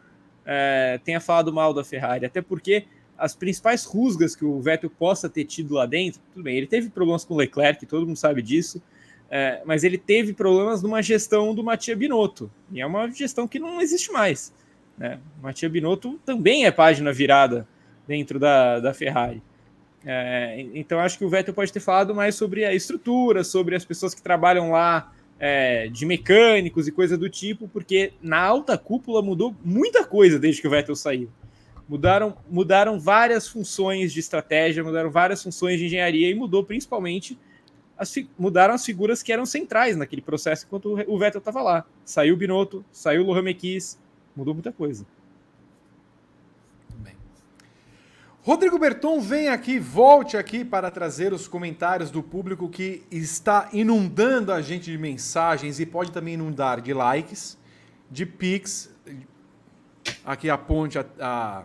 É, 0.45 0.99
tenha 1.05 1.21
falado 1.21 1.53
mal 1.53 1.75
da 1.75 1.85
Ferrari, 1.85 2.25
até 2.25 2.41
porque 2.41 2.87
as 3.19 3.35
principais 3.35 3.85
rusgas 3.85 4.37
que 4.37 4.45
o 4.45 4.61
Vettel 4.61 4.91
possa 4.91 5.29
ter 5.29 5.45
tido 5.45 5.75
lá 5.75 5.85
dentro, 5.85 6.21
tudo 6.33 6.45
bem, 6.45 6.57
ele 6.57 6.67
teve 6.67 6.89
problemas 6.89 7.25
com 7.25 7.35
o 7.35 7.37
Leclerc, 7.37 7.85
todo 7.85 8.07
mundo 8.07 8.17
sabe 8.17 8.41
disso, 8.41 8.81
é, 9.31 9.61
mas 9.65 9.83
ele 9.85 9.99
teve 9.99 10.33
problemas 10.33 10.83
numa 10.83 11.03
gestão 11.03 11.55
do 11.55 11.63
Matia 11.65 11.97
Binotto, 11.97 12.51
e 12.73 12.81
é 12.81 12.87
uma 12.87 13.11
gestão 13.11 13.49
que 13.49 13.59
não 13.59 13.81
existe 13.81 14.13
mais. 14.13 14.53
Né? 14.97 15.19
O 15.39 15.43
Matia 15.43 15.69
Binotto 15.69 16.19
também 16.25 16.65
é 16.65 16.71
página 16.71 17.13
virada 17.13 17.67
dentro 18.07 18.39
da, 18.39 18.79
da 18.81 18.95
Ferrari. 18.95 19.43
É, 20.07 20.65
então 20.75 21.01
acho 21.01 21.19
que 21.19 21.25
o 21.25 21.29
Vettel 21.29 21.53
pode 21.53 21.73
ter 21.73 21.81
falado 21.81 22.15
mais 22.15 22.37
sobre 22.37 22.65
a 22.65 22.73
estrutura, 22.73 23.43
sobre 23.43 23.75
as 23.75 23.85
pessoas 23.85 24.15
que 24.15 24.23
trabalham 24.23 24.71
lá, 24.71 25.13
é, 25.39 25.89
de 25.89 26.05
mecânicos 26.05 26.89
e 26.89 26.93
coisa 26.93 27.17
do 27.17 27.29
tipo, 27.29 27.69
porque 27.69 28.13
na 28.21 28.41
alta 28.41 28.77
cúpula 28.77 29.23
mudou 29.23 29.55
muita 29.65 30.05
coisa 30.05 30.39
desde 30.39 30.61
que 30.61 30.67
o 30.67 30.71
Vettel 30.71 30.97
saiu. 30.97 31.29
Mudaram, 31.89 32.37
mudaram 32.51 33.01
várias 33.01 33.49
funções 33.49 34.13
de 34.13 34.21
estratégia, 34.21 34.85
mudaram 34.85 35.11
várias 35.11 35.43
funções 35.43 35.79
de 35.79 35.87
engenharia 35.87 36.31
e 36.31 36.35
mudou 36.35 36.63
principalmente 36.63 37.39
as, 37.99 38.15
mudaram 38.39 38.75
as 38.75 38.85
figuras 38.85 39.23
que 39.23 39.33
eram 39.33 39.45
centrais 39.45 39.97
naquele 39.97 40.23
processo 40.23 40.65
enquanto 40.65 41.05
o 41.09 41.19
Vettel 41.19 41.41
estava 41.41 41.61
lá. 41.61 41.85
Saiu 42.05 42.35
o 42.35 42.37
Binotto, 42.37 42.85
saiu 42.93 43.23
o 43.23 43.27
Lohan 43.27 43.43
Mekis, 43.43 43.99
mudou 44.37 44.55
muita 44.55 44.71
coisa. 44.71 45.05
Bem. 46.99 47.17
Rodrigo 48.43 48.79
Berton 48.79 49.21
vem 49.21 49.49
aqui, 49.49 49.81
volte 49.81 50.37
aqui 50.37 50.65
para 50.65 50.91
trazer 50.93 51.33
os 51.33 51.49
comentários 51.49 52.11
do 52.11 52.23
público 52.23 52.69
que 52.69 53.03
está 53.11 53.69
inundando 53.73 54.53
a 54.53 54.63
gente 54.63 54.93
de 54.93 54.99
mensagens 54.99 55.81
e 55.81 55.87
pode 55.87 56.13
também 56.13 56.35
inundar 56.35 56.81
de 56.81 56.95
likes, 56.95 57.59
de 58.09 58.25
pics. 58.25 58.91
Aqui 60.25 60.49
aponte 60.49 60.99
a, 60.99 61.05
a 61.21 61.65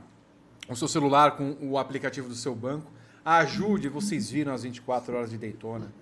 o 0.74 0.76
seu 0.76 0.88
celular 0.88 1.38
com 1.38 1.56
o 1.62 1.78
aplicativo 1.78 2.28
do 2.28 2.36
seu 2.36 2.54
banco. 2.54 2.92
Ajude, 3.24 3.88
vocês 3.88 4.30
viram 4.30 4.54
as 4.54 4.64
24 4.64 5.16
horas 5.16 5.30
de 5.30 5.38
Daytona. 5.38 5.94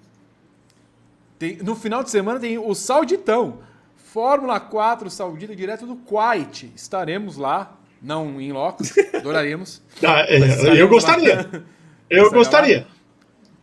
Tem, 1.38 1.58
no 1.58 1.76
final 1.76 2.04
de 2.04 2.10
semana 2.10 2.40
tem 2.40 2.58
o 2.58 2.74
Sauditão. 2.74 3.60
Fórmula 3.96 4.60
4 4.60 5.10
Saudita 5.10 5.56
direto 5.56 5.86
do 5.86 5.96
Kuwait. 5.96 6.72
Estaremos 6.76 7.38
lá, 7.38 7.78
não 8.02 8.42
em 8.42 8.52
loco, 8.52 8.84
adoraríamos. 9.14 9.82
Ah, 10.04 10.26
é, 10.28 10.82
eu 10.82 10.88
gostaria. 10.88 11.36
Lá. 11.36 11.62
Eu 12.10 12.32
gostaria. 12.32 12.80
Lá. 12.82 12.88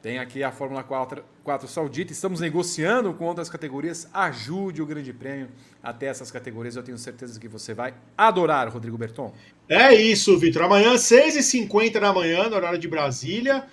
Tem 0.00 0.18
aqui 0.18 0.42
a 0.42 0.50
Fórmula 0.50 0.82
4, 0.82 1.22
4 1.48 1.66
Saudita. 1.66 2.12
Estamos 2.12 2.40
negociando 2.40 3.14
com 3.14 3.24
outras 3.24 3.48
categorias. 3.48 4.06
Ajude 4.12 4.82
o 4.82 4.86
Grande 4.86 5.14
Prêmio 5.14 5.48
até 5.82 6.04
essas 6.04 6.30
categorias. 6.30 6.76
Eu 6.76 6.82
tenho 6.82 6.98
certeza 6.98 7.40
que 7.40 7.48
você 7.48 7.72
vai 7.72 7.94
adorar, 8.14 8.68
Rodrigo 8.68 8.98
Berton. 8.98 9.32
É 9.66 9.94
isso, 9.94 10.38
Vitor. 10.38 10.64
Amanhã, 10.64 10.92
6h50 10.92 11.98
da 12.00 12.12
manhã, 12.12 12.50
no 12.50 12.56
horário 12.56 12.78
de 12.78 12.86
Brasília, 12.86 13.64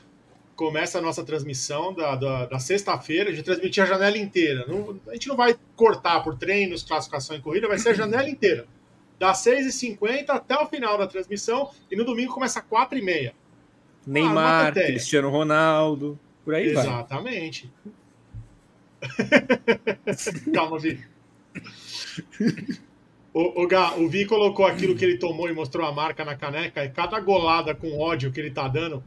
começa 0.56 0.99
a 0.99 1.02
nossa 1.02 1.22
transmissão 1.26 1.93
da, 1.93 2.15
da, 2.15 2.45
da 2.45 2.60
sexta-feira. 2.60 3.30
A 3.30 3.34
gente 3.34 3.43
transmitir 3.43 3.84
a 3.84 3.88
janela 3.88 4.18
inteira. 4.18 4.64
Não, 4.69 4.97
a 5.10 5.14
gente 5.14 5.27
não 5.27 5.35
vai 5.35 5.53
cortar 5.76 6.23
por 6.23 6.38
treinos, 6.38 6.81
classificação 6.81 7.35
e 7.35 7.41
corrida, 7.41 7.68
vai 7.68 7.77
ser 7.77 7.89
a 7.89 7.93
janela 7.93 8.30
inteira. 8.30 8.65
Das 9.19 9.43
6h50 9.43 10.30
até 10.30 10.56
o 10.56 10.65
final 10.65 10.97
da 10.97 11.07
transmissão. 11.07 11.69
E 11.91 11.95
no 11.97 12.06
domingo 12.06 12.34
começa 12.34 12.60
às 12.60 12.65
4h30. 12.65 13.34
Neymar, 14.07 14.68
ah, 14.68 14.72
Cristiano 14.72 15.30
Ronaldo. 15.30 16.18
Por 16.46 16.54
aí 16.54 16.70
Exatamente. 16.70 17.72
vai. 17.84 17.96
Calma, 20.54 20.80
Vi. 20.80 21.04
O, 23.34 23.64
o, 23.64 23.68
Gá, 23.68 23.96
o 23.96 24.08
Vi 24.08 24.26
colocou 24.26 24.66
aquilo 24.66 24.96
que 24.96 25.04
ele 25.04 25.18
tomou 25.18 25.50
e 25.50 25.54
mostrou 25.54 25.86
a 25.86 25.92
marca 25.92 26.24
na 26.24 26.36
caneca. 26.36 26.86
E 26.86 26.90
cada 26.90 27.20
golada 27.20 27.74
com 27.74 28.00
ódio 28.00 28.32
que 28.32 28.40
ele 28.40 28.52
tá 28.52 28.68
dando. 28.68 29.04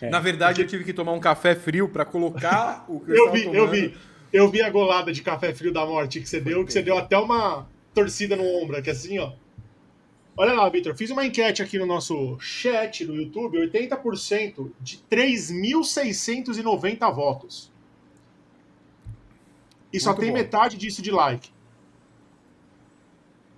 É. 0.00 0.10
Na 0.10 0.20
verdade, 0.20 0.60
eu 0.60 0.66
tive 0.66 0.84
que 0.84 0.92
tomar 0.92 1.12
um 1.12 1.20
café 1.20 1.54
frio 1.54 1.88
para 1.88 2.04
colocar 2.04 2.84
o 2.88 3.00
que 3.00 3.12
eu, 3.12 3.26
eu 3.26 3.32
vi, 3.32 3.44
tomando. 3.44 3.56
eu 3.58 3.70
vi. 3.70 3.96
Eu 4.32 4.50
vi 4.50 4.60
a 4.60 4.68
golada 4.68 5.12
de 5.12 5.22
café 5.22 5.54
frio 5.54 5.72
da 5.72 5.86
morte 5.86 6.20
que 6.20 6.28
você 6.28 6.40
deu, 6.40 6.64
que 6.64 6.72
você 6.72 6.82
deu 6.82 6.98
até 6.98 7.16
uma 7.16 7.66
torcida 7.94 8.36
no 8.36 8.44
ombro, 8.44 8.82
que 8.82 8.90
é 8.90 8.92
assim, 8.92 9.18
ó. 9.18 9.32
Olha 10.36 10.52
lá, 10.52 10.68
Vitor, 10.68 10.94
fiz 10.94 11.10
uma 11.10 11.24
enquete 11.24 11.62
aqui 11.62 11.78
no 11.78 11.86
nosso 11.86 12.38
chat 12.38 13.06
do 13.06 13.14
YouTube, 13.14 13.58
80% 13.58 14.70
de 14.80 14.98
3.690 15.10 17.14
votos. 17.14 17.72
E 19.90 19.98
só 19.98 20.12
tem 20.12 20.28
bom. 20.28 20.34
metade 20.34 20.76
disso 20.76 21.00
de 21.00 21.10
like. 21.10 21.50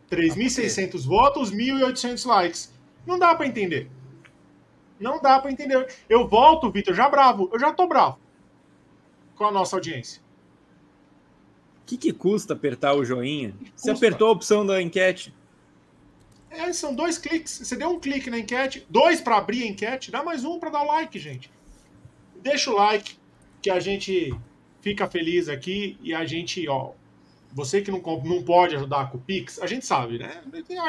3.600 0.09 0.95
ah, 0.95 1.09
votos, 1.09 1.51
1.800 1.51 2.27
likes. 2.27 2.73
Não 3.05 3.19
dá 3.19 3.35
para 3.35 3.47
entender. 3.47 3.91
Não 5.01 5.21
dá 5.21 5.41
para 5.41 5.51
entender. 5.51 5.93
Eu 6.09 6.29
volto, 6.29 6.71
Vitor, 6.71 6.95
já 6.95 7.09
bravo. 7.09 7.51
Eu 7.53 7.59
já 7.59 7.73
tô 7.73 7.89
bravo 7.89 8.21
com 9.35 9.45
a 9.45 9.53
nossa 9.53 9.77
audiência. 9.77 10.23
O 11.83 11.87
que, 11.87 11.97
que 11.97 12.13
custa 12.13 12.53
apertar 12.53 12.95
o 12.95 13.05
joinha? 13.05 13.55
Você 13.75 13.91
apertou 13.91 14.29
a 14.29 14.33
opção 14.33 14.67
da 14.67 14.83
enquete. 14.83 15.33
É, 16.51 16.73
são 16.73 16.95
dois 16.95 17.19
cliques. 17.19 17.61
Você 17.63 17.77
deu 17.77 17.91
um 17.91 18.01
clique 18.01 18.31
na 18.31 18.39
enquete, 18.39 18.87
dois 18.89 19.21
para 19.21 19.37
abrir 19.37 19.63
a 19.65 19.67
enquete, 19.67 20.11
dá 20.11 20.23
mais 20.23 20.45
um 20.45 20.59
para 20.59 20.71
dar 20.71 20.83
o 20.83 20.87
like, 20.87 21.19
gente. 21.19 21.51
Deixa 22.43 22.71
o 22.71 22.75
like, 22.75 23.19
que 23.61 23.71
a 23.71 23.81
gente 23.81 24.35
fica 24.81 25.07
feliz 25.07 25.49
aqui 25.49 25.99
e 26.01 26.15
a 26.15 26.25
gente, 26.25 26.67
ó. 26.69 26.93
Você 27.53 27.81
que 27.81 27.91
não, 27.91 28.01
não 28.25 28.43
pode 28.43 28.77
ajudar 28.77 29.11
com 29.11 29.17
o 29.17 29.21
Pix, 29.21 29.59
a 29.61 29.67
gente 29.67 29.85
sabe, 29.85 30.19
né? 30.19 30.43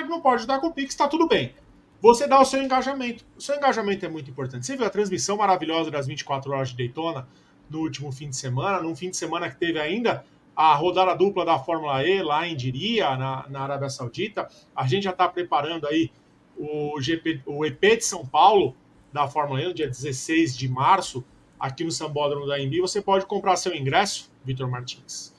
Não 0.07 0.22
pode 0.22 0.36
ajudar 0.36 0.60
com 0.60 0.68
o 0.68 0.73
Pix, 0.73 0.94
tá 0.94 1.07
tudo 1.07 1.27
bem. 1.27 1.53
Você 2.02 2.27
dá 2.27 2.40
o 2.40 2.45
seu 2.45 2.61
engajamento. 2.61 3.26
O 3.38 3.41
seu 3.41 3.56
engajamento 3.56 4.06
é 4.06 4.10
muito 4.10 4.30
importante. 4.30 4.65
Você 4.65 4.76
viu 4.76 4.86
a 4.86 4.90
transmissão 4.90 5.38
maravilhosa 5.38 5.90
das 5.90 6.07
24 6.07 6.52
horas 6.52 6.69
de 6.69 6.77
Daytona 6.77 7.27
no 7.69 7.80
último 7.80 8.11
fim 8.11 8.30
de 8.30 8.36
semana, 8.36 8.81
num 8.81 8.95
fim 8.95 9.10
de 9.10 9.18
semana 9.18 9.49
que 9.49 9.57
teve 9.57 9.80
ainda 9.80 10.26
a 10.60 10.76
rodada 10.76 11.15
dupla 11.15 11.45
da 11.45 11.57
Fórmula 11.57 12.06
E 12.06 12.22
lá 12.22 12.45
em 12.45 12.53
Diria, 12.53 13.15
na, 13.15 13.48
na 13.48 13.61
Arábia 13.61 13.90
Saudita. 13.90 14.49
A 14.76 14.86
gente 14.86 15.03
já 15.03 15.11
está 15.11 15.26
preparando 15.26 15.88
aí 15.88 16.11
o, 16.57 16.99
GP, 16.99 17.44
o 17.45 17.65
EP 17.65 17.80
de 17.80 18.03
São 18.03 18.26
Paulo 18.26 18.76
da 19.14 19.26
Fórmula 19.26 19.61
E, 19.61 19.68
no 19.68 19.73
dia 19.73 19.88
16 19.88 20.57
de 20.57 20.68
março, 20.68 21.23
aqui 21.57 21.86
no 21.86 21.91
Sambódromo 21.91 22.45
da 22.45 22.60
Embi. 22.60 22.81
Você 22.81 23.02
pode 23.02 23.26
comprar 23.26 23.56
seu 23.56 23.73
ingresso, 23.73 24.30
Vitor 24.44 24.69
Martins. 24.69 25.34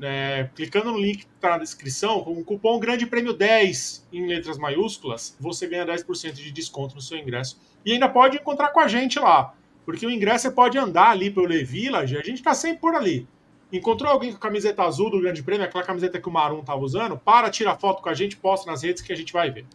É, 0.00 0.48
clicando 0.54 0.90
no 0.90 0.98
link 0.98 1.26
que 1.26 1.34
está 1.34 1.50
na 1.50 1.58
descrição, 1.58 2.24
com 2.24 2.32
o 2.32 2.42
cupom 2.42 2.78
Grande 2.78 3.04
Prêmio 3.04 3.34
10 3.34 4.08
em 4.10 4.26
letras 4.26 4.56
maiúsculas, 4.56 5.36
você 5.38 5.66
ganha 5.66 5.84
10% 5.84 6.32
de 6.32 6.50
desconto 6.50 6.94
no 6.94 7.02
seu 7.02 7.18
ingresso. 7.18 7.60
E 7.84 7.92
ainda 7.92 8.08
pode 8.08 8.38
encontrar 8.38 8.70
com 8.70 8.80
a 8.80 8.88
gente 8.88 9.18
lá, 9.18 9.54
porque 9.84 10.06
o 10.06 10.10
ingresso 10.10 10.44
você 10.44 10.50
pode 10.50 10.78
andar 10.78 11.10
ali 11.10 11.30
pelo 11.30 11.44
Le 11.44 11.62
Village, 11.62 12.16
a 12.16 12.22
gente 12.22 12.38
está 12.38 12.54
sempre 12.54 12.78
por 12.78 12.94
ali. 12.94 13.28
Encontrou 13.72 14.10
alguém 14.10 14.30
com 14.30 14.36
a 14.36 14.40
camiseta 14.40 14.82
azul 14.84 15.10
do 15.10 15.20
Grande 15.20 15.42
Prêmio, 15.42 15.66
aquela 15.66 15.82
camiseta 15.82 16.20
que 16.20 16.28
o 16.28 16.32
Marum 16.32 16.60
estava 16.60 16.80
usando? 16.80 17.18
Para, 17.18 17.50
tira 17.50 17.76
foto 17.76 18.00
com 18.02 18.08
a 18.08 18.14
gente, 18.14 18.36
posta 18.36 18.70
nas 18.70 18.82
redes 18.82 19.02
que 19.02 19.12
a 19.12 19.16
gente 19.16 19.32
vai 19.32 19.50
ver. 19.50 19.66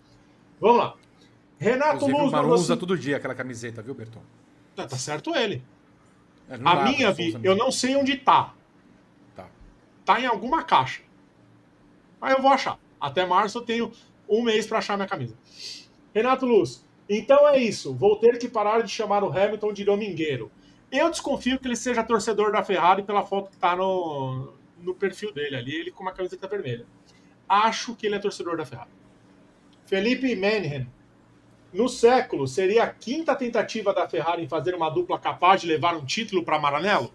Vamos 0.60 0.78
lá. 0.78 0.96
Renato 1.58 2.08
Luz. 2.08 2.30
O 2.30 2.32
Marum 2.32 2.54
usa 2.54 2.78
todo 2.78 2.98
dia 2.98 3.18
aquela 3.18 3.36
camiseta, 3.36 3.82
viu, 3.82 3.94
Berton? 3.94 4.22
Tá, 4.76 4.88
tá 4.88 4.98
certo 4.98 5.36
ele. 5.36 5.62
É, 6.50 6.56
a 6.64 6.84
minha, 6.84 7.12
Vi, 7.12 7.38
eu 7.44 7.56
não 7.56 7.72
sei 7.72 7.96
onde 7.96 8.18
tá. 8.18 8.54
Tá. 9.36 9.48
Tá 10.06 10.20
em 10.20 10.26
alguma 10.26 10.64
caixa. 10.64 11.02
Mas 12.20 12.34
eu 12.34 12.42
vou 12.42 12.52
achar. 12.52 12.80
Até 13.00 13.26
março 13.26 13.58
eu 13.58 13.62
tenho 13.62 13.92
um 14.28 14.42
mês 14.42 14.66
para 14.66 14.78
achar 14.78 14.96
minha 14.96 15.08
camisa. 15.08 15.36
Renato 16.14 16.46
Luz. 16.46 16.86
Então 17.10 17.48
é 17.48 17.58
isso. 17.58 17.94
Vou 17.94 18.16
ter 18.16 18.38
que 18.38 18.48
parar 18.48 18.82
de 18.82 18.92
chamar 18.92 19.24
o 19.24 19.32
Hamilton 19.32 19.74
de 19.74 19.84
domingueiro. 19.84 20.52
Eu 20.92 21.10
desconfio 21.10 21.58
que 21.58 21.68
ele 21.68 21.76
seja 21.76 22.04
torcedor 22.04 22.52
da 22.52 22.64
Ferrari 22.64 23.02
pela 23.04 23.26
foto 23.26 23.50
que 23.50 23.58
tá 23.58 23.76
no, 23.76 24.54
no 24.80 24.94
perfil 24.94 25.34
dele 25.34 25.56
ali, 25.56 25.74
ele 25.74 25.92
com 25.92 26.04
uma 26.04 26.12
camiseta 26.12 26.48
vermelha. 26.48 26.86
Acho 27.48 27.96
que 27.96 28.06
ele 28.06 28.16
é 28.16 28.20
torcedor 28.20 28.58
da 28.58 28.66
Ferrari. 28.66 28.90
Felipe 29.86 30.36
Manhen. 30.36 30.88
No 31.74 31.88
século, 31.88 32.48
seria 32.48 32.84
a 32.84 32.88
quinta 32.88 33.34
tentativa 33.34 33.94
da 33.94 34.08
Ferrari 34.08 34.44
em 34.44 34.48
fazer 34.48 34.76
uma 34.76 34.90
dupla 34.90 35.18
capaz 35.18 35.62
de 35.62 35.68
levar 35.68 35.96
um 35.96 36.04
título 36.04 36.44
para 36.44 36.60
Maranello? 36.60 37.14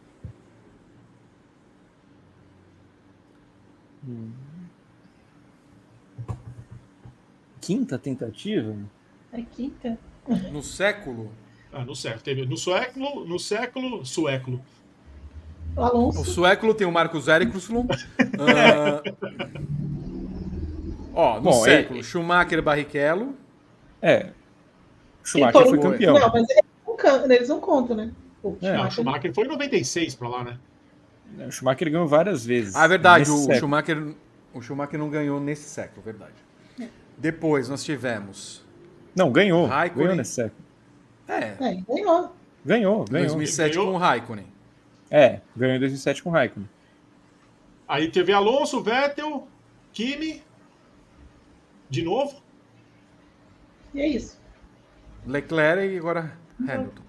Quinta 7.60 7.98
tentativa? 7.98 8.76
É 9.32 9.42
quinta? 9.42 9.98
No 10.50 10.62
século? 10.62 11.30
Ah, 11.76 11.84
no 11.84 11.94
século. 11.94 12.22
Teve 12.22 12.46
no 12.46 12.56
século, 12.56 13.26
no 13.26 13.38
século, 13.38 14.06
suéculo. 14.06 14.62
Alonso. 15.76 16.22
O 16.22 16.24
suéculo 16.24 16.72
tem 16.72 16.86
o 16.86 16.92
Marcos 16.92 17.28
Ericsson. 17.28 17.80
uh... 17.84 17.86
Ó, 21.12 21.36
no 21.36 21.42
Bom, 21.42 21.52
século, 21.64 21.98
ele... 21.98 22.04
Schumacher 22.04 22.62
Barrichello. 22.62 23.34
É. 24.00 24.30
Schumacher 25.22 25.66
foi 25.66 25.78
campeão. 25.78 26.18
Não, 26.18 26.32
mas 26.32 26.46
eles 27.30 27.48
não 27.50 27.60
contam, 27.60 27.94
né? 27.94 28.10
O 28.42 28.56
é. 28.62 28.68
Schumacher... 28.68 28.90
Schumacher 28.92 29.34
foi 29.34 29.44
em 29.44 29.48
96 29.48 30.14
para 30.14 30.28
lá, 30.28 30.44
né? 30.44 30.58
O 31.46 31.50
Schumacher 31.50 31.90
ganhou 31.90 32.08
várias 32.08 32.46
vezes. 32.46 32.74
Ah, 32.74 32.86
é 32.86 32.88
verdade. 32.88 33.30
O 33.30 33.54
Schumacher, 33.54 34.14
o 34.54 34.62
Schumacher 34.62 34.98
não 34.98 35.10
ganhou 35.10 35.38
nesse 35.38 35.68
século, 35.68 36.00
verdade. 36.02 36.32
É. 36.80 36.88
Depois 37.18 37.68
nós 37.68 37.84
tivemos. 37.84 38.64
Não, 39.14 39.30
ganhou. 39.30 39.66
Raikkonen. 39.66 40.06
Ganhou 40.06 40.16
nesse 40.16 40.32
século. 40.32 40.65
É. 41.28 41.34
é 41.34 41.56
ganhou. 41.56 42.32
Ganhou, 42.64 43.04
ganhou. 43.04 43.04
2007 43.04 43.74
ganhou. 43.74 43.90
com 43.90 43.96
o 43.96 43.98
Raikkonen. 43.98 44.46
É, 45.10 45.40
ganhou 45.56 45.76
em 45.76 45.80
2007 45.80 46.22
com 46.22 46.30
o 46.30 46.32
Raikkonen. 46.32 46.68
Aí 47.86 48.10
teve 48.10 48.32
Alonso, 48.32 48.82
Vettel, 48.82 49.46
Kimi. 49.92 50.42
De 51.88 52.02
novo. 52.02 52.42
E 53.94 54.00
é 54.00 54.08
isso. 54.08 54.40
Leclerc 55.26 55.94
e 55.94 55.98
agora 55.98 56.36
Hamilton. 56.60 57.02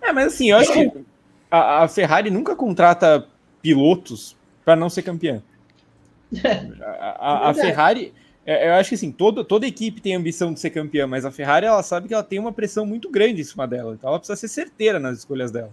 É, 0.00 0.12
mas 0.12 0.34
assim, 0.34 0.50
eu 0.50 0.56
acho 0.56 0.72
que 0.72 1.04
a, 1.50 1.84
a 1.84 1.88
Ferrari 1.88 2.30
nunca 2.30 2.54
contrata 2.54 3.26
pilotos 3.60 4.36
para 4.64 4.76
não 4.76 4.88
ser 4.88 5.02
campeã. 5.02 5.42
A, 6.82 7.46
a, 7.46 7.50
a 7.50 7.54
Ferrari, 7.54 8.12
é, 8.14 8.27
eu 8.48 8.74
acho 8.74 8.88
que 8.88 8.94
assim, 8.94 9.12
toda, 9.12 9.44
toda 9.44 9.66
equipe 9.66 10.00
tem 10.00 10.14
ambição 10.14 10.54
de 10.54 10.60
ser 10.60 10.70
campeã, 10.70 11.06
mas 11.06 11.24
a 11.24 11.30
Ferrari 11.30 11.66
ela 11.66 11.82
sabe 11.82 12.08
que 12.08 12.14
ela 12.14 12.22
tem 12.22 12.38
uma 12.38 12.52
pressão 12.52 12.86
muito 12.86 13.10
grande 13.10 13.42
em 13.42 13.44
cima 13.44 13.66
dela, 13.66 13.94
então 13.94 14.08
ela 14.08 14.18
precisa 14.18 14.36
ser 14.36 14.48
certeira 14.48 14.98
nas 14.98 15.18
escolhas 15.18 15.50
dela. 15.50 15.70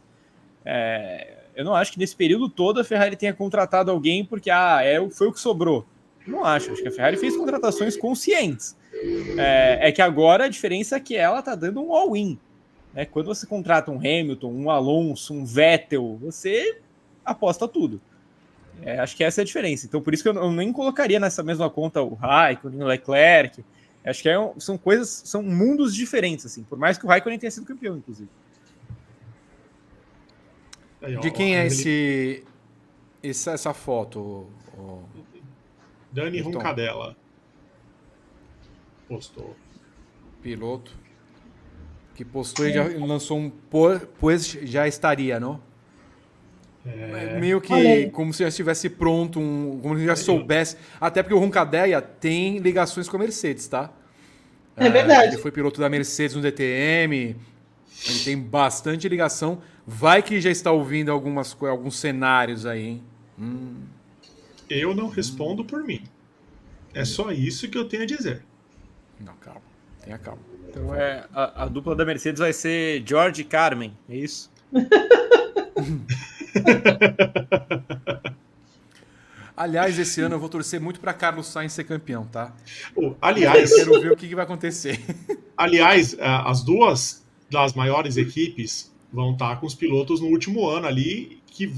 É, 0.66 1.36
eu 1.56 1.64
não 1.64 1.74
acho 1.74 1.94
que 1.94 2.00
nesse 2.00 2.16
período 2.16 2.50
todo 2.50 2.80
a 2.80 2.84
Ferrari 2.84 3.16
tenha 3.16 3.34
contratado 3.34 3.90
alguém 3.90 4.26
porque 4.26 4.50
ah, 4.50 4.80
é, 4.84 5.10
foi 5.10 5.28
o 5.28 5.32
que 5.32 5.40
sobrou. 5.40 5.86
Não 6.28 6.44
acho, 6.44 6.72
acho 6.72 6.82
que 6.82 6.88
a 6.88 6.92
Ferrari 6.92 7.18
fez 7.18 7.38
contratações 7.38 7.96
conscientes. 7.96 8.76
É, 9.38 9.90
é 9.90 9.92
que 9.92 10.02
agora 10.02 10.46
a 10.46 10.50
diferença 10.50 10.96
é 10.96 11.00
que 11.00 11.16
ela 11.16 11.42
tá 11.42 11.54
dando 11.56 11.82
um 11.82 11.94
all-in. 11.94 12.38
Né? 12.94 13.06
Quando 13.06 13.28
você 13.28 13.46
contrata 13.46 13.92
um 13.92 13.98
Hamilton, 13.98 14.52
um 14.52 14.70
Alonso, 14.70 15.34
um 15.34 15.46
Vettel, 15.46 16.18
você 16.20 16.80
aposta 17.24 17.68
tudo. 17.68 18.02
É, 18.82 19.00
acho 19.00 19.16
que 19.16 19.24
essa 19.24 19.42
é 19.42 19.44
a 19.44 19.46
diferença. 19.46 19.86
Então, 19.86 20.02
por 20.02 20.14
isso 20.14 20.22
que 20.24 20.30
eu, 20.30 20.34
eu 20.36 20.52
nem 20.52 20.72
colocaria 20.72 21.20
nessa 21.20 21.42
mesma 21.42 21.70
conta 21.70 22.02
o 22.02 22.14
Raikkonen, 22.14 22.82
o 22.84 22.86
Leclerc. 22.88 23.64
Acho 24.04 24.22
que 24.22 24.30
é 24.30 24.40
um, 24.40 24.60
são 24.60 24.78
coisas, 24.78 25.10
são 25.26 25.42
mundos 25.42 25.96
diferentes, 25.96 26.46
assim, 26.46 26.64
por 26.64 26.78
mais 26.78 26.98
que 26.98 27.06
o 27.06 27.08
Raikkonen 27.08 27.40
tenha 27.40 27.50
sido 27.52 27.66
campeão, 27.66 27.98
inclusive. 27.98 28.30
De 31.22 31.30
quem 31.32 31.56
é 31.56 31.68
esse, 31.68 32.44
essa, 33.22 33.52
essa 33.52 33.74
foto? 33.74 34.48
o- 34.78 35.04
Dani 36.12 36.40
Então. 36.40 36.54
Roncadella. 36.54 37.16
Postou. 39.08 39.56
piloto 40.42 40.92
que 42.16 42.24
postou 42.24 42.66
e 42.68 42.72
já 42.74 42.84
lançou 43.06 43.38
um 43.38 43.50
po- 43.50 44.00
pois 44.20 44.48
já 44.48 44.88
estaria, 44.88 45.40
não? 45.40 45.60
É, 46.86 47.40
Meio 47.40 47.60
que 47.60 48.10
como 48.12 48.32
se 48.32 48.44
já 48.44 48.50
estivesse 48.50 48.90
pronto, 48.90 49.40
um, 49.40 49.80
como 49.82 49.98
se 49.98 50.06
já 50.06 50.16
soubesse. 50.16 50.78
Até 51.02 51.24
porque 51.24 51.34
o 51.34 51.40
Roncadeia 51.40 52.00
tem 52.02 52.60
ligações 52.60 53.10
com 53.10 53.18
a 53.18 53.20
Mercedes, 53.20 53.68
tá? 53.68 53.92
É 54.78 54.90
verdade. 54.90 55.34
Ele 55.34 55.42
foi 55.42 55.52
piloto 55.52 55.80
da 55.80 55.90
Mercedes 55.90 56.36
no 56.36 56.42
DTM. 56.42 57.36
Ele 58.08 58.20
tem 58.24 58.38
bastante 58.38 59.08
ligação. 59.10 59.62
Vai 59.88 60.22
que 60.22 60.40
já 60.40 60.52
está 60.52 60.72
ouvindo 60.72 61.12
algumas, 61.12 61.56
alguns 61.62 61.98
cenários 61.98 62.66
aí, 62.66 62.86
hein? 62.86 63.04
Hum, 63.40 63.84
Eu 64.70 64.94
não 64.94 65.08
respondo 65.08 65.64
por 65.66 65.84
mim. 65.84 66.04
É 66.94 67.04
só 67.04 67.32
isso 67.32 67.68
que 67.70 67.78
eu 67.78 67.88
tenho 67.88 68.04
a 68.04 68.06
dizer. 68.06 68.44
não, 69.20 69.34
calma. 69.38 69.62
Tenha 70.04 70.18
calma. 70.18 70.42
Então 70.70 70.94
é, 70.94 71.26
a, 71.34 71.64
a 71.64 71.68
dupla 71.68 71.96
da 71.96 72.06
Mercedes 72.06 72.40
vai 72.40 72.54
ser 72.54 73.02
George 73.08 73.42
e 73.42 73.46
Carmen, 73.46 73.98
é 74.10 74.16
isso? 74.18 74.52
Aliás, 79.58 79.98
esse 79.98 80.20
ano 80.20 80.36
eu 80.36 80.40
vou 80.40 80.50
torcer 80.50 80.82
muito 80.82 81.00
para 81.00 81.14
Carlos 81.14 81.48
Sainz 81.48 81.72
ser 81.72 81.86
campeão, 81.86 82.26
tá? 82.26 82.54
Oh, 82.94 83.14
aliás, 83.22 83.72
Eu 83.72 83.78
quero 83.78 84.02
ver 84.02 84.12
o 84.12 84.18
que, 84.18 84.28
que 84.28 84.36
vai 84.36 84.44
acontecer. 84.44 85.00
aliás, 85.56 86.18
a- 86.20 86.50
as 86.50 86.62
duas 86.62 87.26
das 87.50 87.74
maiores 87.74 88.18
equipes 88.18 88.94
vão 89.14 89.32
estar 89.32 89.56
com 89.62 89.66
os 89.66 89.74
pilotos 89.74 90.20
no 90.20 90.28
último 90.28 90.68
ano 90.68 90.88
ali, 90.88 91.42
que 91.48 91.72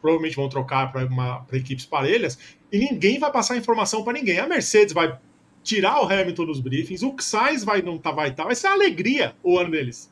provavelmente 0.00 0.34
vão 0.34 0.48
trocar 0.48 0.90
para 0.90 1.06
equipes 1.58 1.84
parelhas, 1.84 2.38
e 2.72 2.78
ninguém 2.78 3.18
vai 3.18 3.30
passar 3.30 3.58
informação 3.58 4.02
para 4.02 4.14
ninguém. 4.14 4.38
A 4.38 4.46
Mercedes 4.48 4.94
vai 4.94 5.18
tirar 5.62 6.00
o 6.00 6.06
Hamilton 6.10 6.46
dos 6.46 6.58
briefings, 6.58 7.02
o 7.02 7.14
Sainz 7.20 7.62
vai 7.62 7.82
não 7.82 7.98
tá, 7.98 8.12
vai 8.12 8.30
estar, 8.30 8.44
vai 8.44 8.54
ser 8.54 8.68
uma 8.68 8.76
alegria 8.76 9.34
o 9.42 9.58
ano 9.58 9.72
deles. 9.72 10.10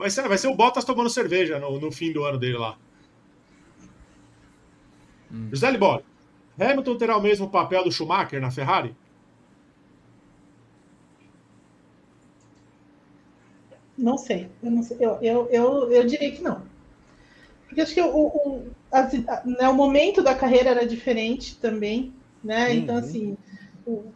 Vai 0.00 0.10
ser, 0.10 0.28
vai 0.28 0.38
ser 0.38 0.46
o 0.48 0.56
Bottas 0.56 0.84
tomando 0.84 1.10
cerveja 1.10 1.58
no, 1.58 1.80
no 1.80 1.90
fim 1.92 2.12
do 2.12 2.24
ano 2.24 2.38
dele 2.38 2.56
lá. 2.58 2.78
José 5.52 5.70
Libório, 5.72 6.06
Hamilton 6.60 6.96
terá 6.98 7.16
o 7.16 7.22
mesmo 7.22 7.50
papel 7.50 7.82
do 7.84 7.90
Schumacher 7.92 8.40
na 8.40 8.50
Ferrari? 8.52 8.96
Não 13.96 14.16
sei. 14.18 14.48
Eu, 14.62 14.70
não 14.70 14.82
sei. 14.82 14.96
Eu, 15.00 15.18
eu, 15.22 15.48
eu, 15.50 15.92
eu 15.92 16.06
diria 16.06 16.30
que 16.32 16.42
não. 16.42 16.62
Porque 17.66 17.80
acho 17.80 17.94
que 17.94 18.00
o, 18.02 18.08
o, 18.16 18.70
a- 18.92 19.42
né, 19.44 19.68
o 19.68 19.74
momento 19.74 20.22
da 20.22 20.34
carreira 20.34 20.70
era 20.70 20.86
diferente 20.86 21.56
também, 21.58 22.12
né? 22.42 22.74
Então, 22.74 22.96
Uhum. 22.96 23.00
assim, 23.02 23.36
o, 23.84 24.12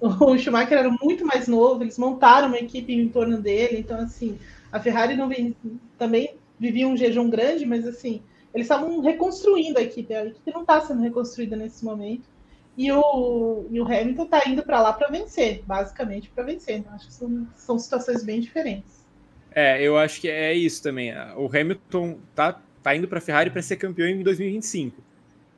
o 0.00 0.38
Schumacher 0.38 0.78
era 0.78 0.90
muito 1.02 1.26
mais 1.26 1.46
novo, 1.46 1.82
eles 1.82 1.98
montaram 1.98 2.48
uma 2.48 2.58
equipe 2.58 2.92
em 2.92 3.08
torno 3.08 3.40
dele, 3.40 3.78
então, 3.78 3.98
assim, 4.00 4.38
a 4.72 4.80
Ferrari 4.80 5.16
não 5.16 5.28
vem, 5.28 5.56
também 5.98 6.34
vivia 6.58 6.86
um 6.86 6.96
jejum 6.96 7.28
grande, 7.28 7.64
mas, 7.66 7.86
assim, 7.86 8.22
eles 8.54 8.66
estavam 8.66 9.00
reconstruindo 9.00 9.78
a 9.78 9.82
equipe, 9.82 10.12
a 10.14 10.26
equipe 10.26 10.52
não 10.52 10.62
está 10.62 10.80
sendo 10.80 11.02
reconstruída 11.02 11.56
nesse 11.56 11.84
momento. 11.84 12.28
E 12.76 12.90
o, 12.92 13.66
e 13.70 13.80
o 13.80 13.84
Hamilton 13.84 14.24
está 14.24 14.48
indo 14.48 14.62
para 14.62 14.80
lá 14.80 14.92
para 14.92 15.08
vencer, 15.08 15.62
basicamente 15.66 16.30
para 16.30 16.44
vencer. 16.44 16.78
Então, 16.78 16.94
acho 16.94 17.08
que 17.08 17.12
são, 17.12 17.46
são 17.56 17.78
situações 17.78 18.24
bem 18.24 18.40
diferentes. 18.40 19.04
É, 19.52 19.82
eu 19.82 19.98
acho 19.98 20.20
que 20.20 20.28
é 20.28 20.54
isso 20.54 20.82
também. 20.82 21.12
O 21.36 21.46
Hamilton 21.46 22.18
tá, 22.34 22.60
tá 22.82 22.94
indo 22.94 23.08
para 23.08 23.18
a 23.18 23.20
Ferrari 23.20 23.50
para 23.50 23.60
ser 23.60 23.76
campeão 23.76 24.08
em 24.08 24.22
2025. 24.22 25.02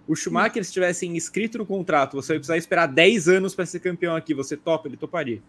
O 0.09 0.17
Schumacher, 0.17 0.65
se 0.65 0.73
tivesse 0.73 1.07
inscrito 1.07 1.59
no 1.59 1.67
contrato, 1.67 2.15
você 2.15 2.33
vai 2.33 2.39
precisar 2.39 2.57
esperar 2.57 2.87
10 2.87 3.29
anos 3.29 3.55
para 3.55 3.67
ser 3.67 3.81
campeão 3.81 4.17
aqui. 4.17 4.35
Você 4.35 4.57
topa, 4.57 4.89
ele 4.89 4.97
toparia. 4.97 5.41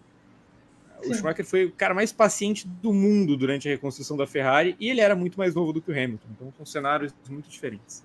O. 1.05 1.13
Schumacher 1.13 1.45
foi 1.45 1.65
o 1.65 1.71
cara 1.71 1.93
mais 1.93 2.11
paciente 2.11 2.67
do 2.67 2.93
mundo 2.93 3.35
durante 3.35 3.67
a 3.67 3.71
reconstrução 3.71 4.15
da 4.15 4.27
Ferrari 4.27 4.75
e 4.79 4.89
ele 4.89 5.01
era 5.01 5.15
muito 5.15 5.37
mais 5.37 5.53
novo 5.55 5.73
do 5.73 5.81
que 5.81 5.91
o 5.91 5.93
Hamilton. 5.93 6.27
Então 6.31 6.53
são 6.55 6.65
cenários 6.65 7.13
muito 7.29 7.49
diferentes. 7.49 8.03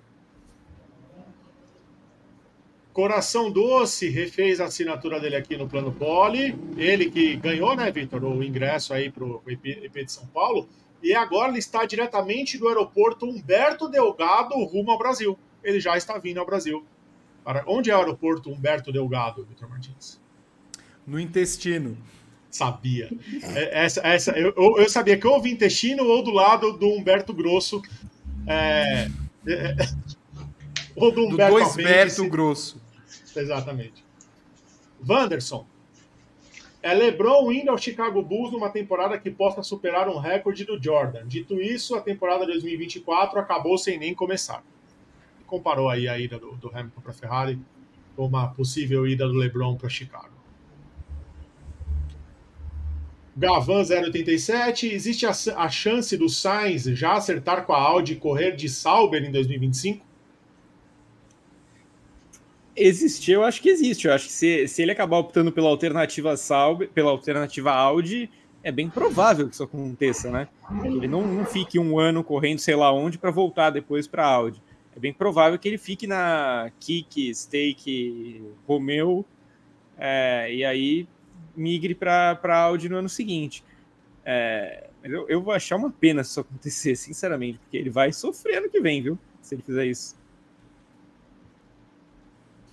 Coração 2.91 3.49
Doce 3.49 4.09
refez 4.09 4.59
a 4.59 4.65
assinatura 4.65 5.19
dele 5.19 5.35
aqui 5.35 5.55
no 5.55 5.69
Plano 5.69 5.91
Poli. 5.91 6.53
Ele 6.75 7.09
que 7.09 7.35
ganhou, 7.37 7.75
né, 7.75 7.89
Vitor, 7.91 8.23
o 8.23 8.43
ingresso 8.43 8.93
aí 8.93 9.09
para 9.09 9.23
o 9.23 9.41
EP, 9.47 9.65
EP 9.83 10.05
de 10.05 10.11
São 10.11 10.25
Paulo. 10.27 10.67
E 11.01 11.15
agora 11.15 11.49
ele 11.49 11.59
está 11.59 11.85
diretamente 11.85 12.57
do 12.57 12.67
aeroporto 12.67 13.25
Humberto 13.25 13.87
Delgado 13.87 14.55
rumo 14.65 14.91
ao 14.91 14.97
Brasil. 14.97 15.39
Ele 15.63 15.79
já 15.79 15.95
está 15.95 16.17
vindo 16.17 16.39
ao 16.39 16.45
Brasil. 16.45 16.85
Para 17.43 17.63
onde 17.67 17.89
é 17.89 17.95
o 17.95 17.99
aeroporto 17.99 18.51
Humberto 18.51 18.91
Delgado, 18.91 19.45
Vitor 19.45 19.69
Martins? 19.69 20.19
No 21.07 21.19
intestino. 21.19 21.97
Sabia. 22.51 23.09
É, 23.55 23.85
Essa, 23.85 24.01
essa, 24.07 24.31
eu, 24.31 24.53
eu- 24.57 24.89
sabia 24.89 25.17
que 25.17 25.27
ou 25.27 25.41
o 25.41 25.47
intestino 25.47 26.03
ou 26.03 26.23
do 26.23 26.31
lado 26.31 26.73
do 26.73 26.87
Humberto 26.87 27.33
Grosso. 27.33 27.81
É, 28.47 29.07
é, 29.47 29.53
é, 29.53 29.75
ou 30.95 31.11
do 31.11 31.27
Do 31.27 31.33
Humberto 31.33 31.51
dois 31.53 31.71
Apêndice. 31.73 31.83
Berto 31.93 32.29
Grosso. 32.29 32.81
Exatamente. 33.35 34.03
Wanderson. 35.07 35.65
É 36.81 36.93
LeBron 36.93 37.51
indo 37.51 37.69
ao 37.71 37.77
Chicago 37.77 38.21
Bulls 38.21 38.51
numa 38.53 38.69
temporada 38.69 39.19
que 39.19 39.29
possa 39.29 39.61
superar 39.61 40.07
um 40.07 40.17
recorde 40.17 40.63
do 40.63 40.81
Jordan. 40.81 41.27
Dito 41.27 41.61
isso, 41.61 41.93
a 41.95 42.01
temporada 42.01 42.45
2024 42.45 43.37
acabou 43.37 43.77
sem 43.77 43.99
nem 43.99 44.13
começar. 44.15 44.63
Comparou 45.45 45.89
aí 45.89 46.07
a 46.07 46.17
ida 46.17 46.39
do, 46.39 46.51
do 46.53 46.69
Hamilton 46.69 47.01
para 47.01 47.13
Ferrari 47.13 47.59
com 48.15 48.25
uma 48.25 48.47
possível 48.53 49.05
ida 49.05 49.27
do 49.27 49.33
LeBron 49.33 49.75
para 49.75 49.89
Chicago. 49.89 50.29
Gavan 53.39 53.85
087. 53.85 54.93
Existe 54.93 55.25
a, 55.25 55.31
a 55.55 55.69
chance 55.69 56.15
do 56.17 56.27
Sainz 56.27 56.83
já 56.83 57.13
acertar 57.13 57.65
com 57.65 57.71
a 57.71 57.81
Audi 57.81 58.13
e 58.13 58.15
correr 58.17 58.51
de 58.51 58.67
Sauber 58.67 59.23
em 59.23 59.31
2025? 59.31 60.05
Existir, 62.75 63.31
eu 63.31 63.43
acho 63.43 63.61
que 63.61 63.69
existe. 63.69 64.07
Eu 64.07 64.13
acho 64.13 64.25
que 64.25 64.33
se, 64.33 64.67
se 64.67 64.81
ele 64.81 64.91
acabar 64.91 65.17
optando 65.17 65.53
pela 65.53 65.69
alternativa 65.69 66.35
Sauber, 66.35 66.89
pela 66.89 67.11
alternativa 67.11 67.71
Audi, 67.71 68.29
é 68.61 68.73
bem 68.73 68.89
provável 68.89 69.47
que 69.47 69.53
isso 69.53 69.63
aconteça, 69.63 70.29
né? 70.29 70.49
Ele 70.83 71.07
não, 71.07 71.25
não 71.25 71.45
fique 71.45 71.79
um 71.79 71.97
ano 71.97 72.23
correndo 72.25 72.59
sei 72.59 72.75
lá 72.75 72.91
onde 72.91 73.17
para 73.17 73.31
voltar 73.31 73.69
depois 73.69 74.05
para 74.05 74.25
a 74.25 74.33
Audi. 74.33 74.61
É 74.93 74.99
bem 74.99 75.13
provável 75.13 75.57
que 75.57 75.67
ele 75.67 75.77
fique 75.77 76.05
na 76.05 76.71
Kik, 76.77 77.33
Stake, 77.33 78.43
Romeo, 78.67 79.25
é, 79.97 80.53
e 80.53 80.65
aí 80.65 81.07
migre 81.55 81.93
para 81.95 82.39
a 82.43 82.57
Audi 82.57 82.89
no 82.89 82.97
ano 82.97 83.09
seguinte. 83.09 83.63
É, 84.25 84.87
mas 85.01 85.11
eu, 85.11 85.27
eu 85.29 85.41
vou 85.41 85.53
achar 85.53 85.75
uma 85.75 85.89
pena 85.91 86.23
se 86.23 86.31
isso 86.31 86.39
acontecer, 86.41 86.95
sinceramente, 86.95 87.57
porque 87.59 87.77
ele 87.77 87.89
vai 87.89 88.11
sofrer 88.11 88.57
ano 88.57 88.69
que 88.69 88.81
vem, 88.81 89.01
viu? 89.01 89.17
Se 89.41 89.55
ele 89.55 89.61
fizer 89.63 89.85
isso. 89.85 90.15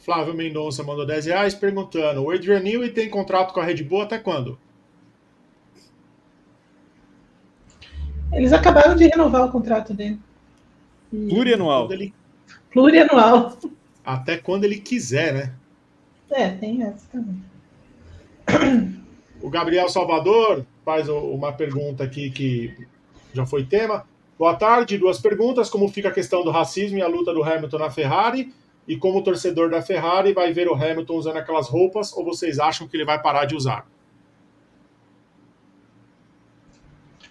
Flávio 0.04 0.34
Mendonça 0.34 0.82
mandou 0.84 1.06
10 1.06 1.26
reais 1.26 1.54
perguntando: 1.54 2.22
o 2.22 2.30
Adrian 2.30 2.60
Newey 2.60 2.90
tem 2.90 3.08
contrato 3.10 3.52
com 3.52 3.60
a 3.60 3.64
Red 3.64 3.82
Bull 3.82 4.02
até 4.02 4.18
quando? 4.18 4.58
Eles 8.32 8.52
acabaram 8.52 8.94
de 8.94 9.06
renovar 9.06 9.46
o 9.46 9.50
contrato 9.52 9.94
dele. 9.94 10.18
Plurianual. 11.10 11.90
Ele- 11.92 12.14
Plurianual. 12.72 13.56
até 14.04 14.36
quando 14.36 14.64
ele 14.64 14.78
quiser, 14.78 15.32
né? 15.32 15.54
É, 16.30 16.50
tem 16.50 16.82
essa 16.82 17.08
também. 17.10 17.42
O 19.42 19.50
Gabriel 19.50 19.88
Salvador 19.88 20.64
faz 20.84 21.08
o- 21.08 21.18
uma 21.30 21.52
pergunta 21.52 22.04
aqui 22.04 22.30
que 22.30 22.74
já 23.32 23.44
foi 23.46 23.64
tema. 23.64 24.04
Boa 24.38 24.54
tarde, 24.54 24.98
duas 24.98 25.18
perguntas. 25.20 25.68
Como 25.70 25.88
fica 25.88 26.08
a 26.08 26.12
questão 26.12 26.42
do 26.44 26.50
racismo 26.50 26.98
e 26.98 27.02
a 27.02 27.08
luta 27.08 27.32
do 27.32 27.42
Hamilton 27.42 27.78
na 27.78 27.90
Ferrari? 27.90 28.52
E 28.88 28.96
como 28.96 29.22
torcedor 29.22 29.68
da 29.70 29.82
Ferrari 29.82 30.32
vai 30.32 30.52
ver 30.52 30.68
o 30.68 30.74
Hamilton 30.74 31.14
usando 31.16 31.36
aquelas 31.38 31.68
roupas 31.68 32.12
ou 32.12 32.24
vocês 32.24 32.58
acham 32.58 32.86
que 32.86 32.96
ele 32.96 33.04
vai 33.04 33.20
parar 33.20 33.44
de 33.44 33.54
usar? 33.56 33.86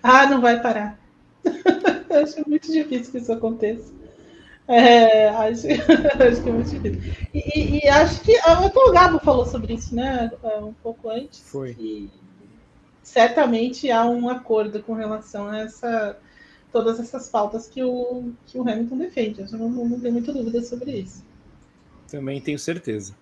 Ah, 0.04 0.26
não 0.28 0.42
vai 0.42 0.62
parar. 0.62 1.00
Eu 2.10 2.20
acho 2.24 2.48
muito 2.48 2.72
difícil 2.72 3.12
que 3.12 3.18
isso 3.20 3.32
aconteça. 3.32 3.94
É, 4.68 5.28
acho, 5.30 5.68
acho 6.24 6.44
que 6.44 6.50
é 6.50 6.52
muito 6.52 6.70
difícil. 6.70 7.14
E, 7.34 7.60
e- 7.60 7.80
e 7.86 7.88
acho 7.88 8.22
que 8.22 8.36
até 8.38 8.80
o 8.80 8.92
Gabo 8.92 9.20
falou 9.20 9.46
sobre 9.46 9.74
isso, 9.76 9.94
né? 9.96 10.32
é, 10.44 10.58
Um 10.58 10.74
pouco 10.74 11.10
antes. 11.10 11.40
Foi. 11.42 11.76
E 11.80 12.10
certamente 13.04 13.92
há 13.92 14.06
um 14.06 14.28
acordo 14.30 14.82
com 14.82 14.94
relação 14.94 15.48
a 15.50 15.60
essa, 15.60 16.18
todas 16.72 17.00
essas 17.00 17.30
pautas 17.30 17.68
que 17.68 17.84
o, 17.84 18.34
que 18.48 18.58
o 18.58 18.62
Hamilton 18.68 18.98
defende. 18.98 19.42
Eu 19.42 19.58
não, 19.60 19.70
não 19.70 20.00
tenho 20.00 20.14
muita 20.14 20.34
dúvida 20.34 20.62
sobre 20.64 20.92
isso. 20.98 21.24
Também 22.10 22.42
tenho 22.42 22.58
certeza. 22.58 23.16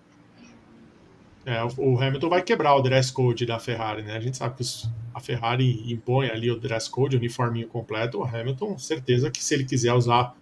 É, 1.46 1.62
o 1.76 2.00
Hamilton 2.00 2.28
vai 2.30 2.40
quebrar 2.42 2.74
o 2.74 2.80
dress 2.80 3.12
code 3.12 3.44
da 3.44 3.58
Ferrari, 3.58 4.02
né? 4.02 4.16
A 4.16 4.20
gente 4.20 4.38
sabe 4.38 4.54
que 4.56 4.64
a 5.12 5.20
Ferrari 5.20 5.92
impõe 5.92 6.30
ali 6.30 6.50
o 6.50 6.58
dress 6.58 6.88
code, 6.88 7.16
o 7.16 7.18
uniforminho 7.18 7.68
completo. 7.68 8.18
O 8.18 8.24
Hamilton, 8.24 8.78
certeza 8.78 9.30
que 9.30 9.44
se 9.44 9.52
ele 9.52 9.64
quiser 9.64 9.92
usar 9.92 10.34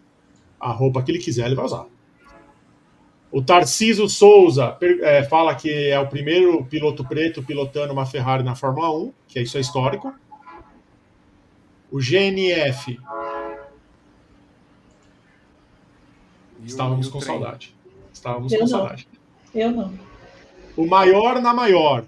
a 0.63 0.71
roupa 0.71 1.03
que 1.03 1.11
ele 1.11 1.19
quiser, 1.19 1.47
ele 1.47 1.57
vai 1.57 1.65
usar. 1.65 1.87
O 3.33 3.43
Tarciso 3.43 4.09
Souza 4.09 4.77
é, 4.81 5.25
fala 5.25 5.55
que 5.55 5.89
é 5.89 5.99
o 5.99 6.07
primeiro 6.07 6.65
piloto 6.67 7.05
preto 7.05 7.43
pilotando 7.43 7.93
uma 7.93 8.07
Ferrari 8.07 8.45
na 8.45 8.55
Fórmula 8.55 8.95
1, 8.95 9.13
que 9.27 9.41
isso 9.41 9.59
é 9.59 9.61
histórico. 9.61 10.15
O 11.91 11.99
GNF. 11.99 13.01
Estávamos 16.65 17.09
com 17.09 17.19
trem? 17.19 17.33
saudade. 17.33 17.75
Estávamos 18.13 18.53
Eu 18.53 18.61
com 18.61 18.65
não. 18.65 18.71
saudade. 18.71 19.09
Eu 19.55 19.71
não. 19.73 19.93
O 20.77 20.87
maior 20.87 21.41
na 21.41 21.53
maior. 21.53 22.05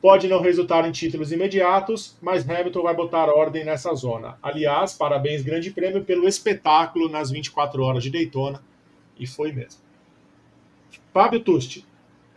Pode 0.00 0.28
não 0.28 0.40
resultar 0.40 0.86
em 0.86 0.92
títulos 0.92 1.32
imediatos, 1.32 2.16
mas 2.20 2.48
Hamilton 2.48 2.82
vai 2.82 2.94
botar 2.94 3.28
ordem 3.28 3.64
nessa 3.64 3.94
zona. 3.94 4.38
Aliás, 4.42 4.94
parabéns, 4.94 5.42
Grande 5.42 5.70
Prêmio, 5.70 6.04
pelo 6.04 6.28
espetáculo 6.28 7.08
nas 7.08 7.30
24 7.30 7.82
horas 7.82 8.02
de 8.02 8.10
Daytona. 8.10 8.62
E 9.18 9.26
foi 9.26 9.52
mesmo. 9.52 9.80
Fábio 11.12 11.40
Tusti. 11.40 11.84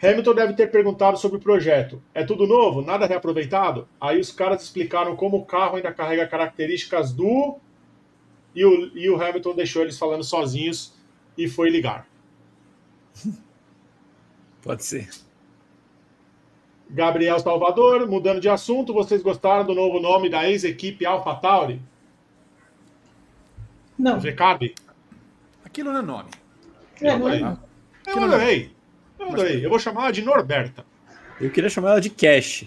Hamilton 0.01 0.33
deve 0.33 0.53
ter 0.53 0.71
perguntado 0.71 1.17
sobre 1.17 1.37
o 1.37 1.41
projeto. 1.41 2.01
É 2.13 2.23
tudo 2.23 2.47
novo? 2.47 2.81
Nada 2.81 3.05
reaproveitado? 3.05 3.87
Aí 3.99 4.17
os 4.17 4.31
caras 4.31 4.63
explicaram 4.63 5.15
como 5.15 5.37
o 5.37 5.45
carro 5.45 5.75
ainda 5.75 5.91
carrega 5.93 6.25
características 6.25 7.11
do. 7.11 7.57
E 8.55 8.63
o, 8.63 8.97
e 8.97 9.09
o 9.09 9.21
Hamilton 9.21 9.53
deixou 9.53 9.81
eles 9.81 9.99
falando 9.99 10.23
sozinhos 10.23 10.93
e 11.37 11.49
foi 11.49 11.69
ligar. 11.69 12.07
Pode 14.61 14.85
ser. 14.85 15.09
Gabriel 16.89 17.39
Salvador, 17.39 18.07
mudando 18.07 18.41
de 18.41 18.49
assunto, 18.49 18.93
vocês 18.93 19.21
gostaram 19.21 19.65
do 19.65 19.75
novo 19.75 19.99
nome 19.99 20.29
da 20.29 20.49
ex-equipe 20.49 21.05
AlphaTauri? 21.05 21.79
Não. 23.97 24.19
Vecabe? 24.19 24.73
Aquilo 25.63 25.91
não 25.91 25.99
é 25.99 26.01
nome. 26.01 26.29
É, 27.01 27.11
Eu 27.11 27.19
não 27.19 27.29
é. 27.29 27.57
Eu 28.07 28.23
adorei. 28.23 28.71
Eu 29.19 29.27
adorei. 29.27 29.65
Eu 29.65 29.69
vou 29.69 29.77
chamar 29.77 30.03
ela 30.03 30.11
de 30.11 30.21
Norberta. 30.21 30.85
Eu 31.39 31.51
queria 31.51 31.69
chamar 31.69 31.91
ela 31.91 32.01
de 32.01 32.09
Cash. 32.09 32.65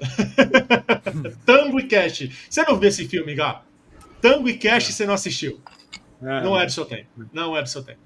Tango 1.46 1.78
e 1.78 1.84
Cash. 1.84 2.28
Você 2.50 2.62
não 2.64 2.78
viu 2.78 2.88
esse 2.88 3.06
filme, 3.06 3.34
Gá? 3.34 3.62
Tango 4.20 4.48
e 4.48 4.58
Cash 4.58 4.92
você 4.92 5.06
não 5.06 5.14
assistiu. 5.14 5.60
Não 6.20 6.58
é 6.58 6.64
do 6.64 6.72
seu 6.72 6.86
tempo. 6.86 7.08
Não 7.32 7.56
é 7.56 7.62
do 7.62 7.68
seu 7.68 7.82
tempo. 7.84 8.00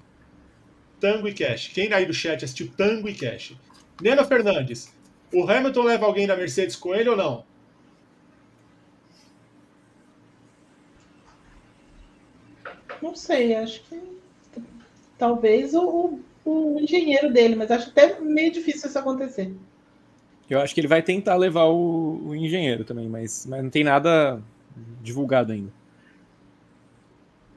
Tango 1.01 1.29
e 1.29 1.33
Cash. 1.33 1.69
Quem 1.69 1.93
aí 1.93 2.05
do 2.05 2.13
chat 2.13 2.45
assistiu 2.45 2.71
Tango 2.77 3.09
e 3.09 3.15
Cash? 3.15 3.55
Nena 4.03 4.25
Fernandes. 4.25 4.93
O 5.33 5.49
Hamilton 5.49 5.83
leva 5.83 6.07
alguém 6.07 6.27
da 6.27 6.37
Mercedes 6.37 6.77
com 6.77 6.95
ele 6.95 7.09
ou 7.09 7.17
não? 7.17 7.45
Não 13.03 13.15
sei, 13.15 13.55
acho 13.55 13.83
que 13.83 14.01
talvez 15.17 15.75
o, 15.75 16.21
o, 16.45 16.75
o 16.77 16.81
engenheiro 16.81 17.33
dele, 17.33 17.55
mas 17.55 17.71
acho 17.71 17.91
até 17.91 18.19
meio 18.21 18.51
difícil 18.51 18.89
isso 18.89 18.99
acontecer. 18.99 19.55
Eu 20.49 20.61
acho 20.61 20.75
que 20.75 20.81
ele 20.81 20.89
vai 20.89 21.03
tentar 21.03 21.37
levar 21.37 21.67
o, 21.67 22.29
o 22.29 22.35
engenheiro 22.35 22.85
também, 22.85 23.09
mas, 23.09 23.47
mas 23.47 23.63
não 23.63 23.71
tem 23.71 23.85
nada 23.85 24.43
divulgado 25.03 25.53
ainda. 25.53 25.78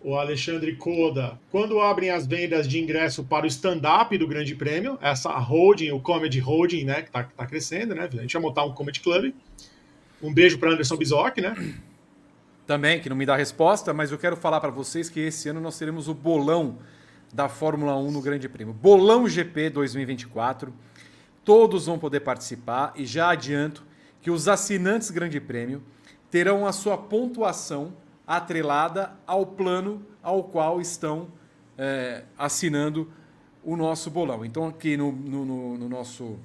O 0.03 0.15
Alexandre 0.15 0.75
Coda. 0.75 1.39
Quando 1.51 1.79
abrem 1.79 2.09
as 2.09 2.25
vendas 2.25 2.67
de 2.67 2.79
ingresso 2.79 3.23
para 3.23 3.45
o 3.45 3.47
stand-up 3.47 4.17
do 4.17 4.27
Grande 4.27 4.55
Prêmio, 4.55 4.97
essa 5.01 5.29
holding, 5.31 5.91
o 5.91 5.99
Comedy 5.99 6.39
Holding, 6.39 6.85
né, 6.85 7.03
que 7.03 7.11
tá, 7.11 7.23
tá 7.23 7.45
crescendo, 7.45 7.93
né? 7.93 8.09
A 8.11 8.21
gente 8.21 8.33
vai 8.33 8.41
montar 8.41 8.63
um 8.65 8.73
Comedy 8.73 8.99
Club. 8.99 9.33
Um 10.21 10.33
beijo 10.33 10.57
para 10.57 10.71
Anderson 10.71 10.97
Bizoc, 10.97 11.39
né? 11.39 11.55
Também, 12.65 12.99
que 12.99 13.09
não 13.09 13.15
me 13.15 13.25
dá 13.25 13.35
resposta, 13.35 13.93
mas 13.93 14.11
eu 14.11 14.17
quero 14.17 14.37
falar 14.37 14.59
para 14.61 14.69
vocês 14.69 15.09
que 15.09 15.19
esse 15.19 15.49
ano 15.49 15.59
nós 15.59 15.77
teremos 15.77 16.07
o 16.07 16.13
bolão 16.13 16.77
da 17.33 17.49
Fórmula 17.49 17.97
1 17.97 18.11
no 18.11 18.21
Grande 18.21 18.47
Prêmio. 18.47 18.73
Bolão 18.73 19.27
GP 19.27 19.69
2024. 19.71 20.73
Todos 21.43 21.87
vão 21.87 21.97
poder 21.97 22.19
participar 22.19 22.93
e 22.95 23.05
já 23.05 23.29
adianto 23.29 23.83
que 24.21 24.29
os 24.29 24.47
assinantes 24.47 25.09
Grande 25.09 25.39
Prêmio 25.39 25.81
terão 26.29 26.65
a 26.67 26.71
sua 26.71 26.97
pontuação 26.97 27.93
atrelada 28.25 29.13
ao 29.25 29.45
plano 29.45 30.05
ao 30.21 30.43
qual 30.43 30.79
estão 30.79 31.29
é, 31.77 32.23
assinando 32.37 33.11
o 33.63 33.75
nosso 33.75 34.09
bolão. 34.09 34.43
Então, 34.45 34.67
aqui 34.67 34.97
no, 34.97 35.11
no, 35.11 35.45
no, 35.45 35.77
no 35.77 35.89
nosso 35.89 36.37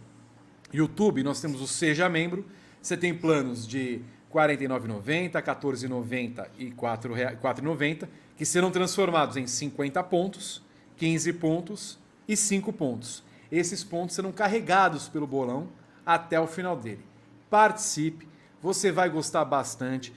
YouTube, 0.73 1.23
nós 1.23 1.41
temos 1.41 1.61
o 1.61 1.67
Seja 1.67 2.09
Membro. 2.09 2.45
Você 2.81 2.97
tem 2.97 3.15
planos 3.15 3.67
de 3.67 4.01
R$ 4.33 4.57
49,90, 4.57 5.35
R$ 5.35 5.43
14,90 5.43 6.47
e 6.59 6.65
R$ 6.67 6.73
4,90, 6.73 8.09
que 8.37 8.45
serão 8.45 8.71
transformados 8.71 9.37
em 9.37 9.47
50 9.47 10.03
pontos, 10.05 10.63
15 10.97 11.33
pontos 11.35 11.99
e 12.29 12.37
5 12.37 12.73
pontos. 12.73 13.25
Esses 13.51 13.83
pontos 13.83 14.15
serão 14.15 14.33
carregados 14.33 15.09
pelo 15.09 15.27
bolão 15.27 15.69
até 16.05 16.39
o 16.39 16.47
final 16.47 16.77
dele. 16.77 17.05
Participe, 17.49 18.29
você 18.61 18.91
vai 18.91 19.09
gostar 19.09 19.45
bastante. 19.45 20.13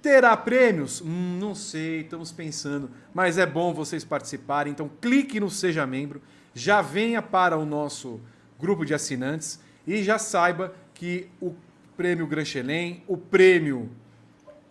Terá 0.00 0.36
prêmios? 0.36 1.00
Hum, 1.00 1.38
não 1.40 1.54
sei, 1.54 2.02
estamos 2.02 2.30
pensando, 2.30 2.90
mas 3.12 3.36
é 3.36 3.44
bom 3.44 3.74
vocês 3.74 4.04
participarem. 4.04 4.72
Então 4.72 4.90
clique 5.00 5.40
no 5.40 5.50
Seja 5.50 5.86
Membro, 5.86 6.22
já 6.54 6.80
venha 6.80 7.20
para 7.20 7.58
o 7.58 7.66
nosso 7.66 8.20
grupo 8.58 8.84
de 8.84 8.94
assinantes 8.94 9.60
e 9.86 10.02
já 10.02 10.18
saiba 10.18 10.74
que 10.94 11.28
o 11.40 11.54
prêmio 11.96 12.26
Grand 12.26 12.44
Chelem, 12.44 13.02
o 13.06 13.16
prêmio 13.16 13.90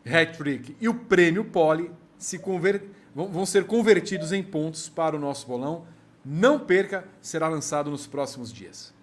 Hat-Trick 0.06 0.76
e 0.80 0.88
o 0.88 0.94
prêmio 0.94 1.44
Pole 1.44 1.92
se 2.18 2.40
conver... 2.40 2.84
vão 3.14 3.46
ser 3.46 3.66
convertidos 3.66 4.32
em 4.32 4.42
pontos 4.42 4.88
para 4.88 5.16
o 5.16 5.20
nosso 5.20 5.46
bolão. 5.46 5.86
Não 6.24 6.60
perca, 6.60 7.06
será 7.22 7.48
lançado 7.48 7.90
nos 7.90 8.08
próximos 8.08 8.52
dias. 8.52 8.94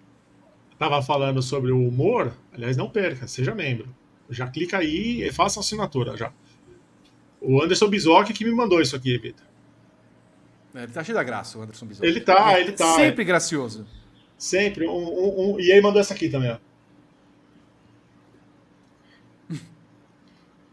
Tava 0.77 1.01
falando 1.01 1.41
sobre 1.41 1.71
o 1.71 1.87
humor, 1.87 2.33
aliás, 2.53 2.75
não 2.75 2.89
perca, 2.89 3.27
seja 3.27 3.55
membro. 3.55 3.87
Já 4.29 4.47
clica 4.47 4.77
aí 4.79 5.23
e 5.23 5.31
faça 5.31 5.59
a 5.59 5.61
assinatura 5.61 6.17
já. 6.17 6.31
O 7.41 7.61
Anderson 7.61 7.87
Bizoc 7.87 8.31
que 8.33 8.43
me 8.43 8.51
mandou 8.51 8.81
isso 8.81 8.95
aqui, 8.95 9.17
Vitor. 9.17 9.45
É, 10.73 10.83
Ele 10.83 10.91
tá 10.91 11.03
cheio 11.03 11.15
da 11.15 11.23
graça, 11.23 11.57
o 11.57 11.61
Anderson 11.61 11.85
Bisotto. 11.85 12.05
Ele 12.05 12.19
tá, 12.19 12.59
ele 12.59 12.71
tá. 12.71 12.95
Sempre 12.95 13.23
gracioso. 13.23 13.85
Sempre. 14.37 14.87
Um, 14.87 14.91
um- 14.97 15.53
um- 15.53 15.59
E 15.59 15.71
ele 15.71 15.81
mandou 15.81 16.01
essa 16.01 16.13
aqui 16.13 16.27
também, 16.27 16.51
ó. 16.51 16.57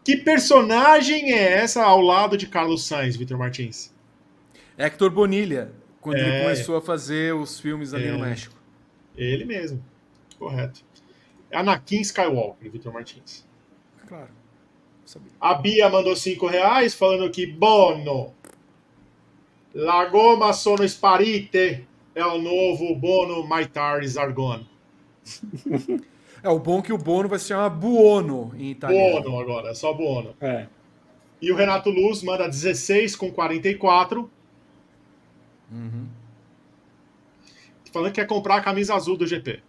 Que 0.04 0.16
personagem 0.16 1.32
é 1.32 1.52
essa 1.52 1.82
ao 1.84 2.00
lado 2.00 2.36
de 2.36 2.46
Carlos 2.48 2.84
Sainz, 2.84 3.14
Vitor 3.14 3.38
Martins? 3.38 3.92
Hector 4.76 5.10
Bonilha, 5.10 5.70
quando 6.00 6.16
ele 6.16 6.28
É. 6.28 6.42
começou 6.42 6.76
a 6.76 6.82
fazer 6.82 7.32
os 7.34 7.60
filmes 7.60 7.94
ali 7.94 8.06
É. 8.06 8.12
no 8.12 8.18
México. 8.18 8.56
Ele 9.16 9.44
mesmo. 9.44 9.84
Correto. 10.38 10.82
Anakin 11.52 12.00
Skywalker, 12.00 12.70
Vitor 12.70 12.92
Martins. 12.92 13.46
Claro. 14.06 14.30
Sabia. 15.04 15.32
A 15.40 15.54
Bia 15.54 15.88
mandou 15.88 16.16
5 16.16 16.46
reais 16.46 16.94
falando 16.94 17.30
que 17.30 17.46
Bono. 17.46 18.32
La 19.74 20.04
goma 20.06 20.52
sono 20.52 20.86
sparite. 20.88 21.86
É 22.14 22.24
o 22.24 22.38
novo 22.38 22.94
Bono 22.94 23.46
Maitar 23.46 24.04
Zargon. 24.06 24.64
É 26.42 26.48
o 26.48 26.58
bom 26.58 26.82
que 26.82 26.92
o 26.92 26.98
Bono 26.98 27.28
vai 27.28 27.38
se 27.38 27.46
chamar 27.46 27.70
Buono 27.70 28.52
em 28.56 28.72
italiano. 28.72 29.22
Bono 29.22 29.40
agora, 29.40 29.70
é 29.70 29.74
só 29.74 29.92
Bono. 29.92 30.34
É. 30.40 30.66
E 31.40 31.52
o 31.52 31.56
Renato 31.56 31.88
Luz 31.88 32.22
manda 32.22 32.48
16 32.48 33.14
com 33.14 33.30
44. 33.30 34.28
Uhum. 35.70 36.08
Falando 37.92 38.12
que 38.12 38.20
quer 38.20 38.26
comprar 38.26 38.56
a 38.56 38.60
camisa 38.60 38.94
azul 38.94 39.16
do 39.16 39.26
GP. 39.26 39.62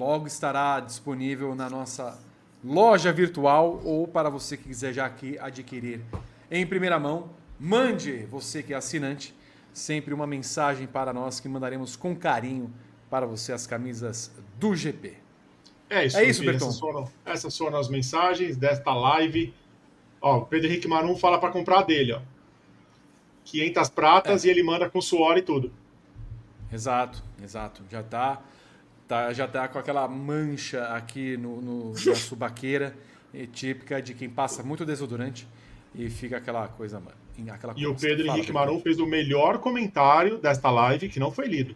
Logo 0.00 0.26
estará 0.26 0.80
disponível 0.80 1.54
na 1.54 1.68
nossa 1.68 2.18
loja 2.64 3.12
virtual 3.12 3.82
ou 3.84 4.08
para 4.08 4.30
você 4.30 4.56
que 4.56 4.64
quiser 4.64 4.94
já 4.94 5.04
aqui 5.04 5.38
adquirir 5.38 6.00
em 6.50 6.66
primeira 6.66 6.98
mão. 6.98 7.28
Mande, 7.58 8.24
você 8.30 8.62
que 8.62 8.72
é 8.72 8.76
assinante, 8.78 9.34
sempre 9.74 10.14
uma 10.14 10.26
mensagem 10.26 10.86
para 10.86 11.12
nós 11.12 11.38
que 11.38 11.46
mandaremos 11.50 11.96
com 11.96 12.16
carinho 12.16 12.72
para 13.10 13.26
você 13.26 13.52
as 13.52 13.66
camisas 13.66 14.30
do 14.58 14.74
GP. 14.74 15.18
É 15.90 16.06
isso, 16.06 16.16
É 16.16 16.24
isso, 16.24 16.42
Berton. 16.46 16.68
Essas 16.68 16.80
foram, 16.80 17.08
essas 17.26 17.58
foram 17.58 17.78
as 17.78 17.90
mensagens 17.90 18.56
desta 18.56 18.94
live. 18.94 19.52
Ó, 20.18 20.38
o 20.38 20.46
Pedro 20.46 20.68
Henrique 20.68 20.88
Marum 20.88 21.14
fala 21.14 21.38
para 21.38 21.50
comprar 21.52 21.82
dele, 21.82 22.14
ó. 22.14 22.20
500 23.44 23.90
pratas 23.90 24.44
É. 24.46 24.48
e 24.48 24.50
ele 24.50 24.62
manda 24.62 24.88
com 24.88 24.98
suor 25.02 25.36
e 25.36 25.42
tudo. 25.42 25.70
Exato, 26.72 27.22
exato. 27.42 27.82
Já 27.90 28.02
tá, 28.02 28.40
tá, 29.10 29.32
já 29.32 29.48
tá 29.48 29.66
com 29.66 29.76
aquela 29.78 30.06
mancha 30.06 30.84
aqui 30.94 31.36
no, 31.36 31.60
no- 31.60 31.92
na 31.92 32.14
subaqueira, 32.14 32.94
típica 33.52 34.00
de 34.00 34.14
quem 34.14 34.30
passa 34.30 34.62
muito 34.62 34.86
desodorante 34.86 35.48
e 35.94 36.08
fica 36.08 36.36
aquela 36.36 36.68
coisa, 36.68 37.00
mano. 37.00 37.16
Aquela 37.50 37.74
E 37.76 37.86
o. 37.86 37.94
Pedro 37.94 38.26
Fala, 38.26 38.38
Henrique. 38.38 38.52
Marum 38.52 38.80
fez 38.80 39.00
o 39.00 39.06
melhor 39.06 39.58
comentário 39.58 40.38
desta 40.38 40.70
live 40.70 41.08
que 41.08 41.18
não 41.18 41.32
foi 41.32 41.46
lido. 41.48 41.74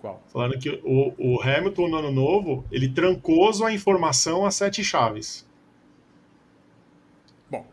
Qual? 0.00 0.22
Falando 0.32 0.56
que 0.58 0.80
o, 0.84 1.12
o 1.18 1.42
Hamilton 1.42 1.88
no 1.88 1.96
ano 1.96 2.12
novo, 2.12 2.64
ele 2.70 2.88
trancou 2.88 3.50
a 3.66 3.72
informação 3.72 4.46
a 4.46 4.50
sete 4.50 4.82
chaves. 4.84 5.44
Bom, 7.50 7.66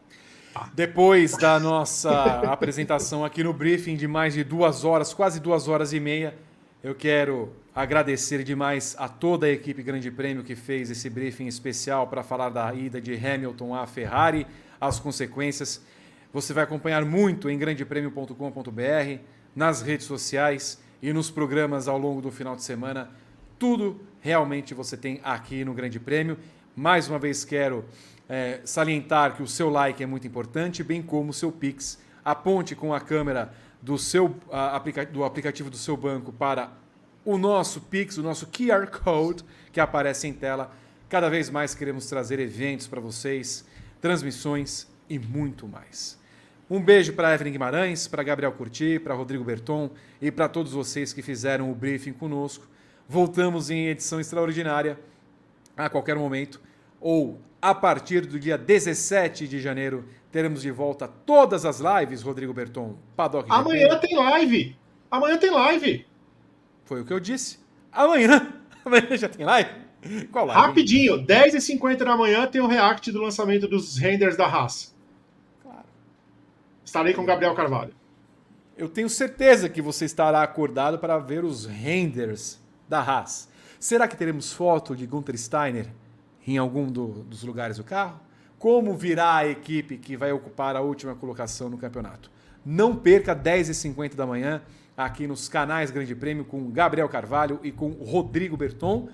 depois 0.74 1.38
da 1.38 1.60
nossa 1.60 2.12
apresentação 2.52 3.24
aqui 3.24 3.44
no 3.44 3.54
briefing 3.54 3.96
de 3.96 4.08
mais 4.08 4.34
de 4.34 4.44
duas 4.44 4.84
horas, 4.84 5.14
quase 5.14 5.40
duas 5.40 5.68
horas 5.68 5.94
e 5.94 6.00
meia, 6.00 6.36
eu 6.84 6.96
quero 6.96 7.54
agradecer 7.76 8.42
demais 8.42 8.96
a 8.98 9.10
toda 9.10 9.48
a 9.48 9.52
equipe 9.52 9.84
Grande 9.84 10.10
Prêmio 10.10 10.46
que 10.46 10.56
fez 10.56 10.90
esse 10.90 11.10
briefing 11.10 11.46
especial 11.48 12.08
para 12.08 12.24
falar 12.24 12.48
da 12.48 12.74
ida 12.74 13.02
de 13.02 13.14
Hamilton 13.14 13.76
à 13.76 13.86
Ferrari, 13.86 14.48
as 14.80 14.98
consequências. 14.98 15.84
Você 16.32 16.54
vai 16.54 16.64
acompanhar 16.64 17.04
muito 17.04 17.50
em 17.50 17.60
grandepremio.com.br, 17.60 19.20
nas 19.54 19.82
redes 19.82 20.06
sociais 20.06 20.82
e 21.02 21.12
nos 21.12 21.30
programas 21.30 21.90
ao 21.90 21.98
longo 21.98 22.22
do 22.22 22.32
final 22.32 22.56
de 22.56 22.64
semana. 22.64 23.10
Tudo 23.60 24.00
realmente 24.22 24.74
você 24.74 24.96
tem 24.96 25.20
aqui 25.22 25.66
no 25.66 25.74
Grande 25.74 26.00
Prêmio. 26.00 26.38
Mais 26.78 27.10
uma 27.10 27.20
vez 27.20 27.44
quero 27.44 27.84
é, 28.30 28.62
salientar 28.64 29.36
que 29.36 29.44
o 29.44 29.48
seu 29.48 29.70
like 29.70 30.02
é 30.02 30.06
muito 30.06 30.26
importante, 30.26 30.82
bem 30.82 31.02
como 31.02 31.32
o 31.32 31.34
seu 31.34 31.52
Pix. 31.52 32.00
Aponte 32.24 32.74
com 32.74 32.94
a 32.94 33.02
câmera 33.02 33.54
do, 33.82 33.98
seu, 33.98 34.34
a, 34.50 34.78
aplica 34.78 35.06
do 35.06 35.26
aplicativo 35.26 35.70
do 35.70 35.78
seu 35.78 35.98
banco 35.98 36.32
para 36.32 36.72
o 37.26 37.38
nosso 37.38 37.82
Pix, 37.82 38.18
o 38.18 38.24
nosso 38.24 38.48
QR 38.48 38.88
Code 38.88 39.44
que 39.74 39.80
aparece 39.80 40.28
em 40.28 40.34
tela. 40.34 40.72
Cada 41.10 41.30
vez 41.30 41.50
mais 41.50 41.74
queremos 41.74 42.06
trazer 42.08 42.40
eventos 42.40 42.88
para 42.88 43.02
vocês, 43.02 43.66
transmissões 44.00 44.88
e 45.10 45.18
muito 45.18 45.68
mais. 45.68 46.18
Um 46.70 46.80
beijo 46.80 47.14
para 47.14 47.34
Evelyn 47.34 47.52
Guimarães, 47.52 48.08
para 48.08 48.24
Gabriel 48.24 48.52
Curti, 48.52 49.00
para 49.00 49.14
Rodrigo 49.14 49.44
Berton 49.44 49.90
e 50.22 50.32
para 50.32 50.48
todos 50.48 50.72
vocês 50.72 51.12
que 51.12 51.22
fizeram 51.22 51.72
o 51.72 51.76
briefing 51.76 52.14
conosco. 52.14 52.68
Voltamos 53.08 53.70
em 53.70 53.88
edição 53.88 54.20
extraordinária 54.20 55.00
a 55.78 55.90
qualquer 55.90 56.16
momento, 56.16 56.60
ou 57.00 57.40
a 57.62 57.76
partir 57.76 58.22
do 58.26 58.40
dia 58.40 58.58
17 58.58 59.48
de 59.48 59.60
janeiro, 59.60 60.06
teremos 60.32 60.62
de 60.62 60.72
volta 60.72 61.08
todas 61.08 61.66
as 61.66 61.80
lives, 61.80 62.22
Rodrigo 62.22 62.54
Berton. 62.54 62.96
Paddock 63.16 63.48
Amanhã 63.52 64.00
tem 64.00 64.16
live! 64.16 64.76
Amanhã 65.12 65.38
tem 65.38 65.52
live! 65.52 66.06
Foi 66.86 67.02
o 67.02 67.06
que 67.06 67.12
eu 67.12 67.20
disse. 67.20 67.60
Amanhã, 67.92 68.54
amanhã 68.86 69.18
já 69.18 69.28
tem 69.28 69.46
live? 69.46 69.70
Qual 70.32 70.46
live? 70.46 70.62
Rapidinho, 70.62 71.26
10h50 71.26 71.98
da 71.98 72.16
manhã 72.16 72.46
tem 72.48 72.62
o 72.62 72.68
react 72.68 73.12
do 73.12 73.22
lançamento 73.22 73.68
dos 73.68 73.98
renders 73.98 74.38
da 74.38 74.46
Haas. 74.46 74.96
Estarei 76.84 77.14
com 77.14 77.26
Gabriel 77.26 77.56
Carvalho. 77.56 77.94
Eu 78.78 78.88
tenho 78.88 79.10
certeza 79.10 79.68
que 79.68 79.82
você 79.82 80.06
estará 80.06 80.44
acordado 80.44 81.00
para 81.00 81.18
ver 81.18 81.44
os 81.44 81.66
renders 81.66 82.60
da 82.88 83.00
Haas. 83.00 83.50
Será 83.80 84.08
que 84.08 84.16
teremos 84.16 84.54
foto 84.54 84.96
de 84.96 85.06
Gunther 85.08 85.38
Steiner 85.38 85.88
em 86.46 86.58
algum 86.58 86.92
do, 86.92 87.24
dos 87.24 87.44
lugares 87.44 87.78
do 87.78 87.84
carro? 87.84 88.20
Como 88.60 88.96
virá 88.96 89.38
a 89.38 89.48
equipe 89.48 89.98
que 89.98 90.16
vai 90.16 90.32
ocupar 90.32 90.76
a 90.76 90.82
última 90.82 91.16
colocação 91.16 91.70
no 91.70 91.78
campeonato? 91.78 92.30
Não 92.66 92.96
perca 92.96 93.36
10h50 93.36 94.16
da 94.16 94.26
manhã 94.26 94.62
aqui 94.98 95.28
nos 95.28 95.50
canais 95.50 95.92
Grande 95.92 96.16
Prêmio 96.16 96.46
com 96.46 96.70
Gabriel 96.72 97.10
Carvalho 97.10 97.60
e 97.64 97.72
com 97.72 97.92
Rodrigo 97.92 98.56
Berton. 98.56 99.10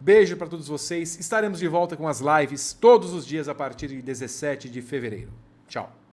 Beijo 0.00 0.36
para 0.36 0.46
todos 0.46 0.68
vocês. 0.68 1.18
Estaremos 1.18 1.58
de 1.58 1.68
volta 1.68 1.96
com 1.96 2.06
as 2.06 2.20
lives 2.20 2.72
todos 2.72 3.12
os 3.12 3.26
dias 3.26 3.48
a 3.48 3.54
partir 3.54 3.88
de 3.88 4.00
17 4.00 4.68
de 4.68 4.80
fevereiro. 4.80 5.32
Tchau. 5.66 6.07